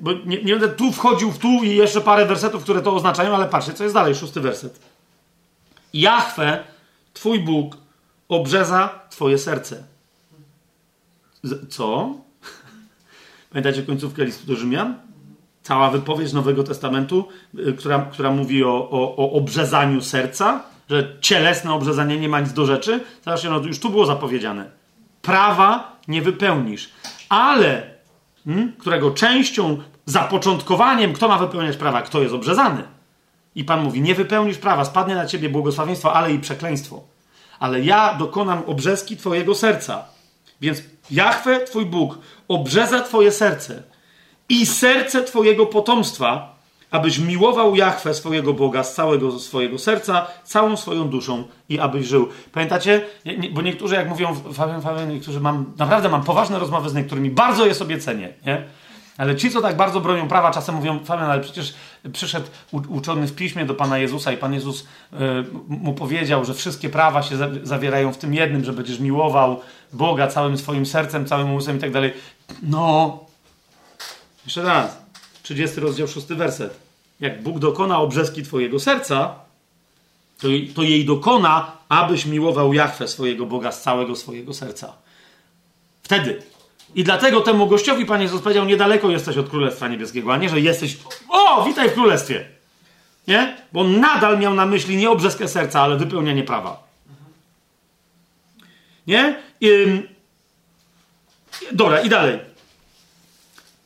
bo 0.00 0.12
nie, 0.12 0.42
nie 0.42 0.52
będę 0.52 0.68
tu 0.68 0.92
wchodził 0.92 1.30
w 1.30 1.38
tu 1.38 1.48
i 1.64 1.76
jeszcze 1.76 2.00
parę 2.00 2.26
wersetów, 2.26 2.62
które 2.62 2.82
to 2.82 2.94
oznaczają, 2.94 3.34
ale 3.34 3.46
patrzcie, 3.46 3.72
co 3.72 3.84
jest 3.84 3.94
dalej, 3.94 4.14
szósty 4.14 4.40
werset. 4.40 4.80
Jahwe, 5.94 6.64
twój 7.14 7.40
Bóg, 7.40 7.76
obrzeza 8.28 9.00
twoje 9.10 9.38
serce. 9.38 9.84
Co? 11.68 12.14
Pamiętacie 13.50 13.82
końcówkę 13.82 14.24
listu 14.24 14.46
do 14.46 14.56
Rzymian? 14.56 15.07
Cała 15.68 15.90
wypowiedź 15.90 16.32
Nowego 16.32 16.64
Testamentu, 16.64 17.28
y, 17.58 17.72
która, 17.72 17.98
która 17.98 18.30
mówi 18.30 18.64
o, 18.64 18.90
o, 18.90 19.16
o 19.16 19.32
obrzezaniu 19.32 20.00
serca, 20.00 20.62
że 20.90 21.16
cielesne 21.20 21.72
obrzezanie 21.72 22.20
nie 22.20 22.28
ma 22.28 22.40
nic 22.40 22.52
do 22.52 22.66
rzeczy. 22.66 23.00
Zobaczcie, 23.24 23.50
no 23.50 23.58
już 23.58 23.80
tu 23.80 23.90
było 23.90 24.06
zapowiedziane. 24.06 24.70
Prawa 25.22 25.96
nie 26.08 26.22
wypełnisz, 26.22 26.90
ale 27.28 27.90
hmm, 28.44 28.72
którego 28.78 29.10
częścią, 29.10 29.78
zapoczątkowaniem, 30.06 31.12
kto 31.12 31.28
ma 31.28 31.38
wypełniać 31.38 31.76
prawa, 31.76 32.02
kto 32.02 32.22
jest 32.22 32.34
obrzezany. 32.34 32.82
I 33.54 33.64
Pan 33.64 33.82
mówi, 33.82 34.00
nie 34.00 34.14
wypełnisz 34.14 34.58
prawa, 34.58 34.84
spadnie 34.84 35.14
na 35.14 35.26
ciebie 35.26 35.48
błogosławieństwo, 35.48 36.12
ale 36.14 36.32
i 36.32 36.38
przekleństwo. 36.38 37.02
Ale 37.58 37.80
ja 37.80 38.14
dokonam 38.14 38.62
obrzeski 38.66 39.16
twojego 39.16 39.54
serca. 39.54 40.04
Więc 40.60 40.82
Jahwe, 41.10 41.60
twój 41.60 41.86
Bóg, 41.86 42.18
obrzeza 42.48 43.00
twoje 43.00 43.32
serce 43.32 43.82
i 44.48 44.66
serce 44.66 45.24
Twojego 45.24 45.66
potomstwa, 45.66 46.58
abyś 46.90 47.18
miłował 47.18 47.76
Jachwę 47.76 48.14
swojego 48.14 48.54
Boga 48.54 48.84
z 48.84 48.94
całego 48.94 49.38
swojego 49.38 49.78
serca, 49.78 50.26
całą 50.44 50.76
swoją 50.76 51.08
duszą 51.08 51.44
i 51.68 51.78
abyś 51.78 52.06
żył. 52.06 52.28
Pamiętacie? 52.52 53.04
bo 53.52 53.62
niektórzy, 53.62 53.94
jak 53.94 54.08
mówią, 54.08 54.34
Fabian, 54.54 54.82
Fabian, 54.82 55.08
niektórzy 55.08 55.40
mam, 55.40 55.72
naprawdę 55.78 56.08
mam 56.08 56.24
poważne 56.24 56.58
rozmowy 56.58 56.90
z 56.90 56.94
niektórymi, 56.94 57.30
bardzo 57.30 57.66
je 57.66 57.74
sobie 57.74 57.98
cenię, 57.98 58.32
nie? 58.46 58.64
Ale 59.18 59.36
ci, 59.36 59.50
co 59.50 59.60
tak 59.60 59.76
bardzo 59.76 60.00
bronią 60.00 60.28
prawa, 60.28 60.50
czasem 60.50 60.74
mówią, 60.74 60.98
Fabian, 61.04 61.30
ale 61.30 61.40
przecież 61.40 61.74
przyszedł 62.12 62.46
uczony 62.72 63.26
w 63.26 63.34
piśmie 63.34 63.64
do 63.64 63.74
Pana 63.74 63.98
Jezusa 63.98 64.32
i 64.32 64.36
Pan 64.36 64.54
Jezus 64.54 64.82
y, 64.82 64.86
mu 65.68 65.94
powiedział, 65.94 66.44
że 66.44 66.54
wszystkie 66.54 66.88
prawa 66.88 67.22
się 67.22 67.36
zawierają 67.62 68.12
w 68.12 68.18
tym 68.18 68.34
jednym, 68.34 68.64
że 68.64 68.72
będziesz 68.72 69.00
miłował 69.00 69.60
Boga 69.92 70.26
całym 70.26 70.58
swoim 70.58 70.86
sercem, 70.86 71.26
całym 71.26 71.52
umysłem 71.52 71.76
i 71.76 71.80
tak 71.80 71.92
dalej. 71.92 72.12
No, 72.62 73.27
jeszcze 74.48 74.62
raz, 74.62 74.98
30 75.42 75.80
rozdział, 75.80 76.08
6 76.08 76.26
werset. 76.26 76.76
Jak 77.20 77.42
Bóg 77.42 77.58
dokona 77.58 77.98
obrzeski 77.98 78.42
twojego 78.42 78.80
serca, 78.80 79.34
to, 80.38 80.48
to 80.74 80.82
jej 80.82 81.04
dokona, 81.04 81.72
abyś 81.88 82.26
miłował 82.26 82.72
Jachwę, 82.72 83.08
swojego 83.08 83.46
Boga, 83.46 83.72
z 83.72 83.82
całego 83.82 84.16
swojego 84.16 84.54
serca. 84.54 84.92
Wtedy 86.02 86.42
i 86.94 87.04
dlatego 87.04 87.40
temu 87.40 87.66
gościowi 87.66 88.06
Pan 88.06 88.22
Jezus 88.22 88.42
powiedział, 88.42 88.64
niedaleko 88.64 89.10
jesteś 89.10 89.36
od 89.36 89.48
Królestwa 89.48 89.88
Niebieskiego, 89.88 90.32
a 90.32 90.36
nie, 90.36 90.48
że 90.48 90.60
jesteś, 90.60 90.96
o, 91.28 91.64
witaj 91.64 91.90
w 91.90 91.94
Królestwie. 91.94 92.44
Nie? 93.26 93.56
Bo 93.72 93.84
nadal 93.84 94.38
miał 94.38 94.54
na 94.54 94.66
myśli 94.66 94.96
nie 94.96 95.10
obrzeskę 95.10 95.48
serca, 95.48 95.80
ale 95.80 95.96
wypełnianie 95.96 96.44
prawa. 96.44 96.82
Nie? 99.06 99.36
I, 99.60 99.68
dobra, 101.72 102.00
i 102.00 102.08
dalej. 102.08 102.47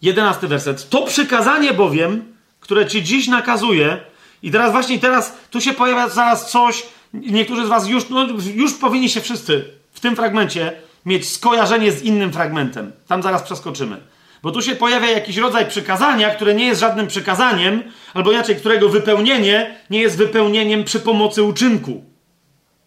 Jedenasty 0.02 0.48
werset. 0.48 0.88
To 0.88 1.02
przykazanie 1.02 1.72
bowiem, 1.72 2.24
które 2.60 2.86
ci 2.86 3.02
dziś 3.02 3.28
nakazuje, 3.28 4.00
i 4.42 4.50
teraz 4.50 4.72
właśnie 4.72 4.98
teraz 4.98 5.36
tu 5.50 5.60
się 5.60 5.72
pojawia 5.72 6.08
zaraz 6.08 6.50
coś, 6.50 6.82
niektórzy 7.14 7.66
z 7.66 7.68
was 7.68 7.88
już, 7.88 8.08
no, 8.08 8.26
już 8.54 8.74
powinni 8.74 9.08
się 9.08 9.20
wszyscy 9.20 9.64
w 9.92 10.00
tym 10.00 10.16
fragmencie 10.16 10.72
mieć 11.06 11.28
skojarzenie 11.28 11.92
z 11.92 12.02
innym 12.02 12.32
fragmentem. 12.32 12.92
Tam 13.06 13.22
zaraz 13.22 13.42
przeskoczymy. 13.42 14.00
Bo 14.42 14.50
tu 14.50 14.62
się 14.62 14.74
pojawia 14.74 15.10
jakiś 15.10 15.36
rodzaj 15.36 15.68
przykazania, 15.68 16.30
które 16.30 16.54
nie 16.54 16.66
jest 16.66 16.80
żadnym 16.80 17.06
przykazaniem, 17.06 17.82
albo 18.14 18.32
inaczej, 18.32 18.56
którego 18.56 18.88
wypełnienie 18.88 19.76
nie 19.90 20.00
jest 20.00 20.16
wypełnieniem 20.16 20.84
przy 20.84 21.00
pomocy 21.00 21.42
uczynku. 21.42 22.04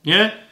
Nie? 0.06 0.45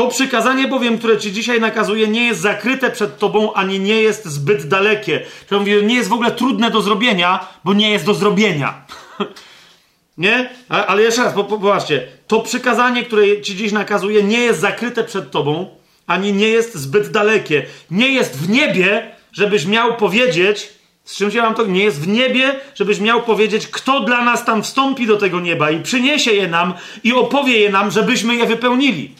To 0.00 0.08
przykazanie 0.08 0.68
bowiem, 0.68 0.98
które 0.98 1.18
ci 1.18 1.32
dzisiaj 1.32 1.60
nakazuje, 1.60 2.08
nie 2.08 2.26
jest 2.26 2.40
zakryte 2.40 2.90
przed 2.90 3.18
tobą, 3.18 3.52
ani 3.52 3.80
nie 3.80 4.02
jest 4.02 4.26
zbyt 4.26 4.68
dalekie. 4.68 5.20
To 5.48 5.58
mówię, 5.58 5.82
nie 5.82 5.94
jest 5.94 6.08
w 6.08 6.12
ogóle 6.12 6.30
trudne 6.30 6.70
do 6.70 6.82
zrobienia, 6.82 7.48
bo 7.64 7.74
nie 7.74 7.90
jest 7.90 8.04
do 8.04 8.14
zrobienia. 8.14 8.74
nie? 10.18 10.50
Ale 10.68 11.02
jeszcze 11.02 11.24
raz, 11.24 11.34
popatrzcie. 11.34 12.06
To 12.26 12.40
przykazanie, 12.40 13.04
które 13.04 13.42
ci 13.42 13.56
dziś 13.56 13.72
nakazuje, 13.72 14.22
nie 14.22 14.38
jest 14.38 14.60
zakryte 14.60 15.04
przed 15.04 15.30
tobą, 15.30 15.76
ani 16.06 16.32
nie 16.32 16.48
jest 16.48 16.74
zbyt 16.74 17.10
dalekie. 17.10 17.66
Nie 17.90 18.08
jest 18.08 18.36
w 18.38 18.48
niebie, 18.50 19.14
żebyś 19.32 19.66
miał 19.66 19.96
powiedzieć, 19.96 20.68
z 21.04 21.16
czym 21.16 21.30
się 21.30 21.42
wam 21.42 21.54
to 21.54 21.66
nie 21.66 21.84
jest 21.84 22.00
w 22.00 22.08
niebie, 22.08 22.60
żebyś 22.74 23.00
miał 23.00 23.22
powiedzieć, 23.22 23.66
kto 23.66 24.00
dla 24.00 24.24
nas 24.24 24.44
tam 24.44 24.62
wstąpi 24.62 25.06
do 25.06 25.16
tego 25.16 25.40
nieba 25.40 25.70
i 25.70 25.82
przyniesie 25.82 26.32
je 26.32 26.48
nam 26.48 26.74
i 27.04 27.12
opowie 27.12 27.58
je 27.58 27.70
nam, 27.70 27.90
żebyśmy 27.90 28.36
je 28.36 28.46
wypełnili. 28.46 29.14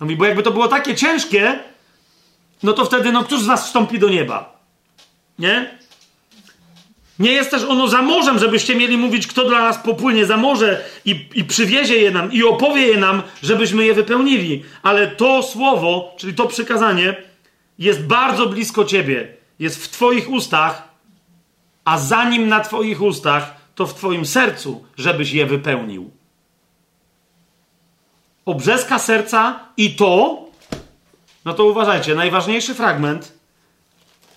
No 0.00 0.06
bo 0.06 0.24
jakby 0.24 0.42
to 0.42 0.50
było 0.50 0.68
takie 0.68 0.94
ciężkie, 0.94 1.58
no 2.62 2.72
to 2.72 2.84
wtedy, 2.84 3.12
no 3.12 3.24
któż 3.24 3.42
z 3.42 3.46
nas 3.46 3.66
wstąpi 3.66 3.98
do 3.98 4.08
nieba? 4.08 4.58
Nie? 5.38 5.78
Nie 7.18 7.32
jest 7.32 7.50
też 7.50 7.64
ono 7.64 7.88
za 7.88 8.02
morzem, 8.02 8.38
żebyście 8.38 8.76
mieli 8.76 8.96
mówić, 8.96 9.26
kto 9.26 9.44
dla 9.44 9.60
nas 9.60 9.78
popłynie 9.78 10.26
za 10.26 10.36
morze 10.36 10.84
i, 11.04 11.26
i 11.34 11.44
przywiezie 11.44 11.96
je 11.96 12.10
nam 12.10 12.32
i 12.32 12.42
opowie 12.42 12.86
je 12.86 12.96
nam, 12.96 13.22
żebyśmy 13.42 13.86
je 13.86 13.94
wypełnili. 13.94 14.64
Ale 14.82 15.06
to 15.06 15.42
słowo, 15.42 16.14
czyli 16.18 16.34
to 16.34 16.46
przykazanie, 16.46 17.16
jest 17.78 18.06
bardzo 18.06 18.46
blisko 18.46 18.84
ciebie, 18.84 19.34
jest 19.58 19.84
w 19.84 19.88
Twoich 19.88 20.30
ustach, 20.30 20.88
a 21.84 21.98
zanim 21.98 22.48
na 22.48 22.60
Twoich 22.60 23.02
ustach, 23.02 23.54
to 23.74 23.86
w 23.86 23.94
Twoim 23.94 24.26
sercu, 24.26 24.84
żebyś 24.96 25.32
je 25.32 25.46
wypełnił. 25.46 26.10
Obrzeska 28.48 28.98
serca 28.98 29.60
i 29.76 29.96
to, 29.96 30.44
no 31.44 31.54
to 31.54 31.64
uważajcie, 31.64 32.14
najważniejszy 32.14 32.74
fragment, 32.74 33.32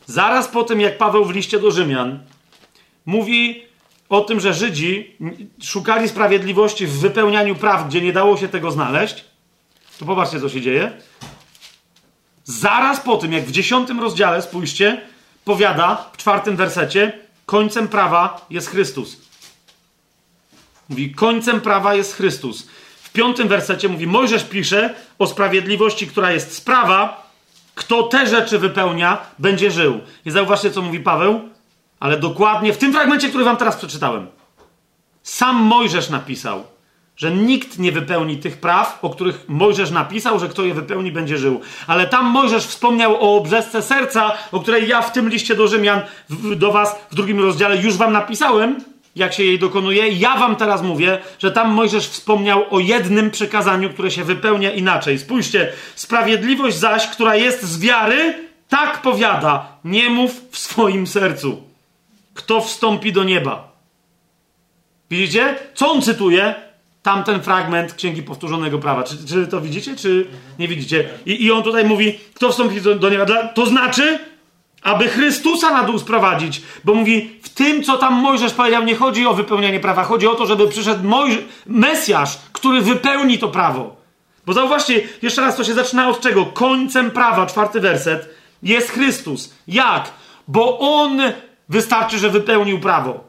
zaraz 0.05 0.47
po 0.47 0.63
tym, 0.63 0.81
jak 0.81 0.97
Paweł 0.97 1.25
w 1.25 1.31
liście 1.31 1.59
do 1.59 1.71
Rzymian 1.71 2.19
mówi 3.05 3.63
o 4.09 4.21
tym, 4.21 4.39
że 4.39 4.53
Żydzi 4.53 5.17
szukali 5.63 6.09
sprawiedliwości 6.09 6.87
w 6.87 6.99
wypełnianiu 6.99 7.55
praw, 7.55 7.87
gdzie 7.87 8.01
nie 8.01 8.13
dało 8.13 8.37
się 8.37 8.47
tego 8.47 8.71
znaleźć, 8.71 9.25
to 9.99 10.05
popatrzcie, 10.05 10.41
co 10.41 10.49
się 10.49 10.61
dzieje. 10.61 10.91
Zaraz 12.43 12.99
po 12.99 13.17
tym, 13.17 13.33
jak 13.33 13.45
w 13.45 13.51
dziesiątym 13.51 13.99
rozdziale, 13.99 14.41
spójrzcie, 14.41 15.01
powiada 15.45 16.09
w 16.13 16.17
czwartym 16.17 16.55
wersecie, 16.55 17.19
końcem 17.45 17.87
prawa 17.87 18.45
jest 18.49 18.69
Chrystus. 18.69 19.17
Mówi, 20.89 21.11
końcem 21.11 21.61
prawa 21.61 21.95
jest 21.95 22.15
Chrystus. 22.15 22.67
W 23.11 23.13
piątym 23.13 23.47
wersecie 23.47 23.89
mówi, 23.89 24.07
Mojżesz 24.07 24.43
pisze 24.43 24.93
o 25.19 25.27
sprawiedliwości, 25.27 26.07
która 26.07 26.31
jest 26.31 26.55
sprawa, 26.55 27.31
kto 27.75 28.03
te 28.03 28.27
rzeczy 28.27 28.59
wypełnia, 28.59 29.17
będzie 29.39 29.71
żył. 29.71 29.99
I 30.25 30.31
zauważcie, 30.31 30.71
co 30.71 30.81
mówi 30.81 30.99
Paweł. 30.99 31.41
Ale 31.99 32.17
dokładnie 32.17 32.73
w 32.73 32.77
tym 32.77 32.93
fragmencie, 32.93 33.29
który 33.29 33.43
wam 33.43 33.57
teraz 33.57 33.75
przeczytałem, 33.75 34.27
sam 35.23 35.55
Mojżesz 35.55 36.09
napisał, 36.09 36.63
że 37.15 37.31
nikt 37.31 37.79
nie 37.79 37.91
wypełni 37.91 38.37
tych 38.37 38.57
praw, 38.57 38.99
o 39.01 39.09
których 39.09 39.49
Mojżesz 39.49 39.91
napisał, 39.91 40.39
że 40.39 40.49
kto 40.49 40.63
je 40.63 40.73
wypełni, 40.73 41.11
będzie 41.11 41.37
żył. 41.37 41.61
Ale 41.87 42.07
tam 42.07 42.25
Mojżesz 42.25 42.65
wspomniał 42.65 43.15
o 43.15 43.37
obrzesce 43.37 43.81
serca, 43.81 44.31
o 44.51 44.59
której 44.59 44.87
ja 44.87 45.01
w 45.01 45.11
tym 45.11 45.29
liście 45.29 45.55
do 45.55 45.67
Rzymian, 45.67 46.01
do 46.55 46.71
was 46.71 46.95
w 47.11 47.15
drugim 47.15 47.39
rozdziale 47.39 47.77
już 47.77 47.97
wam 47.97 48.13
napisałem, 48.13 48.90
jak 49.15 49.33
się 49.33 49.43
jej 49.43 49.59
dokonuje. 49.59 50.07
Ja 50.07 50.37
wam 50.37 50.55
teraz 50.55 50.81
mówię, 50.81 51.19
że 51.39 51.51
tam 51.51 51.71
Mojżesz 51.71 52.07
wspomniał 52.07 52.65
o 52.69 52.79
jednym 52.79 53.31
przekazaniu, 53.31 53.89
które 53.89 54.11
się 54.11 54.23
wypełnia 54.23 54.71
inaczej. 54.71 55.19
Spójrzcie, 55.19 55.71
sprawiedliwość 55.95 56.77
zaś, 56.77 57.07
która 57.07 57.35
jest 57.35 57.63
z 57.63 57.79
wiary, 57.79 58.33
tak 58.69 59.01
powiada, 59.01 59.77
nie 59.85 60.09
mów 60.09 60.41
w 60.51 60.57
swoim 60.57 61.07
sercu 61.07 61.71
kto 62.33 62.61
wstąpi 62.61 63.13
do 63.13 63.23
nieba. 63.23 63.71
Widzicie? 65.09 65.55
Co 65.73 65.91
on 65.91 66.01
cytuje? 66.01 66.55
Tamten 67.03 67.41
fragment 67.41 67.93
Księgi 67.93 68.23
Powtórzonego 68.23 68.79
Prawa. 68.79 69.03
Czy, 69.03 69.27
czy 69.27 69.47
to 69.47 69.61
widzicie, 69.61 69.95
czy 69.95 70.27
nie 70.59 70.67
widzicie? 70.67 71.09
I, 71.25 71.45
I, 71.45 71.51
on 71.51 71.63
tutaj 71.63 71.85
mówi, 71.85 72.19
kto 72.33 72.51
wstąpi 72.51 72.81
do, 72.81 72.95
do 72.95 73.09
nieba. 73.09 73.25
To 73.47 73.65
znaczy, 73.65 74.19
aby 74.83 75.07
Chrystusa 75.07 75.71
na 75.71 75.83
dół 75.83 75.99
sprowadzić. 75.99 76.61
Bo 76.83 76.93
mówi, 76.93 77.39
w 77.43 77.49
tym, 77.49 77.83
co 77.83 77.97
tam 77.97 78.13
Mojżesz 78.13 78.53
powiedział, 78.53 78.83
nie 78.83 78.95
chodzi 78.95 79.27
o 79.27 79.33
wypełnianie 79.33 79.79
prawa. 79.79 80.03
Chodzi 80.03 80.27
o 80.27 80.35
to, 80.35 80.45
żeby 80.45 80.67
przyszedł 80.67 81.07
Mojż 81.07 81.37
Mesjasz, 81.65 82.37
który 82.51 82.81
wypełni 82.81 83.37
to 83.37 83.47
prawo. 83.47 83.95
Bo 84.45 84.53
zauważcie, 84.53 85.01
jeszcze 85.21 85.41
raz 85.41 85.55
to 85.55 85.63
się 85.63 85.73
zaczyna 85.73 86.09
od 86.09 86.21
czego? 86.21 86.45
Końcem 86.45 87.11
prawa, 87.11 87.45
czwarty 87.45 87.79
werset, 87.79 88.29
jest 88.63 88.91
Chrystus. 88.91 89.53
Jak? 89.67 90.11
Bo 90.47 90.79
On 90.79 91.21
Wystarczy, 91.71 92.19
że 92.19 92.29
wypełnił 92.29 92.79
prawo. 92.79 93.23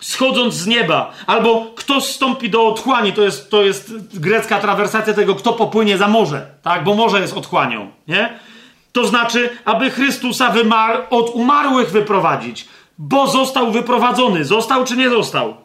Schodząc 0.00 0.54
z 0.54 0.66
nieba, 0.66 1.12
albo 1.26 1.66
kto 1.76 2.00
zstąpi 2.00 2.50
do 2.50 2.66
otchłani, 2.66 3.12
to 3.12 3.22
jest, 3.22 3.50
to 3.50 3.62
jest 3.62 4.18
grecka 4.20 4.60
trawersacja 4.60 5.14
tego, 5.14 5.34
kto 5.34 5.52
popłynie 5.52 5.98
za 5.98 6.08
morze, 6.08 6.46
tak? 6.62 6.84
Bo 6.84 6.94
morze 6.94 7.20
jest 7.20 7.36
otchłanią, 7.36 7.90
nie? 8.08 8.38
To 8.92 9.06
znaczy, 9.06 9.50
aby 9.64 9.90
Chrystusa 9.90 10.50
wymar 10.50 11.06
od 11.10 11.30
umarłych 11.30 11.90
wyprowadzić, 11.90 12.68
bo 12.98 13.26
został 13.26 13.72
wyprowadzony. 13.72 14.44
Został 14.44 14.84
czy 14.84 14.96
nie 14.96 15.10
został? 15.10 15.56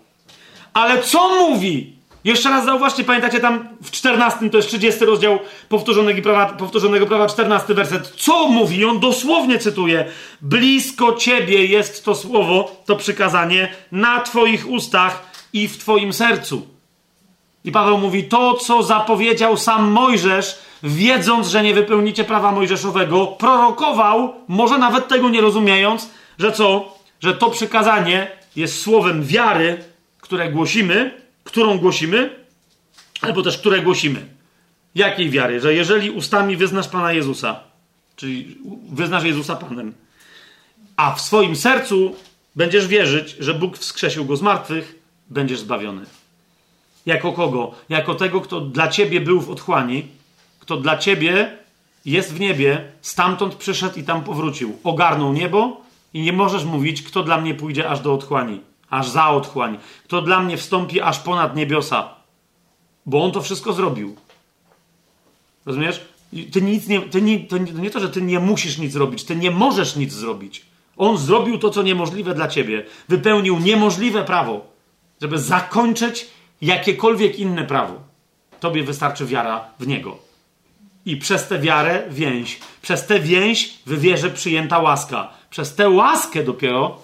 Ale 0.73 1.01
co 1.01 1.29
mówi 1.29 1.95
jeszcze 2.25 2.49
raz 2.49 2.65
zauważcie, 2.65 3.03
pamiętacie 3.03 3.39
tam 3.39 3.67
w 3.83 3.91
14, 3.91 4.49
to 4.49 4.57
jest 4.57 4.69
30 4.69 5.05
rozdział 5.05 5.39
powtórzonego 5.69 6.21
prawa, 6.21 6.53
powtórzonego 6.53 7.05
prawa 7.05 7.27
14 7.27 7.73
werset. 7.73 8.07
Co 8.17 8.47
mówi? 8.47 8.85
On 8.85 8.99
dosłownie 8.99 9.59
cytuje. 9.59 10.05
Blisko 10.41 11.13
ciebie 11.13 11.65
jest 11.65 12.05
to 12.05 12.15
słowo, 12.15 12.81
to 12.85 12.95
przykazanie 12.95 13.73
na 13.91 14.21
twoich 14.21 14.69
ustach 14.69 15.31
i 15.53 15.67
w 15.67 15.77
twoim 15.77 16.13
sercu. 16.13 16.74
I 17.65 17.71
Paweł 17.71 17.97
mówi, 17.97 18.23
to 18.23 18.53
co 18.53 18.83
zapowiedział 18.83 19.57
sam 19.57 19.91
Mojżesz, 19.91 20.59
wiedząc, 20.83 21.47
że 21.47 21.63
nie 21.63 21.73
wypełnicie 21.73 22.23
prawa 22.23 22.51
mojżeszowego, 22.51 23.27
prorokował, 23.27 24.33
może 24.47 24.77
nawet 24.77 25.07
tego 25.07 25.29
nie 25.29 25.41
rozumiejąc, 25.41 26.09
że 26.39 26.51
co? 26.51 26.97
Że 27.19 27.33
to 27.33 27.49
przykazanie 27.49 28.31
jest 28.55 28.81
słowem 28.81 29.23
wiary, 29.23 29.83
które 30.21 30.51
głosimy, 30.51 31.21
którą 31.43 31.77
głosimy, 31.77 32.45
albo 33.21 33.41
też 33.41 33.57
które 33.57 33.81
głosimy. 33.81 34.25
Jakiej 34.95 35.29
wiary? 35.29 35.59
Że 35.59 35.73
jeżeli 35.73 36.11
ustami 36.11 36.57
wyznasz 36.57 36.87
Pana 36.87 37.13
Jezusa, 37.13 37.59
czyli 38.15 38.57
wyznasz 38.91 39.23
Jezusa 39.23 39.55
Panem, 39.55 39.93
a 40.97 41.15
w 41.15 41.21
swoim 41.21 41.55
sercu 41.55 42.15
będziesz 42.55 42.87
wierzyć, 42.87 43.35
że 43.39 43.53
Bóg 43.53 43.77
wskrzesił 43.77 44.25
go 44.25 44.35
z 44.35 44.41
martwych, 44.41 44.99
będziesz 45.29 45.59
zbawiony. 45.59 46.05
Jako 47.05 47.31
kogo? 47.31 47.71
Jako 47.89 48.15
tego, 48.15 48.41
kto 48.41 48.61
dla 48.61 48.87
ciebie 48.87 49.21
był 49.21 49.41
w 49.41 49.49
otchłani, 49.49 50.07
kto 50.59 50.77
dla 50.77 50.97
ciebie 50.97 51.57
jest 52.05 52.33
w 52.33 52.39
niebie, 52.39 52.91
stamtąd 53.01 53.55
przyszedł 53.55 53.99
i 53.99 54.03
tam 54.03 54.23
powrócił. 54.23 54.77
Ogarnął 54.83 55.33
niebo 55.33 55.81
I 56.13 56.21
nie 56.21 56.33
możesz 56.33 56.65
mówić, 56.65 57.01
kto 57.01 57.23
dla 57.23 57.41
mnie 57.41 57.53
pójdzie 57.55 57.89
aż 57.89 57.99
do 57.99 58.13
otchłani, 58.13 58.61
aż 58.89 59.09
za 59.09 59.29
otchłań, 59.29 59.77
kto 60.03 60.21
dla 60.21 60.39
mnie 60.39 60.57
wstąpi 60.57 61.01
aż 61.01 61.19
ponad 61.19 61.55
niebiosa, 61.55 62.09
bo 63.05 63.23
on 63.23 63.31
to 63.31 63.41
wszystko 63.41 63.73
zrobił. 63.73 64.15
Rozumiesz? 65.65 66.01
Ty 66.51 66.61
nic 66.61 66.87
nie, 66.87 67.01
ty 67.01 67.21
nie, 67.21 67.39
to 67.39 67.57
nie 67.57 67.89
to, 67.89 67.99
że 67.99 68.09
ty 68.09 68.21
nie 68.21 68.39
musisz 68.39 68.77
nic 68.77 68.91
zrobić, 68.93 69.23
ty 69.23 69.35
nie 69.35 69.51
możesz 69.51 69.95
nic 69.95 70.13
zrobić. 70.13 70.65
On 70.97 71.17
zrobił 71.17 71.57
to, 71.57 71.69
co 71.69 71.83
niemożliwe 71.83 72.33
dla 72.33 72.47
ciebie. 72.47 72.85
Wypełnił 73.09 73.59
niemożliwe 73.59 74.23
prawo, 74.23 74.65
żeby 75.21 75.39
zakończyć 75.39 76.27
jakiekolwiek 76.61 77.39
inne 77.39 77.63
prawo. 77.63 78.01
Tobie 78.59 78.83
wystarczy 78.83 79.25
wiara 79.25 79.67
w 79.79 79.87
Niego. 79.87 80.17
I 81.05 81.17
przez 81.17 81.47
tę 81.47 81.59
wiarę 81.59 82.03
więź. 82.09 82.59
Przez 82.81 83.07
tę 83.07 83.19
więź 83.19 83.79
w 83.85 83.99
wierze 83.99 84.29
przyjęta 84.29 84.79
łaska. 84.79 85.29
Przez 85.49 85.75
tę 85.75 85.89
łaskę 85.89 86.43
dopiero, 86.43 86.99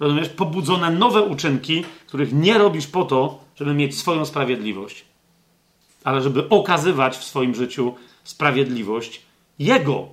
rozumiesz, 0.00 0.28
pobudzone 0.28 0.90
nowe 0.90 1.22
uczynki, 1.22 1.84
których 2.06 2.32
nie 2.32 2.58
robisz 2.58 2.86
po 2.86 3.04
to, 3.04 3.40
żeby 3.56 3.74
mieć 3.74 3.98
swoją 3.98 4.24
sprawiedliwość, 4.24 5.04
ale 6.04 6.22
żeby 6.22 6.48
okazywać 6.48 7.16
w 7.16 7.24
swoim 7.24 7.54
życiu 7.54 7.94
sprawiedliwość 8.24 9.22
Jego. 9.58 10.08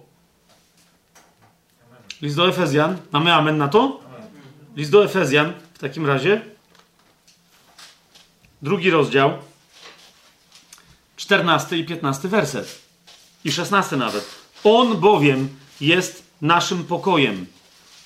List 2.21 2.35
do 2.35 2.47
Efezjan. 2.47 2.97
Mamy 3.11 3.33
amen 3.33 3.57
na 3.57 3.67
to? 3.67 3.99
List 4.75 4.91
do 4.91 5.05
Efezjan 5.05 5.53
w 5.73 5.79
takim 5.79 6.05
razie. 6.05 6.52
Drugi 8.63 8.89
rozdział. 8.89 9.31
14 11.15 11.77
i 11.77 11.85
15 11.85 12.27
werset. 12.27 12.81
I 13.45 13.51
16 13.51 13.97
nawet. 13.97 14.35
On 14.63 14.97
bowiem 14.97 15.49
jest 15.81 16.23
naszym 16.41 16.83
pokojem. 16.83 17.45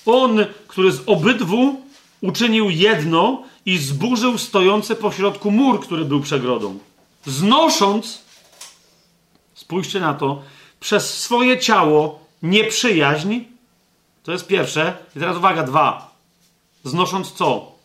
On, 0.06 0.46
który 0.68 0.92
z 0.92 1.02
obydwu 1.06 1.82
uczynił 2.20 2.70
jedno 2.70 3.42
i 3.66 3.78
zburzył 3.78 4.38
stojący 4.38 4.96
pośrodku 4.96 5.50
mur, 5.50 5.80
który 5.80 6.04
był 6.04 6.20
przegrodą. 6.20 6.78
Znosząc, 7.26 8.22
spójrzcie 9.54 10.00
na 10.00 10.14
to, 10.14 10.42
przez 10.80 11.18
swoje 11.18 11.58
ciało 11.58 12.20
nieprzyjaźń, 12.42 13.38
to 14.22 14.32
jest 14.32 14.46
pierwsze. 14.46 14.96
I 15.16 15.18
teraz 15.18 15.36
uwaga, 15.36 15.62
dwa. 15.62 16.14
Znosząc 16.84 17.32
co? 17.32 17.77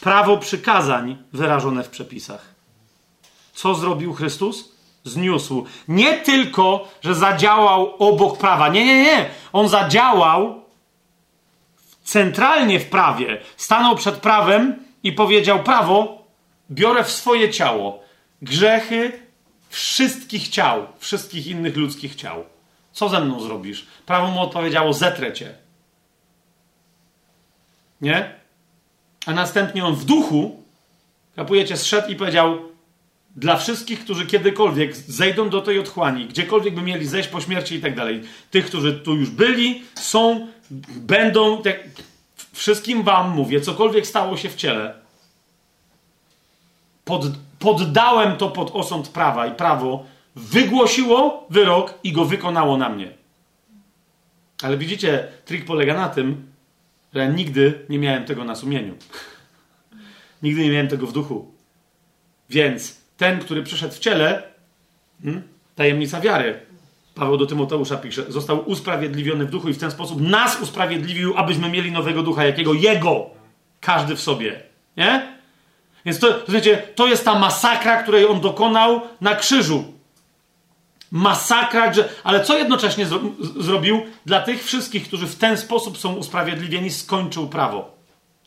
Prawo 0.00 0.36
przykazań 0.38 1.16
wyrażone 1.32 1.84
w 1.84 1.90
przepisach. 1.90 2.54
Co 3.52 3.74
zrobił 3.74 4.14
Chrystus? 4.14 4.74
Zniósł. 5.04 5.66
Nie 5.88 6.20
tylko, 6.20 6.88
że 7.02 7.14
zadziałał 7.14 7.96
obok 7.98 8.38
prawa. 8.38 8.68
Nie, 8.68 8.84
nie, 8.84 9.02
nie. 9.02 9.30
On 9.52 9.68
zadziałał 9.68 10.62
centralnie 12.04 12.80
w 12.80 12.90
prawie. 12.90 13.40
Stanął 13.56 13.96
przed 13.96 14.14
prawem 14.14 14.84
i 15.02 15.12
powiedział: 15.12 15.62
Prawo, 15.62 16.24
biorę 16.70 17.04
w 17.04 17.10
swoje 17.10 17.50
ciało 17.50 18.02
grzechy 18.42 19.22
wszystkich 19.68 20.48
ciał, 20.48 20.86
wszystkich 20.98 21.46
innych 21.46 21.76
ludzkich 21.76 22.14
ciał. 22.14 22.44
Co 22.92 23.08
ze 23.08 23.20
mną 23.20 23.40
zrobisz? 23.40 23.86
Prawo 24.06 24.26
mu 24.26 24.42
odpowiedziało: 24.42 24.92
Zetrę 24.92 25.32
cię. 25.32 25.54
Nie? 28.00 28.43
A 29.26 29.32
następnie 29.32 29.84
on 29.84 29.94
w 29.94 30.04
duchu, 30.04 30.62
kapujecie, 31.36 31.76
zszedł 31.76 32.08
i 32.08 32.16
powiedział: 32.16 32.58
Dla 33.36 33.56
wszystkich, 33.56 34.04
którzy 34.04 34.26
kiedykolwiek 34.26 34.96
zejdą 34.96 35.50
do 35.50 35.60
tej 35.60 35.78
otchłani, 35.78 36.26
gdziekolwiek 36.26 36.74
by 36.74 36.82
mieli 36.82 37.06
zejść 37.06 37.28
po 37.28 37.40
śmierci 37.40 37.74
i 37.74 37.80
tak 37.80 37.96
dalej, 37.96 38.22
tych, 38.50 38.66
którzy 38.66 38.92
tu 38.92 39.14
już 39.14 39.30
byli, 39.30 39.82
są, 39.94 40.46
będą, 40.96 41.62
tak, 41.62 41.84
wszystkim 42.52 43.02
wam 43.02 43.30
mówię, 43.30 43.60
cokolwiek 43.60 44.06
stało 44.06 44.36
się 44.36 44.48
w 44.48 44.56
ciele, 44.56 44.94
pod, 47.04 47.24
poddałem 47.58 48.36
to 48.36 48.50
pod 48.50 48.70
osąd 48.74 49.08
prawa 49.08 49.46
i 49.46 49.54
prawo 49.54 50.04
wygłosiło 50.36 51.46
wyrok 51.50 51.94
i 52.04 52.12
go 52.12 52.24
wykonało 52.24 52.76
na 52.76 52.88
mnie. 52.88 53.10
Ale 54.62 54.76
widzicie, 54.76 55.28
trik 55.44 55.64
polega 55.64 55.94
na 55.94 56.08
tym, 56.08 56.53
że 57.14 57.20
ja 57.20 57.26
nigdy 57.26 57.86
nie 57.88 57.98
miałem 57.98 58.24
tego 58.24 58.44
na 58.44 58.54
sumieniu. 58.54 58.94
nigdy 60.42 60.62
nie 60.62 60.70
miałem 60.70 60.88
tego 60.88 61.06
w 61.06 61.12
duchu. 61.12 61.54
Więc 62.50 63.00
ten, 63.16 63.38
który 63.38 63.62
przyszedł 63.62 63.94
w 63.94 63.98
ciele, 63.98 64.42
hmm, 65.22 65.42
tajemnica 65.74 66.20
wiary, 66.20 66.60
Paweł 67.14 67.36
do 67.36 67.46
Tymoteusza 67.46 67.96
pisze, 67.96 68.32
został 68.32 68.68
usprawiedliwiony 68.70 69.46
w 69.46 69.50
duchu 69.50 69.68
i 69.68 69.74
w 69.74 69.78
ten 69.78 69.90
sposób 69.90 70.20
nas 70.20 70.60
usprawiedliwił, 70.60 71.34
abyśmy 71.36 71.68
mieli 71.68 71.92
nowego 71.92 72.22
ducha, 72.22 72.44
jakiego 72.44 72.74
jego, 72.74 73.30
każdy 73.80 74.16
w 74.16 74.20
sobie. 74.20 74.60
Nie? 74.96 75.34
Więc 76.04 76.18
to, 76.18 76.32
to, 76.32 76.52
znaczy, 76.52 76.82
to 76.94 77.06
jest 77.06 77.24
ta 77.24 77.38
masakra, 77.38 78.02
której 78.02 78.26
on 78.26 78.40
dokonał 78.40 79.00
na 79.20 79.34
krzyżu. 79.34 79.93
Masakra, 81.14 81.92
ale 82.24 82.44
co 82.44 82.58
jednocześnie 82.58 83.06
zro, 83.06 83.20
zrobił 83.60 84.02
dla 84.26 84.40
tych 84.40 84.64
wszystkich, 84.64 85.08
którzy 85.08 85.26
w 85.26 85.36
ten 85.36 85.56
sposób 85.56 85.98
są 85.98 86.14
usprawiedliwieni, 86.14 86.90
skończył 86.90 87.48
prawo. 87.48 87.94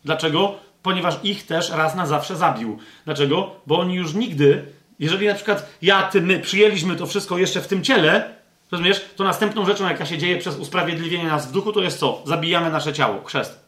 Dlaczego? 0.05 0.55
Ponieważ 0.83 1.15
ich 1.23 1.45
też 1.45 1.69
raz 1.69 1.95
na 1.95 2.05
zawsze 2.05 2.35
zabił. 2.35 2.79
Dlaczego? 3.05 3.55
Bo 3.67 3.79
oni 3.79 3.95
już 3.95 4.13
nigdy, 4.13 4.65
jeżeli 4.99 5.27
na 5.27 5.33
przykład 5.33 5.69
ja, 5.81 6.03
ty, 6.03 6.21
my 6.21 6.39
przyjęliśmy 6.39 6.95
to 6.95 7.07
wszystko 7.07 7.37
jeszcze 7.37 7.61
w 7.61 7.67
tym 7.67 7.83
ciele, 7.83 8.35
rozumiesz, 8.71 9.05
to 9.15 9.23
następną 9.23 9.65
rzeczą, 9.65 9.87
jaka 9.87 10.05
się 10.05 10.17
dzieje 10.17 10.37
przez 10.37 10.57
usprawiedliwienie 10.57 11.27
nas 11.27 11.47
w 11.47 11.51
duchu, 11.51 11.71
to 11.73 11.81
jest 11.81 11.99
co? 11.99 12.21
Zabijamy 12.25 12.71
nasze 12.71 12.93
ciało, 12.93 13.23
chrzest. 13.23 13.65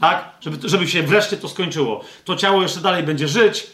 Tak? 0.00 0.30
Żeby, 0.40 0.68
żeby 0.68 0.88
się 0.88 1.02
wreszcie 1.02 1.36
to 1.36 1.48
skończyło. 1.48 2.04
To 2.24 2.36
ciało 2.36 2.62
jeszcze 2.62 2.80
dalej 2.80 3.02
będzie 3.02 3.28
żyć, 3.28 3.66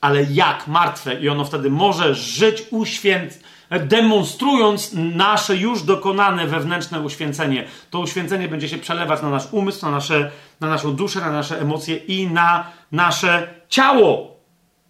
ale 0.00 0.22
jak 0.22 0.66
martwe 0.66 1.20
i 1.20 1.28
ono 1.28 1.44
wtedy 1.44 1.70
może 1.70 2.14
żyć 2.14 2.62
uświęc, 2.70 3.34
demonstrując 3.70 4.90
nasze 4.94 5.56
już 5.56 5.82
dokonane 5.82 6.46
wewnętrzne 6.46 7.00
uświęcenie. 7.00 7.64
To 7.90 8.00
uświęcenie 8.00 8.48
będzie 8.48 8.68
się 8.68 8.78
przelewać 8.78 9.22
na 9.22 9.30
nasz 9.30 9.44
umysł, 9.52 9.86
na, 9.86 9.90
nasze, 9.90 10.30
na 10.60 10.68
naszą 10.68 10.96
duszę, 10.96 11.20
na 11.20 11.32
nasze 11.32 11.60
emocje 11.60 11.96
i 11.96 12.26
na 12.26 12.66
nasze 12.92 13.54
ciało. 13.68 14.36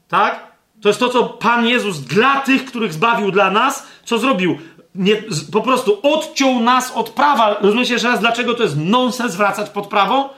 Tak? 0.09 0.51
To 0.83 0.89
jest 0.89 1.01
to, 1.01 1.09
co 1.09 1.25
Pan 1.25 1.67
Jezus 1.67 2.01
dla 2.01 2.41
tych, 2.41 2.65
których 2.65 2.93
zbawił 2.93 3.31
dla 3.31 3.51
nas, 3.51 3.87
co 4.05 4.19
zrobił? 4.19 4.59
Nie, 4.95 5.17
po 5.53 5.63
prostu 5.63 5.99
odciął 6.03 6.61
nas 6.61 6.93
od 6.93 7.11
prawa. 7.11 7.57
Rozumiecie 7.61 7.93
jeszcze 7.93 8.09
raz, 8.09 8.21
dlaczego 8.21 8.55
to 8.55 8.63
jest 8.63 8.77
nonsens 8.77 9.37
wracać 9.37 9.71
pod 9.71 9.87
prawo? 9.87 10.35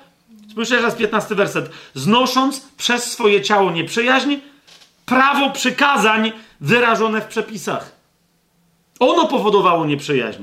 Spójrzcie 0.51 0.81
raz 0.81 0.94
15 0.94 1.34
werset. 1.34 1.70
Znosząc 1.94 2.60
przez 2.76 3.12
swoje 3.12 3.42
ciało 3.42 3.70
nieprzyjaźń, 3.70 4.36
prawo 5.12 5.50
przykazań 5.50 6.32
wyrażone 6.60 7.20
w 7.20 7.26
przepisach. 7.26 7.92
Ono 9.00 9.26
powodowało 9.26 9.86
nieprzyjaźń. 9.86 10.42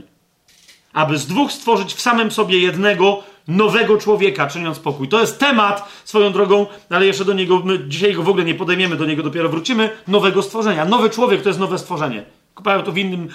Aby 0.94 1.18
z 1.18 1.28
dwóch 1.28 1.52
stworzyć 1.52 1.94
w 1.94 2.02
samym 2.02 2.32
sobie 2.32 2.60
jednego 2.60 3.24
nowego 3.48 3.98
człowieka, 3.98 4.48
czyniąc 4.48 4.80
pokój. 4.80 5.08
To 5.08 5.22
jest 5.22 5.40
temat 5.40 5.90
swoją 6.06 6.32
drogą, 6.32 6.66
ale 6.90 7.06
jeszcze 7.06 7.26
do 7.26 7.34
niego, 7.34 7.62
my 7.66 7.80
dzisiaj 7.88 8.14
go 8.14 8.24
w 8.24 8.30
ogóle 8.30 8.46
nie 8.46 8.56
podejmiemy, 8.56 8.96
do 8.96 9.06
niego 9.06 9.24
dopiero 9.24 9.50
wrócimy. 9.50 9.90
Nowego 10.08 10.44
stworzenia. 10.44 10.86
Nowy 10.86 11.10
człowiek 11.10 11.42
to 11.42 11.50
jest 11.50 11.60
nowe 11.60 11.78
stworzenie. 11.78 12.24
Kupają 12.56 12.84
to 12.84 12.92
w 12.92 12.98
innym 12.98 13.30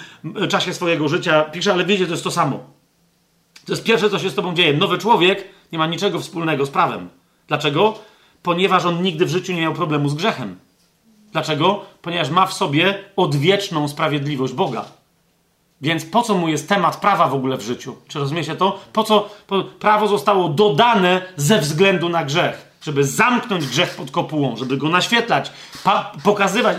czasie 0.49 0.73
swojego 0.73 1.07
życia, 1.07 1.43
pisze, 1.43 1.73
ale 1.73 1.85
wiecie, 1.85 2.05
to 2.05 2.11
jest 2.11 2.23
to 2.23 2.31
samo. 2.31 2.59
To 3.65 3.73
jest 3.73 3.83
pierwsze, 3.83 4.09
co 4.09 4.19
się 4.19 4.29
z 4.29 4.35
tobą 4.35 4.53
dzieje. 4.53 4.73
Nowy 4.73 4.97
człowiek 4.97 5.47
nie 5.71 5.77
ma 5.77 5.87
niczego 5.87 6.19
wspólnego 6.19 6.65
z 6.65 6.69
prawem. 6.69 7.09
Dlaczego? 7.47 7.99
Ponieważ 8.43 8.85
on 8.85 9.01
nigdy 9.01 9.25
w 9.25 9.29
życiu 9.29 9.53
nie 9.53 9.61
miał 9.61 9.73
problemu 9.73 10.09
z 10.09 10.15
grzechem. 10.15 10.55
Dlaczego? 11.35 11.85
Ponieważ 12.01 12.29
ma 12.29 12.45
w 12.45 12.53
sobie 12.53 12.99
odwieczną 13.15 13.87
sprawiedliwość 13.87 14.53
Boga. 14.53 14.85
Więc 15.81 16.05
po 16.05 16.21
co 16.21 16.35
mu 16.35 16.47
jest 16.47 16.69
temat 16.69 16.97
prawa 16.97 17.27
w 17.27 17.33
ogóle 17.33 17.57
w 17.57 17.61
życiu? 17.61 17.95
Czy 18.07 18.19
rozumiecie 18.19 18.55
to? 18.55 18.79
Po 18.93 19.03
co 19.03 19.29
po, 19.47 19.63
prawo 19.63 20.07
zostało 20.07 20.49
dodane 20.49 21.21
ze 21.35 21.59
względu 21.59 22.09
na 22.09 22.25
grzech? 22.25 22.77
Żeby 22.81 23.03
zamknąć 23.03 23.67
grzech 23.67 23.95
pod 23.95 24.11
kopułą, 24.11 24.55
żeby 24.55 24.77
go 24.77 24.89
naświetlać, 24.89 25.51
pa, 25.83 26.11
pokazywać, 26.23 26.77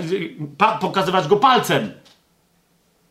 pa, 0.58 0.78
pokazywać 0.78 1.28
go 1.28 1.36
palcem. 1.36 1.92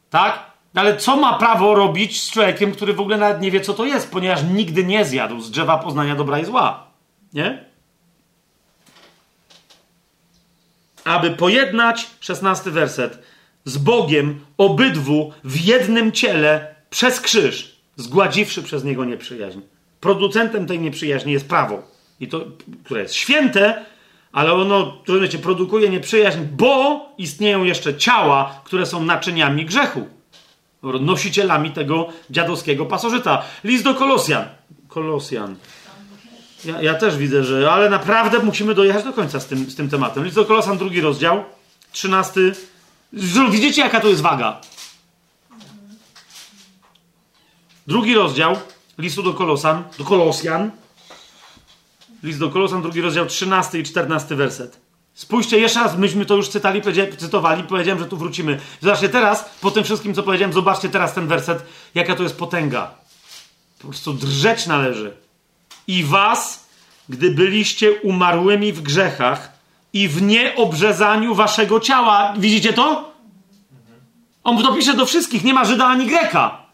Tak? 0.10 0.52
Ale 0.76 0.98
co 0.98 1.18
ma 1.18 1.34
prawo 1.34 1.76
robić 1.76 2.22
z 2.22 2.32
człowiekiem, 2.32 2.72
który 2.72 2.94
w 2.94 3.00
ogóle 3.00 3.18
nawet 3.18 3.42
nie 3.42 3.52
wie, 3.52 3.62
co 3.62 3.74
to 3.74 3.86
jest, 3.86 4.12
ponieważ 4.12 4.44
nigdy 4.44 4.86
nie 4.86 5.06
zjadł 5.06 5.42
z 5.42 5.52
drzewa 5.52 5.78
poznania 5.78 6.16
dobra 6.16 6.40
i 6.40 6.46
zła? 6.46 6.84
Nie? 7.34 7.65
Aby 11.06 11.32
pojednać, 11.32 12.08
szesnasty 12.20 12.72
werset, 12.72 13.20
z 13.66 13.78
Bogiem 13.78 14.40
obydwu 14.58 15.34
w 15.44 15.66
jednym 15.66 16.12
ciele 16.12 16.76
przez 16.90 17.22
krzyż, 17.22 17.76
zgładziwszy 17.96 18.64
przez 18.64 18.84
niego 18.84 19.06
nieprzyjaźń. 19.06 19.60
Producentem 20.00 20.68
tej 20.68 20.80
nieprzyjaźni 20.80 21.34
jest 21.34 21.50
prawo. 21.50 21.84
I 22.20 22.28
to, 22.28 22.46
które 22.86 23.02
jest 23.02 23.14
święte, 23.14 23.86
ale 24.32 24.54
ono, 24.54 24.98
rozumiecie, 25.08 25.38
produkuje 25.38 25.90
nieprzyjaźń, 25.90 26.40
bo 26.52 27.06
istnieją 27.18 27.64
jeszcze 27.64 27.96
ciała, 27.96 28.62
które 28.66 28.86
są 28.86 29.04
naczyniami 29.04 29.66
grzechu 29.66 30.08
nosicielami 30.84 31.72
tego 31.72 32.08
dziadowskiego 32.30 32.86
pasożyta. 32.86 33.44
List 33.64 33.84
do 33.84 33.96
Kolosjan. 33.96 34.46
Kolosjan. 34.88 35.56
Ja, 36.66 36.82
ja, 36.82 36.94
też 36.94 37.18
widzę, 37.18 37.44
że. 37.44 37.72
Ale 37.72 37.90
naprawdę 37.90 38.40
musimy 38.40 38.74
dojechać 38.74 39.04
do 39.04 39.14
końca 39.14 39.40
z 39.40 39.46
tym, 39.46 39.70
z 39.70 39.76
tym 39.76 39.90
tematem. 39.90 40.24
List 40.24 40.36
do 40.36 40.46
Kolosan, 40.46 40.78
drugi 40.78 41.02
rozdział, 41.02 41.44
trzynasty. 41.92 42.56
Widzicie, 43.52 43.82
jaka 43.82 44.00
to 44.00 44.08
jest 44.08 44.22
waga? 44.22 44.62
Drugi 47.88 48.16
rozdział 48.16 48.58
listu 48.98 49.24
do 49.24 49.34
Kolosan, 49.34 49.84
do 49.98 50.04
Kolosjan. 50.04 50.72
List 52.24 52.40
do 52.40 52.50
Kolosan, 52.50 52.82
drugi 52.82 53.02
rozdział, 53.02 53.26
trzynasty 53.26 53.80
i 53.80 53.84
czternasty 53.84 54.36
werset. 54.36 54.80
Spójrzcie, 55.14 55.60
jeszcze 55.60 55.80
raz, 55.80 55.98
myśmy 55.98 56.26
to 56.26 56.36
już 56.36 56.50
cytali, 56.50 56.82
cytowali, 57.18 57.64
powiedziałem, 57.64 58.00
że 58.00 58.06
tu 58.06 58.18
wrócimy. 58.18 58.60
Zobaczcie 58.82 59.10
teraz, 59.10 59.50
po 59.62 59.72
tym 59.72 59.84
wszystkim, 59.84 60.14
co 60.14 60.24
powiedziałem, 60.24 60.54
zobaczcie 60.54 60.90
teraz 60.90 61.14
ten 61.14 61.28
werset, 61.28 61.66
jaka 61.96 62.16
to 62.16 62.24
jest 62.24 62.38
potęga. 62.38 62.92
Po 63.82 63.88
prostu 63.88 64.14
drżeć 64.14 64.68
należy. 64.68 65.25
I 65.88 66.04
was, 66.04 66.70
gdy 67.10 67.32
byliście 67.32 67.92
umarłymi 67.92 68.74
w 68.74 68.82
grzechach 68.82 69.52
i 69.94 70.08
w 70.08 70.22
nieobrzezaniu 70.22 71.36
waszego 71.36 71.80
ciała. 71.80 72.34
Widzicie 72.38 72.74
to? 72.74 73.12
On 74.44 74.64
to 74.64 74.74
pisze 74.74 74.94
do 74.94 75.06
wszystkich, 75.06 75.44
nie 75.44 75.54
ma 75.54 75.66
Żyda 75.66 75.86
ani 75.86 76.06
Greka. 76.06 76.66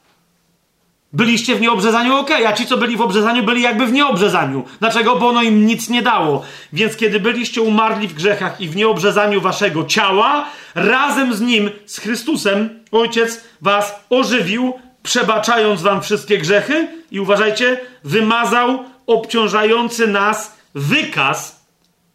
Byliście 1.13 1.55
w 1.55 1.61
nieobrzezaniu, 1.61 2.15
ok, 2.15 2.31
a 2.47 2.53
ci, 2.53 2.65
co 2.65 2.77
byli 2.77 2.97
w 2.97 3.01
obrzezaniu, 3.01 3.43
byli 3.43 3.61
jakby 3.61 3.85
w 3.85 3.91
nieobrzezaniu. 3.91 4.63
Dlaczego? 4.79 5.15
Bo 5.15 5.29
ono 5.29 5.43
im 5.43 5.65
nic 5.65 5.89
nie 5.89 6.01
dało. 6.01 6.43
Więc 6.73 6.95
kiedy 6.95 7.19
byliście 7.19 7.61
umarli 7.61 8.07
w 8.07 8.13
grzechach 8.13 8.61
i 8.61 8.69
w 8.69 8.75
nieobrzezaniu 8.75 9.41
waszego 9.41 9.85
ciała, 9.85 10.45
razem 10.75 11.33
z 11.33 11.41
nim, 11.41 11.69
z 11.85 11.97
Chrystusem, 11.97 12.79
Ojciec 12.91 13.43
was 13.61 13.95
ożywił, 14.09 14.73
przebaczając 15.03 15.81
wam 15.81 16.01
wszystkie 16.01 16.37
grzechy 16.37 16.87
i 17.11 17.19
uważajcie, 17.19 17.79
wymazał 18.03 18.79
obciążający 19.07 20.07
nas 20.07 20.57
wykaz 20.75 21.65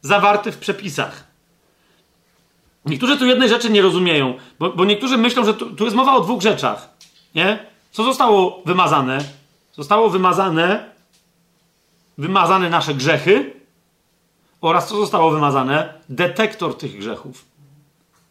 zawarty 0.02 0.52
w 0.52 0.58
przepisach. 0.58 1.24
Niektórzy 2.86 3.16
tu 3.16 3.26
jednej 3.26 3.48
rzeczy 3.48 3.70
nie 3.70 3.82
rozumieją, 3.82 4.34
bo, 4.58 4.70
bo 4.70 4.84
niektórzy 4.84 5.16
myślą, 5.16 5.44
że 5.44 5.55
tu, 5.55 5.76
tu 5.76 5.84
jest 5.84 5.97
mowa 5.97 6.15
o 6.15 6.20
dwóch 6.20 6.42
rzeczach. 6.42 6.89
Nie? 7.34 7.66
Co 7.92 8.05
zostało 8.05 8.62
wymazane? 8.66 9.18
Zostało 9.73 10.10
wymazane, 10.10 10.90
wymazane 12.18 12.70
nasze 12.70 12.94
grzechy 12.94 13.52
oraz 14.60 14.89
co 14.89 14.97
zostało 14.97 15.31
wymazane? 15.31 15.94
Detektor 16.08 16.78
tych 16.78 16.98
grzechów. 16.98 17.44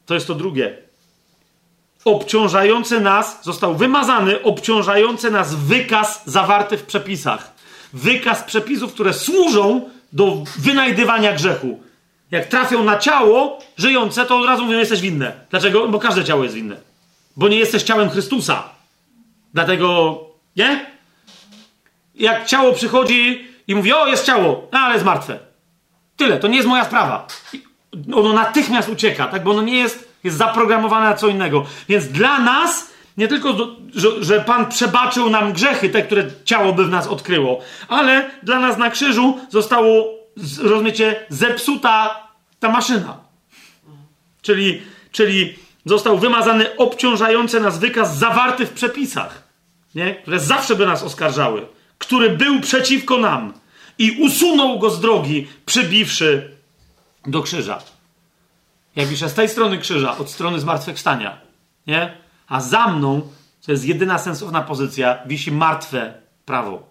To 0.05 0.13
jest 0.13 0.27
to 0.27 0.35
drugie. 0.35 0.77
Obciążający 2.05 2.99
nas, 2.99 3.39
został 3.43 3.75
wymazany, 3.75 4.43
obciążający 4.43 5.31
nas 5.31 5.55
wykaz 5.55 6.21
zawarty 6.25 6.77
w 6.77 6.85
przepisach. 6.85 7.54
Wykaz 7.95 8.43
przepisów, 8.43 8.93
które 8.93 9.13
służą 9.13 9.89
do 10.13 10.43
wynajdywania 10.57 11.33
grzechu. 11.33 11.79
Jak 12.31 12.45
trafią 12.45 12.83
na 12.83 12.99
ciało 12.99 13.59
żyjące, 13.77 14.25
to 14.25 14.37
od 14.37 14.45
razu 14.45 14.65
mówią, 14.65 14.79
jesteś 14.79 15.01
winne. 15.01 15.33
Dlaczego? 15.49 15.87
Bo 15.87 15.99
każde 15.99 16.23
ciało 16.23 16.43
jest 16.43 16.55
winne. 16.55 16.77
Bo 17.35 17.47
nie 17.47 17.57
jesteś 17.57 17.83
ciałem 17.83 18.09
Chrystusa. 18.09 18.63
Dlatego, 19.53 20.19
nie? 20.55 20.85
Jak 22.15 22.45
ciało 22.45 22.73
przychodzi 22.73 23.47
i 23.67 23.75
mówi, 23.75 23.93
o, 23.93 24.07
jest 24.07 24.25
ciało, 24.25 24.67
no, 24.71 24.79
ale 24.79 24.93
jest 24.93 25.05
martwe. 25.05 25.39
Tyle, 26.17 26.39
to 26.39 26.47
nie 26.47 26.55
jest 26.55 26.67
moja 26.67 26.85
sprawa. 26.85 27.27
Ono 28.13 28.33
natychmiast 28.33 28.89
ucieka, 28.89 29.27
tak? 29.27 29.43
Bo 29.43 29.51
ono 29.51 29.61
nie 29.61 29.77
jest, 29.77 30.11
jest 30.23 30.37
zaprogramowane 30.37 31.05
na 31.09 31.15
co 31.15 31.27
innego. 31.27 31.65
Więc 31.89 32.07
dla 32.07 32.39
nas, 32.39 32.87
nie 33.17 33.27
tylko, 33.27 33.57
że, 33.95 34.23
że 34.23 34.41
Pan 34.41 34.65
przebaczył 34.65 35.29
nam 35.29 35.53
grzechy, 35.53 35.89
te, 35.89 36.01
które 36.01 36.23
ciało 36.45 36.73
by 36.73 36.85
w 36.85 36.89
nas 36.89 37.07
odkryło, 37.07 37.61
ale 37.87 38.31
dla 38.43 38.59
nas 38.59 38.77
na 38.77 38.89
krzyżu 38.89 39.39
zostało, 39.49 40.05
rozumiecie, 40.61 41.25
zepsuta 41.29 42.23
ta 42.59 42.69
maszyna. 42.69 43.17
Czyli, 44.41 44.81
czyli 45.11 45.55
został 45.85 46.17
wymazany 46.17 46.77
obciążający 46.77 47.59
nas 47.59 47.79
wykaz 47.79 48.17
zawarty 48.17 48.65
w 48.65 48.73
przepisach 48.73 49.45
nie? 49.95 50.15
które 50.15 50.39
zawsze 50.39 50.75
by 50.75 50.85
nas 50.85 51.03
oskarżały, 51.03 51.67
który 51.97 52.29
był 52.29 52.61
przeciwko 52.61 53.17
nam 53.17 53.53
i 53.97 54.11
usunął 54.11 54.79
go 54.79 54.89
z 54.89 54.99
drogi, 54.99 55.47
przybiwszy 55.65 56.57
do 57.25 57.41
krzyża. 57.41 57.81
Jak 58.95 59.09
piszę, 59.09 59.29
z 59.29 59.33
tej 59.33 59.49
strony 59.49 59.77
krzyża, 59.77 60.17
od 60.17 60.29
strony 60.29 60.59
zmartwychwstania, 60.59 61.37
nie? 61.87 62.17
A 62.47 62.61
za 62.61 62.87
mną, 62.87 63.21
to 63.65 63.71
jest 63.71 63.85
jedyna 63.85 64.17
sensowna 64.17 64.61
pozycja, 64.61 65.19
wisi 65.25 65.51
martwe 65.51 66.13
prawo. 66.45 66.87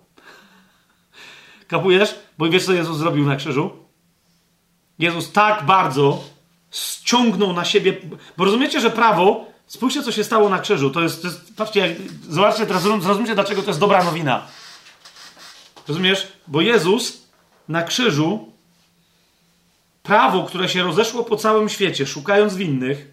Kapujesz? 1.69 2.15
Bo 2.39 2.49
wiesz, 2.49 2.65
co 2.65 2.73
Jezus 2.73 2.99
zrobił 2.99 3.27
na 3.27 3.37
krzyżu? 3.37 3.71
Jezus 4.99 5.33
tak 5.33 5.67
bardzo 5.67 6.25
ściągnął 6.71 7.53
na 7.53 7.65
siebie, 7.65 7.97
bo 8.37 8.45
rozumiecie, 8.45 8.81
że 8.81 8.91
prawo 8.91 9.55
Spójrzcie, 9.67 10.03
co 10.03 10.13
się 10.13 10.25
stało 10.25 10.49
na 10.49 10.59
krzyżu. 10.59 10.91
To 10.91 11.03
jest, 11.03 11.23
to 11.23 11.29
jest 11.29 11.57
patrzcie, 11.57 11.81
jak, 11.81 11.91
zobaczcie 12.29 12.67
teraz, 12.67 12.83
zrozumiecie, 12.83 13.35
dlaczego 13.35 13.63
to 13.63 13.69
jest 13.69 13.81
dobra 13.81 14.05
nowina. 14.05 14.47
Rozumiesz? 15.89 16.33
Bo 16.47 16.61
Jezus 16.61 17.27
na 17.69 17.83
krzyżu 17.83 18.53
prawo, 20.03 20.45
które 20.45 20.69
się 20.69 20.83
rozeszło 20.83 21.25
po 21.25 21.37
całym 21.37 21.69
świecie, 21.69 22.07
szukając 22.07 22.55
winnych, 22.55 23.09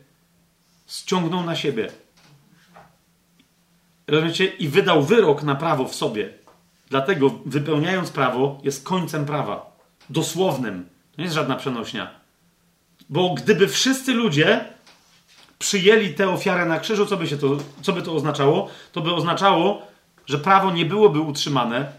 ściągnął 0.88 1.44
na 1.44 1.56
siebie. 1.56 1.92
Rozumiecie? 4.12 4.46
I 4.46 4.68
wydał 4.68 5.04
wyrok 5.04 5.44
na 5.44 5.56
prawo 5.56 5.88
w 5.88 5.96
sobie. 5.96 6.30
Dlatego, 6.90 7.32
wypełniając 7.46 8.12
prawo, 8.12 8.60
jest 8.64 8.86
końcem 8.86 9.26
prawa. 9.26 9.78
Dosłownym. 10.10 10.86
To 11.12 11.18
nie 11.18 11.24
jest 11.24 11.36
żadna 11.36 11.56
przenośnia. 11.56 12.12
Bo 13.10 13.34
gdyby 13.34 13.68
wszyscy 13.68 14.14
ludzie 14.14 14.66
przyjęli 15.60 16.14
tę 16.14 16.30
ofiarę 16.30 16.66
na 16.66 16.80
krzyżu, 16.80 17.06
co 17.06 17.18
by, 17.18 17.28
się 17.28 17.38
to, 17.38 17.58
co 17.82 17.94
by 17.94 18.02
to 18.02 18.14
oznaczało? 18.14 18.70
To 18.92 19.02
by 19.02 19.14
oznaczało, 19.14 19.88
że 20.26 20.38
prawo 20.38 20.72
nie 20.72 20.86
byłoby 20.86 21.20
utrzymane 21.20 21.92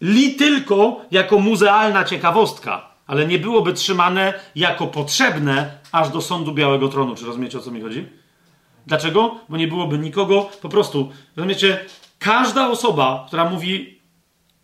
li 0.00 0.34
tylko 0.34 1.00
jako 1.10 1.38
muzealna 1.38 2.04
ciekawostka, 2.04 2.90
ale 3.06 3.26
nie 3.26 3.38
byłoby 3.38 3.72
trzymane 3.72 4.40
jako 4.54 4.86
potrzebne 4.86 5.78
aż 5.92 6.08
do 6.08 6.20
sądu 6.20 6.52
Białego 6.52 6.88
Tronu. 6.88 7.14
Czy 7.14 7.26
rozumiecie, 7.26 7.58
o 7.58 7.60
co 7.60 7.70
mi 7.70 7.80
chodzi? 7.80 8.19
Dlaczego? 8.90 9.36
Bo 9.48 9.56
nie 9.56 9.68
byłoby 9.68 9.98
nikogo, 9.98 10.50
po 10.62 10.68
prostu, 10.68 11.12
rozumiecie, 11.36 11.84
każda 12.18 12.70
osoba, 12.70 13.24
która 13.26 13.50
mówi, 13.50 14.00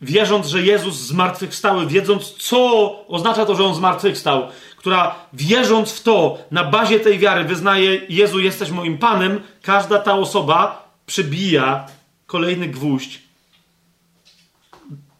wierząc, 0.00 0.46
że 0.46 0.62
Jezus 0.62 0.96
zmartwychwstały, 0.96 1.86
wiedząc, 1.86 2.30
co 2.30 2.90
oznacza 3.08 3.46
to, 3.46 3.54
że 3.54 3.64
On 3.64 3.74
zmartwychwstał, 3.74 4.48
która 4.76 5.14
wierząc 5.32 5.92
w 5.92 6.02
to, 6.02 6.38
na 6.50 6.64
bazie 6.64 7.00
tej 7.00 7.18
wiary 7.18 7.44
wyznaje 7.44 8.00
Jezu, 8.08 8.40
jesteś 8.40 8.70
moim 8.70 8.98
Panem, 8.98 9.40
każda 9.62 9.98
ta 9.98 10.14
osoba 10.14 10.88
przybija 11.06 11.86
kolejny 12.26 12.66
gwóźdź, 12.68 13.22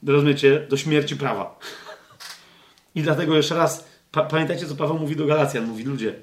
rozumiecie, 0.06 0.66
do 0.70 0.76
śmierci 0.76 1.16
prawa. 1.16 1.58
I 2.94 3.02
dlatego 3.02 3.36
jeszcze 3.36 3.54
raz, 3.54 3.88
pa 4.12 4.22
pamiętajcie, 4.22 4.66
co 4.66 4.76
Paweł 4.76 4.98
mówi 4.98 5.16
do 5.16 5.26
Galacjan. 5.26 5.66
Mówi, 5.66 5.84
ludzie, 5.84 6.14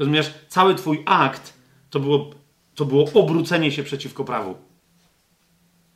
rozumiesz, 0.00 0.30
cały 0.48 0.74
twój 0.74 1.02
akt 1.06 1.52
to 1.90 2.00
było, 2.00 2.30
to 2.74 2.84
było 2.84 3.12
obrócenie 3.14 3.72
się 3.72 3.82
przeciwko 3.82 4.24
prawu. 4.24 4.54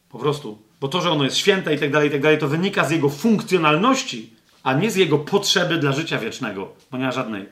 Po 0.08 0.18
prostu. 0.18 0.58
Bo 0.81 0.89
to, 0.89 1.00
że 1.00 1.10
ono 1.10 1.24
jest 1.24 1.36
święte 1.36 1.74
i 1.74 1.78
tak 1.78 1.91
dalej, 1.91 2.08
i 2.08 2.12
tak 2.12 2.23
dalej, 2.23 2.39
to 2.39 2.49
wynika 2.49 2.84
z 2.84 2.91
jego 2.91 3.08
funkcjonalności, 3.08 4.34
a 4.62 4.74
nie 4.74 4.91
z 4.91 4.97
jego 4.97 5.18
potrzeby 5.18 5.78
dla 5.78 5.92
życia 5.92 6.18
wiecznego, 6.18 6.74
bo 6.91 6.99
nie 6.99 7.05
ma 7.05 7.12
żadnej. 7.12 7.47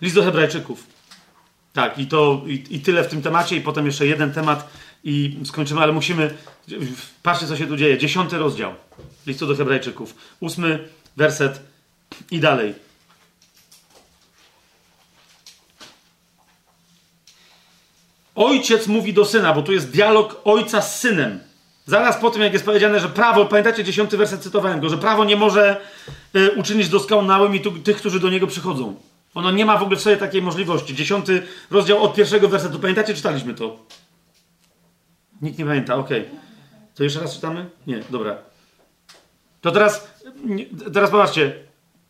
List 0.00 0.14
do 0.14 0.22
Hebrajczyków. 0.22 0.86
Tak, 1.72 1.98
i 1.98 2.06
to 2.06 2.42
i, 2.46 2.64
i, 2.70 2.80
tyle 2.80 3.04
w 3.04 3.08
tym 3.08 3.22
temacie, 3.22 3.56
i 3.56 3.60
potem 3.60 3.86
jeszcze 3.86 4.06
jeden 4.06 4.32
temat 4.32 4.70
i 5.04 5.38
skończymy, 5.44 5.80
ale 5.80 5.92
musimy. 5.92 6.34
Patrzcie, 7.22 7.46
co 7.46 7.56
się 7.56 7.66
tu 7.66 7.76
dzieje. 7.76 7.98
Dziesiąty 7.98 8.38
rozdział 8.38 8.74
listu 9.26 9.46
do 9.46 9.56
Hebrajczyków. 9.56 10.14
Ósmy 10.40 10.88
werset 11.16 11.60
i 12.30 12.40
dalej. 12.40 12.74
Ojciec 18.34 18.86
mówi 18.86 19.12
do 19.12 19.24
syna, 19.24 19.52
bo 19.52 19.62
tu 19.62 19.72
jest 19.72 19.90
dialog 19.90 20.40
ojca 20.44 20.82
z 20.82 21.00
synem. 21.00 21.40
Zaraz 21.86 22.16
po 22.16 22.30
tym, 22.30 22.42
jak 22.42 22.52
jest 22.52 22.64
powiedziane, 22.64 23.00
że 23.00 23.08
prawo, 23.08 23.46
pamiętacie, 23.46 23.84
dziesiąty 23.84 24.16
werset 24.16 24.42
cytowałem 24.42 24.80
go, 24.80 24.88
że 24.88 24.98
prawo 24.98 25.24
nie 25.24 25.36
może 25.36 25.80
y, 26.36 26.50
uczynić 26.50 26.88
doskonałym 26.88 27.54
i 27.54 27.60
tu, 27.60 27.70
tych, 27.70 27.96
którzy 27.96 28.20
do 28.20 28.30
niego 28.30 28.46
przychodzą. 28.46 28.94
Ono 29.34 29.50
nie 29.50 29.66
ma 29.66 29.78
w 29.78 29.82
ogóle 29.82 29.96
w 29.96 30.02
sobie 30.02 30.16
takiej 30.16 30.42
możliwości. 30.42 30.94
Dziesiąty 30.94 31.42
rozdział 31.70 32.02
od 32.02 32.14
pierwszego 32.14 32.48
wersetu. 32.48 32.78
Pamiętacie, 32.78 33.14
czytaliśmy 33.14 33.54
to? 33.54 33.76
Nikt 35.42 35.58
nie 35.58 35.64
pamięta, 35.64 35.94
okej. 35.94 36.20
Okay. 36.20 36.40
To 36.94 37.04
jeszcze 37.04 37.20
raz 37.20 37.34
czytamy? 37.34 37.70
Nie, 37.86 38.00
dobra. 38.10 38.36
To 39.60 39.70
teraz, 39.70 40.11
teraz 40.94 41.10
popatrzcie. 41.10 41.54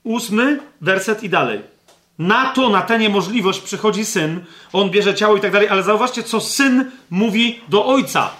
Ósmy 0.05 0.61
werset 0.81 1.23
i 1.23 1.29
dalej. 1.29 1.61
Na 2.19 2.53
to, 2.53 2.69
na 2.69 2.83
tę 2.83 2.99
niemożliwość 2.99 3.61
przychodzi 3.61 4.05
syn, 4.05 4.41
on 4.73 4.91
bierze 4.91 5.15
ciało 5.15 5.37
i 5.37 5.41
tak 5.41 5.53
dalej, 5.53 5.69
ale 5.69 5.83
zauważcie, 5.83 6.23
co 6.23 6.41
syn 6.41 6.91
mówi 7.11 7.61
do 7.69 7.87
ojca. 7.87 8.31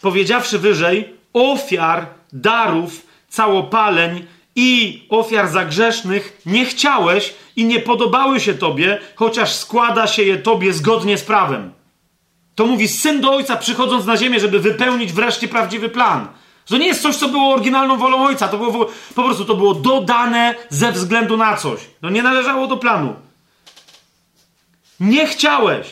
Powiedziawszy 0.00 0.58
wyżej, 0.58 1.14
ofiar, 1.32 2.06
darów, 2.32 3.06
całopaleń 3.28 4.26
i 4.56 5.02
ofiar 5.08 5.48
za 5.48 5.64
grzesznych 5.64 6.42
nie 6.46 6.64
chciałeś 6.64 7.34
i 7.56 7.64
nie 7.64 7.80
podobały 7.80 8.40
się 8.40 8.54
tobie, 8.54 8.98
chociaż 9.14 9.54
składa 9.54 10.06
się 10.06 10.22
je 10.22 10.36
tobie 10.36 10.72
zgodnie 10.72 11.18
z 11.18 11.22
prawem. 11.22 11.72
To 12.54 12.66
mówi 12.66 12.88
syn 12.88 13.20
do 13.20 13.32
ojca, 13.32 13.56
przychodząc 13.56 14.06
na 14.06 14.16
ziemię, 14.16 14.40
żeby 14.40 14.60
wypełnić 14.60 15.12
wreszcie 15.12 15.48
prawdziwy 15.48 15.88
plan. 15.88 16.28
To 16.66 16.78
nie 16.78 16.86
jest 16.86 17.02
coś, 17.02 17.16
co 17.16 17.28
było 17.28 17.54
oryginalną 17.54 17.96
wolą 17.96 18.24
ojca. 18.24 18.48
To 18.48 18.58
było 18.58 18.86
po 19.14 19.22
prostu 19.22 19.44
to 19.44 19.54
było 19.54 19.74
dodane 19.74 20.54
ze 20.68 20.92
względu 20.92 21.36
na 21.36 21.56
coś. 21.56 21.80
No 22.02 22.10
nie 22.10 22.22
należało 22.22 22.66
do 22.66 22.76
planu. 22.76 23.14
Nie 25.00 25.26
chciałeś, 25.26 25.86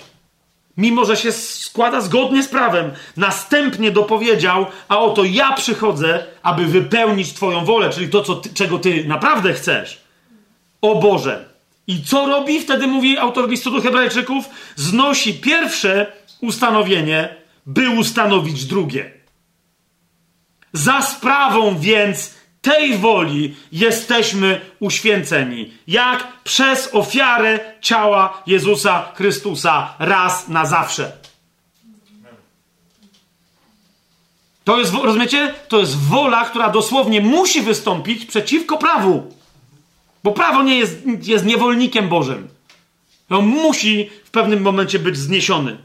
mimo 0.76 1.04
że 1.04 1.16
się 1.16 1.32
składa 1.32 2.00
zgodnie 2.00 2.42
z 2.42 2.48
prawem. 2.48 2.90
Następnie 3.16 3.90
dopowiedział, 3.90 4.66
a 4.88 4.98
oto 4.98 5.24
ja 5.24 5.52
przychodzę, 5.52 6.24
aby 6.42 6.66
wypełnić 6.66 7.32
Twoją 7.32 7.64
wolę, 7.64 7.90
czyli 7.90 8.08
to, 8.08 8.22
co 8.22 8.34
ty, 8.36 8.54
czego 8.54 8.78
Ty 8.78 9.04
naprawdę 9.04 9.52
chcesz. 9.52 10.00
O 10.82 10.94
Boże. 10.94 11.44
I 11.86 12.02
co 12.02 12.26
robi? 12.26 12.60
Wtedy 12.60 12.86
mówi 12.86 13.18
autor 13.18 13.48
listu 13.48 13.70
do 13.70 13.80
Hebrajczyków: 13.80 14.44
znosi 14.76 15.34
pierwsze 15.34 16.12
ustanowienie, 16.40 17.34
by 17.66 17.90
ustanowić 17.90 18.64
drugie. 18.64 19.19
Za 20.72 21.02
sprawą 21.02 21.78
więc 21.78 22.34
tej 22.62 22.98
woli 22.98 23.56
jesteśmy 23.72 24.60
uświęceni. 24.80 25.72
Jak? 25.86 26.42
Przez 26.44 26.88
ofiarę 26.92 27.60
ciała 27.80 28.42
Jezusa 28.46 29.12
Chrystusa 29.14 29.94
raz 29.98 30.48
na 30.48 30.66
zawsze. 30.66 31.12
To 34.64 34.78
jest, 34.78 34.94
rozumiecie? 34.94 35.54
To 35.68 35.78
jest 35.78 35.98
wola, 35.98 36.44
która 36.44 36.70
dosłownie 36.70 37.20
musi 37.20 37.62
wystąpić 37.62 38.26
przeciwko 38.26 38.78
prawu. 38.78 39.34
Bo 40.24 40.32
prawo 40.32 40.62
nie 40.62 40.78
jest, 40.78 40.98
jest 41.22 41.44
niewolnikiem 41.44 42.08
Bożym. 42.08 42.48
On 43.30 43.46
musi 43.46 44.10
w 44.24 44.30
pewnym 44.30 44.62
momencie 44.62 44.98
być 44.98 45.16
zniesiony. 45.16 45.78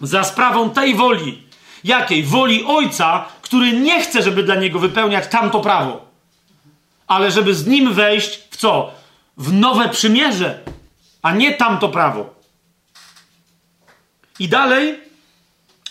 Za 0.00 0.24
sprawą 0.24 0.70
tej 0.70 0.94
woli. 0.94 1.42
Jakiej? 1.84 2.22
Woli 2.22 2.64
Ojca, 2.64 3.28
który 3.50 3.72
nie 3.72 4.02
chce, 4.02 4.22
żeby 4.22 4.42
dla 4.42 4.54
niego 4.54 4.78
wypełniać 4.78 5.26
tamto 5.28 5.60
prawo, 5.60 6.06
ale 7.06 7.30
żeby 7.30 7.54
z 7.54 7.66
nim 7.66 7.94
wejść 7.94 8.40
w 8.50 8.56
co? 8.56 8.90
W 9.36 9.52
nowe 9.52 9.88
przymierze, 9.88 10.58
a 11.22 11.32
nie 11.32 11.54
tamto 11.54 11.88
prawo. 11.88 12.34
I 14.38 14.48
dalej 14.48 14.98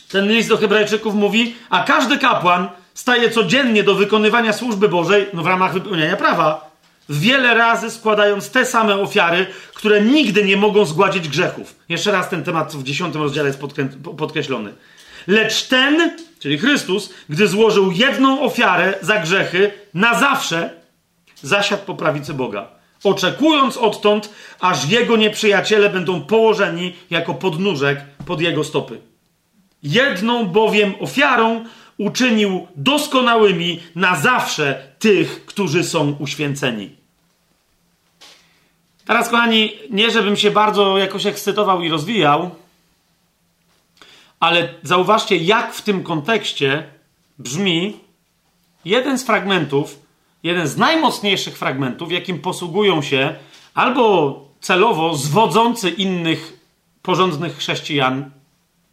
ten 0.10 0.28
list 0.28 0.50
do 0.50 0.58
Hebrajczyków 0.58 1.16
mówi, 1.16 1.56
a 1.70 1.84
każdy 1.84 2.18
kapłan 2.18 2.70
staje 2.94 3.32
codziennie 3.32 3.84
do 3.84 3.96
wykonywania 3.96 4.54
służby 4.54 4.90
Bożej, 4.90 5.28
no 5.34 5.44
w 5.44 5.48
ramach 5.48 5.74
wypełniania 5.74 6.18
prawa, 6.18 6.72
wiele 7.10 7.54
razy 7.54 7.92
składając 7.92 8.50
te 8.50 8.66
same 8.66 8.96
ofiary, 8.96 9.48
które 9.74 10.02
nigdy 10.02 10.44
nie 10.44 10.58
mogą 10.58 10.86
zgładzić 10.86 11.30
grzechów. 11.30 11.76
Jeszcze 11.90 12.12
raz 12.12 12.30
ten 12.30 12.44
temat 12.44 12.76
w 12.76 12.84
dziesiątym 12.84 13.22
rozdziale 13.22 13.48
jest 13.48 13.60
podkreślony. 14.18 14.74
Lecz 15.28 15.64
ten, 15.64 16.12
czyli 16.40 16.58
Chrystus, 16.58 17.14
gdy 17.30 17.48
złożył 17.48 17.92
jedną 17.92 18.42
ofiarę 18.42 18.94
za 19.02 19.20
grzechy, 19.20 19.72
na 19.94 20.20
zawsze 20.20 20.70
zasiadł 21.42 21.86
po 21.86 21.96
prawicy 21.96 22.34
Boga, 22.34 22.68
oczekując 23.04 23.78
odtąd, 23.78 24.30
aż 24.60 24.90
jego 24.90 25.18
nieprzyjaciele 25.18 25.90
będą 25.90 26.22
położeni 26.22 26.96
jako 27.10 27.34
podnóżek 27.34 28.00
pod 28.26 28.42
jego 28.42 28.64
stopy. 28.64 29.00
Jedną 29.84 30.46
bowiem 30.46 30.94
ofiarą 31.00 31.66
uczynił 31.98 32.68
doskonałymi 32.76 33.80
na 33.96 34.16
zawsze 34.16 34.84
tych, 35.00 35.46
którzy 35.46 35.84
są 35.84 36.16
uświęceni. 36.20 36.90
Teraz, 39.06 39.30
kochani, 39.30 39.74
nie 39.90 40.12
żebym 40.12 40.38
się 40.38 40.52
bardzo 40.52 40.98
jakoś 40.98 41.26
ekscytował 41.26 41.82
i 41.82 41.90
rozwijał, 41.90 42.52
ale 44.40 44.74
zauważcie, 44.84 45.38
jak 45.38 45.74
w 45.74 45.82
tym 45.82 46.04
kontekście 46.04 46.84
brzmi 47.40 47.98
jeden 48.86 49.18
z 49.18 49.24
fragmentów, 49.24 50.00
jeden 50.44 50.68
z 50.68 50.78
najmocniejszych 50.78 51.58
fragmentów, 51.58 52.12
jakim 52.12 52.40
posługują 52.40 53.02
się 53.02 53.36
albo 53.74 54.36
celowo 54.62 55.16
zwodzący 55.16 55.90
innych 55.90 56.60
porządnych 57.02 57.58
chrześcijan 57.58 58.32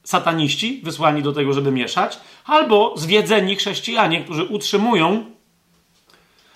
sataniści, 0.05 0.81
wysłani 0.85 1.23
do 1.23 1.33
tego, 1.33 1.53
żeby 1.53 1.71
mieszać, 1.71 2.19
albo 2.45 2.95
zwiedzeni 2.97 3.57
chrześcijanie, 3.57 4.25
którzy 4.25 4.45
utrzymują, 4.45 5.25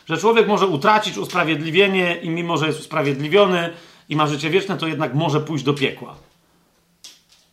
że 0.08 0.18
człowiek 0.18 0.48
może 0.48 0.66
utracić 0.66 1.18
usprawiedliwienie 1.18 2.16
i 2.22 2.30
mimo, 2.30 2.56
że 2.56 2.66
jest 2.66 2.80
usprawiedliwiony 2.80 3.70
i 4.08 4.16
ma 4.16 4.26
życie 4.26 4.50
wieczne, 4.50 4.76
to 4.76 4.86
jednak 4.86 5.14
może 5.14 5.40
pójść 5.40 5.64
do 5.64 5.74
piekła. 5.74 6.16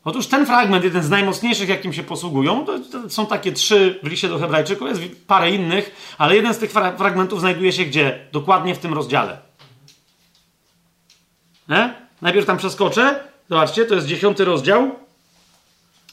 Otóż 0.08 0.28
ten 0.28 0.46
fragment, 0.46 0.84
jeden 0.84 1.04
z 1.04 1.10
najmocniejszych, 1.10 1.70
jakim 1.70 1.94
się 1.94 2.04
posługują, 2.04 2.66
to, 2.66 2.80
to 2.80 3.10
są 3.10 3.26
takie 3.26 3.52
trzy 3.52 4.00
w 4.04 4.08
liście 4.08 4.30
do 4.30 4.40
Hebrajczyków, 4.40 4.90
jest 4.90 5.02
parę 5.28 5.52
innych, 5.52 6.16
ale 6.18 6.36
jeden 6.36 6.54
z 6.54 6.58
tych 6.58 6.72
fra 6.72 6.98
fragmentów 6.98 7.40
znajduje 7.40 7.72
się 7.72 7.86
gdzie? 7.86 8.20
Dokładnie 8.32 8.76
w 8.76 8.78
tym 8.78 8.94
rozdziale. 8.94 9.38
Nie? 11.70 11.94
Najpierw 12.22 12.46
tam 12.46 12.58
przeskoczę. 12.58 13.20
Zobaczcie, 13.50 13.86
to 13.86 13.96
jest 13.96 14.08
dziesiąty 14.08 14.46
rozdział, 14.46 14.96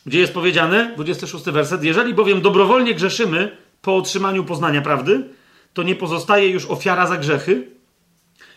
gdzie 0.06 0.18
jest 0.18 0.34
powiedziane, 0.34 0.92
26 0.94 1.44
werset, 1.44 1.84
jeżeli 1.84 2.14
bowiem 2.14 2.40
dobrowolnie 2.40 2.94
grzeszymy 2.94 3.56
po 3.82 3.96
otrzymaniu 3.96 4.44
poznania 4.44 4.82
prawdy, 4.82 5.28
to 5.74 5.82
nie 5.82 5.94
pozostaje 5.94 6.48
już 6.48 6.66
ofiara 6.66 7.06
za 7.06 7.16
grzechy, 7.16 7.68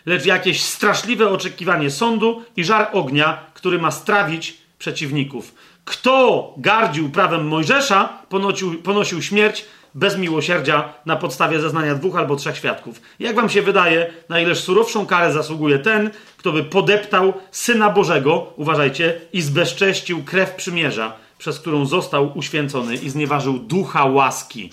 lecz 0.06 0.26
jakieś 0.26 0.64
straszliwe 0.64 1.30
oczekiwanie 1.30 1.92
sądu 1.92 2.44
i 2.56 2.64
żar 2.64 2.90
ognia, 2.94 3.46
który 3.54 3.80
ma 3.80 3.92
strawić 3.92 4.67
przeciwników. 4.80 5.56
Kto 5.86 6.54
gardził 6.58 7.10
prawem 7.10 7.48
Mojżesza, 7.48 8.24
ponosił, 8.30 8.82
ponosił 8.82 9.22
śmierć 9.22 9.66
bez 9.96 10.18
miłosierdzia 10.18 10.94
na 11.06 11.16
podstawie 11.16 11.60
zeznania 11.60 11.96
dwóch 11.96 12.16
albo 12.16 12.36
trzech 12.36 12.58
świadków. 12.58 13.02
Jak 13.20 13.36
wam 13.36 13.50
się 13.50 13.62
wydaje, 13.62 14.14
na 14.30 14.40
ileż 14.40 14.60
surowszą 14.60 15.06
karę 15.06 15.34
zasługuje 15.34 15.80
ten, 15.80 16.12
kto 16.38 16.52
by 16.52 16.64
podeptał 16.64 17.34
Syna 17.52 17.90
Bożego, 17.90 18.54
uważajcie, 18.56 19.22
i 19.34 19.42
zbezcześcił 19.42 20.24
krew 20.24 20.56
przymierza, 20.56 21.16
przez 21.38 21.60
którą 21.60 21.86
został 21.86 22.38
uświęcony 22.38 22.96
i 22.96 23.10
znieważył 23.10 23.60
ducha 23.60 24.06
łaski. 24.06 24.70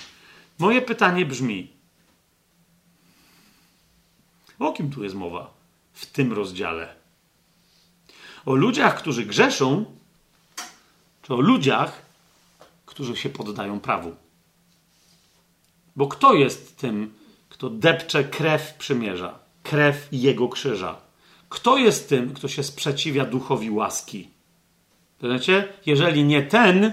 Moje 0.59 0.83
pytanie 0.83 1.27
brzmi: 1.27 1.69
o 4.59 4.73
kim 4.73 4.91
tu 4.91 5.05
jest 5.05 5.15
mowa 5.15 5.51
w 5.93 6.07
tym 6.07 6.33
rozdziale? 6.33 6.95
O 8.47 8.55
ludziach, 8.55 8.99
którzy 8.99 9.27
grzeszą, 9.27 9.85
czy 11.27 11.35
o 11.35 11.41
ludziach, 11.41 12.03
którzy 12.87 13.17
się 13.17 13.29
poddają 13.29 13.81
prawu? 13.81 14.17
Bo 15.97 16.09
kto 16.09 16.35
jest 16.35 16.77
tym, 16.77 17.15
kto 17.49 17.71
depcze 17.71 18.25
krew 18.25 18.75
przymierza, 18.75 19.39
krew 19.63 20.09
jego 20.13 20.49
krzyża? 20.49 20.97
Kto 21.49 21.77
jest 21.77 22.09
tym, 22.09 22.35
kto 22.35 22.49
się 22.49 22.63
sprzeciwia 22.63 23.25
duchowi 23.25 23.71
łaski? 23.71 24.29
Wiecie? 25.23 25.69
Jeżeli 25.87 26.25
nie 26.25 26.43
ten, 26.43 26.93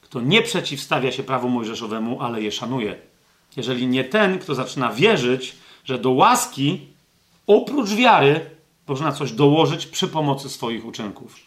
kto 0.00 0.20
nie 0.20 0.42
przeciwstawia 0.42 1.12
się 1.12 1.22
prawu 1.22 1.48
mojżeszowemu, 1.48 2.22
ale 2.22 2.42
je 2.42 2.52
szanuje. 2.52 2.98
Jeżeli 3.56 3.86
nie 3.86 4.04
ten, 4.04 4.38
kto 4.38 4.54
zaczyna 4.54 4.92
wierzyć, 4.92 5.56
że 5.84 5.98
do 5.98 6.10
łaski 6.10 6.86
oprócz 7.46 7.90
wiary 7.90 8.50
można 8.86 9.12
coś 9.12 9.32
dołożyć 9.32 9.86
przy 9.86 10.08
pomocy 10.08 10.48
swoich 10.50 10.84
uczynków. 10.84 11.45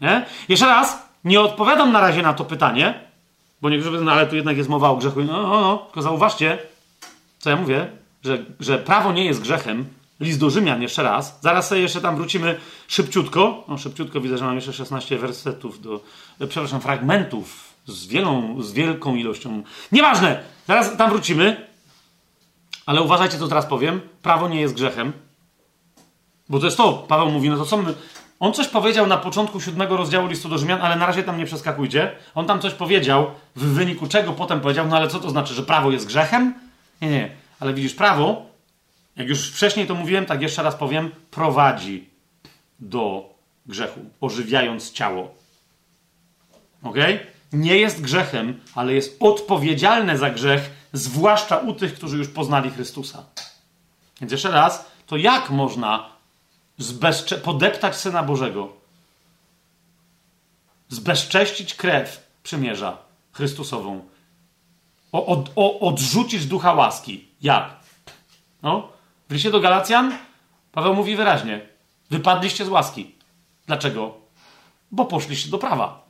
Nie? 0.00 0.26
Jeszcze 0.48 0.66
raz, 0.66 1.08
nie 1.24 1.40
odpowiadam 1.40 1.92
na 1.92 2.00
razie 2.00 2.22
na 2.22 2.34
to 2.34 2.44
pytanie, 2.44 3.00
bo 3.62 3.70
niektórzy 3.70 3.90
powiedzą, 3.90 4.04
no 4.04 4.12
ale 4.12 4.26
tu 4.26 4.36
jednak 4.36 4.56
jest 4.56 4.68
mowa 4.68 4.90
o 4.90 4.96
grzechu. 4.96 5.20
No, 5.20 5.42
no, 5.42 5.60
no, 5.60 5.76
tylko 5.78 6.02
zauważcie, 6.02 6.58
co 7.38 7.50
ja 7.50 7.56
mówię, 7.56 7.90
że, 8.24 8.38
że 8.60 8.78
prawo 8.78 9.12
nie 9.12 9.24
jest 9.24 9.40
grzechem. 9.40 9.88
List 10.20 10.40
do 10.40 10.50
Rzymian 10.50 10.82
jeszcze 10.82 11.02
raz. 11.02 11.38
Zaraz 11.40 11.68
sobie 11.68 11.80
jeszcze 11.80 12.00
tam 12.00 12.16
wrócimy 12.16 12.60
szybciutko. 12.88 13.64
No, 13.68 13.78
szybciutko 13.78 14.20
widzę, 14.20 14.38
że 14.38 14.44
mam 14.44 14.54
jeszcze 14.54 14.72
16 14.72 15.18
wersetów 15.18 15.82
do, 15.82 16.00
przepraszam, 16.48 16.80
fragmentów 16.80 17.74
z, 17.86 18.06
wielą, 18.06 18.62
z 18.62 18.72
wielką 18.72 19.16
ilością. 19.16 19.62
Nieważne, 19.92 20.42
zaraz 20.66 20.96
tam 20.96 21.10
wrócimy. 21.10 21.68
Ale 22.86 23.02
uważajcie, 23.02 23.38
co 23.38 23.48
teraz 23.48 23.66
powiem. 23.66 24.00
Prawo 24.22 24.48
nie 24.48 24.60
jest 24.60 24.74
grzechem. 24.74 25.12
Bo 26.48 26.58
to 26.58 26.64
jest 26.64 26.76
to, 26.76 26.92
Paweł 26.92 27.30
mówi, 27.30 27.50
no 27.50 27.56
to 27.56 27.64
co 27.64 27.76
my... 27.76 27.94
On 28.40 28.52
coś 28.52 28.68
powiedział 28.68 29.06
na 29.06 29.16
początku 29.16 29.60
siódmego 29.60 29.96
rozdziału 29.96 30.26
listu 30.26 30.48
do 30.48 30.58
Rzymian, 30.58 30.80
ale 30.82 30.96
na 30.96 31.06
razie 31.06 31.22
tam 31.22 31.38
nie 31.38 31.46
przeskakujcie. 31.46 32.12
On 32.34 32.46
tam 32.46 32.60
coś 32.60 32.74
powiedział, 32.74 33.26
w 33.56 33.64
wyniku 33.64 34.06
czego 34.06 34.32
potem 34.32 34.60
powiedział, 34.60 34.86
no 34.86 34.96
ale 34.96 35.08
co 35.08 35.20
to 35.20 35.30
znaczy, 35.30 35.54
że 35.54 35.62
prawo 35.62 35.90
jest 35.90 36.06
grzechem? 36.06 36.54
Nie, 37.00 37.10
nie. 37.10 37.30
Ale 37.60 37.74
widzisz, 37.74 37.94
prawo 37.94 38.48
jak 39.18 39.28
już 39.28 39.50
wcześniej 39.50 39.86
to 39.86 39.94
mówiłem, 39.94 40.26
tak 40.26 40.42
jeszcze 40.42 40.62
raz 40.62 40.74
powiem, 40.74 41.10
prowadzi 41.30 42.08
do 42.80 43.34
grzechu, 43.66 44.00
ożywiając 44.20 44.92
ciało. 44.92 45.34
Ok? 46.82 46.96
Nie 47.52 47.76
jest 47.76 48.00
grzechem, 48.00 48.60
ale 48.74 48.94
jest 48.94 49.16
odpowiedzialne 49.20 50.18
za 50.18 50.30
grzech, 50.30 50.70
zwłaszcza 50.92 51.56
u 51.56 51.72
tych, 51.72 51.94
którzy 51.94 52.18
już 52.18 52.28
poznali 52.28 52.70
Chrystusa. 52.70 53.24
Więc 54.20 54.32
jeszcze 54.32 54.50
raz, 54.50 54.90
to 55.06 55.16
jak 55.16 55.50
można 55.50 56.08
zbezcze- 56.78 57.40
podeptać 57.40 57.96
Syna 57.96 58.22
Bożego, 58.22 58.72
zbezcześcić 60.88 61.74
krew 61.74 62.28
przymierza 62.42 62.96
Chrystusową, 63.32 64.04
o, 65.12 65.26
od, 65.26 65.50
o, 65.56 65.80
odrzucić 65.80 66.46
ducha 66.46 66.72
łaski? 66.72 67.28
Jak? 67.42 67.76
No, 68.62 68.88
w 69.28 69.32
liście 69.32 69.50
do 69.50 69.60
Galacjan 69.60 70.18
Paweł 70.72 70.94
mówi 70.94 71.16
wyraźnie: 71.16 71.60
Wypadliście 72.10 72.64
z 72.64 72.68
łaski. 72.68 73.14
Dlaczego? 73.66 74.14
Bo 74.90 75.04
poszliście 75.04 75.50
do 75.50 75.58
prawa. 75.58 76.02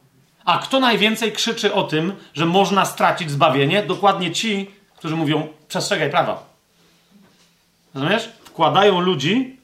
A 0.44 0.58
kto 0.58 0.80
najwięcej 0.80 1.32
krzyczy 1.32 1.74
o 1.74 1.82
tym, 1.82 2.12
że 2.34 2.46
można 2.46 2.84
stracić 2.84 3.30
zbawienie? 3.30 3.82
Dokładnie 3.82 4.32
ci, 4.32 4.70
którzy 4.96 5.16
mówią: 5.16 5.48
przestrzegaj 5.68 6.10
prawa. 6.10 6.46
Rozumiesz? 7.94 8.28
Wkładają 8.44 9.00
ludzi 9.00 9.57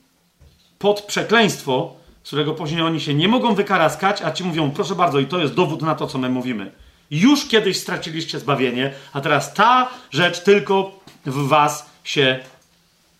pod 0.84 1.02
przekleństwo, 1.02 1.94
z 2.24 2.26
którego 2.26 2.54
później 2.54 2.82
oni 2.82 3.00
się 3.00 3.14
nie 3.14 3.28
mogą 3.28 3.54
wykaraskać, 3.54 4.22
a 4.22 4.32
ci 4.32 4.44
mówią: 4.44 4.70
proszę 4.70 4.94
bardzo, 4.94 5.18
i 5.18 5.26
to 5.26 5.38
jest 5.38 5.54
dowód 5.54 5.82
na 5.82 5.94
to, 5.94 6.06
co 6.06 6.18
my 6.18 6.28
mówimy. 6.28 6.72
Już 7.10 7.48
kiedyś 7.48 7.80
straciliście 7.80 8.38
zbawienie, 8.38 8.92
a 9.12 9.20
teraz 9.20 9.54
ta 9.54 9.88
rzecz 10.10 10.40
tylko 10.40 11.00
w 11.26 11.48
was 11.48 11.90
się 12.04 12.38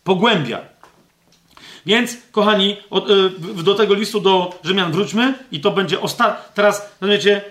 pogłębia. 0.05 0.61
Więc, 1.87 2.17
kochani, 2.33 2.77
y, 3.59 3.63
do 3.63 3.75
tego 3.75 3.95
listu 3.95 4.21
do 4.21 4.59
Rzymian 4.65 4.93
wróćmy 4.93 5.35
i 5.53 5.61
to 5.61 5.71
będzie 5.71 6.01
ostatni. 6.01 6.55
Teraz, 6.55 6.83
rozumiecie, 7.01 7.43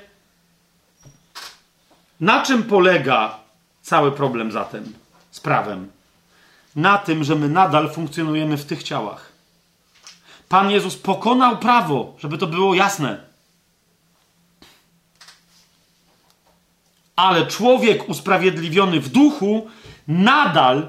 na 2.19 2.45
czym 2.45 2.63
polega 2.63 3.39
cały 3.81 4.11
problem 4.11 4.51
zatem 4.51 4.93
z 5.31 5.39
prawem? 5.39 5.91
Na 6.75 6.97
tym, 6.97 7.23
że 7.23 7.35
my 7.35 7.49
nadal 7.49 7.93
funkcjonujemy 7.93 8.57
w 8.57 8.65
tych 8.65 8.83
ciałach. 8.83 9.32
Pan 10.53 10.71
Jezus 10.71 10.97
pokonał 10.97 11.57
prawo, 11.57 12.15
żeby 12.19 12.37
to 12.37 12.47
było 12.47 12.73
jasne. 12.75 13.19
Ale 17.15 17.47
człowiek 17.47 18.09
usprawiedliwiony 18.09 18.99
w 18.99 19.09
duchu 19.09 19.69
nadal 20.07 20.87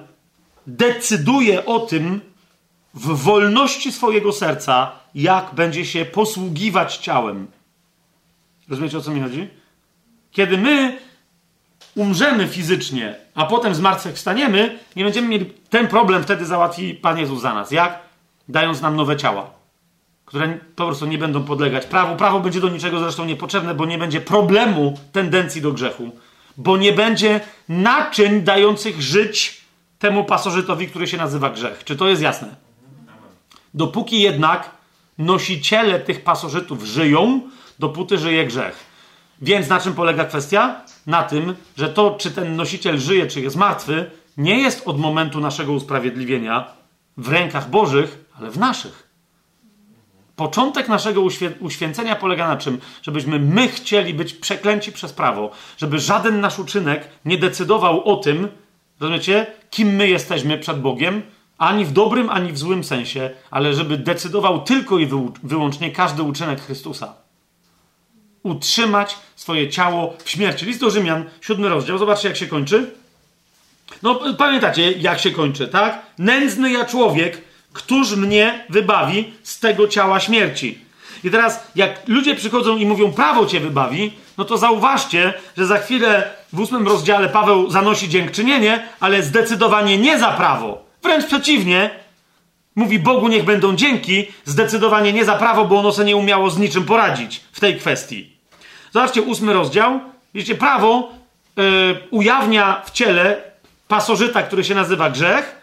decyduje 0.66 1.66
o 1.66 1.80
tym 1.80 2.20
w 2.94 3.22
wolności 3.22 3.92
swojego 3.92 4.32
serca, 4.32 4.92
jak 5.14 5.54
będzie 5.54 5.84
się 5.84 6.04
posługiwać 6.04 6.96
ciałem. 6.96 7.46
Rozumiecie 8.68 8.98
o 8.98 9.00
co 9.00 9.10
mi 9.10 9.20
chodzi? 9.20 9.48
Kiedy 10.32 10.58
my 10.58 10.98
umrzemy 11.96 12.48
fizycznie, 12.48 13.16
a 13.34 13.46
potem 13.46 13.74
zmartwychwstaniemy, 13.74 14.78
nie 14.96 15.04
będziemy 15.04 15.28
mieli. 15.28 15.52
Ten 15.70 15.88
problem 15.88 16.22
wtedy 16.22 16.46
załatwi 16.46 16.94
Pan 16.94 17.18
Jezus 17.18 17.42
za 17.42 17.54
nas. 17.54 17.70
Jak? 17.70 18.03
Dając 18.48 18.80
nam 18.80 18.96
nowe 18.96 19.16
ciała, 19.16 19.50
które 20.24 20.58
po 20.76 20.86
prostu 20.86 21.06
nie 21.06 21.18
będą 21.18 21.44
podlegać 21.44 21.86
prawu. 21.86 22.16
Prawo 22.16 22.40
będzie 22.40 22.60
do 22.60 22.68
niczego 22.68 22.98
zresztą 22.98 23.24
niepotrzebne, 23.24 23.74
bo 23.74 23.86
nie 23.86 23.98
będzie 23.98 24.20
problemu 24.20 24.98
tendencji 25.12 25.62
do 25.62 25.72
grzechu, 25.72 26.10
bo 26.56 26.76
nie 26.76 26.92
będzie 26.92 27.40
naczyń 27.68 28.42
dających 28.42 29.02
żyć 29.02 29.60
temu 29.98 30.24
pasożytowi, 30.24 30.88
który 30.88 31.06
się 31.06 31.16
nazywa 31.16 31.50
grzech. 31.50 31.84
Czy 31.84 31.96
to 31.96 32.08
jest 32.08 32.22
jasne? 32.22 32.56
Dopóki 33.74 34.20
jednak 34.20 34.70
nosiciele 35.18 36.00
tych 36.00 36.24
pasożytów 36.24 36.84
żyją, 36.84 37.40
dopóty 37.78 38.18
żyje 38.18 38.46
grzech. 38.46 38.84
Więc 39.42 39.68
na 39.68 39.80
czym 39.80 39.94
polega 39.94 40.24
kwestia? 40.24 40.82
Na 41.06 41.22
tym, 41.22 41.54
że 41.76 41.88
to, 41.88 42.16
czy 42.20 42.30
ten 42.30 42.56
nosiciel 42.56 42.98
żyje, 42.98 43.26
czy 43.26 43.40
jest 43.40 43.56
martwy, 43.56 44.10
nie 44.36 44.60
jest 44.60 44.88
od 44.88 44.98
momentu 44.98 45.40
naszego 45.40 45.72
usprawiedliwienia 45.72 46.66
w 47.16 47.28
rękach 47.28 47.70
Bożych, 47.70 48.23
ale 48.38 48.50
w 48.50 48.58
naszych. 48.58 49.08
Początek 50.36 50.88
naszego 50.88 51.20
uświę 51.20 51.52
uświęcenia 51.60 52.16
polega 52.16 52.48
na 52.48 52.56
czym? 52.56 52.80
Żebyśmy 53.02 53.38
my 53.38 53.68
chcieli 53.68 54.14
być 54.14 54.34
przeklęci 54.34 54.92
przez 54.92 55.12
prawo, 55.12 55.50
żeby 55.76 55.98
żaden 55.98 56.40
nasz 56.40 56.58
uczynek 56.58 57.08
nie 57.24 57.38
decydował 57.38 58.04
o 58.04 58.16
tym, 58.16 58.48
rozumiecie, 59.00 59.46
kim 59.70 59.88
my 59.88 60.08
jesteśmy 60.08 60.58
przed 60.58 60.80
Bogiem, 60.80 61.22
ani 61.58 61.84
w 61.84 61.92
dobrym, 61.92 62.30
ani 62.30 62.52
w 62.52 62.58
złym 62.58 62.84
sensie, 62.84 63.30
ale 63.50 63.74
żeby 63.74 63.98
decydował 63.98 64.62
tylko 64.62 64.98
i 64.98 65.08
wyłącznie 65.42 65.92
każdy 65.92 66.22
uczynek 66.22 66.60
Chrystusa. 66.60 67.14
Utrzymać 68.42 69.16
swoje 69.36 69.70
ciało 69.70 70.14
w 70.24 70.30
śmierci. 70.30 70.66
List 70.66 70.80
do 70.80 70.90
Rzymian, 70.90 71.24
siódmy 71.40 71.68
rozdział. 71.68 71.98
Zobaczcie, 71.98 72.28
jak 72.28 72.36
się 72.36 72.46
kończy. 72.46 72.90
No, 74.02 74.20
pamiętacie, 74.38 74.92
jak 74.92 75.20
się 75.20 75.30
kończy, 75.30 75.68
tak? 75.68 76.06
Nędzny 76.18 76.72
ja 76.72 76.84
człowiek, 76.84 77.42
któż 77.74 78.16
mnie 78.16 78.64
wybawi 78.68 79.32
z 79.42 79.60
tego 79.60 79.88
ciała 79.88 80.20
śmierci. 80.20 80.78
I 81.24 81.30
teraz, 81.30 81.66
jak 81.74 82.08
ludzie 82.08 82.34
przychodzą 82.34 82.76
i 82.76 82.86
mówią, 82.86 83.12
prawo 83.12 83.46
cię 83.46 83.60
wybawi, 83.60 84.12
no 84.38 84.44
to 84.44 84.58
zauważcie, 84.58 85.34
że 85.56 85.66
za 85.66 85.78
chwilę 85.78 86.30
w 86.52 86.60
ósmym 86.60 86.88
rozdziale 86.88 87.28
Paweł 87.28 87.70
zanosi 87.70 88.08
dziękczynienie, 88.08 88.88
ale 89.00 89.22
zdecydowanie 89.22 89.98
nie 89.98 90.18
za 90.18 90.30
prawo. 90.30 90.84
Wręcz 91.02 91.26
przeciwnie, 91.26 91.90
mówi 92.76 92.98
Bogu 92.98 93.28
niech 93.28 93.44
będą 93.44 93.76
dzięki, 93.76 94.26
zdecydowanie 94.44 95.12
nie 95.12 95.24
za 95.24 95.34
prawo, 95.34 95.64
bo 95.64 95.78
ono 95.78 95.92
sobie 95.92 96.06
nie 96.06 96.16
umiało 96.16 96.50
z 96.50 96.58
niczym 96.58 96.84
poradzić 96.84 97.40
w 97.52 97.60
tej 97.60 97.78
kwestii. 97.78 98.36
Zobaczcie, 98.92 99.22
ósmy 99.22 99.52
rozdział. 99.52 100.00
Widzicie, 100.34 100.54
prawo 100.54 101.12
yy, 101.56 101.64
ujawnia 102.10 102.82
w 102.86 102.90
ciele 102.90 103.42
pasożyta, 103.88 104.42
który 104.42 104.64
się 104.64 104.74
nazywa 104.74 105.10
grzech, 105.10 105.56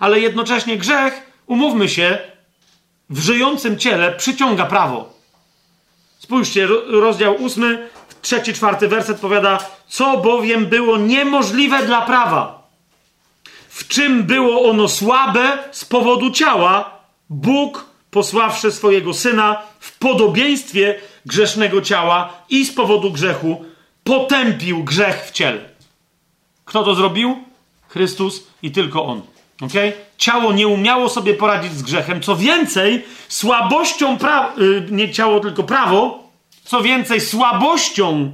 ale 0.00 0.20
jednocześnie 0.20 0.76
grzech, 0.76 1.22
umówmy 1.46 1.88
się, 1.88 2.18
w 3.10 3.18
żyjącym 3.18 3.78
ciele 3.78 4.12
przyciąga 4.12 4.66
prawo. 4.66 5.12
Spójrzcie, 6.18 6.66
rozdział 6.86 7.34
ósmy, 7.34 7.88
trzeci, 8.22 8.52
czwarty 8.52 8.88
werset 8.88 9.20
powiada, 9.20 9.58
co 9.88 10.16
bowiem 10.16 10.66
było 10.66 10.96
niemożliwe 10.96 11.86
dla 11.86 12.02
prawa. 12.02 12.68
W 13.68 13.88
czym 13.88 14.22
było 14.22 14.70
ono 14.70 14.88
słabe 14.88 15.58
z 15.72 15.84
powodu 15.84 16.30
ciała, 16.30 16.90
Bóg, 17.30 17.86
posławszy 18.10 18.72
swojego 18.72 19.14
syna 19.14 19.62
w 19.80 19.98
podobieństwie 19.98 21.00
grzesznego 21.26 21.82
ciała 21.82 22.32
i 22.48 22.64
z 22.64 22.74
powodu 22.74 23.12
grzechu, 23.12 23.64
potępił 24.04 24.84
grzech 24.84 25.26
w 25.26 25.30
ciele. 25.30 25.68
Kto 26.64 26.84
to 26.84 26.94
zrobił? 26.94 27.44
Chrystus 27.88 28.46
i 28.62 28.70
tylko 28.70 29.06
On. 29.06 29.22
Okay? 29.62 29.92
Ciało 30.18 30.52
nie 30.52 30.68
umiało 30.68 31.08
sobie 31.08 31.34
poradzić 31.34 31.72
z 31.72 31.82
grzechem. 31.82 32.22
Co 32.22 32.36
więcej, 32.36 33.04
słabością 33.28 34.18
prawa, 34.18 34.52
yy, 34.56 34.86
nie 34.90 35.12
ciało, 35.12 35.40
tylko 35.40 35.62
prawo, 35.62 36.22
co 36.64 36.82
więcej, 36.82 37.20
słabością 37.20 38.32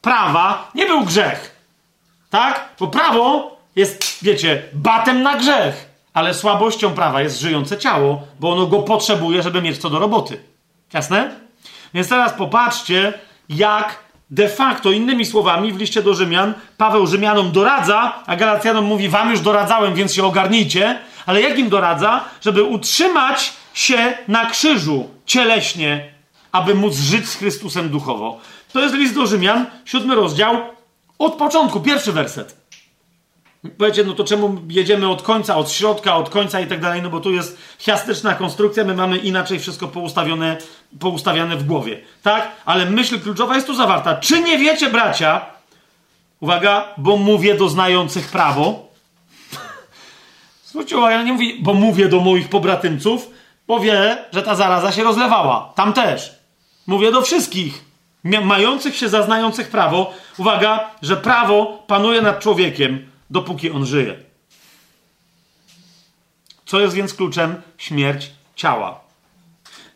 prawa 0.00 0.70
nie 0.74 0.86
był 0.86 1.04
grzech. 1.04 1.56
Tak? 2.30 2.68
Bo 2.80 2.86
prawo 2.86 3.56
jest, 3.76 4.18
wiecie, 4.22 4.62
batem 4.72 5.22
na 5.22 5.36
grzech, 5.36 5.88
ale 6.14 6.34
słabością 6.34 6.94
prawa 6.94 7.22
jest 7.22 7.40
żyjące 7.40 7.78
ciało, 7.78 8.22
bo 8.40 8.52
ono 8.52 8.66
go 8.66 8.78
potrzebuje, 8.78 9.42
żeby 9.42 9.62
mieć 9.62 9.78
co 9.78 9.90
do 9.90 9.98
roboty. 9.98 10.40
Jasne? 10.92 11.30
Więc 11.94 12.08
teraz 12.08 12.32
popatrzcie, 12.32 13.12
jak 13.48 13.98
de 14.30 14.48
facto, 14.48 14.92
innymi 14.92 15.26
słowami, 15.26 15.72
w 15.72 15.78
liście 15.78 16.02
do 16.02 16.14
Rzymian, 16.14 16.54
Paweł 16.76 17.06
Rzymianom 17.06 17.52
doradza, 17.52 18.22
a 18.26 18.36
Galacjanom 18.36 18.84
mówi: 18.84 19.08
Wam 19.08 19.30
już 19.30 19.40
doradzałem, 19.40 19.94
więc 19.94 20.14
się 20.14 20.24
ogarnijcie. 20.24 20.98
Ale 21.26 21.40
jak 21.40 21.58
im 21.58 21.68
doradza? 21.68 22.24
Żeby 22.40 22.62
utrzymać 22.62 23.52
się 23.74 24.18
na 24.28 24.46
krzyżu 24.46 25.08
cieleśnie, 25.26 26.12
aby 26.52 26.74
móc 26.74 26.96
żyć 26.96 27.28
z 27.28 27.34
Chrystusem 27.34 27.88
duchowo. 27.88 28.40
To 28.72 28.80
jest 28.80 28.94
list 28.94 29.14
do 29.14 29.26
Rzymian, 29.26 29.66
siódmy 29.84 30.14
rozdział, 30.14 30.56
od 31.18 31.34
początku, 31.34 31.80
pierwszy 31.80 32.12
werset. 32.12 32.57
Powiecie, 33.78 34.04
no 34.04 34.12
to 34.14 34.24
czemu 34.24 34.60
jedziemy 34.68 35.08
od 35.08 35.22
końca, 35.22 35.56
od 35.56 35.70
środka, 35.70 36.16
od 36.16 36.30
końca 36.30 36.60
i 36.60 36.66
tak 36.66 36.80
dalej, 36.80 37.02
no 37.02 37.10
bo 37.10 37.20
tu 37.20 37.32
jest 37.32 37.58
chiastyczna 37.78 38.34
konstrukcja, 38.34 38.84
my 38.84 38.94
mamy 38.94 39.18
inaczej 39.18 39.58
wszystko 39.58 39.88
poustawione, 39.88 40.56
poustawiane 41.00 41.56
w 41.56 41.66
głowie, 41.66 42.00
tak? 42.22 42.50
Ale 42.64 42.86
myśl 42.86 43.20
kluczowa 43.20 43.54
jest 43.54 43.66
tu 43.66 43.74
zawarta. 43.74 44.16
Czy 44.16 44.40
nie 44.40 44.58
wiecie, 44.58 44.90
bracia, 44.90 45.46
uwaga, 46.40 46.84
bo 46.96 47.16
mówię 47.16 47.54
do 47.54 47.68
znających 47.68 48.28
prawo, 48.28 48.88
zwróćcie 50.68 50.98
uwagę, 50.98 51.24
nie 51.24 51.32
mówi, 51.32 51.58
bo 51.62 51.74
mówię 51.74 52.08
do 52.08 52.20
moich 52.20 52.48
pobratymców, 52.48 53.30
bo 53.66 53.80
wie, 53.80 54.18
że 54.32 54.42
ta 54.42 54.54
zaraza 54.54 54.92
się 54.92 55.04
rozlewała, 55.04 55.72
tam 55.74 55.92
też. 55.92 56.32
Mówię 56.86 57.12
do 57.12 57.22
wszystkich, 57.22 57.84
mających 58.24 58.96
się 58.96 59.08
za 59.08 59.22
znających 59.22 59.68
prawo, 59.68 60.14
uwaga, 60.36 60.90
że 61.02 61.16
prawo 61.16 61.84
panuje 61.86 62.22
nad 62.22 62.40
człowiekiem, 62.40 63.07
dopóki 63.30 63.70
on 63.70 63.86
żyje. 63.86 64.16
Co 66.66 66.80
jest 66.80 66.94
więc 66.94 67.14
kluczem? 67.14 67.62
Śmierć 67.78 68.30
ciała. 68.56 69.00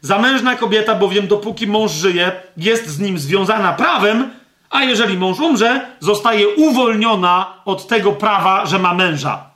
Zamężna 0.01 0.57
kobieta 0.57 0.95
bowiem, 0.95 1.27
dopóki 1.27 1.67
mąż 1.67 1.93
żyje, 1.93 2.33
jest 2.57 2.87
z 2.87 2.99
nim 2.99 3.19
związana 3.19 3.73
prawem, 3.73 4.31
a 4.71 4.85
jeżeli 4.85 5.19
mąż 5.19 5.41
umrze, 5.41 5.87
zostaje 6.01 6.49
uwolniona 6.49 7.55
od 7.65 7.87
tego 7.87 8.13
prawa, 8.13 8.67
że 8.67 8.79
ma 8.79 8.95
męża. 8.95 9.51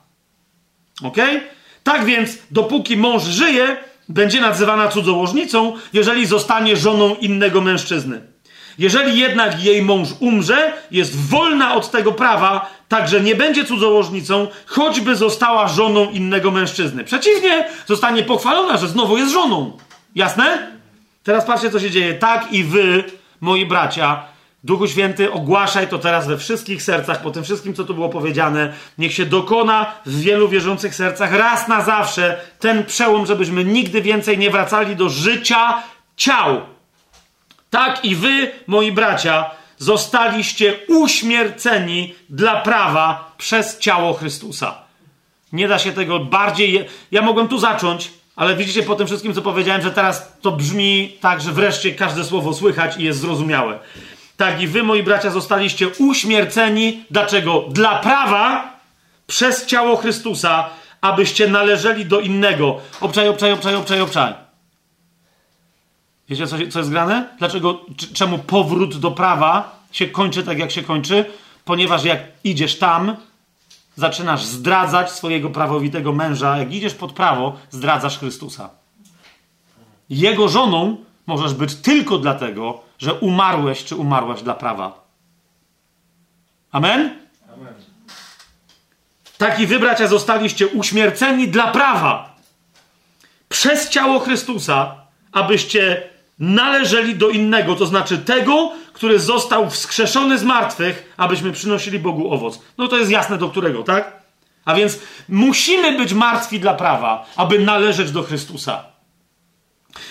Ok? 1.03 1.17
Tak 1.83 2.05
więc, 2.05 2.37
dopóki 2.51 2.97
mąż 2.97 3.23
żyje, 3.23 3.77
będzie 4.09 4.41
nazywana 4.41 4.87
cudzołożnicą, 4.87 5.73
jeżeli 5.93 6.25
zostanie 6.25 6.77
żoną 6.77 7.15
innego 7.15 7.61
mężczyzny. 7.61 8.21
Jeżeli 8.77 9.19
jednak 9.19 9.63
jej 9.63 9.81
mąż 9.81 10.09
umrze, 10.19 10.73
jest 10.91 11.29
wolna 11.29 11.75
od 11.75 11.91
tego 11.91 12.11
prawa, 12.11 12.69
także 12.87 13.21
nie 13.21 13.35
będzie 13.35 13.65
cudzołożnicą, 13.65 14.47
choćby 14.65 15.15
została 15.15 15.67
żoną 15.67 16.09
innego 16.09 16.51
mężczyzny. 16.51 17.03
Przeciwnie, 17.03 17.69
zostanie 17.85 18.23
pochwalona, 18.23 18.77
że 18.77 18.87
znowu 18.87 19.17
jest 19.17 19.33
żoną. 19.33 19.77
Jasne? 20.15 20.71
Teraz 21.23 21.45
patrzcie, 21.45 21.71
co 21.71 21.79
się 21.79 21.91
dzieje. 21.91 22.13
Tak 22.13 22.53
i 22.53 22.63
wy, 22.63 23.03
moi 23.41 23.65
bracia, 23.65 24.23
Duchu 24.63 24.87
Święty, 24.87 25.31
ogłaszaj 25.31 25.87
to 25.87 25.99
teraz 25.99 26.27
we 26.27 26.37
wszystkich 26.37 26.83
sercach, 26.83 27.21
po 27.21 27.31
tym 27.31 27.43
wszystkim, 27.43 27.73
co 27.73 27.83
tu 27.83 27.93
było 27.93 28.09
powiedziane. 28.09 28.73
Niech 28.97 29.13
się 29.13 29.25
dokona 29.25 29.93
w 30.05 30.19
wielu 30.19 30.49
wierzących 30.49 30.95
sercach 30.95 31.33
raz 31.33 31.67
na 31.67 31.81
zawsze 31.81 32.39
ten 32.59 32.85
przełom, 32.85 33.25
żebyśmy 33.25 33.65
nigdy 33.65 34.01
więcej 34.01 34.37
nie 34.37 34.49
wracali 34.49 34.95
do 34.95 35.09
życia 35.09 35.83
ciał. 36.15 36.61
Tak 37.69 38.05
i 38.05 38.15
wy, 38.15 38.51
moi 38.67 38.91
bracia, 38.91 39.49
zostaliście 39.77 40.73
uśmierceni 40.87 42.15
dla 42.29 42.61
prawa 42.61 43.31
przez 43.37 43.79
ciało 43.79 44.13
Chrystusa. 44.13 44.75
Nie 45.53 45.67
da 45.67 45.79
się 45.79 45.91
tego 45.91 46.19
bardziej. 46.19 46.85
Ja 47.11 47.21
mogłem 47.21 47.47
tu 47.47 47.59
zacząć, 47.59 48.11
ale 48.35 48.55
widzicie 48.55 48.83
po 48.83 48.95
tym 48.95 49.07
wszystkim, 49.07 49.33
co 49.33 49.41
powiedziałem, 49.41 49.81
że 49.81 49.91
teraz 49.91 50.31
to 50.41 50.51
brzmi 50.51 51.17
tak, 51.21 51.41
że 51.41 51.51
wreszcie 51.51 51.91
każde 51.91 52.23
słowo 52.23 52.53
słychać 52.53 52.97
i 52.97 53.03
jest 53.03 53.19
zrozumiałe. 53.19 53.79
Tak 54.37 54.61
i 54.61 54.67
wy, 54.67 54.83
moi 54.83 55.03
bracia, 55.03 55.29
zostaliście 55.29 55.87
uśmierceni. 55.87 57.03
Dlaczego? 57.11 57.65
Dla 57.69 57.99
prawa 57.99 58.73
przez 59.27 59.65
ciało 59.65 59.95
Chrystusa, 59.95 60.69
abyście 61.01 61.47
należeli 61.47 62.05
do 62.05 62.19
innego. 62.19 62.79
Obczaj, 63.01 63.27
obczaj, 63.27 63.51
obczaj, 63.51 63.75
obczaj, 63.75 64.01
obczaj. 64.01 64.46
Wiecie, 66.29 66.47
co, 66.47 66.57
co 66.71 66.79
jest 66.79 66.91
grane? 66.91 67.29
Dlaczego, 67.39 67.85
czemu 68.13 68.37
powrót 68.37 68.97
do 68.97 69.11
prawa 69.11 69.79
się 69.91 70.07
kończy 70.07 70.43
tak, 70.43 70.59
jak 70.59 70.71
się 70.71 70.83
kończy? 70.83 71.25
Ponieważ 71.65 72.03
jak 72.03 72.19
idziesz 72.43 72.79
tam, 72.79 73.15
zaczynasz 73.95 74.45
zdradzać 74.45 75.11
swojego 75.11 75.49
prawowitego 75.49 76.13
męża. 76.13 76.57
Jak 76.57 76.73
idziesz 76.73 76.93
pod 76.93 77.13
prawo, 77.13 77.55
zdradzasz 77.69 78.19
Chrystusa. 78.19 78.69
Jego 80.09 80.49
żoną 80.49 80.97
możesz 81.27 81.53
być 81.53 81.75
tylko 81.75 82.17
dlatego, 82.17 82.81
że 82.99 83.13
umarłeś 83.13 83.83
czy 83.83 83.95
umarłaś 83.95 84.41
dla 84.41 84.53
prawa. 84.53 85.07
Amen? 86.71 87.19
Amen. 87.53 87.73
Taki 89.37 89.67
wy, 89.67 89.79
bracia, 89.79 90.07
zostaliście 90.07 90.67
uśmierceni 90.67 91.47
dla 91.47 91.67
prawa 91.67 92.35
przez 93.49 93.89
ciało 93.89 94.19
Chrystusa, 94.19 94.95
abyście 95.31 96.09
należeli 96.39 97.15
do 97.15 97.29
innego, 97.29 97.75
to 97.75 97.85
znaczy 97.85 98.17
tego, 98.17 98.71
który 98.93 99.19
został 99.19 99.69
wskrzeszony 99.69 100.37
z 100.37 100.43
martwych, 100.43 101.13
abyśmy 101.17 101.51
przynosili 101.51 101.99
Bogu 101.99 102.33
owoc. 102.33 102.59
No 102.77 102.87
to 102.87 102.97
jest 102.97 103.11
jasne 103.11 103.37
do 103.37 103.49
którego, 103.49 103.83
tak? 103.83 104.21
A 104.65 104.75
więc 104.75 104.99
musimy 105.29 105.97
być 105.97 106.13
martwi 106.13 106.59
dla 106.59 106.73
prawa, 106.73 107.25
aby 107.35 107.59
należeć 107.59 108.11
do 108.11 108.23
Chrystusa. 108.23 108.83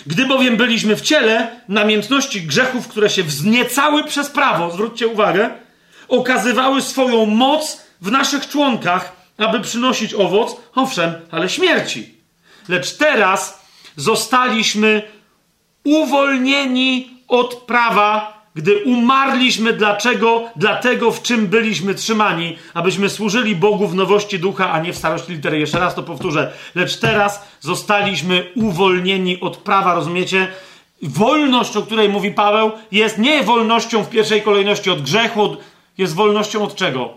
Gdy 0.06 0.26
bowiem 0.26 0.56
byliśmy 0.56 0.96
w 0.96 1.00
ciele, 1.00 1.60
namiętności 1.68 2.42
grzechów, 2.42 2.88
które 2.88 3.10
się 3.10 3.22
wzniecały 3.22 4.04
przez 4.04 4.30
prawo, 4.30 4.70
zwróćcie 4.70 5.08
uwagę, 5.08 5.50
okazywały 6.08 6.82
swoją 6.82 7.26
moc 7.26 7.82
w 8.00 8.10
naszych 8.10 8.48
członkach, 8.48 9.12
aby 9.38 9.60
przynosić 9.60 10.14
owoc, 10.14 10.56
owszem, 10.74 11.14
ale 11.30 11.48
śmierci. 11.48 12.14
Lecz 12.68 12.96
teraz 12.96 13.66
zostaliśmy 13.96 15.02
uwolnieni 15.86 17.10
od 17.28 17.54
prawa, 17.54 18.42
gdy 18.54 18.84
umarliśmy 18.84 19.72
dlaczego? 19.72 20.44
Dlatego, 20.56 21.10
w 21.10 21.22
czym 21.22 21.46
byliśmy 21.46 21.94
trzymani, 21.94 22.56
abyśmy 22.74 23.10
służyli 23.10 23.56
Bogu 23.56 23.88
w 23.88 23.94
nowości 23.94 24.38
ducha, 24.38 24.72
a 24.72 24.80
nie 24.80 24.92
w 24.92 24.96
starości 24.96 25.32
litery. 25.32 25.58
Jeszcze 25.58 25.78
raz 25.78 25.94
to 25.94 26.02
powtórzę. 26.02 26.52
Lecz 26.74 26.96
teraz 26.96 27.48
zostaliśmy 27.60 28.52
uwolnieni 28.54 29.40
od 29.40 29.56
prawa, 29.56 29.94
rozumiecie? 29.94 30.48
Wolność, 31.02 31.76
o 31.76 31.82
której 31.82 32.08
mówi 32.08 32.30
Paweł, 32.30 32.70
jest 32.92 33.18
nie 33.18 33.42
wolnością 33.42 34.04
w 34.04 34.10
pierwszej 34.10 34.42
kolejności 34.42 34.90
od 34.90 35.02
grzechu, 35.02 35.56
jest 35.98 36.14
wolnością 36.14 36.64
od 36.64 36.74
czego? 36.74 37.14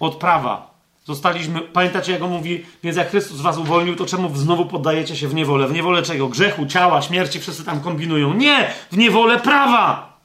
Od 0.00 0.14
prawa. 0.14 0.73
Zostaliśmy, 1.04 1.60
pamiętacie 1.60 2.12
jak 2.12 2.22
on 2.22 2.30
mówi, 2.30 2.66
więc 2.82 2.96
jak 2.96 3.10
Chrystus 3.10 3.40
was 3.40 3.58
uwolnił, 3.58 3.96
to 3.96 4.06
czemu 4.06 4.36
znowu 4.36 4.66
poddajecie 4.66 5.16
się 5.16 5.28
w 5.28 5.34
niewolę? 5.34 5.68
W 5.68 5.72
niewolę 5.72 6.02
czego? 6.02 6.28
Grzechu, 6.28 6.66
ciała, 6.66 7.02
śmierci, 7.02 7.40
wszyscy 7.40 7.64
tam 7.64 7.80
kombinują. 7.80 8.34
Nie! 8.34 8.70
W 8.92 8.96
niewolę 8.96 9.38
prawa! 9.38 10.18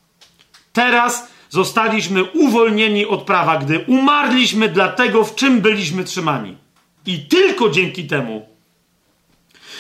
Teraz 0.74 1.28
zostaliśmy 1.50 2.24
uwolnieni 2.24 3.06
od 3.06 3.24
prawa, 3.24 3.58
gdy 3.58 3.80
umarliśmy 3.88 4.70
dla 4.70 4.88
tego, 4.88 5.24
w 5.24 5.36
czym 5.36 5.62
byliśmy 5.62 6.04
trzymani. 6.04 6.58
I 7.06 7.20
tylko 7.20 7.70
dzięki 7.70 8.08
temu. 8.08 8.50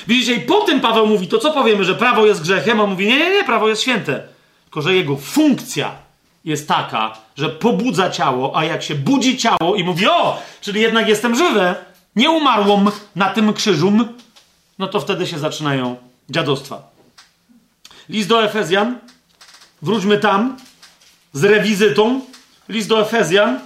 Widzicie, 0.08 0.36
i 0.36 0.40
po 0.40 0.62
tym 0.62 0.82
Paweł 0.82 1.08
mówi, 1.08 1.28
to 1.28 1.38
co 1.38 1.52
powiemy, 1.52 1.84
że 1.84 1.96
prawo 1.96 2.26
jest 2.26 2.42
grzechem, 2.42 2.82
a 2.82 2.86
mówi, 2.86 3.08
nie, 3.08 3.18
nie, 3.18 3.30
nie, 3.30 3.44
prawo 3.44 3.70
jest 3.70 3.82
święte. 3.82 4.24
Tylko, 4.64 4.82
że 4.82 4.96
jego 4.96 5.16
funkcja 5.16 6.09
jest 6.46 6.68
taka, 6.68 7.18
że 7.38 7.50
pobudza 7.50 8.10
ciało, 8.10 8.58
a 8.58 8.66
jak 8.66 8.84
się 8.84 8.96
budzi 8.96 9.38
ciało 9.38 9.76
i 9.76 9.84
mówi, 9.84 10.08
o, 10.08 10.42
czyli 10.62 10.82
jednak 10.82 11.08
jestem 11.08 11.36
żywe, 11.36 11.76
nie 12.16 12.30
umarłam 12.30 12.92
na 13.16 13.30
tym 13.30 13.54
krzyżu, 13.54 13.92
no 14.80 14.88
to 14.88 15.00
wtedy 15.00 15.28
się 15.28 15.40
zaczynają 15.40 15.96
dziadostwa. 16.30 16.82
List 18.10 18.30
do 18.30 18.44
Efezjan, 18.44 19.00
wróćmy 19.82 20.18
tam, 20.18 20.58
z 21.34 21.44
rewizytą. 21.44 22.22
List 22.70 22.90
do 22.90 23.02
Efezjan. 23.02 23.60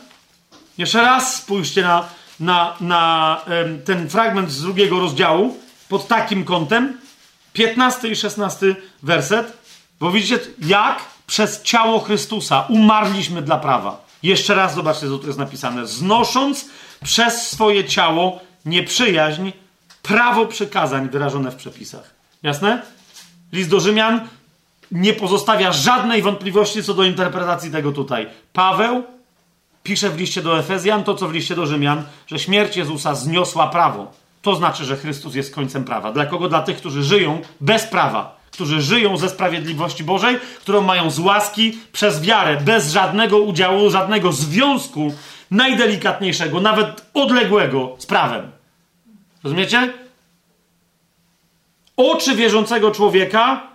Jeszcze 0.77 1.01
raz 1.01 1.35
spójrzcie 1.35 1.81
na, 1.81 2.09
na, 2.39 2.75
na 2.81 3.41
ten 3.85 4.09
fragment 4.09 4.51
z 4.51 4.61
drugiego 4.61 4.99
rozdziału 4.99 5.57
pod 5.89 6.07
takim 6.07 6.45
kątem. 6.45 6.97
15 7.53 8.07
i 8.07 8.15
16 8.15 8.75
werset. 9.03 9.57
Bo 9.99 10.11
widzicie, 10.11 10.39
jak 10.59 11.01
przez 11.27 11.61
ciało 11.61 11.99
Chrystusa 11.99 12.65
umarliśmy 12.69 13.41
dla 13.41 13.57
prawa. 13.57 14.05
Jeszcze 14.23 14.55
raz 14.55 14.75
zobaczcie, 14.75 15.07
co 15.07 15.17
tu 15.17 15.27
jest 15.27 15.39
napisane. 15.39 15.87
Znosząc 15.87 16.65
przez 17.03 17.51
swoje 17.51 17.85
ciało 17.85 18.39
nieprzyjaźń, 18.65 19.51
prawo 20.01 20.45
przykazań 20.45 21.09
wyrażone 21.09 21.51
w 21.51 21.55
przepisach. 21.55 22.13
Jasne? 22.43 22.81
List 23.51 23.69
do 23.69 23.79
Rzymian 23.79 24.27
nie 24.91 25.13
pozostawia 25.13 25.71
żadnej 25.71 26.21
wątpliwości 26.21 26.83
co 26.83 26.93
do 26.93 27.03
interpretacji 27.03 27.71
tego 27.71 27.91
tutaj. 27.91 28.27
Paweł 28.53 29.03
pisze 29.83 30.09
w 30.09 30.17
liście 30.17 30.41
do 30.41 30.59
Efezjan 30.59 31.03
to, 31.03 31.15
co 31.15 31.27
w 31.27 31.33
liście 31.33 31.55
do 31.55 31.65
Rzymian, 31.65 32.03
że 32.27 32.39
śmierć 32.39 32.77
Jezusa 32.77 33.15
zniosła 33.15 33.67
prawo. 33.67 34.11
To 34.41 34.55
znaczy, 34.55 34.85
że 34.85 34.97
Chrystus 34.97 35.35
jest 35.35 35.55
końcem 35.55 35.83
prawa. 35.83 36.11
Dla 36.11 36.25
kogo? 36.25 36.49
Dla 36.49 36.61
tych, 36.61 36.77
którzy 36.77 37.03
żyją 37.03 37.41
bez 37.61 37.83
prawa, 37.83 38.35
którzy 38.53 38.81
żyją 38.81 39.17
ze 39.17 39.29
sprawiedliwości 39.29 40.03
Bożej, 40.03 40.39
którą 40.59 40.81
mają 40.81 41.09
z 41.09 41.19
łaski 41.19 41.77
przez 41.91 42.21
wiarę, 42.21 42.57
bez 42.61 42.91
żadnego 42.91 43.39
udziału, 43.39 43.89
żadnego 43.89 44.31
związku 44.31 45.13
najdelikatniejszego, 45.51 46.61
nawet 46.61 47.05
odległego 47.13 47.95
z 47.97 48.05
prawem. 48.05 48.51
Rozumiecie? 49.43 49.93
Oczy 51.97 52.35
wierzącego 52.35 52.91
człowieka 52.91 53.67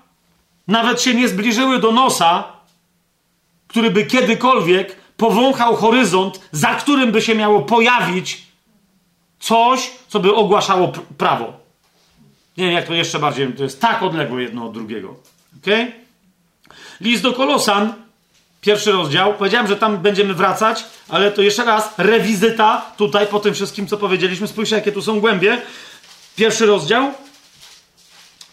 nawet 0.68 1.02
się 1.02 1.14
nie 1.14 1.28
zbliżyły 1.28 1.78
do 1.78 1.92
nosa, 1.92 2.44
który 3.68 3.90
by 3.90 4.06
kiedykolwiek 4.06 4.96
powąchał 5.16 5.76
horyzont, 5.76 6.40
za 6.52 6.74
którym 6.74 7.12
by 7.12 7.22
się 7.22 7.34
miało 7.34 7.62
pojawić 7.62 8.42
coś, 9.40 9.90
co 10.08 10.20
by 10.20 10.34
ogłaszało 10.34 10.92
prawo. 11.18 11.67
Nie 12.58 12.64
wiem, 12.64 12.74
jak 12.74 12.86
to 12.86 12.94
jeszcze 12.94 13.18
bardziej, 13.18 13.52
to 13.52 13.62
jest 13.62 13.80
tak 13.80 14.02
odległe 14.02 14.42
jedno 14.42 14.66
od 14.66 14.72
drugiego. 14.72 15.16
Ok? 15.56 15.66
List 17.00 17.22
do 17.22 17.32
Kolosan, 17.32 17.94
pierwszy 18.60 18.92
rozdział. 18.92 19.34
Powiedziałem, 19.34 19.66
że 19.66 19.76
tam 19.76 19.98
będziemy 19.98 20.34
wracać, 20.34 20.84
ale 21.08 21.32
to 21.32 21.42
jeszcze 21.42 21.64
raz 21.64 21.94
rewizyta 21.98 22.92
tutaj 22.96 23.26
po 23.26 23.40
tym 23.40 23.54
wszystkim, 23.54 23.86
co 23.86 23.96
powiedzieliśmy. 23.96 24.48
Spójrzcie, 24.48 24.76
jakie 24.76 24.92
tu 24.92 25.02
są 25.02 25.20
głębie. 25.20 25.62
Pierwszy 26.36 26.66
rozdział, 26.66 27.12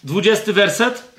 dwudziesty 0.03 0.53
werset 0.53 1.15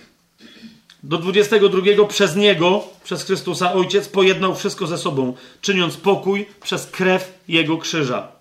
do 1.02 1.18
22 1.18 2.06
przez 2.08 2.36
Niego, 2.36 2.84
przez 3.04 3.24
Chrystusa 3.24 3.72
Ojciec 3.72 4.08
pojednał 4.08 4.54
wszystko 4.54 4.86
ze 4.86 4.98
sobą, 4.98 5.36
czyniąc 5.60 5.96
pokój 5.96 6.46
przez 6.62 6.86
krew 6.86 7.38
Jego 7.48 7.78
krzyża. 7.78 8.35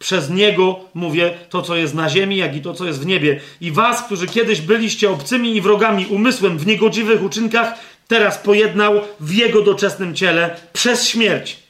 Przez 0.00 0.30
Niego 0.30 0.80
mówię 0.94 1.38
to, 1.50 1.62
co 1.62 1.76
jest 1.76 1.94
na 1.94 2.08
ziemi, 2.08 2.36
jak 2.36 2.56
i 2.56 2.60
to, 2.60 2.74
co 2.74 2.86
jest 2.86 3.00
w 3.02 3.06
niebie. 3.06 3.40
I 3.60 3.72
was, 3.72 4.02
którzy 4.02 4.26
kiedyś 4.26 4.60
byliście 4.60 5.10
obcymi 5.10 5.56
i 5.56 5.60
wrogami 5.60 6.06
umysłem 6.06 6.58
w 6.58 6.66
niegodziwych 6.66 7.22
uczynkach, 7.22 7.74
teraz 8.08 8.38
pojednał 8.38 9.00
w 9.20 9.32
Jego 9.34 9.62
doczesnym 9.62 10.14
ciele 10.14 10.56
przez 10.72 11.08
śmierć, 11.08 11.62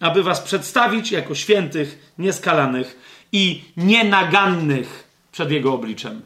aby 0.00 0.22
was 0.22 0.40
przedstawić 0.40 1.12
jako 1.12 1.34
świętych, 1.34 2.12
nieskalanych 2.18 2.98
i 3.32 3.64
nienagannych 3.76 5.08
przed 5.32 5.50
Jego 5.50 5.74
obliczem. 5.74 6.22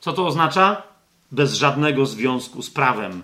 Co 0.00 0.12
to 0.12 0.26
oznacza? 0.26 0.82
Bez 1.32 1.54
żadnego 1.54 2.06
związku 2.06 2.62
z 2.62 2.70
prawem. 2.70 3.22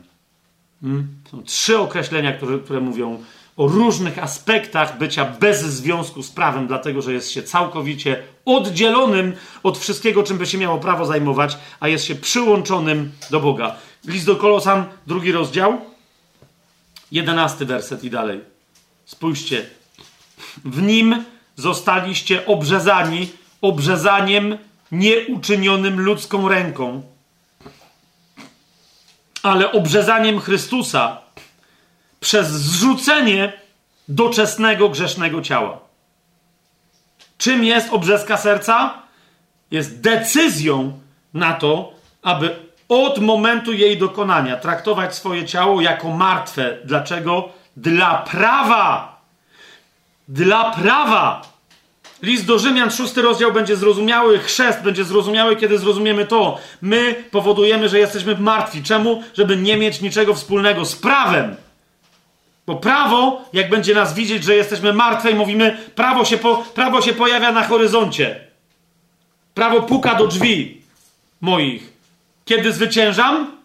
Hmm? 0.80 1.08
Są 1.30 1.42
trzy 1.42 1.78
określenia, 1.78 2.32
które, 2.32 2.58
które 2.58 2.80
mówią 2.80 3.24
o 3.56 3.68
różnych 3.68 4.18
aspektach 4.18 4.98
bycia 4.98 5.24
bez 5.24 5.60
związku 5.62 6.22
z 6.22 6.30
prawem, 6.30 6.66
dlatego 6.66 7.02
że 7.02 7.12
jest 7.12 7.30
się 7.30 7.42
całkowicie 7.42 8.22
oddzielonym 8.44 9.32
od 9.62 9.78
wszystkiego, 9.78 10.22
czym 10.22 10.38
by 10.38 10.46
się 10.46 10.58
miało 10.58 10.78
prawo 10.78 11.06
zajmować, 11.06 11.58
a 11.80 11.88
jest 11.88 12.04
się 12.04 12.14
przyłączonym 12.14 13.12
do 13.30 13.40
Boga. 13.40 13.76
List 14.04 14.26
do 14.26 14.36
Kolosan, 14.36 14.84
drugi 15.06 15.32
rozdział, 15.32 15.80
jedenasty 17.12 17.66
werset 17.66 18.04
i 18.04 18.10
dalej. 18.10 18.40
Spójrzcie. 19.06 19.66
W 20.64 20.82
nim 20.82 21.24
zostaliście 21.56 22.46
obrzezani 22.46 23.28
obrzezaniem 23.60 24.58
nieuczynionym 24.92 26.00
ludzką 26.00 26.48
ręką, 26.48 27.02
ale 29.42 29.72
obrzezaniem 29.72 30.40
Chrystusa 30.40 31.25
przez 32.26 32.48
zrzucenie 32.48 33.52
doczesnego 34.08 34.88
grzesznego 34.88 35.42
ciała. 35.42 35.78
Czym 37.38 37.64
jest 37.64 37.92
obrzeska 37.92 38.36
serca? 38.36 38.94
Jest 39.70 40.00
decyzją 40.00 40.98
na 41.34 41.52
to, 41.52 41.92
aby 42.22 42.56
od 42.88 43.18
momentu 43.18 43.72
jej 43.72 43.98
dokonania 43.98 44.56
traktować 44.56 45.14
swoje 45.14 45.44
ciało 45.44 45.80
jako 45.80 46.10
martwe. 46.10 46.76
Dlaczego? 46.84 47.48
Dla 47.76 48.14
prawa. 48.14 49.20
Dla 50.28 50.70
prawa. 50.70 51.42
List 52.22 52.46
do 52.46 52.58
Rzymian, 52.58 52.90
szósty 52.90 53.22
rozdział 53.22 53.52
będzie 53.52 53.76
zrozumiały, 53.76 54.38
chrzest 54.38 54.82
będzie 54.82 55.04
zrozumiały, 55.04 55.56
kiedy 55.56 55.78
zrozumiemy 55.78 56.26
to. 56.26 56.58
My 56.82 57.24
powodujemy, 57.30 57.88
że 57.88 57.98
jesteśmy 57.98 58.34
martwi. 58.38 58.82
Czemu? 58.82 59.22
Żeby 59.34 59.56
nie 59.56 59.76
mieć 59.76 60.00
niczego 60.00 60.34
wspólnego 60.34 60.84
z 60.84 60.96
prawem. 60.96 61.56
Bo 62.66 62.76
prawo, 62.76 63.44
jak 63.52 63.70
będzie 63.70 63.94
nas 63.94 64.14
widzieć, 64.14 64.44
że 64.44 64.54
jesteśmy 64.54 64.92
martwi, 64.92 65.34
mówimy, 65.34 65.78
prawo 65.94 66.24
się, 66.24 66.38
po, 66.38 66.56
prawo 66.56 67.02
się 67.02 67.12
pojawia 67.12 67.52
na 67.52 67.62
horyzoncie. 67.64 68.40
Prawo 69.54 69.82
puka 69.82 70.14
do 70.14 70.26
drzwi 70.26 70.82
moich. 71.40 71.92
Kiedy 72.44 72.72
zwyciężam? 72.72 73.56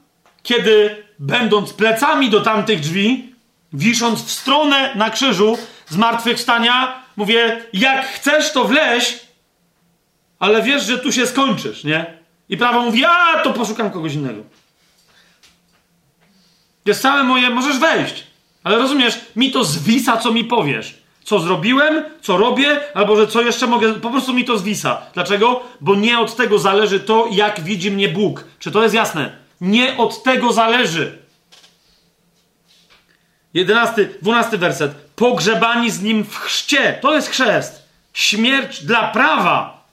Kiedy 0.44 1.04
będąc 1.20 1.74
plecami 1.74 2.30
do 2.30 2.42
tamtych 2.42 2.80
drzwi, 2.80 3.34
wisząc 3.74 4.24
w 4.24 4.32
stronę 4.32 4.96
na 4.96 5.10
krzyżu 5.10 5.58
zmartwychwstania, 5.88 7.04
mówię, 7.18 7.66
jak 7.74 8.06
chcesz, 8.06 8.52
to 8.52 8.66
wleź, 8.66 9.20
ale 10.40 10.62
wiesz, 10.62 10.84
że 10.84 11.00
tu 11.00 11.12
się 11.12 11.28
skończysz, 11.28 11.84
nie? 11.84 12.06
I 12.50 12.58
prawo 12.58 12.82
mówi, 12.82 13.06
a 13.06 13.40
to 13.44 13.54
poszukam 13.54 13.92
kogoś 13.92 14.14
innego. 14.14 14.44
Jest 16.86 17.02
całe 17.02 17.24
moje, 17.24 17.50
możesz 17.50 17.80
wejść. 17.80 18.31
Ale 18.64 18.78
rozumiesz, 18.78 19.20
mi 19.36 19.52
to 19.52 19.64
zwisa, 19.64 20.18
co 20.18 20.32
mi 20.32 20.44
powiesz. 20.44 21.02
Co 21.24 21.40
zrobiłem, 21.40 22.04
co 22.22 22.38
robię, 22.38 22.82
albo 22.94 23.16
że 23.16 23.28
co 23.28 23.42
jeszcze 23.42 23.68
mogę. 23.68 23.94
Po 23.94 24.10
prostu 24.10 24.34
mi 24.34 24.46
to 24.46 24.58
zwisa. 24.58 25.02
Dlaczego? 25.14 25.64
Bo 25.82 25.96
nie 25.96 26.20
od 26.20 26.36
tego 26.36 26.60
zależy 26.60 27.00
to, 27.00 27.28
jak 27.32 27.62
widzi 27.62 27.92
mnie 27.92 28.10
Bóg. 28.10 28.44
Czy 28.60 28.72
to 28.72 28.84
jest 28.84 28.96
jasne? 28.96 29.32
Nie 29.62 29.98
od 29.98 30.24
tego 30.24 30.54
zależy. 30.54 31.18
Jedenasty, 33.54 34.16
dwunasty 34.22 34.58
werset. 34.58 34.92
Pogrzebani 35.16 35.92
z 35.92 36.02
nim 36.02 36.24
w 36.24 36.38
chrzcie. 36.38 36.98
To 37.02 37.14
jest 37.14 37.30
chrzest. 37.30 37.82
Śmierć 38.14 38.86
dla 38.86 39.08
prawa, 39.08 39.84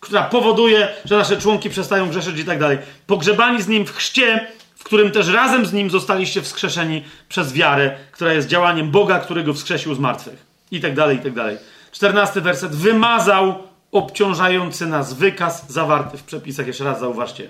która 0.00 0.22
powoduje, 0.22 0.88
że 1.04 1.18
nasze 1.18 1.36
członki 1.36 1.70
przestają 1.70 2.08
grzeszyć 2.08 2.38
i 2.38 2.44
tak 2.44 2.58
dalej. 2.58 2.78
Pogrzebani 3.06 3.62
z 3.62 3.68
nim 3.68 3.86
w 3.86 3.96
chrzcie 3.96 4.46
którym 4.84 5.10
też 5.10 5.28
razem 5.28 5.66
z 5.66 5.72
nim 5.72 5.90
zostaliście 5.90 6.42
wskrzeszeni 6.42 7.04
przez 7.28 7.52
wiarę, 7.52 7.96
która 8.12 8.32
jest 8.32 8.48
działaniem 8.48 8.90
Boga, 8.90 9.18
którego 9.18 9.54
wskrzesił 9.54 9.94
z 9.94 9.98
martwych. 9.98 10.46
I 10.70 10.80
tak 10.80 10.94
dalej, 10.94 11.16
i 11.16 11.20
tak 11.20 11.34
dalej. 11.34 11.56
Czternasty 11.92 12.40
werset. 12.40 12.76
Wymazał 12.76 13.54
obciążający 13.92 14.86
nas 14.86 15.14
wykaz 15.14 15.70
zawarty 15.70 16.18
w 16.18 16.22
przepisach. 16.22 16.66
Jeszcze 16.66 16.84
raz 16.84 17.00
zauważcie. 17.00 17.48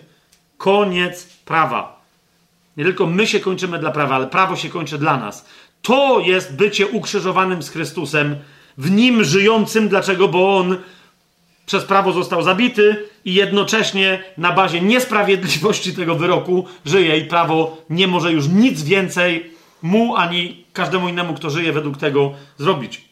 Koniec 0.59 1.27
prawa. 1.45 2.01
Nie 2.77 2.85
tylko 2.85 3.07
my 3.07 3.27
się 3.27 3.41
kończymy 3.41 3.79
dla 3.79 3.91
prawa, 3.91 4.15
ale 4.15 4.27
prawo 4.27 4.57
się 4.57 4.69
kończy 4.69 4.99
dla 4.99 5.17
nas. 5.17 5.47
To 5.83 6.21
jest 6.21 6.57
bycie 6.57 6.87
ukrzyżowanym 6.87 7.63
z 7.63 7.71
Chrystusem, 7.71 8.37
w 8.79 8.91
nim 8.91 9.25
żyjącym. 9.25 9.89
Dlaczego? 9.89 10.29
Bo 10.29 10.57
on 10.59 10.77
przez 11.69 11.85
prawo 11.85 12.13
został 12.13 12.43
zabity 12.43 13.09
i 13.25 13.35
jednocześnie 13.35 14.23
na 14.39 14.53
bazie 14.53 14.81
niesprawiedliwości 14.81 15.93
tego 15.93 16.15
wyroku 16.15 16.65
żyje 16.85 17.19
i 17.19 17.25
prawo 17.25 17.77
nie 17.91 18.07
może 18.07 18.33
już 18.33 18.49
nic 18.49 18.83
więcej 18.83 19.51
mu 19.83 20.17
ani 20.17 20.65
każdemu 20.73 21.09
innemu, 21.09 21.35
kto 21.35 21.51
żyje 21.51 21.73
według 21.73 21.97
tego, 21.97 22.33
zrobić. 22.59 23.05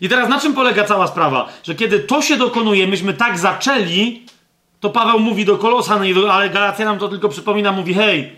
I 0.00 0.08
teraz 0.08 0.28
na 0.28 0.40
czym 0.40 0.54
polega 0.54 0.84
cała 0.84 1.06
sprawa? 1.06 1.48
Że 1.62 1.74
kiedy 1.74 2.00
to 2.00 2.22
się 2.22 2.36
dokonuje, 2.36 2.86
myśmy 2.86 3.14
tak 3.14 3.38
zaczęli, 3.38 4.26
to 4.80 4.90
Paweł 4.90 5.20
mówi 5.20 5.44
do 5.44 5.58
Kolosan, 5.58 6.02
ale 6.30 6.50
Galacja 6.50 6.84
nam 6.84 6.98
to 6.98 7.08
tylko 7.08 7.28
przypomina, 7.28 7.72
mówi 7.72 7.94
hej, 7.94 8.32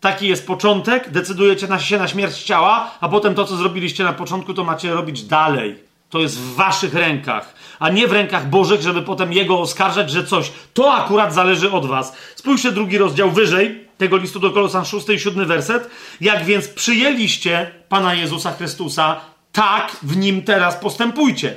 taki 0.00 0.28
jest 0.28 0.46
początek, 0.46 1.10
decydujecie 1.10 1.66
się 1.78 1.98
na 1.98 2.08
śmierć 2.08 2.42
ciała, 2.42 2.90
a 3.00 3.08
potem 3.08 3.34
to, 3.34 3.44
co 3.44 3.56
zrobiliście 3.56 4.04
na 4.04 4.12
początku, 4.12 4.54
to 4.54 4.64
macie 4.64 4.94
robić 4.94 5.22
dalej. 5.22 5.91
To 6.12 6.20
jest 6.20 6.38
w 6.38 6.54
waszych 6.54 6.94
rękach, 6.94 7.54
a 7.78 7.88
nie 7.88 8.08
w 8.08 8.12
rękach 8.12 8.50
Bożych, 8.50 8.82
żeby 8.82 9.02
potem 9.02 9.32
Jego 9.32 9.60
oskarżać, 9.60 10.10
że 10.10 10.24
coś. 10.24 10.52
To 10.74 10.94
akurat 10.94 11.34
zależy 11.34 11.70
od 11.70 11.86
was. 11.86 12.16
Spójrzcie 12.36 12.72
drugi 12.72 12.98
rozdział 12.98 13.30
wyżej 13.30 13.84
tego 13.98 14.16
listu 14.16 14.40
do 14.40 14.50
Kolosan, 14.50 14.84
szósty 14.84 15.14
i 15.14 15.18
siódmy 15.18 15.46
werset. 15.46 15.90
Jak 16.20 16.44
więc 16.44 16.68
przyjęliście 16.68 17.70
Pana 17.88 18.14
Jezusa 18.14 18.52
Chrystusa, 18.52 19.20
tak 19.52 19.96
w 20.02 20.16
Nim 20.16 20.42
teraz 20.42 20.76
postępujcie. 20.76 21.56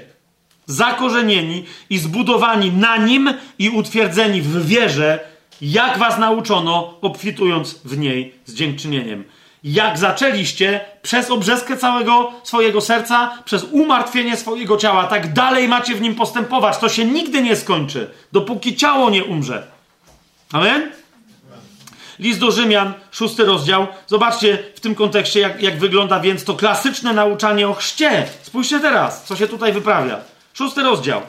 Zakorzenieni 0.65 1.65
i 1.89 1.97
zbudowani 1.97 2.71
na 2.71 2.97
Nim 2.97 3.33
i 3.59 3.69
utwierdzeni 3.69 4.41
w 4.41 4.65
wierze, 4.65 5.19
jak 5.61 5.97
was 5.97 6.17
nauczono, 6.17 6.97
obfitując 7.01 7.79
w 7.85 7.97
niej 7.97 8.33
z 8.45 8.53
dziękczynieniem 8.53 9.23
jak 9.65 9.97
zaczęliście 9.97 10.81
przez 11.01 11.31
obrzeskę 11.31 11.77
całego 11.77 12.31
swojego 12.43 12.81
serca, 12.81 13.31
przez 13.45 13.63
umartwienie 13.63 14.37
swojego 14.37 14.77
ciała, 14.77 15.03
tak 15.03 15.33
dalej 15.33 15.67
macie 15.67 15.95
w 15.95 16.01
nim 16.01 16.15
postępować. 16.15 16.77
To 16.77 16.89
się 16.89 17.05
nigdy 17.05 17.41
nie 17.41 17.55
skończy, 17.55 18.11
dopóki 18.31 18.75
ciało 18.75 19.09
nie 19.09 19.23
umrze. 19.23 19.67
Amen? 20.51 20.91
List 22.19 22.39
do 22.39 22.51
Rzymian, 22.51 22.93
szósty 23.11 23.45
rozdział. 23.45 23.87
Zobaczcie 24.07 24.63
w 24.75 24.79
tym 24.79 24.95
kontekście, 24.95 25.39
jak, 25.39 25.61
jak 25.61 25.79
wygląda 25.79 26.19
więc 26.19 26.43
to 26.43 26.53
klasyczne 26.53 27.13
nauczanie 27.13 27.67
o 27.67 27.73
chrzcie. 27.73 28.27
Spójrzcie 28.41 28.79
teraz, 28.79 29.23
co 29.23 29.35
się 29.35 29.47
tutaj 29.47 29.73
wyprawia. 29.73 30.19
Szósty 30.53 30.83
rozdział. 30.83 31.21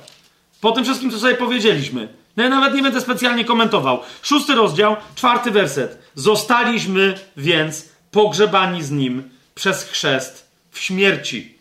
Po 0.61 0.73
tym 0.73 0.85
wszystkim, 0.85 1.11
co 1.11 1.19
sobie 1.19 1.35
powiedzieliśmy. 1.35 2.09
No 2.37 2.43
ja 2.43 2.49
nawet 2.49 2.75
nie 2.75 2.83
będę 2.83 3.01
specjalnie 3.01 3.45
komentował. 3.45 4.01
Szósty 4.23 4.55
rozdział, 4.55 4.97
czwarty 5.15 5.51
werset. 5.51 5.99
Zostaliśmy 6.15 7.15
więc 7.37 7.96
pogrzebani 8.17 8.83
z 8.83 8.91
nim 8.91 9.31
przez 9.55 9.85
chrzest 9.85 10.51
w 10.71 10.79
śmierci. 10.79 11.59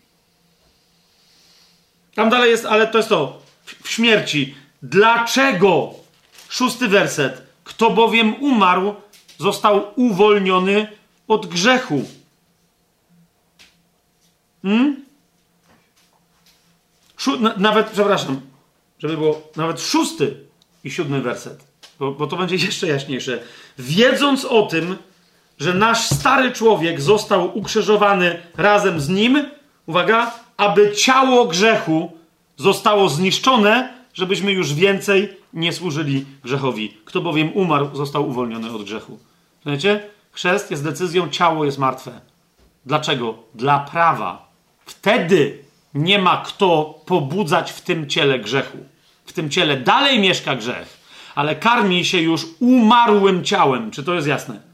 Tam 2.14 2.30
dalej 2.30 2.50
jest, 2.50 2.64
ale 2.64 2.86
to 2.86 2.98
jest 2.98 3.08
to, 3.08 3.42
w 3.82 3.88
śmierci. 3.88 4.54
Dlaczego? 4.82 5.94
Szósty 6.48 6.88
werset. 6.88 7.42
Kto 7.64 7.90
bowiem 7.90 8.42
umarł, 8.42 8.94
został 9.38 9.92
uwolniony 9.96 10.88
od 11.28 11.46
grzechu. 11.46 12.04
Hmm? 14.62 15.04
Nawet, 17.56 17.90
przepraszam, 17.90 18.40
żeby 18.98 19.16
było 19.16 19.42
nawet 19.56 19.80
szósty 19.80 20.36
i 20.84 20.90
siódmy 20.90 21.22
werset, 21.22 21.64
bo, 21.98 22.12
bo 22.12 22.26
to 22.26 22.36
będzie 22.36 22.56
jeszcze 22.66 22.86
jaśniejsze. 22.86 23.42
Wiedząc 23.78 24.44
o 24.44 24.62
tym, 24.62 24.96
że 25.58 25.74
nasz 25.74 26.08
stary 26.08 26.52
człowiek 26.52 27.00
został 27.00 27.58
ukrzyżowany 27.58 28.42
razem 28.56 29.00
z 29.00 29.08
nim, 29.08 29.44
uwaga, 29.86 30.32
aby 30.56 30.92
ciało 30.92 31.44
grzechu 31.44 32.12
zostało 32.56 33.08
zniszczone, 33.08 33.94
żebyśmy 34.14 34.52
już 34.52 34.74
więcej 34.74 35.36
nie 35.52 35.72
służyli 35.72 36.24
grzechowi. 36.44 36.96
Kto 37.04 37.20
bowiem 37.20 37.52
umarł, 37.54 37.96
został 37.96 38.28
uwolniony 38.28 38.72
od 38.72 38.84
grzechu. 38.84 39.18
Wiecie? 39.66 40.00
Chrzest 40.32 40.70
jest 40.70 40.84
decyzją, 40.84 41.28
ciało 41.28 41.64
jest 41.64 41.78
martwe. 41.78 42.20
Dlaczego? 42.86 43.34
Dla 43.54 43.78
prawa. 43.78 44.48
Wtedy 44.86 45.58
nie 45.94 46.18
ma 46.18 46.42
kto 46.46 47.00
pobudzać 47.06 47.72
w 47.72 47.80
tym 47.80 48.08
ciele 48.08 48.38
grzechu. 48.38 48.78
W 49.26 49.32
tym 49.32 49.50
ciele 49.50 49.76
dalej 49.76 50.20
mieszka 50.20 50.56
grzech, 50.56 51.00
ale 51.34 51.56
karmi 51.56 52.04
się 52.04 52.20
już 52.20 52.46
umarłym 52.60 53.44
ciałem. 53.44 53.90
Czy 53.90 54.04
to 54.04 54.14
jest 54.14 54.26
jasne? 54.26 54.65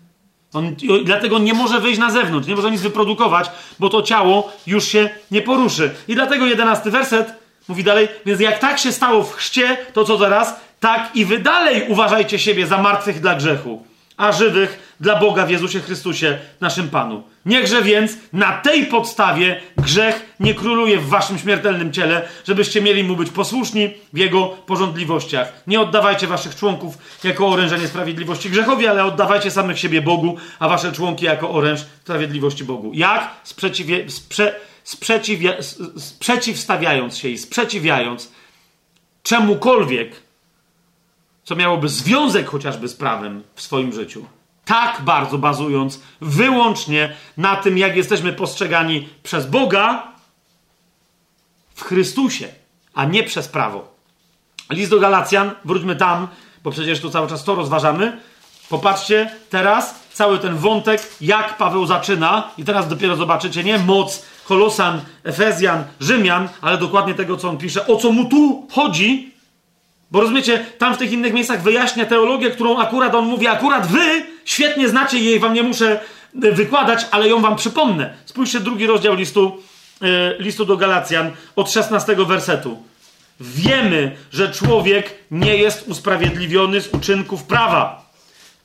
On 0.52 0.76
dlatego 1.04 1.38
nie 1.38 1.54
może 1.54 1.80
wyjść 1.80 1.98
na 1.98 2.10
zewnątrz, 2.10 2.48
nie 2.48 2.56
może 2.56 2.70
nic 2.70 2.80
wyprodukować, 2.80 3.50
bo 3.78 3.88
to 3.88 4.02
ciało 4.02 4.52
już 4.66 4.84
się 4.84 5.10
nie 5.30 5.42
poruszy. 5.42 5.94
I 6.08 6.14
dlatego 6.14 6.46
jedenasty 6.46 6.90
werset 6.90 7.34
mówi 7.68 7.84
dalej, 7.84 8.08
więc 8.26 8.40
jak 8.40 8.58
tak 8.58 8.78
się 8.78 8.92
stało 8.92 9.22
w 9.22 9.34
chrzcie, 9.34 9.76
to 9.92 10.04
co 10.04 10.18
teraz? 10.18 10.60
Tak 10.80 11.10
i 11.14 11.24
wy 11.24 11.38
dalej 11.38 11.84
uważajcie 11.88 12.38
siebie 12.38 12.66
za 12.66 12.78
martwych 12.78 13.20
dla 13.20 13.34
grzechu, 13.34 13.82
a 14.22 14.32
żywych 14.32 14.94
dla 15.00 15.16
Boga 15.16 15.46
w 15.46 15.50
Jezusie 15.50 15.80
Chrystusie, 15.80 16.38
naszym 16.60 16.88
Panu. 16.88 17.22
Niechże 17.46 17.82
więc 17.82 18.16
na 18.32 18.52
tej 18.52 18.86
podstawie 18.86 19.60
grzech 19.76 20.34
nie 20.40 20.54
króluje 20.54 20.98
w 20.98 21.08
waszym 21.08 21.38
śmiertelnym 21.38 21.92
ciele, 21.92 22.28
żebyście 22.44 22.82
mieli 22.82 23.04
mu 23.04 23.16
być 23.16 23.30
posłuszni 23.30 23.90
w 24.12 24.18
jego 24.18 24.46
porządliwościach. 24.46 25.52
Nie 25.66 25.80
oddawajcie 25.80 26.26
waszych 26.26 26.56
członków 26.56 26.98
jako 27.24 27.48
oręża 27.48 27.76
niesprawiedliwości 27.76 28.50
grzechowi, 28.50 28.86
ale 28.86 29.04
oddawajcie 29.04 29.50
samych 29.50 29.78
siebie 29.78 30.02
Bogu, 30.02 30.36
a 30.58 30.68
wasze 30.68 30.92
członki 30.92 31.24
jako 31.24 31.50
oręż 31.50 31.80
sprawiedliwości 32.02 32.64
Bogu. 32.64 32.90
Jak? 32.94 33.30
Sprzeciwie, 33.44 34.10
sprze, 34.10 34.54
sprzeciwia, 34.84 35.52
sprzeciwstawiając 35.96 37.16
się 37.16 37.28
i 37.28 37.38
sprzeciwiając 37.38 38.32
czemukolwiek, 39.22 40.21
co 41.44 41.56
miałoby 41.56 41.88
związek 41.88 42.48
chociażby 42.48 42.88
z 42.88 42.94
prawem 42.94 43.42
w 43.54 43.62
swoim 43.62 43.92
życiu 43.92 44.26
tak 44.64 45.00
bardzo 45.00 45.38
bazując 45.38 46.00
wyłącznie 46.20 47.16
na 47.36 47.56
tym, 47.56 47.78
jak 47.78 47.96
jesteśmy 47.96 48.32
postrzegani 48.32 49.08
przez 49.22 49.46
Boga 49.46 50.12
w 51.74 51.82
Chrystusie, 51.82 52.48
a 52.94 53.04
nie 53.04 53.24
przez 53.24 53.48
prawo. 53.48 53.94
List 54.70 54.90
do 54.90 55.00
Galacjan, 55.00 55.50
wróćmy 55.64 55.96
tam, 55.96 56.28
bo 56.64 56.70
przecież 56.70 57.00
tu 57.00 57.10
cały 57.10 57.28
czas 57.28 57.44
to 57.44 57.54
rozważamy. 57.54 58.20
Popatrzcie 58.68 59.30
teraz 59.50 59.94
cały 60.12 60.38
ten 60.38 60.56
wątek, 60.56 61.08
jak 61.20 61.56
Paweł 61.56 61.86
zaczyna, 61.86 62.50
i 62.58 62.64
teraz 62.64 62.88
dopiero 62.88 63.16
zobaczycie, 63.16 63.64
nie 63.64 63.78
moc 63.78 64.26
Kolosan, 64.44 65.00
Efezjan, 65.24 65.84
Rzymian, 66.00 66.48
ale 66.60 66.78
dokładnie 66.78 67.14
tego, 67.14 67.36
co 67.36 67.48
on 67.48 67.58
pisze, 67.58 67.86
o 67.86 67.96
co 67.96 68.12
mu 68.12 68.24
tu 68.24 68.68
chodzi, 68.72 69.31
bo 70.12 70.20
rozumiecie, 70.20 70.66
tam 70.78 70.94
w 70.94 70.98
tych 70.98 71.12
innych 71.12 71.32
miejscach 71.32 71.62
wyjaśnia 71.62 72.06
teologię, 72.06 72.50
którą 72.50 72.78
akurat 72.78 73.14
on 73.14 73.26
mówi, 73.26 73.46
akurat 73.46 73.86
wy 73.86 74.26
świetnie 74.44 74.88
znacie 74.88 75.18
jej, 75.18 75.40
wam 75.40 75.54
nie 75.54 75.62
muszę 75.62 76.00
e, 76.42 76.52
wykładać, 76.52 77.06
ale 77.10 77.28
ją 77.28 77.40
wam 77.40 77.56
przypomnę. 77.56 78.14
Spójrzcie, 78.24 78.60
drugi 78.60 78.86
rozdział 78.86 79.14
listu, 79.14 79.62
yy, 80.00 80.36
listu 80.38 80.64
do 80.64 80.76
Galacjan 80.76 81.30
od 81.56 81.70
16 81.70 82.16
wersetu. 82.16 82.82
Wiemy, 83.40 84.16
że 84.32 84.52
człowiek 84.52 85.14
nie 85.30 85.56
jest 85.56 85.88
usprawiedliwiony 85.88 86.80
z 86.80 86.88
uczynków 86.88 87.44
prawa, 87.44 88.10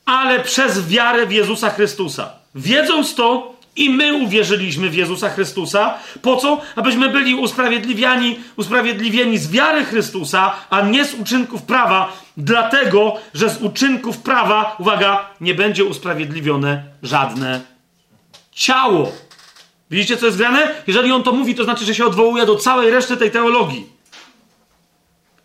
ale 0.06 0.40
przez 0.40 0.88
wiarę 0.88 1.28
w 1.28 1.32
Jezusa 1.32 1.70
Chrystusa. 1.70 2.30
Wiedząc 2.56 3.16
to, 3.16 3.57
i 3.78 3.90
my 3.90 4.14
uwierzyliśmy 4.14 4.90
w 4.90 4.96
Jezusa 4.96 5.30
Chrystusa. 5.30 5.94
Po 6.22 6.36
co? 6.38 6.62
Abyśmy 6.76 7.10
byli 7.10 7.36
usprawiedliwiani, 7.36 8.40
usprawiedliwieni 8.56 9.38
z 9.38 9.52
wiary 9.52 9.86
Chrystusa, 9.86 10.54
a 10.70 10.82
nie 10.82 11.06
z 11.06 11.14
uczynków 11.14 11.62
prawa, 11.62 12.14
dlatego, 12.38 13.16
że 13.34 13.50
z 13.50 13.62
uczynków 13.62 14.18
prawa, 14.18 14.76
uwaga, 14.80 15.30
nie 15.42 15.56
będzie 15.56 15.86
usprawiedliwione 15.86 16.84
żadne 17.04 17.62
ciało. 18.52 19.12
Widzicie, 19.92 20.18
co 20.18 20.26
jest 20.26 20.38
grane? 20.38 20.76
Jeżeli 20.88 21.12
on 21.12 21.24
to 21.24 21.32
mówi, 21.32 21.56
to 21.56 21.64
znaczy, 21.64 21.86
że 21.86 21.96
się 21.96 22.06
odwołuje 22.06 22.46
do 22.46 22.56
całej 22.56 22.92
reszty 22.92 23.18
tej 23.18 23.32
teologii. 23.32 23.86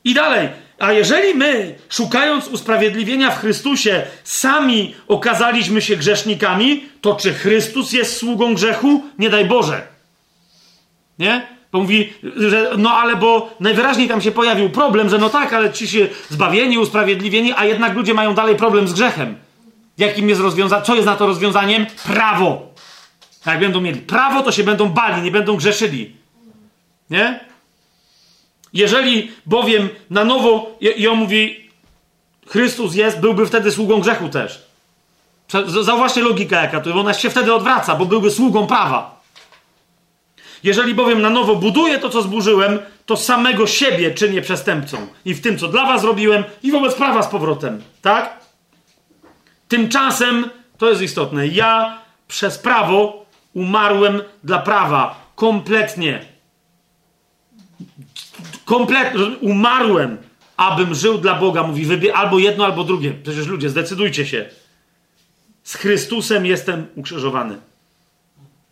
I 0.05 0.15
dalej. 0.15 0.49
A 0.83 0.93
jeżeli 0.93 1.35
my, 1.35 1.75
szukając 1.89 2.49
usprawiedliwienia 2.49 3.31
w 3.31 3.41
Chrystusie, 3.41 4.03
sami 4.25 4.95
okazaliśmy 5.09 5.83
się 5.83 5.97
grzesznikami, 5.97 6.85
to 7.01 7.15
czy 7.15 7.35
Chrystus 7.35 7.93
jest 7.93 8.17
sługą 8.17 8.55
grzechu? 8.55 9.05
Nie 9.19 9.31
daj 9.31 9.45
Boże. 9.45 9.87
Nie? 11.19 11.47
Bo 11.73 11.81
mówi, 11.81 12.13
że 12.37 12.71
no 12.79 12.91
ale 12.91 13.17
bo 13.17 13.55
najwyraźniej 13.61 14.09
tam 14.09 14.21
się 14.21 14.33
pojawił 14.33 14.71
problem, 14.71 15.09
że 15.09 15.19
no 15.19 15.29
tak, 15.29 15.53
ale 15.53 15.73
ci 15.73 15.89
się 15.89 16.09
zbawieni, 16.29 16.79
usprawiedliwieni, 16.79 17.53
a 17.57 17.65
jednak 17.65 17.95
ludzie 17.95 18.15
mają 18.15 18.35
dalej 18.35 18.57
problem 18.57 18.89
z 18.89 18.93
grzechem. 18.93 19.37
Jakim 19.99 20.29
jest 20.29 20.41
rozwiązanie? 20.41 20.83
Co 20.85 20.95
jest 20.95 21.07
na 21.07 21.17
to 21.17 21.27
rozwiązaniem? 21.27 21.87
Prawo. 22.05 22.75
Jak 23.47 23.61
będą 23.61 23.81
mieli 23.81 24.01
prawo, 24.01 24.43
to 24.43 24.53
się 24.53 24.65
będą 24.65 24.89
bali, 24.89 25.23
nie 25.23 25.31
będą 25.31 25.57
grzeszyli. 25.57 26.17
Nie? 27.11 27.52
Jeżeli 28.73 29.33
bowiem 29.47 29.89
na 30.11 30.25
nowo, 30.25 30.77
i 30.81 31.09
on 31.09 31.19
mówi, 31.19 31.71
Chrystus 32.47 32.95
jest, 32.95 33.21
byłby 33.21 33.47
wtedy 33.47 33.71
sługą 33.71 34.01
grzechu 34.01 34.29
też. 34.29 34.67
Zauważcie 35.67 36.23
logikę 36.23 36.57
jaka 36.57 36.81
to, 36.81 36.95
ona 36.95 37.15
się 37.15 37.31
wtedy 37.31 37.55
odwraca, 37.55 37.95
bo 37.95 38.07
byłby 38.07 38.31
sługą 38.31 38.67
prawa. 38.67 39.23
Jeżeli 40.63 40.95
bowiem 40.95 41.23
na 41.23 41.31
nowo 41.31 41.57
buduję 41.57 41.99
to, 41.99 42.11
co 42.11 42.23
zburzyłem, 42.23 42.79
to 43.07 43.17
samego 43.17 43.67
siebie 43.67 44.11
czynię 44.11 44.43
przestępcą. 44.43 45.07
I 45.25 45.35
w 45.35 45.41
tym, 45.41 45.59
co 45.59 45.69
dla 45.69 45.87
was 45.87 46.05
robiłem, 46.05 46.45
i 46.63 46.71
wobec 46.71 46.95
prawa 46.95 47.23
z 47.23 47.27
powrotem. 47.27 47.83
Tak? 48.03 48.41
Tymczasem, 49.69 50.51
to 50.79 50.89
jest 50.89 51.03
istotne, 51.03 51.47
ja 51.47 51.99
przez 52.29 52.59
prawo 52.59 53.27
umarłem 53.55 54.23
dla 54.45 54.59
prawa. 54.59 55.33
Kompletnie 55.35 56.32
kompletnie, 58.65 59.25
umarłem, 59.41 60.19
abym 60.57 60.95
żył 60.95 61.19
dla 61.19 61.35
Boga. 61.35 61.63
Mówi, 61.63 61.85
wybie 61.85 62.15
albo 62.15 62.39
jedno, 62.39 62.65
albo 62.65 62.85
drugie. 62.85 63.13
Przecież 63.23 63.47
ludzie, 63.47 63.71
zdecydujcie 63.71 64.27
się. 64.27 64.45
Z 65.63 65.75
Chrystusem 65.75 66.47
jestem 66.47 66.87
ukrzyżowany. 66.95 67.59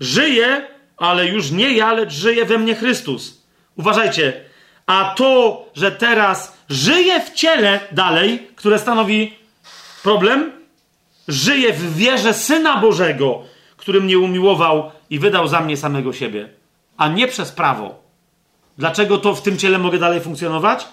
Żyję, 0.01 0.69
ale 0.97 1.27
już 1.27 1.51
nie 1.51 1.73
ja, 1.73 1.93
lecz 1.93 2.13
żyje 2.13 2.45
we 2.45 2.59
mnie 2.59 2.75
Chrystus. 2.75 3.43
Uważajcie. 3.77 4.45
A 4.87 5.15
to, 5.17 5.67
że 5.75 5.93
teraz 5.93 6.57
żyję 6.69 7.21
w 7.21 7.35
ciele 7.35 7.81
dalej, 7.93 8.49
które 8.57 8.79
stanowi 8.79 9.35
problem, 10.03 10.53
żyję 11.29 11.73
w 11.73 11.97
wierze 11.97 12.35
Syna 12.35 12.77
Bożego, 12.77 13.43
który 13.77 14.01
mnie 14.01 14.19
umiłował 14.19 14.91
i 15.11 15.19
wydał 15.19 15.49
za 15.49 15.61
mnie 15.61 15.77
samego 15.77 16.13
siebie, 16.13 16.49
a 16.97 17.09
nie 17.09 17.29
przez 17.29 17.53
prawo. 17.53 18.00
Dlaczego 18.79 19.19
to 19.19 19.35
w 19.35 19.43
tym 19.43 19.59
ciele 19.59 19.79
mogę 19.79 19.99
dalej 19.99 20.21
funkcjonować? 20.21 20.87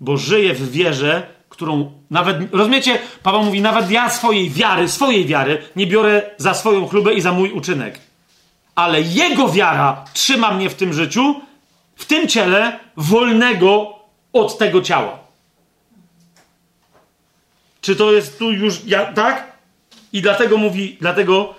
Bo 0.00 0.16
żyję 0.16 0.54
w 0.54 0.70
wierze, 0.70 1.26
którą 1.48 1.92
nawet, 2.10 2.54
rozumiecie? 2.54 2.98
Paweł 3.22 3.42
mówi, 3.42 3.60
nawet 3.60 3.90
ja 3.90 4.10
swojej 4.10 4.50
wiary, 4.50 4.88
swojej 4.88 5.26
wiary 5.26 5.62
nie 5.76 5.86
biorę 5.86 6.30
za 6.36 6.54
swoją 6.54 6.88
chlubę 6.88 7.14
i 7.14 7.20
za 7.20 7.32
mój 7.32 7.52
uczynek. 7.52 8.00
Ale 8.74 9.00
jego 9.00 9.48
wiara 9.48 10.04
trzyma 10.12 10.54
mnie 10.54 10.70
w 10.70 10.74
tym 10.74 10.92
życiu, 10.92 11.34
w 11.96 12.04
tym 12.04 12.28
ciele, 12.28 12.78
wolnego 12.96 13.94
od 14.32 14.58
tego 14.58 14.82
ciała. 14.82 15.18
Czy 17.80 17.96
to 17.96 18.12
jest 18.12 18.38
tu 18.38 18.52
już, 18.52 18.84
ja, 18.86 19.12
tak? 19.12 19.52
I 20.12 20.22
dlatego 20.22 20.56
mówi, 20.56 20.96
dlatego, 21.00 21.54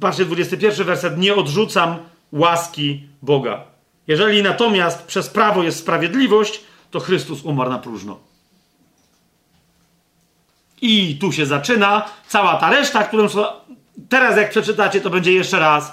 patrzcie, 0.00 0.24
21 0.24 0.86
werset, 0.86 1.18
nie 1.18 1.34
odrzucam 1.34 1.98
łaski 2.32 3.06
Boga. 3.22 3.71
Jeżeli 4.12 4.42
natomiast 4.42 5.02
przez 5.02 5.28
prawo 5.28 5.62
jest 5.62 5.78
sprawiedliwość, 5.78 6.60
to 6.90 7.00
Chrystus 7.00 7.42
umarł 7.42 7.70
na 7.70 7.78
próżno. 7.78 8.20
I 10.80 11.18
tu 11.20 11.32
się 11.32 11.46
zaczyna 11.46 12.08
cała 12.28 12.56
ta 12.56 12.70
reszta, 12.70 13.04
którą 13.04 13.26
teraz 14.08 14.36
jak 14.36 14.50
przeczytacie, 14.50 15.00
to 15.00 15.10
będzie 15.10 15.32
jeszcze 15.32 15.58
raz. 15.58 15.92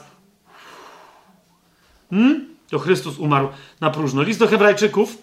Hmm? 2.09 2.55
To 2.69 2.79
Chrystus 2.79 3.17
umarł 3.17 3.49
na 3.79 3.91
próżno. 3.91 4.21
List 4.21 4.39
do 4.39 4.47
Hebrajczyków. 4.47 5.17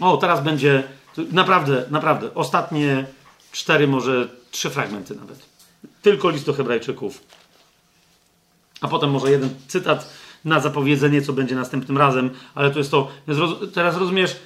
O, 0.00 0.16
teraz 0.16 0.42
będzie 0.42 0.82
naprawdę, 1.32 1.84
naprawdę 1.90 2.34
ostatnie 2.34 3.06
cztery, 3.52 3.88
może 3.88 4.28
trzy 4.50 4.70
fragmenty 4.70 5.14
nawet. 5.14 5.38
Tylko 6.02 6.30
list 6.30 6.46
do 6.46 6.52
Hebrajczyków. 6.52 7.22
A 8.80 8.88
potem 8.88 9.10
może 9.10 9.30
jeden 9.30 9.50
cytat 9.68 10.19
na 10.44 10.60
zapowiedzenie, 10.60 11.22
co 11.22 11.32
będzie 11.32 11.54
następnym 11.54 11.98
razem, 11.98 12.30
ale 12.54 12.70
to 12.70 12.78
jest 12.78 12.90
to. 12.90 13.08
Teraz 13.74 13.96
rozumiesz, 13.96 14.36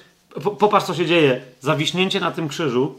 popatrz, 0.59 0.85
co 0.85 0.93
się 0.93 1.05
dzieje. 1.05 1.41
Zawiśnięcie 1.61 2.19
na 2.19 2.31
tym 2.31 2.47
krzyżu 2.47 2.95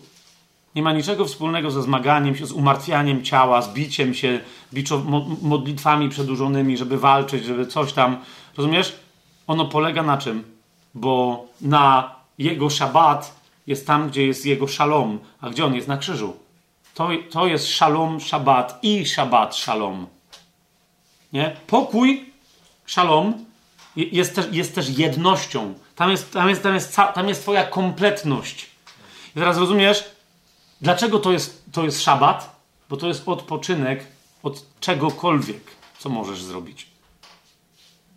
nie 0.77 0.83
ma 0.83 0.93
niczego 0.93 1.25
wspólnego 1.25 1.71
ze 1.71 1.83
zmaganiem 1.83 2.37
się, 2.37 2.47
z 2.47 2.53
umartwianiem 2.53 3.25
ciała, 3.25 3.63
z 3.63 3.73
biciem 3.73 4.15
się, 4.15 4.41
biczo, 4.75 5.03
modlitwami 5.43 6.09
przedłużonymi, 6.09 6.77
żeby 6.77 6.99
walczyć, 6.99 7.45
żeby 7.45 7.67
coś 7.67 7.93
tam. 7.93 8.17
Rozumiesz? 8.57 8.97
Ono 9.47 9.65
polega 9.65 10.03
na 10.03 10.19
czym? 10.19 10.45
Bo 10.95 11.45
na 11.61 12.15
jego 12.39 12.71
szabat 12.71 13.41
jest 13.67 13.87
tam, 13.87 14.09
gdzie 14.09 14.27
jest 14.27 14.47
jego 14.47 14.67
szalom. 14.69 15.19
A 15.41 15.51
gdzie 15.51 15.65
on 15.65 15.75
jest? 15.75 15.89
Na 15.89 15.97
krzyżu. 15.97 16.37
To, 16.95 17.09
to 17.31 17.47
jest 17.47 17.69
szalom, 17.69 18.21
szabat 18.21 18.79
i 18.83 19.07
szabat, 19.07 19.57
szalom. 19.57 20.07
Nie? 21.33 21.57
Pokój 21.67 22.25
Szalom 22.87 23.45
jest 23.97 24.35
też, 24.35 24.47
jest 24.53 24.75
też 24.75 24.89
jednością. 24.89 25.75
Tam 25.97 26.11
jest, 26.11 26.33
tam, 26.33 26.49
jest, 26.49 26.63
tam, 26.63 26.75
jest, 26.75 26.97
tam 27.15 27.29
jest 27.29 27.43
Twoja 27.43 27.65
kompletność. 27.65 28.67
I 29.37 29.39
teraz 29.39 29.59
rozumiesz, 29.59 30.05
dlaczego 30.81 31.19
to 31.19 31.33
jest, 31.33 31.65
to 31.73 31.85
jest 31.85 32.03
szabat? 32.03 32.57
Bo 32.89 32.97
to 32.97 33.09
jest 33.09 33.23
odpoczynek 33.27 34.07
od 34.43 34.81
czegokolwiek, 34.81 35.63
co 35.99 36.09
możesz 36.09 36.43
zrobić. 36.43 36.87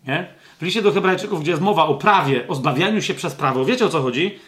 Nie? 0.07 0.33
W 0.59 0.61
liście 0.61 0.81
do 0.81 0.91
Hebrajczyków, 0.91 1.41
gdzie 1.41 1.51
jest 1.51 1.63
mowa 1.63 1.85
o 1.85 1.95
prawie, 1.95 2.47
o 2.47 2.55
zbawianiu 2.55 3.01
się 3.01 3.13
przez 3.13 3.35
prawo, 3.35 3.65
wiecie 3.65 3.85
o 3.85 3.89
co 3.89 4.01
chodzi? 4.01 4.39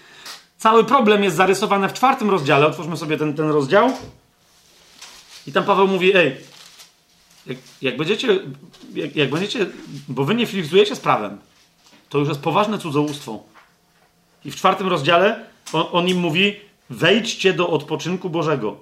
Cały 0.58 0.84
problem 0.84 1.24
jest 1.24 1.36
zarysowany 1.36 1.90
w 1.90 1.94
czwartym 1.94 2.30
rozdziale. 2.30 2.68
Otwórzmy 2.68 2.98
sobie 2.98 3.18
ten, 3.18 3.34
ten 3.34 3.50
rozdział. 3.50 3.92
I 5.48 5.52
tam 5.52 5.64
Paweł 5.64 5.88
mówi: 5.88 6.16
Ej, 6.16 6.38
jak, 7.46 7.58
jak 7.82 7.98
będziecie, 7.98 8.40
jak, 8.94 9.16
jak, 9.16 9.30
będziecie, 9.30 9.66
bo 10.08 10.26
wy 10.26 10.36
nie 10.36 10.46
filtrujecie 10.46 10.96
z 10.96 11.00
prawem, 11.00 11.38
to 12.10 12.18
już 12.18 12.28
jest 12.30 12.42
poważne 12.42 12.78
cudzołóstwo. 12.78 13.44
I 14.46 14.52
w 14.52 14.56
czwartym 14.56 14.88
rozdziale 14.88 15.46
on, 15.74 15.86
on 15.92 16.08
im 16.08 16.18
mówi: 16.18 16.56
wejdźcie 16.90 17.54
do 17.54 17.70
odpoczynku 17.70 18.30
Bożego. 18.30 18.78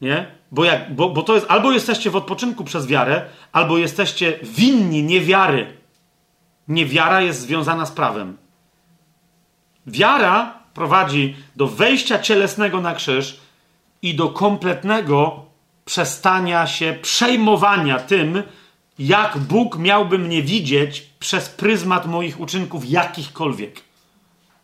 Nie? 0.00 0.26
Bo, 0.52 0.64
jak, 0.64 0.94
bo, 0.94 1.08
bo 1.08 1.22
to 1.22 1.34
jest 1.34 1.46
albo 1.48 1.72
jesteście 1.72 2.10
w 2.10 2.16
odpoczynku 2.16 2.64
przez 2.64 2.86
wiarę, 2.86 3.26
albo 3.52 3.78
jesteście 3.78 4.38
winni 4.42 5.02
niewiary. 5.02 5.76
Niewiara 6.68 7.20
jest 7.20 7.40
związana 7.40 7.86
z 7.86 7.92
prawem. 7.92 8.36
Wiara 9.86 10.60
prowadzi 10.74 11.36
do 11.56 11.66
wejścia 11.66 12.18
cielesnego 12.18 12.80
na 12.80 12.94
krzyż 12.94 13.40
i 14.02 14.14
do 14.14 14.28
kompletnego 14.28 15.49
przestania 15.90 16.66
się 16.66 16.98
przejmowania 17.02 17.98
tym, 17.98 18.42
jak 18.98 19.38
Bóg 19.38 19.78
miałby 19.78 20.18
mnie 20.18 20.42
widzieć 20.42 21.00
przez 21.18 21.48
pryzmat 21.48 22.06
moich 22.06 22.40
uczynków 22.40 22.90
jakichkolwiek. 22.90 23.80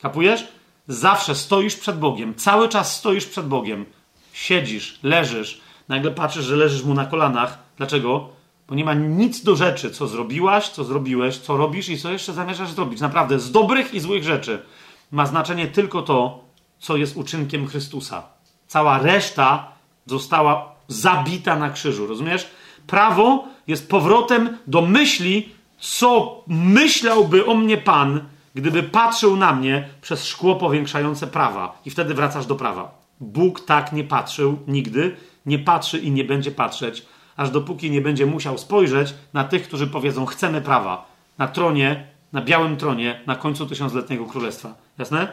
Kapujesz? 0.01 0.49
Zawsze 0.89 1.35
stoisz 1.35 1.77
przed 1.77 1.99
Bogiem, 1.99 2.35
cały 2.35 2.69
czas 2.69 2.97
stoisz 2.97 3.27
przed 3.27 3.47
Bogiem. 3.47 3.85
Siedzisz, 4.33 4.99
leżysz, 5.03 5.61
nagle 5.89 6.11
patrzysz, 6.11 6.45
że 6.45 6.57
leżysz 6.57 6.85
mu 6.85 6.95
na 6.95 7.05
kolanach. 7.05 7.59
Dlaczego? 7.77 8.29
Bo 8.69 8.75
nie 8.75 8.85
ma 8.85 8.95
nic 8.95 9.45
do 9.45 9.57
rzeczy, 9.57 9.91
co 9.91 10.07
zrobiłaś, 10.07 10.69
co 10.69 10.85
zrobiłeś, 10.85 11.39
co 11.39 11.57
robisz 11.57 11.89
i 11.89 11.99
co 11.99 12.11
jeszcze 12.11 12.33
zamierzasz 12.33 12.71
zrobić. 12.71 13.01
Naprawdę, 13.01 13.39
z 13.39 13.53
dobrych 13.53 13.95
i 13.95 14.01
złych 14.01 14.25
rzeczy 14.25 14.63
ma 15.11 15.27
znaczenie 15.27 15.67
tylko 15.67 16.03
to, 16.03 16.45
co 16.79 16.97
jest 16.97 17.17
uczynkiem 17.17 17.67
Chrystusa. 17.67 18.23
Cała 18.67 18.99
reszta 18.99 19.73
została 20.07 20.76
zabita 20.89 21.57
na 21.57 21.71
krzyżu, 21.71 22.07
rozumiesz? 22.07 22.51
Prawo 22.87 23.45
jest 23.67 23.91
powrotem 23.91 24.59
do 24.67 24.83
myśli, 24.83 25.49
co 25.79 26.43
myślałby 26.47 27.47
o 27.47 27.55
mnie 27.55 27.77
Pan, 27.77 28.21
gdyby 28.55 28.83
patrzył 28.83 29.37
na 29.37 29.53
mnie 29.53 29.89
przez 30.03 30.25
szkło 30.25 30.57
powiększające 30.57 31.27
prawa. 31.27 31.81
I 31.85 31.91
wtedy 31.91 32.15
wracasz 32.15 32.47
do 32.47 32.55
prawa. 32.55 32.99
Bóg 33.21 33.61
tak 33.61 33.93
nie 33.93 34.05
patrzył 34.05 34.59
nigdy, 34.67 35.17
nie 35.47 35.59
patrzy 35.59 35.99
i 35.99 36.11
nie 36.11 36.25
będzie 36.25 36.51
patrzeć, 36.51 37.07
aż 37.37 37.51
dopóki 37.51 37.91
nie 37.91 38.01
będzie 38.01 38.27
musiał 38.27 38.59
spojrzeć 38.59 39.15
na 39.33 39.45
tych, 39.45 39.63
którzy 39.63 39.87
powiedzą: 39.87 40.27
Chcemy 40.27 40.61
prawa. 40.61 41.07
Na 41.39 41.49
tronie, 41.49 42.07
na 42.33 42.41
białym 42.43 42.77
tronie, 42.77 43.21
na 43.27 43.37
końcu 43.37 43.67
tysiącletniego 43.67 44.25
królestwa. 44.25 44.75
Jasne? 44.99 45.33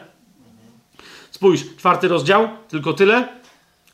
Spójrz, 1.30 1.76
czwarty 1.76 2.08
rozdział, 2.08 2.48
tylko 2.68 2.92
tyle. 2.92 3.28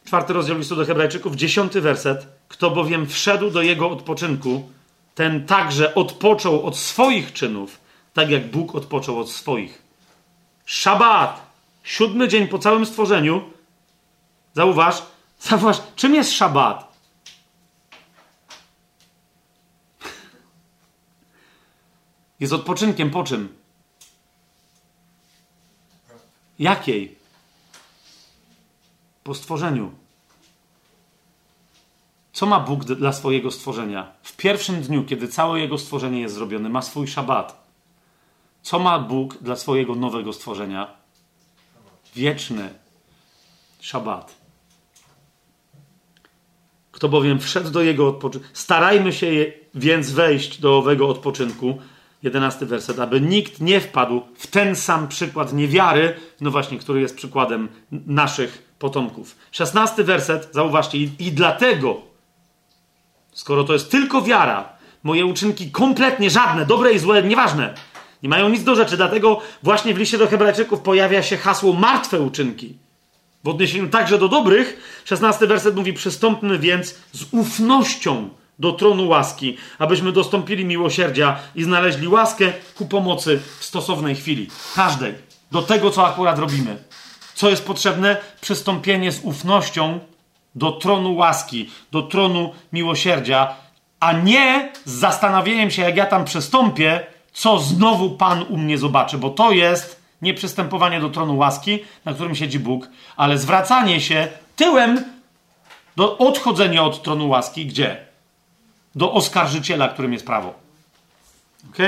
Czwarty 0.05 0.33
rozdział 0.33 0.59
listu 0.59 0.77
do 0.77 0.85
Hebrajczyków, 0.85 1.37
dziesiąty 1.37 1.81
werset. 1.81 2.27
Kto 2.49 2.71
bowiem 2.71 3.07
wszedł 3.07 3.51
do 3.51 3.63
jego 3.63 3.91
odpoczynku, 3.91 4.71
ten 5.15 5.47
także 5.47 5.95
odpoczął 5.95 6.67
od 6.67 6.77
swoich 6.77 7.33
czynów, 7.33 7.79
tak 8.15 8.31
jak 8.31 8.51
Bóg 8.51 8.75
odpoczął 8.75 9.19
od 9.19 9.31
swoich. 9.31 9.83
Szabat, 10.67 11.41
siódmy 11.83 12.29
dzień 12.29 12.49
po 12.49 12.59
całym 12.59 12.87
stworzeniu. 12.87 13.43
Zauważ, 14.55 15.03
zauważ, 15.49 15.77
czym 15.97 16.15
jest 16.15 16.33
szabat? 16.33 16.91
Jest 22.41 22.53
odpoczynkiem 22.53 23.11
po 23.11 23.25
czym? 23.25 23.57
Jakiej? 26.59 27.20
Po 29.31 29.35
stworzeniu. 29.35 29.91
Co 32.33 32.47
ma 32.47 32.61
Bóg 32.61 32.85
dla 32.85 33.13
swojego 33.13 33.51
stworzenia? 33.51 34.13
W 34.23 34.37
pierwszym 34.37 34.83
dniu, 34.83 35.05
kiedy 35.05 35.29
całe 35.29 35.61
jego 35.61 35.79
stworzenie 35.79 36.21
jest 36.21 36.35
zrobione, 36.35 36.69
ma 36.69 36.83
swój 36.83 37.07
szabat. 37.07 37.65
Co 38.63 38.79
ma 38.79 38.99
Bóg 38.99 39.39
dla 39.43 39.57
swojego 39.57 39.95
nowego 39.95 40.33
stworzenia? 40.33 40.95
Wieczny 42.15 42.69
szabat. 43.81 44.37
Kto 46.93 47.09
bowiem 47.09 47.41
wszedł 47.41 47.71
do 47.71 47.83
jego 47.83 48.09
odpoczynku, 48.09 48.49
starajmy 48.53 49.13
się 49.13 49.53
więc 49.75 50.11
wejść 50.11 50.61
do 50.61 50.79
owego 50.79 51.09
odpoczynku, 51.09 51.79
jedenasty 52.23 52.67
werset, 52.67 52.99
aby 52.99 53.21
nikt 53.21 53.61
nie 53.61 53.81
wpadł 53.81 54.23
w 54.35 54.47
ten 54.47 54.77
sam 54.77 55.09
przykład 55.09 55.53
niewiary, 55.53 56.17
no 56.41 56.51
właśnie, 56.51 56.79
który 56.79 57.01
jest 57.01 57.17
przykładem 57.17 57.69
naszych 57.91 58.70
potomków. 58.81 59.37
Szesnasty 59.53 60.05
werset, 60.05 60.49
zauważcie, 60.53 60.99
i, 60.99 61.11
i 61.19 61.33
dlatego, 61.33 62.01
skoro 63.33 63.65
to 63.65 63.73
jest 63.73 63.91
tylko 63.91 64.23
wiara, 64.23 64.69
moje 65.03 65.27
uczynki 65.27 65.71
kompletnie 65.71 66.31
żadne, 66.31 66.67
dobre 66.67 66.93
i 66.93 66.99
złe, 66.99 67.23
nieważne, 67.23 67.75
nie 68.23 68.29
mają 68.29 68.49
nic 68.49 68.65
do 68.65 68.75
rzeczy, 68.75 68.97
dlatego 68.97 69.41
właśnie 69.63 69.95
w 69.95 69.99
liście 69.99 70.19
do 70.19 70.27
Hebrajczyków 70.27 70.81
pojawia 70.81 71.23
się 71.23 71.37
hasło 71.37 71.73
martwe 71.73 72.21
uczynki. 72.21 72.75
W 73.45 73.49
odniesieniu 73.49 73.89
także 73.89 74.19
do 74.19 74.29
dobrych, 74.29 75.01
szesnasty 75.05 75.47
werset 75.47 75.77
mówi: 75.77 75.93
Przystąpmy 75.93 76.59
więc 76.59 76.95
z 77.13 77.25
ufnością 77.31 78.29
do 78.59 78.73
tronu 78.73 79.09
łaski, 79.09 79.57
abyśmy 79.79 80.13
dostąpili 80.13 80.65
miłosierdzia 80.65 81.39
i 81.55 81.63
znaleźli 81.63 82.09
łaskę 82.09 82.53
ku 82.77 82.87
pomocy 82.87 83.41
w 83.59 83.65
stosownej 83.65 84.15
chwili. 84.15 84.49
Każdej. 84.75 85.15
Do 85.53 85.63
tego, 85.63 85.91
co 85.91 86.07
akurat 86.07 86.39
robimy. 86.39 86.77
Co 87.41 87.51
jest 87.51 87.67
potrzebne? 87.67 88.17
Przystąpienie 88.41 89.13
z 89.13 89.21
ufnością 89.25 89.99
do 90.55 90.73
tronu 90.73 91.15
łaski, 91.15 91.71
do 91.93 92.03
tronu 92.03 92.53
miłosierdzia, 92.73 93.55
a 94.01 94.13
nie 94.13 94.73
z 94.85 94.93
zastanowieniem 94.93 95.71
się, 95.71 95.83
jak 95.83 95.97
ja 95.97 96.07
tam 96.07 96.25
przystąpię, 96.25 97.07
co 97.33 97.59
znowu 97.59 98.11
Pan 98.11 98.43
u 98.43 98.57
mnie 98.57 98.79
zobaczy, 98.79 99.19
bo 99.19 99.31
to 99.31 99.53
jest 99.53 100.03
nie 100.23 100.35
przystępowanie 100.35 101.01
do 101.01 101.09
tronu 101.09 101.37
łaski, 101.37 101.79
na 102.05 102.15
którym 102.15 102.35
siedzi 102.35 102.59
Bóg, 102.59 102.89
ale 103.17 103.39
zwracanie 103.39 104.01
się 104.01 104.29
tyłem 104.57 105.05
do 105.97 106.19
odchodzenia 106.19 106.85
od 106.85 107.03
tronu 107.03 107.29
łaski, 107.29 107.67
gdzie? 107.67 107.97
do 108.95 109.13
oskarżyciela, 109.13 109.89
którym 109.89 110.13
jest 110.13 110.27
prawo. 110.27 110.55
Ok? 111.71 111.79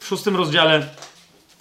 W 0.00 0.06
szóstym 0.06 0.36
rozdziale 0.36 0.86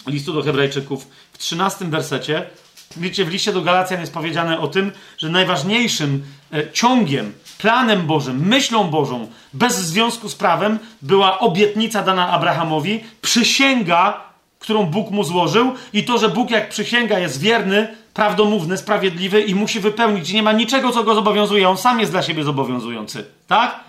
listu 0.08 0.34
do 0.34 0.42
Hebrajczyków, 0.42 1.08
w 1.34 1.38
trzynastym 1.38 1.90
wersecie, 1.90 2.50
wiecie, 2.98 3.26
w 3.26 3.30
liście 3.30 3.54
do 3.54 3.62
Galacjan 3.62 4.02
jest 4.02 4.14
powiedziane 4.14 4.60
o 4.60 4.68
tym, 4.68 4.92
że 5.18 5.30
najważniejszym 5.30 6.24
e, 6.54 6.72
ciągiem, 6.72 7.34
planem 7.58 8.08
Bożym, 8.08 8.48
myślą 8.48 8.84
Bożą, 8.84 9.28
bez 9.54 9.78
związku 9.78 10.30
z 10.30 10.36
prawem, 10.36 10.80
była 11.02 11.40
obietnica 11.40 12.04
dana 12.04 12.30
Abrahamowi, 12.30 13.04
przysięga, 13.22 14.22
którą 14.60 14.86
Bóg 14.86 15.12
mu 15.12 15.24
złożył, 15.24 15.74
i 15.94 16.04
to, 16.04 16.18
że 16.18 16.30
Bóg, 16.30 16.52
jak 16.52 16.70
przysięga, 16.70 17.20
jest 17.20 17.42
wierny, 17.42 17.88
prawdomówny, 18.14 18.78
sprawiedliwy 18.78 19.42
i 19.42 19.56
musi 19.56 19.80
wypełnić. 19.80 20.34
Nie 20.34 20.44
ma 20.44 20.52
niczego, 20.52 20.92
co 20.92 21.04
go 21.04 21.16
zobowiązuje. 21.16 21.70
On 21.70 21.78
sam 21.78 22.00
jest 22.00 22.12
dla 22.12 22.24
siebie 22.24 22.44
zobowiązujący. 22.44 23.26
Tak? 23.48 23.80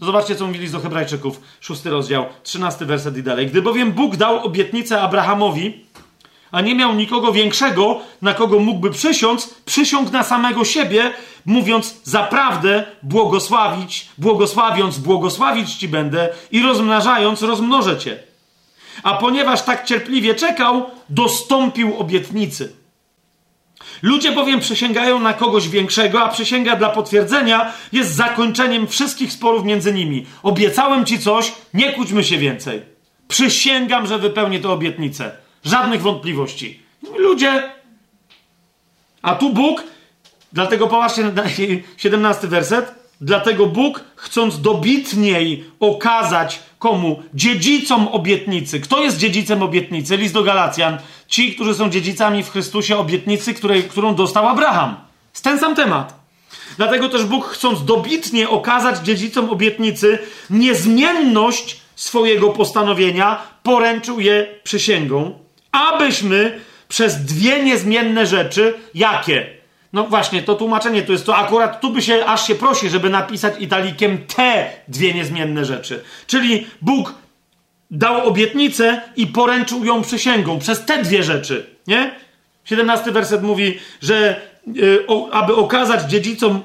To 0.00 0.06
zobaczcie, 0.06 0.36
co 0.36 0.46
mówili 0.46 0.70
do 0.70 0.80
Hebrajczyków, 0.80 1.40
szósty 1.60 1.90
rozdział, 1.90 2.26
trzynasty 2.42 2.86
werset 2.86 3.16
i 3.16 3.22
dalej. 3.22 3.46
Gdy 3.46 3.62
bowiem 3.62 3.92
Bóg 3.92 4.16
dał 4.16 4.44
obietnicę 4.44 5.00
Abrahamowi, 5.00 5.84
a 6.52 6.60
nie 6.60 6.74
miał 6.74 6.94
nikogo 6.94 7.32
większego, 7.32 8.00
na 8.22 8.34
kogo 8.34 8.58
mógłby 8.58 8.90
przysiąc, 8.90 9.54
przysiągł 9.64 10.12
na 10.12 10.22
samego 10.22 10.64
siebie, 10.64 11.12
mówiąc 11.46 12.00
zaprawdę 12.04 12.84
błogosławić, 13.02 14.08
błogosławiąc, 14.18 14.98
błogosławić 14.98 15.74
ci 15.74 15.88
będę 15.88 16.28
i 16.52 16.62
rozmnażając, 16.62 17.42
rozmnożę 17.42 17.98
cię. 17.98 18.18
A 19.02 19.14
ponieważ 19.14 19.62
tak 19.62 19.84
cierpliwie 19.84 20.34
czekał, 20.34 20.90
dostąpił 21.08 21.98
obietnicy. 21.98 22.72
Ludzie 24.02 24.32
bowiem 24.32 24.60
przysięgają 24.60 25.20
na 25.20 25.32
kogoś 25.32 25.68
większego, 25.68 26.22
a 26.22 26.28
przysięga 26.28 26.76
dla 26.76 26.88
potwierdzenia 26.88 27.72
jest 27.92 28.14
zakończeniem 28.14 28.86
wszystkich 28.86 29.32
sporów 29.32 29.64
między 29.64 29.92
nimi. 29.92 30.26
Obiecałem 30.42 31.04
ci 31.04 31.18
coś, 31.18 31.52
nie 31.74 31.92
kłóćmy 31.92 32.24
się 32.24 32.38
więcej. 32.38 32.82
Przysięgam, 33.28 34.06
że 34.06 34.18
wypełnię 34.18 34.60
tę 34.60 34.68
obietnicę. 34.68 35.47
Żadnych 35.64 36.02
wątpliwości. 36.02 36.80
Ludzie. 37.16 37.70
A 39.22 39.34
tu 39.34 39.50
Bóg, 39.50 39.84
dlatego 40.52 40.86
popatrzcie 40.86 41.24
na 41.24 41.44
17 41.96 42.48
werset. 42.48 42.94
Dlatego 43.20 43.66
Bóg, 43.66 44.04
chcąc 44.16 44.60
dobitniej 44.60 45.64
okazać 45.80 46.60
komu? 46.78 47.22
Dziedzicom 47.34 48.08
obietnicy. 48.08 48.80
Kto 48.80 49.02
jest 49.02 49.18
dziedzicem 49.18 49.62
obietnicy? 49.62 50.16
List 50.16 50.34
do 50.34 50.42
Galacjan. 50.42 50.98
Ci, 51.28 51.54
którzy 51.54 51.74
są 51.74 51.90
dziedzicami 51.90 52.42
w 52.42 52.50
Chrystusie 52.50 52.98
obietnicy, 52.98 53.54
której, 53.54 53.82
którą 53.82 54.14
dostał 54.14 54.48
Abraham. 54.48 54.96
Ten 55.42 55.58
sam 55.58 55.74
temat. 55.74 56.18
Dlatego 56.76 57.08
też 57.08 57.24
Bóg, 57.24 57.46
chcąc 57.46 57.84
dobitnie 57.84 58.48
okazać 58.48 58.98
dziedzicom 58.98 59.50
obietnicy 59.50 60.18
niezmienność 60.50 61.80
swojego 61.96 62.50
postanowienia, 62.50 63.42
poręczył 63.62 64.20
je 64.20 64.46
przysięgą, 64.64 65.38
abyśmy 65.72 66.60
przez 66.88 67.24
dwie 67.24 67.64
niezmienne 67.64 68.26
rzeczy, 68.26 68.74
jakie? 68.94 69.46
No 69.92 70.04
właśnie, 70.04 70.42
to 70.42 70.54
tłumaczenie 70.54 71.02
to 71.02 71.12
jest 71.12 71.26
to 71.26 71.36
akurat 71.36 71.80
tu 71.80 71.90
by 71.90 72.02
się 72.02 72.26
aż 72.26 72.46
się 72.46 72.54
prosi, 72.54 72.88
żeby 72.88 73.10
napisać 73.10 73.54
italikiem 73.60 74.18
te 74.36 74.70
dwie 74.88 75.14
niezmienne 75.14 75.64
rzeczy. 75.64 76.02
Czyli 76.26 76.66
Bóg 76.82 77.14
dał 77.90 78.26
obietnicę 78.26 79.00
i 79.16 79.26
poręczył 79.26 79.84
ją 79.84 80.02
przysięgą 80.02 80.58
przez 80.58 80.84
te 80.84 81.02
dwie 81.02 81.22
rzeczy, 81.22 81.66
nie? 81.86 82.14
17 82.64 83.12
werset 83.12 83.42
mówi, 83.42 83.78
że 84.02 84.40
y, 84.76 85.06
o, 85.06 85.30
aby 85.30 85.56
okazać 85.56 86.10
dziedzicom 86.10 86.62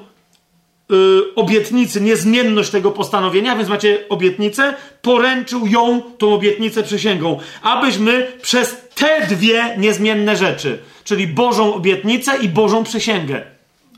obietnicy 1.34 2.00
niezmienność 2.00 2.70
tego 2.70 2.90
postanowienia, 2.90 3.56
więc 3.56 3.68
macie 3.68 4.08
obietnicę, 4.08 4.74
poręczył 5.02 5.66
ją, 5.66 6.02
tą 6.18 6.34
obietnicę 6.34 6.82
przysięgą, 6.82 7.38
abyśmy 7.62 8.32
przez 8.42 8.76
te 8.94 9.26
dwie 9.26 9.76
niezmienne 9.78 10.36
rzeczy, 10.36 10.78
czyli 11.04 11.26
Bożą 11.26 11.74
obietnicę 11.74 12.36
i 12.36 12.48
Bożą 12.48 12.84
przysięgę. 12.84 13.42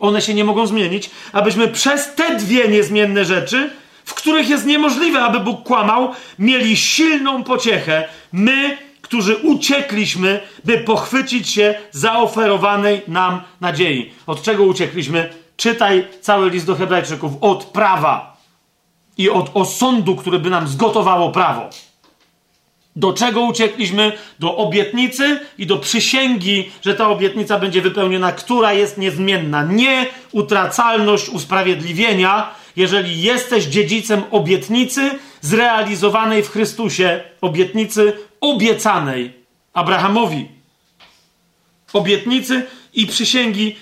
One 0.01 0.23
się 0.23 0.35
nie 0.35 0.45
mogą 0.45 0.67
zmienić, 0.67 1.11
abyśmy 1.33 1.69
przez 1.69 2.15
te 2.15 2.37
dwie 2.37 2.69
niezmienne 2.69 3.25
rzeczy, 3.25 3.71
w 4.05 4.15
których 4.15 4.49
jest 4.49 4.67
niemożliwe, 4.67 5.21
aby 5.21 5.41
Bóg 5.41 5.63
kłamał, 5.63 6.13
mieli 6.39 6.77
silną 6.77 7.45
pociechę. 7.45 8.09
My, 8.33 8.79
którzy 9.03 9.37
uciekliśmy, 9.37 10.41
by 10.65 10.79
pochwycić 10.79 11.49
się 11.49 11.75
zaoferowanej 11.91 13.01
nam 13.09 13.41
nadziei. 13.61 14.13
Od 14.27 14.43
czego 14.43 14.65
uciekliśmy? 14.65 15.31
Czytaj 15.57 16.09
cały 16.21 16.51
list 16.51 16.67
do 16.67 16.75
Hebrajczyków. 16.75 17.33
Od 17.41 17.65
prawa 17.65 18.37
i 19.19 19.31
od 19.31 19.51
osądu, 19.55 20.17
który 20.17 20.39
by 20.39 20.51
nam 20.51 20.69
zgotowało 20.69 21.31
prawo. 21.31 21.71
Do 22.97 23.13
czego 23.13 23.41
uciekliśmy? 23.41 24.13
Do 24.39 24.57
obietnicy 24.57 25.41
i 25.59 25.67
do 25.67 25.77
przysięgi, 25.77 26.71
że 26.83 26.95
ta 26.95 27.09
obietnica 27.09 27.59
będzie 27.59 27.83
wypełniona, 27.83 28.33
która 28.33 28.73
jest 28.73 28.99
niezmienna. 28.99 29.63
Nie 29.63 30.07
utracalność 30.33 31.29
usprawiedliwienia, 31.29 32.51
jeżeli 32.77 33.23
jesteś 33.23 33.65
dziedzicem 33.65 34.23
obietnicy 34.31 35.19
zrealizowanej 35.41 36.43
w 36.43 36.51
Chrystusie, 36.51 37.21
obietnicy 37.41 38.13
obiecanej 38.41 39.33
Abrahamowi. 39.73 40.49
Obietnicy 41.93 42.67
i 42.95 43.07
przysięgi 43.07 43.77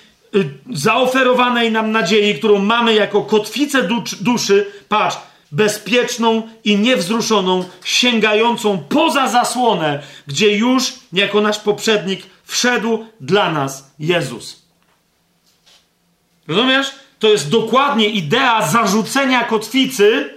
zaoferowanej 0.73 1.73
nam 1.73 1.93
nadziei, 1.93 2.35
którą 2.35 2.59
mamy 2.59 2.95
jako 2.95 3.23
kotwicę 3.23 3.89
duszy. 4.21 4.67
Patrz, 4.89 5.17
bezpieczną 5.53 6.43
i 6.65 6.79
niewzruszoną, 6.79 7.65
sięgającą 7.85 8.79
poza 8.89 9.29
zasłonę, 9.29 10.03
gdzie 10.27 10.57
już, 10.57 10.93
jako 11.13 11.41
nasz 11.41 11.59
poprzednik, 11.59 12.27
wszedł 12.45 13.07
dla 13.21 13.53
nas 13.53 13.95
Jezus. 13.99 14.63
Rozumiesz? 16.49 16.87
To 17.19 17.29
jest 17.29 17.51
dokładnie 17.51 18.09
idea 18.09 18.67
zarzucenia 18.67 19.45
kotwicy, 19.45 20.31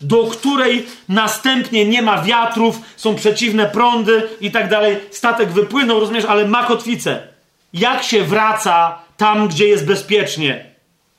do 0.00 0.24
której 0.24 0.86
następnie 1.08 1.84
nie 1.84 2.02
ma 2.02 2.22
wiatrów, 2.22 2.80
są 2.96 3.14
przeciwne 3.14 3.66
prądy 3.66 4.28
i 4.40 4.50
tak 4.50 4.70
dalej. 4.70 4.96
Statek 5.10 5.52
wypłynął, 5.52 6.00
rozumiesz, 6.00 6.24
ale 6.24 6.48
ma 6.48 6.64
kotwicę. 6.64 7.28
Jak 7.72 8.02
się 8.02 8.24
wraca 8.24 9.03
tam, 9.16 9.48
gdzie 9.48 9.66
jest 9.68 9.86
bezpiecznie? 9.86 10.74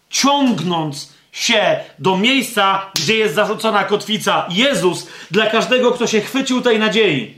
Ciągnąc 0.10 1.14
się 1.32 1.80
do 2.00 2.18
miejsca, 2.18 2.92
gdzie 2.96 3.16
jest 3.16 3.36
zarzucona 3.36 3.84
kotwica. 3.84 4.46
Jezus 4.50 5.08
dla 5.32 5.46
każdego, 5.46 5.92
kto 5.92 6.08
się 6.08 6.22
chwycił 6.22 6.62
tej 6.62 6.80
nadziei, 6.80 7.38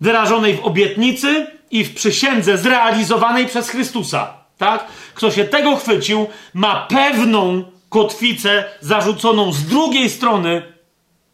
wyrażonej 0.00 0.56
w 0.56 0.64
obietnicy 0.64 1.46
i 1.70 1.84
w 1.84 1.94
przysiędze 1.94 2.58
zrealizowanej 2.58 3.46
przez 3.46 3.68
Chrystusa. 3.68 4.34
Tak? 4.58 4.86
Kto 5.14 5.30
się 5.30 5.44
tego 5.44 5.76
chwycił, 5.76 6.26
ma 6.54 6.86
pewną 6.86 7.64
kotwicę 7.88 8.64
zarzuconą 8.80 9.52
z 9.52 9.64
drugiej 9.64 10.10
strony, 10.10 10.62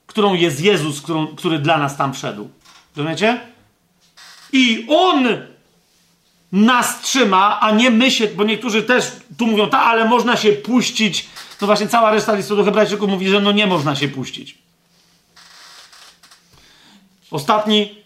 którą 0.07 0.35
jest 0.35 0.61
Jezus, 0.61 1.02
którą, 1.02 1.27
który 1.27 1.59
dla 1.59 1.78
nas 1.78 1.97
tam 1.97 2.15
wszedł. 2.15 2.51
Rozumiecie? 2.97 3.41
I 4.52 4.86
On 4.89 5.27
nas 6.53 7.01
trzyma, 7.01 7.61
a 7.61 7.71
nie 7.71 7.91
my 7.91 8.11
się, 8.11 8.27
bo 8.29 8.45
niektórzy 8.45 8.83
też 8.83 9.13
tu 9.39 9.47
mówią, 9.47 9.71
ta, 9.71 9.83
ale 9.83 10.05
można 10.05 10.37
się 10.37 10.53
puścić 10.53 11.29
to 11.63 11.67
właśnie 11.67 11.89
cała 11.89 12.11
reszta 12.11 12.35
listu 12.35 12.57
do 12.57 12.65
Hebrajczyków 12.65 13.09
mówi, 13.09 13.29
że 13.29 13.41
no 13.41 13.53
nie 13.53 13.67
można 13.67 13.97
się 13.97 14.09
puścić. 14.09 14.59
Ostatni 17.31 18.05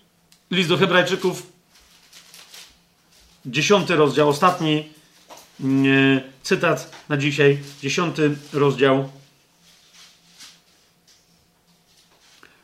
list 0.50 0.68
do 0.68 0.76
Hebrajczyków, 0.76 1.42
dziesiąty 3.46 3.96
rozdział, 3.96 4.28
ostatni 4.28 4.88
yy, 5.60 6.22
cytat 6.42 6.90
na 7.08 7.16
dzisiaj, 7.16 7.58
dziesiąty 7.82 8.36
rozdział. 8.52 9.08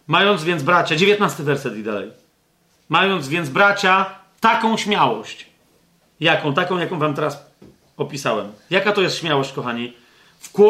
Mając 0.07 0.44
więc 0.44 0.62
bracia, 0.62 0.97
dziewiętnasty 0.97 1.43
werset 1.43 1.77
i 1.77 1.83
dalej. 1.83 2.11
Mając 2.89 3.28
więc 3.28 3.49
bracia 3.49 4.15
taką 4.41 4.77
śmiałość, 4.77 5.47
jaką, 6.23 6.55
taką, 6.55 6.78
jaką 6.78 6.99
wam 6.99 7.15
teraz 7.15 7.47
opisałem. 7.97 8.52
Jaka 8.70 8.92
to 8.92 9.02
jest 9.02 9.18
śmiałość, 9.18 9.52
kochani? 9.52 9.92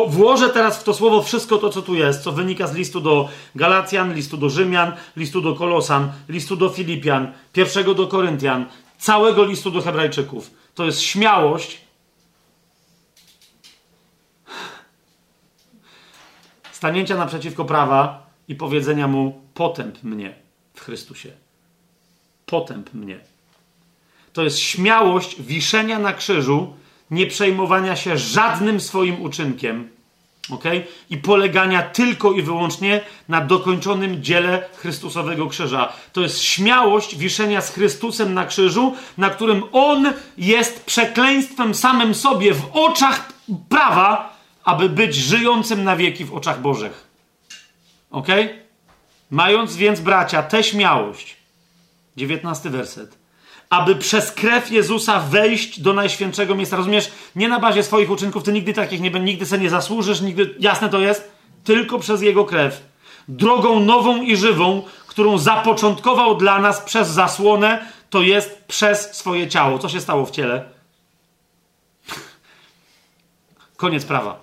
Włożę 0.08 0.50
teraz 0.50 0.78
w 0.78 0.84
to 0.84 0.94
słowo 0.94 1.22
wszystko 1.22 1.58
to, 1.58 1.70
co 1.70 1.82
tu 1.82 1.94
jest, 1.94 2.22
co 2.22 2.32
wynika 2.32 2.66
z 2.66 2.74
listu 2.74 3.00
do 3.00 3.28
Galacjan, 3.54 4.14
listu 4.14 4.36
do 4.36 4.50
Rzymian, 4.50 4.92
listu 5.16 5.40
do 5.40 5.54
Kolosan, 5.54 6.12
listu 6.28 6.56
do 6.56 6.68
Filipian, 6.68 7.32
pierwszego 7.52 7.94
do 7.94 8.06
Koryntian, 8.06 8.66
całego 8.98 9.44
listu 9.44 9.70
do 9.70 9.82
Hebrajczyków. 9.82 10.50
To 10.74 10.84
jest 10.84 11.00
śmiałość. 11.00 11.80
Stanięcia 16.72 17.16
naprzeciwko 17.16 17.64
prawa 17.64 18.26
i 18.48 18.54
powiedzenia 18.54 19.08
mu: 19.08 19.42
potęp 19.54 20.02
mnie 20.02 20.34
w 20.74 20.80
Chrystusie. 20.80 21.30
Potęp 22.46 22.94
mnie. 22.94 23.31
To 24.32 24.42
jest 24.42 24.58
śmiałość 24.58 25.42
wiszenia 25.42 25.98
na 25.98 26.12
krzyżu 26.12 26.74
nie 27.10 27.26
przejmowania 27.26 27.96
się 27.96 28.18
żadnym 28.18 28.80
swoim 28.80 29.22
uczynkiem, 29.22 29.88
ok? 30.50 30.64
I 31.10 31.16
polegania 31.16 31.82
tylko 31.82 32.32
i 32.32 32.42
wyłącznie 32.42 33.00
na 33.28 33.40
dokończonym 33.40 34.22
dziele 34.22 34.68
Chrystusowego 34.76 35.46
krzyża. 35.46 35.92
To 36.12 36.20
jest 36.20 36.42
śmiałość 36.42 37.16
wiszenia 37.16 37.60
z 37.60 37.70
Chrystusem 37.70 38.34
na 38.34 38.46
krzyżu, 38.46 38.94
na 39.18 39.30
którym 39.30 39.62
On 39.72 40.12
jest 40.38 40.84
przekleństwem 40.84 41.74
samym 41.74 42.14
sobie 42.14 42.54
w 42.54 42.62
oczach 42.72 43.32
prawa, 43.68 44.36
aby 44.64 44.88
być 44.88 45.14
żyjącym 45.14 45.84
na 45.84 45.96
wieki 45.96 46.24
w 46.24 46.34
oczach 46.34 46.60
Bożych. 46.60 47.06
Ok? 48.10 48.28
Mając 49.30 49.76
więc, 49.76 50.00
bracia, 50.00 50.42
tę 50.42 50.64
śmiałość, 50.64 51.36
dziewiętnasty 52.16 52.70
werset, 52.70 53.21
aby 53.72 53.96
przez 53.96 54.32
krew 54.32 54.70
Jezusa 54.70 55.20
wejść 55.20 55.80
do 55.80 55.92
najświętszego 55.92 56.54
miejsca. 56.54 56.76
Rozumiesz? 56.76 57.10
Nie 57.36 57.48
na 57.48 57.60
bazie 57.60 57.82
swoich 57.82 58.10
uczynków, 58.10 58.42
ty 58.42 58.52
nigdy 58.52 58.72
takich 58.72 59.00
nie 59.00 59.10
nigdy 59.10 59.46
sobie 59.46 59.62
nie 59.62 59.70
zasłużysz, 59.70 60.20
nigdy, 60.20 60.54
jasne 60.58 60.88
to 60.88 61.00
jest? 61.00 61.32
Tylko 61.64 61.98
przez 61.98 62.22
Jego 62.22 62.44
krew. 62.44 62.82
Drogą 63.28 63.80
nową 63.80 64.22
i 64.22 64.36
żywą, 64.36 64.82
którą 65.06 65.38
zapoczątkował 65.38 66.36
dla 66.36 66.58
nas 66.58 66.80
przez 66.80 67.08
zasłonę, 67.08 67.86
to 68.10 68.22
jest 68.22 68.64
przez 68.64 69.14
swoje 69.14 69.48
ciało. 69.48 69.78
Co 69.78 69.88
się 69.88 70.00
stało 70.00 70.26
w 70.26 70.30
ciele? 70.30 70.64
Koniec 73.76 74.04
prawa. 74.04 74.42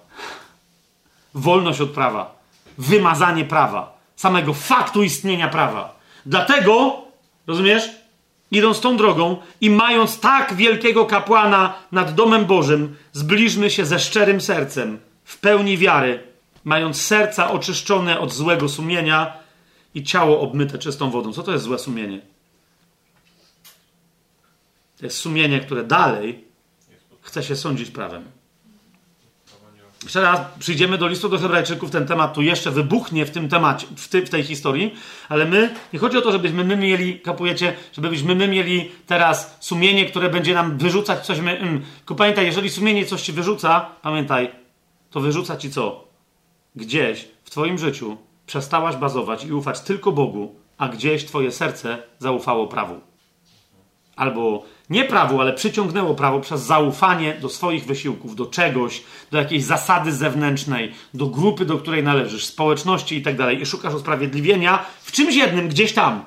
Wolność 1.33 1.81
od 1.81 1.89
prawa. 1.89 2.35
Wymazanie 2.77 3.45
prawa. 3.45 3.97
Samego 4.15 4.53
faktu 4.53 5.03
istnienia 5.03 5.47
prawa. 5.47 5.95
Dlatego, 6.25 7.01
rozumiesz? 7.47 7.98
Idąc 8.51 8.79
tą 8.79 8.97
drogą 8.97 9.37
i 9.61 9.69
mając 9.69 10.19
tak 10.19 10.53
wielkiego 10.53 11.05
kapłana 11.05 11.73
nad 11.91 12.15
domem 12.15 12.45
Bożym, 12.45 12.95
zbliżmy 13.13 13.69
się 13.69 13.85
ze 13.85 13.99
szczerym 13.99 14.41
sercem, 14.41 14.99
w 15.23 15.37
pełni 15.39 15.77
wiary, 15.77 16.23
mając 16.63 17.01
serca 17.01 17.51
oczyszczone 17.51 18.19
od 18.19 18.33
złego 18.33 18.69
sumienia 18.69 19.33
i 19.95 20.03
ciało 20.03 20.41
obmyte 20.41 20.77
czystą 20.77 21.09
wodą. 21.09 21.33
Co 21.33 21.43
to 21.43 21.51
jest 21.51 21.63
złe 21.63 21.79
sumienie? 21.79 22.21
To 24.97 25.05
jest 25.05 25.17
sumienie, 25.17 25.59
które 25.59 25.83
dalej 25.83 26.43
chce 27.21 27.43
się 27.43 27.55
sądzić 27.55 27.91
prawem. 27.91 28.38
Jeszcze 30.03 30.21
raz 30.21 30.39
przyjdziemy 30.59 30.97
do 30.97 31.07
listu 31.07 31.29
do 31.29 31.37
Hebrajczyków, 31.37 31.91
ten 31.91 32.07
temat 32.07 32.33
tu 32.33 32.41
jeszcze 32.41 32.71
wybuchnie 32.71 33.25
w 33.25 33.31
tym 33.31 33.49
temacie, 33.49 33.87
w, 33.95 34.07
ty, 34.07 34.25
w 34.25 34.29
tej 34.29 34.43
historii, 34.43 34.95
ale 35.29 35.45
my, 35.45 35.75
nie 35.93 35.99
chodzi 35.99 36.17
o 36.17 36.21
to, 36.21 36.31
żebyśmy 36.31 36.63
my 36.63 36.77
mieli, 36.77 37.19
kapujecie, 37.19 37.73
żebyśmy 37.93 38.35
my 38.35 38.47
mieli 38.47 38.91
teraz 39.07 39.57
sumienie, 39.59 40.05
które 40.05 40.29
będzie 40.29 40.53
nam 40.53 40.77
wyrzucać 40.77 41.25
coś. 41.25 41.39
My, 41.39 41.59
mm. 41.59 41.81
Tylko 41.97 42.15
pamiętaj, 42.15 42.45
jeżeli 42.45 42.69
sumienie 42.69 43.05
coś 43.05 43.21
ci 43.21 43.31
wyrzuca, 43.31 43.85
pamiętaj, 44.01 44.51
to 45.09 45.19
wyrzuca 45.19 45.57
ci 45.57 45.71
co? 45.71 46.07
Gdzieś 46.75 47.27
w 47.43 47.49
twoim 47.49 47.77
życiu 47.77 48.17
przestałaś 48.45 48.95
bazować 48.95 49.45
i 49.45 49.53
ufać 49.53 49.81
tylko 49.81 50.11
Bogu, 50.11 50.55
a 50.77 50.89
gdzieś 50.89 51.25
twoje 51.25 51.51
serce 51.51 51.97
zaufało 52.19 52.67
prawu. 52.67 53.01
Albo 54.15 54.63
nie 54.89 55.03
prawu, 55.03 55.41
ale 55.41 55.53
przyciągnęło 55.53 56.15
prawo 56.15 56.39
przez 56.39 56.61
zaufanie 56.61 57.33
do 57.33 57.49
swoich 57.49 57.85
wysiłków, 57.85 58.35
do 58.35 58.45
czegoś, 58.45 59.03
do 59.31 59.37
jakiejś 59.37 59.63
zasady 59.63 60.13
zewnętrznej, 60.13 60.93
do 61.13 61.25
grupy, 61.25 61.65
do 61.65 61.77
której 61.77 62.03
należysz, 62.03 62.45
społeczności 62.45 63.17
i 63.17 63.21
tak 63.21 63.37
dalej, 63.37 63.61
i 63.61 63.65
szukasz 63.65 63.93
usprawiedliwienia 63.93 64.85
w 65.01 65.11
czymś 65.11 65.35
jednym, 65.35 65.69
gdzieś 65.69 65.93
tam. 65.93 66.23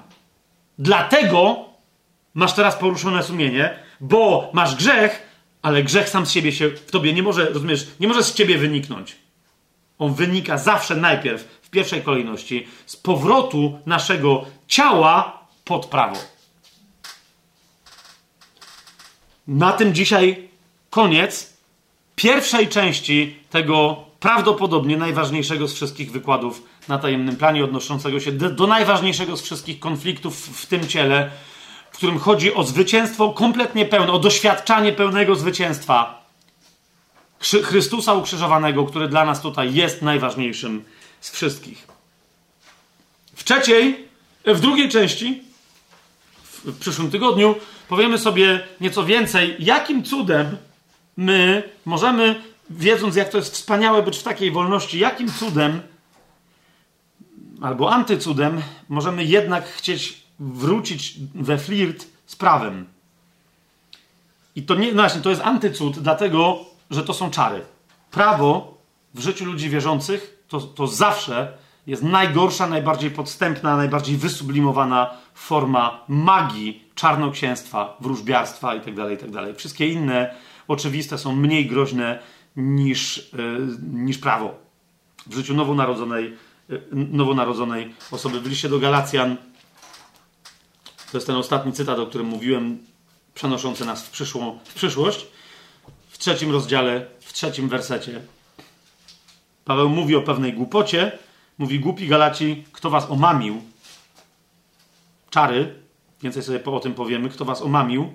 Dlatego 0.79 1.57
masz 2.35 2.53
teraz 2.53 2.77
poruszone 2.77 3.23
sumienie, 3.23 3.79
bo 4.01 4.51
masz 4.53 4.77
grzech, 4.77 5.23
ale 5.63 5.83
grzech 5.83 6.09
sam 6.09 6.27
z 6.27 6.31
siebie 6.31 6.53
się 6.53 6.69
w 6.69 6.91
tobie 6.91 7.13
nie 7.13 7.23
może, 7.23 7.51
rozumiesz, 7.51 7.87
nie 8.01 8.09
może 8.09 8.23
z 8.23 8.35
ciebie 8.35 8.59
wyniknąć. 8.59 9.17
On 9.99 10.15
wynika 10.15 10.59
zawsze 10.59 10.97
najpierw, 10.97 11.61
w 11.63 11.71
pierwszej 11.71 12.03
kolejności, 12.03 12.67
z 12.87 12.97
powrotu 12.97 13.79
naszego 13.87 14.45
ciała 14.69 15.47
pod 15.65 15.87
prawo. 15.87 16.17
Na 19.47 19.73
tym 19.73 19.95
dzisiaj 19.95 20.49
koniec 20.91 21.53
pierwszej 22.17 22.69
części 22.69 23.37
tego 23.51 24.05
prawdopodobnie 24.21 24.97
najważniejszego 24.97 25.69
z 25.69 25.75
wszystkich 25.75 26.13
wykładów 26.13 26.63
na 26.89 26.99
tajemnym 26.99 27.37
planie, 27.37 27.65
odnoszącego 27.65 28.21
się 28.21 28.33
do, 28.33 28.67
najważniejszego 28.67 29.37
z 29.37 29.43
wszystkich 29.43 29.81
konfliktów 29.81 30.61
w 30.61 30.67
tym 30.67 30.89
ciele, 30.89 31.31
w 31.93 31.97
którym 31.97 32.19
chodzi 32.19 32.55
o 32.55 32.65
zwycięstwo 32.65 33.31
kompletnie 33.31 33.87
pełne, 33.87 34.13
o 34.13 34.19
doświadczanie 34.19 34.93
pełnego 34.93 35.35
zwycięstwa 35.35 36.23
Chrystusa 37.63 38.15
ukrzyżowanego, 38.15 38.85
który 38.85 39.09
dla 39.09 39.25
nas 39.25 39.41
tutaj 39.41 39.75
jest 39.75 40.03
najważniejszym 40.03 40.85
z 41.21 41.31
wszystkich. 41.31 41.87
W 43.37 43.45
trzeciej, 43.45 44.09
w 44.45 44.61
drugiej 44.61 44.89
części, 44.89 45.43
w 46.45 46.79
przyszłym 46.79 47.11
tygodniu, 47.11 47.55
powiemy 47.93 48.19
sobie 48.19 48.61
nieco 48.81 49.05
więcej, 49.05 49.57
jakim 49.59 50.05
cudem 50.05 50.57
my 51.17 51.63
możemy, 51.85 52.43
wiedząc 52.71 53.17
jak 53.17 53.29
to 53.29 53.39
jest 53.39 53.55
wspaniałe 53.55 54.03
być 54.03 54.19
w 54.19 54.23
takiej 54.23 54.51
wolności, 54.51 54.99
jakim 54.99 55.33
cudem 55.33 55.81
albo 57.63 57.93
antycudem 57.93 58.63
możemy 58.89 59.25
jednak 59.25 59.65
chcieć 59.69 60.23
wrócić 60.41 61.15
we 61.35 61.59
flirt 61.59 62.07
z 62.27 62.37
prawem. 62.37 62.87
I 64.57 64.63
to 64.63 64.75
nie, 64.75 64.93
no 64.93 65.03
właśnie, 65.03 65.21
to 65.21 65.31
jest 65.31 65.43
antycud, 65.43 65.99
dlatego, 65.99 66.65
że 66.91 67.05
to 67.05 67.15
są 67.15 67.31
czary. 67.31 67.61
Prawo 68.11 68.79
w 69.15 69.21
życiu 69.21 69.45
ludzi 69.45 69.71
wierzących 69.71 70.45
to, 70.49 70.61
to 70.61 70.87
zawsze 70.87 71.53
jest 71.87 72.03
najgorsza, 72.03 72.67
najbardziej 72.67 73.11
podstępna, 73.11 73.77
najbardziej 73.77 74.17
wysublimowana 74.17 75.11
forma 75.35 76.05
magii, 76.09 76.82
czarnoksięstwa, 76.95 77.97
wróżbiarstwa 78.01 78.75
itd., 78.75 79.03
tak 79.03 79.11
itd. 79.11 79.47
Tak 79.47 79.57
Wszystkie 79.57 79.89
inne 79.89 80.35
oczywiste 80.69 81.19
są 81.19 81.37
mniej 81.37 81.67
groźne 81.67 82.19
niż, 82.57 83.31
yy, 83.33 83.79
niż 83.93 84.19
prawo 84.19 84.55
w 85.27 85.35
życiu 85.35 85.55
nowonarodzonej, 85.55 86.37
yy, 86.69 86.83
nowonarodzonej 86.93 87.95
osoby. 88.11 88.41
W 88.41 88.47
liście 88.47 88.69
do 88.69 88.79
Galacjan 88.79 89.37
to 91.13 91.17
jest 91.19 91.27
ten 91.27 91.37
ostatni 91.37 91.73
cytat, 91.73 91.99
o 91.99 92.07
którym 92.07 92.27
mówiłem, 92.27 92.79
przenoszący 93.35 93.85
nas 93.85 94.03
w, 94.03 94.11
w 94.65 94.75
przyszłość. 94.75 95.27
W 96.09 96.19
trzecim 96.19 96.53
rozdziale, 96.53 97.07
w 97.21 97.33
trzecim 97.33 97.69
wersecie 97.69 98.21
Paweł 99.65 99.89
mówi 99.89 100.17
o 100.17 100.23
pewnej 100.23 100.53
głupocie, 100.53 101.19
Mówi 101.59 101.81
głupi 101.81 102.09
Galaci, 102.09 102.65
kto 102.73 102.91
was 102.91 103.11
omamił? 103.11 103.63
Czary, 105.31 105.82
więcej 106.23 106.43
sobie 106.43 106.65
o 106.65 106.81
tym 106.81 106.95
powiemy, 106.95 107.29
kto 107.29 107.45
was 107.45 107.63
omamił, 107.63 108.13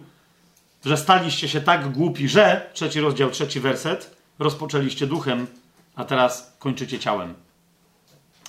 że 0.86 0.98
staliście 0.98 1.50
się 1.50 1.61
tak 1.61 1.92
głupi, 1.92 2.27
że, 2.27 2.69
trzeci 2.74 3.00
rozdział, 3.00 3.30
trzeci 3.30 3.60
werset, 3.60 4.18
rozpoczęliście 4.40 5.08
duchem, 5.08 5.48
a 5.95 6.06
teraz 6.06 6.56
kończycie 6.60 7.00
ciałem. 7.00 7.34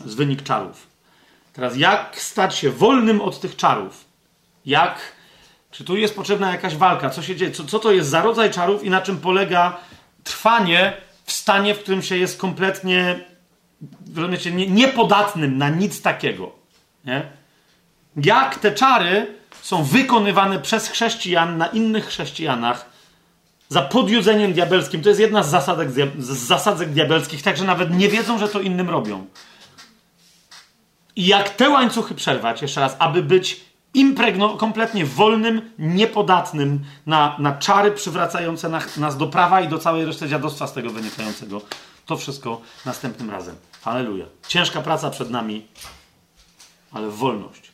Z 0.04 0.14
wynik 0.14 0.42
czarów. 0.42 0.86
Teraz 1.52 1.76
jak 1.76 2.20
stać 2.20 2.54
się 2.54 2.70
wolnym 2.70 3.20
od 3.20 3.40
tych 3.40 3.56
czarów? 3.56 4.04
Jak, 4.66 4.98
czy 5.70 5.84
tu 5.84 5.96
jest 5.96 6.16
potrzebna 6.16 6.50
jakaś 6.50 6.76
walka? 6.76 7.10
Co 7.10 7.22
się 7.22 7.36
dzieje? 7.36 7.50
Co, 7.50 7.64
co 7.64 7.78
to 7.78 7.92
jest 7.92 8.08
za 8.08 8.22
rodzaj 8.22 8.50
czarów 8.50 8.84
i 8.84 8.90
na 8.90 9.00
czym 9.00 9.18
polega 9.20 9.76
trwanie 10.24 10.96
w 11.24 11.32
stanie, 11.32 11.74
w 11.74 11.78
którym 11.78 12.02
się 12.02 12.16
jest 12.16 12.38
kompletnie 12.38 13.24
rozumiecie, 14.16 14.50
nie, 14.50 14.66
niepodatnym 14.66 15.58
na 15.58 15.68
nic 15.68 16.02
takiego. 16.02 16.52
Nie? 17.04 17.22
Jak 18.16 18.58
te 18.58 18.72
czary 18.72 19.37
są 19.62 19.84
wykonywane 19.84 20.58
przez 20.58 20.88
chrześcijan 20.88 21.58
na 21.58 21.66
innych 21.66 22.06
chrześcijanach 22.06 22.86
za 23.68 23.82
podjudzeniem 23.82 24.52
diabelskim. 24.52 25.02
To 25.02 25.08
jest 25.08 25.20
jedna 25.20 25.42
z, 25.42 25.50
zasadek, 25.50 25.90
z 26.18 26.26
zasadzek 26.26 26.90
diabelskich, 26.90 27.42
także 27.42 27.64
nawet 27.64 27.90
nie 27.90 28.08
wiedzą, 28.08 28.38
że 28.38 28.48
to 28.48 28.60
innym 28.60 28.90
robią. 28.90 29.26
I 31.16 31.26
jak 31.26 31.48
te 31.48 31.70
łańcuchy 31.70 32.14
przerwać, 32.14 32.62
jeszcze 32.62 32.80
raz, 32.80 32.96
aby 32.98 33.22
być 33.22 33.60
impregno, 33.94 34.56
kompletnie 34.56 35.04
wolnym, 35.04 35.70
niepodatnym 35.78 36.84
na, 37.06 37.36
na 37.38 37.52
czary 37.52 37.90
przywracające 37.90 38.68
nas 38.96 39.16
do 39.16 39.26
prawa 39.26 39.60
i 39.60 39.68
do 39.68 39.78
całej 39.78 40.04
reszty 40.04 40.28
dziadostwa 40.28 40.66
z 40.66 40.72
tego 40.72 40.90
wynikającego. 40.90 41.60
To 42.06 42.16
wszystko 42.16 42.60
następnym 42.86 43.30
razem. 43.30 43.56
Halleluja. 43.82 44.26
Ciężka 44.48 44.82
praca 44.82 45.10
przed 45.10 45.30
nami, 45.30 45.66
ale 46.92 47.08
wolność. 47.10 47.67